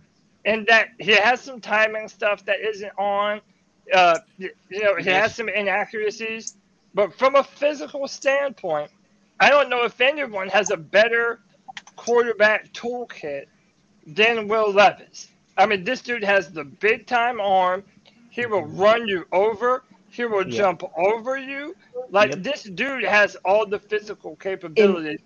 in 0.45 0.65
that 0.65 0.89
he 0.99 1.11
has 1.13 1.39
some 1.41 1.61
timing 1.61 2.07
stuff 2.09 2.43
that 2.45 2.59
isn't 2.59 2.91
on. 2.97 3.39
Uh, 3.93 4.19
you 4.37 4.51
know, 4.83 4.95
he 4.95 5.09
has 5.09 5.33
some 5.33 5.47
inaccuracies. 5.49 6.57
But 6.93 7.13
from 7.17 7.35
a 7.35 7.43
physical 7.43 8.07
standpoint, 8.07 8.91
I 9.39 9.49
don't 9.49 9.69
know 9.69 9.83
if 9.83 10.01
anyone 10.01 10.49
has 10.49 10.71
a 10.71 10.77
better 10.77 11.39
quarterback 11.97 12.71
toolkit 12.73 13.45
than 14.05 14.47
Will 14.47 14.71
Levis. 14.71 15.27
I 15.57 15.65
mean, 15.65 15.83
this 15.83 16.01
dude 16.01 16.23
has 16.23 16.51
the 16.51 16.63
big 16.63 17.07
time 17.07 17.41
arm. 17.41 17.83
He 18.29 18.45
will 18.45 18.65
run 18.65 19.07
you 19.07 19.25
over. 19.33 19.83
He 20.09 20.25
will 20.25 20.47
Yeah. 20.47 20.57
jump 20.57 20.83
over 20.95 21.37
you. 21.37 21.75
Like 22.11 22.29
Yep. 22.31 22.43
this 22.43 22.63
dude 22.63 23.03
has 23.03 23.35
all 23.43 23.65
the 23.65 23.79
physical 23.79 24.35
capability 24.37 25.19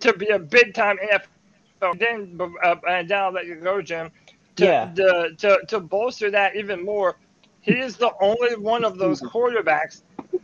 to 0.00 0.12
be 0.14 0.28
a 0.28 0.38
big 0.38 0.74
time 0.74 0.98
NFL. 1.02 1.94
Then, 1.98 2.38
uh, 2.64 2.76
and 2.88 3.08
then 3.08 3.18
I'll 3.18 3.30
let 3.32 3.46
you 3.46 3.56
go, 3.56 3.80
Jim. 3.82 4.10
To, 4.56 4.64
Yeah. 4.64 4.90
to, 4.96 5.34
to, 5.36 5.60
to 5.68 5.80
bolster 5.80 6.30
that 6.30 6.56
even 6.56 6.84
more, 6.84 7.16
he 7.60 7.78
is 7.78 7.96
the 7.96 8.12
only 8.20 8.56
one 8.56 8.84
of 8.84 8.98
those 8.98 9.20
quarterbacks 9.20 10.02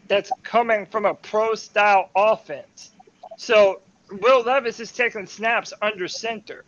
that's 0.09 0.31
coming 0.43 0.85
from 0.87 1.07
a 1.07 1.15
pro 1.15 1.55
style 1.55 2.11
offense. 2.15 2.93
So 3.39 3.81
Will 4.21 4.43
Levis 4.43 4.81
is 4.81 4.93
taking 4.93 5.27
snaps 5.27 5.73
under 5.83 6.07
center. 6.09 6.65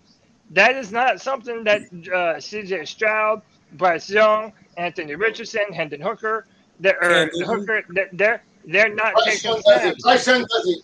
That 0.51 0.77
is 0.77 0.93
not 0.93 1.21
something 1.21 1.65
that 1.65 1.83
uh, 2.15 2.41
C.J. 2.41 2.85
Stroud, 2.85 3.43
Bryce 3.75 4.09
Young, 4.11 4.53
Anthony 4.77 5.15
Richardson, 5.15 5.73
Hendon 5.73 6.01
Hooker, 6.01 6.47
they're, 6.81 6.99
Cam 7.01 7.31
Newton. 7.33 7.45
Hooker, 7.61 7.83
they're, 7.91 8.09
they're 8.13 8.43
they're 8.67 8.95
not 8.95 9.15
Bryce 9.15 9.43
taking 9.43 9.51
Young 9.53 9.63
does 9.67 9.77
it. 9.85 10.01
snaps. 10.01 10.03
Bryce 10.03 10.27
Young 10.27 10.41
does 10.41 10.67
it. 10.69 10.79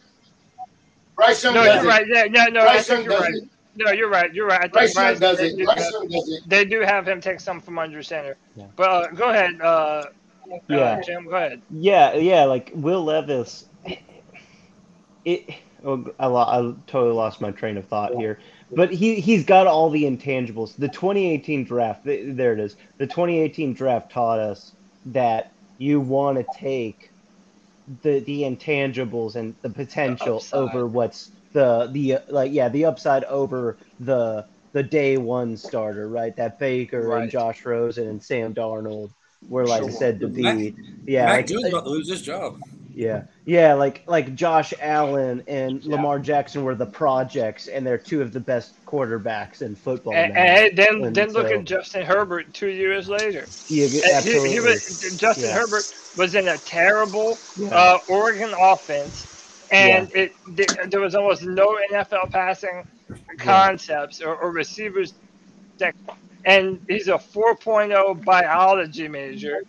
Bryce 1.16 1.44
Young 1.44 1.54
No, 1.54 1.64
does 1.64 1.82
you're 1.82 1.84
it. 1.84 1.94
right. 1.94 2.06
Yeah, 2.08 2.24
yeah, 2.24 2.44
no, 2.46 2.60
I 2.60 2.64
Bryce 2.74 2.86
think 2.86 3.04
Young 3.04 3.12
you're 3.12 3.20
right. 3.20 3.34
it. 3.34 3.48
No, 3.76 3.92
you're 3.92 4.10
right. 4.10 4.34
You're 4.34 4.46
right. 4.46 4.58
I 4.58 4.62
think 4.62 4.72
Bryce 4.72 4.94
Bryce, 4.94 5.18
does 5.20 5.38
they 5.38 5.46
it. 5.48 5.56
do 5.56 5.64
Bryce 5.64 5.78
have- 5.84 6.10
does 6.10 6.28
it. 6.30 6.48
They 6.48 6.64
do 6.64 6.80
have 6.80 7.06
him 7.08 7.20
take 7.20 7.40
some 7.40 7.60
from 7.60 7.78
under 7.78 8.02
center. 8.02 8.36
Yeah. 8.56 8.66
But 8.76 8.90
uh, 8.90 9.06
go 9.08 9.30
ahead, 9.30 9.60
uh, 9.60 10.04
Yeah. 10.68 10.76
uh, 10.78 11.02
Jim. 11.02 11.24
Go 11.24 11.36
ahead. 11.36 11.62
Yeah, 11.70 12.14
yeah, 12.14 12.44
like 12.44 12.70
Will 12.74 13.04
Levis. 13.04 13.66
It. 15.24 15.50
Oh, 15.84 16.04
I, 16.18 16.26
lo- 16.26 16.36
I 16.38 16.90
totally 16.90 17.14
lost 17.14 17.40
my 17.40 17.50
train 17.50 17.76
of 17.76 17.86
thought 17.86 18.14
here, 18.16 18.38
but 18.70 18.92
he 18.92 19.20
he's 19.20 19.44
got 19.44 19.66
all 19.66 19.88
the 19.90 20.04
intangibles. 20.04 20.76
The 20.76 20.88
2018 20.88 21.64
draft, 21.64 22.04
th- 22.04 22.36
there 22.36 22.52
it 22.52 22.60
is. 22.60 22.76
The 22.98 23.06
2018 23.06 23.72
draft 23.74 24.12
taught 24.12 24.38
us 24.38 24.72
that 25.06 25.52
you 25.78 26.00
want 26.00 26.38
to 26.38 26.44
take 26.58 27.10
the 28.02 28.20
the 28.20 28.42
intangibles 28.42 29.36
and 29.36 29.54
the 29.62 29.70
potential 29.70 30.36
upside. 30.36 30.60
over 30.60 30.86
what's 30.86 31.30
the 31.52 31.88
the 31.92 32.14
uh, 32.16 32.20
like 32.28 32.52
yeah 32.52 32.68
the 32.68 32.84
upside 32.84 33.24
over 33.24 33.76
the 33.98 34.46
the 34.72 34.82
day 34.82 35.16
one 35.16 35.56
starter 35.56 36.08
right 36.08 36.36
that 36.36 36.58
Baker 36.58 37.08
Right. 37.08 37.22
and 37.22 37.30
Josh 37.30 37.64
Rosen 37.64 38.06
and 38.06 38.22
Sam 38.22 38.54
Darnold 38.54 39.10
were 39.48 39.66
like 39.66 39.82
Sure. 39.82 39.90
said 39.90 40.20
to 40.20 40.28
be. 40.28 40.42
Mac- 40.42 40.74
yeah, 41.06 41.24
Mac 41.26 41.36
like, 41.36 41.46
Jones 41.46 41.66
about 41.68 41.84
to 41.84 41.90
lose 41.90 42.08
his 42.08 42.22
job. 42.22 42.60
Yeah, 42.94 43.24
yeah, 43.44 43.74
like 43.74 44.04
like 44.06 44.34
Josh 44.34 44.74
Allen 44.80 45.42
and 45.46 45.84
Lamar 45.84 46.18
Jackson 46.18 46.64
were 46.64 46.74
the 46.74 46.86
projects, 46.86 47.68
and 47.68 47.86
they're 47.86 47.98
two 47.98 48.22
of 48.22 48.32
the 48.32 48.40
best 48.40 48.74
quarterbacks 48.86 49.62
in 49.62 49.76
football. 49.76 50.14
And, 50.14 50.36
and 50.36 50.76
then 50.76 51.04
And 51.04 51.14
then 51.14 51.32
look 51.32 51.50
at 51.50 51.64
Justin 51.64 52.04
Herbert 52.04 52.54
two 52.54 52.68
years 52.68 53.08
later. 53.08 53.46
Yeah, 53.68 53.86
And 54.16 54.24
he, 54.24 54.48
he 54.48 54.60
was 54.60 55.00
Justin 55.16 55.50
Yeah. 55.50 55.54
Herbert 55.54 55.84
was 56.16 56.34
in 56.34 56.48
a 56.48 56.58
terrible 56.58 57.38
Yeah. 57.56 57.68
uh, 57.70 57.98
Oregon 58.08 58.54
offense, 58.58 59.26
and 59.70 60.10
it 60.14 60.32
there- 60.46 60.86
there 60.88 61.00
was 61.00 61.14
almost 61.14 61.42
no 61.42 61.78
NFL 61.92 62.30
passing 62.30 62.84
concepts 63.38 64.20
or, 64.20 64.36
or 64.36 64.52
receivers. 64.52 65.14
That, 65.78 65.94
and 66.44 66.80
he's 66.88 67.08
a 67.08 67.18
4.0 67.18 68.24
biology 68.24 69.08
major, 69.08 69.62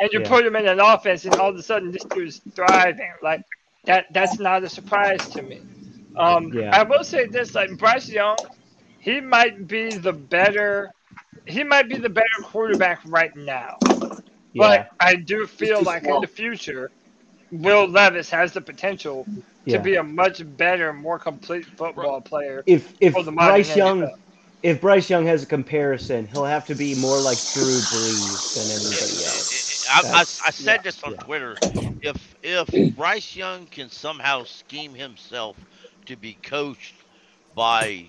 and 0.00 0.10
you 0.12 0.20
Yeah. 0.20 0.28
put 0.28 0.46
him 0.46 0.56
in 0.56 0.68
an 0.68 0.80
offense, 0.80 1.24
and 1.26 1.36
all 1.38 1.50
of 1.50 1.56
a 1.56 1.62
sudden 1.62 1.92
this 1.92 2.06
dude's 2.12 2.42
thriving. 2.56 3.12
Like 3.22 3.42
that 3.86 4.06
that's 4.12 4.38
not 4.38 4.64
a 4.64 4.70
surprise 4.70 5.28
to 5.30 5.42
me. 5.42 5.62
Um, 6.16 6.54
Yeah. 6.54 6.70
I 6.72 6.84
will 6.84 7.04
say 7.04 7.26
this: 7.26 7.54
like 7.54 7.76
Bryce 7.78 8.08
Young, 8.08 8.38
he 8.98 9.20
might 9.20 9.66
be 9.66 9.96
the 9.98 10.12
better. 10.14 10.92
He 11.46 11.64
might 11.64 11.88
be 11.88 11.98
the 11.98 12.10
better 12.10 12.26
quarterback 12.44 13.00
right 13.04 13.34
now. 13.36 13.78
Yeah. 14.54 14.62
But 14.66 14.86
I 15.00 15.16
do 15.16 15.46
feel 15.46 15.82
like 15.84 16.08
in 16.08 16.20
the 16.20 16.28
future, 16.28 16.92
Will 17.50 17.88
Levis 17.88 18.30
has 18.30 18.52
the 18.54 18.62
potential 18.62 19.30
to 19.68 19.78
be 19.78 19.96
a 19.96 20.02
much 20.04 20.42
better, 20.56 20.92
more 20.92 21.18
complete 21.20 21.66
football 21.78 22.20
player. 22.22 22.66
if 22.66 22.94
if 23.00 23.14
for 23.14 23.22
the 23.24 23.32
Bryce 23.32 23.76
Young 23.76 24.00
NFL. 24.00 24.16
if 24.62 24.80
Bryce 24.80 25.10
Young 25.10 25.26
has 25.26 25.42
a 25.42 25.46
comparison, 25.46 26.26
he'll 26.26 26.44
have 26.44 26.66
to 26.66 26.74
be 26.76 26.94
more 26.94 27.20
like 27.20 27.48
Drew 27.48 27.82
Brees 27.82 28.52
than 28.52 28.70
anybody 28.70 29.24
else. 29.24 29.47
I, 29.90 30.00
I, 30.04 30.20
I 30.20 30.50
said 30.50 30.82
this 30.82 31.02
on 31.02 31.14
Twitter. 31.14 31.56
If 32.02 32.36
if 32.42 32.94
Bryce 32.96 33.34
Young 33.36 33.66
can 33.66 33.90
somehow 33.90 34.44
scheme 34.44 34.94
himself 34.94 35.56
to 36.06 36.16
be 36.16 36.34
coached 36.42 36.94
by, 37.54 38.06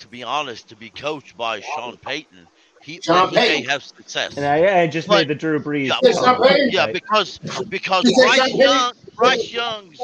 to 0.00 0.08
be 0.08 0.22
honest, 0.22 0.68
to 0.68 0.76
be 0.76 0.90
coached 0.90 1.36
by 1.36 1.60
Sean 1.60 1.96
Payton, 1.96 2.46
he, 2.82 3.00
Sean 3.00 3.28
he 3.30 3.36
may 3.36 3.62
have 3.62 3.82
success. 3.82 4.36
And 4.36 4.44
I, 4.44 4.82
I 4.82 4.86
just 4.86 5.08
But- 5.08 5.18
made 5.18 5.28
the 5.28 5.34
Drew 5.34 5.60
Brees. 5.60 5.88
Yeah, 5.88 6.12
comment, 6.12 6.72
yeah, 6.72 6.86
because 6.88 7.38
because 7.68 8.04
Bryce 8.14 8.54
Young 8.54 8.92
Bryce 9.14 9.52
Young's 9.52 10.00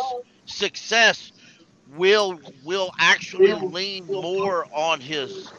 success 0.46 1.32
will 1.96 2.38
will 2.64 2.92
actually 3.00 3.52
lean 3.54 4.06
more 4.06 4.66
on 4.72 5.00
his 5.00 5.50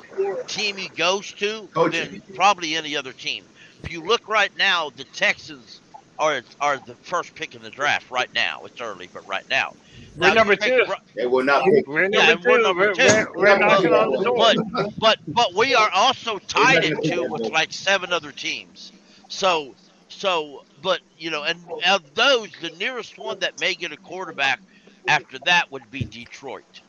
team 0.48 0.77
he 0.77 0.90
goes 0.90 1.31
to 1.34 1.68
than 1.91 2.22
probably 2.36 2.76
any 2.76 2.95
other 2.95 3.14
team. 3.14 3.44
If 3.84 3.92
you 3.92 4.02
look 4.02 4.28
right 4.28 4.52
now, 4.58 4.90
the 4.90 5.06
Texans 5.06 5.82
are 6.20 6.42
are 6.60 6.80
the 6.80 6.96
first 6.98 7.36
pick 7.36 7.56
in 7.56 7.62
the 7.62 7.72
draft 7.72 8.10
right 8.12 8.32
now. 8.34 8.64
It's 8.66 8.82
early, 8.82 9.08
but 9.12 9.26
right 9.28 9.48
now. 9.50 9.76
We're 10.16 10.32
Now, 10.32 10.34
number 10.34 10.56
you 10.56 10.58
take 10.58 10.76
two. 10.76 10.86
They 11.16 11.26
will 11.26 11.44
not 11.44 11.72
We're 11.86 12.08
pick. 12.10 12.10
number 12.10 12.36
two. 12.36 12.40
we're 12.44 12.62
number 12.62 12.88
We're, 12.88 12.94
two. 12.94 13.08
we're, 13.08 13.28
we're 13.34 13.56
knocking 13.56 13.94
on 13.94 14.12
the 14.12 14.18
door. 14.18 14.38
But 14.38 14.60
but 14.98 15.20
but 15.28 15.54
we 15.56 15.76
are 15.76 15.90
also 15.94 16.40
tied 16.40 16.84
in 16.84 16.98
two 17.02 17.26
with 17.26 17.46
like 17.50 17.72
seven 17.74 18.12
other 18.14 18.32
teams. 18.32 18.94
So 19.28 19.76
so 20.10 20.66
but 20.82 21.02
you 21.18 21.32
know, 21.32 21.44
and 21.44 21.60
of 21.88 22.14
those, 22.16 22.58
the 22.60 22.72
nearest 22.72 23.18
one 23.18 23.40
that 23.40 23.60
may 23.60 23.76
get 23.76 23.92
a 23.92 23.98
quarterback 23.98 24.62
after 25.08 25.40
that 25.46 25.72
would 25.72 25.90
be 25.92 26.06
Detroit. 26.06 26.82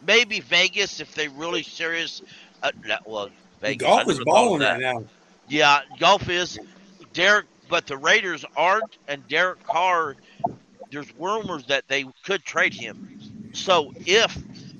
Maybe 0.00 0.40
Vegas 0.40 1.00
if 1.00 1.14
they 1.14 1.28
really 1.28 1.62
serious. 1.62 2.22
Uh, 2.62 2.72
no, 2.84 2.98
well, 3.04 3.30
Vegas. 3.60 3.78
Golf 3.78 4.08
is 4.08 4.18
never 4.18 4.24
thought 4.24 4.46
of 4.46 4.56
balling 4.56 4.62
right 4.62 4.76
now. 4.78 5.04
Yeah, 5.48 5.80
golf 5.98 6.28
is 6.28 6.58
Derek, 7.12 7.46
but 7.68 7.86
the 7.86 7.96
Raiders 7.96 8.44
aren't, 8.56 8.98
and 9.08 9.26
Derek 9.28 9.62
Carr. 9.64 10.16
There's 10.90 11.12
rumors 11.18 11.66
that 11.66 11.84
they 11.88 12.04
could 12.24 12.44
trade 12.44 12.74
him. 12.74 12.98
So 13.52 13.92
if 14.06 14.36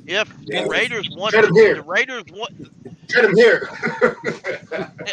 if 0.07 0.35
the 0.47 0.67
Raiders 0.69 1.11
want 1.11 1.35
here. 1.35 1.75
the 1.75 1.83
Raiders 1.83 2.25
want, 2.31 2.51
Trade 3.09 3.25
him 3.27 3.37
here. 3.37 3.69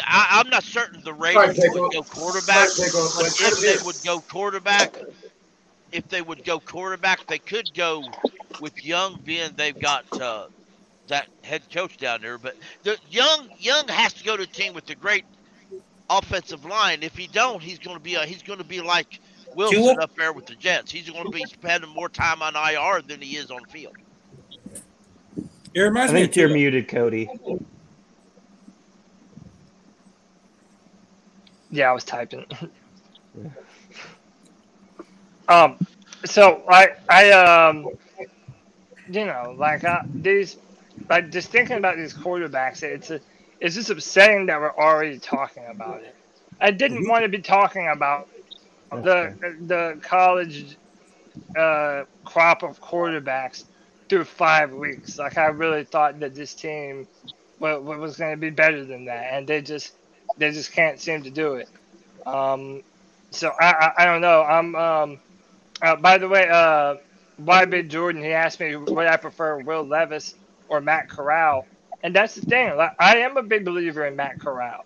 I, 0.06 0.40
I'm 0.40 0.50
not 0.50 0.64
certain 0.64 1.02
the 1.04 1.14
Raiders 1.14 1.58
would 1.58 1.92
go 1.92 2.02
quarterback, 2.02 2.68
but 2.76 3.34
if 3.40 3.60
they 3.60 3.72
here. 3.72 3.78
would 3.84 4.02
go 4.04 4.20
quarterback, 4.20 4.94
if 5.92 6.08
they 6.08 6.22
would 6.22 6.44
go 6.44 6.60
quarterback, 6.60 7.26
they 7.26 7.38
could 7.38 7.72
go 7.74 8.04
with 8.60 8.84
Young 8.84 9.18
being 9.24 9.50
they've 9.56 9.78
got 9.78 10.04
uh, 10.20 10.46
that 11.08 11.26
head 11.42 11.62
coach 11.72 11.96
down 11.96 12.20
there. 12.22 12.38
But 12.38 12.56
the 12.82 12.98
Young 13.10 13.48
Young 13.58 13.88
has 13.88 14.12
to 14.14 14.24
go 14.24 14.36
to 14.36 14.42
a 14.42 14.46
team 14.46 14.74
with 14.74 14.88
a 14.90 14.94
great 14.94 15.24
offensive 16.10 16.64
line. 16.64 17.02
If 17.02 17.16
he 17.16 17.26
don't, 17.28 17.62
he's 17.62 17.78
going 17.78 17.96
to 17.96 18.02
be 18.02 18.14
a, 18.14 18.24
he's 18.24 18.42
going 18.42 18.58
to 18.58 18.64
be 18.64 18.80
like 18.80 19.20
Wilson 19.54 19.82
Tua? 19.82 19.94
up 20.00 20.14
there 20.16 20.32
with 20.32 20.46
the 20.46 20.54
Jets. 20.54 20.90
He's 20.90 21.10
going 21.10 21.24
to 21.24 21.30
be 21.30 21.44
spending 21.44 21.90
more 21.90 22.08
time 22.08 22.42
on 22.42 22.54
IR 22.56 23.02
than 23.02 23.20
he 23.20 23.36
is 23.36 23.50
on 23.50 23.64
field. 23.66 23.96
It 25.74 25.82
I 25.82 25.82
reminds 25.82 26.12
me 26.12 26.20
think 26.20 26.36
you're 26.36 26.48
Tua. 26.48 26.48
muted, 26.48 26.88
Cody. 26.88 27.28
Yeah, 31.70 31.90
I 31.90 31.92
was 31.92 32.04
typing. 32.04 32.46
um, 35.48 35.76
so 36.24 36.62
I 36.68 36.88
I 37.08 37.30
um, 37.32 37.88
you 39.10 39.24
know, 39.24 39.54
like 39.58 39.84
uh, 39.84 40.02
these, 40.14 40.56
like 41.08 41.30
just 41.30 41.50
thinking 41.50 41.76
about 41.76 41.96
these 41.96 42.14
quarterbacks, 42.14 42.82
it's 42.82 43.10
a, 43.10 43.20
it's 43.60 43.74
just 43.74 43.90
upsetting 43.90 44.46
that 44.46 44.60
we're 44.60 44.74
already 44.74 45.18
talking 45.18 45.66
about 45.70 46.02
it. 46.02 46.14
I 46.60 46.70
didn't 46.70 47.08
want 47.08 47.24
to 47.24 47.28
be 47.28 47.40
talking 47.42 47.88
about 47.88 48.28
the 48.92 49.32
the 49.60 49.98
college 50.02 50.78
uh, 51.56 52.04
crop 52.24 52.62
of 52.62 52.80
quarterbacks 52.80 53.64
through 54.08 54.24
five 54.24 54.72
weeks. 54.72 55.18
Like 55.18 55.38
I 55.38 55.46
really 55.46 55.84
thought 55.84 56.20
that 56.20 56.34
this 56.34 56.54
team 56.54 57.08
wa- 57.60 57.78
wa- 57.78 57.98
was 57.98 58.16
going 58.16 58.32
to 58.32 58.36
be 58.40 58.50
better 58.50 58.84
than 58.84 59.06
that, 59.06 59.34
and 59.34 59.46
they 59.46 59.62
just 59.62 59.94
they 60.36 60.50
just 60.52 60.72
can't 60.72 61.00
seem 61.00 61.22
to 61.24 61.30
do 61.30 61.54
it. 61.54 61.68
Um, 62.26 62.82
so 63.30 63.52
I, 63.60 63.72
I 63.72 63.92
I 64.02 64.06
don't 64.06 64.20
know. 64.22 64.42
I'm 64.42 64.74
um, 64.76 65.20
uh, 65.82 65.96
by 65.96 66.18
the 66.18 66.28
way, 66.28 66.48
uh, 66.48 66.96
YB 67.40 67.88
Jordan 67.88 68.22
he 68.22 68.32
asked 68.32 68.60
me 68.60 68.76
would 68.76 69.06
I 69.06 69.16
prefer 69.16 69.58
Will 69.60 69.86
Levis 69.86 70.34
or 70.68 70.80
Matt 70.80 71.08
Corral, 71.08 71.68
and 72.02 72.14
that's 72.14 72.34
the 72.34 72.42
thing. 72.42 72.76
Like, 72.76 72.92
I 72.98 73.18
am 73.18 73.36
a 73.36 73.42
big 73.42 73.64
believer 73.64 74.06
in 74.06 74.16
Matt 74.16 74.38
Corral. 74.40 74.84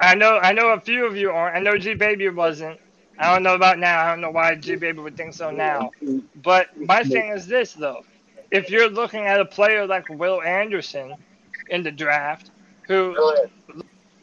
I 0.00 0.14
know 0.14 0.38
I 0.38 0.52
know 0.52 0.70
a 0.70 0.80
few 0.80 1.06
of 1.06 1.16
you 1.16 1.30
aren't. 1.30 1.56
I 1.56 1.60
know 1.60 1.76
G 1.78 1.94
Baby 1.94 2.28
wasn't. 2.28 2.78
I 3.18 3.32
don't 3.32 3.42
know 3.42 3.54
about 3.54 3.78
now. 3.78 4.02
I 4.04 4.10
don't 4.10 4.20
know 4.20 4.30
why 4.30 4.54
G 4.56 4.76
Baby 4.76 5.00
would 5.00 5.16
think 5.16 5.34
so 5.34 5.50
now. 5.50 5.90
But 6.34 6.68
my 6.76 7.04
thing 7.04 7.28
is 7.30 7.46
this 7.46 7.72
though. 7.74 8.04
If 8.50 8.70
you're 8.70 8.90
looking 8.90 9.26
at 9.26 9.40
a 9.40 9.44
player 9.46 9.86
like 9.86 10.08
Will 10.08 10.42
Anderson 10.42 11.16
in 11.68 11.82
the 11.82 11.92
draft, 11.92 12.50
who 12.86 13.18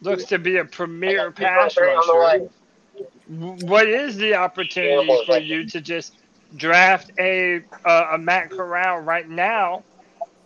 looks 0.02 0.26
to 0.26 0.38
be 0.40 0.58
a 0.58 0.66
premier 0.66 1.32
pass 1.32 1.80
rusher, 1.80 2.40
what 3.28 3.88
is 3.88 4.18
the 4.18 4.36
opportunity 4.36 5.18
for 5.18 5.38
you 5.38 5.64
to 5.66 5.82
just 5.82 6.14
draft 6.56 7.12
a 7.20 7.62
uh, 7.86 8.08
a 8.14 8.18
Matt 8.18 8.52
Corral 8.52 9.00
right 9.00 9.28
now, 9.28 9.86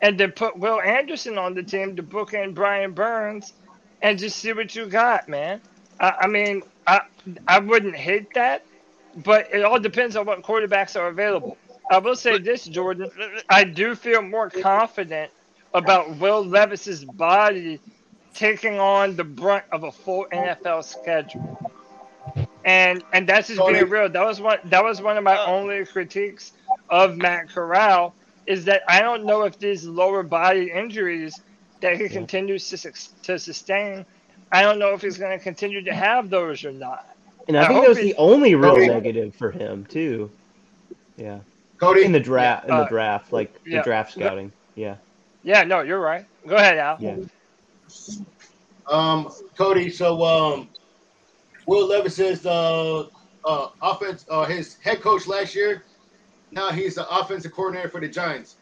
and 0.05 0.19
then 0.19 0.31
put 0.31 0.55
Will 0.55 0.79
Anderson 0.81 1.39
on 1.39 1.55
the 1.55 1.63
team 1.63 1.95
to 1.95 2.03
book 2.03 2.35
in 2.35 2.53
Brian 2.53 2.91
Burns, 2.91 3.53
and 4.03 4.19
just 4.19 4.37
see 4.37 4.53
what 4.53 4.75
you 4.75 4.85
got, 4.85 5.27
man? 5.27 5.59
I, 5.99 6.13
I 6.21 6.27
mean, 6.27 6.61
I 6.85 7.01
I 7.47 7.57
wouldn't 7.57 7.95
hate 7.95 8.31
that, 8.35 8.63
but 9.23 9.49
it 9.51 9.63
all 9.65 9.79
depends 9.79 10.15
on 10.15 10.27
what 10.27 10.43
quarterbacks 10.43 10.95
are 10.95 11.07
available. 11.07 11.57
I 11.89 11.97
will 11.97 12.15
say 12.15 12.37
this, 12.37 12.65
Jordan. 12.65 13.09
I 13.49 13.63
do 13.63 13.95
feel 13.95 14.21
more 14.21 14.51
confident 14.51 15.31
about 15.73 16.17
Will 16.17 16.45
Levis's 16.45 17.03
body 17.03 17.79
taking 18.35 18.79
on 18.79 19.15
the 19.15 19.23
brunt 19.23 19.65
of 19.71 19.85
a 19.85 19.91
full 19.91 20.27
NFL 20.31 20.83
schedule. 20.83 21.59
And 22.63 23.03
and 23.11 23.27
that's 23.27 23.47
just 23.47 23.59
being 23.67 23.89
real. 23.89 24.07
That 24.07 24.23
was 24.23 24.39
one 24.39 24.59
that 24.65 24.83
was 24.83 25.01
one 25.01 25.17
of 25.17 25.23
my 25.23 25.35
uh, 25.35 25.47
only 25.47 25.83
critiques 25.83 26.51
of 26.91 27.17
Matt 27.17 27.49
Corral 27.49 28.13
is 28.47 28.65
that 28.65 28.83
I 28.87 29.01
don't 29.01 29.25
know 29.25 29.43
if 29.43 29.57
these 29.59 29.85
lower 29.85 30.23
body 30.23 30.71
injuries 30.71 31.41
that 31.81 31.99
he 31.99 32.09
continues 32.09 32.69
to 32.69 32.91
to 33.23 33.39
sustain, 33.39 34.05
I 34.51 34.61
don't 34.61 34.79
know 34.79 34.93
if 34.93 35.01
he's 35.01 35.17
going 35.17 35.37
to 35.37 35.43
continue 35.43 35.83
to 35.83 35.93
have 35.93 36.29
those 36.29 36.63
or 36.63 36.71
not. 36.71 37.09
And 37.47 37.57
I, 37.57 37.67
think 37.67 37.81
that 37.81 37.89
was 37.89 37.97
the 37.97 38.15
only 38.15 38.55
real 38.55 38.73
Cody. 38.73 38.87
negative 38.87 39.35
for 39.35 39.51
him 39.51 39.85
too. 39.85 40.31
Yeah. 41.17 41.39
Cody? 41.77 42.03
In 42.03 42.11
the 42.11 42.19
draft, 42.19 42.65
in 42.65 42.71
Uh, 42.71 42.83
the 42.83 42.89
draft, 42.89 43.31
like 43.31 43.53
yeah. 43.65 43.79
the 43.79 43.83
draft 43.83 44.13
scouting. 44.13 44.51
Yeah. 44.75 44.95
Yeah, 45.43 45.63
no, 45.63 45.81
you're 45.81 45.99
right. 45.99 46.25
Go 46.47 46.55
ahead, 46.55 46.77
Al. 46.77 46.97
Yeah. 46.99 47.17
Um, 48.87 49.31
Cody. 49.57 49.89
So, 49.89 50.23
um, 50.23 50.69
Will 51.67 51.87
Levis 51.87 52.17
is 52.19 52.45
uh, 52.45 53.05
uh, 53.43 53.69
offense. 53.81 54.25
Uh, 54.29 54.45
his 54.45 54.77
head 54.77 55.01
coach 55.01 55.27
last 55.27 55.53
year. 55.55 55.83
Now 56.51 56.71
he's 56.71 56.95
the 56.95 57.07
offensive 57.09 57.53
coordinator 57.53 57.89
for 57.89 57.99
the 57.99 58.07
Giants. 58.07 58.55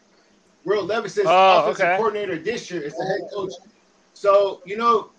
Will 0.64 0.84
Levis 0.84 1.18
is 1.18 1.26
Oh, 1.28 1.62
offensive 1.62 1.84
okay. 1.84 1.96
coordinator 1.96 2.38
this 2.38 2.70
year. 2.70 2.82
Is 2.82 2.96
the 2.96 3.04
head 3.04 3.30
coach. 3.32 3.52
So 4.14 4.62
you 4.64 4.76
know, 4.76 5.10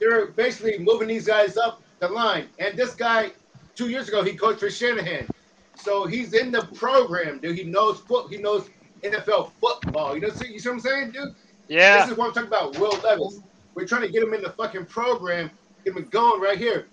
they're 0.00 0.26
basically 0.28 0.78
moving 0.78 1.08
these 1.08 1.26
guys 1.26 1.56
up 1.56 1.82
the 2.00 2.08
line. 2.08 2.48
And 2.58 2.76
this 2.76 2.94
guy, 2.94 3.32
two 3.74 3.88
years 3.88 4.08
ago, 4.08 4.22
he 4.22 4.34
coached 4.34 4.60
for 4.60 4.70
Shanahan. 4.70 5.28
So 5.76 6.06
he's 6.06 6.34
in 6.34 6.50
the 6.50 6.62
program, 6.74 7.38
dude. 7.38 7.56
He 7.56 7.64
knows 7.64 8.00
foot. 8.00 8.30
He 8.30 8.38
knows 8.38 8.68
NFL 9.02 9.52
football. 9.60 10.14
You 10.14 10.22
know, 10.22 10.28
see, 10.30 10.52
you 10.52 10.58
see 10.58 10.68
what 10.68 10.74
I'm 10.76 10.80
saying, 10.80 11.12
dude? 11.12 11.34
Yeah. 11.68 12.00
This 12.00 12.10
is 12.12 12.18
what 12.18 12.28
I'm 12.28 12.32
talking 12.34 12.48
about. 12.48 12.78
Will 12.78 12.98
Levis. 13.02 13.40
We're 13.74 13.86
trying 13.86 14.02
to 14.02 14.08
get 14.08 14.22
him 14.22 14.34
in 14.34 14.42
the 14.42 14.50
fucking 14.50 14.86
program. 14.86 15.50
Get 15.84 15.96
him 15.96 16.04
going 16.10 16.40
right 16.40 16.58
here. 16.58 16.86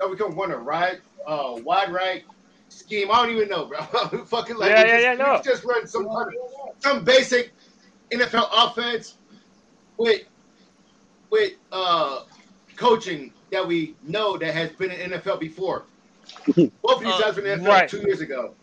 Now 0.00 0.08
we 0.08 0.16
can 0.16 0.34
run 0.34 0.52
a 0.52 0.56
right, 0.56 1.00
uh, 1.26 1.56
wide 1.64 1.92
right 1.92 2.24
scheme. 2.70 3.10
I 3.10 3.26
don't 3.26 3.36
even 3.36 3.48
know, 3.48 3.66
bro. 3.66 3.78
fucking 4.24 4.56
like 4.56 4.70
Yeah, 4.70 4.84
yeah, 4.84 4.92
just, 4.92 5.02
yeah, 5.02 5.14
no. 5.14 5.42
just 5.42 5.64
run 5.64 5.86
some 5.86 6.08
some 6.78 7.04
basic 7.04 7.52
NFL 8.10 8.48
offense 8.52 9.16
with 9.96 10.22
with 11.30 11.52
uh 11.72 12.22
coaching 12.76 13.32
that 13.50 13.66
we 13.66 13.94
know 14.06 14.36
that 14.38 14.54
has 14.54 14.70
been 14.72 14.90
in 14.90 15.10
NFL 15.10 15.40
before. 15.40 15.84
Both 16.46 16.64
of 16.96 17.00
these 17.00 17.20
guys 17.20 17.36
were 17.36 17.42
in 17.44 17.62
the 17.62 17.64
NFL 17.64 17.68
right. 17.68 17.88
two 17.88 18.00
years 18.00 18.20
ago. 18.20 18.54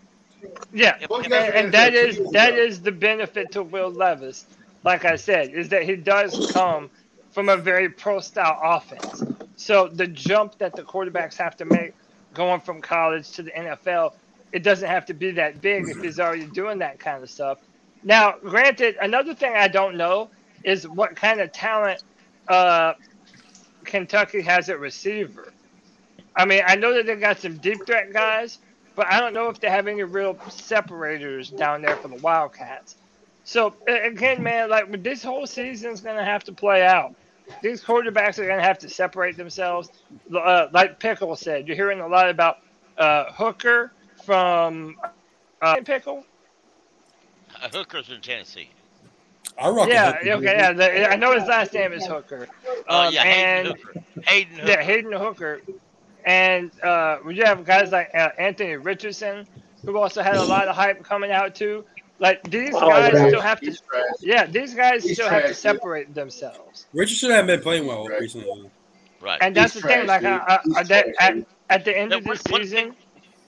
Yeah, 0.71 0.97
and, 0.99 1.09
you 1.09 1.29
guys 1.29 1.51
and 1.53 1.67
the 1.67 1.71
that 1.71 1.93
NFL 1.93 2.01
two 2.01 2.07
is 2.07 2.17
years 2.17 2.31
that 2.31 2.53
ago. 2.53 2.61
is 2.61 2.81
the 2.81 2.91
benefit 2.91 3.51
to 3.51 3.63
Will 3.63 3.91
Levis. 3.91 4.45
Like 4.83 5.05
I 5.05 5.15
said, 5.15 5.49
is 5.49 5.69
that 5.69 5.83
he 5.83 5.95
does 5.95 6.51
come 6.53 6.89
from 7.31 7.49
a 7.49 7.57
very 7.57 7.89
pro 7.89 8.19
style 8.19 8.59
offense. 8.63 9.23
So 9.57 9.87
the 9.87 10.07
jump 10.07 10.57
that 10.59 10.75
the 10.75 10.83
quarterbacks 10.83 11.35
have 11.37 11.57
to 11.57 11.65
make 11.65 11.93
going 12.37 12.61
from 12.61 12.81
college 12.81 13.31
to 13.31 13.43
the 13.43 13.51
NFL, 13.51 14.13
it 14.53 14.63
doesn't 14.63 14.87
have 14.87 15.07
to 15.07 15.13
be 15.13 15.31
that 15.31 15.59
big 15.59 15.89
if 15.89 16.01
he's 16.01 16.19
already 16.19 16.45
doing 16.45 16.77
that 16.79 16.99
kind 16.99 17.21
of 17.23 17.29
stuff. 17.29 17.57
Now, 18.03 18.35
granted, 18.39 18.95
another 19.01 19.33
thing 19.33 19.53
I 19.55 19.67
don't 19.67 19.97
know 19.97 20.29
is 20.63 20.87
what 20.87 21.15
kind 21.15 21.41
of 21.41 21.51
talent 21.51 22.03
uh, 22.47 22.93
Kentucky 23.83 24.41
has 24.41 24.69
at 24.69 24.79
receiver. 24.79 25.51
I 26.35 26.45
mean, 26.45 26.61
I 26.65 26.75
know 26.75 26.93
that 26.93 27.07
they 27.07 27.15
got 27.15 27.39
some 27.39 27.57
deep 27.57 27.85
threat 27.87 28.13
guys, 28.13 28.59
but 28.95 29.07
I 29.07 29.19
don't 29.19 29.33
know 29.33 29.49
if 29.49 29.59
they 29.59 29.69
have 29.69 29.87
any 29.87 30.03
real 30.03 30.37
separators 30.49 31.49
down 31.49 31.81
there 31.81 31.95
for 31.95 32.07
the 32.07 32.17
Wildcats. 32.17 32.95
So 33.43 33.73
again, 33.87 34.43
man, 34.43 34.69
like 34.69 35.03
this 35.03 35.23
whole 35.23 35.47
season's 35.47 36.01
gonna 36.01 36.23
have 36.23 36.43
to 36.45 36.51
play 36.51 36.85
out. 36.85 37.15
These 37.61 37.83
quarterbacks 37.83 38.39
are 38.39 38.47
gonna 38.47 38.61
have 38.61 38.79
to 38.79 38.89
separate 38.89 39.37
themselves. 39.37 39.89
Uh, 40.33 40.67
like 40.71 40.99
Pickle 40.99 41.35
said, 41.35 41.67
you're 41.67 41.75
hearing 41.75 41.99
a 42.01 42.07
lot 42.07 42.29
about 42.29 42.57
uh, 42.97 43.31
Hooker 43.31 43.91
from 44.25 44.95
uh, 45.61 45.77
Pickle. 45.83 46.25
Uh, 47.61 47.69
Hooker's 47.69 48.09
in 48.09 48.21
Tennessee. 48.21 48.69
I 49.59 49.69
rock 49.69 49.87
yeah, 49.89 50.19
okay, 50.21 50.43
yeah. 50.43 50.73
The, 50.73 51.09
I 51.11 51.15
know 51.15 51.33
his 51.33 51.47
last 51.47 51.73
name 51.73 51.93
is 51.93 52.05
Hooker. 52.05 52.47
Oh 52.87 53.07
Um, 53.07 53.13
yeah, 53.13 53.23
and 53.23 53.67
Hendon 53.67 53.77
Hooker. 53.77 54.03
Hendon 54.25 54.57
Hooker. 54.59 54.67
yeah, 54.71 54.83
Hendon 54.83 55.19
Hooker, 55.19 55.61
and 56.25 56.71
uh, 56.83 57.17
we 57.25 57.33
do 57.33 57.41
have 57.43 57.65
guys 57.65 57.91
like 57.91 58.11
uh, 58.13 58.29
Anthony 58.37 58.75
Richardson, 58.75 59.47
who 59.83 59.97
also 59.97 60.21
had 60.21 60.35
a 60.35 60.43
lot 60.43 60.67
of 60.67 60.75
hype 60.75 61.03
coming 61.03 61.31
out 61.31 61.55
too. 61.55 61.85
Like 62.19 62.43
these 62.49 62.73
Oh, 62.73 62.89
guys 62.89 63.13
man. 63.13 63.29
still 63.29 63.41
have 63.41 63.59
to, 63.61 63.65
He's 63.67 63.81
yeah, 64.21 64.45
these 64.45 64.73
guys 64.73 65.03
He's 65.03 65.13
still 65.13 65.29
have 65.29 65.41
to 65.43 65.47
trash, 65.49 65.55
dude. 65.55 65.57
separate 65.57 66.15
themselves. 66.15 66.87
Richardson 66.93 67.29
hasn't 67.29 67.47
been 67.47 67.61
playing 67.61 67.85
well 67.85 68.05
recently. 68.07 68.69
Right. 69.21 69.37
And 69.41 69.55
that's 69.55 69.73
He's 69.73 69.81
the 69.83 69.87
thing. 69.87 70.07
Like 70.07 70.21
dude. 70.21 70.29
I, 70.31 70.59
I, 70.75 70.83
that, 70.83 71.05
trash, 71.05 71.15
at, 71.19 71.35
at 71.69 71.85
the 71.85 71.95
end 71.97 72.11
Yeah, 72.11 72.17
of 72.17 72.25
one- 72.25 72.37
this 72.43 72.43
season, 72.71 72.95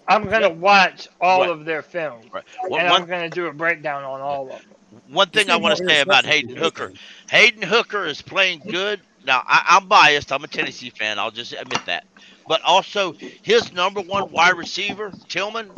I'm 0.07 0.25
gonna 0.27 0.49
watch 0.49 1.07
all 1.21 1.41
Right. 1.41 1.49
of 1.49 1.65
their 1.65 1.81
film, 1.81 2.21
Right. 2.31 2.43
One, 2.67 2.81
and 2.81 2.89
one, 2.91 3.01
I'm 3.03 3.07
gonna 3.07 3.29
do 3.29 3.47
a 3.47 3.53
breakdown 3.53 4.03
on 4.03 4.21
all 4.21 4.43
of 4.43 4.49
them. 4.49 4.61
one 5.09 5.29
thing 5.29 5.49
I 5.49 5.55
want 5.55 5.77
to 5.77 5.85
say 5.85 6.01
about 6.01 6.25
Hendon 6.25 6.55
Hooker. 6.55 6.93
Hendon 7.29 7.63
Hooker 7.67 8.05
is 8.05 8.21
playing 8.21 8.59
good. 8.69 9.01
Now 9.25 9.43
I, 9.45 9.63
I'm 9.77 9.87
biased. 9.87 10.31
I'm 10.31 10.43
a 10.43 10.47
Tennessee 10.47 10.89
fan. 10.91 11.17
I'll 11.19 11.31
just 11.31 11.53
admit 11.53 11.85
that. 11.87 12.05
But 12.47 12.61
also, 12.63 13.13
his 13.43 13.71
number 13.73 14.01
one 14.01 14.31
wide 14.31 14.55
receiver, 14.57 15.11
Tillman, 15.27 15.69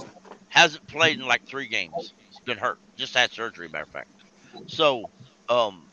hasn't 0.50 0.88
played 0.88 1.20
in 1.20 1.26
like 1.28 1.46
three 1.46 1.68
games. 1.68 2.14
He's 2.42 2.56
been 2.56 2.58
hurt. 2.58 2.80
Just 2.96 3.14
had 3.16 3.32
surgery, 3.32 3.68
matter 3.70 3.84
of 3.84 3.90
fact. 3.90 4.10
So, 4.68 5.10
um, 5.48 5.84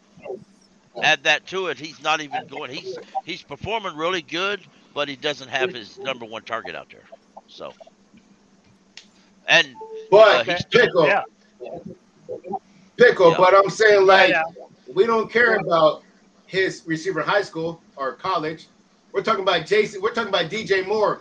add 1.02 1.22
that 1.24 1.46
to 1.48 1.66
it. 1.66 1.78
He's 1.78 2.02
not 2.02 2.20
even 2.20 2.46
going. 2.46 2.70
He's 2.70 2.96
he's 3.24 3.42
performing 3.42 3.96
really 3.96 4.22
good, 4.22 4.60
but 4.94 5.08
he 5.08 5.16
doesn't 5.16 5.48
have 5.48 5.72
his 5.72 5.98
number 5.98 6.24
one 6.24 6.42
target 6.42 6.74
out 6.74 6.88
there. 6.90 7.04
So, 7.48 7.72
and 9.46 9.66
uh, 9.66 9.70
But 10.10 10.46
he's 10.46 10.64
pickle, 10.64 11.06
Yeah, 11.06 11.22
pickle. 12.96 13.30
Yeah. 13.32 13.36
But 13.36 13.54
I'm 13.54 13.70
saying 13.70 14.06
like 14.06 14.30
yeah. 14.30 14.42
we 14.94 15.06
don't 15.06 15.30
care 15.30 15.56
about 15.56 16.02
his 16.46 16.82
receiver 16.86 17.20
in 17.20 17.26
high 17.26 17.42
school 17.42 17.82
or 17.96 18.12
college. 18.12 18.68
We're 19.12 19.22
talking 19.22 19.42
about 19.42 19.66
Jason. 19.66 20.00
We're 20.00 20.14
talking 20.14 20.30
about 20.30 20.50
DJ 20.50 20.86
Moore. 20.86 21.20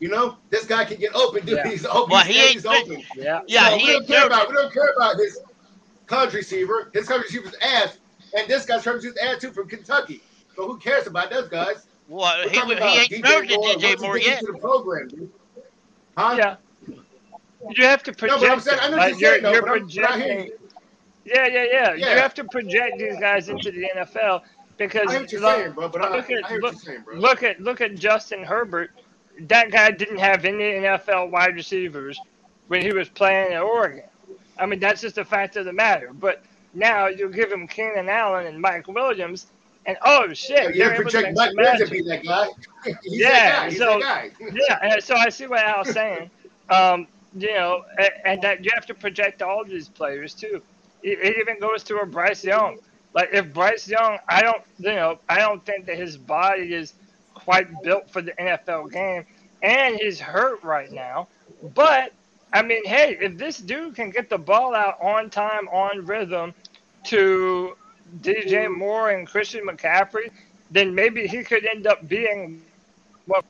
You 0.00 0.08
know, 0.08 0.36
this 0.48 0.64
guy 0.64 0.84
can 0.84 0.98
get 0.98 1.14
open, 1.14 1.44
dude. 1.46 1.58
Yeah. 1.58 1.68
He's 1.70 1.84
open. 1.86 2.10
Well, 2.10 2.24
he's, 2.24 2.36
he 2.36 2.56
ain't 2.56 2.66
open. 2.66 3.02
yeah. 3.16 3.42
yeah, 3.46 3.68
So 3.70 3.76
he 3.76 3.84
we 3.86 3.92
don't 3.92 4.06
care 4.06 4.20
no- 4.20 4.26
about. 4.26 4.48
We 4.48 4.54
don't 4.54 4.72
care 4.72 4.92
about 4.96 5.16
his 5.16 5.38
college 6.06 6.34
receiver. 6.34 6.90
His 6.94 7.06
college 7.06 7.24
receiver's 7.24 7.54
ass, 7.62 7.98
and 8.36 8.48
this 8.48 8.64
guy's 8.66 8.82
college 8.82 9.04
receiver's 9.04 9.18
ass 9.18 9.40
too 9.40 9.52
from 9.52 9.68
Kentucky. 9.68 10.22
So 10.56 10.66
who 10.66 10.78
cares 10.78 11.06
about 11.06 11.30
those 11.30 11.48
guys? 11.48 11.86
Well, 12.08 12.48
he, 12.48 12.56
talking 12.56 12.70
he 12.70 12.76
about 12.76 12.96
ain't 12.96 13.26
thrown 13.26 13.46
to 13.46 13.54
Moore, 13.56 13.66
DJ 13.74 13.82
once 13.82 14.00
he 14.00 14.06
Moore 14.06 14.18
yet. 14.18 14.40
into 14.40 14.52
the 14.52 14.58
program, 14.58 15.08
dude. 15.08 15.30
Huh? 16.16 16.34
Yeah. 16.36 16.56
You 17.70 17.84
have 17.84 18.02
to 18.04 18.12
project. 18.12 18.40
No, 18.40 18.48
but 18.48 18.52
I'm 18.52 18.60
saying 18.60 18.78
I 18.80 18.88
know 18.88 18.96
Like, 18.96 19.20
you're 19.20 19.30
saying, 19.30 19.42
you're, 19.42 19.52
though, 19.52 19.52
you're 19.52 19.62
but 19.62 19.70
I'm, 19.70 19.78
but 19.80 19.86
projecting. 19.86 20.46
you. 20.46 20.58
Yeah, 21.26 21.46
yeah, 21.46 21.64
yeah, 21.70 21.94
You 21.94 22.04
have 22.18 22.34
to 22.34 22.44
project 22.44 22.98
these 22.98 23.20
guys 23.20 23.48
into 23.50 23.70
the 23.70 23.86
NFL 23.96 24.40
because 24.78 25.08
I 25.08 25.12
hear 25.12 25.20
what 25.20 25.32
you're 25.32 25.40
look, 25.42 25.56
saying, 25.56 25.72
bro. 25.72 25.86
Look 25.86 25.96
at 26.30 26.62
look, 26.62 26.74
saying, 26.80 27.04
look 27.14 27.42
at 27.42 27.60
look 27.60 27.80
at 27.82 27.94
Justin 27.96 28.42
Herbert. 28.42 28.90
That 29.48 29.70
guy 29.70 29.90
didn't 29.90 30.18
have 30.18 30.44
any 30.44 30.64
NFL 30.64 31.30
wide 31.30 31.54
receivers 31.54 32.20
when 32.68 32.82
he 32.82 32.92
was 32.92 33.08
playing 33.08 33.52
at 33.54 33.62
Oregon. 33.62 34.04
I 34.58 34.66
mean, 34.66 34.80
that's 34.80 35.00
just 35.00 35.18
a 35.18 35.24
fact 35.24 35.56
of 35.56 35.64
the 35.64 35.72
matter. 35.72 36.10
But 36.12 36.42
now 36.74 37.06
you 37.08 37.28
give 37.30 37.50
him 37.50 37.66
Keenan 37.66 38.08
Allen 38.08 38.46
and 38.46 38.60
Mike 38.60 38.86
Williams, 38.88 39.46
and 39.86 39.96
oh 40.04 40.32
shit, 40.34 40.62
Yeah, 40.62 40.68
you 40.68 40.74
they're 40.84 40.92
have 40.92 41.00
able 41.00 41.10
to 41.10 41.22
to 41.22 41.32
project 41.32 41.36
Mike 41.36 41.56
Williams 41.56 41.80
to 41.80 41.90
be 41.90 42.02
that 42.02 42.24
guy. 42.24 42.46
He's 43.02 43.20
Yeah, 43.20 43.28
that 43.28 43.52
guy. 43.62 43.68
He's 43.70 43.78
so- 43.78 43.98
yeah, 44.68 44.78
and 44.82 45.02
so 45.02 45.14
I 45.16 45.28
see 45.30 45.46
what 45.46 45.64
Al's 45.64 45.90
saying. 45.90 46.30
Um, 46.70 47.06
you 47.34 47.52
know, 47.54 47.82
and, 47.98 48.10
and 48.24 48.42
that 48.42 48.64
you 48.64 48.70
have 48.74 48.86
to 48.86 48.94
project 48.94 49.42
all 49.42 49.64
these 49.64 49.88
players 49.88 50.34
too. 50.34 50.62
It, 51.02 51.18
it 51.20 51.38
even 51.38 51.58
goes 51.60 51.82
to 51.84 51.98
a 51.98 52.06
Bryce 52.06 52.44
Young. 52.44 52.78
Like 53.14 53.30
if 53.32 53.52
Bryce 53.52 53.88
Young, 53.88 54.18
I 54.28 54.42
don't, 54.42 54.62
you 54.78 54.92
know, 54.94 55.18
I 55.28 55.38
don't 55.38 55.64
think 55.64 55.86
that 55.86 55.96
his 55.96 56.16
body 56.16 56.74
is 56.74 56.94
quite 57.50 57.82
built 57.82 58.08
for 58.08 58.22
the 58.22 58.30
NFL 58.38 58.92
game, 58.92 59.26
and 59.60 59.96
he's 59.96 60.20
hurt 60.20 60.62
right 60.62 60.92
now. 60.92 61.26
But 61.74 62.12
I 62.52 62.62
mean, 62.62 62.84
hey, 62.84 63.18
if 63.20 63.36
this 63.38 63.58
dude 63.58 63.96
can 63.96 64.10
get 64.10 64.30
the 64.30 64.38
ball 64.38 64.72
out 64.72 65.00
on 65.02 65.30
time, 65.30 65.66
on 65.66 66.06
rhythm, 66.06 66.54
to 67.06 67.76
DJ 68.20 68.72
Moore 68.72 69.10
and 69.10 69.26
Christian 69.26 69.66
McCaffrey, 69.66 70.30
then 70.70 70.94
maybe 70.94 71.26
he 71.26 71.42
could 71.42 71.66
end 71.66 71.88
up 71.88 72.06
being 72.06 72.62
what 73.26 73.44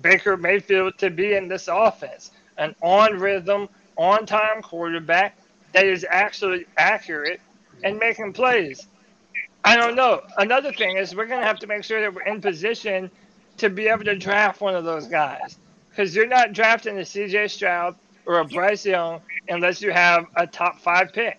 Baker 0.00 0.38
Mayfield 0.38 0.96
to 0.96 1.10
be 1.10 1.34
in 1.34 1.46
this 1.46 1.68
offense 1.68 2.30
an 2.56 2.74
on 2.80 3.18
rhythm, 3.18 3.68
on 3.96 4.24
time 4.24 4.62
quarterback 4.62 5.36
that 5.74 5.84
is 5.84 6.06
actually 6.08 6.64
accurate 6.78 7.40
and 7.84 7.98
making 7.98 8.32
plays. 8.32 8.86
I 9.62 9.76
don't 9.76 9.94
know. 9.94 10.22
Another 10.38 10.72
thing 10.72 10.96
is 10.96 11.14
we're 11.14 11.26
going 11.26 11.40
to 11.40 11.46
have 11.46 11.58
to 11.58 11.66
make 11.66 11.84
sure 11.84 12.00
that 12.00 12.14
we're 12.14 12.22
in 12.22 12.40
position 12.40 13.10
to 13.58 13.70
be 13.70 13.88
able 13.88 14.04
to 14.04 14.16
draft 14.16 14.60
one 14.60 14.74
of 14.74 14.84
those 14.84 15.06
guys 15.06 15.58
because 15.90 16.14
you're 16.14 16.26
not 16.26 16.52
drafting 16.52 16.98
a 16.98 17.02
CJ 17.02 17.50
Stroud 17.50 17.96
or 18.26 18.40
a 18.40 18.44
Bryce 18.44 18.84
Young 18.84 19.20
unless 19.48 19.80
you 19.82 19.90
have 19.92 20.26
a 20.36 20.46
top 20.46 20.80
five 20.80 21.12
pick. 21.12 21.38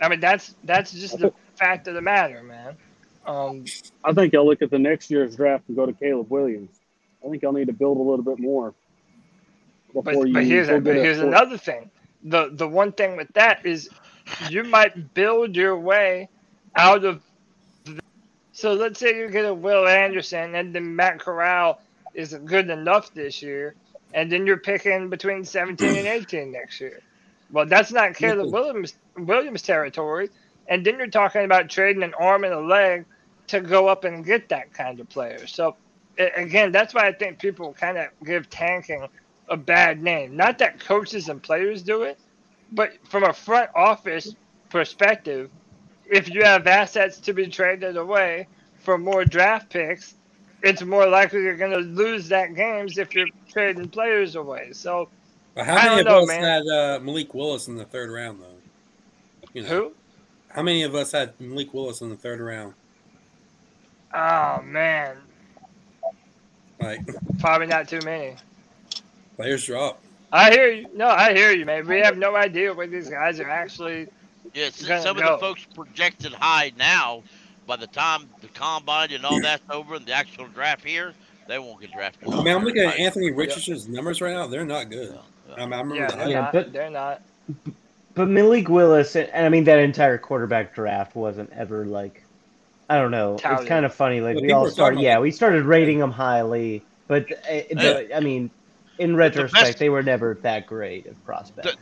I 0.00 0.08
mean, 0.08 0.20
that's 0.20 0.54
that's 0.64 0.92
just 0.92 1.18
the 1.18 1.32
fact 1.56 1.88
of 1.88 1.94
the 1.94 2.00
matter, 2.02 2.42
man. 2.42 2.76
Um, 3.26 3.64
I 4.04 4.12
think 4.12 4.34
I'll 4.34 4.46
look 4.46 4.62
at 4.62 4.70
the 4.70 4.78
next 4.78 5.10
year's 5.10 5.36
draft 5.36 5.64
and 5.68 5.76
go 5.76 5.86
to 5.86 5.92
Caleb 5.92 6.30
Williams. 6.30 6.70
I 7.24 7.30
think 7.30 7.44
I'll 7.44 7.52
need 7.52 7.66
to 7.66 7.72
build 7.72 7.98
a 7.98 8.00
little 8.02 8.24
bit 8.24 8.38
more 8.38 8.74
But, 9.92 10.04
before 10.04 10.26
you. 10.26 10.32
but 10.32 10.44
here's, 10.44 10.68
a, 10.68 10.80
but 10.80 10.96
here's 10.96 11.18
another 11.18 11.58
thing. 11.58 11.90
The 12.24 12.50
the 12.52 12.68
one 12.68 12.92
thing 12.92 13.16
with 13.16 13.32
that 13.34 13.64
is 13.66 13.88
you 14.48 14.64
might 14.64 15.14
build 15.14 15.56
your 15.56 15.76
way 15.78 16.28
out 16.76 17.04
of. 17.04 17.22
So 18.58 18.72
let's 18.72 18.98
say 18.98 19.16
you 19.16 19.30
get 19.30 19.44
a 19.44 19.54
Will 19.54 19.86
Anderson 19.86 20.56
and 20.56 20.74
then 20.74 20.96
Matt 20.96 21.20
Corral 21.20 21.80
isn't 22.12 22.44
good 22.44 22.68
enough 22.68 23.14
this 23.14 23.40
year, 23.40 23.76
and 24.14 24.32
then 24.32 24.48
you're 24.48 24.56
picking 24.56 25.08
between 25.10 25.44
17 25.44 25.96
and 25.96 26.08
18 26.08 26.50
next 26.50 26.80
year. 26.80 26.98
Well, 27.52 27.66
that's 27.66 27.92
not 27.92 28.16
Caleb 28.16 28.52
Williams 28.52 28.94
Williams 29.16 29.62
territory, 29.62 30.30
and 30.66 30.84
then 30.84 30.98
you're 30.98 31.06
talking 31.06 31.44
about 31.44 31.70
trading 31.70 32.02
an 32.02 32.14
arm 32.14 32.42
and 32.42 32.52
a 32.52 32.58
leg 32.58 33.04
to 33.46 33.60
go 33.60 33.86
up 33.86 34.02
and 34.02 34.24
get 34.24 34.48
that 34.48 34.74
kind 34.74 34.98
of 34.98 35.08
player. 35.08 35.46
So 35.46 35.76
again, 36.18 36.72
that's 36.72 36.92
why 36.92 37.06
I 37.06 37.12
think 37.12 37.38
people 37.38 37.72
kind 37.74 37.96
of 37.96 38.08
give 38.24 38.50
tanking 38.50 39.06
a 39.48 39.56
bad 39.56 40.02
name. 40.02 40.36
Not 40.36 40.58
that 40.58 40.80
coaches 40.80 41.28
and 41.28 41.40
players 41.40 41.82
do 41.82 42.02
it, 42.02 42.18
but 42.72 42.90
from 43.08 43.22
a 43.22 43.32
front 43.32 43.70
office 43.76 44.34
perspective, 44.68 45.48
if 46.10 46.28
you 46.30 46.42
have 46.44 46.66
assets 46.66 47.20
to 47.20 47.32
be 47.32 47.48
traded 47.48 47.96
away 47.96 48.48
for 48.78 48.98
more 48.98 49.24
draft 49.24 49.70
picks, 49.70 50.14
it's 50.62 50.82
more 50.82 51.06
likely 51.08 51.42
you're 51.42 51.56
going 51.56 51.72
to 51.72 51.78
lose 51.78 52.28
that 52.28 52.54
games 52.54 52.98
if 52.98 53.14
you're 53.14 53.28
trading 53.48 53.88
players 53.90 54.36
away. 54.36 54.72
So 54.72 55.10
But 55.54 55.66
how 55.66 55.78
many 55.80 55.98
of 56.00 56.06
know, 56.06 56.20
us 56.22 56.26
man. 56.26 56.40
had 56.40 56.66
uh, 56.66 57.00
Malik 57.02 57.34
Willis 57.34 57.68
in 57.68 57.76
the 57.76 57.84
third 57.84 58.10
round, 58.10 58.40
though? 58.42 58.62
You 59.54 59.62
know, 59.64 59.68
Who? 59.68 59.96
How 60.48 60.62
many 60.62 60.82
of 60.84 60.94
us 60.94 61.12
had 61.12 61.38
Malik 61.40 61.72
Willis 61.74 62.00
in 62.00 62.10
the 62.10 62.16
third 62.16 62.40
round? 62.40 62.74
Oh 64.14 64.62
man, 64.62 65.16
Like 66.80 67.02
probably 67.38 67.66
not 67.66 67.88
too 67.88 68.02
many. 68.02 68.36
players 69.36 69.64
drop. 69.64 70.02
I 70.32 70.50
hear 70.50 70.68
you. 70.72 70.86
No, 70.94 71.08
I 71.08 71.34
hear 71.34 71.52
you, 71.52 71.64
man. 71.64 71.86
We 71.86 72.00
have 72.00 72.18
no 72.18 72.36
idea 72.36 72.74
where 72.74 72.86
these 72.86 73.08
guys 73.10 73.40
are 73.40 73.48
actually. 73.48 74.08
Yeah, 74.58 74.66
s- 74.66 74.82
gonna 74.82 75.00
some 75.02 75.16
go. 75.16 75.22
of 75.22 75.40
the 75.40 75.46
folks 75.46 75.64
projected 75.74 76.32
high 76.32 76.72
now. 76.76 77.22
By 77.66 77.76
the 77.76 77.86
time 77.86 78.28
the 78.40 78.48
combine 78.48 79.12
and 79.12 79.24
all 79.26 79.40
that's 79.42 79.62
over 79.70 79.94
and 79.96 80.06
the 80.06 80.12
actual 80.12 80.46
draft 80.48 80.84
here, 80.84 81.12
they 81.46 81.58
won't 81.58 81.80
get 81.80 81.92
drafted. 81.92 82.28
I 82.32 82.42
mean, 82.42 82.54
I'm 82.54 82.64
looking 82.64 82.82
at 82.82 82.98
Anthony 82.98 83.30
Richardson's 83.30 83.88
numbers 83.88 84.20
right 84.22 84.32
now. 84.32 84.46
They're 84.46 84.64
not 84.64 84.88
good. 84.90 85.18
I, 85.56 85.60
mean, 85.66 85.72
I 85.74 85.80
remember 85.80 85.94
Yeah, 85.96 86.06
they're 86.08 86.28
Yeah, 86.28 86.40
not. 86.40 86.52
but- 86.52 86.72
they're 86.72 86.90
not. 86.90 87.22
But 88.14 88.28
Malik 88.28 88.68
Willis, 88.68 89.14
and 89.14 89.28
and 89.30 89.46
I 89.46 89.48
mean 89.48 89.64
that 89.64 89.78
entire 89.78 90.18
quarterback 90.18 90.74
draft 90.74 91.14
wasn't 91.14 91.52
ever 91.52 91.86
like, 91.86 92.24
I 92.90 92.98
don't 92.98 93.12
know. 93.12 93.36
Touted. 93.38 93.60
It's 93.60 93.68
kind 93.68 93.86
of 93.86 93.94
funny. 93.94 94.20
Like 94.20 94.34
Well, 94.36 94.44
we 94.44 94.50
all 94.52 94.68
started, 94.70 95.00
yeah, 95.00 95.20
we 95.20 95.30
started 95.30 95.64
rating 95.64 95.98
them 96.00 96.10
highly, 96.10 96.82
but 97.06 97.30
uh, 97.30 97.62
the, 97.70 98.08
I 98.16 98.18
mean, 98.20 98.50
in 98.98 99.16
retrospect, 99.16 99.64
best- 99.64 99.78
they 99.78 99.88
were 99.88 100.02
never 100.02 100.34
that 100.42 100.66
great 100.66 101.06
of 101.06 101.22
prospects. 101.24 101.76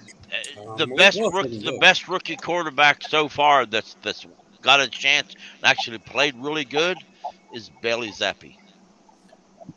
the 0.76 0.84
Um, 0.84 0.94
best 0.96 1.18
Willis 1.18 1.34
rookie, 1.34 1.58
the 1.58 1.70
good. 1.72 1.80
best 1.80 2.08
rookie 2.08 2.36
quarterback 2.36 3.02
so 3.02 3.28
far 3.28 3.64
that's 3.66 3.96
that's 4.02 4.26
got 4.62 4.80
a 4.80 4.88
chance 4.88 5.34
and 5.34 5.64
actually 5.64 5.98
played 5.98 6.34
really 6.36 6.64
good 6.64 6.98
is 7.54 7.70
Bailey 7.82 8.10
Zappe. 8.10 8.56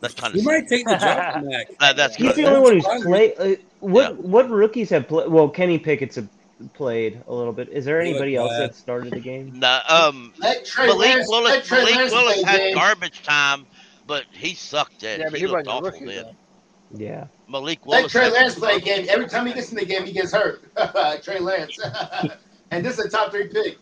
That's 0.01 0.13
kind 0.13 0.33
He 0.33 0.39
of 0.39 0.45
might 0.45 0.67
take 0.67 0.85
the 0.85 0.95
job 0.97 1.33
from 1.33 1.47
Mac. 1.47 1.67
that, 1.79 1.95
that's 1.97 2.15
He's 2.15 2.27
good. 2.33 2.45
the 2.45 2.49
only 2.55 2.61
one 2.61 2.73
who's 2.93 3.03
played. 3.03 3.33
Uh, 3.37 3.55
what 3.79 4.17
what 4.17 4.49
rookies 4.49 4.89
have 4.91 5.07
played? 5.07 5.29
Well, 5.29 5.49
Kenny 5.49 5.79
Pickett's 5.79 6.17
a, 6.17 6.27
played 6.73 7.21
a 7.27 7.33
little 7.33 7.53
bit. 7.53 7.69
Is 7.69 7.85
there 7.85 7.99
anybody 8.01 8.35
else 8.35 8.51
that 8.51 8.75
started 8.75 9.13
the 9.13 9.19
game? 9.19 9.57
Nah, 9.59 9.81
um, 9.87 10.33
Let 10.39 10.69
Malik 10.77 11.27
Willis, 11.27 11.69
Malik 11.71 12.11
Willis 12.11 12.43
had 12.43 12.57
game. 12.59 12.75
garbage 12.75 13.23
time, 13.23 13.65
but 14.07 14.25
he 14.31 14.53
sucked 14.53 15.03
at. 15.03 15.19
Yeah, 15.19 15.27
it. 15.27 15.31
but 15.31 15.39
he, 15.39 15.45
he 15.45 15.51
looked 15.51 15.67
awful 15.67 15.89
rookie, 15.91 16.05
then. 16.05 16.23
though. 16.25 16.35
Yeah. 16.95 17.27
Malik 17.47 17.79
Let 17.85 17.97
Willis. 17.99 18.11
Trey 18.11 18.29
Lance 18.31 18.55
play 18.55 18.75
a 18.75 18.79
game. 18.79 19.05
Every 19.09 19.27
time 19.27 19.45
he 19.45 19.53
gets 19.53 19.71
in 19.71 19.77
the 19.77 19.85
game, 19.85 20.05
he 20.05 20.11
gets 20.11 20.31
hurt. 20.33 20.61
Trey 21.23 21.39
Lance. 21.39 21.77
and 22.71 22.85
this 22.85 22.97
is 22.99 23.05
a 23.05 23.09
top 23.09 23.31
three 23.31 23.47
pick. 23.47 23.77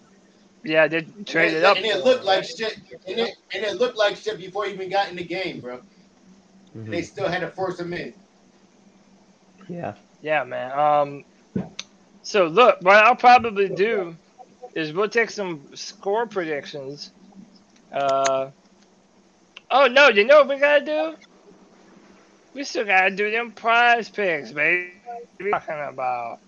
Yeah, 0.63 0.87
they 0.87 0.97
And 0.99 1.25
traded 1.27 1.59
it, 1.59 1.63
up. 1.63 1.77
and 1.77 1.85
it 1.85 2.03
looked 2.03 2.23
like 2.25 2.43
shit. 2.43 2.77
And 3.07 3.19
it, 3.19 3.35
and 3.53 3.63
it 3.63 3.75
looked 3.77 3.97
like 3.97 4.17
shit 4.17 4.37
before 4.37 4.65
he 4.65 4.73
even 4.73 4.89
got 4.89 5.09
in 5.09 5.15
the 5.15 5.23
game, 5.23 5.61
bro. 5.61 5.79
Mhm. 6.75 6.89
They 6.91 7.01
still 7.01 7.27
had 7.27 7.39
to 7.41 7.49
force 7.51 7.79
him 7.79 7.93
in. 7.93 8.13
Yeah. 9.69 9.93
Yeah, 10.21 10.43
man. 10.43 10.71
Um, 10.77 11.23
so 12.23 12.47
look, 12.47 12.81
what 12.81 12.95
I'll 12.97 13.15
probably 13.15 13.69
do 13.69 14.15
is 14.73 14.91
we'll 14.91 15.09
take 15.09 15.29
some 15.29 15.75
score 15.75 16.25
predictions. 16.27 17.11
Uh, 17.91 18.51
oh 19.71 19.87
no, 19.87 20.09
you 20.09 20.25
know 20.25 20.39
what 20.39 20.49
we 20.49 20.57
gotta 20.59 20.83
do? 20.83 21.15
We 22.57 22.63
still 22.63 22.85
gotta 22.85 23.11
do 23.11 23.29
them 23.29 23.51
prize 23.51 24.09
picks, 24.09 24.51
baby. 24.51 24.89
Talking 25.51 25.75
about? 25.89 26.39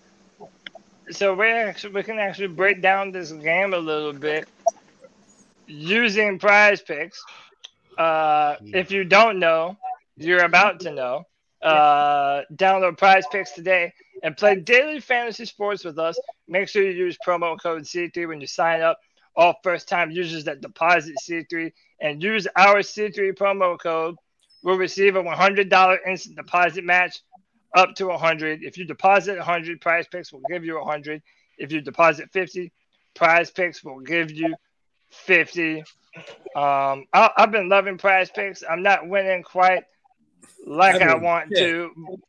So 1.11 1.35
we 1.35 1.45
actually 1.45 1.93
we 1.93 2.01
can 2.01 2.17
actually 2.17 2.47
break 2.47 2.81
down 2.81 3.11
this 3.11 3.31
game 3.31 3.75
a 3.75 3.77
little 3.77 4.13
bit 4.13 4.47
using 5.67 6.39
prize 6.39 6.81
picks. 6.81 7.23
Uh, 7.95 8.55
if 8.73 8.89
you 8.89 9.03
don't 9.03 9.37
know, 9.37 9.77
you're 10.17 10.45
about 10.45 10.79
to 10.79 10.91
know. 10.91 11.25
Uh, 11.61 12.41
download 12.55 12.97
prize 12.97 13.25
picks 13.31 13.51
today 13.51 13.93
and 14.23 14.35
play 14.35 14.55
daily 14.55 14.99
fantasy 14.99 15.45
sports 15.45 15.85
with 15.85 15.99
us. 15.99 16.19
Make 16.47 16.69
sure 16.69 16.81
you 16.81 16.89
use 16.89 17.19
promo 17.23 17.55
code 17.61 17.83
C3 17.83 18.27
when 18.27 18.41
you 18.41 18.47
sign 18.47 18.81
up. 18.81 18.97
All 19.35 19.53
first 19.61 19.87
time 19.87 20.09
users 20.09 20.45
that 20.45 20.59
deposit 20.59 21.17
C3 21.23 21.71
and 22.01 22.23
use 22.23 22.47
our 22.55 22.79
C3 22.79 23.33
promo 23.37 23.79
code 23.79 24.15
will 24.63 24.77
receive 24.77 25.15
a 25.15 25.23
$100 25.23 25.97
instant 26.07 26.35
deposit 26.35 26.83
match 26.83 27.21
up 27.75 27.95
to 27.95 28.07
100. 28.07 28.63
If 28.63 28.77
you 28.77 28.85
deposit 28.85 29.37
100, 29.37 29.81
prize 29.81 30.07
picks 30.07 30.33
will 30.33 30.41
give 30.49 30.65
you 30.65 30.75
100. 30.77 31.21
If 31.57 31.71
you 31.71 31.81
deposit 31.81 32.31
50, 32.31 32.71
prize 33.15 33.51
picks 33.51 33.83
will 33.83 33.99
give 33.99 34.31
you 34.31 34.55
50. 35.11 35.83
Um, 36.55 37.05
I, 37.13 37.29
I've 37.37 37.51
been 37.51 37.69
loving 37.69 37.97
prize 37.97 38.29
picks. 38.31 38.63
I'm 38.67 38.83
not 38.83 39.07
winning 39.07 39.43
quite 39.43 39.83
like 40.65 40.95
I 40.95 40.99
Kevin, 40.99 41.21
want 41.21 41.47
yeah. 41.51 41.59
to. 41.59 42.19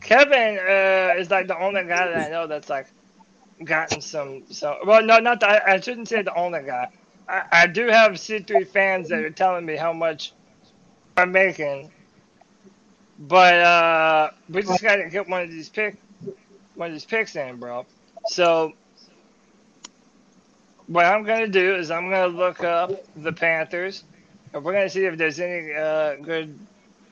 Kevin 0.00 0.58
uh, 0.58 1.14
is 1.18 1.30
like 1.30 1.46
the 1.46 1.58
only 1.58 1.82
guy 1.82 2.08
that 2.08 2.26
I 2.26 2.30
know 2.30 2.46
that's 2.46 2.68
like 2.68 2.86
gotten 3.64 4.00
some. 4.00 4.44
So 4.50 4.78
well, 4.86 5.02
no, 5.02 5.18
not 5.18 5.40
that. 5.40 5.68
I 5.68 5.80
shouldn't 5.80 6.08
say 6.08 6.22
the 6.22 6.34
only 6.34 6.62
guy. 6.62 6.88
I, 7.28 7.42
I 7.52 7.66
do 7.66 7.86
have 7.86 8.12
C3 8.12 8.66
fans 8.68 9.08
that 9.08 9.20
are 9.20 9.30
telling 9.30 9.64
me 9.64 9.76
how 9.76 9.92
much 9.92 10.32
I'm 11.16 11.32
making, 11.32 11.90
but 13.18 13.54
uh, 13.54 14.30
we 14.48 14.62
just 14.62 14.82
gotta 14.82 15.08
get 15.08 15.28
one 15.28 15.42
of 15.42 15.50
these 15.50 15.68
pick, 15.68 15.96
one 16.74 16.88
of 16.88 16.94
these 16.94 17.04
picks 17.04 17.36
in, 17.36 17.56
bro. 17.56 17.84
So 18.26 18.72
what 20.86 21.04
I'm 21.04 21.22
gonna 21.24 21.48
do 21.48 21.74
is 21.74 21.90
I'm 21.90 22.08
gonna 22.08 22.28
look 22.28 22.64
up 22.64 22.92
the 23.16 23.32
Panthers, 23.32 24.04
and 24.52 24.64
we're 24.64 24.72
gonna 24.72 24.88
see 24.88 25.04
if 25.04 25.18
there's 25.18 25.38
any 25.38 25.74
uh, 25.74 26.16
good, 26.16 26.58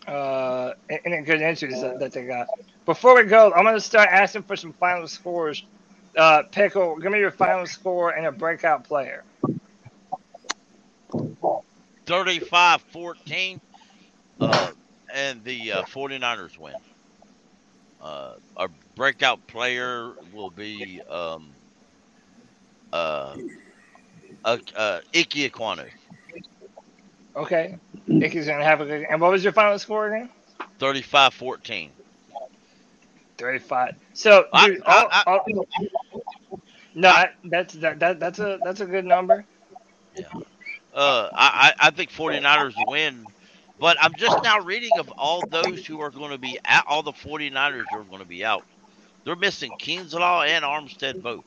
uh, 0.07 0.73
any 0.89 1.23
good 1.23 1.43
entries 1.43 1.81
that, 1.81 1.99
that 1.99 2.13
they 2.13 2.25
got. 2.25 2.49
Before 2.87 3.15
we 3.15 3.25
go, 3.25 3.53
I'm 3.53 3.65
gonna 3.65 3.81
start 3.81 4.09
asking 4.11 4.45
for 4.45 4.57
some 4.57 4.73
final 4.73 5.07
scores. 5.09 5.65
Uh, 6.17 6.43
Pickle, 6.51 6.97
give 6.97 7.13
me 7.13 7.19
your 7.19 7.31
final 7.31 7.67
score 7.67 8.11
and 8.11 8.27
a 8.27 8.33
breakout 8.33 8.85
player. 8.85 9.25
35 12.07 12.83
14 12.83 13.61
uh, 14.41 14.71
and 15.15 15.45
the 15.45 15.73
uh, 15.73 15.83
49ers 15.85 16.59
win. 16.59 16.75
Uh, 18.01 18.35
our 18.57 18.69
breakout 18.95 19.47
player 19.47 20.13
will 20.33 20.51
be 20.51 21.01
um, 21.09 21.51
uh, 22.93 23.37
uh, 24.45 24.59
uh, 24.75 25.01
Ike 25.15 25.31
Ekwonu, 25.51 25.89
Okay, 27.37 27.77
Icky's 28.09 28.47
gonna 28.47 28.65
have 28.65 28.81
a 28.81 28.87
good. 28.87 29.07
And 29.09 29.21
what 29.21 29.31
was 29.31 29.45
your 29.45 29.53
final 29.53 29.79
score 29.79 30.13
again? 30.13 30.31
35 30.79 31.35
14. 31.35 31.91
35. 33.39 33.95
So, 34.15 34.47
I- 34.53 34.67
dude, 34.69 34.83
I- 34.87 35.23
all- 35.27 35.41
all- 35.47 35.67
no, 36.95 37.09
I, 37.09 37.31
that's 37.45 37.75
that, 37.75 38.01
that 38.01 38.19
that's 38.21 38.39
a 38.41 38.59
that's 38.63 38.81
a 38.81 38.87
good 38.87 39.05
number. 39.05 39.45
Uh, 40.93 41.29
I, 41.33 41.75
I 41.81 41.87
I 41.87 41.91
think 41.91 42.11
49ers 42.11 42.75
win, 42.89 43.27
but 43.81 43.97
I'm 44.01 44.15
just 44.15 44.43
now 44.45 44.61
reading 44.61 44.91
of 44.99 45.11
all 45.17 45.43
those 45.47 45.85
who 45.87 46.01
are 46.01 46.11
going 46.11 46.31
to 46.31 46.39
be 46.39 46.59
out, 46.65 46.85
all 46.87 47.03
the 47.03 47.13
49ers 47.13 47.85
are 47.93 48.03
going 48.05 48.21
to 48.21 48.29
be 48.29 48.45
out. 48.45 48.65
They're 49.25 49.37
missing 49.37 49.73
Kinlaw 49.79 50.47
and 50.47 50.65
Armstead 50.65 51.23
both. 51.23 51.45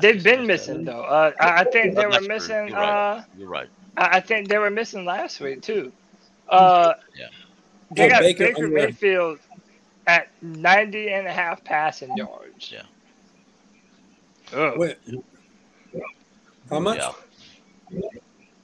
They've 0.00 0.22
been 0.22 0.46
miss 0.46 0.66
that. 0.66 0.72
missing 0.72 0.84
though. 0.86 1.02
Uh, 1.02 1.32
I, 1.40 1.60
I 1.60 1.64
think 1.64 1.94
they 1.94 2.06
were 2.06 2.12
that's 2.12 2.24
true. 2.26 2.34
missing. 2.34 2.68
You're 2.68 2.76
right. 2.78 3.16
Uh, 3.18 3.22
You're 3.36 3.48
right. 3.48 3.68
I 3.96 4.16
I 4.16 4.20
think 4.20 4.48
they 4.48 4.58
were 4.58 4.70
missing 4.70 5.04
last 5.04 5.40
week 5.40 5.60
too. 5.62 5.92
Uh, 6.48 6.94
Yeah. 7.16 7.26
They 7.92 8.06
Oh, 8.06 8.08
got 8.08 8.20
Baker 8.22 8.46
Baker, 8.46 8.64
under- 8.64 8.74
Mayfield 8.76 9.38
at 10.06 10.28
90 10.42 11.10
and 11.10 11.26
a 11.26 11.32
half 11.32 11.62
passing 11.64 12.16
yards. 12.16 12.72
Yeah. 12.72 12.82
Oh. 14.52 14.72
Wait, 14.78 14.96
how 16.70 16.80
much? 16.80 16.98
Yeah. 16.98 17.12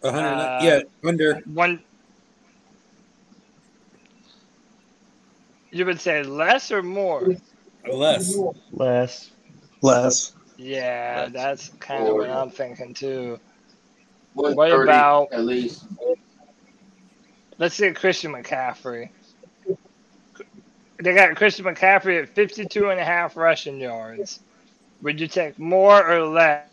Hundred. 0.02 0.28
Uh, 0.28 0.60
yeah, 0.62 0.80
under. 1.08 1.34
One. 1.44 1.82
You 5.70 5.86
would 5.86 6.00
say 6.00 6.22
less 6.22 6.70
or 6.72 6.82
more? 6.82 7.34
Less. 7.90 8.36
Less. 8.72 9.30
Less. 9.82 10.34
Yeah, 10.56 11.28
that's 11.28 11.68
kind 11.80 12.06
of 12.06 12.14
what 12.14 12.28
I'm 12.28 12.50
thinking 12.50 12.92
too. 12.92 13.38
What, 14.34 14.56
What 14.56 14.72
about 14.72 15.32
at 15.32 15.44
least? 15.44 15.84
let's 17.58 17.74
say 17.74 17.92
Christian 17.92 18.32
McCaffrey? 18.32 19.10
They 21.02 21.14
got 21.14 21.34
Christian 21.36 21.64
McCaffrey 21.64 22.22
at 22.22 22.28
52 22.28 22.90
and 22.90 23.00
a 23.00 23.04
half 23.04 23.36
rushing 23.36 23.78
yards. 23.80 24.40
Would 25.02 25.18
you 25.18 25.28
take 25.28 25.58
more 25.58 26.06
or 26.06 26.26
less 26.26 26.66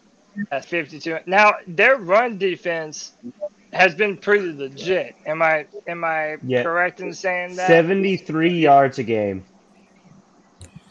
at 0.51 0.66
52? 0.66 1.19
Now, 1.26 1.53
their 1.66 1.95
run 1.95 2.38
defense 2.38 3.14
has 3.73 3.95
been 3.95 4.17
pretty 4.17 4.51
legit. 4.53 5.15
Am 5.25 5.41
I 5.41 5.67
am 5.87 6.03
I 6.03 6.37
Yeah. 6.45 6.63
correct 6.63 6.99
in 6.99 7.13
saying 7.13 7.55
that? 7.57 7.67
73 7.67 8.59
yards 8.59 8.99
a 8.99 9.03
game. 9.03 9.45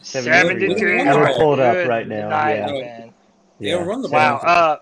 73. 0.01 1.01
I 1.01 1.15
will 1.15 1.35
pull 1.35 1.53
it 1.53 1.59
up 1.59 1.87
right 1.87 2.07
now. 2.07 2.29
night, 2.29 2.55
Yeah. 2.57 2.65
man. 2.71 3.13
Yeah, 3.59 3.73
run 3.83 4.01
the 4.01 4.09
Wow. 4.09 4.37
Uh, 4.37 4.77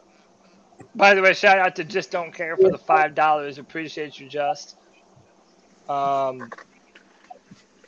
By 0.94 1.14
the 1.14 1.22
way, 1.22 1.34
shout 1.34 1.58
out 1.60 1.76
to 1.78 1.84
Just 1.84 2.12
Don't 2.12 2.34
Care 2.34 2.56
for 2.58 2.70
the 2.70 2.78
five 2.78 3.16
dollars. 3.16 3.58
Appreciate 3.58 4.20
you, 4.20 4.28
Just. 4.30 4.78
Um, 5.90 6.50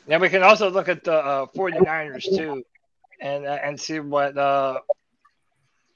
yeah, 0.06 0.18
we 0.18 0.28
can 0.28 0.42
also 0.42 0.70
look 0.70 0.88
at 0.88 1.04
the 1.04 1.14
uh, 1.14 1.46
49ers 1.56 2.24
too, 2.36 2.64
and 3.20 3.46
uh, 3.46 3.58
and 3.62 3.78
see 3.80 4.00
what 4.00 4.36
uh 4.36 4.78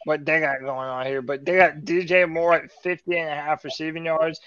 what 0.05 0.25
they 0.25 0.41
got 0.41 0.61
going 0.61 0.89
on 0.89 1.07
here. 1.07 1.23
But 1.23 1.45
they 1.45 1.57
got 1.57 1.79
DJ 1.79 2.29
Moore 2.29 2.55
at 2.55 2.71
50 2.83 3.19
and 3.19 3.29
a 3.29 3.35
half 3.35 3.65
receiving 3.65 4.05
yards. 4.07 4.41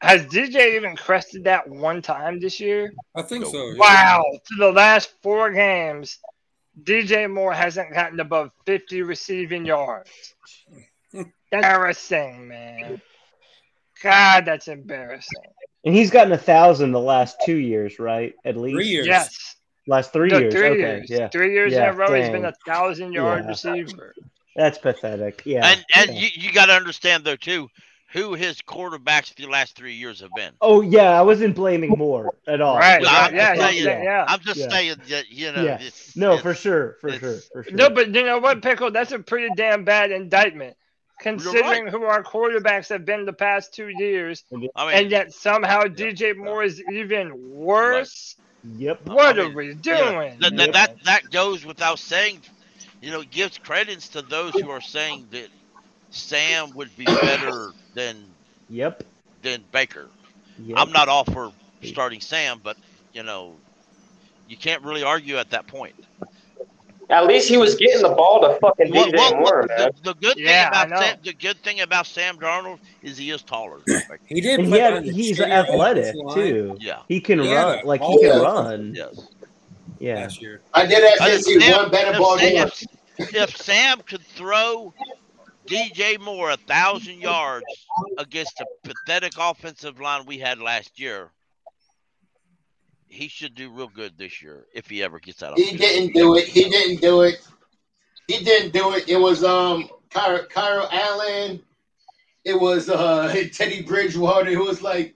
Has 0.00 0.22
DJ 0.26 0.76
even 0.76 0.94
crested 0.96 1.44
that 1.44 1.68
one 1.68 2.02
time 2.02 2.38
this 2.38 2.60
year? 2.60 2.92
I 3.14 3.22
think 3.22 3.46
so. 3.46 3.68
yeah. 3.70 3.78
Wow. 3.78 4.22
To 4.48 4.54
the 4.58 4.70
last 4.72 5.14
four 5.22 5.50
games, 5.52 6.18
DJ 6.82 7.32
Moore 7.32 7.54
hasn't 7.54 7.94
gotten 7.94 8.20
above 8.20 8.50
50 8.66 9.02
receiving 9.02 9.64
yards. 9.64 10.10
That's 11.12 11.26
embarrassing, 11.52 12.46
man. 12.48 13.00
God, 14.02 14.44
that's 14.44 14.68
embarrassing. 14.68 15.40
And 15.86 15.94
he's 15.94 16.10
gotten 16.10 16.32
a 16.32 16.38
thousand 16.38 16.92
the 16.92 17.00
last 17.00 17.36
two 17.46 17.56
years, 17.56 17.98
right? 17.98 18.34
At 18.44 18.56
least 18.56 18.74
Three 18.76 18.88
years. 18.88 19.06
Yes. 19.06 19.56
Last 19.86 20.12
three 20.12 20.28
No, 20.28 20.38
years. 20.38 20.52
three 20.52 20.66
okay, 20.68 20.78
years. 20.80 21.06
yeah. 21.08 21.28
Three 21.28 21.52
years 21.54 21.72
yeah, 21.72 21.88
in 21.88 21.94
a 21.94 21.96
row, 21.96 22.12
he's 22.12 22.28
been 22.28 22.44
a 22.44 22.52
thousand 22.66 23.12
yard 23.12 23.44
Yeah. 23.44 23.48
receiver. 23.48 24.12
That's 24.56 24.78
pathetic. 24.78 25.42
Yeah. 25.44 25.66
and 25.66 25.84
and 25.94 26.10
yeah. 26.16 26.22
you, 26.22 26.28
you 26.34 26.52
got 26.52 26.66
to 26.66 26.72
understand 26.72 27.24
though 27.24 27.36
too, 27.36 27.68
who 28.12 28.34
his 28.34 28.62
quarterbacks 28.62 29.34
the 29.34 29.46
last 29.46 29.76
three 29.76 29.94
years 29.94 30.20
have 30.20 30.30
been. 30.34 30.52
Oh 30.60 30.80
yeah, 30.80 31.10
I 31.10 31.22
wasn't 31.22 31.54
blaming 31.54 31.90
Moore 31.90 32.34
at 32.46 32.60
all. 32.60 32.78
Right, 32.78 33.02
Well, 33.02 33.10
I'm 33.14 33.34
yeah, 33.34 33.54
just 33.54 33.60
yeah, 33.60 33.68
saying, 33.68 33.84
yeah, 33.84 34.02
yeah. 34.02 34.24
I'm 34.26 34.40
just 34.40 34.60
Yeah. 34.60 34.68
saying 34.68 34.96
that 35.08 35.30
you 35.30 35.52
know. 35.52 35.62
yeah. 35.62 35.78
It's, 35.80 36.16
No, 36.16 36.28
it's- 36.32 36.42
for 36.42 36.54
sure, 36.54 36.96
for 37.00 37.10
sure, 37.12 37.38
for 37.52 37.64
sure. 37.64 37.72
No, 37.72 37.90
but 37.90 38.14
you 38.14 38.22
know 38.24 38.38
what, 38.38 38.62
Pickle? 38.62 38.90
That's 38.90 39.12
a 39.12 39.18
pretty 39.18 39.54
damn 39.56 39.84
bad 39.84 40.10
indictment, 40.12 40.76
considering 41.20 41.88
who 41.88 42.04
our 42.04 42.22
quarterbacks 42.22 42.88
have 42.88 43.04
been 43.04 43.26
the 43.26 43.32
past 43.34 43.74
two 43.74 43.88
years, 43.88 44.44
I 44.52 44.56
mean, 44.56 44.70
and 44.76 45.10
yet 45.10 45.32
somehow 45.34 45.82
DJ 45.82 46.34
Moore 46.36 46.62
is 46.62 46.82
even 46.90 47.32
worse. 47.54 48.36
Yep. 48.78 49.06
What 49.06 49.38
I 49.38 49.42
are 49.42 49.50
we 49.54 49.66
you 49.68 49.74
know, 49.74 49.80
doing? 49.80 50.38
that, 50.40 50.56
that, 50.56 50.72
that 50.72 51.04
that 51.04 51.30
goes 51.30 51.64
without 51.64 51.98
saying. 51.98 52.40
You 53.00 53.10
know, 53.10 53.22
gives 53.22 53.58
credence 53.58 54.08
to 54.10 54.22
those 54.22 54.52
who 54.54 54.70
are 54.70 54.80
saying 54.80 55.28
that 55.30 55.48
Sam 56.10 56.70
would 56.74 56.94
be 56.96 57.04
better 57.22 57.72
than 57.94 58.24
Yep. 58.70 59.02
than 59.42 59.62
Baker. 59.72 60.08
Yep. 60.64 60.78
I'm 60.78 60.92
not 60.92 61.08
all 61.08 61.24
for 61.24 61.52
starting 61.82 62.20
Sam, 62.20 62.60
but 62.62 62.76
you 63.12 63.22
know, 63.22 63.52
you 64.48 64.56
can't 64.56 64.82
really 64.82 65.02
argue 65.02 65.36
at 65.36 65.50
that 65.50 65.66
point. 65.66 65.94
At 67.08 67.26
least 67.28 67.48
he 67.48 67.56
was 67.56 67.76
getting 67.76 68.02
the 68.02 68.08
ball 68.08 68.40
to 68.40 68.58
fucking 68.58 68.92
What- 68.92 69.12
DJ 69.12 69.16
what- 69.16 69.38
Moore, 69.38 69.64
the, 69.68 69.92
the 70.02 70.14
good 70.14 70.34
thing 70.34 70.46
Yeah, 70.46 70.70
I 70.72 70.84
about. 70.86 70.98
Sam, 71.04 71.16
the 71.22 71.32
good 71.34 71.56
thing 71.62 71.80
about 71.82 72.06
Sam 72.06 72.36
Darnold 72.36 72.80
is 73.02 73.16
he 73.16 73.30
is 73.30 73.42
taller. 73.42 73.78
Like, 73.86 74.20
He 74.26 74.40
did 74.40 74.58
And 74.58 74.68
he 74.74 74.80
had, 74.80 75.04
he's 75.04 75.40
athletic 75.40 76.12
too. 76.34 76.76
Yeah. 76.80 77.02
He 77.06 77.20
can 77.20 77.40
Yeah, 77.44 77.62
run. 77.76 77.84
Like 77.86 78.02
he 78.02 78.18
can 78.20 78.40
run. 78.42 78.92
yes. 78.96 79.28
Yeah. 79.98 80.16
last 80.16 80.40
year. 80.40 80.60
I 80.74 80.86
did 80.86 81.02
I 81.04 81.08
actually 81.08 81.30
think 81.30 81.44
see 81.44 81.60
Sam- 81.60 81.76
one 81.82 81.90
better 81.90 82.12
if 82.12 82.18
ball 82.18 82.38
Sam- 82.38 82.52
game. 82.52 82.68
If, 83.18 83.34
if 83.34 83.56
Sam 83.56 84.00
could 84.02 84.22
throw 84.22 84.92
DJ 85.66 86.18
Moore 86.20 86.50
a 86.50 86.56
thousand 86.56 87.20
yards 87.20 87.64
against 88.18 88.58
the 88.58 88.66
pathetic 88.84 89.32
offensive 89.38 90.00
line 90.00 90.26
we 90.26 90.38
had 90.38 90.58
last 90.58 91.00
year, 91.00 91.30
he 93.08 93.28
should 93.28 93.54
do 93.54 93.70
real 93.70 93.88
good 93.88 94.18
this 94.18 94.42
year 94.42 94.66
if 94.74 94.88
he 94.88 95.02
ever 95.02 95.18
gets 95.18 95.40
that. 95.40 95.56
He 95.56 95.76
didn't 95.76 96.12
do 96.12 96.36
it. 96.36 96.46
He 96.46 96.68
didn't 96.68 97.00
do 97.00 97.22
it. 97.22 97.46
He 98.28 98.44
didn't 98.44 98.72
do 98.72 98.94
it. 98.94 99.08
It 99.08 99.16
was 99.16 99.44
um 99.44 99.88
Cairo, 100.10 100.44
Cairo 100.50 100.86
Allen. 100.90 101.62
It 102.44 102.60
was 102.60 102.88
uh 102.90 103.32
Teddy 103.52 103.82
Bridgewater. 103.82 104.50
It 104.50 104.58
was 104.58 104.82
like 104.82 105.14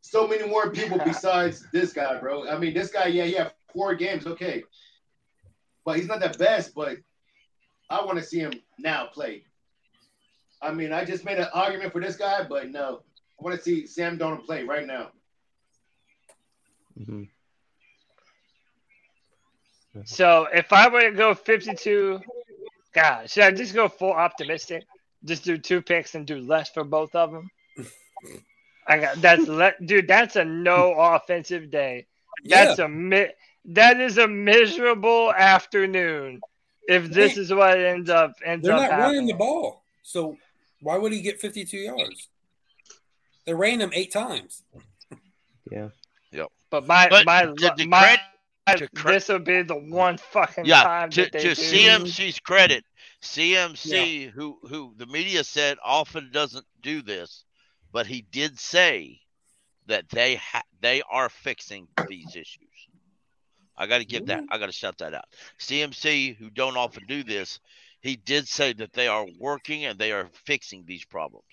so 0.00 0.26
many 0.26 0.46
more 0.48 0.70
people 0.70 0.98
besides 1.04 1.66
this 1.72 1.92
guy, 1.92 2.18
bro. 2.18 2.48
I 2.48 2.56
mean, 2.58 2.72
this 2.74 2.90
guy, 2.90 3.06
yeah, 3.06 3.24
yeah, 3.24 3.48
four 3.74 3.94
games, 3.94 4.26
okay, 4.26 4.64
but 5.84 5.96
he's 5.96 6.06
not 6.06 6.20
the 6.20 6.30
best. 6.38 6.74
But 6.74 6.98
I 7.90 8.04
want 8.04 8.18
to 8.18 8.24
see 8.24 8.38
him 8.38 8.52
now 8.78 9.06
play. 9.06 9.44
I 10.62 10.72
mean, 10.72 10.92
I 10.92 11.04
just 11.04 11.24
made 11.24 11.38
an 11.38 11.48
argument 11.52 11.92
for 11.92 12.00
this 12.00 12.16
guy, 12.16 12.46
but 12.48 12.70
no, 12.70 13.02
I 13.38 13.44
want 13.44 13.56
to 13.56 13.62
see 13.62 13.86
Sam 13.86 14.18
Darnold 14.18 14.46
play 14.46 14.64
right 14.64 14.86
now. 14.86 15.10
Mhm. 16.98 17.28
So 20.04 20.48
if 20.52 20.72
I 20.72 20.88
were 20.88 21.02
to 21.02 21.12
go 21.12 21.34
52, 21.34 22.20
God, 22.94 23.30
should 23.30 23.44
I 23.44 23.50
just 23.52 23.74
go 23.74 23.88
full 23.88 24.12
optimistic? 24.12 24.84
Just 25.24 25.44
do 25.44 25.56
two 25.56 25.82
picks 25.82 26.14
and 26.14 26.26
do 26.26 26.38
less 26.40 26.70
for 26.70 26.84
both 26.84 27.14
of 27.14 27.30
them? 27.32 27.50
I 28.86 28.98
got 28.98 29.20
that's 29.20 29.46
le- 29.46 29.74
dude. 29.84 30.08
That's 30.08 30.36
a 30.36 30.44
no 30.44 30.92
offensive 30.92 31.70
day. 31.70 32.06
That's 32.44 32.78
a 32.78 32.88
mi- 32.88 33.32
that 33.66 34.00
is 34.00 34.18
a 34.18 34.28
miserable 34.28 35.32
afternoon. 35.32 36.40
If 36.86 37.10
this 37.10 37.38
is 37.38 37.52
what 37.52 37.78
ends 37.78 38.10
up 38.10 38.32
ends 38.44 38.64
They're 38.64 38.74
up 38.74 38.82
not 38.82 38.90
happening. 38.90 39.06
running 39.06 39.26
the 39.26 39.32
ball, 39.34 39.82
so 40.02 40.36
why 40.82 40.98
would 40.98 41.12
he 41.12 41.22
get 41.22 41.40
52 41.40 41.76
yards? 41.78 42.28
They 43.46 43.54
ran 43.54 43.80
him 43.80 43.90
eight 43.94 44.12
times. 44.12 44.62
Yeah. 45.70 45.88
Yep. 46.32 46.48
But 46.70 46.86
my 46.86 47.08
But 47.08 47.24
my 47.24 47.42
to 47.46 47.72
the 47.76 47.86
my 47.86 48.18
to 48.76 48.88
cre- 48.88 49.12
this 49.12 49.28
will 49.28 49.38
be 49.38 49.62
the 49.62 49.76
one 49.76 50.18
fucking 50.18 50.66
Yeah, 50.66 50.82
time 50.82 51.10
to, 51.10 51.22
that 51.22 51.32
they 51.32 51.40
to. 51.42 51.50
CMC's 51.52 52.38
credit, 52.40 52.84
CMC, 53.22 54.30
who 54.30 54.58
who 54.68 54.94
the 54.96 55.06
media 55.06 55.42
said 55.44 55.78
often 55.82 56.30
doesn't 56.32 56.66
do 56.82 57.00
this, 57.02 57.44
but 57.92 58.06
he 58.06 58.26
did 58.30 58.58
say 58.58 59.20
that 59.86 60.08
they 60.10 60.36
ha- 60.36 60.62
they 60.80 61.02
are 61.10 61.28
fixing 61.30 61.86
these 62.08 62.36
issues. 62.36 62.88
I 63.76 63.86
got 63.86 63.98
to 63.98 64.04
give 64.04 64.26
that. 64.26 64.44
I 64.50 64.58
got 64.58 64.66
to 64.66 64.72
shout 64.72 64.98
that 64.98 65.14
out. 65.14 65.24
CMC, 65.58 66.36
who 66.36 66.50
don't 66.50 66.76
often 66.76 67.04
do 67.08 67.22
this, 67.24 67.60
he 68.00 68.16
did 68.16 68.46
say 68.46 68.72
that 68.74 68.92
they 68.92 69.08
are 69.08 69.26
working 69.38 69.84
and 69.84 69.98
they 69.98 70.12
are 70.12 70.28
fixing 70.44 70.84
these 70.86 71.04
problems. 71.04 71.44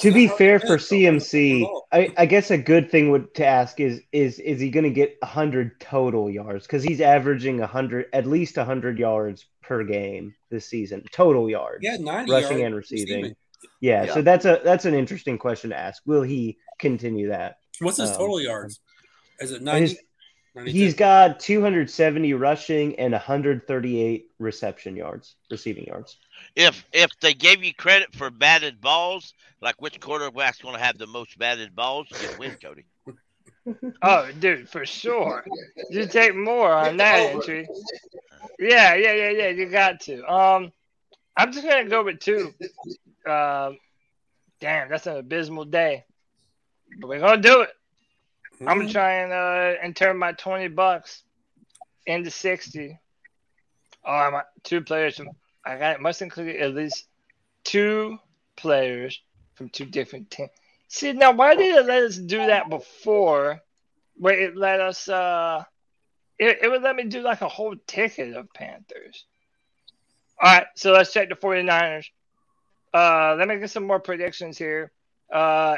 To 0.00 0.12
be 0.12 0.28
fair 0.28 0.60
for 0.60 0.76
CMC, 0.76 1.66
I, 1.90 2.12
I 2.16 2.26
guess 2.26 2.50
a 2.50 2.58
good 2.58 2.90
thing 2.90 3.10
would 3.10 3.34
to 3.36 3.46
ask 3.46 3.80
is 3.80 4.00
is 4.12 4.38
is 4.38 4.60
he 4.60 4.70
going 4.70 4.84
to 4.84 4.90
get 4.90 5.16
hundred 5.24 5.80
total 5.80 6.30
yards? 6.30 6.66
Because 6.66 6.82
he's 6.82 7.00
averaging 7.00 7.58
hundred 7.60 8.06
at 8.12 8.26
least 8.26 8.56
hundred 8.56 8.98
yards 8.98 9.46
per 9.62 9.82
game 9.84 10.34
this 10.50 10.66
season, 10.66 11.02
total 11.12 11.48
yards, 11.48 11.78
Yeah, 11.82 11.96
90 11.98 12.30
rushing 12.30 12.50
yards 12.58 12.62
and 12.66 12.74
receiving. 12.74 13.16
receiving. 13.22 13.36
Yeah, 13.80 14.04
Yeah. 14.04 14.14
so 14.14 14.22
that's 14.22 14.44
a 14.44 14.60
that's 14.62 14.84
an 14.84 14.94
interesting 14.94 15.38
question 15.38 15.70
to 15.70 15.78
ask. 15.78 16.02
Will 16.06 16.22
he 16.22 16.58
continue 16.78 17.28
that? 17.28 17.56
What's 17.80 17.96
his 17.96 18.10
Um, 18.10 18.16
total 18.18 18.40
yards? 18.40 18.80
Is 19.40 19.50
it 19.50 19.54
His- 19.54 19.62
90? 19.62 19.98
92? 20.54 20.78
He's 20.78 20.94
got 20.94 21.40
270 21.40 22.34
rushing 22.34 22.98
and 22.98 23.12
138 23.12 24.30
reception 24.38 24.96
yards, 24.96 25.36
receiving 25.50 25.84
yards. 25.84 26.16
If 26.56 26.84
if 26.92 27.10
they 27.20 27.34
gave 27.34 27.62
you 27.62 27.72
credit 27.74 28.14
for 28.14 28.30
batted 28.30 28.80
balls, 28.80 29.34
like 29.60 29.80
which 29.80 30.00
quarterback's 30.00 30.60
going 30.60 30.74
to 30.74 30.82
have 30.82 30.98
the 30.98 31.06
most 31.06 31.38
batted 31.38 31.76
balls, 31.76 32.08
you 32.10 32.28
win, 32.38 32.56
Cody. 32.62 32.84
Oh, 34.02 34.28
dude, 34.40 34.68
for 34.68 34.86
sure. 34.86 35.44
You 35.90 36.06
take 36.06 36.34
more 36.34 36.72
on 36.72 36.96
that 36.96 37.34
entry. 37.34 37.68
Yeah, 38.58 38.94
yeah, 38.94 39.12
yeah, 39.12 39.30
yeah. 39.30 39.48
You 39.48 39.66
got 39.66 40.00
to. 40.02 40.24
Um, 40.24 40.72
I'm 41.36 41.52
just 41.52 41.66
gonna 41.66 41.88
go 41.88 42.02
with 42.02 42.20
two. 42.20 42.54
Um, 43.26 43.78
damn, 44.60 44.88
that's 44.88 45.06
an 45.06 45.18
abysmal 45.18 45.66
day, 45.66 46.04
but 46.98 47.08
we're 47.08 47.20
gonna 47.20 47.40
do 47.40 47.62
it. 47.62 47.70
I'm 48.60 48.78
gonna 48.78 48.92
try 48.92 49.22
and 49.22 49.32
uh 49.32 49.78
and 49.82 49.96
turn 49.96 50.18
my 50.18 50.32
twenty 50.32 50.68
bucks 50.68 51.22
into 52.06 52.30
sixty. 52.30 52.98
Oh, 54.04 54.12
I'm 54.12 54.42
two 54.62 54.82
players. 54.82 55.16
From, 55.16 55.30
I 55.64 55.76
got 55.76 56.00
must 56.00 56.22
include 56.22 56.56
at 56.56 56.74
least 56.74 57.06
two 57.64 58.18
players 58.56 59.20
from 59.54 59.68
two 59.68 59.84
different 59.84 60.30
teams. 60.30 60.50
See 60.88 61.12
now, 61.12 61.32
why 61.32 61.54
did 61.54 61.76
it 61.76 61.86
let 61.86 62.02
us 62.02 62.16
do 62.16 62.38
that 62.38 62.68
before? 62.68 63.60
Where 64.16 64.38
it 64.38 64.56
let 64.56 64.80
us, 64.80 65.08
uh, 65.08 65.62
it, 66.38 66.58
it 66.62 66.68
would 66.68 66.82
let 66.82 66.96
me 66.96 67.04
do 67.04 67.22
like 67.22 67.42
a 67.42 67.48
whole 67.48 67.76
ticket 67.86 68.34
of 68.36 68.52
Panthers. 68.52 69.24
All 70.42 70.52
right, 70.52 70.66
so 70.74 70.92
let's 70.92 71.12
check 71.12 71.28
the 71.28 71.36
49ers. 71.36 72.06
Uh, 72.92 73.36
let 73.38 73.48
me 73.48 73.58
get 73.58 73.70
some 73.70 73.86
more 73.86 74.00
predictions 74.00 74.58
here. 74.58 74.90
Uh, 75.32 75.76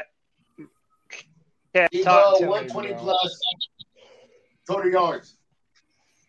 yeah, 1.73 1.87
talk 2.03 2.35
Deebo 2.35 2.39
to 2.39 2.47
120 2.47 2.89
bro. 2.89 2.97
plus 2.99 3.39
total 4.67 4.91
yards. 4.91 5.35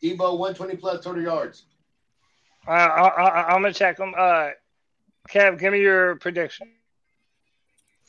Deebo 0.03 0.39
120 0.39 0.77
plus 0.77 1.05
total 1.05 1.23
yards. 1.23 1.67
Uh, 2.67 2.71
I, 2.71 3.09
I, 3.09 3.55
I'm 3.55 3.63
gonna 3.63 3.75
check 3.75 3.97
them. 3.97 4.15
Uh, 4.17 4.51
Kev, 5.29 5.59
give 5.59 5.73
me 5.73 5.81
your 5.81 6.17
prediction. 6.17 6.69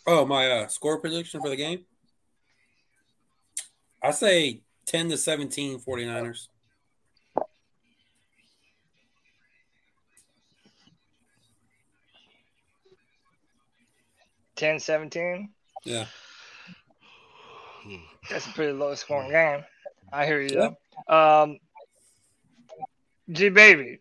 Oh, 0.07 0.25
my 0.25 0.49
uh, 0.49 0.67
score 0.67 0.99
prediction 0.99 1.41
for 1.41 1.49
the 1.49 1.55
game? 1.55 1.85
I 4.03 4.11
say 4.11 4.61
10 4.85 5.09
to 5.09 5.17
17 5.17 5.79
49ers. 5.79 6.47
10 14.55 14.79
17. 14.79 15.49
Yeah. 15.83 16.05
That's 18.29 18.47
a 18.47 18.49
pretty 18.49 18.73
low 18.73 18.95
scoring 18.95 19.31
game. 19.31 19.63
I 20.11 20.25
hear 20.25 20.41
you 20.41 20.49
though. 20.49 21.13
Um, 21.13 21.59
G 23.29 23.49
baby, 23.49 23.99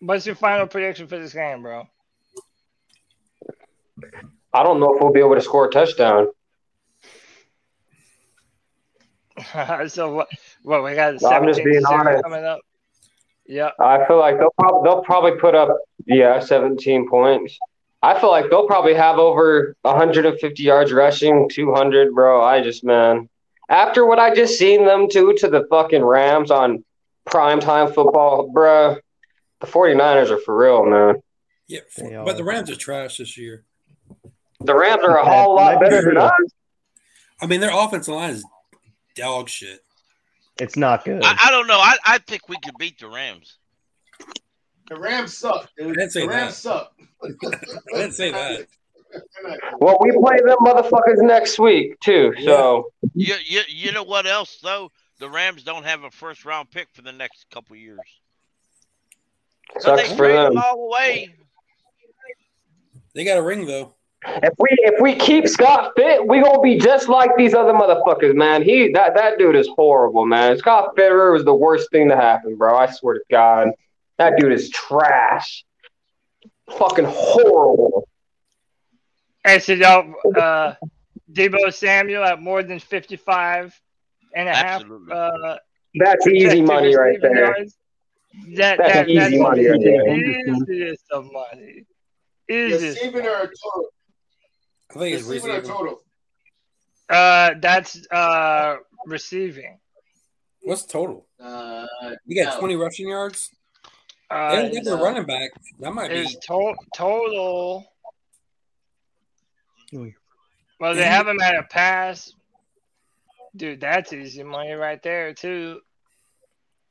what's 0.00 0.26
your 0.26 0.34
final 0.34 0.66
prediction 0.66 1.06
for 1.06 1.18
this 1.18 1.32
game, 1.32 1.62
bro? 1.62 1.88
I 4.52 4.62
don't 4.62 4.80
know 4.80 4.94
if 4.94 5.02
we'll 5.02 5.12
be 5.12 5.20
able 5.20 5.34
to 5.34 5.40
score 5.40 5.66
a 5.66 5.70
touchdown. 5.70 6.28
so 9.88 10.12
what? 10.12 10.28
What 10.62 10.82
we 10.82 10.94
got? 10.94 11.20
No, 11.20 11.28
I'm 11.28 11.46
just 11.46 11.58
17 11.58 11.64
being 11.64 11.84
honest. 11.86 12.22
coming 12.22 12.44
up. 12.44 12.60
Yeah, 13.46 13.70
I 13.80 14.04
feel 14.06 14.18
like 14.18 14.38
they'll 14.38 14.54
probably 14.58 14.88
they'll 14.88 15.02
probably 15.02 15.32
put 15.38 15.54
up 15.54 15.76
yeah 16.06 16.40
17 16.40 17.08
points. 17.08 17.58
I 18.02 18.18
feel 18.20 18.30
like 18.30 18.50
they'll 18.50 18.66
probably 18.66 18.94
have 18.94 19.18
over 19.18 19.76
150 19.82 20.62
yards 20.62 20.92
rushing, 20.92 21.48
200, 21.48 22.14
bro. 22.14 22.42
I 22.42 22.62
just 22.62 22.84
man, 22.84 23.28
after 23.68 24.06
what 24.06 24.18
I 24.18 24.34
just 24.34 24.58
seen 24.58 24.84
them 24.84 25.08
do 25.08 25.34
to 25.34 25.48
the 25.48 25.66
fucking 25.70 26.04
Rams 26.04 26.50
on 26.50 26.84
primetime 27.26 27.94
football, 27.94 28.50
bro, 28.52 28.96
the 29.60 29.66
49ers 29.66 30.30
are 30.30 30.38
for 30.38 30.56
real, 30.56 30.84
man. 30.86 31.16
Yeah, 31.66 31.80
for- 31.90 32.24
but 32.24 32.36
the 32.36 32.44
Rams 32.44 32.70
are 32.70 32.76
trash 32.76 33.18
this 33.18 33.36
year. 33.36 33.64
The 34.60 34.74
Rams 34.74 35.02
are 35.04 35.18
a 35.18 35.24
whole 35.24 35.54
lot 35.54 35.80
better 35.80 36.02
than 36.02 36.16
us. 36.16 36.32
I 37.40 37.46
mean, 37.46 37.60
their 37.60 37.70
offensive 37.72 38.14
line 38.14 38.30
is 38.30 38.44
dog 39.14 39.48
shit. 39.48 39.80
It's 40.58 40.76
not 40.76 41.04
good. 41.04 41.22
I, 41.22 41.36
I 41.44 41.50
don't 41.52 41.68
know. 41.68 41.78
I, 41.78 41.96
I 42.04 42.18
think 42.18 42.48
we 42.48 42.56
could 42.56 42.74
beat 42.78 42.98
the 42.98 43.08
Rams. 43.08 43.58
The 44.88 44.98
Rams 44.98 45.36
suck, 45.36 45.68
dude. 45.76 45.90
I 45.90 45.92
didn't 45.92 46.10
say 46.10 46.22
the 46.22 46.28
Rams 46.28 46.60
that. 46.62 46.70
suck. 46.70 46.92
I 47.22 47.98
didn't 47.98 48.12
say 48.12 48.32
that. 48.32 48.66
Well, 49.80 49.98
we 50.00 50.12
play 50.12 50.38
them 50.44 50.58
motherfuckers 50.60 51.22
next 51.22 51.58
week 51.58 51.98
too. 52.00 52.34
So 52.44 52.90
You, 53.14 53.34
you 53.44 53.62
you 53.68 53.92
know 53.92 54.02
what 54.02 54.26
else 54.26 54.58
though? 54.62 54.90
The 55.18 55.28
Rams 55.28 55.62
don't 55.62 55.84
have 55.84 56.04
a 56.04 56.10
first 56.10 56.44
round 56.44 56.70
pick 56.70 56.88
for 56.92 57.02
the 57.02 57.12
next 57.12 57.46
couple 57.50 57.76
years. 57.76 57.98
So 59.80 59.96
sucks 59.96 60.08
they 60.08 60.16
for 60.16 60.28
them. 60.28 60.54
them 60.54 60.62
all 60.64 60.86
away. 60.86 61.34
They 63.14 63.24
got 63.24 63.38
a 63.38 63.42
ring 63.42 63.66
though. 63.66 63.94
If 64.26 64.52
we 64.58 64.68
if 64.70 65.00
we 65.00 65.14
keep 65.14 65.48
Scott 65.48 65.92
fit, 65.96 66.26
we 66.26 66.42
gonna 66.42 66.60
be 66.60 66.76
just 66.76 67.08
like 67.08 67.30
these 67.36 67.54
other 67.54 67.72
motherfuckers, 67.72 68.34
man. 68.34 68.62
He 68.62 68.90
that 68.92 69.14
that 69.14 69.38
dude 69.38 69.56
is 69.56 69.68
horrible, 69.68 70.26
man. 70.26 70.58
Scott 70.58 70.96
Fitterer 70.96 71.32
was 71.32 71.44
the 71.44 71.54
worst 71.54 71.90
thing 71.90 72.08
to 72.08 72.16
happen, 72.16 72.56
bro. 72.56 72.76
I 72.76 72.90
swear 72.90 73.14
to 73.14 73.20
God, 73.30 73.68
that 74.18 74.34
dude 74.38 74.52
is 74.52 74.70
trash. 74.70 75.64
Fucking 76.78 77.06
horrible. 77.08 78.07
Hey, 79.44 79.58
so 79.60 79.72
y'all, 79.72 80.14
uh, 80.36 80.74
Deebo 81.32 81.72
Samuel 81.72 82.24
at 82.24 82.40
more 82.40 82.62
than 82.62 82.78
55 82.78 83.80
and 84.34 84.48
a 84.48 84.54
half. 84.54 84.82
Uh, 85.10 85.56
That's 85.94 86.26
easy 86.26 86.62
money 86.62 86.94
right 86.96 87.18
there. 87.20 87.36
yards. 87.56 87.76
That, 88.56 88.78
That's 88.78 88.92
that, 88.92 89.08
easy 89.08 89.18
that's 89.18 89.36
money 89.36 89.66
right 89.66 89.80
there. 89.82 90.08
Easiest 90.16 91.04
of 91.10 91.24
money. 91.32 91.84
Easiest. 92.48 92.98
Receiving 93.02 93.26
or 93.26 93.40
total? 93.46 93.88
I 94.90 94.98
think 94.98 95.16
it's 95.16 95.24
Receiving 95.24 95.56
or 95.56 95.62
total? 95.62 96.00
Uh, 97.10 97.54
that's 97.60 98.06
uh 98.10 98.76
receiving. 99.06 99.78
What's 100.62 100.84
total? 100.84 101.26
Uh, 101.42 101.86
You 102.26 102.42
got 102.44 102.54
no. 102.54 102.60
20 102.60 102.76
rushing 102.76 103.08
yards. 103.08 103.50
Uh, 104.30 104.50
they 104.56 104.62
don't 104.62 104.72
get 104.72 104.84
their 104.84 104.96
running 104.98 105.24
back. 105.24 105.50
That 105.80 105.94
might 105.94 106.12
Is 106.12 106.34
be. 106.34 106.40
to- 106.48 106.74
total. 106.94 107.86
Well, 109.92 110.94
they 110.94 111.04
have 111.04 111.26
him 111.26 111.40
at 111.40 111.56
a 111.56 111.62
pass. 111.64 112.32
Dude, 113.56 113.80
that's 113.80 114.12
easy 114.12 114.42
money 114.42 114.72
right 114.72 115.02
there 115.02 115.34
too. 115.34 115.80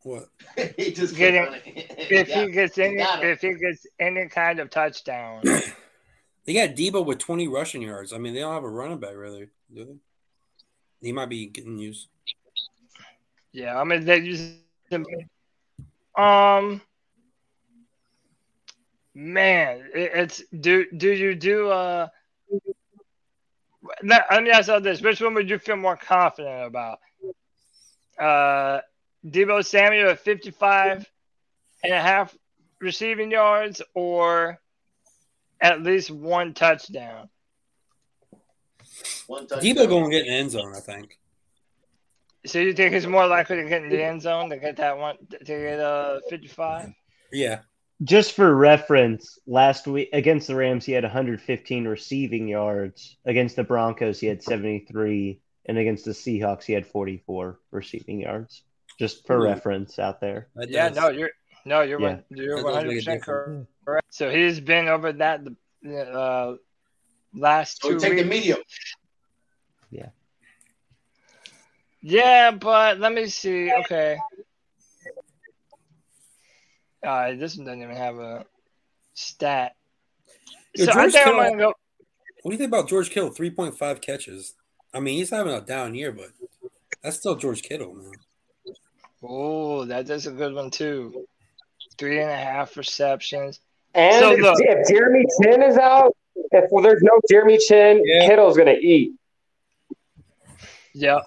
What? 0.03 0.29
he 0.77 0.91
just 0.91 1.15
Getting 1.15 1.45
put 1.45 1.61
if 1.65 2.27
Yeah, 2.29 2.45
he 2.45 2.51
gets 2.51 2.77
any 2.77 2.97
got 2.97 3.23
if 3.23 3.41
he 3.41 3.53
gets 3.53 3.85
any 3.99 4.27
kind 4.27 4.59
of 4.59 4.69
touchdown. 4.69 5.43
They 6.45 6.53
got 6.53 6.77
Deebo 6.77 7.05
with 7.05 7.19
20 7.19 7.49
rushing 7.49 7.81
yards. 7.81 8.13
I 8.13 8.19
mean, 8.19 8.33
they 8.33 8.39
don't 8.39 8.53
have 8.53 8.63
a 8.63 8.69
running 8.69 8.99
back, 8.99 9.17
really, 9.17 9.49
do 9.73 9.83
they? 9.83 11.07
He 11.07 11.11
might 11.11 11.27
be 11.27 11.47
getting 11.47 11.77
used. 11.77 12.07
Yeah, 13.51 13.77
I 13.79 13.83
mean 13.83 14.05
they 14.05 14.19
use 14.19 14.53
him. 14.89 15.05
Um, 16.17 16.81
man, 19.13 19.89
it, 19.93 20.11
it's 20.13 20.43
do 20.57 20.85
do 20.95 21.11
you 21.11 21.35
do 21.35 21.69
uh? 21.69 22.07
Let, 24.03 24.25
let 24.31 24.43
me 24.43 24.49
ask 24.51 24.67
you 24.67 24.79
this: 24.79 25.01
Which 25.01 25.21
one 25.21 25.33
would 25.33 25.49
you 25.49 25.59
feel 25.59 25.75
more 25.77 25.97
confident 25.97 26.65
about? 26.65 26.99
Uh, 28.19 28.81
Deebo 29.25 29.65
Samuel 29.65 30.11
at 30.11 30.19
55 30.19 31.05
and 31.83 31.93
a 31.93 32.01
half 32.01 32.35
receiving 32.79 33.31
yards, 33.31 33.81
or 33.93 34.59
at 35.61 35.83
least 35.83 36.11
one 36.11 36.53
touchdown? 36.53 37.29
One 39.27 39.47
Deebo 39.47 39.87
going 39.87 40.05
to 40.05 40.09
get 40.09 40.25
in 40.25 40.27
the 40.27 40.37
end 40.37 40.51
zone, 40.51 40.73
I 40.75 40.79
think. 40.79 41.17
So 42.45 42.59
you 42.59 42.73
think 42.73 42.93
he's 42.93 43.05
more 43.05 43.27
likely 43.27 43.57
to 43.57 43.67
get 43.67 43.83
in 43.83 43.89
the 43.89 44.03
end 44.03 44.21
zone 44.21 44.49
to 44.49 44.57
get 44.57 44.77
that 44.77 44.97
one 44.97 45.17
to 45.31 45.45
get 45.45 45.79
uh 45.79 46.19
55? 46.29 46.93
Yeah. 47.31 47.59
Just 48.03 48.33
for 48.33 48.53
reference, 48.55 49.39
last 49.47 49.87
week 49.87 50.09
against 50.13 50.47
the 50.47 50.55
Rams, 50.55 50.85
he 50.85 50.91
had 50.91 51.03
115 51.03 51.87
receiving 51.87 52.47
yards. 52.47 53.17
Against 53.25 53.55
the 53.55 53.63
Broncos, 53.63 54.19
he 54.19 54.27
had 54.27 54.43
73, 54.43 55.41
and 55.65 55.77
against 55.79 56.05
the 56.05 56.11
Seahawks, 56.11 56.63
he 56.63 56.73
had 56.73 56.85
44 56.85 57.59
receiving 57.71 58.21
yards. 58.21 58.61
Just 58.99 59.25
for 59.25 59.39
Ooh. 59.39 59.43
reference 59.43 59.97
out 59.97 60.21
there. 60.21 60.47
Yeah, 60.55 60.89
no, 60.89 61.09
you're 61.09 61.31
no, 61.65 61.81
you're 61.81 61.99
Yeah. 61.99 62.07
one, 62.07 62.23
you're 62.29 62.55
That 62.57 62.63
one 62.63 62.73
does 62.73 62.81
hundred 62.83 62.95
percent 62.95 63.19
difference. 63.19 63.67
correct. 63.85 64.07
So 64.13 64.29
he's 64.29 64.59
been 64.59 64.87
over 64.87 65.13
that 65.13 65.41
the 65.43 66.01
uh, 66.01 66.55
last 67.33 67.81
So 67.81 67.89
two 67.89 67.95
we 67.95 68.01
take 68.01 68.17
the 68.17 68.23
medium. 68.23 68.59
Yeah. 69.91 70.09
Yeah, 72.01 72.51
but 72.51 72.99
let 72.99 73.11
me 73.13 73.27
see. 73.27 73.71
Okay. 73.71 74.17
Uh, 77.05 77.33
this 77.35 77.55
one 77.57 77.65
doesn't 77.65 77.81
even 77.81 77.95
have 77.95 78.17
a 78.17 78.45
stat. 79.13 79.75
Yo, 80.75 80.85
so 80.85 80.91
I 80.91 80.93
George 80.95 81.11
think 81.13 81.27
I'm 81.27 81.33
Kittle- 81.33 81.49
gonna 81.49 81.57
go. 81.61 81.73
What 82.43 82.51
do 82.51 82.53
you 82.53 82.57
think 82.57 82.67
about 82.69 82.87
George 82.89 83.09
Kittle? 83.09 83.31
3.5 83.31 84.01
catches. 84.01 84.53
I 84.93 84.99
mean, 84.99 85.17
he's 85.17 85.29
having 85.31 85.53
a 85.53 85.61
down 85.61 85.95
year, 85.95 86.11
but 86.11 86.27
that's 87.03 87.17
still 87.17 87.35
George 87.35 87.61
Kittle, 87.63 87.93
man. 87.93 88.11
Oh, 89.23 89.85
that 89.85 90.09
is 90.09 90.27
a 90.27 90.31
good 90.31 90.53
one 90.53 90.69
too. 90.71 91.25
Three 91.97 92.21
and 92.21 92.29
a 92.31 92.35
half 92.35 92.77
receptions. 92.77 93.59
And 93.95 94.19
So 94.19 94.31
if, 94.33 94.39
look- 94.39 94.57
if 94.59 94.87
Jeremy 94.87 95.25
Chinn 95.41 95.63
is 95.63 95.77
out, 95.77 96.15
if 96.51 96.65
well, 96.71 96.83
there's 96.83 97.01
no 97.01 97.19
Jeremy 97.29 97.57
Chinn, 97.57 98.03
Kittle's 98.27 98.55
gonna 98.57 98.77
eat. 98.79 99.13
Yep. 100.93 101.21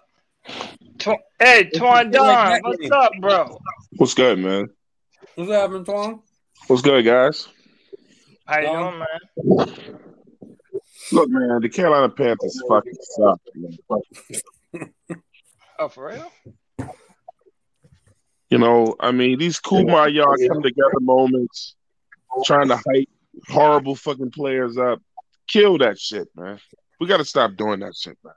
Tw- 0.99 1.09
hey, 1.39 1.71
Twan 1.75 2.11
Don, 2.13 2.61
what's 2.63 2.91
up, 2.91 3.13
bro? 3.21 3.59
What's 3.97 4.15
good, 4.15 4.39
man? 4.39 4.69
What's 5.37 5.51
happening, 5.51 5.85
Tom? 5.85 6.23
What's 6.67 6.83
good, 6.83 7.05
guys? 7.05 7.49
How 8.47 8.61
you 8.61 8.67
doing, 8.67 8.99
man? 8.99 9.07
Look, 11.13 11.29
man, 11.31 11.61
the 11.61 11.69
Carolina 11.69 12.09
Panthers 12.09 12.61
fucking 12.69 12.93
suck. 13.01 13.41
Man. 13.55 14.93
Oh, 15.79 15.89
for 15.89 16.09
real? 16.09 16.31
You 18.51 18.59
know, 18.59 18.97
I 18.99 19.13
mean, 19.13 19.39
these 19.39 19.61
Kumar 19.61 20.09
y'all 20.09 20.35
come 20.49 20.63
together 20.63 21.01
moments, 21.01 21.77
trying 22.45 22.69
to 22.69 22.77
hype 22.77 23.09
horrible 23.49 23.95
fucking 23.95 24.33
players 24.33 24.77
up. 24.77 25.01
Kill 25.47 25.79
that 25.79 25.99
shit, 25.99 26.29
man. 26.35 26.59
We 26.99 27.07
got 27.07 27.19
to 27.19 27.25
stop 27.25 27.57
doing 27.57 27.81
that 27.81 27.95
shit, 27.97 28.19
man. 28.25 28.35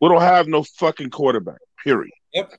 We 0.00 0.08
don't 0.08 0.22
have 0.22 0.46
no 0.46 0.62
fucking 0.62 1.10
quarterback, 1.10 1.58
period. 1.82 2.12
Yep. 2.32 2.52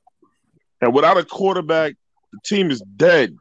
And 0.81 0.93
without 0.93 1.17
a 1.17 1.23
quarterback, 1.23 1.95
the 2.31 2.39
team 2.45 2.69
is 2.69 2.81
dead. 2.95 3.35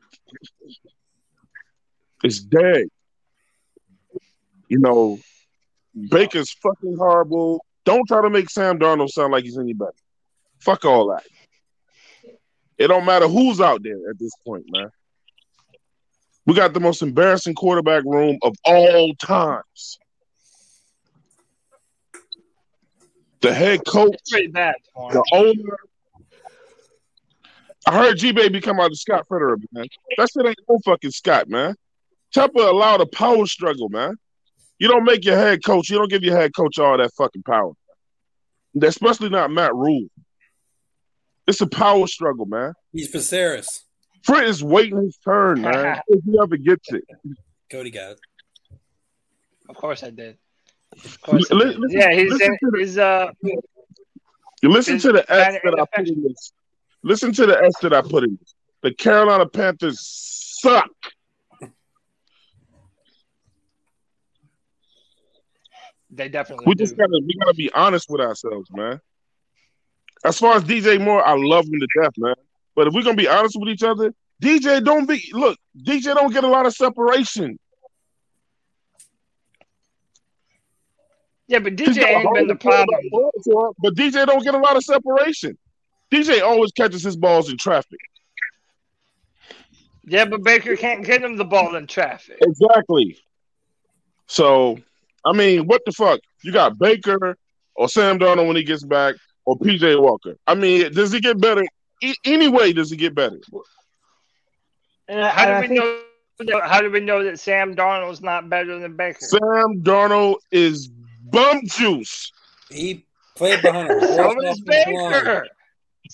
It's 2.23 2.41
dead. 2.41 2.87
You 4.69 4.79
know, 4.79 5.19
Baker's 6.11 6.51
fucking 6.53 6.97
horrible. 6.97 7.65
Don't 7.85 8.07
try 8.09 8.23
to 8.23 8.31
make 8.31 8.49
Sam 8.51 8.79
Darnold 8.79 9.11
sound 9.11 9.33
like 9.33 9.45
he's 9.45 9.59
any 9.59 9.75
better. 9.75 9.93
Fuck 10.61 10.85
all 10.85 11.09
that. 11.09 11.23
It 12.79 12.89
don't 12.89 13.05
matter 13.05 13.29
who's 13.29 13.61
out 13.61 13.83
there 13.83 14.11
at 14.11 14.19
this 14.19 14.33
point, 14.45 14.65
man. 14.69 14.89
We 16.47 16.55
got 16.55 16.73
the 16.75 16.81
most 16.81 17.03
embarrassing 17.03 17.55
quarterback 17.55 18.05
room 18.05 18.39
of 18.43 18.55
all 18.65 19.15
times. 19.15 19.99
The 23.41 23.53
head 23.53 23.85
coach, 23.87 24.15
It's 24.15 24.31
pretty 24.31 24.49
bad, 24.49 24.75
Twan. 24.97 25.13
the 25.13 25.25
owner. 25.33 25.77
I 27.87 27.97
heard 27.97 28.17
G 28.19 28.33
Baby 28.33 28.61
come 28.61 28.81
out 28.81 28.91
of 28.91 28.99
Scott 28.99 29.27
Fitterer, 29.31 29.57
man. 29.73 29.87
That 30.17 30.29
shit 30.31 30.47
ain't 30.47 30.57
no 30.69 30.79
fucking 30.85 31.11
Scott, 31.11 31.49
man. 31.49 31.75
Tepper 32.35 32.69
allowed 32.69 33.01
a 33.01 33.07
power 33.07 33.47
struggle, 33.47 33.89
man. 33.89 34.17
You 34.79 34.89
don't 34.89 35.05
make 35.05 35.25
your 35.25 35.37
head 35.37 35.63
coach. 35.65 35.91
You 35.91 35.99
don't 35.99 36.11
give 36.11 36.23
your 36.23 36.37
head 36.37 36.53
coach 36.57 36.79
all 36.79 36.97
that 36.99 37.11
fucking 37.17 37.43
power. 37.43 37.73
Especially 38.83 39.29
not 39.29 39.51
Matt 39.51 39.75
Rhule. 39.75 40.07
It's 41.47 41.61
a 41.61 41.67
power 41.67 42.07
struggle, 42.07 42.47
man. 42.47 42.73
He's 42.93 43.13
Viserys. 43.13 43.81
Frit 44.25 44.49
is 44.49 44.65
waiting 44.65 45.03
his 45.05 45.19
turn, 45.19 45.61
man. 45.61 46.01
if 46.09 46.25
he 46.25 46.37
ever 46.43 46.57
gets 46.57 46.91
it. 46.93 47.05
Cody 47.71 47.91
got 47.91 48.13
it. 48.13 48.21
Of 49.69 49.77
course 49.77 50.03
I 50.03 50.11
did. 50.11 50.39
Of 51.05 51.21
course 51.21 51.51
I 51.51 51.55
Li- 51.55 51.65
did. 51.67 51.79
listen- 51.79 52.01
yeah, 52.01 52.13
he's 52.15 52.33
listen 52.33 52.47
in, 52.53 52.59
to 52.59 52.71
the- 52.73 52.79
he's 52.79 52.99
uh 52.99 53.31
You 54.63 54.71
listen 54.71 54.99
to 54.99 55.13
the 55.13 55.21
It's 55.21 55.29
that 55.29 55.75
I 55.79 55.99
put 55.99 56.09
in 56.09 56.23
this. 56.23 56.53
Listen 57.05 57.33
to 57.35 57.45
the 57.45 57.63
S 57.63 57.75
that 57.83 57.93
I 57.93 58.01
put 58.01 58.25
in. 58.25 58.39
The 58.81 58.95
Carolina 58.95 59.47
Panthers 59.47 60.01
suck. 60.01 60.89
they 66.11 66.29
definitely 66.31 66.65
We 66.67 66.75
do. 66.75 66.85
just 66.85 66.97
gotta 66.97 67.21
we 67.27 67.35
gotta 67.41 67.55
be 67.55 67.71
honest 67.73 68.09
with 68.09 68.21
ourselves, 68.23 68.71
man. 68.73 69.01
As 70.25 70.39
far 70.39 70.57
as 70.57 70.65
DJ 70.65 70.99
Moore, 70.99 71.23
I 71.27 71.35
love 71.37 71.67
him 71.67 71.79
to 71.79 71.87
death, 72.01 72.13
man. 72.17 72.35
But 72.75 72.87
if 72.87 72.95
we're 72.95 73.03
gonna 73.03 73.17
be 73.17 73.29
honest 73.29 73.57
with 73.59 73.69
each 73.69 73.83
other, 73.83 74.15
DJ 74.43 74.83
don't 74.83 75.07
be 75.07 75.23
look, 75.35 75.59
DJ 75.77 76.15
don't 76.15 76.33
get 76.33 76.45
a 76.45 76.49
lot 76.49 76.65
of 76.65 76.75
separation. 76.75 77.59
Yeah, 81.49 81.59
but 81.59 81.77
DJ 81.77 82.03
ain't 82.03 82.33
been 82.33 82.47
the 82.47 82.59
hell 82.65 82.85
of 82.85 82.89
a 82.89 83.01
problem. 83.01 83.01
ball 83.11 83.31
for 83.45 83.69
him, 83.69 83.73
But 83.79 83.95
DJ 83.95 84.25
don't 84.27 84.43
get 84.43 84.55
a 84.55 84.59
lot 84.59 84.77
of 84.77 84.85
separation. 84.85 85.59
DJ 86.15 86.43
always 86.43 86.71
catches 86.73 87.03
his 87.03 87.17
balls 87.17 87.51
in 87.51 87.57
traffic. 87.59 87.99
Yeah, 90.05 90.27
but 90.27 90.43
Baker 90.43 90.77
can't 90.77 91.05
get 91.05 91.23
him 91.23 91.37
the 91.37 91.45
ball 91.45 91.75
in 91.77 91.87
traffic. 91.87 92.39
Exactly. 92.41 93.19
So, 94.27 94.79
I 95.25 95.33
mean, 95.33 95.67
what 95.67 95.83
the 95.87 95.93
fuck? 95.93 96.21
You 96.43 96.53
got 96.53 96.79
Baker 96.79 97.37
or 97.75 97.89
Sam 97.89 98.19
Darnold 98.19 98.47
when 98.47 98.57
he 98.57 98.63
gets 98.63 98.85
back, 98.85 99.17
or 99.45 99.57
PJ 99.59 100.01
Walker. 100.01 100.37
I 100.47 100.55
mean, 100.55 100.93
does 100.93 101.13
he 101.13 101.21
get 101.21 101.41
better? 101.41 101.65
E- 102.03 102.15
anyway, 102.25 102.73
does 102.73 102.91
he 102.91 102.97
get 102.97 103.15
better? 103.15 103.41
And 105.09 105.25
how 105.25 105.61
do 105.61 105.69
we 105.69 105.75
know? 105.75 106.01
How 106.63 106.81
do 106.81 106.91
we 106.91 107.01
know 107.01 107.25
that 107.25 107.39
Sam 107.39 107.75
Darnold's 107.75 108.21
not 108.21 108.49
better 108.49 108.79
than 108.79 108.97
Baker? 108.97 109.19
Sam 109.21 109.83
Darnold 109.83 110.37
is 110.51 110.89
bum 111.31 111.61
juice. 111.65 112.33
He 112.71 113.05
played 113.37 113.63
behind 113.63 113.91
a 113.91 114.07
So 114.07 114.31
is 114.43 114.61
offensive 114.61 114.93
line. 114.93 115.13
Baker. 115.13 115.49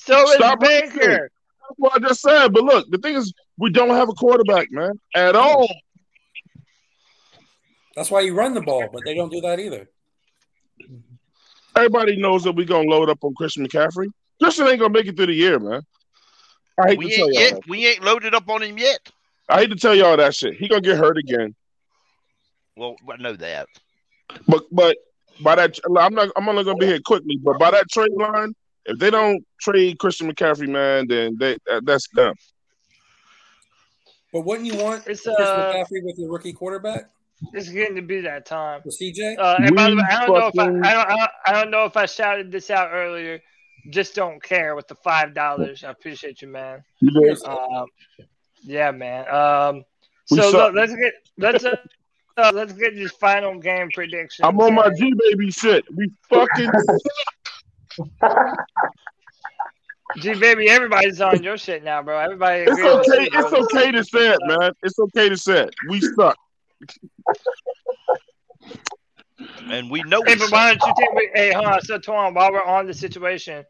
So 0.04 0.22
is 0.30 0.34
Stop 0.36 0.60
Baker. 0.60 1.28
That's 1.60 1.78
what 1.78 1.92
I 1.94 2.08
just 2.08 2.20
said. 2.22 2.52
But 2.52 2.64
look, 2.64 2.90
the 2.90 2.98
thing 2.98 3.16
is, 3.16 3.32
we 3.58 3.70
don't 3.70 3.90
have 3.90 4.08
a 4.08 4.12
quarterback, 4.12 4.68
man, 4.70 4.98
at 5.14 5.36
all. 5.36 5.68
That's 7.94 8.10
why 8.10 8.20
you 8.22 8.34
run 8.34 8.54
the 8.54 8.62
ball, 8.62 8.88
but 8.92 9.04
they 9.04 9.14
don't 9.14 9.30
do 9.30 9.40
that 9.42 9.60
either. 9.60 9.90
Everybody 11.76 12.16
knows 12.16 12.44
that 12.44 12.52
we're 12.52 12.66
gonna 12.66 12.88
load 12.88 13.10
up 13.10 13.22
on 13.22 13.34
Christian 13.34 13.66
McCaffrey. 13.66 14.08
Christian 14.42 14.66
ain't 14.66 14.80
gonna 14.80 14.92
make 14.92 15.06
it 15.06 15.16
through 15.16 15.26
the 15.26 15.34
year, 15.34 15.58
man. 15.58 15.82
I 16.78 16.88
hate 16.88 16.98
We 16.98 17.10
to 17.10 17.16
tell 17.16 17.24
ain't 17.26 17.34
y'all 17.34 17.42
yet. 17.42 17.54
that. 17.54 17.68
We 17.68 17.86
ain't 17.86 18.02
loaded 18.02 18.34
up 18.34 18.48
on 18.48 18.62
him 18.62 18.78
yet. 18.78 19.00
I 19.48 19.60
hate 19.60 19.70
to 19.70 19.76
tell 19.76 19.94
y'all 19.94 20.16
that 20.16 20.34
shit. 20.34 20.54
He 20.54 20.68
gonna 20.68 20.80
get 20.80 20.96
hurt 20.96 21.18
again. 21.18 21.54
Well, 22.76 22.96
I 23.12 23.16
know 23.18 23.34
that. 23.34 23.68
But 24.48 24.64
but 24.72 24.96
by 25.42 25.56
that, 25.56 25.78
I'm 25.98 26.14
not. 26.14 26.30
I'm 26.36 26.48
only 26.48 26.64
gonna 26.64 26.78
be 26.78 26.86
here 26.86 27.00
quickly. 27.04 27.36
But 27.36 27.58
by 27.58 27.70
that 27.72 27.90
trade 27.90 28.12
line, 28.14 28.54
if 28.86 28.98
they 28.98 29.10
don't 29.10 29.44
trade 29.60 29.98
Christian 29.98 30.32
McCaffrey, 30.32 30.68
man, 30.68 31.06
then 31.08 31.36
they 31.38 31.56
that, 31.66 31.84
that's 31.84 32.08
them. 32.14 32.34
But 34.32 34.42
wouldn't 34.42 34.66
you 34.66 34.76
want 34.76 35.06
It's, 35.06 35.22
Chris 35.22 35.36
uh, 35.38 35.72
McCaffrey 35.74 36.04
with 36.04 36.18
your 36.18 36.30
rookie 36.30 36.52
quarterback? 36.52 37.10
It's 37.52 37.68
getting 37.68 37.96
to 37.96 38.02
be 38.02 38.20
that 38.20 38.44
time. 38.46 38.82
For 38.82 38.90
CJ? 38.90 39.38
Uh, 39.38 39.56
and 39.58 39.74
by 39.74 39.90
the 39.90 39.96
way, 39.96 40.02
I 40.08 40.26
don't 40.26 40.38
know 40.38 40.46
if 40.46 40.58
I, 40.58 40.62
I 40.62 40.66
don't, 40.66 40.84
I 40.84 41.16
don't, 41.16 41.30
I 41.46 41.52
don't 41.52 41.70
know 41.70 41.84
if 41.84 41.96
I 41.96 42.06
shouted 42.06 42.52
this 42.52 42.70
out 42.70 42.90
earlier. 42.92 43.40
Just 43.88 44.14
don't 44.14 44.42
care 44.42 44.76
with 44.76 44.88
the 44.88 44.94
five 44.96 45.34
dollars. 45.34 45.82
I 45.82 45.90
appreciate 45.90 46.42
you, 46.42 46.48
man. 46.48 46.84
You. 47.00 47.34
Um, 47.46 47.86
yeah, 48.62 48.90
man. 48.90 49.26
Um, 49.34 49.84
so 50.26 50.50
look, 50.50 50.74
let's 50.74 50.94
get 50.94 51.14
let's 51.38 51.64
uh, 51.64 51.76
uh, 52.36 52.52
let's 52.54 52.74
get 52.74 52.94
these 52.94 53.10
final 53.12 53.58
game 53.58 53.88
prediction. 53.94 54.44
I'm 54.44 54.60
on 54.60 54.74
my 54.74 54.90
G 54.90 55.14
baby 55.30 55.50
shit. 55.50 55.84
We 55.94 56.10
fucking. 56.28 56.70
Gee, 60.18 60.34
baby, 60.34 60.68
everybody's 60.68 61.20
on 61.20 61.42
your 61.42 61.56
shit 61.56 61.84
now, 61.84 62.02
bro. 62.02 62.18
Everybody. 62.18 62.62
It's 62.62 62.78
okay. 62.78 63.24
you, 63.24 63.30
bro. 63.30 63.46
It's 63.46 63.52
okay 63.54 63.92
to 63.92 64.04
say 64.04 64.30
it, 64.30 64.40
man. 64.44 64.72
It's 64.82 64.98
okay 64.98 65.28
to 65.28 65.36
say 65.36 65.64
it. 65.64 65.74
We 65.88 66.00
suck. 66.00 66.36
And 69.70 69.90
we 69.90 70.02
know 70.02 70.22
Hey, 70.26 70.34
we 70.34 70.40
but 70.40 70.50
why 70.50 70.74
don't 70.74 70.84
you 70.86 70.92
think 70.96 71.14
we? 71.14 71.30
Hey, 71.34 71.52
hold 71.52 71.66
on. 71.66 71.80
So, 71.82 71.98
Twan, 71.98 72.34
while 72.34 72.52
we're 72.52 72.64
on 72.64 72.86
the 72.86 72.94
situation, 72.94 73.64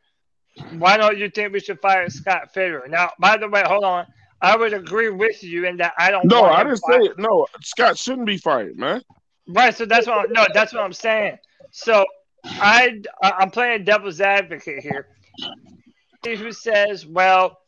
why 0.79 0.97
don't 0.97 1.19
you 1.19 1.29
think 1.29 1.53
we 1.53 1.61
should 1.61 1.81
fire 1.81 2.09
Scott 2.09 2.55
Fitterer? 2.55 2.89
Now, 2.89 3.11
by 3.19 3.37
the 3.37 3.49
way, 3.49 3.63
hold 3.67 3.85
on. 3.85 4.07
I 4.43 4.57
would 4.57 4.73
agree 4.73 5.11
with 5.11 5.43
you 5.45 5.67
in 5.67 5.77
that 5.77 5.93
I 5.99 6.11
don't. 6.11 6.25
No, 6.27 6.43
want 6.43 6.55
I 6.55 6.65
didn't 6.65 6.79
fired. 6.79 7.03
say 7.05 7.11
it. 7.11 7.19
No, 7.19 7.47
Scott 7.63 7.99
shouldn't 7.99 8.27
be 8.27 8.39
fired, 8.39 8.79
man. 8.79 9.03
Right. 9.47 9.77
So 9.77 9.85
that's 9.85 10.07
what. 10.07 10.27
I'm, 10.27 10.33
no, 10.33 10.47
that's 10.55 10.73
what 10.73 10.83
I'm 10.83 10.95
saying. 10.95 11.37
So 11.71 12.07
I 12.45 13.01
I'm 13.23 13.51
playing 13.51 13.85
devil's 13.85 14.21
advocate 14.21 14.83
here. 14.83 15.09
Who 16.25 16.53
says, 16.53 17.07
well, 17.07 17.59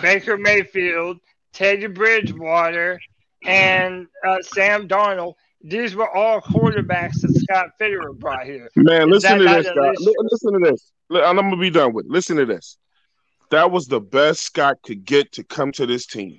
Baker 0.00 0.36
Mayfield, 0.36 1.18
Teddy 1.52 1.86
Bridgewater, 1.88 3.00
and 3.44 4.06
uh, 4.26 4.36
Sam 4.42 4.86
Darnold. 4.88 5.34
These 5.62 5.96
were 5.96 6.08
all 6.14 6.40
quarterbacks 6.40 7.20
that 7.22 7.32
Scott 7.34 7.70
Fitterer 7.80 8.16
brought 8.16 8.44
here. 8.44 8.70
Man, 8.76 9.08
Is 9.12 9.24
listen 9.24 9.38
to 9.38 9.44
this, 9.44 9.66
guy. 9.66 9.92
Listen 9.98 10.52
to 10.52 10.70
this. 10.70 10.92
I'm 11.10 11.34
gonna 11.36 11.56
be 11.56 11.70
done 11.70 11.92
with. 11.92 12.04
it. 12.06 12.10
Listen 12.12 12.36
to 12.36 12.46
this. 12.46 12.78
That 13.50 13.70
was 13.72 13.86
the 13.86 14.00
best 14.00 14.40
Scott 14.42 14.76
could 14.84 15.04
get 15.04 15.32
to 15.32 15.44
come 15.44 15.72
to 15.72 15.86
this 15.86 16.06
team. 16.06 16.38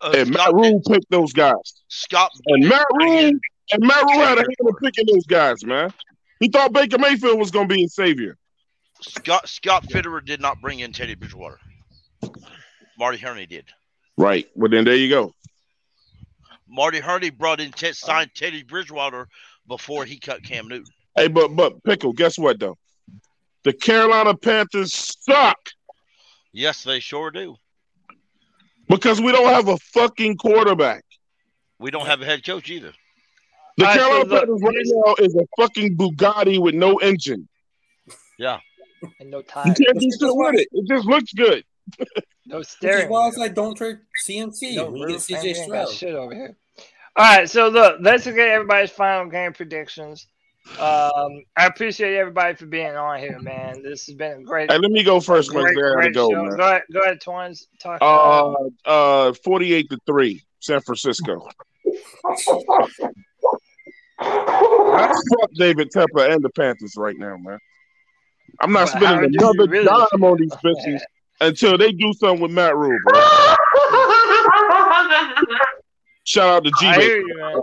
Uh, 0.00 0.12
and 0.16 0.30
Matt 0.30 0.52
Rhule 0.52 0.80
picked 0.88 1.10
those 1.10 1.32
guys. 1.32 1.54
Scott 1.88 2.30
And 2.46 2.68
Matt 2.68 2.84
Rhule 2.92 3.08
bringing- 3.08 3.40
and 3.72 3.82
Matt 3.82 4.04
Rhule 4.04 4.20
had 4.20 4.38
a 4.38 4.42
hand 4.42 4.56
in 4.60 4.74
picking 4.82 5.06
those 5.12 5.26
guys, 5.26 5.64
man. 5.64 5.92
He 6.40 6.48
thought 6.48 6.72
Baker 6.72 6.98
Mayfield 6.98 7.38
was 7.38 7.50
gonna 7.50 7.68
be 7.68 7.82
his 7.82 7.94
savior. 7.94 8.36
Scott 9.00 9.48
Scott 9.48 9.84
Fitterer 9.84 10.24
did 10.24 10.40
not 10.40 10.60
bring 10.60 10.80
in 10.80 10.92
Teddy 10.92 11.14
Bridgewater. 11.14 11.58
Marty 12.98 13.18
Hurney 13.18 13.46
did. 13.46 13.64
Right. 14.16 14.48
Well, 14.54 14.70
then 14.70 14.84
there 14.84 14.94
you 14.96 15.08
go. 15.08 15.34
Marty 16.68 17.00
Hurney 17.00 17.30
brought 17.30 17.60
in 17.60 17.72
Ted, 17.72 17.96
signed 17.96 18.30
Teddy 18.34 18.62
Bridgewater 18.62 19.28
before 19.66 20.04
he 20.04 20.18
cut 20.18 20.42
Cam 20.42 20.68
Newton. 20.68 20.92
Hey, 21.16 21.28
but 21.28 21.48
but 21.56 21.82
pickle. 21.84 22.12
Guess 22.12 22.38
what 22.38 22.58
though? 22.60 22.78
The 23.64 23.72
Carolina 23.72 24.34
Panthers 24.36 24.92
suck 25.20 25.58
Yes, 26.52 26.82
they 26.84 27.00
sure 27.00 27.30
do. 27.30 27.56
because 28.88 29.20
we 29.20 29.32
don't 29.32 29.48
have 29.52 29.68
a 29.68 29.78
fucking 29.78 30.36
quarterback. 30.36 31.04
We 31.78 31.90
don't 31.90 32.06
have 32.06 32.20
a 32.20 32.24
head 32.24 32.44
coach 32.44 32.68
either. 32.70 32.92
The 33.78 33.84
All 33.86 33.90
right, 33.90 33.98
so 33.98 34.06
Carolina 34.06 34.24
look, 34.28 34.38
Panthers 34.40 34.62
right 34.62 34.74
now 34.86 35.14
is 35.24 35.34
a 35.36 35.46
fucking 35.60 35.96
Bugatti 35.96 36.58
with 36.60 36.74
no 36.74 36.96
engine. 36.98 37.48
Yeah. 38.38 38.58
And 39.20 39.30
no 39.30 39.38
You 39.38 39.42
time. 39.44 39.64
can't 39.74 39.98
do 39.98 40.10
shit 40.10 40.18
with 40.20 40.54
it. 40.60 40.68
It 40.72 40.88
just 40.88 41.06
looks 41.06 41.32
good. 41.32 41.64
No 42.46 42.58
Which 42.58 42.66
is 42.66 42.72
staring. 42.72 43.08
why 43.08 43.28
I 43.28 43.30
like, 43.38 43.54
don't 43.54 43.74
trade 43.76 43.98
CMC. 44.28 44.76
No 44.76 44.90
we 44.90 45.00
get 45.00 45.06
roof, 45.08 45.30
man. 45.30 45.42
We 45.42 45.52
CJ 45.54 45.64
Stroud. 45.64 45.88
shit 45.90 46.14
over 46.14 46.34
here. 46.34 46.56
All 47.16 47.24
right, 47.36 47.48
so 47.48 47.68
look, 47.68 47.96
let's 48.00 48.26
look 48.26 48.36
at 48.36 48.48
everybody's 48.48 48.90
final 48.90 49.28
game 49.30 49.52
predictions. 49.52 50.26
Um, 50.78 51.42
I 51.56 51.66
appreciate 51.66 52.14
everybody 52.16 52.54
for 52.54 52.66
being 52.66 52.94
on 52.94 53.18
here, 53.18 53.38
man. 53.40 53.82
This 53.82 54.06
has 54.06 54.14
been 54.14 54.32
a 54.32 54.42
great, 54.44 54.70
Hey, 54.70 54.78
let 54.78 54.90
me 54.92 55.02
go 55.02 55.18
first, 55.20 55.52
man. 55.52 55.64
great, 55.64 55.76
I 55.76 55.80
gotta 55.80 55.94
great 55.94 56.14
go, 56.14 56.30
show. 56.30 56.42
man. 56.44 56.56
Go 56.56 56.62
ahead, 56.68 56.82
go 56.92 57.00
ahead, 57.00 57.20
Twins. 57.20 57.66
Talk. 57.80 57.98
Uh, 58.00 58.54
uh, 58.88 59.32
forty-eight 59.44 59.90
to 59.90 59.98
three, 60.06 60.42
San 60.60 60.80
Francisco. 60.82 61.48
Fuck 64.32 65.50
David 65.54 65.90
Tepper 65.90 66.32
and 66.32 66.42
the 66.42 66.50
Panthers 66.50 66.94
right 66.96 67.16
now, 67.16 67.36
man. 67.36 67.58
I'm 68.60 68.72
not 68.72 68.88
spending 68.88 69.34
another 69.34 69.66
really 69.68 69.86
dime 69.86 70.24
on 70.24 70.38
these 70.38 70.52
bitches 70.64 71.00
until 71.40 71.78
they 71.78 71.92
do 71.92 72.12
something 72.12 72.40
with 72.40 72.50
Matt 72.50 72.76
Rhule, 72.76 72.98
bro. 73.04 73.20
Shout 76.24 76.48
out 76.48 76.64
to 76.64 76.70
G. 76.78 76.86
I 76.86 77.00
hear 77.00 77.18
you, 77.18 77.36
man. 77.36 77.60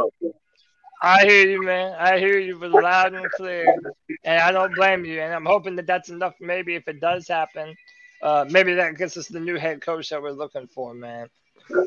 I 1.01 1.25
hear 1.25 1.49
you, 1.49 1.63
man. 1.63 1.95
I 1.97 2.19
hear 2.19 2.39
you 2.39 2.59
with 2.59 2.71
loud 2.71 3.13
and 3.13 3.29
clear, 3.31 3.73
and 4.25 4.41
I 4.41 4.51
don't 4.51 4.75
blame 4.75 5.05
you. 5.05 5.21
And 5.21 5.33
I'm 5.33 5.45
hoping 5.45 5.77
that 5.77 5.87
that's 5.87 6.09
enough. 6.09 6.33
Maybe 6.41 6.75
if 6.75 6.87
it 6.89 6.99
does 6.99 7.27
happen, 7.27 7.73
uh, 8.21 8.45
maybe 8.49 8.73
that 8.75 8.97
gets 8.97 9.15
us 9.15 9.27
the 9.27 9.39
new 9.39 9.55
head 9.55 9.81
coach 9.81 10.09
that 10.09 10.21
we're 10.21 10.31
looking 10.31 10.67
for, 10.67 10.93
man. 10.93 11.27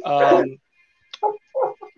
Um, 0.04 0.56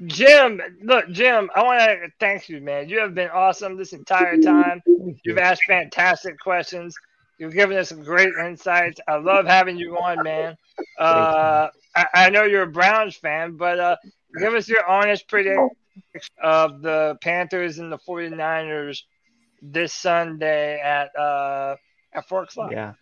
Jim, 0.07 0.61
look, 0.83 1.09
Jim, 1.11 1.51
I 1.55 1.63
want 1.63 1.81
to 1.81 2.09
thank 2.19 2.49
you, 2.49 2.61
man. 2.61 2.89
You 2.89 2.99
have 3.01 3.15
been 3.15 3.31
awesome 3.31 3.77
this 3.77 3.93
entire 3.93 4.39
time. 4.39 4.83
You've 5.25 5.39
asked 5.39 5.63
fantastic 5.67 6.39
questions. 6.39 6.97
You've 7.39 7.55
given 7.55 7.77
us 7.77 7.89
some 7.89 8.03
great 8.03 8.31
insights. 8.45 9.01
I 9.09 9.17
love 9.17 9.47
having 9.47 9.77
you 9.77 9.97
on, 9.97 10.23
man. 10.23 10.57
Uh, 10.99 11.69
I, 11.95 12.07
I 12.15 12.31
know 12.31 12.45
you're 12.45 12.63
a 12.63 12.71
Browns 12.71 13.17
fan, 13.17 13.57
but 13.57 13.79
uh, 13.79 13.97
give 14.39 14.55
us 14.55 14.69
your 14.69 14.87
honest 14.87 15.29
prediction 15.29 15.71
of 16.43 16.83
the 16.83 17.17
Panthers 17.21 17.79
and 17.79 17.91
the 17.91 17.99
49ers 17.99 19.03
this 19.63 19.93
Sunday 19.93 20.79
at 20.81 21.17
uh 21.17 21.77
at 22.13 22.29
four 22.29 22.43
o'clock. 22.43 22.71
Yeah. 22.71 22.93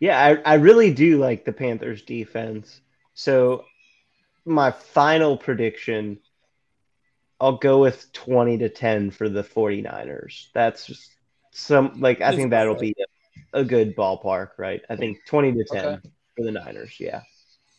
Yeah, 0.00 0.20
I, 0.20 0.52
I 0.52 0.54
really 0.54 0.92
do 0.92 1.18
like 1.18 1.44
the 1.44 1.52
Panthers 1.52 2.02
defense. 2.02 2.80
So 3.14 3.64
my 4.44 4.70
final 4.70 5.36
prediction, 5.36 6.20
I'll 7.40 7.58
go 7.58 7.80
with 7.80 8.12
20 8.12 8.58
to 8.58 8.68
10 8.68 9.10
for 9.10 9.28
the 9.28 9.42
49ers. 9.44 10.48
That's 10.54 10.86
just 10.86 11.10
some 11.52 12.00
like 12.00 12.20
I 12.20 12.34
think 12.34 12.50
that'll 12.50 12.74
be 12.74 12.94
a, 13.54 13.60
a 13.60 13.64
good 13.64 13.96
ballpark, 13.96 14.50
right? 14.58 14.82
I 14.90 14.96
think 14.96 15.24
20 15.26 15.52
to 15.52 15.64
10 15.64 15.84
Okay. 15.84 16.08
for 16.36 16.44
the 16.44 16.52
Niners. 16.52 16.96
Yeah. 16.98 17.22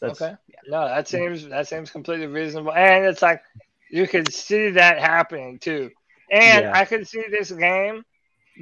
That's 0.01 0.21
okay. 0.21 0.35
No, 0.67 0.87
that 0.87 1.07
seems 1.07 1.47
that 1.47 1.67
seems 1.67 1.91
completely 1.91 2.27
reasonable, 2.27 2.73
and 2.73 3.05
it's 3.05 3.21
like 3.21 3.41
you 3.91 4.07
could 4.07 4.33
see 4.33 4.71
that 4.71 4.99
happening 4.99 5.59
too. 5.59 5.91
And 6.31 6.63
Yeah. 6.63 6.71
I 6.73 6.85
could 6.85 7.07
see 7.07 7.23
this 7.29 7.51
game 7.51 8.03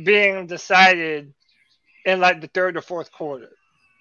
being 0.04 0.48
decided 0.48 1.34
in 2.06 2.20
like 2.20 2.42
the 2.42 2.48
third 2.48 2.78
or 2.78 2.82
fourth 2.82 3.12
quarter. 3.12 3.50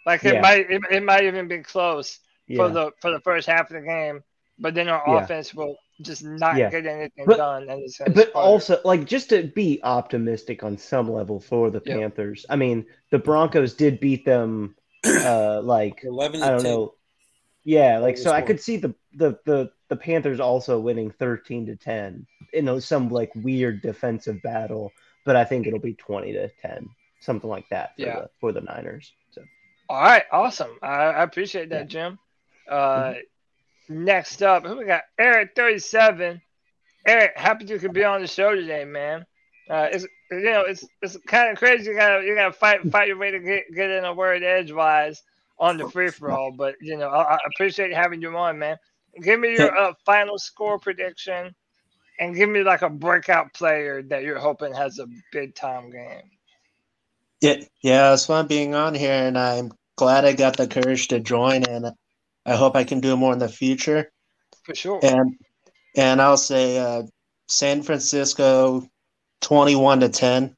Like 0.06 0.24
it 0.24 0.34
Yeah. 0.34 0.40
might 0.40 0.70
it, 0.70 0.82
it 0.90 1.02
might 1.02 1.24
even 1.24 1.48
be 1.48 1.58
close 1.58 2.20
for 2.54 2.68
the 2.70 2.92
for 3.00 3.10
the 3.10 3.20
first 3.20 3.48
half 3.48 3.70
of 3.70 3.74
the 3.74 3.86
game, 3.86 4.22
but 4.58 4.74
then 4.74 4.88
our 4.88 5.02
Yeah. 5.06 5.24
offense 5.24 5.52
will 5.54 5.76
just 6.02 6.24
not 6.24 6.56
Yeah. 6.56 6.70
get 6.70 6.86
anything 6.86 7.24
But- 7.26 7.38
done, 7.38 7.68
and 7.68 7.82
it's 7.82 7.98
But 7.98 8.12
sputter. 8.12 8.30
also, 8.34 8.80
like, 8.84 9.04
just 9.04 9.30
to 9.30 9.44
be 9.44 9.80
optimistic 9.82 10.62
on 10.62 10.76
some 10.76 11.10
level 11.10 11.40
for 11.40 11.70
the 11.70 11.82
Yep. 11.84 11.98
Panthers. 11.98 12.46
I 12.50 12.56
mean, 12.56 12.86
the 13.10 13.18
Broncos 13.18 13.74
did 13.74 13.98
beat 14.00 14.24
them, 14.24 14.76
uh, 15.04 15.60
like 15.64 16.04
11 16.04 16.42
I 16.42 16.50
don't 16.50 16.62
10. 16.62 16.70
know. 16.72 16.94
Yeah, 17.64 17.98
like 17.98 18.16
so, 18.16 18.30
I 18.30 18.42
could 18.42 18.60
see 18.60 18.76
the 18.76 18.94
the 19.14 19.40
the 19.44 19.72
the 19.88 19.96
Panthers 19.96 20.38
also 20.38 20.78
winning 20.78 21.10
thirteen 21.10 21.66
to 21.66 21.74
ten 21.74 22.24
in 22.52 22.68
a- 22.68 22.80
some 22.80 23.08
like 23.08 23.32
weird 23.34 23.82
defensive 23.82 24.40
battle, 24.42 24.92
but 25.24 25.34
I 25.34 25.42
think 25.44 25.66
it'll 25.66 25.80
be 25.80 25.94
twenty 25.94 26.32
to 26.34 26.48
ten, 26.62 26.88
something 27.20 27.50
like 27.50 27.68
that 27.70 27.96
for 27.96 28.02
Yeah. 28.02 28.20
the 28.20 28.30
for 28.38 28.52
the 28.52 28.60
Niners. 28.60 29.12
So 29.32 29.42
All 29.88 30.00
right, 30.00 30.22
awesome. 30.30 30.78
I, 30.80 31.06
I 31.06 31.22
appreciate 31.24 31.70
that, 31.70 31.88
Jim. 31.88 32.20
Uh, 32.70 33.14
Next 33.88 34.42
up, 34.42 34.66
who 34.66 34.78
we 34.78 34.84
got? 34.84 35.02
Eric 35.18 35.52
thirty 35.54 35.78
seven. 35.78 36.42
Eric, 37.06 37.32
happy 37.36 37.66
you 37.66 37.78
could 37.78 37.92
be 37.92 38.04
on 38.04 38.20
the 38.20 38.26
show 38.26 38.54
today, 38.54 38.84
man. 38.84 39.24
Uh, 39.70 39.88
it's 39.92 40.06
you 40.30 40.42
know 40.42 40.62
it's 40.62 40.84
it's 41.02 41.16
kind 41.26 41.50
of 41.50 41.58
crazy. 41.58 41.90
You 41.90 41.96
gotta 41.96 42.24
you 42.24 42.34
gotta 42.34 42.52
fight 42.52 42.80
fight 42.90 43.08
your 43.08 43.16
way 43.16 43.30
to 43.30 43.38
get 43.38 43.64
get 43.74 43.90
in 43.90 44.04
a 44.04 44.12
word 44.12 44.42
edgewise 44.42 45.22
on 45.58 45.76
the 45.76 45.88
free 45.88 46.10
for 46.10 46.30
all. 46.30 46.52
But 46.52 46.74
you 46.80 46.96
know 46.96 47.08
I, 47.08 47.34
I 47.34 47.38
appreciate 47.54 47.92
having 47.92 48.20
you 48.20 48.36
on, 48.36 48.58
man. 48.58 48.76
Give 49.22 49.38
me 49.38 49.54
your 49.54 49.76
uh, 49.76 49.92
final 50.04 50.38
score 50.38 50.78
prediction, 50.78 51.54
and 52.20 52.34
give 52.34 52.48
me 52.48 52.62
like 52.62 52.82
a 52.82 52.90
breakout 52.90 53.54
player 53.54 54.02
that 54.02 54.22
you're 54.22 54.38
hoping 54.38 54.74
has 54.74 54.98
a 54.98 55.06
big 55.32 55.54
time 55.54 55.90
game. 55.90 56.30
Yeah, 57.40 57.56
yeah, 57.82 58.12
it's 58.12 58.26
fun 58.26 58.46
being 58.46 58.74
on 58.74 58.94
here, 58.94 59.12
and 59.12 59.38
I'm 59.38 59.72
glad 59.96 60.24
I 60.24 60.32
got 60.32 60.56
the 60.56 60.66
courage 60.66 61.08
to 61.08 61.20
join, 61.20 61.64
and 61.64 61.92
I 62.46 62.54
hope 62.54 62.76
I 62.76 62.84
can 62.84 63.00
do 63.00 63.16
more 63.16 63.32
in 63.32 63.40
the 63.40 63.48
future. 63.48 64.10
For 64.62 64.74
sure. 64.74 65.00
And 65.02 65.36
and 65.96 66.22
I'll 66.22 66.36
say 66.36 66.78
uh, 66.78 67.02
San 67.48 67.82
Francisco, 67.82 68.88
twenty-one 69.40 70.00
to 70.00 70.08
ten, 70.08 70.54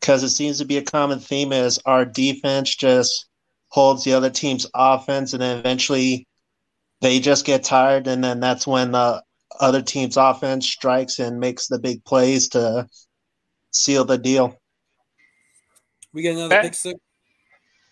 because 0.00 0.22
it 0.22 0.30
seems 0.30 0.58
to 0.58 0.64
be 0.64 0.76
a 0.76 0.82
common 0.82 1.18
theme 1.18 1.52
is 1.52 1.80
our 1.84 2.04
defense 2.04 2.74
just 2.74 3.26
holds 3.68 4.04
the 4.04 4.12
other 4.12 4.30
team's 4.30 4.66
offense, 4.74 5.32
and 5.32 5.42
then 5.42 5.58
eventually 5.58 6.26
they 7.00 7.18
just 7.18 7.44
get 7.44 7.64
tired, 7.64 8.06
and 8.06 8.22
then 8.22 8.40
that's 8.40 8.66
when 8.66 8.92
the 8.92 9.22
other 9.60 9.82
team's 9.82 10.16
offense 10.16 10.66
strikes 10.66 11.18
and 11.18 11.40
makes 11.40 11.66
the 11.66 11.78
big 11.78 12.04
plays 12.04 12.48
to 12.50 12.86
seal 13.72 14.04
the 14.04 14.18
deal. 14.18 14.56
We 16.12 16.22
get 16.22 16.36
another 16.36 16.54
Okay. 16.54 16.68
pick 16.68 16.74
six 16.74 16.98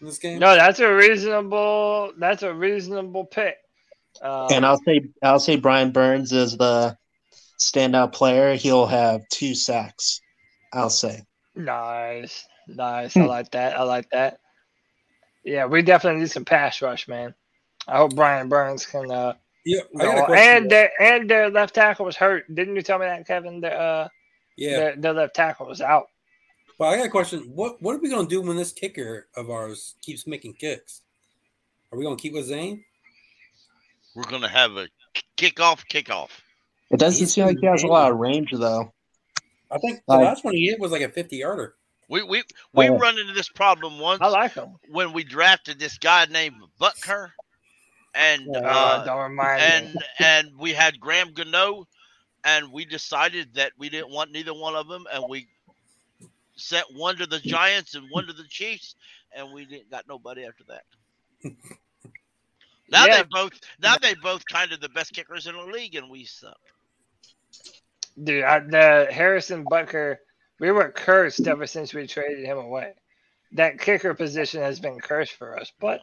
in 0.05 0.09
this 0.11 0.19
game. 0.19 0.39
No, 0.39 0.55
that's 0.55 0.81
a 0.81 0.95
reasonable. 0.95 2.13
That's 2.19 2.43
a 2.43 2.53
reasonable 2.53 3.25
pick. 3.25 3.57
Um, 4.23 4.49
And 4.53 4.67
I'll 4.67 4.81
say 4.87 5.01
I'll 5.23 5.41
say 5.41 5.57
Brian 5.57 5.91
Burns 5.91 6.31
is 6.33 6.57
the 6.57 6.97
standout 7.59 8.13
player. 8.13 8.55
He'll 8.55 8.87
have 8.87 9.23
two 9.31 9.55
sacks. 9.55 10.21
I'll 10.73 10.91
say. 10.91 11.23
Nice, 11.57 12.47
nice. 12.69 13.15
Hmm. 13.15 13.23
I 13.23 13.27
like 13.27 13.51
that. 13.53 13.77
I 13.79 13.83
like 13.83 14.11
that. 14.11 14.39
Yeah, 15.45 15.67
we 15.67 15.83
definitely 15.83 16.21
need 16.21 16.31
some 16.31 16.45
pass 16.45 16.81
rush, 16.83 17.07
man. 17.09 17.35
I 17.87 17.97
hope 17.99 18.15
Brian 18.15 18.49
Burns 18.49 18.87
can. 18.87 19.11
Uh, 19.11 19.35
Yeah, 19.65 19.81
I 19.99 20.03
go 20.03 20.07
got 20.07 20.17
a 20.17 20.21
on. 20.21 20.27
question. 20.27 20.49
and 20.57 20.71
their 20.71 20.91
and 21.01 21.31
their 21.31 21.51
left 21.51 21.75
tackle 21.75 22.05
was 22.07 22.17
hurt. 22.17 22.53
Didn't 22.55 22.77
you 22.77 22.83
tell 22.83 22.99
me 22.99 23.07
that, 23.07 23.27
Kevin? 23.27 23.61
The, 23.61 23.73
uh, 23.73 24.09
Yeah. 24.57 24.77
their, 24.77 24.97
their 24.97 25.13
left 25.15 25.35
tackle 25.35 25.67
was 25.67 25.81
out. 25.81 26.07
Well, 26.79 26.91
I 26.93 26.97
got 26.97 27.07
a 27.07 27.11
question. 27.11 27.41
What 27.55 27.81
what 27.81 27.95
are 27.95 27.99
we 27.99 28.11
gonna 28.11 28.29
do 28.29 28.41
when 28.43 28.57
this 28.57 28.73
kicker 28.73 29.29
of 29.37 29.51
ours 29.51 29.95
keeps 30.03 30.27
making 30.27 30.55
kicks? 30.55 31.03
Are 31.93 31.99
we 31.99 32.05
gonna 32.05 32.17
keep 32.17 32.33
with 32.33 32.47
Zane? 32.47 32.85
We're 34.15 34.25
gonna 34.25 34.49
have 34.49 34.73
a 34.77 34.89
kickoff, 35.37 35.85
kickoff. 35.91 36.31
It 36.91 36.99
doesn't 36.99 37.29
seem 37.29 37.47
like 37.47 37.59
he 37.61 37.67
has 37.67 37.83
a 37.83 37.87
lot 37.87 38.11
of 38.11 38.19
range 38.19 38.51
though. 38.53 38.93
I 39.71 39.79
think 39.79 40.03
the 40.07 40.15
Like- 40.15 40.25
last 40.25 40.45
one 40.45 40.55
he 40.55 40.67
hit 40.69 40.81
was 40.81 40.91
like 40.93 41.03
a 41.03 41.09
fifty 41.09 41.37
yarder. 41.39 41.77
We 42.09 42.23
we 42.23 42.43
we 42.73 42.89
Oh. 42.89 42.99
run 42.99 43.19
into 43.19 43.33
this 43.33 43.49
problem 43.49 43.99
once. 43.99 44.21
I 44.21 44.27
like 44.29 44.55
him 44.55 44.77
when 44.89 45.13
we 45.13 45.25
drafted 45.25 45.79
this 45.79 45.97
guy 45.99 46.27
named 46.27 46.57
Butker, 46.81 47.33
and 48.15 48.47
Oh, 48.55 48.61
uh, 48.61 49.05
don't 49.05 49.31
remind 49.31 49.61
me. 49.61 49.67
and 49.67 49.99
and 50.19 50.59
we 50.59 50.73
had 50.75 51.01
Graham 51.01 51.33
Gano, 51.33 51.87
and 52.45 52.71
we 52.73 52.85
decided 52.85 53.55
that 53.55 53.73
we 53.79 53.89
didn't 53.89 54.11
want 54.11 54.33
neither 54.33 54.53
one 54.53 54.75
of 54.77 54.87
them, 54.89 55.07
and 55.13 55.25
we 55.29 55.49
sent 56.57 56.87
one 56.95 57.17
to 57.17 57.27
the 57.27 57.41
Giants 57.41 57.95
and 57.95 58.09
one 58.11 58.27
to 58.27 58.33
the 58.33 58.47
Chiefs, 58.49 58.95
and 59.35 59.53
we 59.53 59.65
didn't 59.65 59.91
got 59.91 60.07
nobody 60.09 60.45
after 60.45 60.65
that. 60.65 60.85
now 62.91 63.07
Yeah. 63.07 63.19
they 63.19 63.29
both 63.31 63.53
now 63.81 63.97
they 63.97 64.15
both 64.15 64.45
kind 64.47 64.73
of 64.73 64.81
the 64.81 64.89
best 64.89 65.13
kickers 65.13 65.47
in 65.47 65.57
the 65.57 65.63
league, 65.65 65.95
and 65.95 66.11
we 66.11 66.25
suck. 66.25 66.59
Dude, 68.23 68.45
I, 68.45 68.61
the 68.61 69.09
Harrison 69.11 69.65
Butker, 69.65 70.19
we 70.61 70.71
were 70.71 70.91
cursed 70.91 71.47
ever 71.47 71.67
since 71.67 71.93
we 71.93 72.07
traded 72.07 72.45
him 72.45 72.59
away. 72.59 72.93
That 73.53 73.81
kicker 73.81 74.15
position 74.15 74.61
has 74.63 74.79
been 74.81 75.01
cursed 75.01 75.33
for 75.33 75.59
us, 75.59 75.73
but 75.81 76.01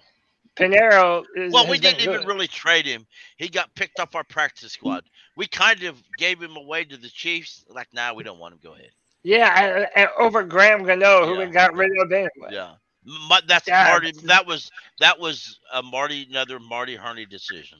Piñeiro 0.56 1.24
is. 1.36 1.54
Well, 1.54 1.68
we 1.68 1.78
didn't 1.78 2.02
even 2.02 2.26
really 2.28 2.48
trade 2.48 2.86
him. 2.86 3.06
He 3.38 3.48
got 3.50 3.74
picked 3.76 4.00
up 4.00 4.16
our 4.16 4.24
practice 4.24 4.74
squad. 4.74 5.04
We 5.38 5.48
kind 5.48 5.84
of 5.84 6.02
gave 6.18 6.42
him 6.42 6.56
away 6.58 6.84
to 6.86 6.98
the 6.98 7.10
Chiefs. 7.10 7.64
Like, 7.70 7.88
nah, 7.94 8.14
we 8.14 8.24
don't 8.24 8.40
want 8.40 8.54
him. 8.56 8.60
Go 8.62 8.74
ahead. 8.74 8.92
Yeah, 9.24 9.64
and, 9.64 9.88
and 9.96 10.10
over 10.18 10.44
Graham 10.44 10.84
Gano, 10.84 11.26
who 11.26 11.38
we 11.38 11.46
got 11.48 11.76
rid 11.76 11.92
of 12.00 12.12
anyway. 12.12 12.50
Yeah, 12.50 12.74
Ma- 13.06 13.42
that's 13.48 13.68
Yeah, 13.68 13.84
Marty. 13.90 14.14
That 14.24 14.48
was 14.48 14.72
that 15.00 15.20
was 15.20 15.60
a 15.74 15.84
Marty 15.84 16.28
another 16.30 16.60
Marty 16.60 16.96
Hurney 16.96 17.26
decision. 17.26 17.80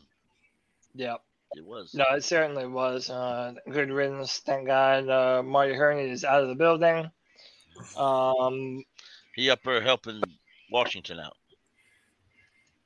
Yep. 0.96 1.22
It 1.54 1.66
was. 1.66 1.94
No, 1.94 2.06
it 2.16 2.24
certainly 2.24 2.66
was. 2.66 3.10
Uh, 3.10 3.54
good 3.70 3.90
riddance. 3.90 4.38
Thank 4.40 4.68
God 4.68 5.10
uh, 5.10 5.44
Marty 5.44 5.74
Hurney 5.74 6.10
is 6.10 6.24
out 6.24 6.44
of 6.44 6.48
the 6.48 6.56
building. 6.56 7.12
Um, 7.98 8.84
He 9.36 9.50
up 9.50 9.60
there 9.64 9.82
helping 9.82 10.22
Washington 10.72 11.20
out. 11.20 11.36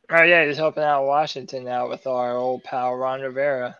oh, 0.10 0.24
yeah, 0.24 0.46
he's 0.46 0.58
helping 0.58 0.84
out 0.84 1.06
Washington 1.06 1.64
now 1.64 1.88
with 1.90 2.08
our 2.08 2.36
old 2.36 2.64
pal 2.64 2.96
Ron 2.96 3.22
Rivera, 3.22 3.78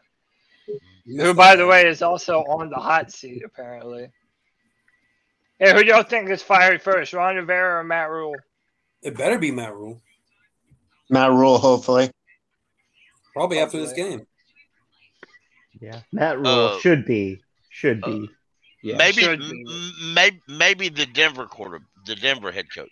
who, 1.06 1.34
by 1.34 1.56
the 1.56 1.66
way, 1.66 1.88
is 1.88 2.02
also 2.02 2.42
on 2.42 2.70
the 2.70 2.76
hot 2.76 3.12
seat, 3.12 3.44
apparently. 3.44 4.12
Hey, 5.60 5.74
who 5.74 5.84
do 5.84 5.90
y'all 5.90 6.04
think 6.04 6.30
is 6.30 6.42
fired 6.44 6.82
first, 6.82 7.14
Ron 7.14 7.36
Rivera 7.36 7.80
or 7.80 7.84
Matt 7.84 8.10
Rhule? 8.10 8.36
It 9.02 9.16
better 9.18 9.38
be 9.40 9.52
Matt 9.52 9.74
Rhule. 9.74 10.02
Matt 11.10 11.32
Rhule, 11.32 11.58
hopefully. 11.58 12.10
Probably 13.34 13.60
after 13.60 13.78
this 13.80 13.94
game. 13.94 14.26
yeah, 15.80 16.02
Matt 16.12 16.40
Rhule 16.40 16.48
Uh, 16.76 16.80
should 16.80 17.06
be 17.06 17.42
should 17.70 18.02
be. 18.02 18.30
yeah. 18.82 18.98
maybe, 18.98 19.22
should 19.22 19.40
be. 19.40 19.64
m- 19.68 20.14
maybe, 20.14 20.42
maybe 20.48 20.90
the 20.90 21.06
Denver 21.06 21.46
quarter, 21.46 21.82
the 22.06 22.16
Denver 22.16 22.52
head 22.52 22.66
coach. 22.74 22.90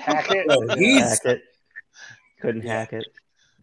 Hackett? 0.00 0.46
Oh, 0.48 0.74
he's 0.76 1.00
hack 1.02 1.18
it. 1.24 1.42
Couldn't 2.40 2.62
hack 2.62 2.92
it. 2.92 3.06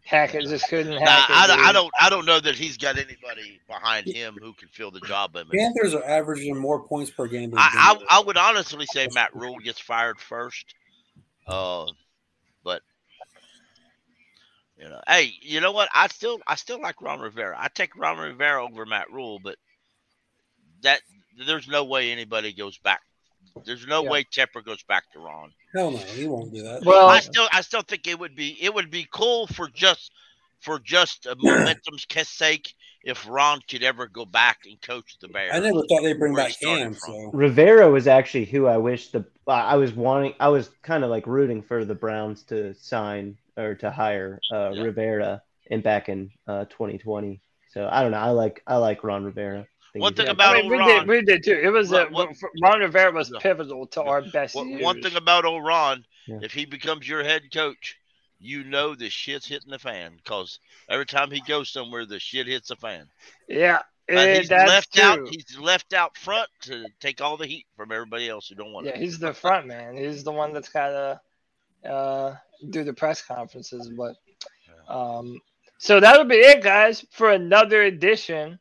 Hackett 0.04 0.48
just 0.48 0.68
couldn't 0.68 0.94
Nah, 1.00 1.00
hack. 1.00 1.26
I, 1.30 1.48
don't- 1.48 1.60
I 1.60 1.72
don't, 1.72 1.92
I 2.02 2.10
don't 2.10 2.26
know 2.26 2.40
that 2.40 2.56
he's 2.56 2.78
got 2.78 2.98
anybody 2.98 3.60
behind 3.68 4.08
him 4.08 4.38
who 4.42 4.54
can 4.54 4.68
fill 4.70 4.92
the 4.92 5.00
job 5.02 5.36
of 5.36 5.44
him. 5.44 5.58
Panthers 5.58 5.94
are 5.94 6.04
averaging 6.04 6.58
more 6.58 6.82
points 6.82 7.12
per 7.12 7.28
game 7.28 7.52
than 7.52 7.60
I, 7.60 7.96
I, 8.10 8.18
I 8.20 8.24
would 8.24 8.38
honestly 8.38 8.86
say 8.86 9.08
Matt 9.14 9.36
Rhule 9.36 9.58
gets 9.60 9.80
fired 9.80 10.20
first. 10.20 10.74
Uh, 11.48 11.86
but 12.64 12.82
you 14.78 14.90
know, 14.90 15.02
hey, 15.08 15.32
you 15.42 15.62
know 15.62 15.72
what? 15.72 15.90
I 15.94 16.08
still, 16.08 16.40
I 16.48 16.56
still 16.56 16.82
like 16.82 17.02
Ron 17.02 17.20
Rivera. 17.20 17.56
I 17.60 17.68
take 17.68 17.96
Ron 17.96 18.18
Rivera 18.18 18.64
over 18.64 18.86
Matt 18.86 19.12
Rhule, 19.12 19.40
but 19.40 19.58
that 20.82 21.02
there's 21.46 21.68
no 21.68 21.84
way 21.84 22.12
anybody 22.12 22.52
goes 22.54 22.78
back. 22.80 23.02
There's 23.66 23.86
no 23.86 24.04
Yeah. 24.04 24.10
way 24.10 24.24
Tepper 24.24 24.64
goes 24.64 24.84
back 24.84 25.12
to 25.14 25.20
Ron. 25.20 25.54
Hell 25.76 25.92
no, 25.92 25.98
he 26.00 26.26
won't 26.26 26.54
do 26.54 26.62
that. 26.64 26.84
Well, 26.84 27.08
I 27.10 27.20
still, 27.20 27.48
I 27.52 27.62
still 27.62 27.82
think 27.82 28.08
it 28.08 28.18
would 28.20 28.36
be, 28.36 28.62
it 28.62 28.74
would 28.74 28.90
be 28.90 29.08
cool 29.12 29.48
for 29.48 29.68
just 29.70 30.12
for 30.62 30.80
just 30.80 31.26
a 31.26 31.36
momentum's 31.38 32.06
sake, 32.24 32.74
if 33.04 33.28
Ron 33.28 33.62
could 33.68 33.84
ever 33.84 34.08
go 34.08 34.26
back 34.26 34.60
and 34.66 34.82
coach 34.82 35.18
the 35.20 35.28
Bears. 35.28 35.54
I 35.54 35.60
never 35.60 35.84
thought 35.88 36.04
they'd 36.04 36.20
bring 36.20 36.36
back 36.36 36.48
he 36.48 36.54
started 36.54 36.84
Cam. 36.84 36.94
So 36.96 37.32
Rivera 37.34 37.90
was 37.90 38.08
actually 38.08 38.46
who 38.46 38.68
I 38.68 38.78
wish 38.78 39.10
the 39.10 39.26
I 39.48 39.76
was 39.76 39.94
wanting. 39.94 40.34
I 40.40 40.50
was 40.50 40.70
kind 40.84 41.04
of 41.04 41.10
like 41.10 41.28
rooting 41.28 41.62
for 41.62 41.84
the 41.84 41.96
Browns 41.96 42.44
to 42.44 42.74
sign 42.76 43.38
or 43.58 43.76
to 43.76 43.92
hire 43.92 44.40
uh, 44.54 44.72
Rivera 44.72 45.42
in 45.68 45.82
back 45.82 46.10
in 46.10 46.30
uh, 46.48 46.66
2020. 46.66 47.42
So 47.72 47.90
I 47.92 48.04
don't 48.04 48.12
know. 48.12 48.18
I 48.20 48.30
like 48.30 48.62
I 48.68 48.78
like 48.78 49.04
Ron 49.04 49.24
Rivera. 49.24 49.68
I 49.92 49.94
think 49.94 50.03
One 50.03 50.14
thing 50.14 50.26
got- 50.28 50.32
about 50.36 50.56
I 50.56 50.61
mean, 50.61 50.72
we 50.72 50.80
old 50.80 50.88
did, 50.88 51.08
we 51.08 51.22
did 51.22 51.44
too. 51.44 51.60
It 51.61 51.70
was 51.70 51.92
a, 51.92 52.06
What- 52.06 52.30
what- 52.30 52.52
Ron 52.61 52.80
Rivera 52.80 53.11
was 53.11 53.30
pivotal 53.42 53.86
to 53.88 54.02
our 54.03 54.22
best 54.22 54.56
One, 54.56 54.80
one 54.80 55.02
thing 55.02 55.16
about 55.18 55.44
old 55.44 55.66
Ron, 55.66 56.06
Yeah. 56.28 56.40
if 56.42 56.53
he 56.53 56.66
becomes 56.66 57.08
your 57.08 57.24
head 57.24 57.44
coach, 57.53 57.98
you 58.40 58.64
know 58.64 58.95
the 58.95 59.10
shit's 59.10 59.45
hitting 59.48 59.70
the 59.70 59.78
fan 59.80 60.16
because 60.16 60.60
every 60.90 61.06
time 61.06 61.30
he 61.30 61.42
goes 61.42 61.70
somewhere, 61.70 62.06
the 62.06 62.20
shit 62.20 62.48
hits 62.48 62.70
the 62.70 62.76
fan. 62.78 63.08
yeah, 63.50 63.82
And 64.08 64.18
eh, 64.18 64.40
he's 64.40 64.50
left 64.50 64.94
true. 64.94 65.03
out. 65.03 65.28
He's 65.30 65.58
left 65.60 65.94
out 65.94 66.18
front 66.18 66.50
to 66.61 66.86
take 67.02 67.20
all 67.22 67.36
the 67.38 67.45
heat 67.45 67.66
from 67.76 67.92
everybody 67.92 68.30
else 68.30 68.48
who 68.48 68.56
don't 68.56 68.72
want 68.72 68.86
Yeah, 68.88 68.94
it. 68.94 69.00
he's 69.02 69.20
the 69.20 69.34
front 69.34 69.68
man. 69.68 69.98
He's 69.98 70.24
the 70.24 70.32
one 70.32 70.53
that's 70.53 70.70
gotta 70.70 71.20
uh, 71.86 72.36
do 72.70 72.84
the 72.86 72.94
press 72.94 73.22
conferences. 73.22 73.90
But 73.90 74.16
um, 74.88 75.40
so 75.78 76.00
that'll 76.00 76.26
be 76.26 76.36
it, 76.38 76.64
guys, 76.64 77.06
for 77.11 77.32
another 77.32 77.84
edition 77.84 78.58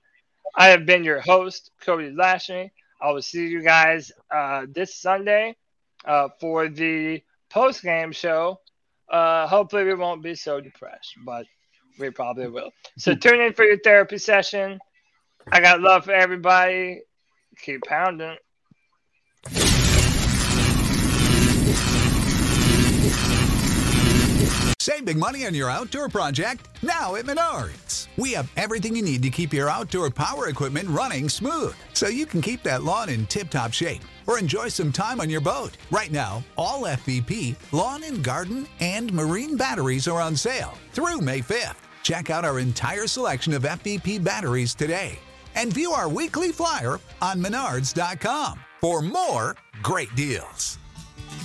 I 0.57 0.69
have 0.69 0.87
been 0.87 1.05
your 1.05 1.21
host, 1.21 1.71
Cody 1.85 2.11
Lashley. 2.11 2.73
I 3.01 3.11
will 3.13 3.23
see 3.23 3.47
you 3.49 3.63
guys 3.63 4.13
uh, 4.31 4.67
this 4.69 4.95
Sunday 4.97 5.57
uh, 6.05 6.29
for 6.41 6.69
the 6.69 7.23
post 7.51 7.83
game 7.83 8.13
show. 8.13 8.61
Uh, 9.11 9.47
hopefully, 9.47 9.85
we 9.85 9.95
won't 9.95 10.23
be 10.23 10.35
so 10.35 10.61
depressed, 10.61 11.15
but 11.25 11.47
we 11.99 12.11
probably 12.11 12.49
will. 12.49 12.71
So, 12.99 13.15
tune 13.15 13.41
in 13.41 13.53
for 13.55 13.65
your 13.65 13.79
therapy 13.79 14.19
session. 14.19 14.81
I 15.49 15.61
got 15.61 15.81
love 15.81 16.05
for 16.05 16.13
everybody. 16.13 17.03
Keep 17.63 17.83
pounding. 17.87 18.37
Save 24.81 25.05
big 25.05 25.19
money 25.19 25.47
on 25.47 25.55
your 25.55 25.69
outdoor 25.69 26.09
project 26.09 26.69
now 26.83 27.15
at 27.15 27.27
Menards. 27.27 28.09
We 28.17 28.33
have 28.33 28.51
everything 28.57 28.97
you 28.97 29.03
need 29.03 29.23
to 29.23 29.31
keep 29.31 29.53
your 29.53 29.69
outdoor 29.69 30.11
power 30.11 30.49
equipment 30.49 30.89
running 30.89 31.29
smooth 31.29 31.75
so 31.93 32.09
you 32.09 32.25
can 32.25 32.41
keep 32.41 32.63
that 32.63 32.83
lawn 32.83 33.11
in 33.11 33.27
tip 33.27 33.51
top 33.51 33.75
shape 33.75 34.01
or 34.27 34.39
enjoy 34.39 34.69
some 34.69 34.91
time 34.91 35.21
on 35.21 35.29
your 35.29 35.43
boat. 35.43 35.77
Right 35.91 36.11
now, 36.11 36.43
all 36.57 36.85
FVP, 36.85 37.57
lawn 37.73 38.05
and 38.05 38.25
garden, 38.25 38.67
and 38.81 39.13
marine 39.13 39.57
batteries 39.57 40.09
are 40.09 40.21
on 40.21 40.35
sale 40.35 40.73
through 40.93 41.21
May 41.21 41.41
5th. 41.41 41.77
Check 42.03 42.31
out 42.31 42.47
our 42.47 42.59
entire 42.59 43.07
selection 43.07 43.53
of 43.53 43.65
FVP 43.65 44.25
batteries 44.25 44.75
today 44.75 45.19
and 45.55 45.73
view 45.73 45.93
our 45.93 46.09
weekly 46.09 46.53
flyer 46.53 46.99
on 47.21 47.41
menards.com 47.43 48.61
for 48.81 49.03
more 49.03 49.57
great 49.83 50.15
deals. 50.15 50.79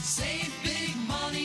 Save 0.01 0.53
big 0.64 0.95
money. 1.08 1.44